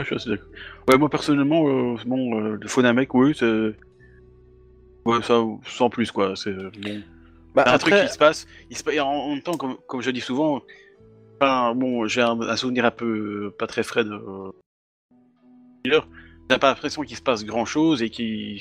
je 0.00 0.04
suis 0.04 0.14
assez 0.16 0.30
d'accord. 0.30 0.48
Ouais, 0.88 0.98
moi 0.98 1.08
personnellement, 1.08 1.68
euh, 1.68 1.96
bon, 2.06 2.40
euh, 2.40 2.58
le 2.60 2.68
Phonamek, 2.68 3.14
oui, 3.14 3.34
c'est. 3.38 3.72
Ouais, 5.06 5.22
ça, 5.22 5.42
sans 5.64 5.90
plus, 5.90 6.10
quoi. 6.10 6.34
C'est 6.36 6.52
bon. 6.54 7.00
Bah, 7.54 7.64
un 7.66 7.78
truc 7.78 7.94
qui 7.94 8.08
se 8.08 8.18
passe. 8.18 8.46
Il 8.70 8.76
se 8.76 9.00
en, 9.00 9.06
en 9.08 9.30
même 9.34 9.42
temps, 9.42 9.56
comme, 9.56 9.76
comme 9.86 10.02
je 10.02 10.10
dis 10.10 10.20
souvent, 10.20 10.62
bon, 11.40 12.06
j'ai 12.06 12.22
un, 12.22 12.40
un 12.40 12.56
souvenir 12.56 12.84
un 12.84 12.90
peu 12.90 13.46
euh, 13.46 13.50
pas 13.58 13.66
très 13.66 13.82
frais 13.82 14.04
de. 14.04 14.18
Thriller. 15.82 16.06
T'as 16.48 16.58
pas 16.58 16.68
l'impression 16.70 17.02
qu'il 17.02 17.16
se 17.16 17.22
passe 17.22 17.44
grand 17.44 17.64
chose 17.64 18.02
et 18.02 18.10
qui. 18.10 18.60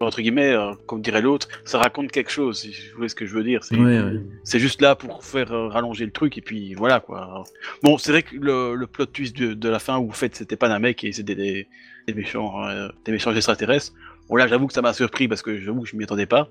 Entre 0.00 0.20
guillemets, 0.20 0.52
euh, 0.52 0.72
comme 0.86 1.00
dirait 1.00 1.20
l'autre, 1.22 1.46
ça 1.64 1.78
raconte 1.78 2.10
quelque 2.10 2.30
chose, 2.30 2.60
si 2.62 2.70
vous 2.90 2.96
voyez 2.96 3.08
ce 3.08 3.14
que 3.14 3.24
je 3.26 3.34
veux 3.34 3.44
dire. 3.44 3.62
C'est 3.62 3.76
Ouais, 3.76 4.00
ouais. 4.00 4.20
c'est 4.42 4.58
juste 4.58 4.80
là 4.80 4.96
pour 4.96 5.24
faire 5.24 5.52
euh, 5.52 5.68
rallonger 5.68 6.04
le 6.06 6.10
truc 6.10 6.36
et 6.38 6.40
puis 6.40 6.74
voilà 6.74 6.98
quoi. 6.98 7.44
Bon, 7.84 7.98
c'est 7.98 8.10
vrai 8.10 8.22
que 8.24 8.34
le, 8.34 8.74
le 8.74 8.86
plot 8.88 9.06
twist 9.06 9.36
de, 9.36 9.54
de 9.54 9.68
la 9.68 9.78
fin 9.78 9.98
où 9.98 10.08
en 10.08 10.12
fait 10.12 10.34
c'était 10.34 10.56
pas 10.56 10.68
un 10.72 10.78
mec 10.80 11.04
et 11.04 11.12
c'était 11.12 11.36
des, 11.36 11.68
des 12.08 12.14
méchants 12.14 12.64
euh, 12.64 12.88
des 13.04 13.12
méchants 13.12 13.32
extraterrestres. 13.32 13.92
Bon 14.28 14.34
là 14.34 14.48
j'avoue 14.48 14.66
que 14.66 14.72
ça 14.72 14.82
m'a 14.82 14.92
surpris 14.92 15.28
parce 15.28 15.42
que 15.42 15.60
j'avoue 15.60 15.82
que 15.82 15.88
je 15.88 15.94
m'y 15.96 16.02
attendais 16.02 16.26
pas. 16.26 16.48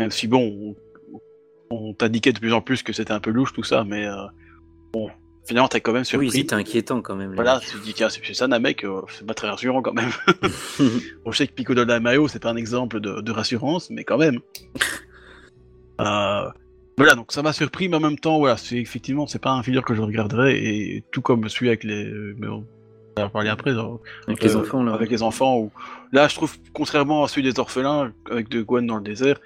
Même 0.00 0.10
si 0.10 0.26
bon 0.26 0.76
on, 1.70 1.76
on 1.76 1.94
t'indiquait 1.94 2.32
de 2.32 2.38
plus 2.38 2.52
en 2.52 2.60
plus 2.60 2.82
que 2.82 2.92
c'était 2.92 3.12
un 3.12 3.20
peu 3.20 3.30
louche 3.30 3.52
tout 3.52 3.62
ça, 3.62 3.84
mais 3.84 4.06
euh, 4.06 4.14
bon 4.92 5.10
finalement 5.46 5.68
t'es 5.68 5.80
quand 5.80 5.92
même 5.92 6.04
surpris. 6.04 6.28
Oui, 6.28 6.32
c'était 6.32 6.54
inquiétant 6.54 7.00
quand 7.02 7.16
même. 7.16 7.30
les 7.30 7.34
Voilà, 7.36 7.60
tu 7.60 7.78
te 7.78 7.84
dis 7.84 7.94
tiens 7.94 8.08
c'est 8.08 8.34
ça 8.34 8.46
un 8.50 8.58
mec, 8.58 8.84
euh, 8.84 9.02
c'est 9.08 9.26
pas 9.26 9.34
très 9.34 9.48
rassurant 9.48 9.82
quand 9.82 9.92
même. 9.92 10.10
Bon, 11.24 11.32
je 11.32 11.36
sais 11.36 11.46
que 11.46 11.52
Pico 11.52 11.74
de 11.74 11.82
la 11.82 12.00
Mayo, 12.00 12.28
c'est 12.28 12.40
pas 12.40 12.50
un 12.50 12.56
exemple 12.56 13.00
de, 13.00 13.20
de 13.20 13.32
rassurance, 13.32 13.90
mais 13.90 14.04
quand 14.04 14.18
même. 14.18 14.40
Euh, 16.00 16.48
voilà, 16.96 17.14
donc 17.14 17.32
ça 17.32 17.42
m'a 17.42 17.52
surpris, 17.52 17.88
mais 17.88 17.96
en 17.96 18.00
même 18.00 18.18
temps, 18.18 18.38
voilà, 18.38 18.56
c'est 18.56 18.76
effectivement, 18.76 19.26
c'est 19.26 19.38
pas 19.38 19.52
un 19.52 19.62
filler 19.62 19.82
que 19.82 19.94
je 19.94 20.02
regarderais, 20.02 20.58
et 20.58 21.04
tout 21.10 21.20
comme 21.20 21.48
celui 21.48 21.68
avec 21.68 21.84
les. 21.84 22.10
mais 22.38 22.46
on 22.48 22.64
va 23.16 23.26
en 23.26 23.30
parler 23.30 23.50
après, 23.50 23.72
genre, 23.72 24.00
Avec 24.26 24.42
les 24.42 24.54
euh, 24.54 24.60
enfants, 24.60 24.82
là. 24.82 24.92
Avec 24.94 25.10
les 25.10 25.22
enfants, 25.22 25.58
où 25.58 25.70
là, 26.12 26.28
je 26.28 26.34
trouve, 26.34 26.56
contrairement 26.72 27.24
à 27.24 27.28
celui 27.28 27.42
des 27.42 27.58
orphelins, 27.58 28.12
avec 28.30 28.48
de 28.48 28.62
Gwen 28.62 28.86
dans 28.86 28.96
le 28.96 29.02
désert, 29.02 29.40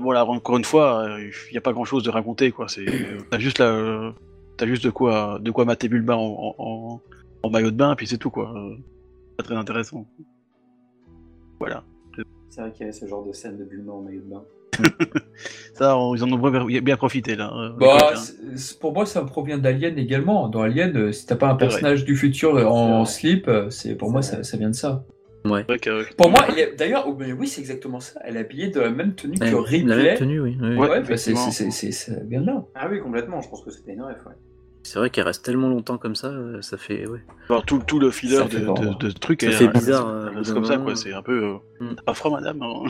voilà, 0.00 0.24
encore 0.24 0.56
une 0.56 0.64
fois, 0.64 1.06
il 1.20 1.30
n'y 1.52 1.58
a 1.58 1.60
pas 1.60 1.72
grand 1.72 1.84
chose 1.84 2.02
de 2.02 2.10
raconter, 2.10 2.50
quoi. 2.50 2.68
C'est, 2.68 2.88
euh, 2.88 3.18
t'as 3.30 3.38
juste 3.38 3.58
la, 3.58 4.12
t'as 4.56 4.66
juste 4.66 4.84
de 4.84 4.90
quoi, 4.90 5.38
de 5.40 5.50
quoi 5.50 5.64
mater 5.64 5.88
Bulma 5.88 6.16
en, 6.16 6.20
en, 6.26 6.54
en- 6.58 7.00
en 7.42 7.50
maillot 7.50 7.70
de 7.70 7.76
bain, 7.76 7.92
et 7.92 7.96
puis 7.96 8.06
c'est 8.06 8.18
tout, 8.18 8.30
quoi. 8.30 8.52
Euh, 8.56 8.76
Pas 9.36 9.44
très 9.44 9.54
intéressant. 9.56 10.06
Voilà. 11.58 11.84
C'est 12.50 12.60
vrai 12.60 12.70
qu'il 12.72 12.80
y 12.82 12.84
avait 12.84 12.92
ce 12.92 13.06
genre 13.06 13.24
de 13.26 13.32
scène 13.32 13.56
de 13.58 13.64
Bulma 13.64 13.92
en 13.92 14.02
maillot 14.02 14.20
de 14.20 14.30
bain. 14.30 14.42
Ça, 15.74 15.96
on- 15.98 16.14
ils 16.14 16.22
en 16.24 16.32
ont 16.32 16.70
bien, 16.80 16.96
profité, 16.96 17.36
là. 17.36 17.52
euh, 17.54 17.70
Bah, 17.78 17.94
l'époque, 17.94 18.10
hein. 18.12 18.16
c'est- 18.16 18.56
c'est- 18.56 18.78
pour 18.80 18.92
moi, 18.92 19.06
ça 19.06 19.22
me 19.22 19.26
provient 19.28 19.58
d'Alien 19.58 19.98
également. 19.98 20.48
Dans 20.48 20.62
Alien, 20.62 20.96
euh, 20.96 21.12
si 21.12 21.26
t'as 21.26 21.36
pas 21.36 21.46
un 21.46 21.54
vrai. 21.54 21.58
personnage 21.66 22.04
du 22.04 22.16
futur 22.16 22.56
euh, 22.56 22.64
en 22.64 23.04
slip, 23.04 23.48
euh, 23.48 23.70
c'est 23.70 23.94
pour 23.96 24.10
moi 24.10 24.22
ça 24.22 24.56
vient 24.56 24.70
de 24.70 24.74
ça. 24.74 25.04
Ouais. 25.44 25.60
C'est 25.60 25.66
vrai 25.66 25.78
que, 25.78 26.14
Pour 26.14 26.30
moi, 26.30 26.40
est- 26.56 26.74
d'ailleurs, 26.76 27.04
oh, 27.06 27.16
oui, 27.38 27.46
c'est 27.48 27.60
exactement 27.60 28.00
ça. 28.00 28.18
Elle 28.24 28.36
est 28.36 28.40
habillée 28.40 28.68
de 28.68 28.80
la 28.80 28.90
même 28.90 29.14
tenue 29.14 29.38
que 29.38 29.44
Ouais, 29.44 29.50
la 29.50 29.56
même 29.56 29.64
Ripley. 29.64 30.14
tenue, 30.16 30.40
oui. 30.40 30.56
oui. 30.60 30.68
Ouais, 30.76 30.88
Ouais, 30.88 31.00
bah, 31.02 31.16
c'est, 31.18 31.32
de 31.32 32.46
là. 32.46 32.64
Ah 32.74 32.88
oui, 32.90 33.00
complètement, 33.00 33.40
je 33.42 33.48
pense 33.50 33.62
que 33.62 33.70
c'était 33.70 33.92
une 33.92 34.02
ref, 34.02 34.24
ouais. 34.26 34.32
C'est 34.82 34.98
vrai 34.98 35.08
qu'elle 35.10 35.24
reste 35.24 35.44
tellement 35.44 35.68
longtemps 35.68 35.96
comme 35.98 36.14
ça, 36.14 36.28
euh, 36.28 36.60
ça 36.62 36.76
fait. 36.76 37.06
Ouais. 37.06 37.20
alors, 37.48 37.64
tout, 37.64 37.78
tout 37.86 37.98
le 37.98 38.10
filler 38.10 38.36
de, 38.44 38.98
de, 38.98 39.10
trucs. 39.12 39.42
Ça 39.42 39.48
est- 39.48 39.52
fait 39.52 39.68
bizarre, 39.68 40.28
c'est- 40.32 40.38
euh, 40.38 40.42
C'est 40.44 40.52
comme 40.54 40.64
ça, 40.64 40.76
quoi. 40.78 40.94
C'est 40.96 41.12
un 41.12 41.22
peu. 41.22 41.42
euh, 41.42 41.54
Mm. 41.80 41.94
T'as 41.96 42.02
pas 42.02 42.14
froid, 42.14 42.30
madame 42.32 42.62
hein 42.62 42.82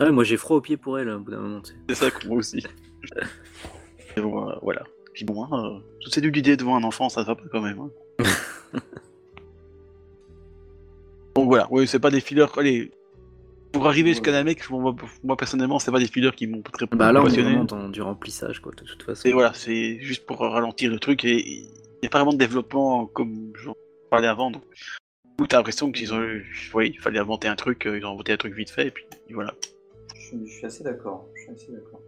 Ah 0.00 0.04
ouais, 0.06 0.10
moi 0.12 0.22
j'ai 0.24 0.36
froid 0.36 0.56
aux 0.56 0.60
pieds 0.60 0.76
pour 0.76 0.98
elle, 0.98 1.08
au 1.10 1.18
bout 1.20 1.30
d'un 1.30 1.38
moment. 1.40 1.60
C'est 1.88 1.94
ça 1.94 2.10
que 2.10 2.26
moi 2.28 2.38
aussi. 2.38 2.64
Et 4.16 4.20
bon, 4.20 4.48
euh, 4.48 4.54
voilà. 4.62 4.82
Puis 5.14 5.24
bon, 5.24 5.44
hein, 5.44 5.48
euh, 5.76 5.78
toutes 6.00 6.14
ces 6.14 6.20
idées 6.20 6.56
devant 6.56 6.76
un 6.76 6.84
enfant, 6.84 7.08
ça 7.08 7.22
va 7.22 7.34
pas 7.36 7.42
quand 7.50 7.60
même. 7.60 7.78
hein. 7.80 7.90
Donc 11.40 11.48
voilà, 11.48 11.66
oui, 11.70 11.86
c'est 11.86 11.98
pas 12.00 12.10
des 12.10 12.20
fillers. 12.20 12.46
Allez, 12.56 12.90
pour 13.72 13.86
arriver 13.86 14.10
jusqu'à 14.10 14.30
la 14.32 14.44
mec, 14.44 14.68
moi, 14.70 14.94
moi, 15.24 15.36
personnellement, 15.36 15.78
c'est 15.78 15.90
pas 15.92 15.98
des 15.98 16.06
fillers 16.06 16.32
qui 16.32 16.46
m'ont 16.46 16.62
très 16.62 16.86
Bah 16.92 17.12
là, 17.12 17.22
on 17.22 17.26
est 17.28 17.42
vraiment 17.42 17.64
dans 17.64 17.88
du 17.88 18.00
remplissage, 18.02 18.60
quoi, 18.60 18.72
de 18.72 18.84
toute 18.84 19.02
façon. 19.02 19.28
Et 19.28 19.32
voilà, 19.32 19.52
c'est 19.54 19.98
juste 20.00 20.26
pour 20.26 20.38
ralentir 20.40 20.90
le 20.90 20.98
truc 20.98 21.24
et 21.24 21.36
il 21.48 21.68
n'y 22.02 22.06
a 22.06 22.10
pas 22.10 22.18
vraiment 22.18 22.32
de 22.32 22.38
développement 22.38 23.06
comme 23.06 23.52
genre, 23.56 23.76
parlait 24.10 24.28
avant. 24.28 24.50
Donc, 24.50 24.62
où 25.40 25.46
t'as 25.46 25.58
l'impression 25.58 25.92
qu'ils 25.92 26.12
ont, 26.14 26.20
oui, 26.74 26.92
il 26.94 27.00
fallait 27.00 27.18
inventer 27.20 27.46
un 27.48 27.56
truc, 27.56 27.86
euh, 27.86 27.98
ils 27.98 28.04
ont 28.04 28.12
inventé 28.12 28.32
un 28.32 28.36
truc 28.36 28.54
vite 28.54 28.70
fait, 28.70 28.88
et 28.88 28.90
puis 28.90 29.04
voilà. 29.30 29.54
Je, 30.16 30.20
suis- 30.20 30.46
je 30.46 30.52
suis 30.52 30.66
assez 30.66 30.82
d'accord. 30.82 31.26
Je 31.36 31.42
suis 31.42 31.50
assez 31.52 31.72
d'accord. 31.72 32.00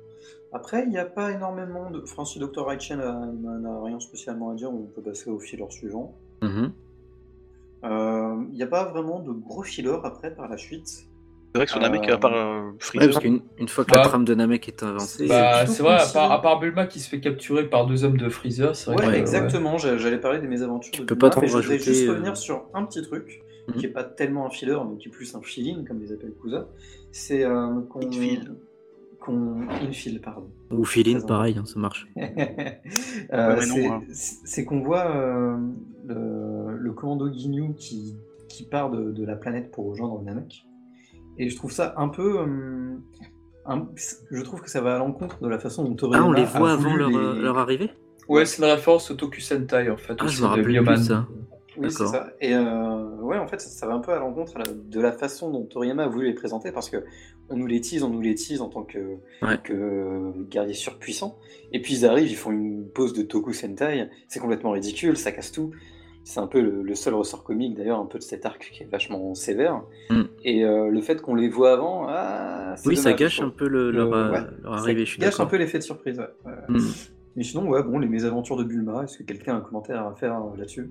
Après, 0.53 0.83
il 0.83 0.89
n'y 0.89 0.99
a 0.99 1.05
pas 1.05 1.31
énormément 1.31 1.91
de. 1.93 2.01
Enfin, 2.03 2.25
si 2.25 2.41
Dr. 2.41 2.65
Reichen 2.67 3.01
a- 3.01 3.27
n'a 3.61 3.83
rien 3.85 4.01
spécialement 4.01 4.51
à 4.51 4.55
dire, 4.55 4.73
on 4.73 4.87
peut 4.87 5.03
passer 5.03 5.31
au 5.31 5.39
filler 5.39 5.65
suivant. 5.71 6.17
Euh, 6.43 6.49
Il 7.83 8.49
n'y 8.57 8.63
a 8.63 8.67
pas 8.67 8.85
vraiment 8.85 9.21
de 9.21 9.33
gros 9.33 9.63
fillers 9.63 10.01
après 10.05 10.35
par 10.35 10.49
la 10.49 10.57
suite. 10.57 10.87
C'est 11.53 11.59
vrai 11.59 11.65
que 11.67 11.73
sur 11.73 11.81
Euh, 11.81 11.83
Namek, 11.83 12.09
à 12.09 12.17
part 12.17 12.33
euh, 12.35 12.71
Ouais, 12.71 12.77
Freezer, 12.79 13.09
parce 13.11 13.19
qu'une 13.25 13.41
une 13.59 13.67
fois 13.69 13.85
que 13.85 13.91
Bah, 13.91 13.97
la 13.99 14.03
trame 14.05 14.25
de 14.25 14.35
Namek 14.37 14.69
est 14.69 14.83
avancée, 14.85 15.27
Bah, 15.27 15.67
c'est 15.67 15.83
vrai, 15.83 15.95
à 16.01 16.07
part, 16.07 16.31
à 16.31 16.41
part 16.41 16.61
Bulma 16.61 16.87
qui 16.87 17.01
se 17.01 17.09
fait 17.09 17.19
capturer 17.21 17.69
par 17.69 17.87
deux 17.87 18.05
hommes 18.05 18.19
de 18.19 18.29
Freezer, 18.29 18.77
c'est 18.77 18.93
vrai 18.93 19.05
Ouais, 19.07 19.13
que, 19.15 19.19
exactement. 19.19 19.77
j'a- 19.77 19.97
J'allais 19.97 20.21
parler 20.21 20.39
des 20.39 20.47
mésaventures. 20.47 20.93
Tu 20.93 21.01
de 21.01 21.07
peux 21.07 21.15
Bulma, 21.17 21.29
pas 21.29 21.31
trop 21.33 21.41
mais 21.43 21.49
je 21.49 21.55
rajouter, 21.57 21.79
juste 21.81 22.07
euh, 22.09 22.13
revenir 22.13 22.37
sur 22.37 22.67
un 22.73 22.85
petit 22.85 23.03
truc 23.03 23.43
Mhm. 23.67 23.75
qui 23.77 23.87
est 23.87 23.91
pas 23.91 24.05
tellement 24.05 24.47
un 24.47 24.51
filler, 24.51 24.79
mais 24.89 24.97
qui 24.99 25.09
est 25.09 25.11
plus 25.11 25.35
un 25.35 25.43
feeling, 25.43 25.85
comme 25.85 26.01
les 26.01 26.13
appelle 26.13 26.35
Kusa. 26.41 26.69
C'est 27.11 27.45
euh, 27.45 27.81
qu'on. 27.89 28.01
Qu'on. 29.21 29.69
Infil, 29.69 30.21
pardon. 30.21 30.51
ou 30.71 30.83
Très 30.85 31.27
pareil, 31.27 31.57
hein, 31.59 31.65
ça 31.67 31.79
marche. 31.79 32.09
Euh, 33.33 33.61
c'est- 34.13 34.63
hein. 34.63 34.65
qu'on 34.65 34.81
voit 34.81 35.15
euh, 35.15 35.57
le, 36.07 36.77
le 36.77 36.93
commando 36.93 37.33
Ginyu 37.33 37.75
qui, 37.77 38.17
qui 38.49 38.65
part 38.67 38.91
de, 38.91 39.13
de 39.13 39.25
la 39.25 39.37
planète 39.37 39.71
pour 39.71 39.87
rejoindre 39.91 40.23
Namek. 40.23 40.65
Et 41.39 41.49
je 41.49 41.57
trouve 41.57 41.71
ça 41.73 41.95
un 41.97 42.09
peu. 42.09 42.41
euh, 42.41 42.97
un- 43.67 43.89
je 44.31 44.43
trouve 44.43 44.61
que 44.63 44.71
ça 44.71 44.81
va 44.81 44.97
à 44.97 44.99
l'encontre 44.99 45.41
de 45.41 45.49
la 45.49 45.59
façon 45.59 45.85
dont 45.85 45.95
Toriyama 45.95 46.25
Ah, 46.27 46.29
on 46.29 46.33
les 46.33 46.43
a 46.43 46.59
voit 46.59 46.73
avant 46.73 46.95
leur, 46.95 47.11
les- 47.11 47.41
leur 47.41 47.59
arrivée? 47.59 47.91
Ouais, 48.29 48.45
c'est 48.47 48.63
une 48.63 48.71
référence 48.71 49.11
au 49.11 49.15
Tokusentai 49.15 49.91
en 49.91 49.97
fait. 49.97 50.15
Ah, 50.19 50.25
aussi, 50.25 50.37
je 50.37 50.41
me 50.43 50.47
de 50.47 50.51
rappelle 50.51 50.67
Bioman. 50.67 50.95
plus 50.95 51.05
ça. 51.05 51.27
Oui, 51.77 51.91
c'est 51.91 51.99
D'accord. 51.99 52.09
ça. 52.09 52.31
Et 52.41 52.55
euh, 52.55 53.10
ouais, 53.31 53.39
en 53.39 53.47
fait, 53.49 53.61
ça, 53.61 53.69
ça 53.71 53.87
va 53.87 53.95
un 53.95 54.01
peu 54.01 54.13
à 54.13 54.19
l'encontre 54.19 54.55
de 54.75 55.01
la 55.01 55.13
façon 55.13 55.51
dont 55.51 55.65
Toriyama 55.65 56.05
a 56.05 56.09
voulu 56.09 56.27
les 56.27 56.35
présenter 56.35 56.73
parce 56.73 56.91
que 56.91 56.99
on 57.49 57.57
nous 57.57 57.67
les 57.67 57.81
tease, 57.81 58.03
on 58.03 58.11
nous 58.11 58.21
les 58.21 58.35
tease 58.35 58.61
en 58.61 58.69
tant 58.69 58.83
que, 58.85 58.99
Ouais. 59.43 59.59
que 59.65 60.33
guerriers 60.51 60.75
surpuissants. 60.75 61.37
Et 61.73 61.81
puis 61.83 61.95
ils 61.95 62.07
arrivent, 62.07 62.31
ils 62.31 62.37
font 62.37 62.51
une 62.53 62.87
pose 62.89 63.13
de 63.13 63.23
Toku 63.23 63.53
Sentai. 63.53 64.09
C'est 64.29 64.41
complètement 64.41 64.71
ridicule, 64.73 65.17
ça 65.17 65.33
casse 65.33 65.51
tout. 65.53 65.71
C'est 66.23 66.39
un 66.39 66.47
peu 66.47 66.61
le, 66.61 66.83
le 66.83 66.95
seul 66.95 67.15
ressort 67.15 67.43
comique 67.43 67.75
d'ailleurs, 67.77 67.99
un 67.99 68.05
peu 68.07 68.19
de 68.19 68.23
cet 68.23 68.45
arc 68.45 68.71
qui 68.73 68.83
est 68.83 68.87
vachement 68.87 69.35
sévère. 69.35 69.83
Mm. 70.11 70.23
Et 70.45 70.65
euh, 70.65 70.89
le 70.91 71.01
fait 71.01 71.21
qu'on 71.23 71.35
les 71.35 71.49
voit 71.49 71.73
avant, 71.73 72.07
ah, 72.09 72.75
c'est 72.77 72.89
Oui, 72.89 72.97
ça 72.97 73.15
gâche 73.15 73.41
un 73.41 73.49
peu 73.49 73.67
le- 73.67 73.91
leur, 73.91 74.11
Le- 74.11 74.17
euh, 74.17 74.31
ouais, 74.33 74.41
leur 74.63 74.75
Ça 74.77 74.81
arrivée, 74.83 75.05
je 75.07 75.11
suis 75.13 75.21
gâche 75.21 75.41
un 75.41 75.47
peu 75.47 75.57
l'effet 75.57 75.79
de 75.79 75.83
surprise. 75.83 76.19
ouais. 76.19 76.53
Mm. 76.69 76.79
Mais 77.37 77.43
sinon, 77.45 77.69
ouais, 77.69 77.83
bon, 77.83 77.99
les 77.99 78.07
mésaventures 78.09 78.57
de 78.57 78.65
Bulma, 78.65 79.05
est-ce 79.05 79.17
que 79.19 79.23
quelqu'un 79.23 79.55
a 79.55 79.57
un 79.59 79.61
commentaire 79.61 80.07
à 80.07 80.15
faire 80.15 80.35
euh, 80.37 80.57
là-dessus? 80.59 80.91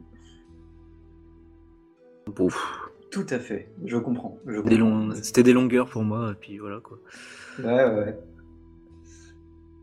Bouf. 2.29 2.89
Tout 3.11 3.25
à 3.29 3.39
fait, 3.39 3.69
je 3.85 3.97
comprends. 3.97 4.37
je 4.45 4.61
Des 4.61 5.23
C'était 5.23 5.43
des 5.43 5.53
longueurs 5.53 5.89
pour 5.89 6.03
moi, 6.03 6.31
et 6.31 6.35
puis 6.39 6.59
voilà 6.59 6.79
quoi. 6.79 6.99
Ouais, 7.57 7.65
ouais, 7.65 7.93
ouais. 7.95 8.19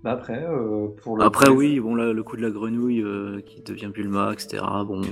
Bah 0.04 0.12
après, 0.12 0.44
euh, 0.44 0.88
pour 1.02 1.16
le. 1.16 1.24
Après, 1.24 1.50
oui, 1.50 1.80
bon, 1.80 1.96
là, 1.96 2.12
le 2.12 2.22
coup 2.22 2.36
de 2.36 2.42
la 2.42 2.50
grenouille 2.50 3.02
euh, 3.02 3.40
qui 3.40 3.62
devient 3.62 3.88
Bulma, 3.92 4.32
etc. 4.32 4.62
Bon, 4.86 5.02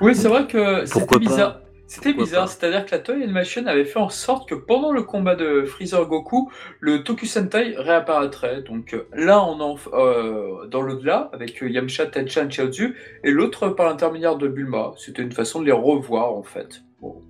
Oui, 0.00 0.14
c'est 0.14 0.28
vrai 0.28 0.46
que 0.46 0.86
c'était 0.86 1.00
Pourquoi 1.00 1.18
pas 1.18 1.26
bizarre. 1.26 1.60
C'était 1.90 2.12
bizarre, 2.12 2.48
c'est-à-dire 2.48 2.84
que 2.84 2.90
la 2.90 2.98
Toei 2.98 3.14
Animation 3.22 3.66
avait 3.66 3.86
fait 3.86 3.98
en 3.98 4.10
sorte 4.10 4.46
que 4.46 4.54
pendant 4.54 4.92
le 4.92 5.02
combat 5.02 5.34
de 5.36 5.64
Freezer 5.64 6.06
Goku, 6.06 6.50
le 6.80 7.02
Tokusentai 7.02 7.76
réapparaîtrait. 7.78 8.60
Donc 8.62 8.92
euh, 8.92 9.08
là, 9.14 9.42
on 9.42 9.58
en 9.60 9.76
euh, 9.94 10.66
dans 10.66 10.82
l'au-delà 10.82 11.30
avec 11.32 11.62
euh, 11.62 11.68
Yamcha, 11.70 12.06
Tenchan, 12.06 12.50
Chiaozu, 12.50 12.94
et 13.24 13.30
l'autre 13.30 13.70
par 13.70 13.86
l'intermédiaire 13.88 14.36
de 14.36 14.48
Bulma. 14.48 14.92
C'était 14.98 15.22
une 15.22 15.32
façon 15.32 15.60
de 15.60 15.64
les 15.66 15.72
revoir 15.72 16.34
en 16.34 16.42
fait. 16.42 16.82
Bon. 17.00 17.22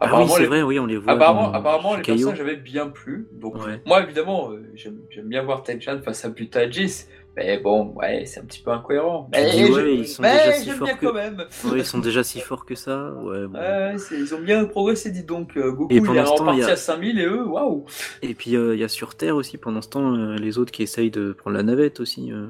ah 0.00 0.20
oui, 0.22 0.28
c'est 0.28 0.40
les- 0.42 0.46
vrai, 0.46 0.62
oui, 0.62 0.78
on 0.78 0.84
les 0.86 0.98
voit. 0.98 1.12
Apparemment, 1.14 1.48
dans 1.48 1.54
apparemment 1.54 1.96
les 1.96 2.02
personnages 2.02 2.40
avaient 2.40 2.56
bien 2.56 2.88
plu. 2.88 3.28
Donc, 3.32 3.54
Ouais. 3.64 3.80
moi, 3.86 4.02
évidemment, 4.02 4.50
j'aime 4.74 4.98
bien 5.26 5.42
voir 5.42 5.62
Tenchan 5.62 6.00
face 6.04 6.24
à 6.24 6.28
Butajis. 6.28 7.06
Mais 7.42 7.56
bon, 7.58 7.94
ouais, 7.96 8.26
c'est 8.26 8.40
un 8.40 8.44
petit 8.44 8.60
peu 8.62 8.70
incohérent. 8.70 9.30
Mais, 9.32 9.50
dis, 9.50 9.64
ouais, 9.64 9.80
je- 9.80 9.86
ils 9.86 10.06
sont 10.08 10.20
mais 10.22 10.32
déjà 10.36 10.52
si 10.52 10.70
forts 10.70 10.86
bien 10.88 10.96
que- 10.96 11.06
quand 11.06 11.14
même. 11.14 11.36
Ouais, 11.64 11.78
ils 11.78 11.84
sont 11.86 11.98
déjà 11.98 12.22
si 12.22 12.38
forts 12.40 12.66
que 12.66 12.74
ça. 12.74 13.12
Ouais, 13.14 13.46
bon. 13.46 13.58
Ouais, 13.58 13.94
ils 14.12 14.34
ont 14.34 14.40
bien 14.42 14.64
progressé, 14.66 15.10
dis 15.10 15.24
donc. 15.24 15.56
Euh, 15.56 15.72
Goku, 15.72 15.86
Et 15.90 15.96
il 15.96 16.02
est 16.02 16.06
pendant 16.06 16.26
ce 16.26 16.30
temps, 16.36 16.36
reparti 16.44 16.62
a- 16.64 16.72
à 16.72 16.76
5000 16.76 17.18
et 17.18 17.24
eux, 17.24 17.46
waouh. 17.46 17.86
Et 18.20 18.34
puis 18.34 18.56
euh, 18.56 18.74
il 18.74 18.80
y 18.80 18.84
a 18.84 18.88
sur 18.88 19.14
Terre 19.14 19.36
aussi, 19.36 19.56
pendant 19.56 19.80
ce 19.80 19.88
temps, 19.88 20.14
euh, 20.14 20.36
les 20.36 20.58
autres 20.58 20.70
qui 20.70 20.82
essayent 20.82 21.10
de 21.10 21.32
prendre 21.32 21.56
la 21.56 21.62
navette 21.62 21.98
aussi. 22.00 22.30
euh. 22.30 22.46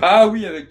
Ah 0.00 0.28
oui, 0.28 0.46
avec 0.46 0.68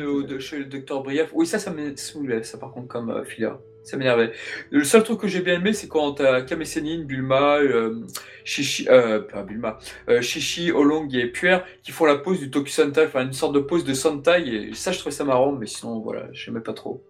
euh, 0.00 0.22
de 0.26 0.38
chez 0.38 0.58
le 0.58 0.64
Docteur 0.64 1.02
Brief. 1.02 1.30
Oui, 1.34 1.46
ça, 1.46 1.58
ça 1.58 1.70
me 1.70 1.94
saoulait, 1.96 2.42
ça, 2.44 2.56
par 2.56 2.72
contre, 2.72 2.88
comme 2.88 3.24
filler. 3.26 3.50
Ça 3.84 3.96
m'énervait. 3.96 4.32
Le 4.70 4.84
seul 4.84 5.02
truc 5.02 5.20
que 5.20 5.26
j'ai 5.26 5.40
bien 5.40 5.54
aimé, 5.56 5.72
c'est 5.72 5.88
quand 5.88 6.12
t'as 6.12 6.42
Kami 6.42 6.64
Sennin, 6.66 7.02
Bulma, 7.04 7.56
euh, 7.58 7.96
Shishi, 8.44 8.86
euh, 8.88 9.20
pas 9.20 9.42
Bulma, 9.42 9.78
euh, 10.08 10.20
Shishi, 10.22 10.70
Olong 10.70 11.08
et 11.14 11.26
Puer 11.26 11.58
qui 11.82 11.90
font 11.90 12.04
la 12.04 12.16
pose 12.16 12.38
du 12.38 12.50
Tokusentai, 12.50 13.06
enfin 13.06 13.24
une 13.24 13.32
sorte 13.32 13.54
de 13.54 13.58
pose 13.60 13.84
de 13.84 13.92
Sentai, 13.92 14.46
et 14.68 14.74
ça, 14.74 14.92
je 14.92 14.98
trouvais 15.00 15.14
ça 15.14 15.24
marrant, 15.24 15.50
mais 15.52 15.66
sinon, 15.66 15.98
voilà, 16.00 16.28
j'aimais 16.32 16.60
pas 16.60 16.72
trop. 16.74 17.02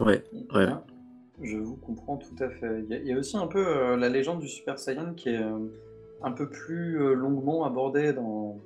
Ouais, 0.00 0.22
ouais. 0.54 0.62
Hein, 0.64 0.82
Je 1.42 1.56
vous 1.56 1.76
comprends 1.76 2.16
tout 2.16 2.42
à 2.42 2.48
fait. 2.50 2.82
Il 2.84 2.90
y 2.90 2.94
a, 2.94 2.98
il 2.98 3.06
y 3.06 3.12
a 3.12 3.16
aussi 3.18 3.36
un 3.36 3.46
peu 3.46 3.64
euh, 3.66 3.96
la 3.96 4.08
légende 4.08 4.40
du 4.40 4.48
Super 4.48 4.78
Saiyan 4.78 5.14
qui 5.14 5.28
est 5.30 5.38
euh, 5.42 5.58
un 6.22 6.32
peu 6.32 6.48
plus 6.48 7.00
euh, 7.02 7.14
longuement 7.14 7.64
abordée 7.64 8.12
dans. 8.12 8.58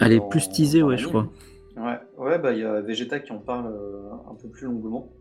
Elle 0.00 0.12
est 0.12 0.18
dans- 0.18 0.28
plus 0.28 0.48
teasée, 0.50 0.82
ouais, 0.82 0.96
je 0.96 1.06
crois. 1.08 1.26
Ouais, 1.78 1.98
ouais, 2.16 2.38
bah 2.38 2.52
il 2.52 2.60
y 2.60 2.64
a 2.64 2.80
Vegeta 2.80 3.20
qui 3.20 3.30
en 3.32 3.38
parle 3.38 3.72
euh, 3.72 4.10
un 4.30 4.34
peu 4.34 4.48
plus 4.48 4.66
longuement. 4.66 5.12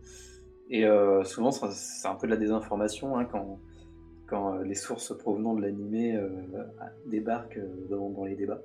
Et 0.69 0.85
euh, 0.85 1.23
souvent, 1.23 1.51
ça- 1.51 1.71
c'est 1.71 2.07
un 2.07 2.15
peu 2.15 2.27
de 2.27 2.31
la 2.31 2.37
désinformation 2.37 3.17
hein, 3.17 3.25
quand, 3.25 3.59
quand 4.27 4.55
euh, 4.55 4.63
les 4.63 4.75
sources 4.75 5.15
provenant 5.17 5.53
de 5.53 5.61
l'animé 5.61 6.15
euh, 6.15 6.29
débarquent 7.05 7.57
euh, 7.57 7.87
dans, 7.89 8.09
dans 8.09 8.25
les 8.25 8.35
débats. 8.35 8.61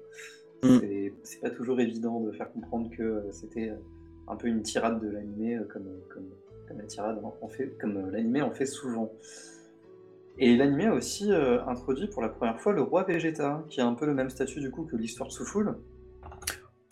Mm. 0.62 0.78
C'est- 0.80 1.14
C'est 1.22 1.40
pas 1.40 1.50
toujours 1.50 1.80
évident 1.80 2.20
de 2.20 2.32
faire 2.32 2.50
comprendre 2.52 2.90
que 2.90 3.02
euh, 3.02 3.32
c'était 3.32 3.70
euh, 3.70 3.76
un 4.28 4.36
peu 4.36 4.46
une 4.48 4.62
tirade 4.62 5.00
de 5.00 5.08
l'animé, 5.10 5.56
euh, 5.56 5.64
comme, 5.64 5.86
comme, 6.08 6.28
comme 6.68 6.78
la 6.78 6.84
tirade 6.86 7.18
en 7.22 7.34
en 7.40 7.48
fait, 7.48 7.76
comme 7.78 7.96
euh, 7.96 8.10
l'animé 8.10 8.42
en 8.42 8.52
fait 8.52 8.66
souvent. 8.66 9.12
Et 10.38 10.56
l'animé 10.56 10.86
a 10.86 10.94
aussi 10.94 11.30
euh, 11.30 11.62
introduit 11.66 12.08
pour 12.08 12.22
la 12.22 12.30
première 12.30 12.58
fois 12.58 12.72
le 12.72 12.80
roi 12.82 13.02
Vegeta, 13.02 13.62
qui 13.68 13.80
a 13.82 13.86
un 13.86 13.94
peu 13.94 14.06
le 14.06 14.14
même 14.14 14.30
statut 14.30 14.60
du 14.60 14.70
coup 14.70 14.84
que 14.84 14.96
l'histoire 14.96 15.28
de 15.28 15.34
Soufoul. 15.34 15.76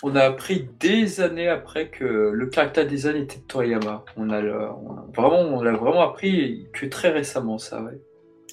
On 0.02 0.16
a 0.16 0.22
appris 0.22 0.68
des 0.80 1.20
années 1.20 1.48
après 1.48 1.88
que 1.88 2.30
le 2.32 2.46
caractère 2.46 2.86
design 2.86 3.16
était 3.16 3.36
de 3.38 3.44
Toriyama. 3.44 4.04
On 4.16 4.30
a, 4.30 4.40
le- 4.40 4.54
on 4.70 4.92
a 4.92 5.04
vraiment, 5.14 5.40
on 5.58 5.62
l'a 5.62 5.72
vraiment 5.72 6.00
appris 6.02 6.68
que 6.72 6.86
très 6.86 7.10
récemment, 7.10 7.58
ça, 7.58 7.82
ouais. 7.82 8.00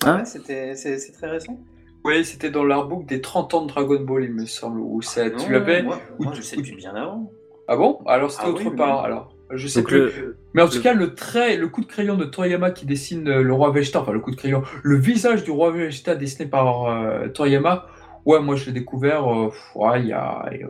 Ah. 0.03 0.18
ouais, 0.18 0.26
c'était 0.26 0.76
c'est 0.76 0.99
c'est 0.99 1.14
très 1.14 1.28
récent. 1.30 1.57
Oui, 2.03 2.24
c'était 2.26 2.49
dans 2.52 2.64
l'artbook 2.65 3.06
des 3.06 3.22
30 3.22 3.53
ans 3.53 3.61
de 3.64 3.69
Dragon 3.69 3.99
Ball, 4.02 4.26
il 4.26 4.34
me 4.34 4.45
semble, 4.45 4.80
où 4.80 5.02
ça, 5.02 5.30
tu 5.30 5.38
Non, 5.38 5.49
l'avais. 5.49 5.84
Moi, 5.84 5.99
ou 6.19 6.24
moi, 6.24 6.32
tu- 6.34 6.41
je 6.41 6.45
sais 6.45 6.57
ou 6.57 6.61
depuis 6.61 6.76
bien 6.76 6.94
avant. 6.94 7.32
Ah 7.69 7.76
bon? 7.78 7.99
Alors 8.06 8.30
c'était 8.32 8.44
Ah 8.45 8.49
autre 8.52 8.69
oui, 8.69 8.76
part, 8.76 8.99
oui. 8.99 9.06
alors. 9.06 9.34
Je 9.52 9.68
sais 9.68 9.80
Donc 9.80 9.88
plus. 9.90 9.99
le, 9.99 10.38
Mais 10.53 10.61
en 10.61 10.68
tout 10.68 10.76
le- 10.76 10.82
cas, 10.82 10.94
le 10.94 11.15
trait, 11.15 11.56
le 11.56 11.69
coup 11.69 11.80
de 11.82 11.86
crayon 11.88 12.15
de 12.15 12.26
Toriyama 12.26 12.72
qui 12.72 12.86
dessine 12.86 13.28
euh, 13.30 13.41
le 13.41 13.53
roi 13.53 13.72
Vegeta, 13.72 14.02
enfin 14.02 14.11
le 14.11 14.19
coup 14.19 14.32
de 14.32 14.36
crayon, 14.36 14.61
le 14.84 14.98
visage 14.98 15.45
du 15.45 15.52
roi 15.52 15.72
Vegeta 15.72 16.15
dessiné 16.15 16.48
par 16.49 16.86
euh, 16.86 17.30
Toriyama, 17.30 17.88
ouais, 18.26 18.41
moi 18.41 18.57
je 18.57 18.65
l'ai 18.65 18.74
découvert, 18.74 19.26
euh, 19.34 19.49
ouais, 19.76 20.02
il 20.02 20.07
y 20.07 20.14
a. 20.14 20.45
il 20.52 20.60
y 20.60 20.64
a- 20.64 20.68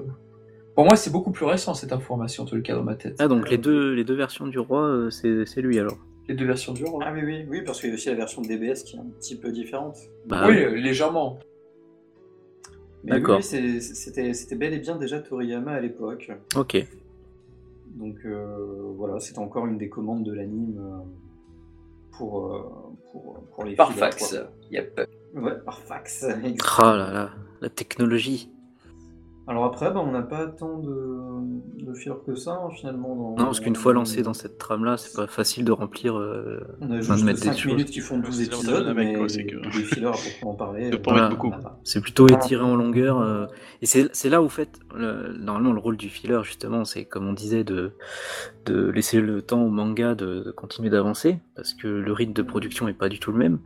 Pour 0.77 0.85
moi, 0.85 0.95
c'est 0.95 1.09
beaucoup 1.09 1.31
plus 1.31 1.45
récent 1.47 1.73
cette 1.73 1.91
information, 1.91 2.43
en 2.43 2.45
tout 2.45 2.61
cas, 2.61 2.75
dans 2.75 2.83
ma 2.83 2.93
tête. 2.93 3.15
Ah, 3.17 3.27
donc 3.27 3.49
les 3.49 3.57
deux, 3.57 3.95
les 3.95 4.03
deux 4.03 4.13
versions 4.13 4.45
du 4.45 4.59
roi, 4.59 4.83
euh, 4.83 5.09
c'est 5.09 5.59
lui 5.59 5.79
alors. 5.79 5.97
Les 6.27 6.35
deux 6.35 6.45
versions 6.45 6.71
du 6.71 6.85
roi. 6.85 7.03
Ah 7.03 7.11
oui, 7.15 7.21
oui, 7.25 7.47
oui, 7.49 7.63
parce 7.63 7.79
qu'il 7.79 7.89
y 7.89 7.91
a 7.93 7.95
aussi 7.95 8.09
la 8.09 8.13
version 8.13 8.43
de 8.43 8.47
DBS 8.47 8.83
qui 8.83 8.95
est 8.95 8.99
un 8.99 9.07
petit 9.19 9.35
peu 9.35 9.51
différente. 9.51 9.97
Bah, 10.27 10.45
oui, 10.47 10.59
euh, 10.59 10.75
légèrement. 10.75 11.39
Mais 13.03 13.13
oui, 13.13 13.21
D'accord. 13.21 13.37
oui, 13.37 13.81
c'était 13.81 14.55
bel 14.55 14.71
et 14.71 14.77
bien 14.77 14.97
déjà 14.97 15.19
Toriyama 15.19 15.71
à 15.71 15.79
l'époque. 15.79 16.31
Ok. 16.55 16.77
Donc 17.95 18.17
euh, 18.25 18.93
voilà, 18.97 19.19
c'était 19.19 19.39
encore 19.39 19.65
une 19.65 19.79
des 19.79 19.89
commandes 19.89 20.25
de 20.25 20.31
l'anime 20.31 20.77
euh, 20.77 22.17
pour, 22.19 22.53
euh, 22.53 22.61
pour, 23.11 23.43
pour 23.51 23.63
les 23.63 23.75
Par 23.75 23.93
fax. 23.93 24.37
Yep. 24.69 25.09
Ouais, 25.33 25.57
par 25.65 25.79
fax. 25.79 26.23
Ah 26.77 26.95
là 26.95 27.11
là, 27.11 27.31
la 27.61 27.69
technologie. 27.69 28.51
Alors 29.49 29.63
après, 29.63 29.91
bah, 29.91 30.01
on 30.05 30.11
n'a 30.11 30.23
pas 30.23 30.45
tant 30.47 30.77
de, 30.79 31.85
de 31.85 31.93
fillers 31.93 32.15
que 32.25 32.35
ça, 32.35 32.59
hein, 32.61 32.69
finalement. 32.75 33.15
Dans, 33.15 33.29
Non, 33.37 33.45
parce 33.45 33.61
qu'une 33.61 33.77
fois 33.77 33.93
lancé 33.93 34.21
dans 34.21 34.33
cette 34.33 34.57
trame-là, 34.57 34.97
c'est 34.97 35.15
pas 35.15 35.27
facile 35.27 35.63
de 35.63 35.71
remplir. 35.71 36.17
euh, 36.17 36.59
On 36.81 36.91
a 36.91 36.97
de 36.97 37.01
juste 37.01 37.23
des 37.25 37.35
5 37.35 37.57
choses. 37.57 37.71
minutes 37.71 37.89
qui 37.89 38.01
font 38.01 38.17
12 38.17 38.35
C'est 38.43 38.51
l'avantage 38.51 38.73
épisodes, 38.81 38.93
mais 38.95 39.13
quoi, 39.13 39.27
que- 39.27 39.77
des 39.77 39.83
fillers 39.85 40.07
à 40.07 40.11
proprement 40.11 40.53
parler. 40.55 40.89
De 40.91 40.97
pas 40.97 41.11
euh, 41.11 41.13
Voilà. 41.13 41.29
beaucoup. 41.29 41.47
en. 41.47 41.59
C'est 41.85 42.01
plutôt 42.01 42.27
étiré 42.27 42.61
en 42.61 42.75
longueur. 42.75 43.21
euh, 43.21 43.45
et 43.81 43.85
c'est 43.85 44.09
c'est 44.13 44.29
là 44.29 44.41
où, 44.41 44.45
en 44.45 44.49
fait, 44.49 44.79
le- 44.93 45.31
normalement, 45.37 45.71
le 45.71 45.79
rôle 45.79 45.95
du 45.95 46.09
filler, 46.09 46.39
justement, 46.43 46.83
c'est 46.83 47.05
comme 47.05 47.25
on 47.27 47.33
disait, 47.33 47.63
de, 47.63 47.93
de 48.65 48.89
laisser 48.89 49.21
le 49.21 49.41
temps 49.41 49.63
au 49.63 49.69
manga 49.69 50.13
de, 50.13 50.43
de 50.43 50.51
continuer 50.51 50.89
d'avancer, 50.89 51.39
parce 51.55 51.73
que 51.73 51.87
le 51.87 52.11
rythme 52.11 52.33
de 52.33 52.41
production 52.41 52.89
est 52.89 52.93
pas 52.93 53.07
du 53.07 53.19
tout 53.19 53.31
le 53.31 53.37
même. 53.37 53.59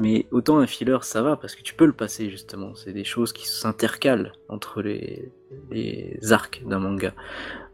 Mais 0.00 0.26
autant 0.30 0.58
un 0.58 0.66
filler, 0.66 0.98
ça 1.02 1.22
va, 1.22 1.36
parce 1.36 1.54
que 1.54 1.62
tu 1.62 1.74
peux 1.74 1.84
le 1.84 1.92
passer, 1.92 2.30
justement. 2.30 2.74
C'est 2.74 2.92
des 2.92 3.04
choses 3.04 3.32
qui 3.32 3.46
s'intercalent 3.46 4.32
entre 4.48 4.80
les, 4.82 5.30
les 5.70 6.18
arcs 6.32 6.62
d'un 6.66 6.78
manga. 6.78 7.14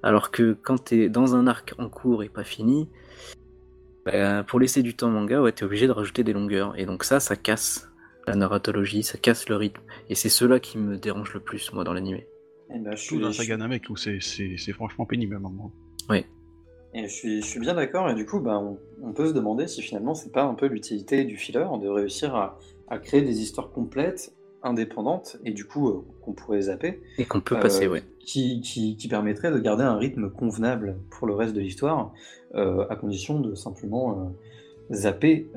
Alors 0.03 0.31
que 0.31 0.57
quand 0.61 0.85
t'es 0.85 1.09
dans 1.09 1.37
un 1.37 1.47
arc 1.47 1.75
en 1.79 1.89
cours 1.89 2.25
et 2.25 2.29
pas 2.29 2.45
fini, 2.45 2.89
bah, 4.05 4.45
pour 4.45 4.61
laisser 4.61 4.83
du 4.83 4.95
temps 4.95 5.09
au 5.09 5.13
manga, 5.13 5.41
ouais, 5.41 5.53
t'es 5.53 5.65
obligé 5.65 5.87
de 5.87 5.93
rajouter 5.93 6.25
des 6.25 6.33
longueurs. 6.33 6.79
Et 6.79 6.85
donc 6.85 7.05
ça, 7.05 7.21
ça 7.21 7.37
casse 7.37 7.91
la 8.27 8.35
narratologie, 8.35 9.03
ça 9.03 9.19
casse 9.19 9.49
le 9.49 9.57
rythme. 9.57 9.83
Et 10.09 10.15
c'est 10.15 10.29
cela 10.29 10.59
qui 10.61 10.79
me 10.79 10.97
dérange 10.97 11.33
le 11.33 11.41
plus, 11.41 11.73
moi, 11.73 11.85
dans 11.85 11.93
l'animé. 11.93 12.27
Eh 12.75 12.79
ben, 12.81 12.97
je 12.97 13.09
Tout 13.09 13.15
suis, 13.15 13.21
dans 13.21 13.33
Saga 13.33 13.57
Namek 13.57 13.89
où 13.89 13.97
c'est 13.97 14.73
franchement 14.73 15.07
pénible 15.07 15.35
à 15.35 15.39
un 15.39 15.41
moment. 15.41 15.73
Et 16.99 17.09
je 17.09 17.13
suis, 17.15 17.43
je 17.43 17.47
suis 17.47 17.61
bien 17.61 17.75
d'accord, 17.75 18.09
et 18.09 18.15
du 18.15 18.25
coup, 18.25 18.41
bah, 18.41 18.59
on, 18.59 18.79
on 19.03 19.13
peut 19.13 19.27
se 19.29 19.35
demander 19.35 19.67
si 19.69 19.83
finalement 19.83 20.15
c'est 20.15 20.33
pas 20.33 20.45
un 20.45 20.55
peu 20.55 20.67
l'utilité 20.67 21.25
du 21.25 21.37
filler 21.37 21.67
de 21.83 21.89
réussir 21.89 22.35
à, 22.35 22.59
à 22.89 22.99
créer 22.99 23.21
des 23.21 23.41
histoires 23.43 23.71
complètes, 23.71 24.33
indépendantes, 24.63 25.37
et 25.45 25.53
du 25.53 25.67
coup, 25.67 25.89
euh, 25.91 26.03
qu'on 26.23 26.33
pourrait 26.33 26.63
zapper, 26.63 27.03
Et 27.19 27.27
qu'on 27.27 27.41
peut 27.43 27.57
Euh, 27.57 27.61
passer, 27.61 27.87
ouais. 27.87 28.03
qui, 28.21 28.63
qui, 28.63 28.97
qui 28.97 29.09
permettrait 29.09 29.53
de 29.53 29.59
garder 29.59 29.85
un 29.85 29.97
rythme 29.99 30.31
convenable 30.31 30.97
pour 31.11 31.27
le 31.27 31.35
reste 31.35 31.55
de 31.55 31.61
l'histoire, 31.61 32.15
euh, 32.55 32.87
à 32.89 32.97
condition 32.97 33.41
de 33.41 33.55
simplement 33.55 34.33
zapper 34.91 35.51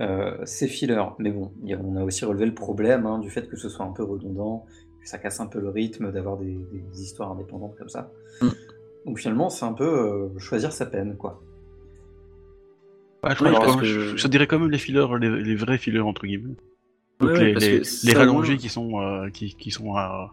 ces 0.43 0.67
fillers. 0.67 1.05
Mais 1.19 1.31
bon, 1.31 1.51
a- 1.69 1.77
on 1.83 1.95
a 1.95 2.03
aussi 2.03 2.25
relevé 2.25 2.47
le 2.47 2.53
problème 2.53 3.05
hein, 3.05 3.19
du 3.19 3.29
fait 3.29 3.47
que 3.47 3.55
ce 3.57 3.69
soit 3.69 3.85
un 3.85 3.93
peu 3.93 4.03
redondant, 4.03 4.65
que 5.01 5.07
ça 5.07 5.19
casse 5.19 5.39
un 5.39 5.47
peu 5.47 5.59
le 5.61 5.69
rythme 5.69 6.11
d'avoir 6.11 6.35
des, 6.37 6.57
des 6.91 7.01
histoires 7.01 7.31
indépendantes 7.31 7.75
comme 7.77 7.89
ça. 7.89 8.11
Mm. 8.41 8.47
Donc 9.09 9.17
finalement, 9.17 9.49
c'est 9.49 9.65
un 9.65 9.73
peu 9.73 9.85
euh, 10.35 10.37
choisir 10.37 10.71
sa 10.71 10.85
peine, 10.85 11.17
quoi. 11.17 11.41
Ouais, 13.23 13.31
je, 13.35 13.43
Ouais, 13.43 13.49
crois 13.51 13.65
parce 13.65 13.75
que 13.77 13.81
que- 13.81 13.87
je, 13.87 14.17
je 14.17 14.27
dirais 14.27 14.45
quand 14.45 14.59
même 14.59 14.69
les 14.69 14.77
fillers, 14.77 15.07
les, 15.19 15.41
les 15.43 15.55
vrais 15.55 15.79
fillers 15.79 15.99
entre 15.99 16.27
guillemets. 16.27 16.55
Donc 17.19 17.31
Ouais, 17.31 17.39
ouais, 17.39 17.53
les, 17.55 17.81
que 18.13 18.17
rallongés 18.17 18.57
qui 18.57 18.69
sont 18.69 19.01
euh, 19.01 19.29
qui, 19.31 19.55
qui 19.55 19.71
sont 19.71 19.95
à 19.95 20.31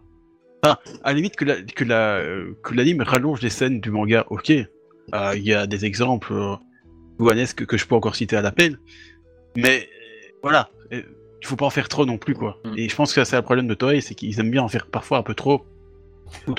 enfin, 0.63 0.77
à 1.03 1.09
la 1.09 1.13
limite 1.15 1.35
que 1.35 1.43
la 1.43 1.59
que 1.63 1.83
la 1.83 2.17
euh, 2.17 2.53
que 2.63 2.75
l'anime 2.75 3.01
rallonge 3.01 3.41
les 3.41 3.49
scènes 3.49 3.81
du 3.81 3.89
manga, 3.89 4.27
ok. 4.29 4.51
Euh, 4.51 5.33
Il 5.35 5.43
y 5.43 5.53
a 5.55 5.65
des 5.65 5.83
exemples 5.85 6.33
euh, 6.33 6.53
louanesques 7.17 7.65
que 7.65 7.77
je 7.77 7.87
peux 7.87 7.95
encore 7.95 8.15
citer 8.15 8.37
à 8.37 8.43
l'appel, 8.43 8.77
mais 9.57 9.79
euh, 9.81 10.37
voilà, 10.43 10.69
il 10.91 11.03
faut 11.45 11.55
pas 11.55 11.65
en 11.65 11.71
faire 11.71 11.89
trop 11.89 12.05
non 12.05 12.19
plus 12.19 12.35
quoi. 12.35 12.59
Mm. 12.63 12.73
Et 12.77 12.87
je 12.89 12.95
pense 12.95 13.11
que 13.11 13.23
c'est 13.23 13.35
le 13.37 13.41
problème 13.41 13.67
de 13.67 13.73
Toei, 13.73 14.01
c'est 14.01 14.13
qu'ils 14.13 14.39
aiment 14.39 14.51
bien 14.51 14.61
en 14.61 14.67
faire 14.67 14.85
parfois 14.85 15.17
un 15.17 15.23
peu 15.23 15.33
trop. 15.33 15.65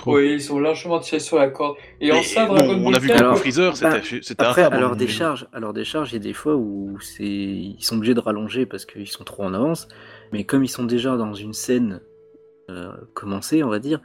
Oui, 0.06 0.34
ils 0.34 0.52
ont 0.52 0.58
largement 0.58 0.98
tiré 0.98 1.20
sur 1.20 1.38
la 1.38 1.48
corde. 1.48 1.76
Et 2.00 2.12
en 2.12 2.22
ça, 2.22 2.46
bon, 2.46 2.54
Dragon 2.54 2.82
on 2.84 2.92
a 2.92 2.98
vu 2.98 3.08
que 3.08 3.12
Alors, 3.12 3.38
Freezer, 3.38 3.74
bah, 3.80 4.00
c'était 4.02 4.42
Après, 4.42 4.62
infâme, 4.62 4.78
alors 4.78 4.92
hein, 4.92 4.96
des 4.96 5.08
charges, 5.08 5.46
alors 5.52 5.72
des 5.72 5.84
charges, 5.84 6.10
il 6.12 6.14
y 6.14 6.16
a 6.16 6.22
des 6.22 6.32
fois 6.32 6.56
où 6.56 6.98
c'est, 7.00 7.24
ils 7.24 7.82
sont 7.82 7.96
obligés 7.96 8.14
de 8.14 8.20
rallonger 8.20 8.66
parce 8.66 8.84
qu'ils 8.84 9.08
sont 9.08 9.24
trop 9.24 9.44
en 9.44 9.54
avance. 9.54 9.88
Mais 10.32 10.44
comme 10.44 10.64
ils 10.64 10.68
sont 10.68 10.84
déjà 10.84 11.16
dans 11.16 11.34
une 11.34 11.52
scène 11.52 12.00
euh, 12.70 12.92
commencée, 13.14 13.62
on 13.62 13.68
va 13.68 13.78
dire, 13.78 14.00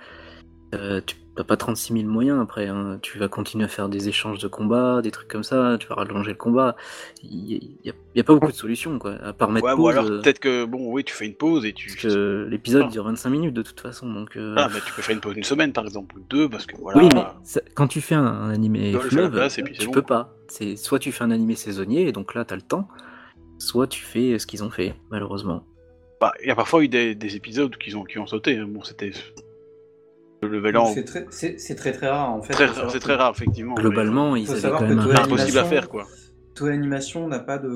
euh, 0.73 1.01
tu 1.05 1.15
n'as 1.37 1.43
pas 1.43 1.57
36 1.57 1.93
000 1.93 2.05
moyens 2.05 2.39
après. 2.41 2.67
hein. 2.67 2.99
Tu 3.01 3.17
vas 3.17 3.27
continuer 3.27 3.65
à 3.65 3.67
faire 3.67 3.89
des 3.89 4.07
échanges 4.09 4.37
de 4.39 4.47
combats, 4.47 5.01
des 5.01 5.09
trucs 5.11 5.27
comme 5.27 5.43
ça. 5.43 5.77
Tu 5.79 5.87
vas 5.87 5.95
rallonger 5.95 6.31
le 6.31 6.37
combat. 6.37 6.75
Il 7.23 7.43
n'y 7.43 7.55
a, 7.89 7.93
il 8.15 8.17
y 8.17 8.19
a 8.19 8.23
pas 8.23 8.33
beaucoup 8.33 8.51
de 8.51 8.55
solutions, 8.57 8.99
quoi. 8.99 9.15
À 9.23 9.33
part 9.33 9.49
mettre 9.49 9.65
Ouais, 9.65 9.73
ou 9.73 9.77
pause. 9.77 9.91
alors 9.91 10.05
euh, 10.05 10.21
peut-être 10.21 10.39
que 10.39 10.65
bon, 10.65 10.91
oui, 10.91 11.03
tu 11.03 11.13
fais 11.13 11.25
une 11.25 11.33
pause 11.35 11.65
et 11.65 11.73
tu. 11.73 11.87
parce 11.89 12.01
que 12.13 12.47
l'épisode 12.49 12.83
Ah. 12.87 12.91
dure 12.91 13.03
25 13.05 13.29
minutes 13.29 13.53
de 13.53 13.61
toute 13.63 13.79
façon, 13.79 14.11
donc. 14.11 14.37
euh, 14.37 14.53
Ah, 14.57 14.69
mais 14.73 14.79
tu 14.85 14.93
peux 14.93 15.01
faire 15.01 15.15
une 15.15 15.21
pause 15.21 15.33
d'une 15.33 15.43
semaine 15.43 15.73
par 15.73 15.85
exemple, 15.85 16.15
ou 16.17 16.21
deux, 16.29 16.47
parce 16.47 16.65
que 16.65 16.75
voilà. 16.77 16.99
Oui, 17.01 17.09
mais 17.13 17.23
ça- 17.43 17.61
quand 17.73 17.87
tu 17.87 17.99
fais 18.01 18.15
un, 18.15 18.25
un 18.25 18.49
animé 18.51 18.93
fleuve, 18.99 19.31
tu 19.49 19.85
bon, 19.87 19.91
peux 19.91 20.01
quoi. 20.01 20.25
pas. 20.25 20.35
C'est 20.47 20.75
soit 20.75 20.99
tu 20.99 21.11
fais 21.11 21.23
un 21.23 21.31
animé 21.31 21.55
saisonnier 21.55 22.07
et 22.07 22.11
donc 22.11 22.35
là 22.35 22.45
t'as 22.45 22.55
le 22.55 22.61
temps, 22.61 22.87
soit 23.57 23.87
tu 23.87 24.03
fais 24.03 24.37
ce 24.37 24.45
qu'ils 24.45 24.63
ont 24.63 24.69
fait 24.69 24.93
malheureusement. 25.09 25.63
Bah, 26.21 26.31
il 26.41 26.47
y 26.47 26.51
a 26.51 26.55
parfois 26.55 26.83
eu 26.83 26.87
des, 26.87 27.15
des 27.15 27.35
épisodes 27.35 27.75
qui 27.77 27.93
ont, 27.95 28.03
qui 28.05 28.17
ont 28.17 28.27
sauté. 28.27 28.57
hein. 28.57 28.65
Bon, 28.69 28.81
c'était. 28.83 29.11
Level. 30.47 30.75
C'est 30.93 31.03
très, 31.03 31.25
c'est- 31.29 31.57
c'est 31.59 31.75
très 31.75 31.91
très 31.91 32.07
rare 32.09 32.31
en 32.33 32.41
fait. 32.41 32.53
Très 32.53 32.67
c'est 32.89 32.99
très 32.99 33.15
rare, 33.15 33.31
effectivement. 33.35 33.75
Globalement, 33.75 34.33
avaient 34.33 34.45
savoir 34.45 34.79
quand 34.81 34.87
que 34.87 34.93
même 34.93 34.99
impossible 34.99 35.57
à 35.57 35.61
Animation- 35.61 35.65
faire, 35.65 35.89
quoi. 35.89 36.05
Toei 36.55 36.71
Animation 36.73 37.27
n'a 37.27 37.39
pas 37.39 37.57
de 37.57 37.71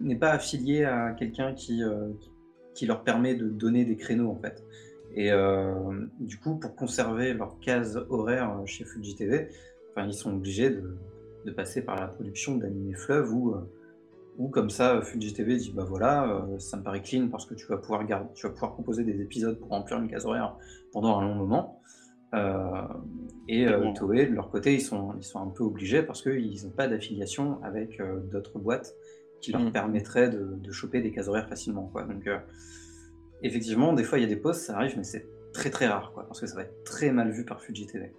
n'est 0.00 0.16
pas 0.16 0.30
affilié 0.30 0.84
à 0.84 1.10
quelqu'un 1.12 1.52
qui 1.54 1.82
euh, 1.82 2.08
qui 2.74 2.86
leur 2.86 3.02
permet 3.02 3.34
de 3.34 3.48
donner 3.48 3.84
des 3.84 3.96
créneaux 3.96 4.30
en 4.30 4.36
fait. 4.36 4.62
Et 5.14 5.32
euh, 5.32 5.72
du 6.20 6.38
coup, 6.38 6.56
pour 6.56 6.76
conserver 6.76 7.32
leur 7.32 7.58
case 7.60 7.98
horaire 8.10 8.50
euh, 8.60 8.66
chez 8.66 8.84
Fuji 8.84 9.16
TV, 9.16 9.48
enfin, 9.90 10.06
ils 10.06 10.12
sont 10.14 10.32
obligés 10.34 10.68
de, 10.70 10.96
de 11.46 11.50
passer 11.52 11.80
par 11.82 11.96
la 11.98 12.06
production 12.06 12.56
d'animé 12.56 12.92
fleuve 12.94 13.32
ou 13.34 13.54
ou 14.38 14.48
comme 14.48 14.70
ça 14.70 15.00
Fuji 15.02 15.32
TV 15.32 15.56
dit 15.56 15.72
bah 15.72 15.84
voilà, 15.84 16.28
euh, 16.28 16.58
ça 16.58 16.76
me 16.76 16.82
paraît 16.82 17.02
clean 17.02 17.28
parce 17.28 17.46
que 17.46 17.54
tu 17.54 17.66
vas 17.66 17.78
pouvoir 17.78 18.04
garder, 18.04 18.28
tu 18.34 18.46
vas 18.46 18.52
pouvoir 18.52 18.72
proposer 18.74 19.04
des 19.04 19.20
épisodes 19.20 19.58
pour 19.58 19.70
remplir 19.70 19.98
une 19.98 20.08
case 20.08 20.26
horaire 20.26 20.56
pendant 20.92 21.18
un 21.18 21.22
long 21.22 21.34
moment. 21.34 21.80
Euh, 22.34 22.82
et 23.48 23.66
euh. 23.66 23.92
Toei, 23.94 24.26
de 24.26 24.34
leur 24.34 24.50
côté, 24.50 24.74
ils 24.74 24.80
sont, 24.80 25.14
ils 25.16 25.24
sont 25.24 25.40
un 25.40 25.48
peu 25.48 25.64
obligés 25.64 26.02
parce 26.02 26.22
qu'ils 26.22 26.64
n'ont 26.64 26.70
pas 26.70 26.88
d'affiliation 26.88 27.62
avec 27.62 28.00
euh, 28.00 28.20
d'autres 28.30 28.58
boîtes 28.58 28.94
qui 29.40 29.52
leur 29.52 29.62
Mm. 29.62 29.72
permettraient 29.72 30.28
de, 30.28 30.56
de 30.56 30.72
choper 30.72 31.00
des 31.00 31.12
cases 31.12 31.28
horaires 31.28 31.48
facilement. 31.48 31.86
Quoi. 31.86 32.02
Donc, 32.02 32.28
effectivement, 33.42 33.92
des 33.92 34.02
fois, 34.02 34.18
il 34.18 34.22
y 34.22 34.24
a 34.24 34.28
des 34.28 34.36
pauses, 34.36 34.56
ça 34.56 34.76
arrive, 34.76 34.94
mais 34.96 35.04
c'est 35.04 35.28
très 35.52 35.70
très 35.70 35.86
rare, 35.86 36.12
quoi, 36.12 36.26
parce 36.26 36.40
que 36.40 36.46
ça 36.46 36.56
va 36.56 36.62
être 36.62 36.84
très 36.84 37.12
mal 37.12 37.30
vu 37.30 37.44
par 37.44 37.62
Fuji 37.62 37.86
TV. 37.86 38.12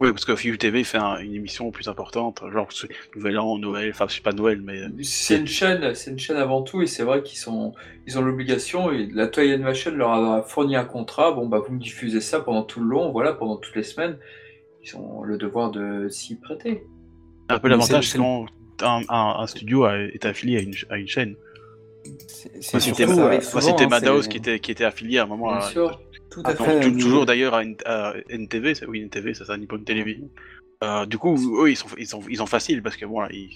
Oui, 0.00 0.12
parce 0.12 0.24
que 0.24 0.34
Fuji 0.34 0.56
TV 0.56 0.82
fait 0.82 0.96
un- 0.96 1.18
une 1.18 1.34
émission 1.34 1.70
plus 1.70 1.86
importante, 1.88 2.42
genre 2.52 2.68
c'est 2.72 2.88
Nouvel 3.14 3.38
An, 3.38 3.58
Noël, 3.58 3.90
enfin, 3.90 4.06
je 4.08 4.14
sais 4.14 4.22
pas 4.22 4.32
Noël, 4.32 4.62
mais. 4.64 4.80
C'est 5.02 5.36
une 5.36 5.46
chaîne, 5.46 5.94
c'est 5.94 6.10
une 6.10 6.18
chaîne 6.18 6.38
avant 6.38 6.62
tout, 6.62 6.80
et 6.80 6.86
c'est 6.86 7.02
vrai 7.02 7.22
qu'ils 7.22 7.38
sont, 7.38 7.74
ils 8.06 8.18
ont 8.18 8.22
l'obligation. 8.22 8.90
Et 8.90 9.08
la 9.12 9.26
Toei 9.26 9.52
Animation 9.52 9.90
leur 9.94 10.10
a 10.12 10.42
fourni 10.42 10.74
un 10.74 10.86
contrat. 10.86 11.32
Bon 11.32 11.46
bah 11.46 11.58
vous 11.58 11.74
me 11.74 11.78
diffusez 11.78 12.22
ça 12.22 12.40
pendant 12.40 12.62
tout 12.62 12.80
le 12.80 12.86
long, 12.88 13.12
voilà, 13.12 13.34
pendant 13.34 13.56
toutes 13.56 13.76
les 13.76 13.82
semaines. 13.82 14.16
Ils 14.82 14.96
ont 14.96 15.22
le 15.22 15.36
devoir 15.36 15.70
de 15.70 16.08
s'y 16.08 16.36
prêter. 16.36 16.82
Un 17.50 17.58
peu 17.58 17.68
l'avantage, 17.68 18.06
c'est- 18.06 18.12
c'est 18.12 18.18
quand 18.18 18.46
un, 18.82 19.02
un- 19.10 19.34
un 19.40 19.46
studio 19.46 19.84
a- 19.84 19.98
est 19.98 20.24
affilié 20.24 20.56
à 20.56 20.60
une, 20.62 20.74
à 20.88 20.96
une 20.96 21.08
chaîne. 21.08 21.34
C'est 22.32 22.72
Moi, 22.72 22.80
c'est 22.80 23.02
euh, 23.02 23.06
moi, 23.16 23.60
c'était 23.60 23.84
hein, 23.84 23.88
Madhouse 23.88 24.22
c'est- 24.24 24.30
qui 24.30 24.36
était, 24.38 24.58
qui 24.60 24.70
était 24.70 24.84
affilié 24.84 25.18
à 25.18 25.24
un 25.24 25.26
moment 25.26 25.48
Bien 25.48 25.58
à. 25.58 25.60
sûr. 25.70 26.00
Tout 26.30 26.42
à 26.44 26.54
fait. 26.54 26.92
toujours 26.92 27.26
d'ailleurs 27.26 27.54
à, 27.54 28.14
NTV, 28.28 28.74
c'est- 28.74 28.86
oui, 28.86 29.00
NTV, 29.02 29.34
c'est 29.34 29.44
ça, 29.44 29.56
Nippon 29.56 29.78
Télévision. 29.78 30.28
Euh, 30.82 31.04
du 31.06 31.18
coup, 31.18 31.36
eux, 31.62 31.70
ils 31.70 31.76
sont, 31.76 31.88
ils 31.98 32.06
sont, 32.06 32.22
ils 32.28 32.36
sont 32.38 32.46
faciles 32.46 32.82
parce 32.82 32.96
que 32.96 33.04
bon, 33.04 33.20
là, 33.20 33.28
ils, 33.32 33.50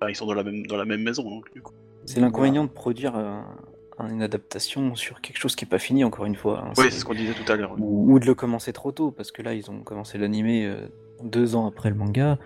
enfin, 0.00 0.10
ils 0.10 0.14
sont 0.16 0.26
dans 0.26 0.34
la 0.34 0.42
même, 0.44 0.66
dans 0.66 0.76
la 0.76 0.84
même 0.84 1.02
maison. 1.02 1.28
Donc, 1.28 1.52
du 1.52 1.60
coup. 1.60 1.72
c'est 2.06 2.20
l'inconvénient 2.20 2.64
de 2.64 2.70
produire 2.70 3.16
un- 3.16 3.44
une 4.10 4.22
adaptation 4.22 4.94
sur 4.94 5.20
quelque 5.20 5.38
chose 5.38 5.56
qui 5.56 5.64
est 5.64 5.68
pas 5.68 5.78
fini 5.78 6.04
encore 6.04 6.26
une 6.26 6.36
fois. 6.36 6.60
hein. 6.60 6.68
Ouais, 6.68 6.84
C'est- 6.84 6.90
c'est 6.90 6.98
ce 7.00 7.04
qu'on 7.04 7.14
disait 7.14 7.32
tout 7.34 7.50
à 7.50 7.56
l'heure. 7.56 7.74
ou, 7.78 8.12
ou 8.12 8.18
de 8.18 8.26
le 8.26 8.34
commencer 8.34 8.72
trop 8.72 8.92
tôt 8.92 9.10
parce 9.10 9.32
que 9.32 9.40
là 9.42 9.54
ils 9.54 9.70
ont 9.70 9.80
commencé 9.82 10.18
l'animé 10.18 10.66
euh, 10.66 10.86
deux 11.24 11.56
ans 11.56 11.66
après 11.66 11.88
le 11.90 11.96
manga. 11.96 12.38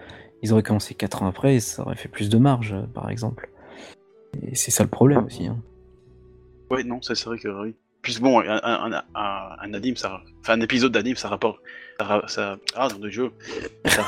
Ils 0.43 0.53
auraient 0.53 0.63
commencé 0.63 0.95
quatre 0.95 1.23
ans 1.23 1.27
après 1.27 1.57
et 1.57 1.61
ça 1.61 1.83
aurait 1.83 1.97
fait 1.97 2.09
plus 2.09 2.29
de 2.31 2.39
marge 2.39 2.73
euh, 2.73 2.83
par 2.95 3.11
exemple. 3.11 3.51
Et 4.43 4.55
c'est 4.55 4.71
ça 4.71 4.85
le 4.85 4.89
problème 4.91 5.25
aussi. 5.25 5.47
hein. 5.49 5.59
Ouais, 6.71 6.85
non, 6.85 7.03
ça, 7.03 7.15
c'est 7.17 7.27
vrai 7.27 7.37
que 7.39 7.49
oui. 7.49 7.75
Puis 8.03 8.19
bon, 8.21 8.41
un, 8.41 8.61
un, 8.63 9.03
un, 9.15 9.97
ça, 9.97 10.23
enfin 10.41 10.55
un 10.55 10.61
épisode 10.61 10.93
d'anime, 10.93 11.17
ça 11.17 11.29
rapporte, 11.29 11.59
ça, 12.27 12.57
ah 12.75 12.89
non 12.91 12.99
de 12.99 13.11
jeu, 13.11 13.31
ça, 13.85 14.03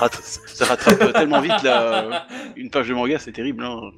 ça 0.46 0.64
rattrape 0.64 1.12
tellement 1.12 1.40
vite 1.40 1.62
la, 1.62 2.26
une 2.56 2.70
page 2.70 2.88
de 2.88 2.94
manga, 2.94 3.18
c'est 3.18 3.32
terrible. 3.32 3.62
Hein. 3.64 3.90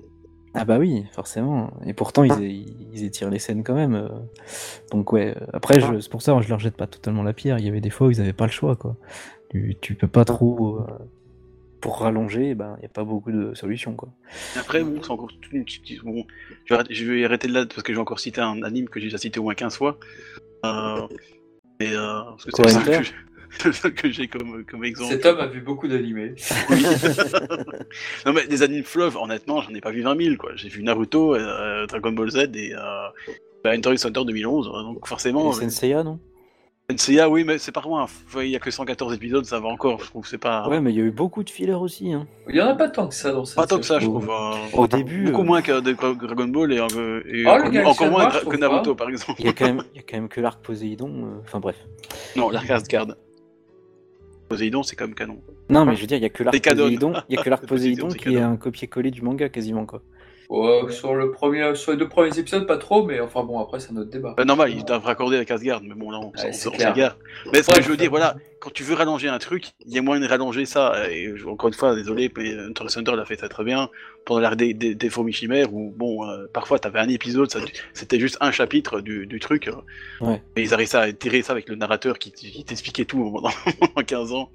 Ah 0.54 0.64
bah 0.64 0.78
oui, 0.78 1.04
forcément. 1.12 1.72
Et 1.86 1.94
pourtant, 1.94 2.24
ils, 2.24 2.88
ils 2.92 3.04
étirent 3.04 3.30
les 3.30 3.38
scènes 3.38 3.62
quand 3.64 3.74
même. 3.74 3.94
euh. 3.94 4.08
Donc 4.90 5.12
ouais, 5.12 5.36
euh, 5.36 5.46
après, 5.52 5.80
c'est 6.00 6.10
pour 6.10 6.22
ça 6.22 6.40
je 6.40 6.48
leur 6.48 6.58
jette 6.58 6.76
pas 6.76 6.86
totalement 6.86 7.22
la 7.22 7.32
pierre. 7.32 7.58
Il 7.58 7.64
y 7.64 7.68
avait 7.68 7.80
des 7.80 7.90
fois 7.90 8.06
où 8.08 8.10
ils 8.10 8.20
avaient 8.20 8.32
pas 8.32 8.46
le 8.46 8.52
choix, 8.52 8.76
quoi. 8.76 8.96
Tu, 9.50 9.76
tu 9.80 9.94
peux 9.94 10.08
pas 10.08 10.24
trop... 10.24 10.78
euh, 10.78 10.86
pour 11.85 11.98
rallonger, 12.01 12.55
ben, 12.55 12.77
il 12.78 12.81
n'y 12.81 12.86
a 12.86 12.89
pas 12.89 13.05
beaucoup 13.05 13.31
de 13.31 13.52
solutions, 13.55 13.93
quoi. 13.94 14.09
Après, 14.59 14.82
bon, 14.82 15.02
c'est 15.02 15.11
encore 15.11 15.28
toute 15.28 15.52
une 15.52 15.66
petite- 15.66 16.02
bon, 16.02 16.24
je 16.65 16.73
vais, 16.73 16.77
arrêter, 16.81 16.94
je 16.94 17.05
vais 17.12 17.24
arrêter 17.27 17.47
de 17.47 17.52
là 17.52 17.66
parce 17.66 17.82
que 17.82 17.93
j'ai 17.93 17.98
encore 18.01 18.20
cité 18.20 18.40
un 18.40 18.62
anime 18.62 18.89
que 18.89 18.98
j'ai 19.01 19.06
déjà 19.09 19.19
cité 19.19 19.39
au 19.39 19.43
moins 19.43 19.55
15 19.55 19.77
fois. 19.77 19.98
Euh, 20.65 21.02
et, 21.81 21.93
euh, 21.93 22.23
parce 22.23 22.44
que 22.47 22.51
c'est 22.56 23.65
le 23.66 23.73
seul 23.74 23.94
que 23.94 24.11
j'ai- 24.11 24.28
comme, 24.28 24.65
comme 24.65 24.82
exemple. 24.82 25.12
Cet 25.12 25.27
homme 25.27 25.40
a 25.40 25.47
vu 25.47 25.61
beaucoup 25.61 25.86
d'animés. 25.86 26.35
Oui. 26.70 26.82
non 28.24 28.32
mais 28.32 28.47
des 28.47 28.62
animes 28.62 28.82
fleuves, 28.85 29.19
honnêtement, 29.19 29.61
j'en 29.61 29.74
ai 29.74 29.82
pas 29.82 29.90
vu 29.90 30.01
20 30.01 30.16
000 30.23 30.36
quoi. 30.36 30.52
J'ai 30.56 30.70
vu 30.70 30.82
Naruto, 30.82 31.35
euh, 31.35 31.86
Dragon 31.86 32.12
Ball 32.12 32.31
Z 32.31 32.48
et 32.55 32.74
euh, 32.74 32.78
bah, 33.62 33.73
Hunter 33.73 33.93
x 33.93 34.06
Hunter 34.06 34.23
2011. 34.27 34.70
hein, 34.74 34.82
Donc 34.85 35.06
forcément, 35.06 35.51
Et 35.52 35.65
Senseiya, 35.65 36.02
non? 36.02 36.19
NCA 36.90 37.31
oui, 37.31 37.44
mais 37.44 37.56
c'est 37.56 37.73
pas 37.73 37.81
loin. 37.81 38.05
Il 38.36 38.48
y 38.48 38.56
a 38.56 38.59
que 38.59 38.70
114 38.70 39.15
épisodes, 39.15 39.47
ça 39.47 39.59
va 39.59 39.69
encore. 39.69 40.01
Je 40.01 40.05
trouve 40.11 40.27
c'est 40.27 40.36
pas 40.36 40.69
Ouais, 40.69 40.81
mais 40.82 40.93
il 40.93 40.98
y 40.98 41.01
a 41.01 41.05
eu 41.05 41.11
beaucoup 41.11 41.43
de 41.43 41.48
fillers 41.48 41.73
aussi. 41.73 42.12
Hein. 42.12 42.27
Il 42.47 42.56
y 42.56 42.61
en 42.61 42.66
a 42.66 42.74
pas 42.74 42.90
tant 42.90 43.09
que 43.09 43.15
ça 43.15 43.32
dans 43.32 43.47
cette 43.47 43.56
pas 43.56 43.66
tant 43.66 43.78
que 43.78 43.86
ça, 43.86 43.98
je 43.98 44.06
Au- 44.06 44.11
trouve. 44.19 44.28
euh, 44.31 44.55
Au 44.77 44.86
début, 44.86 45.24
beaucoup 45.24 45.40
euh, 45.40 45.44
moins 45.44 45.62
que 45.62 45.81
Dragon 45.81 46.47
Ball 46.48 46.74
et, 46.74 46.78
euh, 46.81 47.23
et 47.27 47.47
Ah, 47.47 47.55
encore, 47.89 48.11
moins 48.11 48.28
que 48.28 48.56
Naruto 48.59 48.94
pas. 48.94 49.05
par 49.05 49.11
exemple. 49.11 49.40
il 49.40 49.47
y, 49.47 49.48
a 49.48 49.55
quand 49.55 49.65
même, 49.65 49.82
il 49.94 49.97
y 49.97 50.01
a 50.01 50.02
quand 50.02 50.16
même 50.19 50.28
que 50.28 50.43
l'arc 50.43 50.61
Poséidon. 50.62 51.09
euh, 51.24 51.40
Enfin 51.43 51.59
bref. 51.59 51.77
Non, 52.36 52.51
l'arc 52.51 52.69
Asgard. 52.69 53.06
Poséidon, 54.51 54.82
c'est 54.82 54.94
comme 54.94 55.15
canon. 55.15 55.40
Non, 55.70 55.86
mais 55.86 55.97
je 55.97 56.02
veux 56.02 56.06
dire, 56.06 56.19
il 56.19 56.23
y 56.23 56.27
a 56.27 56.28
que 56.28 56.43
l'arc. 56.44 56.55
Poséidon, 56.62 57.15
il 57.31 57.36
y 57.36 57.39
a 57.39 57.43
que 57.43 57.48
l'arc 57.48 57.65
Poséidon, 57.66 58.09
Poséidon 58.09 58.11
c'est 58.11 58.19
qui 58.31 58.36
est 58.36 58.40
un 58.43 58.56
copier-coller 58.56 59.11
du 59.11 59.23
manga 59.23 59.48
quasiment, 59.48 59.86
quoi. 59.86 60.02
Ouais, 60.50 60.82
sur, 60.90 61.14
le 61.14 61.30
premier, 61.30 61.74
sur 61.74 61.92
les 61.92 61.98
deux 61.98 62.08
premiers 62.08 62.38
épisodes, 62.38 62.66
pas 62.66 62.76
trop, 62.76 63.04
mais 63.04 63.18
enfin 63.20 63.42
bon, 63.44 63.58
après, 63.60 63.80
c'est 63.80 63.92
un 63.92 63.96
autre 63.96 64.10
débat. 64.10 64.34
Bah, 64.36 64.44
normal, 64.44 64.70
ils 64.72 64.84
doivent 64.84 65.04
raccorder 65.04 65.36
la 65.38 65.44
casse-garde, 65.44 65.84
mais 65.86 65.94
bon, 65.94 66.10
là, 66.10 66.18
on, 66.20 66.26
Ouais, 66.26 66.30
on- 66.48 66.52
c'est 66.52 66.68
on 66.68 66.72
s'égare. 66.72 67.16
Mais 67.52 67.62
ce 67.62 67.68
que 67.70 67.76
Ouais, 67.76 67.82
je 67.82 67.88
veux 67.88 67.96
dire, 67.96 68.10
voilà, 68.10 68.36
quand 68.60 68.70
tu 68.72 68.82
veux 68.82 68.94
rallonger 68.94 69.28
un 69.28 69.38
truc, 69.38 69.72
il 69.86 69.92
y 69.92 69.98
a 69.98 70.02
moyen 70.02 70.20
de 70.22 70.28
rallonger 70.28 70.66
ça. 70.66 71.10
Et 71.10 71.32
encore 71.46 71.68
une 71.68 71.74
fois, 71.74 71.94
désolé, 71.94 72.30
mais 72.36 72.54
Hunter 72.58 72.84
Hunter 72.96 73.16
l'a 73.16 73.24
fait 73.24 73.36
très 73.36 73.48
très 73.48 73.64
bien 73.64 73.88
pendant 74.26 74.40
l'ère 74.40 74.56
des, 74.56 74.74
des, 74.74 74.94
des 74.94 75.10
fourmis 75.10 75.32
chimères, 75.32 75.72
où 75.72 75.90
bon, 75.96 76.28
euh, 76.28 76.46
parfois 76.52 76.78
t'avais 76.78 76.98
un 77.00 77.08
épisode, 77.08 77.50
ça- 77.50 77.60
c'était 77.94 78.20
juste 78.20 78.36
un 78.40 78.50
chapitre 78.50 79.00
du, 79.00 79.26
du 79.26 79.40
truc. 79.40 79.68
euh, 79.68 79.72
Ouais. 80.20 80.42
Mais 80.56 80.62
ils 80.62 80.74
arrivaient 80.74 80.96
à 80.96 81.12
tirer 81.12 81.42
ça 81.42 81.52
avec 81.52 81.68
le 81.68 81.76
narrateur 81.76 82.18
qui, 82.18 82.32
qui 82.32 82.64
t'expliquait 82.64 83.04
tout 83.06 83.30
pendant, 83.32 83.50
pendant 83.80 84.06
15 84.06 84.32
ans. 84.32 84.50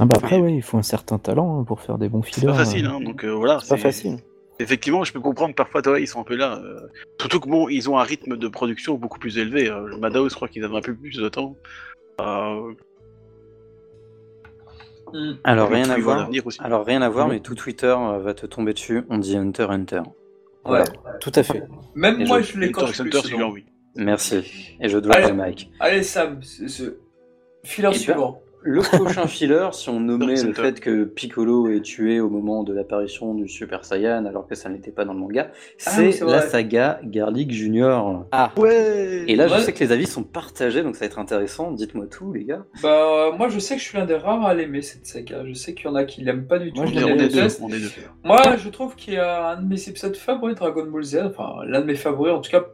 Ah 0.00 0.06
bah 0.06 0.16
après, 0.16 0.38
oui, 0.40 0.54
il 0.56 0.62
faut 0.62 0.78
un 0.78 0.82
certain 0.82 1.18
talent 1.18 1.60
hein, 1.60 1.64
pour 1.64 1.82
faire 1.82 1.98
des 1.98 2.08
bons 2.08 2.22
C'est 2.22 2.34
fillers. 2.34 2.46
pas 2.48 2.54
facile, 2.54 2.86
euh, 2.86 2.90
hein, 2.90 3.00
donc 3.00 3.24
euh, 3.24 3.30
voilà. 3.30 3.58
C'est 3.62 3.74
pas 3.76 3.80
facile. 3.82 4.16
Effectivement, 4.62 5.04
je 5.04 5.12
peux 5.12 5.20
comprendre 5.20 5.50
que 5.52 5.56
parfois, 5.56 5.82
toi, 5.82 6.00
ils 6.00 6.06
sont 6.08 6.20
un 6.20 6.24
peu 6.24 6.36
là. 6.36 6.58
euh, 6.64 6.80
surtout 7.20 7.40
que 7.40 7.48
bon, 7.48 7.68
ils 7.68 7.90
ont 7.90 7.98
un 7.98 8.02
rythme 8.04 8.36
de 8.36 8.48
production 8.48 8.94
beaucoup 8.94 9.18
plus 9.18 9.36
élevé. 9.38 9.68
euh, 9.68 9.86
le 9.88 9.96
Madhouse, 9.98 10.30
je 10.30 10.36
crois 10.36 10.48
qu'ils 10.48 10.64
avaient 10.64 10.76
un 10.76 10.80
peu 10.80 10.94
plus 10.94 11.16
de 11.16 11.28
temps. 11.28 11.56
Euh, 12.20 12.72
Hmm. 15.14 15.32
Alors 15.44 15.68
rien 15.68 15.90
à 15.90 15.98
voir. 15.98 16.30
Alors 16.60 16.86
rien 16.86 17.02
à 17.02 17.08
voir, 17.10 17.28
mais 17.28 17.40
tout 17.40 17.54
Twitter 17.54 17.94
euh, 17.98 18.18
va 18.20 18.32
te 18.32 18.46
tomber 18.46 18.72
dessus. 18.72 19.02
On 19.10 19.18
dit 19.18 19.36
Hunter 19.36 19.66
Hunter. 19.68 20.00
Ouais. 20.64 20.84
Tout 21.20 21.32
à 21.34 21.42
fait. 21.42 21.64
Même 21.94 22.20
Et 22.20 22.24
moi, 22.24 22.40
je- 22.40 22.52
je, 22.52 22.62
x 22.64 22.78
plus. 22.78 23.00
Hunter, 23.02 23.18
celui-là, 23.22 23.48
oui. 23.48 23.66
Merci. 23.94 24.74
Et 24.80 24.88
je 24.88 24.96
dois 24.96 25.20
le 25.20 25.34
Mike. 25.34 25.70
Allez, 25.80 26.02
Sam, 26.02 26.40
filler 26.42 26.88
Eh 27.64 27.82
ben, 27.82 27.92
suivant. 27.92 28.40
Le 28.64 28.80
prochain 28.80 29.26
filler, 29.26 29.68
si 29.72 29.88
on 29.88 30.00
nommait 30.00 30.40
le 30.42 30.52
fait 30.52 30.78
que 30.80 31.04
Piccolo 31.04 31.68
est 31.68 31.80
tué 31.80 32.20
au 32.20 32.28
moment 32.30 32.62
de 32.62 32.72
l'apparition 32.72 33.34
du 33.34 33.48
Super 33.48 33.84
Saiyan, 33.84 34.24
alors 34.24 34.46
que 34.46 34.54
ça 34.54 34.68
n'était 34.68 34.90
pas 34.90 35.04
dans 35.04 35.12
le 35.14 35.18
manga, 35.18 35.50
Ah 35.86 35.90
c'est 35.90 36.20
la 36.20 36.42
saga 36.42 37.00
Garlic 37.04 37.50
Junior. 37.50 38.26
Ouais 38.56 39.24
Et 39.26 39.36
là, 39.36 39.48
je 39.48 39.58
sais 39.60 39.72
que 39.72 39.80
les 39.80 39.92
avis 39.92 40.06
sont 40.06 40.22
partagés, 40.22 40.82
donc 40.82 40.94
ça 40.96 41.00
va 41.00 41.06
être 41.06 41.18
intéressant. 41.18 41.72
Dites-moi 41.72 42.06
tout, 42.06 42.32
les 42.32 42.44
gars. 42.44 42.64
Bah, 42.82 43.30
moi, 43.36 43.48
je 43.48 43.58
sais 43.58 43.74
que 43.74 43.80
je 43.80 43.86
suis 43.88 43.98
l'un 43.98 44.06
des 44.06 44.16
rares 44.16 44.44
à 44.46 44.54
l'aimer, 44.54 44.82
cette 44.82 45.06
saga. 45.06 45.42
Je 45.46 45.52
sais 45.54 45.74
qu'il 45.74 45.86
y 45.86 45.88
en 45.88 45.94
a 45.94 46.04
qui 46.04 46.22
l'aiment 46.22 46.46
pas 46.46 46.58
du 46.58 46.72
tout. 46.72 46.78
Moi, 46.82 46.86
je 46.86 46.92
qui 46.92 46.98
on 47.04 47.08
est, 47.08 47.08
l'aime 47.08 47.14
on 47.14 47.18
la 47.18 47.24
est 47.24 47.28
deux, 47.28 47.34
détestent. 47.34 47.60
on 47.62 47.68
est 47.68 47.80
deux. 47.80 47.90
Moi, 48.24 48.40
je 48.56 48.68
trouve 48.68 48.94
qu'il 48.96 49.14
y 49.14 49.18
a 49.18 49.50
un 49.50 49.60
de 49.62 49.66
mes 49.66 49.88
épisodes 49.88 50.16
favoris 50.16 50.54
de 50.54 50.60
Dragon 50.60 50.86
Ball 50.86 51.02
Z, 51.02 51.18
enfin 51.26 51.64
l'un 51.66 51.80
de 51.80 51.86
mes 51.86 51.94
favoris, 51.96 52.32
en 52.32 52.40
tout 52.40 52.50
cas 52.50 52.64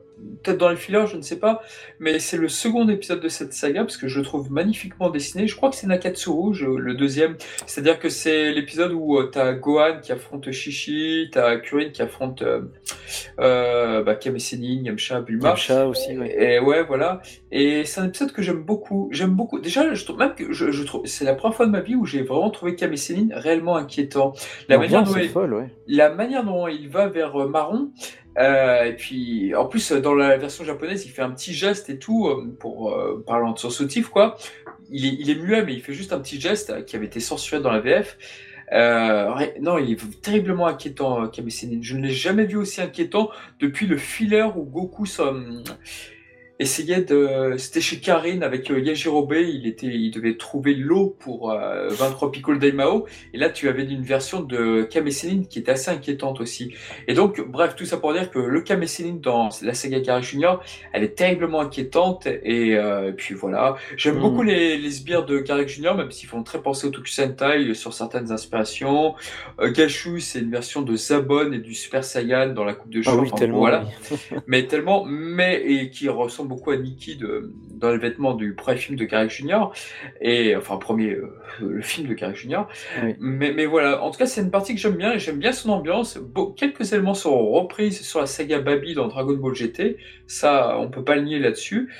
peut-être 0.42 0.58
dans 0.58 0.68
les 0.68 0.76
fillers, 0.76 1.06
je 1.06 1.16
ne 1.16 1.22
sais 1.22 1.38
pas, 1.38 1.62
mais 1.98 2.18
c'est 2.18 2.36
le 2.36 2.48
second 2.48 2.88
épisode 2.88 3.20
de 3.20 3.28
cette 3.28 3.52
saga 3.52 3.82
parce 3.82 3.96
que 3.96 4.08
je 4.08 4.18
le 4.18 4.24
trouve 4.24 4.50
magnifiquement 4.52 5.10
dessiné. 5.10 5.46
Je 5.48 5.56
crois 5.56 5.70
que 5.70 5.76
c'est 5.76 5.86
Nakatsuru, 5.86 6.54
je- 6.54 6.66
le 6.66 6.94
deuxième, 6.94 7.36
c'est-à-dire 7.66 7.98
que 7.98 8.08
c'est 8.08 8.52
l'épisode 8.52 8.92
où 8.92 9.18
euh, 9.18 9.30
t'as 9.32 9.52
Gohan 9.52 9.98
qui 10.02 10.12
affronte 10.12 10.50
Shishi, 10.50 11.28
t'as 11.32 11.56
Kurin 11.58 11.90
qui 11.90 12.02
affronte 12.02 12.42
euh, 12.42 12.62
euh, 13.40 14.02
bah, 14.02 14.14
Kame 14.14 14.36
Yamcha, 14.38 15.20
Bulma. 15.20 15.48
Yamcha 15.48 15.86
aussi, 15.86 16.16
ouais. 16.16 16.34
Et 16.38 16.58
ouais, 16.60 16.82
voilà. 16.84 17.20
Et 17.50 17.84
c'est 17.84 18.00
un 18.00 18.08
épisode 18.08 18.32
que 18.32 18.42
j'aime 18.42 18.62
beaucoup. 18.62 19.08
J'aime 19.10 19.34
beaucoup. 19.34 19.58
Déjà, 19.58 19.94
je 19.94 20.04
trouve 20.04 20.18
même 20.18 20.34
que 20.34 20.52
je, 20.52 20.70
je 20.70 20.82
trouve 20.82 21.06
c'est 21.06 21.24
la 21.24 21.34
première 21.34 21.56
fois 21.56 21.66
de 21.66 21.70
ma 21.70 21.80
vie 21.80 21.94
où 21.94 22.04
j'ai 22.04 22.22
vraiment 22.22 22.50
trouvé 22.50 22.74
Kame 22.74 22.96
Sennin 22.96 23.28
réellement 23.32 23.76
inquiétant. 23.76 24.34
La 24.68 24.78
manière 24.78 25.04
dont 25.04 25.16
il, 25.16 25.28
folle, 25.28 25.54
ouais. 25.54 25.70
la 25.86 26.10
manière 26.10 26.44
dont 26.44 26.68
il 26.68 26.88
va 26.88 27.08
vers 27.08 27.36
euh, 27.36 27.48
Marron, 27.48 27.90
euh, 28.38 28.84
et 28.84 28.92
puis 28.92 29.54
en 29.54 29.66
plus 29.66 29.92
dans 29.92 30.14
la 30.14 30.36
version 30.36 30.64
japonaise, 30.64 31.04
il 31.06 31.10
fait 31.10 31.22
un 31.22 31.30
petit 31.30 31.54
geste 31.54 31.90
et 31.90 31.98
tout 31.98 32.28
euh, 32.28 32.54
pour 32.60 32.92
euh, 32.92 33.24
parlant 33.26 33.52
de 33.52 33.58
son 33.58 33.70
soutif 33.70 34.08
quoi. 34.08 34.36
Il 34.90 35.06
est, 35.06 35.16
il 35.18 35.30
est 35.30 35.34
muet 35.34 35.64
mais 35.64 35.74
il 35.74 35.80
fait 35.80 35.94
juste 35.94 36.12
un 36.12 36.20
petit 36.20 36.40
geste 36.40 36.84
qui 36.84 36.96
avait 36.96 37.06
été 37.06 37.20
censuré 37.20 37.60
dans 37.60 37.72
la 37.72 37.80
VF. 37.80 38.16
Euh, 38.72 39.46
non, 39.60 39.78
il 39.78 39.92
est 39.92 40.20
terriblement 40.20 40.66
inquiétant, 40.66 41.26
Kame 41.28 41.50
Sennin. 41.50 41.78
Je 41.80 41.96
ne 41.96 42.02
l'ai 42.02 42.12
jamais 42.12 42.44
vu 42.44 42.56
aussi 42.56 42.80
inquiétant 42.82 43.30
depuis 43.60 43.86
le 43.86 43.96
filler 43.96 44.46
où 44.54 44.62
Goku 44.62 45.06
essayait 46.58 47.02
de. 47.02 47.54
C'était 47.56 47.80
chez 47.80 48.00
Karin 48.00 48.42
avec 48.42 48.70
euh, 48.70 48.80
Yajirobe, 48.80 49.32
il, 49.34 49.66
était, 49.66 49.86
il 49.86 50.10
devait 50.10 50.36
trouver 50.36 50.74
l'eau 50.74 51.16
pour 51.18 51.50
euh, 51.50 51.88
vaincre 51.88 52.28
Piccolo 52.28 52.58
Daimao. 52.58 53.06
Et 53.32 53.38
là, 53.38 53.48
tu 53.50 53.68
avais 53.68 53.84
une 53.84 54.02
version 54.02 54.40
de 54.42 54.82
Kame 54.82 55.10
Sennin 55.10 55.42
qui 55.48 55.58
était 55.60 55.72
assez 55.72 55.90
inquiétante 55.90 56.40
aussi. 56.40 56.74
Et 57.06 57.14
donc, 57.14 57.40
bref, 57.40 57.74
tout 57.76 57.84
ça 57.86 57.96
pour 57.96 58.12
dire 58.12 58.30
que 58.30 58.38
le 58.38 58.60
Kame 58.60 58.86
Sennin 58.86 59.18
dans 59.22 59.48
la 59.62 59.74
saga 59.74 60.00
Gary 60.00 60.22
Junior, 60.22 60.62
elle 60.92 61.04
est 61.04 61.14
terriblement 61.16 61.60
inquiétante. 61.60 62.26
Et 62.26 62.76
euh, 62.76 63.12
puis 63.12 63.34
voilà. 63.34 63.76
J'aime 63.96 64.16
Mhm. 64.16 64.20
beaucoup 64.22 64.42
les, 64.42 64.78
les 64.78 64.90
sbires 64.90 65.24
de 65.24 65.38
Gary 65.38 65.68
Junior, 65.68 65.94
même 65.94 66.10
s'ils 66.10 66.28
font 66.28 66.42
très 66.42 66.60
penser 66.60 66.86
au 66.86 66.90
Tokusentai 66.90 67.74
sur 67.74 67.92
certaines 67.94 68.32
inspirations. 68.32 69.14
Euh, 69.60 69.70
Gashu, 69.70 70.20
c'est 70.20 70.40
une 70.40 70.50
version 70.50 70.82
de 70.82 70.96
Zabon 70.96 71.52
et 71.52 71.58
du 71.58 71.74
Super 71.74 72.02
Saiyan 72.04 72.48
dans 72.52 72.64
la 72.64 72.74
coupe 72.74 72.90
de 72.90 73.02
cheveux. 73.02 73.16
Ah 73.16 73.20
oui, 73.20 73.28
Enfin, 73.28 73.36
tellement. 73.36 73.58
Voilà 73.58 73.84
oui. 74.10 74.16
mais 74.46 74.66
tellement, 74.66 75.04
mais 75.04 75.62
et 75.64 75.90
qui 75.90 76.08
ressemble 76.08 76.47
beaucoup 76.48 76.70
à 76.70 76.76
Nikki 76.76 77.16
de, 77.16 77.52
dans 77.70 77.90
les 77.90 77.98
vêtements 77.98 78.34
du 78.34 78.54
premier 78.54 78.78
film 78.78 78.98
de 78.98 79.04
Garrick 79.04 79.30
Junior 79.30 79.72
et 80.20 80.56
enfin 80.56 80.78
premier 80.78 81.12
euh, 81.12 81.32
le 81.60 81.82
film 81.82 82.08
de 82.08 82.14
Garrick 82.14 82.36
Junior. 82.36 82.68
Oui. 83.02 83.14
Mais, 83.20 83.52
mais 83.52 83.66
voilà, 83.66 84.02
en 84.02 84.10
tout 84.10 84.18
cas 84.18 84.26
c'est 84.26 84.40
une 84.40 84.50
partie 84.50 84.74
que 84.74 84.80
j'aime 84.80 84.96
bien 84.96 85.12
et 85.12 85.18
j'aime 85.18 85.38
bien 85.38 85.52
son 85.52 85.70
ambiance. 85.70 86.18
Quelques 86.56 86.92
éléments 86.92 87.14
sont 87.14 87.50
repris 87.50 87.92
sur 87.92 88.20
la 88.20 88.26
saga 88.26 88.58
Baby 88.60 88.94
dans 88.94 89.08
Dragon 89.08 89.34
Ball 89.34 89.54
GT, 89.54 89.98
ça 90.26 90.78
on 90.78 90.88
peut 90.88 91.04
pas 91.04 91.16
le 91.16 91.22
nier 91.22 91.38
là-dessus. 91.38 91.92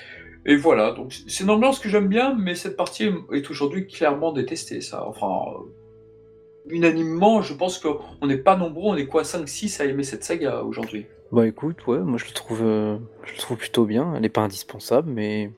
Et 0.47 0.57
voilà, 0.57 0.93
donc 0.93 1.13
c'est 1.27 1.45
une 1.45 1.51
ambiance 1.51 1.79
que 1.79 1.89
j'aime 1.89 2.09
bien, 2.09 2.35
mais 2.39 2.55
cette 2.55 2.77
partie 2.77 3.11
est 3.33 3.51
aujourd'hui 3.51 3.87
clairement 3.87 4.33
détestée. 4.33 4.81
Ça, 4.81 5.07
enfin 5.07 5.29
unanimement, 6.71 7.43
je 7.43 7.55
pense 7.55 7.79
qu'on 7.79 8.27
n'est 8.27 8.39
pas 8.39 8.57
nombreux, 8.57 8.93
on 8.93 8.97
est 8.97 9.07
quoi 9.07 9.23
5-6 9.23 9.83
à 9.83 9.85
aimer 9.87 10.05
cette 10.05 10.25
saga 10.25 10.63
aujourd'hui? 10.63 11.07
Bah 11.31 11.47
écoute, 11.47 11.87
ouais, 11.87 11.99
moi 11.99 12.17
je 12.19 12.25
le 12.25 12.33
trouve, 12.33 12.63
euh, 12.63 12.99
je 13.25 13.33
le 13.33 13.39
trouve 13.39 13.59
plutôt 13.59 13.85
bien. 13.85 14.15
Elle 14.15 14.25
est 14.25 14.31
pas 14.31 14.41
indispensable, 14.41 15.11
mais 15.11 15.53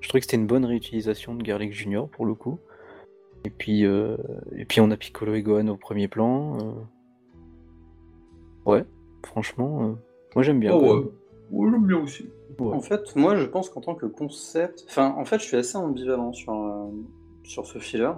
je 0.00 0.08
trouvais 0.08 0.20
que 0.20 0.26
c'était 0.26 0.36
une 0.36 0.46
bonne 0.46 0.64
réutilisation 0.64 1.34
de 1.34 1.42
Garlic 1.42 1.72
Junior 1.72 2.08
pour 2.08 2.26
le 2.26 2.34
coup. 2.34 2.58
Et 3.44 3.50
puis, 3.50 3.86
euh, 3.86 4.16
et 4.56 4.64
puis 4.64 4.80
on 4.80 4.90
a 4.90 4.96
Piccolo 4.96 5.34
et 5.34 5.42
Gohan 5.42 5.68
au 5.68 5.76
premier 5.76 6.08
plan. 6.08 6.58
euh. 6.58 6.72
Ouais, 8.66 8.84
franchement, 9.24 9.84
euh, 9.84 9.92
moi 10.34 10.42
j'aime 10.42 10.60
bien. 10.60 10.74
Oh. 10.74 11.12
Ouais, 11.50 11.70
j'aime 11.70 11.86
bien 11.86 11.98
aussi. 11.98 12.28
En 12.58 12.80
fait, 12.80 13.14
moi, 13.16 13.36
je 13.36 13.44
pense 13.44 13.68
qu'en 13.70 13.80
tant 13.80 13.94
que 13.94 14.06
concept, 14.06 14.86
enfin, 14.88 15.14
en 15.16 15.24
fait, 15.24 15.38
je 15.38 15.44
suis 15.44 15.56
assez 15.56 15.76
ambivalent 15.76 16.32
sur, 16.32 16.52
euh, 16.54 16.90
sur 17.44 17.66
ce 17.66 17.78
filler. 17.78 18.12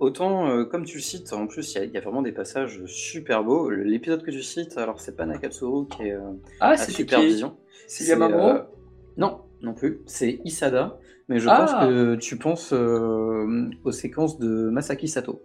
Autant, 0.00 0.48
euh, 0.48 0.64
comme 0.64 0.84
tu 0.84 0.96
le 0.96 1.02
cites, 1.02 1.32
en 1.32 1.46
plus, 1.46 1.74
il 1.74 1.78
y 1.78 1.80
a- 1.80 1.84
il 1.84 1.90
y, 1.92 1.96
a 1.96 2.00
vraiment 2.00 2.22
des 2.22 2.32
passages 2.32 2.84
super 2.86 3.44
beaux. 3.44 3.70
L'épisode 3.70 4.22
que 4.22 4.30
tu 4.30 4.42
cites, 4.42 4.76
alors 4.76 5.00
c'est 5.00 5.16
pas 5.16 5.24
Nakatsuru 5.24 5.86
qui 5.88 6.02
est 6.08 6.12
euh, 6.14 6.32
Ah, 6.60 6.70
à 6.70 6.76
Supervision. 6.76 7.56
C'est 7.86 8.04
Yamamuro 8.04 8.48
euh, 8.48 8.62
Non, 9.16 9.40
non 9.62 9.72
plus. 9.74 10.00
C'est 10.06 10.40
Isada. 10.44 10.98
Mais 11.28 11.38
je 11.38 11.48
Ah. 11.48 11.56
pense 11.58 11.72
que 11.88 12.16
tu 12.16 12.36
penses 12.36 12.72
euh, 12.72 13.70
aux 13.84 13.92
séquences 13.92 14.38
de 14.38 14.68
Masaki 14.70 15.08
Sato. 15.08 15.42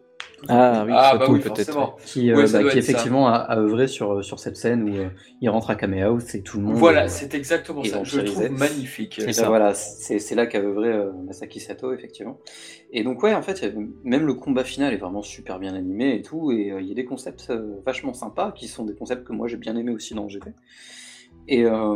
Ah 0.47 0.83
oui, 0.85 0.93
Ah, 0.95 1.17
bah 1.17 1.25
oui, 1.29 1.39
peut-être. 1.39 1.95
Qui, 2.05 2.31
euh, 2.31 2.35
bah, 2.35 2.43
qui 2.45 2.69
ça. 2.69 2.77
effectivement 2.77 3.27
a, 3.27 3.57
œuvré 3.57 3.87
sur, 3.87 4.23
sur 4.23 4.39
cette 4.39 4.57
scène 4.57 4.83
où 4.83 4.95
euh, 4.95 5.09
il 5.41 5.49
rentre 5.49 5.69
à 5.69 5.75
Kame 5.75 5.95
House 5.95 6.33
et 6.35 6.41
tout 6.41 6.57
le 6.57 6.63
monde. 6.63 6.75
Voilà, 6.75 7.03
euh, 7.03 7.07
c'est 7.09 7.33
exactement 7.33 7.83
ça. 7.83 8.03
Je 8.03 8.21
le 8.21 8.25
trouve 8.25 8.49
magnifique. 8.51 9.19
Et 9.19 9.33
ça. 9.33 9.47
voilà, 9.47 9.73
c'est 9.73 10.19
c'est 10.19 10.35
là 10.35 10.47
qu'a 10.47 10.59
œuvré 10.59 10.89
euh, 10.89 11.11
Masaki 11.25 11.59
Sato, 11.59 11.93
effectivement. 11.93 12.39
Et 12.91 13.03
donc, 13.03 13.21
ouais, 13.23 13.33
en 13.33 13.41
fait, 13.41 13.73
même 14.03 14.25
le 14.25 14.33
combat 14.33 14.63
final 14.63 14.93
est 14.93 14.97
vraiment 14.97 15.21
super 15.21 15.59
bien 15.59 15.75
animé 15.75 16.15
et 16.15 16.21
tout. 16.21 16.51
Et 16.51 16.71
euh, 16.71 16.81
il 16.81 16.87
y 16.87 16.91
a 16.91 16.95
des 16.95 17.05
concepts 17.05 17.49
euh, 17.49 17.79
vachement 17.85 18.13
sympas 18.13 18.51
qui 18.51 18.67
sont 18.67 18.83
des 18.83 18.95
concepts 18.95 19.23
que 19.23 19.33
moi 19.33 19.47
j'ai 19.47 19.57
bien 19.57 19.75
aimé 19.75 19.91
aussi 19.91 20.13
dans 20.13 20.23
le 20.23 20.29
GT. 20.29 20.51
Et, 21.51 21.65
euh, 21.65 21.95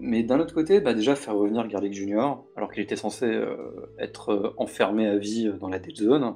mais 0.00 0.22
d'un 0.22 0.40
autre 0.40 0.54
côté, 0.54 0.80
bah, 0.80 0.94
déjà 0.94 1.14
faire 1.14 1.34
revenir 1.34 1.66
Garlic 1.68 1.92
Junior, 1.92 2.46
alors 2.56 2.72
qu'il 2.72 2.82
était 2.82 2.96
censé 2.96 3.26
euh, 3.26 3.54
être 3.98 4.30
euh, 4.32 4.54
enfermé 4.56 5.06
à 5.06 5.18
vie 5.18 5.52
dans 5.60 5.68
la 5.68 5.78
Dead 5.78 5.94
Zone. 5.94 6.34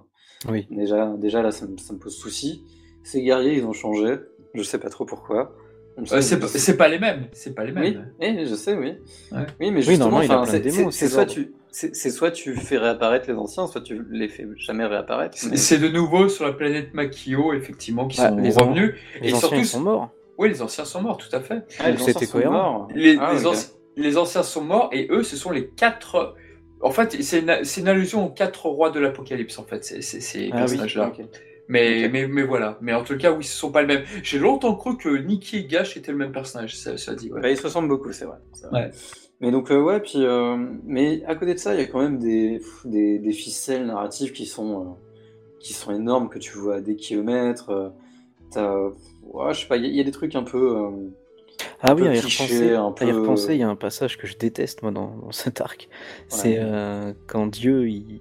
Oui. 0.50 0.66
Déjà, 0.70 1.14
déjà 1.16 1.40
là, 1.40 1.50
ça 1.50 1.66
me, 1.66 1.78
ça 1.78 1.94
me 1.94 1.98
pose 1.98 2.14
souci. 2.14 2.62
Ces 3.04 3.22
guerriers, 3.22 3.56
ils 3.56 3.64
ont 3.64 3.72
changé. 3.72 4.16
Je 4.54 4.62
sais 4.62 4.78
pas 4.78 4.90
trop 4.90 5.06
pourquoi. 5.06 5.54
Euh, 5.98 6.20
c'est 6.20 6.38
pas- 6.40 6.46
c'est 6.46 6.76
pas 6.76 6.88
les 6.88 6.98
mêmes. 6.98 7.28
C'est 7.32 7.54
pas 7.54 7.64
les 7.64 7.72
oui, 7.72 7.94
mêmes. 7.94 8.12
eh, 8.20 8.44
je 8.46 8.54
sais, 8.54 8.74
oui. 8.76 8.96
Ouais. 9.30 9.38
Oui, 9.60 9.70
mais 9.70 9.70
Oui, 9.70 9.82
justement, 9.82 10.20
c'est- 10.44 10.60
démons, 10.60 10.90
c'est 10.90 10.98
c'est 10.98 11.06
ces 11.06 11.08
soit 11.08 11.26
tu, 11.26 11.52
c'est 11.70 11.94
c'est 11.96 12.10
soit 12.10 12.30
tu 12.30 12.54
fais 12.54 12.76
réapparaître 12.78 13.30
les 13.30 13.36
anciens, 13.36 13.66
soit 13.66 13.80
tu 13.82 14.02
les 14.10 14.28
fais 14.28 14.46
jamais 14.56 14.84
réapparaître. 14.84 15.36
C'est 15.38 15.50
mais- 15.50 15.56
c'est 15.56 15.78
de 15.78 15.88
nouveau 15.88 16.28
sur 16.28 16.44
la 16.46 16.52
planète 16.52 16.92
Makio, 16.92 17.54
effectivement, 17.54 18.08
qui 18.08 18.20
Ah, 18.20 18.28
sont 18.30 18.36
les 18.36 18.50
revenus. 18.50 18.94
Les 19.22 19.28
et 19.28 19.32
anciens 19.34 19.38
surtout, 19.40 19.54
ils 19.56 19.66
sont 19.66 19.80
morts. 19.80 20.10
Oui, 20.38 20.48
les 20.48 20.62
anciens 20.62 20.84
sont 20.84 21.02
morts, 21.02 21.18
tout 21.18 21.34
à 21.34 21.40
fait. 21.40 21.62
Ah, 21.78 21.86
les 21.86 21.92
donc 21.92 22.00
anciens 22.02 22.12
c'était 22.14 22.26
sont 22.26 22.32
cohérent. 22.38 22.52
morts. 22.52 22.88
Les, 22.94 23.16
Ah, 23.20 23.32
les 23.34 23.46
ok. 23.46 23.54
anci- 23.54 23.70
les 23.96 24.16
anciens 24.18 24.42
sont 24.42 24.62
morts 24.64 24.88
et 24.92 25.08
eux, 25.10 25.22
ce 25.22 25.36
sont 25.36 25.50
les 25.50 25.68
quatre. 25.68 26.34
En 26.80 26.90
fait, 26.90 27.22
c'est 27.22 27.40
une, 27.40 27.88
allusion 27.88 28.26
aux 28.26 28.30
quatre 28.30 28.66
rois 28.66 28.90
de 28.90 28.98
l'Apocalypse, 28.98 29.58
en 29.58 29.64
fait, 29.64 29.84
ces, 29.84 30.50
Ah 30.52 30.64
oui. 30.68 30.78
Mais, 31.68 32.04
Ok. 32.06 32.10
mais, 32.12 32.26
mais 32.28 32.42
voilà. 32.42 32.76
Mais 32.80 32.92
en 32.92 33.04
tout 33.04 33.16
cas, 33.16 33.30
oui, 33.32 33.44
ce 33.44 33.56
sont 33.56 33.70
pas 33.70 33.82
les 33.82 33.86
mêmes. 33.86 34.04
J'ai 34.22 34.38
longtemps 34.38 34.74
cru 34.74 34.96
que 34.96 35.08
Nikki 35.08 35.58
et 35.58 35.64
Gash 35.66 35.96
étaient 35.96 36.10
le 36.12 36.18
même 36.18 36.32
personnage, 36.32 36.76
ça, 36.76 36.96
ça 36.96 37.14
dit. 37.14 37.30
Ouais. 37.32 37.40
Bah, 37.40 37.50
ils 37.50 37.56
se 37.56 37.62
ressemblent 37.62 37.88
beaucoup, 37.88 38.12
c'est 38.12 38.24
vrai. 38.24 38.38
Ouais. 38.72 38.90
Mais 39.40 39.50
donc, 39.52 39.70
euh, 39.70 39.80
ouais, 39.80 40.00
puis, 40.00 40.24
euh, 40.24 40.56
mais 40.84 41.22
à 41.26 41.34
côté 41.36 41.54
de 41.54 41.58
ça, 41.58 41.74
il 41.74 41.80
y 41.80 41.84
a 41.84 41.86
quand 41.86 42.00
même 42.00 42.18
des, 42.18 42.60
des, 42.84 43.18
des 43.18 43.32
ficelles 43.32 43.86
narratives 43.86 44.32
qui 44.32 44.46
sont, 44.46 44.80
euh, 44.80 44.84
qui 45.60 45.72
sont 45.72 45.92
énormes, 45.92 46.28
que 46.28 46.38
tu 46.38 46.56
vois 46.58 46.76
à 46.76 46.80
des 46.80 46.96
kilomètres. 46.96 47.70
euh. 47.70 47.88
t'as- 48.50 48.90
ouais, 49.22 49.54
je 49.54 49.60
sais 49.60 49.66
pas, 49.66 49.76
il 49.76 49.84
y, 49.84 49.86
a- 49.86 49.88
il 49.90 49.96
y 49.96 50.00
a 50.00 50.04
des 50.04 50.10
trucs 50.10 50.34
un 50.34 50.42
peu. 50.42 50.76
euh, 50.76 50.90
Ah 51.80 51.94
oui, 51.94 52.02
peu 52.02 52.08
à 52.08 52.14
y 52.14 52.20
cliché, 52.20 52.44
repenser, 52.44 52.74
un 52.74 52.94
à 52.98 53.04
y 53.04 53.12
repenser, 53.12 53.54
il 53.54 53.60
y 53.60 53.62
a 53.62 53.68
un 53.68 53.76
passage 53.76 54.16
que 54.18 54.26
je 54.26 54.36
déteste 54.36 54.82
moi 54.82 54.90
dans, 54.92 55.16
dans 55.16 55.32
cet 55.32 55.60
arc. 55.60 55.88
C'est 56.28 56.58
euh, 56.58 57.12
quand 57.26 57.46
Dieu 57.46 57.88
il, 57.88 58.20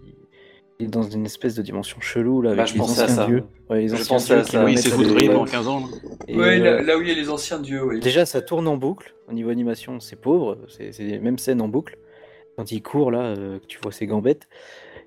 il 0.80 0.86
est 0.86 0.90
dans 0.90 1.04
une 1.04 1.26
espèce 1.26 1.56
de 1.56 1.62
dimension 1.62 2.00
chelou 2.02 2.42
là 2.42 2.52
Bah, 2.56 2.64
avec 2.64 2.70
je 2.70 2.74
les 2.74 2.80
pensais 2.80 3.02
à 3.02 3.04
anciens 3.04 3.16
ça. 3.16 3.26
dieux. 3.28 3.44
Ouais, 3.70 3.82
les 3.82 3.90
Je 3.90 3.94
anciens 3.96 4.16
pensais 4.18 4.34
à 4.34 4.42
dieux 4.42 4.52
ça. 4.52 4.66
Oui, 4.66 4.78
c'est 4.78 4.90
pendant 5.28 5.46
15 5.46 5.68
ans. 5.68 5.80
là. 5.82 5.86
et, 6.28 6.38
Ouais, 6.38 6.60
euh, 6.60 6.78
là, 6.78 6.82
là 6.82 6.98
où 6.98 7.02
il 7.02 7.08
y 7.08 7.12
a 7.12 7.16
les 7.16 7.30
anciens 7.30 7.60
dieux, 7.60 7.84
oui. 7.84 8.00
Déjà, 8.00 8.26
ça 8.26 8.42
tourne 8.42 8.68
en 8.68 8.78
boucle. 8.78 9.14
Au 9.30 9.34
niveau 9.34 9.50
animation, 9.50 10.00
c'est 10.00 10.20
pauvre. 10.20 10.58
C'est 10.70 10.92
les 11.00 11.20
mêmes 11.20 11.38
scènes 11.38 11.62
en 11.62 11.68
boucle. 11.68 11.98
Quand 12.58 12.72
il 12.72 12.82
court, 12.82 13.12
là, 13.12 13.20
euh, 13.38 13.60
que 13.60 13.66
tu 13.66 13.80
vois 13.82 13.92
ses 13.92 14.08
gambettes. 14.08 14.48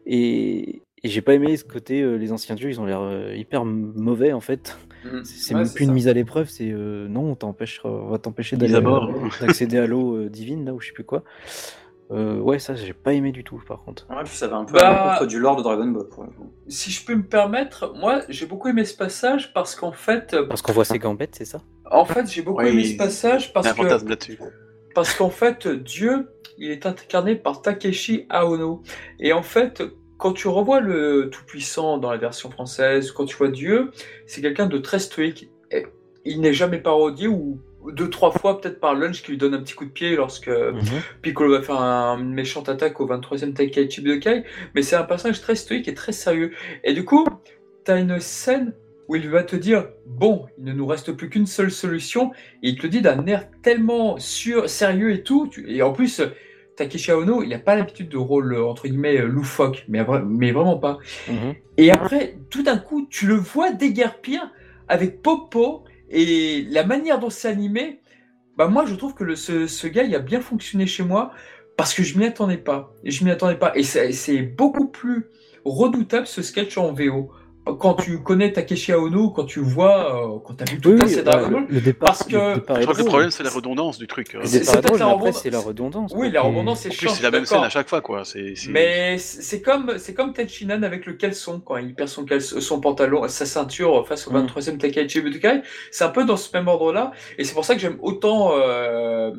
Et, 0.07 0.83
et 1.03 1.09
j'ai 1.09 1.23
pas 1.23 1.35
aimé 1.35 1.57
ce 1.57 1.65
côté, 1.65 2.03
euh, 2.03 2.17
les 2.17 2.33
anciens 2.33 2.55
dieux, 2.55 2.71
ils 2.71 2.81
ont 2.81 2.87
l'air 2.87 3.01
euh, 3.01 3.35
hyper 3.35 3.65
mauvais, 3.65 4.33
en 4.33 4.41
fait. 4.41 4.77
Mhm. 5.05 5.25
C'est 5.25 5.55
Ouais, 5.55 5.61
même 5.61 5.71
plus 5.71 5.85
une 5.85 5.93
mise 5.93 6.09
à 6.09 6.13
l'épreuve, 6.13 6.49
c'est 6.49 6.71
euh, 6.71 7.07
non, 7.09 7.23
on 7.23 8.09
va 8.11 8.19
t'empêcher 8.19 8.57
Mise 8.57 8.61
d'aller 8.63 8.75
à 8.75 8.81
mort. 8.81 9.11
euh, 9.11 9.29
d'accéder 9.47 9.79
à 9.79 9.87
l'eau 9.87 10.17
euh, 10.17 10.29
divine, 10.31 10.65
là, 10.65 10.73
ou 10.75 10.81
je 10.81 10.89
sais 10.89 10.93
plus 10.93 11.05
quoi. 11.05 11.23
Euh, 12.11 12.39
ouais, 12.39 12.59
ça, 12.59 12.75
j'ai 12.75 12.93
pas 12.93 13.15
aimé 13.15 13.33
du 13.33 13.45
tout, 13.45 13.61
par 13.67 13.83
contre. 13.83 14.07
Ouais, 14.11 14.23
puis 14.25 14.35
ça 14.35 14.47
va 14.47 14.57
un 14.57 14.65
peu 14.65 14.75
Bah- 14.75 14.89
à 14.89 15.13
l'encontre 15.13 15.27
du 15.27 15.39
lore 15.39 15.57
de 15.57 15.63
Dragon 15.63 15.87
Ball. 15.87 16.07
pour. 16.09 16.27
Si 16.69 16.91
je 16.91 17.05
peux 17.05 17.15
me 17.15 17.23
permettre, 17.27 17.93
moi 17.99 18.21
j'ai 18.29 18.47
beaucoup 18.47 18.69
aimé 18.69 18.85
ce 18.85 18.95
passage 18.97 19.53
parce 19.55 19.75
qu'en 19.75 19.93
fait, 19.93 20.37
Parce 20.49 20.61
qu'on 20.63 20.73
voit 20.73 20.85
ses 20.85 20.99
gambettes, 20.99 21.35
c'est 21.37 21.45
ça? 21.47 21.63
en 21.91 22.05
fait 22.05 22.27
j'ai 22.31 22.43
beaucoup 22.43 22.63
Oui, 22.63 22.69
aimé 22.71 22.85
ce 22.85 22.97
passage 22.97 23.53
parce 23.53 23.73
que 23.73 24.17
parce 24.95 25.15
qu'en 25.15 25.31
fait 25.31 25.67
Dieu 25.69 26.29
il 26.57 26.71
est 26.71 26.87
incarné 26.87 27.37
par 27.37 27.63
Takeshi 27.63 28.27
Aono 28.31 28.83
et 29.19 29.33
en 29.33 29.43
fait 29.43 29.83
quand 30.19 30.33
tu 30.33 30.49
revois 30.49 30.81
le 30.81 31.29
Tout-Puissant 31.31 31.99
dans 31.99 32.11
la 32.11 32.19
version 32.19 32.51
française, 32.51 33.11
quand 33.13 33.25
tu 33.27 33.37
vois 33.37 33.49
Dieu, 33.49 33.91
c'est 34.27 34.41
quelqu'un 34.41 34.67
de 34.67 34.79
très 34.79 34.99
stoïque. 34.99 35.49
Et 35.71 35.87
il 36.25 36.41
n'est 36.41 36.53
jamais 36.53 36.79
parodié 36.79 37.29
ou 37.29 37.61
deux 37.93 38.09
trois 38.09 38.31
fois 38.31 38.61
peut-être 38.61 38.81
par 38.81 38.95
Lunch 38.95 39.23
qui 39.23 39.33
lui 39.33 39.37
donne 39.39 39.53
un 39.53 39.61
petit 39.63 39.75
coup 39.75 39.85
de 39.85 39.91
pied 39.91 40.17
lorsque 40.17 40.49
Mhm. 40.49 40.81
Piccolo 41.21 41.53
va 41.53 41.61
faire 41.63 41.81
un- 41.81 42.19
une 42.19 42.33
méchante 42.33 42.69
attaque 42.71 42.99
au 43.01 43.07
23e 43.07 43.53
Tenkaichi 43.53 44.01
Budokai, 44.01 44.45
mais 44.75 44.81
c'est 44.83 44.97
un 44.97 45.03
personnage 45.05 45.41
très 45.43 45.55
stoïque 45.55 45.87
et 45.89 45.93
très 45.95 46.13
sérieux. 46.13 46.53
Et 46.83 46.95
du 46.95 47.05
coup, 47.05 47.27
t'as 47.85 47.99
une 48.01 48.21
scène 48.21 48.73
où 49.09 49.17
il 49.17 49.29
va 49.29 49.43
te 49.43 49.55
dire 49.55 49.89
bon, 50.07 50.47
il 50.57 50.65
ne 50.65 50.73
nous 50.73 50.87
reste 50.87 51.13
plus 51.13 51.29
qu'une 51.29 51.45
seule 51.47 51.71
solution, 51.71 52.33
et 52.63 52.71
il 52.71 52.77
te 52.79 52.85
le 52.85 52.89
dit 52.89 53.03
d'un 53.03 53.27
air 53.27 53.49
tellement 53.63 54.17
sûr, 54.19 54.71
sérieux 54.71 55.13
et 55.13 55.23
tout. 55.23 55.47
tu- 55.53 55.71
Et 55.71 55.83
en 55.83 55.93
plus, 55.93 56.23
Takeshi 56.77 57.13
Ono, 57.13 57.43
il 57.43 57.51
n'a 57.51 57.59
pas 57.59 57.77
l'habitude 57.77 58.09
de 58.09 58.17
rôle 58.17 58.57
entre 58.57 58.89
guillemets 58.89 59.19
euh, 59.21 59.27
loufoque, 59.27 59.85
mais, 59.89 60.03
vra- 60.03 60.25
mais 60.27 60.53
vraiment 60.53 60.79
pas. 60.79 60.99
Mhm. 61.29 61.55
Et 61.77 61.91
après, 61.91 62.37
tout 62.51 62.63
d'un 62.63 62.79
coup, 62.79 63.07
tu 63.11 63.27
le 63.27 63.35
vois 63.35 63.73
déguerpir 63.73 64.51
avec 64.89 65.23
Popo 65.23 65.85
et 66.11 66.67
la 66.71 66.85
manière 66.85 67.19
dont 67.19 67.31
c'est 67.31 67.49
animé. 67.49 68.01
Bah 68.57 68.69
moi, 68.69 68.87
je 68.87 68.95
trouve 68.95 69.15
que 69.15 69.25
le, 69.25 69.37
ce, 69.37 69.67
ce 69.67 69.87
gars, 69.87 70.05
il 70.05 70.15
a 70.15 70.21
bien 70.21 70.41
fonctionné 70.41 70.87
chez 70.87 71.03
moi 71.03 71.33
parce 71.77 71.95
que 71.95 72.03
je 72.03 72.19
m'y 72.19 72.27
attendais 72.27 72.57
pas. 72.59 72.93
Et 73.05 73.11
je 73.11 73.25
m'y 73.25 73.31
attendais 73.31 73.57
pas. 73.57 73.73
Et 73.77 73.83
c'est 73.83 74.13
c'est 74.13 74.43
beaucoup 74.43 74.89
plus 74.89 75.27
redoutable 75.65 76.27
ce 76.27 76.43
sketch 76.43 76.79
en 76.79 76.93
VO. 76.93 77.31
Quand 77.79 77.95
tu 77.95 78.19
connais 78.23 78.53
Takeshi 78.53 78.93
Aono, 78.93 79.31
quand 79.31 79.45
tu 79.45 79.61
vois, 79.61 80.35
euh, 80.35 80.39
quand 80.45 80.53
t'as 80.53 80.71
vu 80.71 80.79
tout 80.79 80.91
Oui, 80.91 80.99
oui, 81.03 81.09
c'est 81.09 81.23
Dragon 81.23 81.49
le, 81.49 81.55
Ball, 81.55 81.67
le 81.71 81.81
départ, 81.81 82.09
parce 82.09 82.23
que- 82.25 82.37
le 82.37 82.55
Je 82.57 82.61
crois 82.61 82.93
que 82.95 82.99
le 82.99 83.05
problème, 83.07 83.31
c'est 83.31 83.43
la 83.43 83.49
redondance 83.49 83.97
du 83.99 84.07
truc. 84.07 84.35
Le 84.35 84.45
C'est- 84.45 84.61
peut-être 84.71 84.85
drôle, 84.87 84.99
la 84.99 85.07
redondance- 85.07 85.41
c'est 85.43 85.51
la 85.51 85.59
redondance. 85.61 86.13
Oui, 86.15 86.31
la 86.31 86.43
redondance, 86.43 86.81
c'est 86.81 86.91
En 86.91 86.93
chiant. 86.93 87.09
plus, 87.11 87.17
c'est 87.17 87.23
la 87.23 87.31
même 87.31 87.47
scène 87.47 87.65
à 87.65 87.71
chaque 87.71 87.89
fois, 87.89 88.03
quoi. 88.03 88.23
Mais 88.69 89.17
c'est 89.19 89.63
comme 89.63 89.95
c'est 89.97 90.13
comme 90.13 90.35
Tenchinan 90.35 90.83
avec 90.83 91.07
le 91.07 91.15
caleçon 91.15 91.59
quand 91.65 91.79
il 91.79 91.95
perd 91.95 92.11
son 92.11 92.25
caleçon- 92.27 92.61
son 92.61 92.81
pantalon, 92.81 93.27
sa 93.29 93.47
ceinture 93.47 94.07
face 94.07 94.27
au 94.29 94.31
Mm. 94.33 94.35
23e 94.35 94.77
Takaichi 94.77 95.23
Budokai. 95.23 95.63
C'est 95.91 96.05
un 96.05 96.11
peu 96.11 96.25
dans 96.25 96.37
ce 96.37 96.55
même 96.55 96.69
ordre-là, 96.69 97.13
et 97.39 97.45
c'est 97.45 97.55
pour 97.55 97.65
ça 97.65 97.75
que 97.75 97.81
j'aime 97.81 97.97
autant 98.03 98.53
euh, 98.59 99.31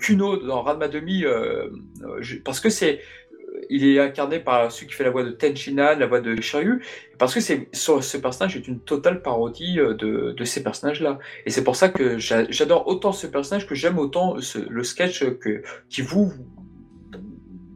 Kuno 0.00 0.36
dans 0.36 0.62
Ranma 0.62 0.86
Demi, 0.86 1.24
euh, 1.24 1.66
euh, 2.04 2.20
parce 2.44 2.60
que 2.60 2.70
c'est 2.70 3.00
il 3.70 3.86
est 3.86 3.98
incarné 4.00 4.38
par 4.40 4.70
celui 4.72 4.86
qui 4.88 4.94
fait 4.94 5.04
la 5.04 5.10
voix 5.10 5.22
de 5.24 5.30
Tenchinan, 5.30 5.98
la 5.98 6.06
voix 6.06 6.20
de 6.20 6.40
Shiryu, 6.40 6.82
parce 7.18 7.34
que 7.34 7.40
c'est 7.40 7.68
ce, 7.72 8.16
personnage 8.16 8.56
est 8.56 8.66
une 8.68 8.80
totale 8.80 9.22
parodie 9.22 9.78
euh, 9.78 9.94
de, 9.94 10.32
de 10.36 10.44
ces 10.44 10.62
personnages-là. 10.62 11.18
Et 11.46 11.50
c'est 11.50 11.64
pour 11.64 11.76
ça 11.76 11.88
que 11.88 12.18
j'a- 12.18 12.50
j'adore 12.50 12.86
autant 12.88 13.12
ce 13.12 13.26
personnage 13.26 13.66
que 13.66 13.74
j'aime 13.74 13.98
autant 13.98 14.40
ce- 14.40 14.58
le 14.58 14.84
sketch 14.84 15.24
que 15.38 15.62
qui 15.88 16.02
vous 16.02 16.32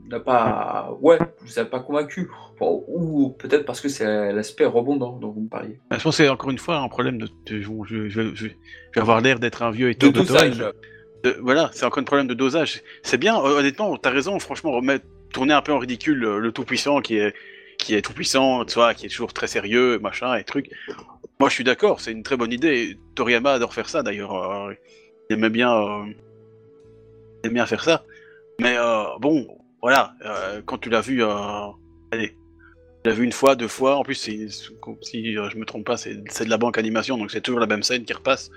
n'a 0.08 0.20
pas 0.20 0.96
ouais 1.00 1.18
vous 1.40 1.58
a 1.58 1.64
pas 1.64 1.80
convaincu 1.80 2.30
Bon, 2.60 2.84
ou 2.88 3.30
peut-être 3.30 3.64
parce 3.66 3.80
que 3.80 3.88
c'est 3.88 4.32
l'aspect 4.32 4.64
rebondant 4.64 5.18
dont 5.18 5.30
vous 5.30 5.42
me 5.42 5.48
parliez 5.48 5.78
Je 5.90 5.96
pense 5.96 6.16
que 6.16 6.22
c'est 6.22 6.28
encore 6.28 6.50
une 6.50 6.58
fois 6.58 6.78
un 6.78 6.88
problème 6.88 7.18
de. 7.18 7.26
de- 7.46 7.60
je, 7.60 7.70
je- 7.84 8.08
je- 8.08 8.34
je 8.34 8.46
vais 8.46 8.56
avoir 9.00 9.20
l'air 9.20 9.38
d'être 9.40 9.62
un 9.62 9.70
vieux 9.70 9.90
et 9.90 9.94
de 9.94 10.08
dosage 10.08 10.62
de- 11.24 11.36
voilà, 11.42 11.70
c'est 11.72 11.84
encore 11.84 12.00
un 12.00 12.04
problème 12.04 12.28
de 12.28 12.34
dosage. 12.34 12.82
C'est 13.02 13.18
bien, 13.18 13.36
honnêtement, 13.36 13.96
t'as 13.96 14.10
raison, 14.10 14.38
franchement, 14.38 14.70
remettre, 14.72 15.04
tourner 15.36 15.52
un 15.52 15.60
peu 15.60 15.72
en 15.74 15.78
ridicule 15.78 16.18
le 16.18 16.50
tout-puissant 16.50 17.02
qui 17.02 17.18
est, 17.18 17.34
qui 17.76 17.94
est 17.94 18.00
tout-puissant, 18.00 18.64
tu 18.64 18.78
qui 18.96 19.04
est 19.04 19.10
toujours 19.10 19.34
très 19.34 19.46
sérieux, 19.46 19.98
machin, 19.98 20.34
et 20.34 20.44
truc. 20.44 20.70
Moi, 21.38 21.50
je 21.50 21.54
suis 21.54 21.62
d'accord, 21.62 22.00
c'est 22.00 22.10
une 22.10 22.22
très 22.22 22.38
bonne 22.38 22.52
idée. 22.52 22.96
Toriyama 23.14 23.52
adore 23.52 23.74
faire 23.74 23.90
ça, 23.90 24.02
d'ailleurs. 24.02 24.32
euh, 24.32 24.72
il 25.28 25.34
aimait 25.34 25.50
bien, 25.50 25.76
euh, 25.76 27.50
bien 27.50 27.66
faire 27.66 27.84
ça. 27.84 28.02
Mais 28.60 28.78
euh, 28.78 29.04
bon, 29.20 29.46
voilà, 29.82 30.14
euh, 30.24 30.62
quand 30.64 30.78
tu 30.78 30.88
l'as 30.88 31.02
vu, 31.02 31.22
allez, 31.22 32.30
tu 32.30 33.10
l'as 33.10 33.12
vu 33.12 33.24
une 33.24 33.32
fois, 33.32 33.56
deux 33.56 33.68
fois. 33.68 33.96
En 33.96 34.04
plus, 34.04 34.14
si 34.14 34.48
je 34.48 35.58
me 35.58 35.64
trompe 35.66 35.84
pas, 35.84 35.98
c'est 35.98 36.14
de 36.14 36.48
la 36.50 36.56
banque 36.56 36.78
animation, 36.78 37.18
donc 37.18 37.30
c'est 37.30 37.42
toujours 37.42 37.60
la 37.60 37.66
même 37.66 37.82
scène 37.82 38.06
qui 38.06 38.14
repasse. 38.14 38.50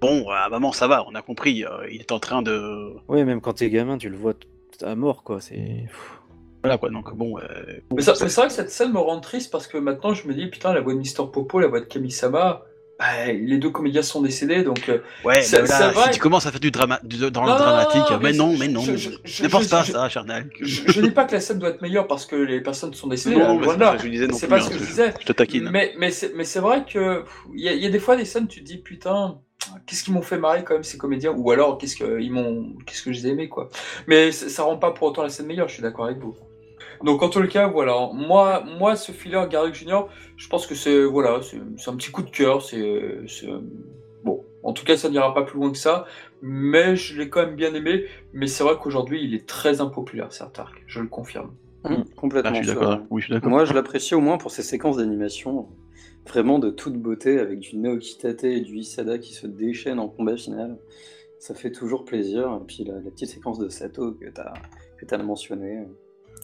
Bon, 0.00 0.28
à 0.28 0.48
moment, 0.50 0.70
ça 0.70 0.86
va, 0.86 1.04
on 1.08 1.16
a 1.16 1.22
compris. 1.22 1.64
il 1.90 2.00
est 2.00 2.12
en 2.12 2.20
train 2.20 2.42
de. 2.42 2.94
Ouais, 3.08 3.24
même 3.24 3.40
quand 3.40 3.54
t'es 3.54 3.70
gamin, 3.70 3.98
tu 3.98 4.08
le 4.08 4.16
vois 4.16 4.34
à 4.82 4.94
mort, 4.94 5.22
quoi. 5.22 5.40
C'est. 5.40 5.86
Voilà 6.62 6.78
quoi, 6.78 6.88
donc 6.88 7.14
bon. 7.14 7.38
euh, 7.38 7.42
mais, 7.94 8.00
ça- 8.00 8.14
mais 8.22 8.28
c'est 8.30 8.40
vrai 8.40 8.48
que 8.48 8.54
cette 8.54 8.70
scène 8.70 8.90
me 8.92 8.98
rend 8.98 9.20
triste 9.20 9.52
parce 9.52 9.66
que 9.66 9.76
maintenant 9.76 10.14
je 10.14 10.26
me 10.26 10.32
dis 10.32 10.46
putain 10.46 10.72
la 10.72 10.80
voix 10.80 10.94
de 10.94 10.98
Mister 10.98 11.22
Popo 11.30 11.60
la 11.60 11.66
voix 11.66 11.80
de 11.80 11.84
Kamisama 11.84 12.62
bah, 12.98 13.26
les 13.26 13.58
deux 13.58 13.68
comédiens 13.68 14.00
sont 14.00 14.22
décédés 14.22 14.62
donc 14.62 14.88
euh, 14.88 15.00
Ouais, 15.26 15.42
Ça- 15.42 15.60
mais 15.60 15.68
là, 15.68 15.74
ça 15.78 15.90
va, 15.90 16.04
si 16.04 16.10
tu 16.12 16.20
commences 16.20 16.46
à 16.46 16.52
faire 16.52 16.60
du 16.60 16.70
drama, 16.70 17.00
du, 17.02 17.18
dans 17.18 17.42
Non, 17.42 17.46
le 17.48 17.52
non, 17.52 17.58
dramatique, 17.58 17.96
non, 18.10 18.18
mais 18.18 18.32
mais 18.32 18.32
non, 18.38 18.56
mais 18.58 18.68
non. 18.68 18.80
je- 18.80 18.96
je- 18.96 19.10
je- 19.24 19.42
ne 19.42 19.48
pense 19.48 19.64
je- 19.64 19.68
pas 19.68 19.80
à 19.80 19.82
je- 19.82 19.92
ça, 19.92 20.08
Charnel. 20.08 20.48
je, 20.58 20.82
je 20.90 21.00
dis 21.02 21.10
pas 21.10 21.24
que 21.26 21.32
la 21.34 21.40
scène 21.40 21.58
doit 21.58 21.68
être 21.68 21.82
meilleure 21.82 22.06
parce 22.06 22.24
que 22.24 22.36
les 22.36 22.62
personnes 22.62 22.94
sont 22.94 23.08
décédées 23.08 23.34
Non, 23.36 23.40
là, 23.42 23.48
mais 23.48 23.66
loin 23.66 23.66
c'est 23.66 23.74
de 23.74 23.78
pas 23.80 23.84
là. 23.84 23.90
ça 23.90 23.96
que 23.98 24.04
je 24.04 24.08
disais 24.08 24.26
non 24.28 24.36
c'est 24.38 24.46
pas 24.48 24.60
ce 24.60 24.66
hein, 24.66 24.70
que 24.70 24.74
je 24.76 24.80
je- 24.84 24.86
disais 24.86 25.14
Je 25.20 25.26
te 25.26 25.32
taquine. 25.32 25.68
Mais, 25.70 25.92
mais 25.98 26.10
c'est 26.10 26.32
mais 26.34 26.44
c'est 26.44 26.60
vrai 26.60 26.86
que 26.90 27.24
il 27.54 27.60
y, 27.60 27.64
y 27.78 27.84
a 27.86 27.90
des 27.90 27.98
fois 27.98 28.16
des 28.16 28.24
scènes, 28.24 28.46
tu 28.48 28.60
te 28.60 28.64
dis 28.64 28.78
putain, 28.78 29.38
qu'est-ce 29.86 30.04
qu'ils 30.04 30.14
m'ont 30.14 30.22
fait 30.22 30.38
marrer 30.38 30.64
quand 30.64 30.74
même 30.74 30.84
ces 30.84 30.98
comédiens, 30.98 31.32
ou 31.32 31.50
alors 31.50 31.78
qu'est-ce 31.78 31.96
que 31.96 32.20
ils 32.20 32.30
m'ont, 32.32 32.72
qu'est-ce 32.86 33.02
que 33.02 33.12
je 33.12 33.18
les 33.22 33.26
ai 33.28 33.30
aimés 33.32 33.48
quoi? 33.48 33.68
Mais 34.06 34.32
c- 34.32 34.48
ça 34.48 34.62
rend 34.64 34.76
pas 34.78 34.90
pour 34.92 35.08
autant 35.08 35.22
la 35.22 35.28
scène 35.30 35.46
meilleure, 35.46 35.68
je 35.68 35.74
suis 35.74 35.82
d'accord 35.82 36.06
avec 36.06 36.18
vous. 36.18 36.34
Donc 37.02 37.22
en 37.22 37.28
tout 37.28 37.40
le 37.40 37.48
cas, 37.48 37.66
voilà, 37.66 38.08
moi, 38.12 38.64
moi 38.78 38.96
ce 38.96 39.12
filler 39.12 39.42
Garrick 39.50 39.74
Junior, 39.74 40.08
je 40.36 40.48
pense 40.48 40.66
que 40.66 40.74
c'est 40.74 41.04
voilà, 41.04 41.40
c'est 41.42 41.90
un 41.90 41.96
petit 41.96 42.10
coup 42.10 42.22
de 42.22 42.30
cœur, 42.30 42.62
c'est 42.62 42.78
bon. 44.22 44.44
En 44.62 44.72
tout 44.72 44.84
cas, 44.84 44.96
ça 44.96 45.10
n'ira 45.10 45.34
pas 45.34 45.42
plus 45.42 45.58
loin 45.58 45.70
que 45.70 45.76
ça, 45.78 46.06
mais 46.40 46.96
je 46.96 47.18
l'ai 47.18 47.28
quand 47.28 47.44
même 47.44 47.54
bien 47.56 47.74
aimé. 47.74 48.06
Mais 48.32 48.46
c'est 48.46 48.64
vrai 48.64 48.74
qu'aujourd'hui, 48.80 49.22
il 49.22 49.34
est 49.34 49.46
très 49.46 49.80
impopulaire, 49.82 50.32
cet 50.32 50.58
arc, 50.58 50.82
je 50.86 51.00
le 51.00 51.06
confirme. 51.08 51.50
Ah, 51.84 51.90
complètement. 52.16 52.54
je 52.54 52.62
suis 52.62 52.66
ça. 52.68 52.74
d'accord. 52.74 52.98
Oui, 53.10 53.20
je 53.20 53.26
suis 53.26 53.34
d'accord. 53.34 53.50
Moi, 53.50 53.66
je 53.66 53.74
l'apprécie 53.74 54.14
au 54.14 54.20
moins 54.20 54.38
pour 54.38 54.50
ses 54.50 54.62
séquences 54.62 54.96
d'animation 54.96 55.68
vraiment 56.26 56.58
de 56.58 56.70
toute 56.70 56.94
beauté, 56.94 57.38
avec 57.38 57.60
du 57.60 57.76
Naokitate 57.76 58.44
et 58.44 58.60
du 58.60 58.76
Isada 58.78 59.18
qui 59.18 59.34
se 59.34 59.46
déchaînent 59.46 59.98
en 59.98 60.08
combat 60.08 60.36
final. 60.36 60.78
Ça 61.38 61.54
fait 61.54 61.72
toujours 61.72 62.04
plaisir. 62.04 62.58
Et 62.62 62.66
puis 62.66 62.84
la, 62.84 62.94
la 62.94 63.10
petite 63.10 63.28
séquence 63.30 63.58
de 63.58 63.68
Sato 63.68 64.12
que 64.12 64.26
tu 64.26 64.40
as, 64.40 64.54
que 64.98 65.14
as 65.14 65.18
mentionné. 65.18 65.84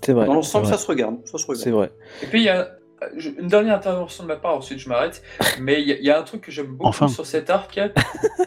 C'est 0.03 0.13
vrai. 0.13 0.27
Dans 0.27 0.35
l'ensemble, 0.35 0.67
c'est 0.67 0.73
ça 0.73 0.79
se 0.79 0.87
regarde. 0.87 1.17
Ça 1.27 1.39
se 1.39 1.45
C'est 1.55 1.71
regarde. 1.71 1.91
vrai. 1.91 1.93
Et 2.23 2.27
puis 2.27 2.41
il 2.41 2.45
y 2.45 2.49
a 2.49 2.77
je- 3.17 3.31
une 3.39 3.49
dernière 3.49 3.77
intervention 3.77 4.25
de 4.25 4.29
ma 4.29 4.37
part, 4.37 4.57
ensuite 4.57 4.79
je 4.79 4.89
m'arrête. 4.89 5.23
Mais 5.61 5.81
il 5.81 5.89
y, 5.89 5.93
a- 5.93 5.97
il 5.99 6.05
y 6.05 6.11
a 6.11 6.19
un 6.19 6.23
truc 6.23 6.41
que 6.43 6.51
j'aime 6.51 6.67
beaucoup 6.69 6.89
Enfin. 6.89 7.09
sur 7.09 7.25
cet 7.27 7.51
arc. 7.51 7.79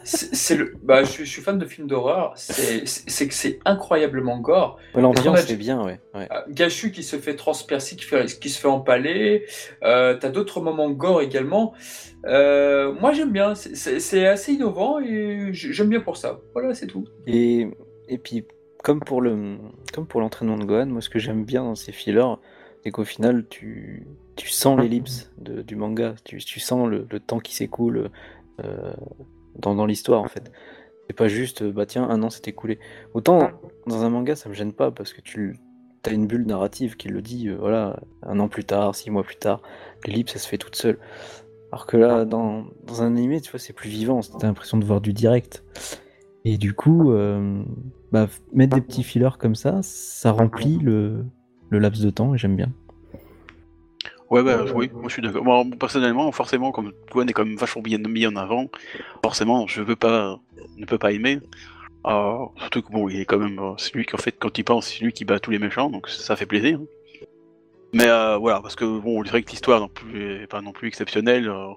C'est 0.03 0.35
c'est 0.35 0.55
le. 0.55 0.73
Bah, 0.83 1.03
je, 1.03 1.09
suis- 1.09 1.25
je 1.25 1.29
suis 1.31 1.41
fan 1.41 1.57
de 1.57 1.65
films 1.65 1.87
d'horreur. 1.87 2.33
C'est 2.35 2.85
c'est 2.87 3.27
que 3.27 3.33
c'est 3.33 3.59
incroyablement 3.65 4.37
gore. 4.39 4.77
L'ambiance 4.95 5.17
Est-ce 5.39 5.45
qu'on 5.45 5.51
a- 5.51 5.53
est 5.53 5.57
bien, 5.57 5.83
ouais. 5.83 5.99
ouais. 6.13 6.27
Euh, 6.31 6.41
Gachu 6.49 6.91
qui 6.91 7.03
se 7.03 7.15
fait 7.17 7.35
transpercer, 7.35 7.95
qui, 7.95 8.03
fait, 8.05 8.25
qui 8.39 8.49
se 8.49 8.59
fait 8.59 8.67
empaler. 8.67 9.45
Euh, 9.83 10.15
T'as 10.19 10.29
d'autres 10.29 10.61
moments 10.61 10.89
gore 10.91 11.21
également. 11.21 11.73
Euh, 12.25 12.93
moi 12.93 13.11
j'aime 13.13 13.31
bien. 13.31 13.55
C'est- 13.55 13.75
C'est 13.75 13.99
c'est 13.99 14.25
assez 14.27 14.53
innovant 14.53 14.99
et 14.99 15.49
j'aime 15.53 15.89
bien 15.89 15.99
pour 16.01 16.17
ça. 16.17 16.39
Voilà, 16.53 16.73
c'est 16.73 16.87
tout. 16.87 17.05
Et, 17.27 17.67
et 18.07 18.17
puis, 18.17 18.45
comme 18.83 18.99
pour 18.99 19.21
le 19.21 19.57
comme 19.93 20.07
pour 20.07 20.21
l'entraînement 20.21 20.57
de 20.57 20.65
Gohan, 20.65 20.85
moi 20.87 21.01
ce 21.01 21.09
que 21.09 21.19
j'aime 21.19 21.43
bien 21.45 21.63
dans 21.63 21.75
ces 21.75 21.91
fillers, 21.91 22.35
c'est 22.83 22.91
qu'au 22.91 23.03
final, 23.05 23.45
tu, 23.49 24.05
tu 24.35 24.49
sens 24.49 24.79
l'ellipse 24.79 25.31
de- 25.37 25.61
du 25.61 25.75
manga, 25.75 26.15
tu, 26.23 26.37
tu 26.37 26.59
sens 26.59 26.87
le, 26.89 27.07
le 27.09 27.19
temps 27.19 27.39
qui 27.39 27.53
s'écoule 27.55 28.09
euh, 28.63 28.93
dans, 29.59 29.75
dans 29.75 29.85
l'histoire 29.85 30.21
en 30.21 30.27
fait. 30.27 30.51
C'est 31.07 31.15
pas 31.15 31.27
juste, 31.27 31.61
euh, 31.61 31.71
bah 31.71 31.85
tiens, 31.85 32.09
un 32.09 32.23
an 32.23 32.29
s'est 32.29 32.41
écoulé. 32.45 32.79
Autant 33.13 33.49
dans 33.87 34.03
un 34.03 34.09
manga, 34.09 34.35
ça 34.35 34.49
me 34.49 34.53
gêne 34.53 34.73
pas 34.73 34.89
parce 34.91 35.13
que 35.13 35.21
tu 35.21 35.57
as 36.05 36.11
une 36.11 36.27
bulle 36.27 36.45
narrative 36.45 36.95
qui 36.97 37.07
le 37.09 37.21
dit, 37.21 37.49
euh, 37.49 37.57
voilà, 37.59 37.99
un 38.23 38.39
an 38.39 38.47
plus 38.47 38.63
tard, 38.65 38.95
six 38.95 39.09
mois 39.09 39.23
plus 39.23 39.35
tard, 39.37 39.61
l'ellipse, 40.05 40.33
elle 40.35 40.41
se 40.41 40.47
fait 40.47 40.57
toute 40.57 40.75
seule. 40.75 40.97
Alors 41.71 41.85
que 41.87 41.97
là, 41.97 42.23
dans, 42.25 42.65
dans 42.85 43.01
un 43.01 43.15
animé, 43.15 43.41
tu 43.41 43.51
vois, 43.51 43.59
c'est 43.59 43.73
plus 43.73 43.89
vivant, 43.89 44.19
t'as 44.21 44.47
l'impression 44.47 44.77
de 44.77 44.85
voir 44.85 45.01
du 45.01 45.11
direct. 45.13 45.63
Et 46.45 46.57
du 46.57 46.73
coup, 46.73 47.11
euh, 47.11 47.63
bah, 48.11 48.27
mettre 48.53 48.75
des 48.75 48.81
petits 48.81 49.03
fillers 49.03 49.37
comme 49.39 49.55
ça, 49.55 49.79
ça 49.81 50.31
remplit 50.31 50.77
le, 50.77 51.25
le 51.69 51.79
laps 51.79 52.03
de 52.03 52.09
temps 52.09 52.35
et 52.35 52.37
j'aime 52.37 52.55
bien. 52.55 52.71
Ouais, 54.33 54.41
bah, 54.41 54.65
oui, 54.73 54.89
moi 54.91 55.09
je 55.09 55.13
suis 55.13 55.21
d'accord. 55.21 55.43
Moi, 55.43 55.63
personnellement, 55.79 56.31
forcément, 56.31 56.71
comme 56.71 56.91
Gwen 57.11 57.29
est 57.29 57.33
quand 57.33 57.45
même 57.45 57.55
vachement 57.55 57.83
bien 57.83 57.99
mis 57.99 58.25
en 58.25 58.35
avant, 58.35 58.65
forcément, 59.21 59.67
je 59.67 59.83
veux 59.83 59.95
pas, 59.95 60.39
ne 60.75 60.87
peux 60.87 60.97
pas 60.97 61.11
aimer. 61.11 61.39
Euh, 62.07 62.45
surtout 62.57 62.81
que 62.81 62.91
bon, 62.91 63.09
il 63.09 63.19
est 63.19 63.25
quand 63.25 63.37
même, 63.37 63.59
euh, 63.59 63.73
c'est 63.77 63.93
lui 63.93 64.07
qui 64.07 64.15
en 64.15 64.17
fait, 64.17 64.35
quand 64.39 64.57
il 64.57 64.63
pense, 64.63 64.87
c'est 64.87 65.03
lui 65.05 65.13
qui 65.13 65.23
bat 65.23 65.39
tous 65.39 65.51
les 65.51 65.59
méchants, 65.59 65.91
donc 65.91 66.09
ça 66.09 66.35
fait 66.35 66.47
plaisir. 66.47 66.79
Mais 67.93 68.07
euh, 68.07 68.37
voilà, 68.37 68.59
parce 68.59 68.75
que 68.75 68.85
bon, 68.85 69.23
c'est 69.23 69.29
vrai 69.29 69.43
que 69.43 69.51
l'histoire 69.51 69.79
non 69.79 69.87
plus 69.87 70.41
est 70.41 70.47
pas 70.47 70.61
non 70.61 70.71
plus 70.71 70.87
exceptionnelle. 70.87 71.47
Euh, 71.47 71.67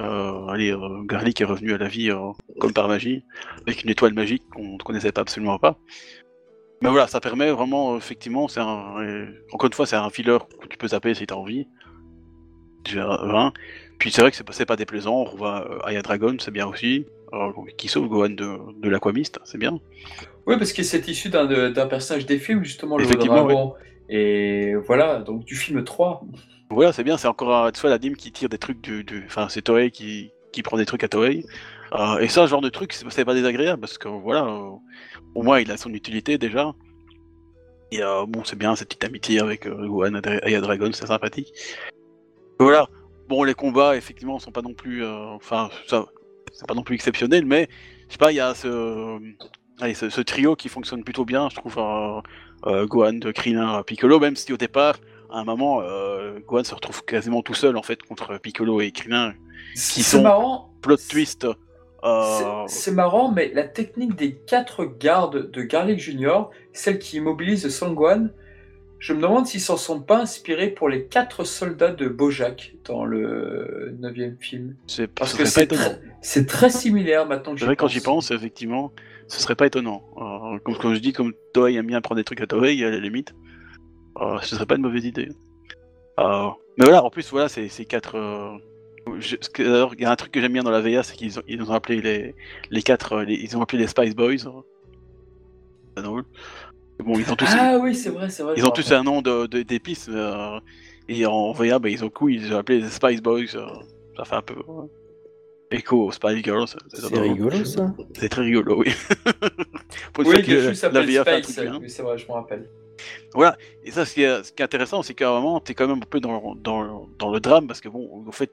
euh, 0.00 0.46
allez, 0.46 0.72
euh, 0.72 1.02
Garlic 1.04 1.42
est 1.42 1.44
revenu 1.44 1.74
à 1.74 1.78
la 1.78 1.88
vie 1.88 2.10
euh, 2.10 2.32
comme 2.58 2.72
par 2.72 2.88
magie, 2.88 3.22
avec 3.66 3.84
une 3.84 3.90
étoile 3.90 4.14
magique 4.14 4.44
qu'on 4.50 4.74
ne 4.74 4.78
connaissait 4.78 5.12
pas 5.12 5.20
absolument 5.22 5.58
pas. 5.58 5.78
Mais 6.82 6.90
voilà, 6.90 7.06
ça 7.06 7.20
permet 7.20 7.50
vraiment, 7.50 7.96
effectivement, 7.96 8.48
c'est 8.48 8.60
un, 8.60 9.00
euh, 9.00 9.26
encore 9.52 9.66
une 9.68 9.72
fois, 9.72 9.86
c'est 9.86 9.96
un 9.96 10.10
filler 10.10 10.38
que 10.60 10.66
tu 10.68 10.76
peux 10.76 10.88
zapper 10.88 11.14
si 11.14 11.26
t'as 11.26 11.34
envie. 11.34 11.66
Un. 12.94 13.52
Puis 13.98 14.12
c'est 14.12 14.20
vrai 14.20 14.30
que 14.30 14.36
c'est 14.50 14.66
pas, 14.66 14.76
déplaisant, 14.76 15.24
on 15.32 15.36
voit 15.36 15.68
euh, 15.68 15.78
Aya 15.84 16.02
Dragon, 16.02 16.36
c'est 16.38 16.52
bien 16.52 16.66
aussi, 16.66 17.06
qui 17.78 17.88
sauve 17.88 18.08
Gohan 18.08 18.28
de, 18.30 18.58
de 18.80 18.88
l'Aquamist, 18.88 19.40
c'est 19.44 19.58
bien. 19.58 19.80
Oui, 20.46 20.56
parce 20.58 20.72
que 20.72 20.82
c'est 20.84 21.08
issu 21.08 21.28
d'un 21.28 21.86
personnage 21.86 22.26
des 22.26 22.38
films, 22.38 22.62
justement, 22.62 22.98
le 22.98 23.04
Effectivement, 23.04 23.44
dragon. 23.44 23.74
Et 24.08 24.74
voilà, 24.86 25.18
donc 25.18 25.44
du 25.44 25.56
film 25.56 25.82
3. 25.82 26.24
Voilà, 26.70 26.92
c'est 26.92 27.02
bien, 27.04 27.16
c'est 27.16 27.26
encore 27.28 27.72
tu 27.72 27.80
vois, 27.80 27.90
la 27.90 27.98
dîme 27.98 28.16
qui 28.16 28.30
tire 28.30 28.48
des 28.48 28.58
trucs 28.58 28.80
du. 28.80 29.02
du- 29.02 29.24
Enfin, 29.26 29.48
c'est 29.48 29.62
Toei 29.62 29.90
qui, 29.90 30.30
qui 30.52 30.62
prend 30.62 30.76
des 30.76 30.86
trucs 30.86 31.02
à 31.02 31.08
Toei. 31.08 31.44
Euh, 31.92 32.18
et 32.18 32.28
ça, 32.28 32.42
ce 32.46 32.50
genre 32.50 32.60
de 32.60 32.68
truc, 32.68 32.92
c'est 32.92 33.08
c'est 33.10 33.24
pas 33.24 33.34
désagréable 33.34 33.80
parce 33.80 33.98
que 33.98 34.08
voilà, 34.08 34.44
euh, 34.44 34.70
au 35.36 35.42
moins 35.42 35.60
il 35.60 35.70
a 35.70 35.76
son 35.76 35.92
utilité 35.92 36.38
déjà. 36.38 36.74
Et 37.92 38.02
euh, 38.02 38.26
bon, 38.26 38.42
c'est 38.44 38.58
bien 38.58 38.74
cette 38.74 38.88
petite 38.88 39.04
amitié 39.04 39.40
avec 39.40 39.66
euh, 39.66 39.86
Gohan 39.86 40.14
et 40.44 40.60
Dragon, 40.60 40.90
c'est 40.92 41.06
sympathique. 41.06 41.52
Voilà, 42.58 42.88
bon, 43.28 43.44
les 43.44 43.54
combats, 43.54 43.96
effectivement, 43.96 44.38
sont 44.38 44.50
pas 44.50 44.62
non 44.62 44.74
plus. 44.74 45.04
euh, 45.04 45.26
Enfin, 45.34 45.68
ça, 45.86 46.06
c'est 46.52 46.66
pas 46.66 46.74
non 46.74 46.82
plus 46.82 46.94
exceptionnel, 46.96 47.44
mais 47.46 47.68
je 48.08 48.12
sais 48.12 48.18
pas, 48.18 48.32
il 48.32 48.36
y 48.36 48.40
a 48.40 48.54
ce. 48.54 49.18
Allez, 49.80 49.94
ce, 49.94 50.08
ce 50.08 50.20
trio 50.22 50.56
qui 50.56 50.68
fonctionne 50.68 51.04
plutôt 51.04 51.24
bien, 51.24 51.48
je 51.50 51.56
trouve. 51.56 51.76
euh, 51.78 52.86
Gohan, 52.86 53.20
Krillin, 53.34 53.82
Piccolo, 53.84 54.18
même 54.18 54.34
si 54.34 54.52
au 54.52 54.56
départ, 54.56 54.96
à 55.30 55.38
un 55.40 55.44
moment, 55.44 55.80
euh, 55.82 56.38
Gohan 56.46 56.64
se 56.64 56.74
retrouve 56.74 57.04
quasiment 57.04 57.42
tout 57.42 57.54
seul 57.54 57.76
en 57.76 57.82
fait 57.82 58.02
contre 58.02 58.38
Piccolo 58.38 58.80
et 58.80 58.90
Krillin. 58.90 59.34
C'est 59.74 60.02
sont- 60.02 60.22
marrant. 60.22 60.72
Plot 60.80 60.96
twist. 61.08 61.46
C'est- 62.06 62.44
Euh... 62.44 62.64
C'est 62.68 62.92
marrant, 62.92 63.32
mais 63.32 63.50
la 63.54 63.64
technique 63.64 64.14
des 64.16 64.34
quatre 64.34 64.84
gardes 64.84 65.50
de 65.50 65.62
Garlic 65.62 65.98
Junior, 65.98 66.50
celle 66.72 66.98
qui 66.98 67.16
immobilise 67.16 67.68
Sangwan, 67.68 68.30
je 68.98 69.12
me 69.12 69.20
demande 69.20 69.46
s'ils 69.46 69.60
s'en 69.60 69.76
sont 69.76 70.00
pas 70.00 70.18
inspirés 70.20 70.68
pour 70.68 70.88
les 70.88 71.04
quatre 71.06 71.44
soldats 71.44 71.92
de 71.92 72.08
Bojack 72.08 72.74
dans 72.84 73.04
le 73.04 73.94
neuvième 74.00 74.36
film. 74.40 74.76
C'est 74.86 75.06
Parce 75.06 75.32
ce 75.32 75.36
que 75.36 75.44
c'est 76.22 76.46
très, 76.46 76.70
similaire 76.70 77.26
maintenant 77.26 77.54
que 77.54 77.60
C'est 77.60 77.66
vrai 77.66 77.76
quand 77.76 77.88
j'y 77.88 78.00
pense, 78.00 78.30
effectivement, 78.30 78.92
ce 79.28 79.40
serait 79.40 79.54
pas 79.54 79.66
étonnant. 79.66 80.02
Euh, 80.16 80.58
comme, 80.64 80.76
comme 80.78 80.94
je 80.94 81.00
dis, 81.00 81.12
comme 81.12 81.34
Toei 81.52 81.74
aime 81.74 81.86
bien 81.86 82.00
prendre 82.00 82.18
des 82.18 82.24
trucs 82.24 82.40
à 82.40 82.46
Toei, 82.46 82.82
à 82.84 82.90
la 82.90 82.98
limite, 82.98 83.34
euh, 84.20 84.38
ce 84.42 84.54
serait 84.56 84.66
pas 84.66 84.76
une 84.76 84.82
mauvaise 84.82 85.04
idée. 85.04 85.28
Euh, 86.18 86.48
mais 86.78 86.84
voilà, 86.86 87.04
en 87.04 87.10
plus, 87.10 87.30
voilà, 87.30 87.48
c'est 87.48 87.68
c'est 87.68 87.84
quatre. 87.84 88.16
D'ailleurs, 89.58 89.92
il 89.94 90.00
y 90.02 90.04
a 90.04 90.10
un 90.10 90.16
truc 90.16 90.32
que 90.32 90.40
j'aime 90.40 90.52
bien 90.52 90.62
dans 90.62 90.70
la 90.70 90.80
VA, 90.80 91.02
c'est 91.02 91.14
qu'ils 91.16 91.38
ont, 91.38 91.42
ils 91.46 91.62
ont 91.62 91.72
appelé 91.74 92.00
les, 92.00 92.34
les 92.70 92.82
quatre, 92.82 93.12
euh, 93.12 93.24
les- 93.24 93.34
ils 93.36 93.56
ont 93.56 93.62
appelé 93.62 93.78
les 93.78 93.86
Spice 93.86 94.14
Boys. 94.14 94.38
C'est 95.96 96.02
drôle. 96.02 96.24
Bon, 96.98 97.18
ils 97.18 97.30
ont 97.30 97.36
tous, 97.36 97.48
Ah 97.50 97.78
oui, 97.80 97.94
c'est 97.94 98.10
vrai, 98.10 98.28
c'est 98.30 98.42
vrai. 98.42 98.54
ils 98.56 98.66
ont 98.66 98.70
tous 98.70 98.90
un 98.92 99.02
nom 99.04 99.22
de- 99.22 99.46
de- 99.46 99.62
d'épices, 99.62 100.08
mais, 100.08 100.18
euh, 100.18 100.58
et 101.08 101.24
en 101.26 101.52
VA, 101.52 101.78
bah, 101.78 101.88
ils 101.88 102.04
ont 102.04 102.10
coup, 102.10 102.28
ils 102.28 102.52
ont 102.52 102.58
appelé 102.58 102.80
les 102.80 102.88
Spice 102.88 103.22
Boys. 103.22 103.54
euh, 103.54 103.66
ça 104.16 104.24
fait 104.24 104.34
un 104.36 104.42
peu 104.42 104.54
euh, 104.54 104.82
écho 105.70 106.06
aux 106.06 106.10
Spice 106.12 106.42
Girls. 106.42 106.66
c'est- 106.92 107.06
rigolo 107.18 107.64
ça. 107.64 107.94
C'est 108.18 108.28
très 108.28 108.42
rigolo, 108.42 108.80
oui. 108.80 108.86
Pour 110.12 110.26
Oui, 110.26 110.42
que 110.42 110.50
le 110.50 110.90
la 110.92 111.02
VA 111.02 111.24
fait 111.24 111.30
un 111.36 111.40
truc 111.40 111.60
bien. 111.60 111.78
oui, 111.80 111.90
c'est 111.90 112.02
vrai, 112.02 112.18
je 112.18 112.26
me 112.26 112.32
rappelle. 112.32 112.68
Et 113.84 113.90
ça, 113.90 114.04
ce 114.06 114.14
qui 114.14 114.22
est, 114.22 114.42
ce 114.42 114.52
qui 114.52 114.62
est 114.62 114.64
intéressant, 114.64 115.02
c'est 115.02 115.14
qu'à 115.14 115.28
un 115.30 115.34
moment, 115.34 115.60
t'es 115.60 115.74
quand 115.74 115.86
même 115.86 115.98
un 115.98 116.06
peu 116.08 116.18
dans, 116.18 116.54
dans, 116.54 117.06
dans 117.18 117.30
le 117.30 117.40
drame, 117.40 117.66
parce 117.66 117.80
que 117.80 117.88
bon, 117.88 118.24
en 118.26 118.32
fait, 118.32 118.50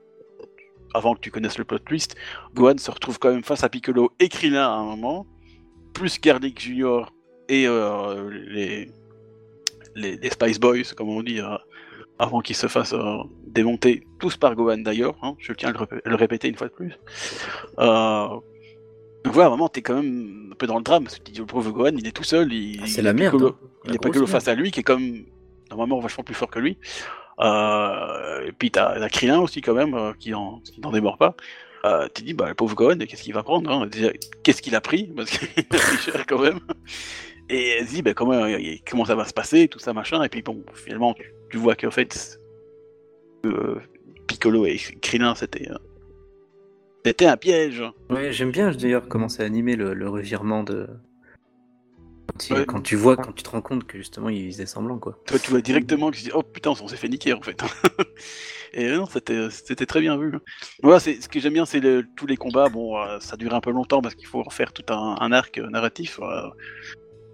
avant 0.94 1.16
que 1.16 1.20
tu 1.22 1.32
connaisses 1.32 1.58
le 1.58 1.64
plot 1.66 1.80
twist, 1.80 2.16
Gohan 2.54 2.78
se 2.78 2.92
retrouve 2.92 3.20
quand 3.20 3.32
même 3.32 3.44
face 3.44 3.64
à 3.64 3.70
Piccolo 3.70 4.12
et 4.20 4.30
Krillin 4.30 4.64
à 4.64 4.72
un 4.76 4.84
moment, 4.86 5.26
plus 5.94 6.20
Garlic 6.22 6.60
Junior 6.60 7.12
et 7.50 7.68
euh, 7.68 8.30
les, 8.48 8.90
les, 9.96 10.18
les 10.18 10.30
Spice 10.30 10.60
Boys, 10.60 10.94
comme 10.96 11.10
on 11.10 11.22
dit, 11.24 11.40
euh, 11.40 11.56
avant 12.20 12.42
qu'ils 12.42 12.56
se 12.56 12.68
fassent 12.68 12.94
euh, 12.94 13.18
démonter, 13.48 14.06
tous 14.20 14.38
par 14.38 14.56
Gohan 14.56 14.78
d'ailleurs, 14.80 15.16
hein, 15.22 15.36
je 15.40 15.52
tiens 15.54 15.70
à 15.70 15.72
le, 15.74 15.80
répé- 15.80 16.02
le 16.06 16.16
répéter 16.16 16.48
une 16.48 16.56
fois 16.56 16.68
de 16.68 16.74
plus. 16.74 16.94
Euh, 17.80 18.28
donc 19.24 19.34
voilà, 19.34 19.50
vraiment, 19.50 19.70
t'es 19.70 19.82
quand 19.82 19.96
même 19.96 20.50
un 20.52 20.56
peu 20.56 20.68
dans 20.68 20.78
le 20.78 20.84
drame, 20.84 21.04
parce 21.04 21.18
que 21.18 21.24
tu 21.24 21.32
dis, 21.32 21.40
le 21.40 21.46
pauvre 21.46 21.72
Gohan, 21.72 21.92
il 21.98 22.08
est 22.08 22.12
tout 22.12 22.24
seul, 22.24 22.52
il, 22.54 22.80
Ah, 22.84 22.88
c'est 22.88 23.02
la 23.02 23.14
merde. 23.14 23.36
Piccolo- 23.36 23.56
hein. 23.62 23.68
il 23.86 23.92
La 23.94 23.98
pas 23.98 24.10
que 24.10 24.14
grosse 24.18 24.22
le 24.22 24.32
face 24.32 24.48
à 24.48 24.56
lui 24.56 24.72
qui 24.72 24.82
est 24.82 24.84
comme 24.84 25.24
normalement 25.70 26.00
vachement 26.00 26.24
plus 26.24 26.36
fort 26.36 26.50
que 26.52 26.60
lui. 26.60 26.78
Euh, 27.40 28.46
et 28.48 28.52
puis 28.52 28.70
t'as 28.72 29.10
Krillin 29.10 29.40
aussi 29.40 29.62
quand 29.62 29.74
même 29.74 29.94
euh, 29.96 30.14
qui 30.20 30.34
en- 30.34 30.60
qui 30.60 30.80
n'en 30.82 30.92
démord 30.92 31.18
pas. 31.18 31.36
Euh, 31.86 32.08
tu 32.14 32.24
dis 32.24 32.34
bah 32.34 32.48
le 32.48 32.54
pauvre 32.54 32.76
Gohan 32.76 32.98
qu'est-ce 32.98 33.24
qu'il 33.24 33.34
va 33.34 33.44
prendre 33.44 33.70
hein? 33.72 33.90
Qu'est-ce 34.44 34.62
qu'il 34.62 34.76
a 34.76 34.82
pris? 34.82 35.12
Parce 35.16 35.32
qu'il 35.38 35.48
a 35.60 35.64
pris 35.78 35.98
cher 35.98 36.26
quand 36.28 36.40
même. 36.40 36.60
Et 37.50 37.70
elle 37.80 37.86
dit 37.88 38.02
bah 38.02 38.14
comment 38.14 38.34
euh, 38.44 38.58
comment 38.90 39.04
ça 39.06 39.16
va 39.16 39.26
se 39.26 39.34
passer 39.34 39.68
tout 39.68 39.80
ça 39.80 39.94
machin 39.94 40.24
et 40.24 40.30
puis 40.30 40.42
bon 40.42 40.64
finalement 40.76 41.14
tu, 41.14 41.34
tu 41.52 41.58
vois 41.58 41.76
qu'en 41.76 41.92
fait 41.92 42.40
Piccolo 44.28 44.66
et 44.66 44.78
Krillin 45.02 45.36
c'était 45.36 45.68
c'était 47.06 47.26
un 47.26 47.36
piège. 47.36 47.84
Ouais, 48.10 48.32
j'aime 48.32 48.52
bien 48.52 48.72
d'ailleurs 48.72 49.10
comment 49.10 49.28
c'est 49.28 49.44
animé 49.44 49.76
le 49.76 50.08
revirement 50.08 50.64
de. 50.64 50.88
Quand 52.28 52.38
tu, 52.40 52.54
Ouais. 52.54 52.66
quand 52.66 52.82
tu 52.82 52.96
vois, 52.96 53.18
quand 53.18 53.34
tu 53.34 53.44
te 53.44 53.50
rends 53.50 53.62
compte 53.62 53.84
que 53.86 53.98
justement 53.98 54.30
il 54.30 54.52
faisait 54.52 54.66
semblant 54.66 54.98
quoi. 54.98 55.20
Toi, 55.28 55.38
tu 55.40 55.52
vois 55.52 55.62
directement 55.62 56.10
que 56.10 56.16
tu 56.18 56.24
dis 56.24 56.32
oh 56.34 56.42
putain, 56.42 56.72
on 56.72 56.88
s'est 56.88 56.96
fait 56.98 57.10
niquer 57.10 57.34
en 57.34 57.42
fait. 57.42 57.62
Et 58.74 58.90
non, 58.92 59.06
c'était 59.06 59.86
très 59.86 60.02
bien 60.02 60.18
vu. 60.18 60.32
Voilà, 60.82 61.00
c'est 61.00 61.22
ce 61.22 61.30
que 61.30 61.40
j'aime 61.40 61.54
bien, 61.54 61.66
c'est 61.66 61.80
le- 61.80 62.06
tous 62.16 62.26
les 62.26 62.38
combats. 62.38 62.70
Bon, 62.70 62.98
euh, 62.98 63.20
ça 63.20 63.38
dure 63.38 63.54
un 63.54 63.62
peu 63.62 63.72
longtemps 63.72 64.02
parce 64.02 64.16
qu'il 64.16 64.26
faut 64.28 64.42
refaire 64.42 64.74
tout 64.74 64.92
un, 64.92 65.16
un 65.20 65.32
arc 65.32 65.60
narratif. 65.60 66.20
euh. 66.24 66.50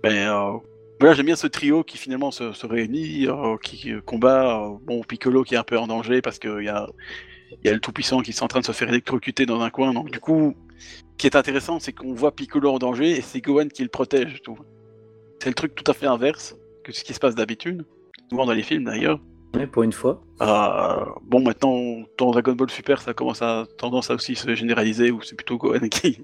mais 0.03 0.25
euh, 0.25 0.51
voilà, 0.99 1.15
j'aime 1.15 1.27
bien 1.27 1.37
ce 1.37 1.47
trio 1.47 1.83
qui 1.83 1.97
finalement 1.97 2.31
se, 2.31 2.51
se 2.51 2.65
réunit, 2.65 3.27
euh, 3.27 3.55
qui 3.63 3.93
combat. 4.05 4.69
bon, 4.81 5.01
Piccolo 5.03 5.43
qui 5.43 5.55
est 5.55 5.57
un 5.57 5.63
peu 5.63 5.77
en 5.77 5.87
danger 5.87 6.21
parce 6.21 6.39
qu'il 6.39 6.63
y 6.63 6.69
a 6.69 6.87
il 7.63 7.67
y 7.67 7.69
a 7.69 7.73
le 7.73 7.79
tout 7.79 7.91
puissant 7.93 8.19
qui 8.21 8.29
est 8.31 8.43
en 8.43 8.47
train 8.47 8.59
de 8.59 8.65
se 8.65 8.71
faire 8.73 8.89
électrocuter 8.89 9.45
dans 9.45 9.61
un 9.61 9.69
coin. 9.69 9.93
Donc 9.93 10.11
du 10.11 10.19
coup, 10.19 10.55
ce 10.77 11.01
qui 11.17 11.25
est 11.27 11.35
intéressant, 11.35 11.79
c'est 11.79 11.93
qu'on 11.93 12.13
voit 12.13 12.35
Piccolo 12.35 12.71
en 12.71 12.79
danger 12.79 13.11
et 13.11 13.21
c'est 13.21 13.41
Gohan 13.41 13.67
qui 13.69 13.81
le 13.83 13.89
protège. 13.89 14.41
Tout. 14.43 14.57
C'est 15.39 15.49
le 15.49 15.55
truc 15.55 15.75
tout 15.75 15.89
à 15.89 15.93
fait 15.93 16.05
inverse 16.05 16.55
que 16.83 16.91
ce 16.91 17.03
qui 17.03 17.13
se 17.13 17.19
passe 17.19 17.35
d'habitude, 17.35 17.85
souvent 18.29 18.45
dans 18.45 18.53
les 18.53 18.63
films 18.63 18.85
d'ailleurs. 18.85 19.19
Ouais, 19.55 19.65
pour 19.65 19.81
une 19.81 19.93
fois. 19.93 20.21
Euh, 20.41 21.05
bon, 21.23 21.41
maintenant, 21.41 22.05
dans 22.17 22.31
Dragon 22.31 22.53
Ball 22.53 22.69
Super, 22.69 23.01
ça 23.01 23.13
commence 23.13 23.41
à 23.41 23.65
tendance 23.77 24.11
à 24.11 24.13
aussi 24.13 24.35
se 24.35 24.53
généraliser, 24.53 25.09
où 25.09 25.21
c'est 25.23 25.35
plutôt 25.35 25.57
Gohan 25.57 25.79
qui, 25.89 26.23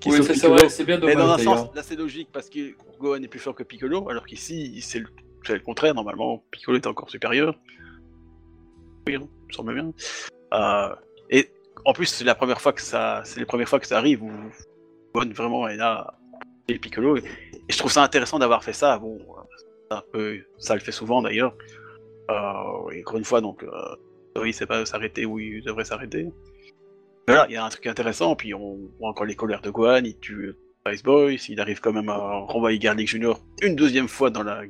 qui 0.00 0.10
Oui, 0.10 0.18
c'est 0.22 0.48
vrai, 0.48 0.68
c'est 0.68 0.84
bien 0.84 0.98
Mais 0.98 1.14
dommage. 1.14 1.44
dans 1.44 1.52
un 1.52 1.56
sens, 1.56 1.74
là 1.74 1.82
c'est 1.84 1.94
logique 1.94 2.30
parce 2.32 2.48
que 2.48 2.74
Gohan 2.98 3.22
est 3.22 3.28
plus 3.28 3.38
fort 3.38 3.54
que 3.54 3.62
Piccolo, 3.62 4.08
alors 4.08 4.26
qu'ici 4.26 4.80
c'est 4.80 4.98
le, 4.98 5.58
contraire. 5.60 5.94
Normalement, 5.94 6.42
Piccolo 6.50 6.78
est 6.78 6.86
encore 6.86 7.10
supérieur. 7.10 7.54
Oui, 9.06 9.18
non, 9.18 9.28
ça 9.28 9.46
me 9.46 9.52
semble 9.52 9.74
bien. 9.74 9.92
Euh, 10.54 10.94
et 11.30 11.50
en 11.84 11.92
plus, 11.92 12.06
c'est 12.06 12.24
la 12.24 12.34
première 12.34 12.60
fois 12.60 12.72
que 12.72 12.82
ça, 12.82 13.22
c'est 13.24 13.38
les 13.38 13.46
premières 13.46 13.68
fois 13.68 13.78
que 13.78 13.86
ça 13.86 13.98
arrive 13.98 14.22
où 14.22 14.32
Gohan 15.14 15.30
vraiment 15.30 15.68
est 15.68 15.76
là 15.76 16.18
et 16.66 16.78
Piccolo. 16.78 17.18
Et, 17.18 17.22
et 17.68 17.72
je 17.72 17.78
trouve 17.78 17.90
ça 17.92 18.02
intéressant 18.02 18.38
d'avoir 18.38 18.62
fait 18.64 18.72
ça. 18.72 18.98
Bon, 18.98 19.18
euh, 19.18 19.94
un 19.96 20.02
peu, 20.12 20.38
ça 20.58 20.74
le 20.74 20.80
fait 20.80 20.92
souvent 20.92 21.22
d'ailleurs. 21.22 21.54
Euh, 22.30 22.90
et 22.92 23.00
encore 23.00 23.18
une 23.18 23.24
fois, 23.24 23.40
donc, 23.40 23.62
euh, 23.62 23.68
oui, 24.40 24.52
c'est 24.52 24.66
pas 24.66 24.84
s'arrêter 24.86 25.26
où 25.26 25.38
il 25.38 25.62
devrait 25.62 25.84
s'arrêter. 25.84 26.24
Mais 26.24 27.34
Voilà, 27.34 27.46
il 27.48 27.52
y 27.52 27.56
a 27.56 27.64
un 27.64 27.68
truc 27.68 27.86
intéressant, 27.86 28.34
puis 28.36 28.54
on 28.54 28.78
voit 28.98 29.10
encore 29.10 29.26
les 29.26 29.34
colères 29.36 29.60
de 29.62 29.70
Gohan, 29.70 30.02
il 30.04 30.18
tue 30.18 30.54
Spice 30.86 31.02
Boy, 31.02 31.38
il 31.48 31.60
arrive 31.60 31.80
quand 31.80 31.92
même 31.92 32.08
à 32.08 32.16
renvoyer 32.18 32.78
Garlic 32.78 33.08
Junior 33.08 33.40
une 33.62 33.76
deuxième 33.76 34.08
fois 34.08 34.30
dans 34.30 34.42
la 34.42 34.62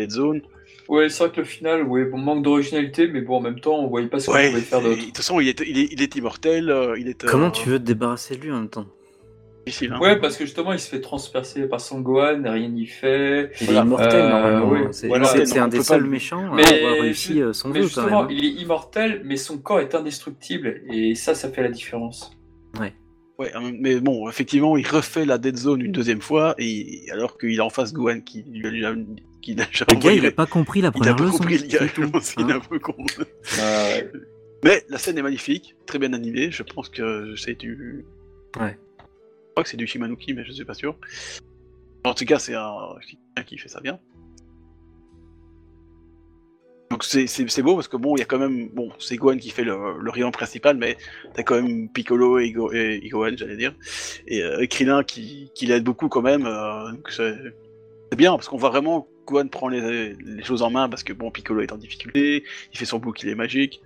dead 0.00 0.10
zone. 0.10 0.42
Ouais, 0.88 1.08
c'est 1.08 1.24
vrai 1.24 1.32
que 1.32 1.40
le 1.40 1.44
final, 1.46 1.84
ouais, 1.84 2.04
bon, 2.04 2.18
manque 2.18 2.42
d'originalité, 2.42 3.06
mais 3.06 3.20
bon, 3.20 3.36
en 3.36 3.40
même 3.40 3.60
temps, 3.60 3.78
on 3.78 3.86
voyait 3.88 4.08
pas 4.08 4.18
ce 4.18 4.26
qu'on 4.26 4.32
Ouais, 4.34 4.48
pouvait 4.50 4.60
faire 4.62 4.80
et- 4.80 4.82
de 4.82 4.88
d'autre. 4.90 5.04
toute 5.06 5.16
façon, 5.16 5.40
il 5.40 5.48
est, 5.48 5.60
il 5.60 5.78
est, 5.78 5.88
il 5.92 6.02
est 6.02 6.16
immortel, 6.16 6.70
euh, 6.70 6.98
il 6.98 7.08
est... 7.08 7.24
euh, 7.24 7.28
Comment 7.30 7.50
tu 7.50 7.68
veux 7.68 7.78
te 7.78 7.84
débarrasser 7.84 8.36
de 8.36 8.42
lui 8.42 8.50
en 8.50 8.56
même 8.60 8.68
temps? 8.68 8.86
Difficile, 9.66 9.92
hein. 9.94 9.98
Ouais, 10.00 10.18
parce 10.20 10.36
que 10.36 10.44
justement, 10.44 10.72
il 10.72 10.78
se 10.78 10.88
fait 10.90 11.00
transpercer 11.00 11.66
par 11.68 11.80
son 11.80 12.00
Gohan, 12.00 12.42
rien 12.44 12.68
n'y 12.68 12.86
fait. 12.86 13.50
Il 13.60 13.66
Voilà. 13.66 13.80
est 13.80 13.84
immortel 13.84 14.20
Euh, 14.20 14.28
normalement. 14.28 14.92
c'est 14.92 15.08
voilà. 15.08 15.30
un 15.32 15.68
des 15.68 15.78
pas 15.78 15.82
seuls 15.84 16.04
méchants 16.04 16.52
à 16.52 16.56
Mais 16.56 16.66
avoir 16.82 17.00
réussi 17.00 17.40
euh, 17.40 17.52
son 17.52 17.68
Mais 17.68 17.74
quand 17.74 17.78
même. 17.80 17.88
justement, 17.88 18.22
hein. 18.24 18.28
il 18.30 18.44
est 18.44 18.62
immortel, 18.62 19.22
mais 19.24 19.36
son 19.36 19.58
corps 19.58 19.80
est 19.80 19.94
indestructible, 19.94 20.82
et 20.92 21.14
ça, 21.14 21.34
ça 21.34 21.48
fait 21.48 21.62
la 21.62 21.70
différence. 21.70 22.36
Ouais, 23.36 23.50
euh, 23.56 23.72
mais 23.80 23.98
bon, 24.00 24.28
effectivement, 24.28 24.76
il 24.76 24.86
refait 24.86 25.24
la 25.24 25.38
dead 25.38 25.56
zone 25.56 25.80
une 25.80 25.90
deuxième 25.92 26.20
fois, 26.20 26.54
et 26.58 27.06
alors 27.10 27.36
qu'il 27.36 27.58
a 27.60 27.64
en 27.64 27.70
face 27.70 27.92
Gohan 27.92 28.20
qui 28.20 28.44
lui 28.46 28.84
a, 28.84 28.90
a- 28.90 28.94
qui 29.42 29.54
l'a 29.56 29.64
Le 29.90 29.96
gars, 29.96 30.12
il 30.12 30.24
a 30.24 30.30
pas 30.30 30.46
compris 30.46 30.80
la 30.82 30.88
il 30.94 31.08
a 31.08 31.14
première 31.14 31.16
leçon. 31.16 31.38
compris 31.38 31.56
qu'il 31.58 31.74
est 31.74 31.82
hein. 31.82 32.48
un 32.56 32.60
peu 32.60 32.78
con. 32.78 32.94
Ouais. 33.58 34.10
Mais 34.62 34.84
la 34.88 34.98
scène 34.98 35.18
est 35.18 35.22
magnifique, 35.22 35.74
très 35.84 35.98
bien 35.98 36.12
animée, 36.12 36.50
je 36.52 36.62
pense 36.62 36.88
que 36.88 37.34
c'est 37.36 37.58
du... 37.58 38.04
Ouais. 38.60 38.78
Je 39.54 39.56
crois 39.56 39.62
que 39.62 39.70
c'est 39.70 39.76
du 39.76 39.86
Shimanuki, 39.86 40.34
mais 40.34 40.44
je 40.44 40.50
suis 40.50 40.64
pas 40.64 40.74
sûr. 40.74 40.96
En 42.02 42.12
tout 42.12 42.24
cas, 42.24 42.40
c'est 42.40 42.54
un 42.56 43.42
qui 43.46 43.56
fait 43.56 43.68
ça 43.68 43.80
bien. 43.80 44.00
Donc 46.90 47.04
c'est- 47.04 47.28
beau 47.62 47.76
parce 47.76 47.86
que 47.86 47.96
bon, 47.96 48.16
il 48.16 48.18
y 48.18 48.22
a 48.22 48.24
quand 48.24 48.40
même... 48.40 48.68
Bon, 48.70 48.90
c'est 48.98 49.16
Gohan 49.16 49.36
qui 49.36 49.50
fait 49.50 49.62
le, 49.62 49.76
le 50.00 50.30
principal, 50.32 50.76
mais 50.76 50.96
t'as 51.34 51.44
quand 51.44 51.54
même 51.62 51.88
Piccolo 51.88 52.40
et, 52.40 52.50
Go- 52.50 52.72
et- 52.72 53.00
et 53.00 53.08
Gohan, 53.08 53.36
j'allais 53.36 53.56
dire. 53.56 53.76
Et, 54.26 54.42
euh, 54.42 54.66
Krillin 54.66 55.04
qui, 55.04 55.52
qui 55.54 55.66
l'aide 55.66 55.84
beaucoup 55.84 56.08
quand 56.08 56.22
même. 56.22 56.46
euh, 56.46 56.90
c'est 58.10 58.16
bien 58.16 58.32
parce 58.32 58.48
qu'on 58.48 58.56
voit 58.58 58.70
vraiment 58.70 59.06
Gohan 59.24 59.46
prend 59.46 59.68
les, 59.68 60.14
les 60.14 60.42
choses 60.42 60.62
en 60.62 60.70
main 60.70 60.88
parce 60.88 61.04
que 61.04 61.12
bon, 61.12 61.30
Piccolo 61.30 61.60
est 61.60 61.70
en 61.70 61.78
difficulté, 61.78 62.42
il 62.72 62.76
fait 62.78 62.86
son 62.86 62.98
bouclier 62.98 63.36
magique. 63.36 63.80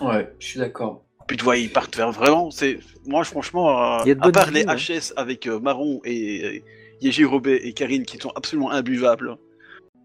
Ouais, 0.00 0.32
je 0.38 0.46
suis 0.46 0.58
d'accord. 0.58 1.04
Puis 1.30 1.36
tu 1.36 1.44
vois, 1.44 1.56
ils 1.58 1.70
partent 1.70 1.96
vers 1.96 2.10
vraiment. 2.10 2.50
C'est 2.50 2.80
moi, 3.06 3.22
franchement, 3.22 4.00
euh, 4.00 4.02
Il 4.04 4.16
à 4.20 4.32
part 4.32 4.50
les 4.50 4.62
idées, 4.62 4.68
hein. 4.68 4.74
HS 4.74 5.12
avec 5.16 5.46
euh, 5.46 5.60
Marron 5.60 6.00
et 6.04 6.56
et 6.56 6.64
Yeji 7.00 7.24
Robé 7.24 7.54
et 7.62 7.72
Karine 7.72 8.04
qui 8.04 8.18
sont 8.18 8.32
absolument 8.34 8.72
imbuvables. 8.72 9.36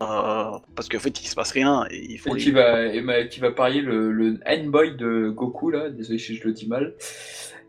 euh, 0.04 0.52
parce 0.76 0.88
qu'en 0.88 1.00
fait, 1.00 1.20
il 1.24 1.28
se 1.28 1.34
passe 1.34 1.50
rien 1.52 1.88
et 1.90 1.98
ils 2.12 2.20
font 2.20 2.36
Et 2.36 2.38
les- 2.38 2.44
qui 2.44 2.52
va, 2.52 2.86
et 2.86 3.02
ma- 3.02 3.24
qui 3.24 3.40
va 3.40 3.50
parier 3.50 3.82
le, 3.82 4.12
le 4.12 4.38
N-Boy 4.46 4.98
de 4.98 5.30
Goku, 5.30 5.72
là. 5.72 5.90
Désolé 5.90 6.20
si 6.20 6.36
je 6.36 6.44
le 6.44 6.54
dis 6.54 6.68
mal. 6.68 6.94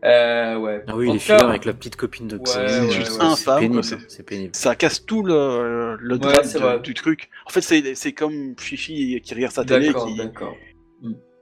Euh, 0.05 0.57
ouais. 0.59 0.83
Ah 0.85 0.95
oui, 0.95 1.09
En 1.09 1.13
les 1.13 1.19
tout 1.19 1.25
cas, 1.25 1.47
avec 1.49 1.65
la 1.65 1.73
petite 1.73 1.95
copine 1.95 2.27
de 2.27 2.37
Ouais, 2.37 2.43
Xon, 2.43 2.61
ouais, 2.61 2.69
c'est 2.69 2.91
juste 2.91 3.13
ouais. 3.19 3.25
infâme, 3.25 3.81
c'est- 3.81 3.97
C'est 4.07 4.23
pénible. 4.23 4.51
Ça 4.53 4.75
casse 4.75 5.03
tout 5.03 5.23
le, 5.23 5.97
le 5.99 6.13
Ouais, 6.13 6.19
drame 6.19 6.77
de- 6.77 6.83
du 6.83 6.93
truc. 6.93 7.29
En 7.47 7.49
fait, 7.49 7.61
c'est 7.61 7.95
c'est 7.95 8.13
comme 8.13 8.53
Chichi 8.59 9.19
qui 9.23 9.33
regarde 9.33 9.53
sa 9.55 9.65
télé 9.65 9.87
D'accord, 9.87 10.05
qui 10.07 10.15
d'accord. 10.17 10.55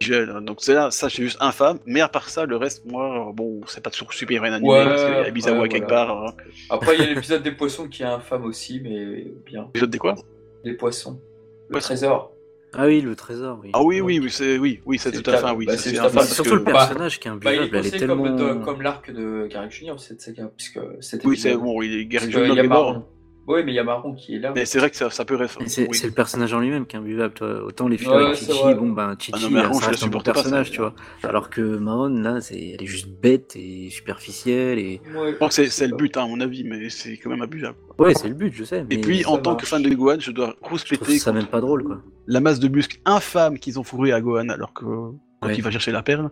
Gèle. 0.02 0.34
Donc 0.44 0.58
c'est 0.62 0.74
là, 0.74 0.92
ça 0.92 1.10
c'est 1.10 1.24
juste 1.24 1.38
infâme. 1.40 1.80
Mais 1.86 2.02
à 2.02 2.10
part 2.10 2.30
ça, 2.30 2.46
le 2.46 2.56
reste, 2.58 2.86
moi, 2.86 3.32
bon, 3.34 3.62
c'est 3.68 3.82
pas 3.84 3.90
toujours 3.90 4.14
super 4.14 4.42
bien 4.42 4.54
animé 4.54 4.70
Ouais, 4.72 4.84
parce 4.86 5.04
qu'il 5.04 5.14
y 5.14 5.18
a 5.18 5.30
Bizawa 5.32 5.60
ouais, 5.62 5.70
quelque 5.70 5.88
voilà. 5.88 6.06
part. 6.06 6.24
hein. 6.28 6.34
Après, 6.70 6.96
il 6.96 7.02
y 7.02 7.04
a 7.04 7.08
l'épisode 7.14 7.44
des 7.44 7.52
poissons 7.52 7.88
qui 7.88 8.04
est 8.04 8.06
infâme 8.06 8.46
aussi, 8.46 8.82
mais 8.84 9.26
bien. 9.46 9.64
Autres 9.76 9.86
des 9.88 9.98
quoi? 9.98 10.16
Les 10.64 10.74
poissons. 10.74 11.20
Le 11.68 11.74
Poissons. 11.74 11.88
trésor. 11.90 12.32
Ah 12.78 12.88
oui, 12.88 13.00
le 13.00 13.16
trésor, 13.16 13.58
oui. 13.64 13.70
Ah 13.74 13.82
oui, 13.84 14.02
oui, 14.02 14.20
oui, 14.20 14.30
c'est 14.30 14.58
oui, 14.58 14.82
oui, 14.86 15.00
c'est 15.00 15.12
tout 15.14 15.30
à 15.32 15.38
fait 15.38 15.52
oui. 15.56 15.66
bah, 15.66 15.78
c'est 15.78 15.96
surtout 16.26 16.50
que- 16.50 16.56
le 16.56 16.64
bah, 16.64 16.72
personnage 16.74 17.20
qui 17.22 17.28
est 17.30 17.32
Bah, 17.32 17.52
imbuvable, 17.52 17.70
il 17.72 17.76
est 17.76 17.80
elle 17.80 17.86
est 17.96 18.00
tellement... 18.00 18.60
comme, 18.66 18.82
l'arc 18.82 19.10
de 19.12 19.48
Garrick 19.48 19.72
Junior, 19.72 19.98
cette 20.00 20.20
saga, 20.20 20.52
puisque 20.58 20.80
c'était. 21.00 21.26
Oui, 21.26 21.38
c'est 21.38 21.56
bon, 21.56 21.82
il 21.82 21.94
est 21.94 22.02
il 22.02 22.20
Junior 22.32 22.58
est 22.60 22.68
mort. 22.68 23.02
Oui, 23.48 23.62
mais 23.64 23.74
il 23.74 23.76
y 23.76 23.80
a 23.80 23.84
Marron 23.84 24.16
qui 24.16 24.36
est 24.36 24.40
là. 24.40 24.52
Mais 24.56 24.66
c'est 24.66 24.80
vrai 24.80 24.90
que 24.90 24.96
ça, 24.96 25.12
ça 25.12 25.24
peut 25.24 25.36
rester. 25.36 25.68
C'est 25.68 25.88
oui. 25.88 26.00
le 26.04 26.10
personnage 26.12 26.52
en 26.54 26.60
lui-même 26.62 26.88
qui 26.88 26.96
est 26.96 27.00
imbuvable, 27.00 27.34
toi. 27.36 27.64
Autant 27.64 27.88
les 27.88 27.98
filles 28.00 28.08
Ouais, 28.10 28.24
avec 28.26 28.36
c'est 28.38 28.52
Chichi, 28.52 28.74
bon 28.74 28.90
ben 28.90 29.16
Chichi, 29.20 29.32
Ah 29.36 29.50
non, 29.68 29.74
ça 29.74 29.90
reste 29.92 30.04
un 30.04 30.08
bon 30.08 30.20
personnage, 30.22 30.68
ça. 30.68 30.72
tu 30.74 30.80
vois. 30.80 30.96
Alors 31.22 31.52
que 31.52 31.62
Marron, 31.62 32.08
là, 32.10 32.42
c'est, 32.42 32.60
elle 32.60 32.82
est 32.82 32.88
juste 32.88 33.08
bête 33.08 33.56
et 33.56 33.90
superficielle 33.92 34.80
et... 34.80 35.00
Ouais, 35.16 35.30
Je 35.32 35.36
crois 35.36 35.50
que 35.50 35.54
c'est 35.68 35.88
le 35.88 35.96
but, 35.96 36.18
hein, 36.18 36.24
à 36.24 36.28
mon 36.28 36.40
avis, 36.40 36.64
mais 36.64 36.90
c'est 36.90 37.18
quand 37.18 37.30
même 37.30 37.44
abusable. 37.44 37.78
Ouais, 38.00 38.16
c'est 38.16 38.30
le 38.30 38.34
but, 38.34 38.52
je 38.52 38.64
sais. 38.64 38.84
Et 38.90 38.98
puis, 39.00 39.22
ça 39.22 39.30
en 39.30 39.38
tant 39.38 39.52
marche. 39.52 39.62
que 39.64 39.68
fan 39.70 39.84
de 39.84 39.90
Gohan, 39.94 40.18
je 40.20 40.32
dois 40.32 40.56
rouspéter 40.62 41.20
ça 41.20 41.32
même 41.32 41.46
pas 41.46 41.62
drôle, 41.62 41.84
quoi. 41.84 42.02
la 42.26 42.40
masse 42.40 42.60
de 42.60 42.68
muscles 42.68 42.98
infâme 43.06 43.60
qu'ils 43.60 43.80
ont 43.80 43.84
fourré 43.84 44.12
à 44.12 44.22
Gohan 44.22 44.50
alors 44.50 44.74
que 44.74 44.84
quand 44.86 45.14
Ouais. 45.44 45.56
il 45.56 45.62
va 45.62 45.70
chercher 45.70 45.92
la 45.92 46.02
perle. 46.02 46.32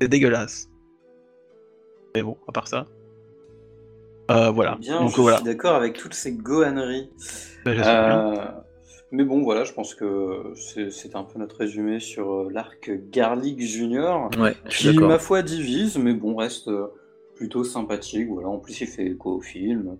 C'est 0.00 0.08
dégueulasse. 0.08 0.68
Mais 2.16 2.22
bon, 2.22 2.36
à 2.48 2.52
part 2.52 2.66
ça. 2.66 2.86
Euh, 4.32 4.50
voilà. 4.50 4.76
Bien, 4.80 5.00
Donc 5.00 5.10
je 5.10 5.20
voilà. 5.20 5.36
suis 5.38 5.46
d'accord 5.46 5.74
avec 5.74 5.96
toutes 5.98 6.14
ces 6.14 6.32
gohaneries. 6.32 7.10
Ben, 7.64 7.74
j'espère 7.74 8.06
bien. 8.08 8.32
Euh, 8.32 8.46
mais 9.10 9.24
bon, 9.24 9.42
voilà, 9.42 9.64
je 9.64 9.72
pense 9.72 9.94
que 9.94 10.52
c'est- 10.54 11.14
un 11.16 11.22
peu 11.24 11.38
notre 11.38 11.56
résumé 11.58 12.00
sur 12.00 12.32
euh, 12.32 12.48
l'arc 12.50 12.90
Garlic 13.10 13.60
Junior, 13.60 14.30
Ouais, 14.38 14.56
qui, 14.70 14.96
ma 14.98 15.18
foi, 15.18 15.42
divise, 15.42 15.98
mais 15.98 16.14
bon, 16.14 16.34
reste 16.36 16.68
euh, 16.68 16.86
plutôt 17.36 17.62
sympathique. 17.64 18.28
Voilà, 18.30 18.48
en 18.48 18.58
plus, 18.58 18.80
il 18.80 18.86
fait 18.86 19.04
écho 19.06 19.36
au 19.36 19.40
film. 19.40 19.96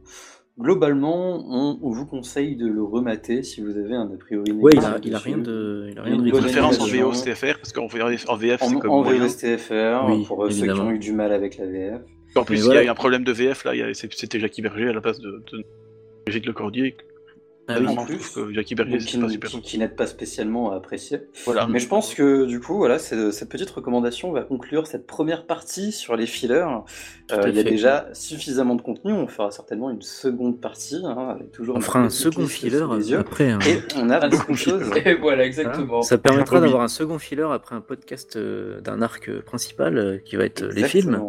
Globalement, 0.58 1.42
on, 1.48 1.78
on 1.82 1.90
vous 1.90 2.04
conseille 2.06 2.56
de 2.56 2.66
le 2.66 2.82
remater 2.82 3.42
si 3.42 3.62
vous 3.62 3.70
avez 3.76 3.94
un 3.94 4.10
a 4.12 4.16
priori 4.18 4.52
Ouais, 4.52 4.70
il 4.74 4.78
a, 4.84 4.98
négatif 4.98 5.06
il 5.10 5.14
a 5.14 5.18
rien 5.18 5.38
de, 5.38 5.88
il 5.90 5.98
a 5.98 6.02
rien 6.02 6.16
de 6.18 6.34
référence 6.36 6.78
en. 6.80 6.86
VO 6.86 7.12
STFR, 7.14 7.56
parce 7.58 7.72
qu'en 7.72 7.86
VF, 7.86 8.26
VF 8.38 8.60
c'est 8.62 8.78
comme 8.78 8.90
en. 8.90 9.02
VSTFR, 9.02 10.04
Oui, 10.08 10.24
pour 10.26 10.46
ceux 10.52 10.66
qui 10.72 10.80
ont 10.80 10.90
eu 10.90 10.98
du 10.98 11.12
mal 11.12 11.32
avec 11.32 11.56
la 11.58 11.66
VF. 11.66 12.02
En 12.36 12.44
plus, 12.44 12.56
il 12.58 12.62
voilà. 12.64 12.80
y 12.80 12.84
a 12.84 12.86
eu 12.86 12.90
un 12.90 12.94
problème 12.94 13.24
de 13.24 13.32
VF, 13.32 13.64
là, 13.64 13.74
il 13.74 13.78
y 13.78 13.82
a- 13.82 13.92
c'est- 13.94 14.12
c'était 14.12 14.40
Jackie 14.40 14.62
Berger 14.62 14.88
à 14.88 14.92
la 14.92 15.00
place 15.00 15.20
de, 15.20 15.42
de 15.52 15.64
Brigitte 16.26 16.46
Lecordier. 16.46 16.96
Ah 17.68 17.76
oui. 17.78 17.86
En 17.96 18.04
plus, 18.04 18.28
que 18.30 18.52
Jackie 18.52 18.74
Berger, 18.74 18.98
qui, 18.98 19.18
pas 19.18 19.28
super. 19.28 19.48
qui- 19.48 19.60
qui 19.60 19.78
n'aide 19.78 19.94
pas 19.94 20.08
spécialement 20.08 20.72
à 20.72 20.76
apprécier. 20.76 21.20
Voilà. 21.44 21.68
Mais 21.68 21.78
je 21.78 21.86
pense 21.86 22.12
que 22.12 22.44
du 22.44 22.58
coup, 22.58 22.76
voilà, 22.76 22.98
cette 22.98 23.48
petite 23.48 23.70
recommandation 23.70 24.32
va 24.32 24.42
conclure 24.42 24.88
cette 24.88 25.06
première 25.06 25.46
partie 25.46 25.92
sur 25.92 26.16
les 26.16 26.26
fillers. 26.26 26.66
Euh, 27.30 27.48
il 27.48 27.54
y 27.54 27.60
a 27.60 27.62
déjà 27.62 28.08
suffisamment 28.14 28.74
de 28.74 28.82
contenu. 28.82 29.12
On 29.12 29.28
fera 29.28 29.52
certainement 29.52 29.90
une 29.90 30.02
seconde 30.02 30.60
partie, 30.60 31.02
hein, 31.04 31.36
avec 31.38 31.52
toujours. 31.52 31.76
On 31.76 31.80
fera 31.80 32.00
un 32.00 32.10
second 32.10 32.48
filler 32.48 32.80
après. 33.14 33.52
hein. 33.52 33.60
Et 33.64 33.78
on 33.96 34.10
a 34.10 34.26
beaucoup 34.28 34.52
de 34.52 34.56
choses. 34.56 34.90
Et 35.04 35.14
voilà, 35.14 35.44
exactement. 35.46 36.02
Ça 36.02 36.18
permettra 36.18 36.60
d'avoir 36.60 36.82
un 36.82 36.88
second 36.88 37.20
filler 37.20 37.46
après 37.52 37.76
un 37.76 37.80
podcast 37.80 38.34
euh, 38.34 38.80
d'un 38.80 39.02
arc 39.02 39.28
euh, 39.28 39.40
principal 39.40 39.98
euh, 39.98 40.18
qui 40.18 40.34
va 40.34 40.44
être 40.46 40.64
les 40.64 40.82
films. 40.84 41.22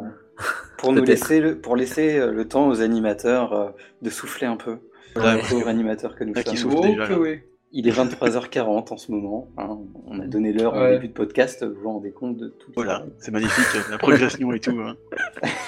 Pour 0.77 0.91
nous 0.93 1.03
laisser 1.03 1.39
le, 1.39 1.57
pour 1.59 1.75
laisser 1.75 2.17
euh, 2.17 2.31
le 2.31 2.47
temps 2.47 2.67
aux 2.67 2.81
animateurs 2.81 3.53
euh, 3.53 3.69
de 4.01 4.09
souffler 4.09 4.47
un 4.47 4.57
peu. 4.57 4.77
Voilà, 5.15 5.39
Les 5.51 5.67
animateurs 5.67 6.15
que 6.15 6.23
nous 6.23 6.33
sommes. 6.35 6.73
Oh, 6.75 6.81
déjà, 6.81 7.17
oui. 7.19 7.39
Il 7.75 7.87
est 7.87 7.91
23h40 7.91 8.93
en 8.93 8.97
ce 8.97 9.11
moment. 9.11 9.47
hein. 9.57 9.79
On 10.05 10.19
a 10.19 10.27
donné 10.27 10.53
l'heure 10.53 10.73
Ouais. 10.75 10.91
début 10.93 11.07
de 11.07 11.13
podcast. 11.13 11.63
Vous 11.65 11.81
vous 11.81 11.89
rendez 11.89 12.11
compte 12.11 12.37
de 12.37 12.49
tout. 12.49 12.71
Voilà, 12.75 13.03
c'est 13.17 13.31
magnifique, 13.31 13.65
la 13.89 13.97
progression 13.97 14.51
et 14.53 14.59
tout. 14.59 14.77
hein. 14.79 14.95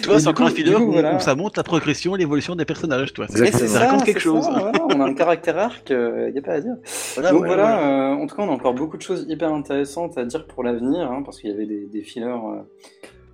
Toi, 0.03 0.19
c'est 0.19 0.27
encore 0.27 0.47
un 0.47 0.51
coup, 0.51 0.61
où, 0.83 0.91
voilà. 0.91 1.15
où 1.15 1.19
ça 1.19 1.35
montre 1.35 1.57
la 1.57 1.63
progression 1.63 2.15
et 2.15 2.19
l'évolution 2.19 2.55
des 2.55 2.65
personnages, 2.65 3.13
toi. 3.13 3.27
Mais 3.39 3.51
c'est. 3.51 3.67
Ça 3.67 3.67
ça, 3.67 3.79
raconte 3.85 4.03
quelque 4.05 4.19
chose. 4.19 4.43
ça, 4.43 4.51
voilà, 4.51 4.71
on 4.93 4.99
a 4.99 5.05
un 5.05 5.13
caractère 5.13 5.57
arc, 5.57 5.89
il 5.89 6.31
n'y 6.33 6.39
a 6.39 6.41
pas 6.41 6.53
à 6.53 6.59
dire. 6.61 6.75
Voilà, 7.13 7.31
Donc 7.31 7.45
voilà, 7.45 8.11
euh, 8.11 8.13
en 8.15 8.27
tout 8.27 8.35
cas, 8.35 8.43
on 8.43 8.49
a 8.49 8.53
encore 8.53 8.73
beaucoup 8.73 8.97
de 8.97 9.01
choses 9.01 9.25
hyper 9.29 9.53
intéressantes 9.53 10.17
à 10.17 10.25
dire 10.25 10.45
pour 10.47 10.63
l'avenir, 10.63 11.09
hein, 11.11 11.21
parce 11.23 11.39
qu'il 11.39 11.49
y 11.49 11.53
avait 11.53 11.65
des, 11.65 11.85
des 11.85 12.01
fillers. 12.01 12.25
euh, 12.25 12.61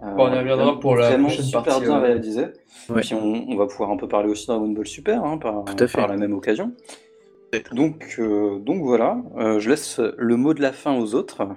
euh, 0.04 0.12
Bon, 0.16 0.28
on 0.30 0.34
y 0.34 0.38
reviendra 0.40 0.80
pour 0.80 0.96
la 0.96 1.10
vraiment 1.10 1.28
prochaine 1.28 1.46
super 1.46 1.64
partie, 1.64 1.82
bien 1.82 2.00
ouais. 2.02 2.08
réalisés. 2.08 2.48
Ouais. 2.90 3.02
Puis 3.02 3.14
on, 3.14 3.46
on 3.50 3.56
va 3.56 3.66
pouvoir 3.68 3.92
un 3.92 3.98
peu 3.98 4.08
parler 4.08 4.30
aussi 4.30 4.48
de 4.48 4.54
Dragon 4.54 4.70
Ball 4.70 4.88
Super 4.88 5.24
hein, 5.24 5.38
par, 5.38 5.66
Tout 5.66 5.84
à 5.84 5.88
fait. 5.88 5.98
par 5.98 6.08
la 6.08 6.18
même 6.18 6.34
occasion. 6.34 6.74
Donc, 7.72 8.18
euh, 8.20 8.60
donc 8.60 8.84
voilà, 8.84 9.18
euh, 9.38 9.60
je 9.60 9.70
laisse 9.70 10.00
le 10.18 10.36
mot 10.36 10.54
de 10.54 10.62
la 10.62 10.74
fin 10.74 10.98
aux 10.98 11.16
autres. 11.16 11.48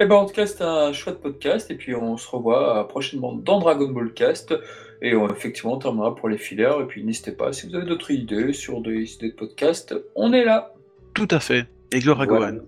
Et 0.00 0.06
ben 0.06 0.16
en 0.16 0.26
tout 0.26 0.34
cas, 0.34 0.46
c'était 0.46 0.64
un 0.64 0.92
chouette 0.92 1.20
podcast. 1.20 1.70
Et 1.70 1.76
puis 1.76 1.94
on 1.94 2.16
se 2.16 2.28
revoit 2.28 2.80
euh, 2.80 2.84
prochainement 2.84 3.32
dans 3.32 3.60
Dragon 3.60 3.88
Ball 3.90 4.12
Cast. 4.12 4.52
Et 5.00 5.14
on, 5.14 5.28
effectivement, 5.28 5.74
on 5.74 5.78
terminera 5.78 6.14
pour 6.14 6.28
les 6.28 6.38
fillers. 6.38 6.80
Et 6.82 6.84
puis 6.86 7.04
n'hésitez 7.04 7.32
pas, 7.32 7.52
si 7.52 7.68
vous 7.68 7.74
avez 7.76 7.86
d'autres 7.86 8.10
idées 8.10 8.52
sur 8.52 8.80
des 8.80 9.14
idées 9.14 9.30
de 9.30 9.36
podcast, 9.36 9.94
on 10.16 10.32
est 10.32 10.44
là. 10.44 10.74
Tout 11.14 11.28
à 11.30 11.38
fait. 11.38 11.66
Et 11.92 12.00
gloire 12.00 12.20
à 12.20 12.26
Voilà. 12.26 12.50
Gohan. 12.52 12.64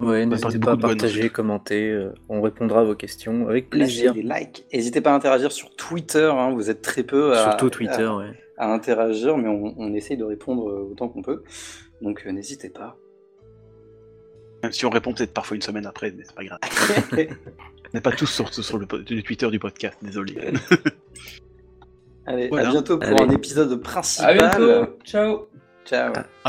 Ouais, 0.00 0.06
parler 0.06 0.26
n'hésitez 0.26 0.58
pas 0.60 0.72
à 0.72 0.76
partager, 0.76 1.28
commenter. 1.30 1.90
euh, 1.90 2.12
on 2.28 2.40
répondra 2.40 2.80
à 2.80 2.84
vos 2.84 2.94
questions 2.94 3.48
avec 3.48 3.68
plaisir. 3.70 4.12
Lâchez 4.14 4.22
des 4.22 4.28
likes. 4.28 4.66
N'hésitez 4.72 5.00
pas 5.00 5.12
à 5.12 5.14
interagir 5.14 5.50
sur 5.52 5.74
Twitter, 5.74 6.30
hein, 6.32 6.50
vous 6.52 6.70
êtes 6.70 6.82
très 6.82 7.02
peu 7.02 7.32
à, 7.36 7.42
Surtout 7.42 7.68
Twitter, 7.70 8.04
à, 8.04 8.16
ouais. 8.16 8.30
à 8.58 8.72
interagir, 8.72 9.36
mais 9.36 9.48
on, 9.48 9.74
on 9.76 9.92
essaye 9.94 10.16
de 10.16 10.24
répondre 10.24 10.68
euh, 10.70 10.88
autant 10.92 11.08
qu'on 11.08 11.22
peut. 11.22 11.42
Donc 12.00 12.22
euh, 12.26 12.30
n'hésitez 12.30 12.68
pas. 12.70 12.96
Même 14.62 14.72
si 14.72 14.86
on 14.86 14.90
répond 14.90 15.12
peut-être 15.14 15.32
parfois 15.32 15.54
une 15.56 15.62
semaine 15.62 15.86
après, 15.86 16.12
mais 16.16 16.24
c'est 16.24 16.34
pas 16.34 16.44
grave. 16.44 16.58
On 17.90 17.96
n'est 17.96 18.00
pas 18.02 18.12
tous 18.12 18.26
sur, 18.26 18.52
sur 18.52 18.76
le, 18.78 18.86
Twitter 19.22 19.48
du 19.50 19.58
podcast, 19.58 19.96
désolé. 20.02 20.36
Allez, 22.26 22.48
Voilà. 22.48 22.68
à 22.68 22.70
bientôt 22.72 22.98
pour 22.98 23.08
Allez. 23.08 23.22
un 23.22 23.30
épisode 23.30 23.72
À 23.72 23.78
principal. 23.78 24.36
bientôt. 24.36 24.98
Ciao. 25.04 25.48
Ciao. 25.86 26.12
Ah. 26.44 26.48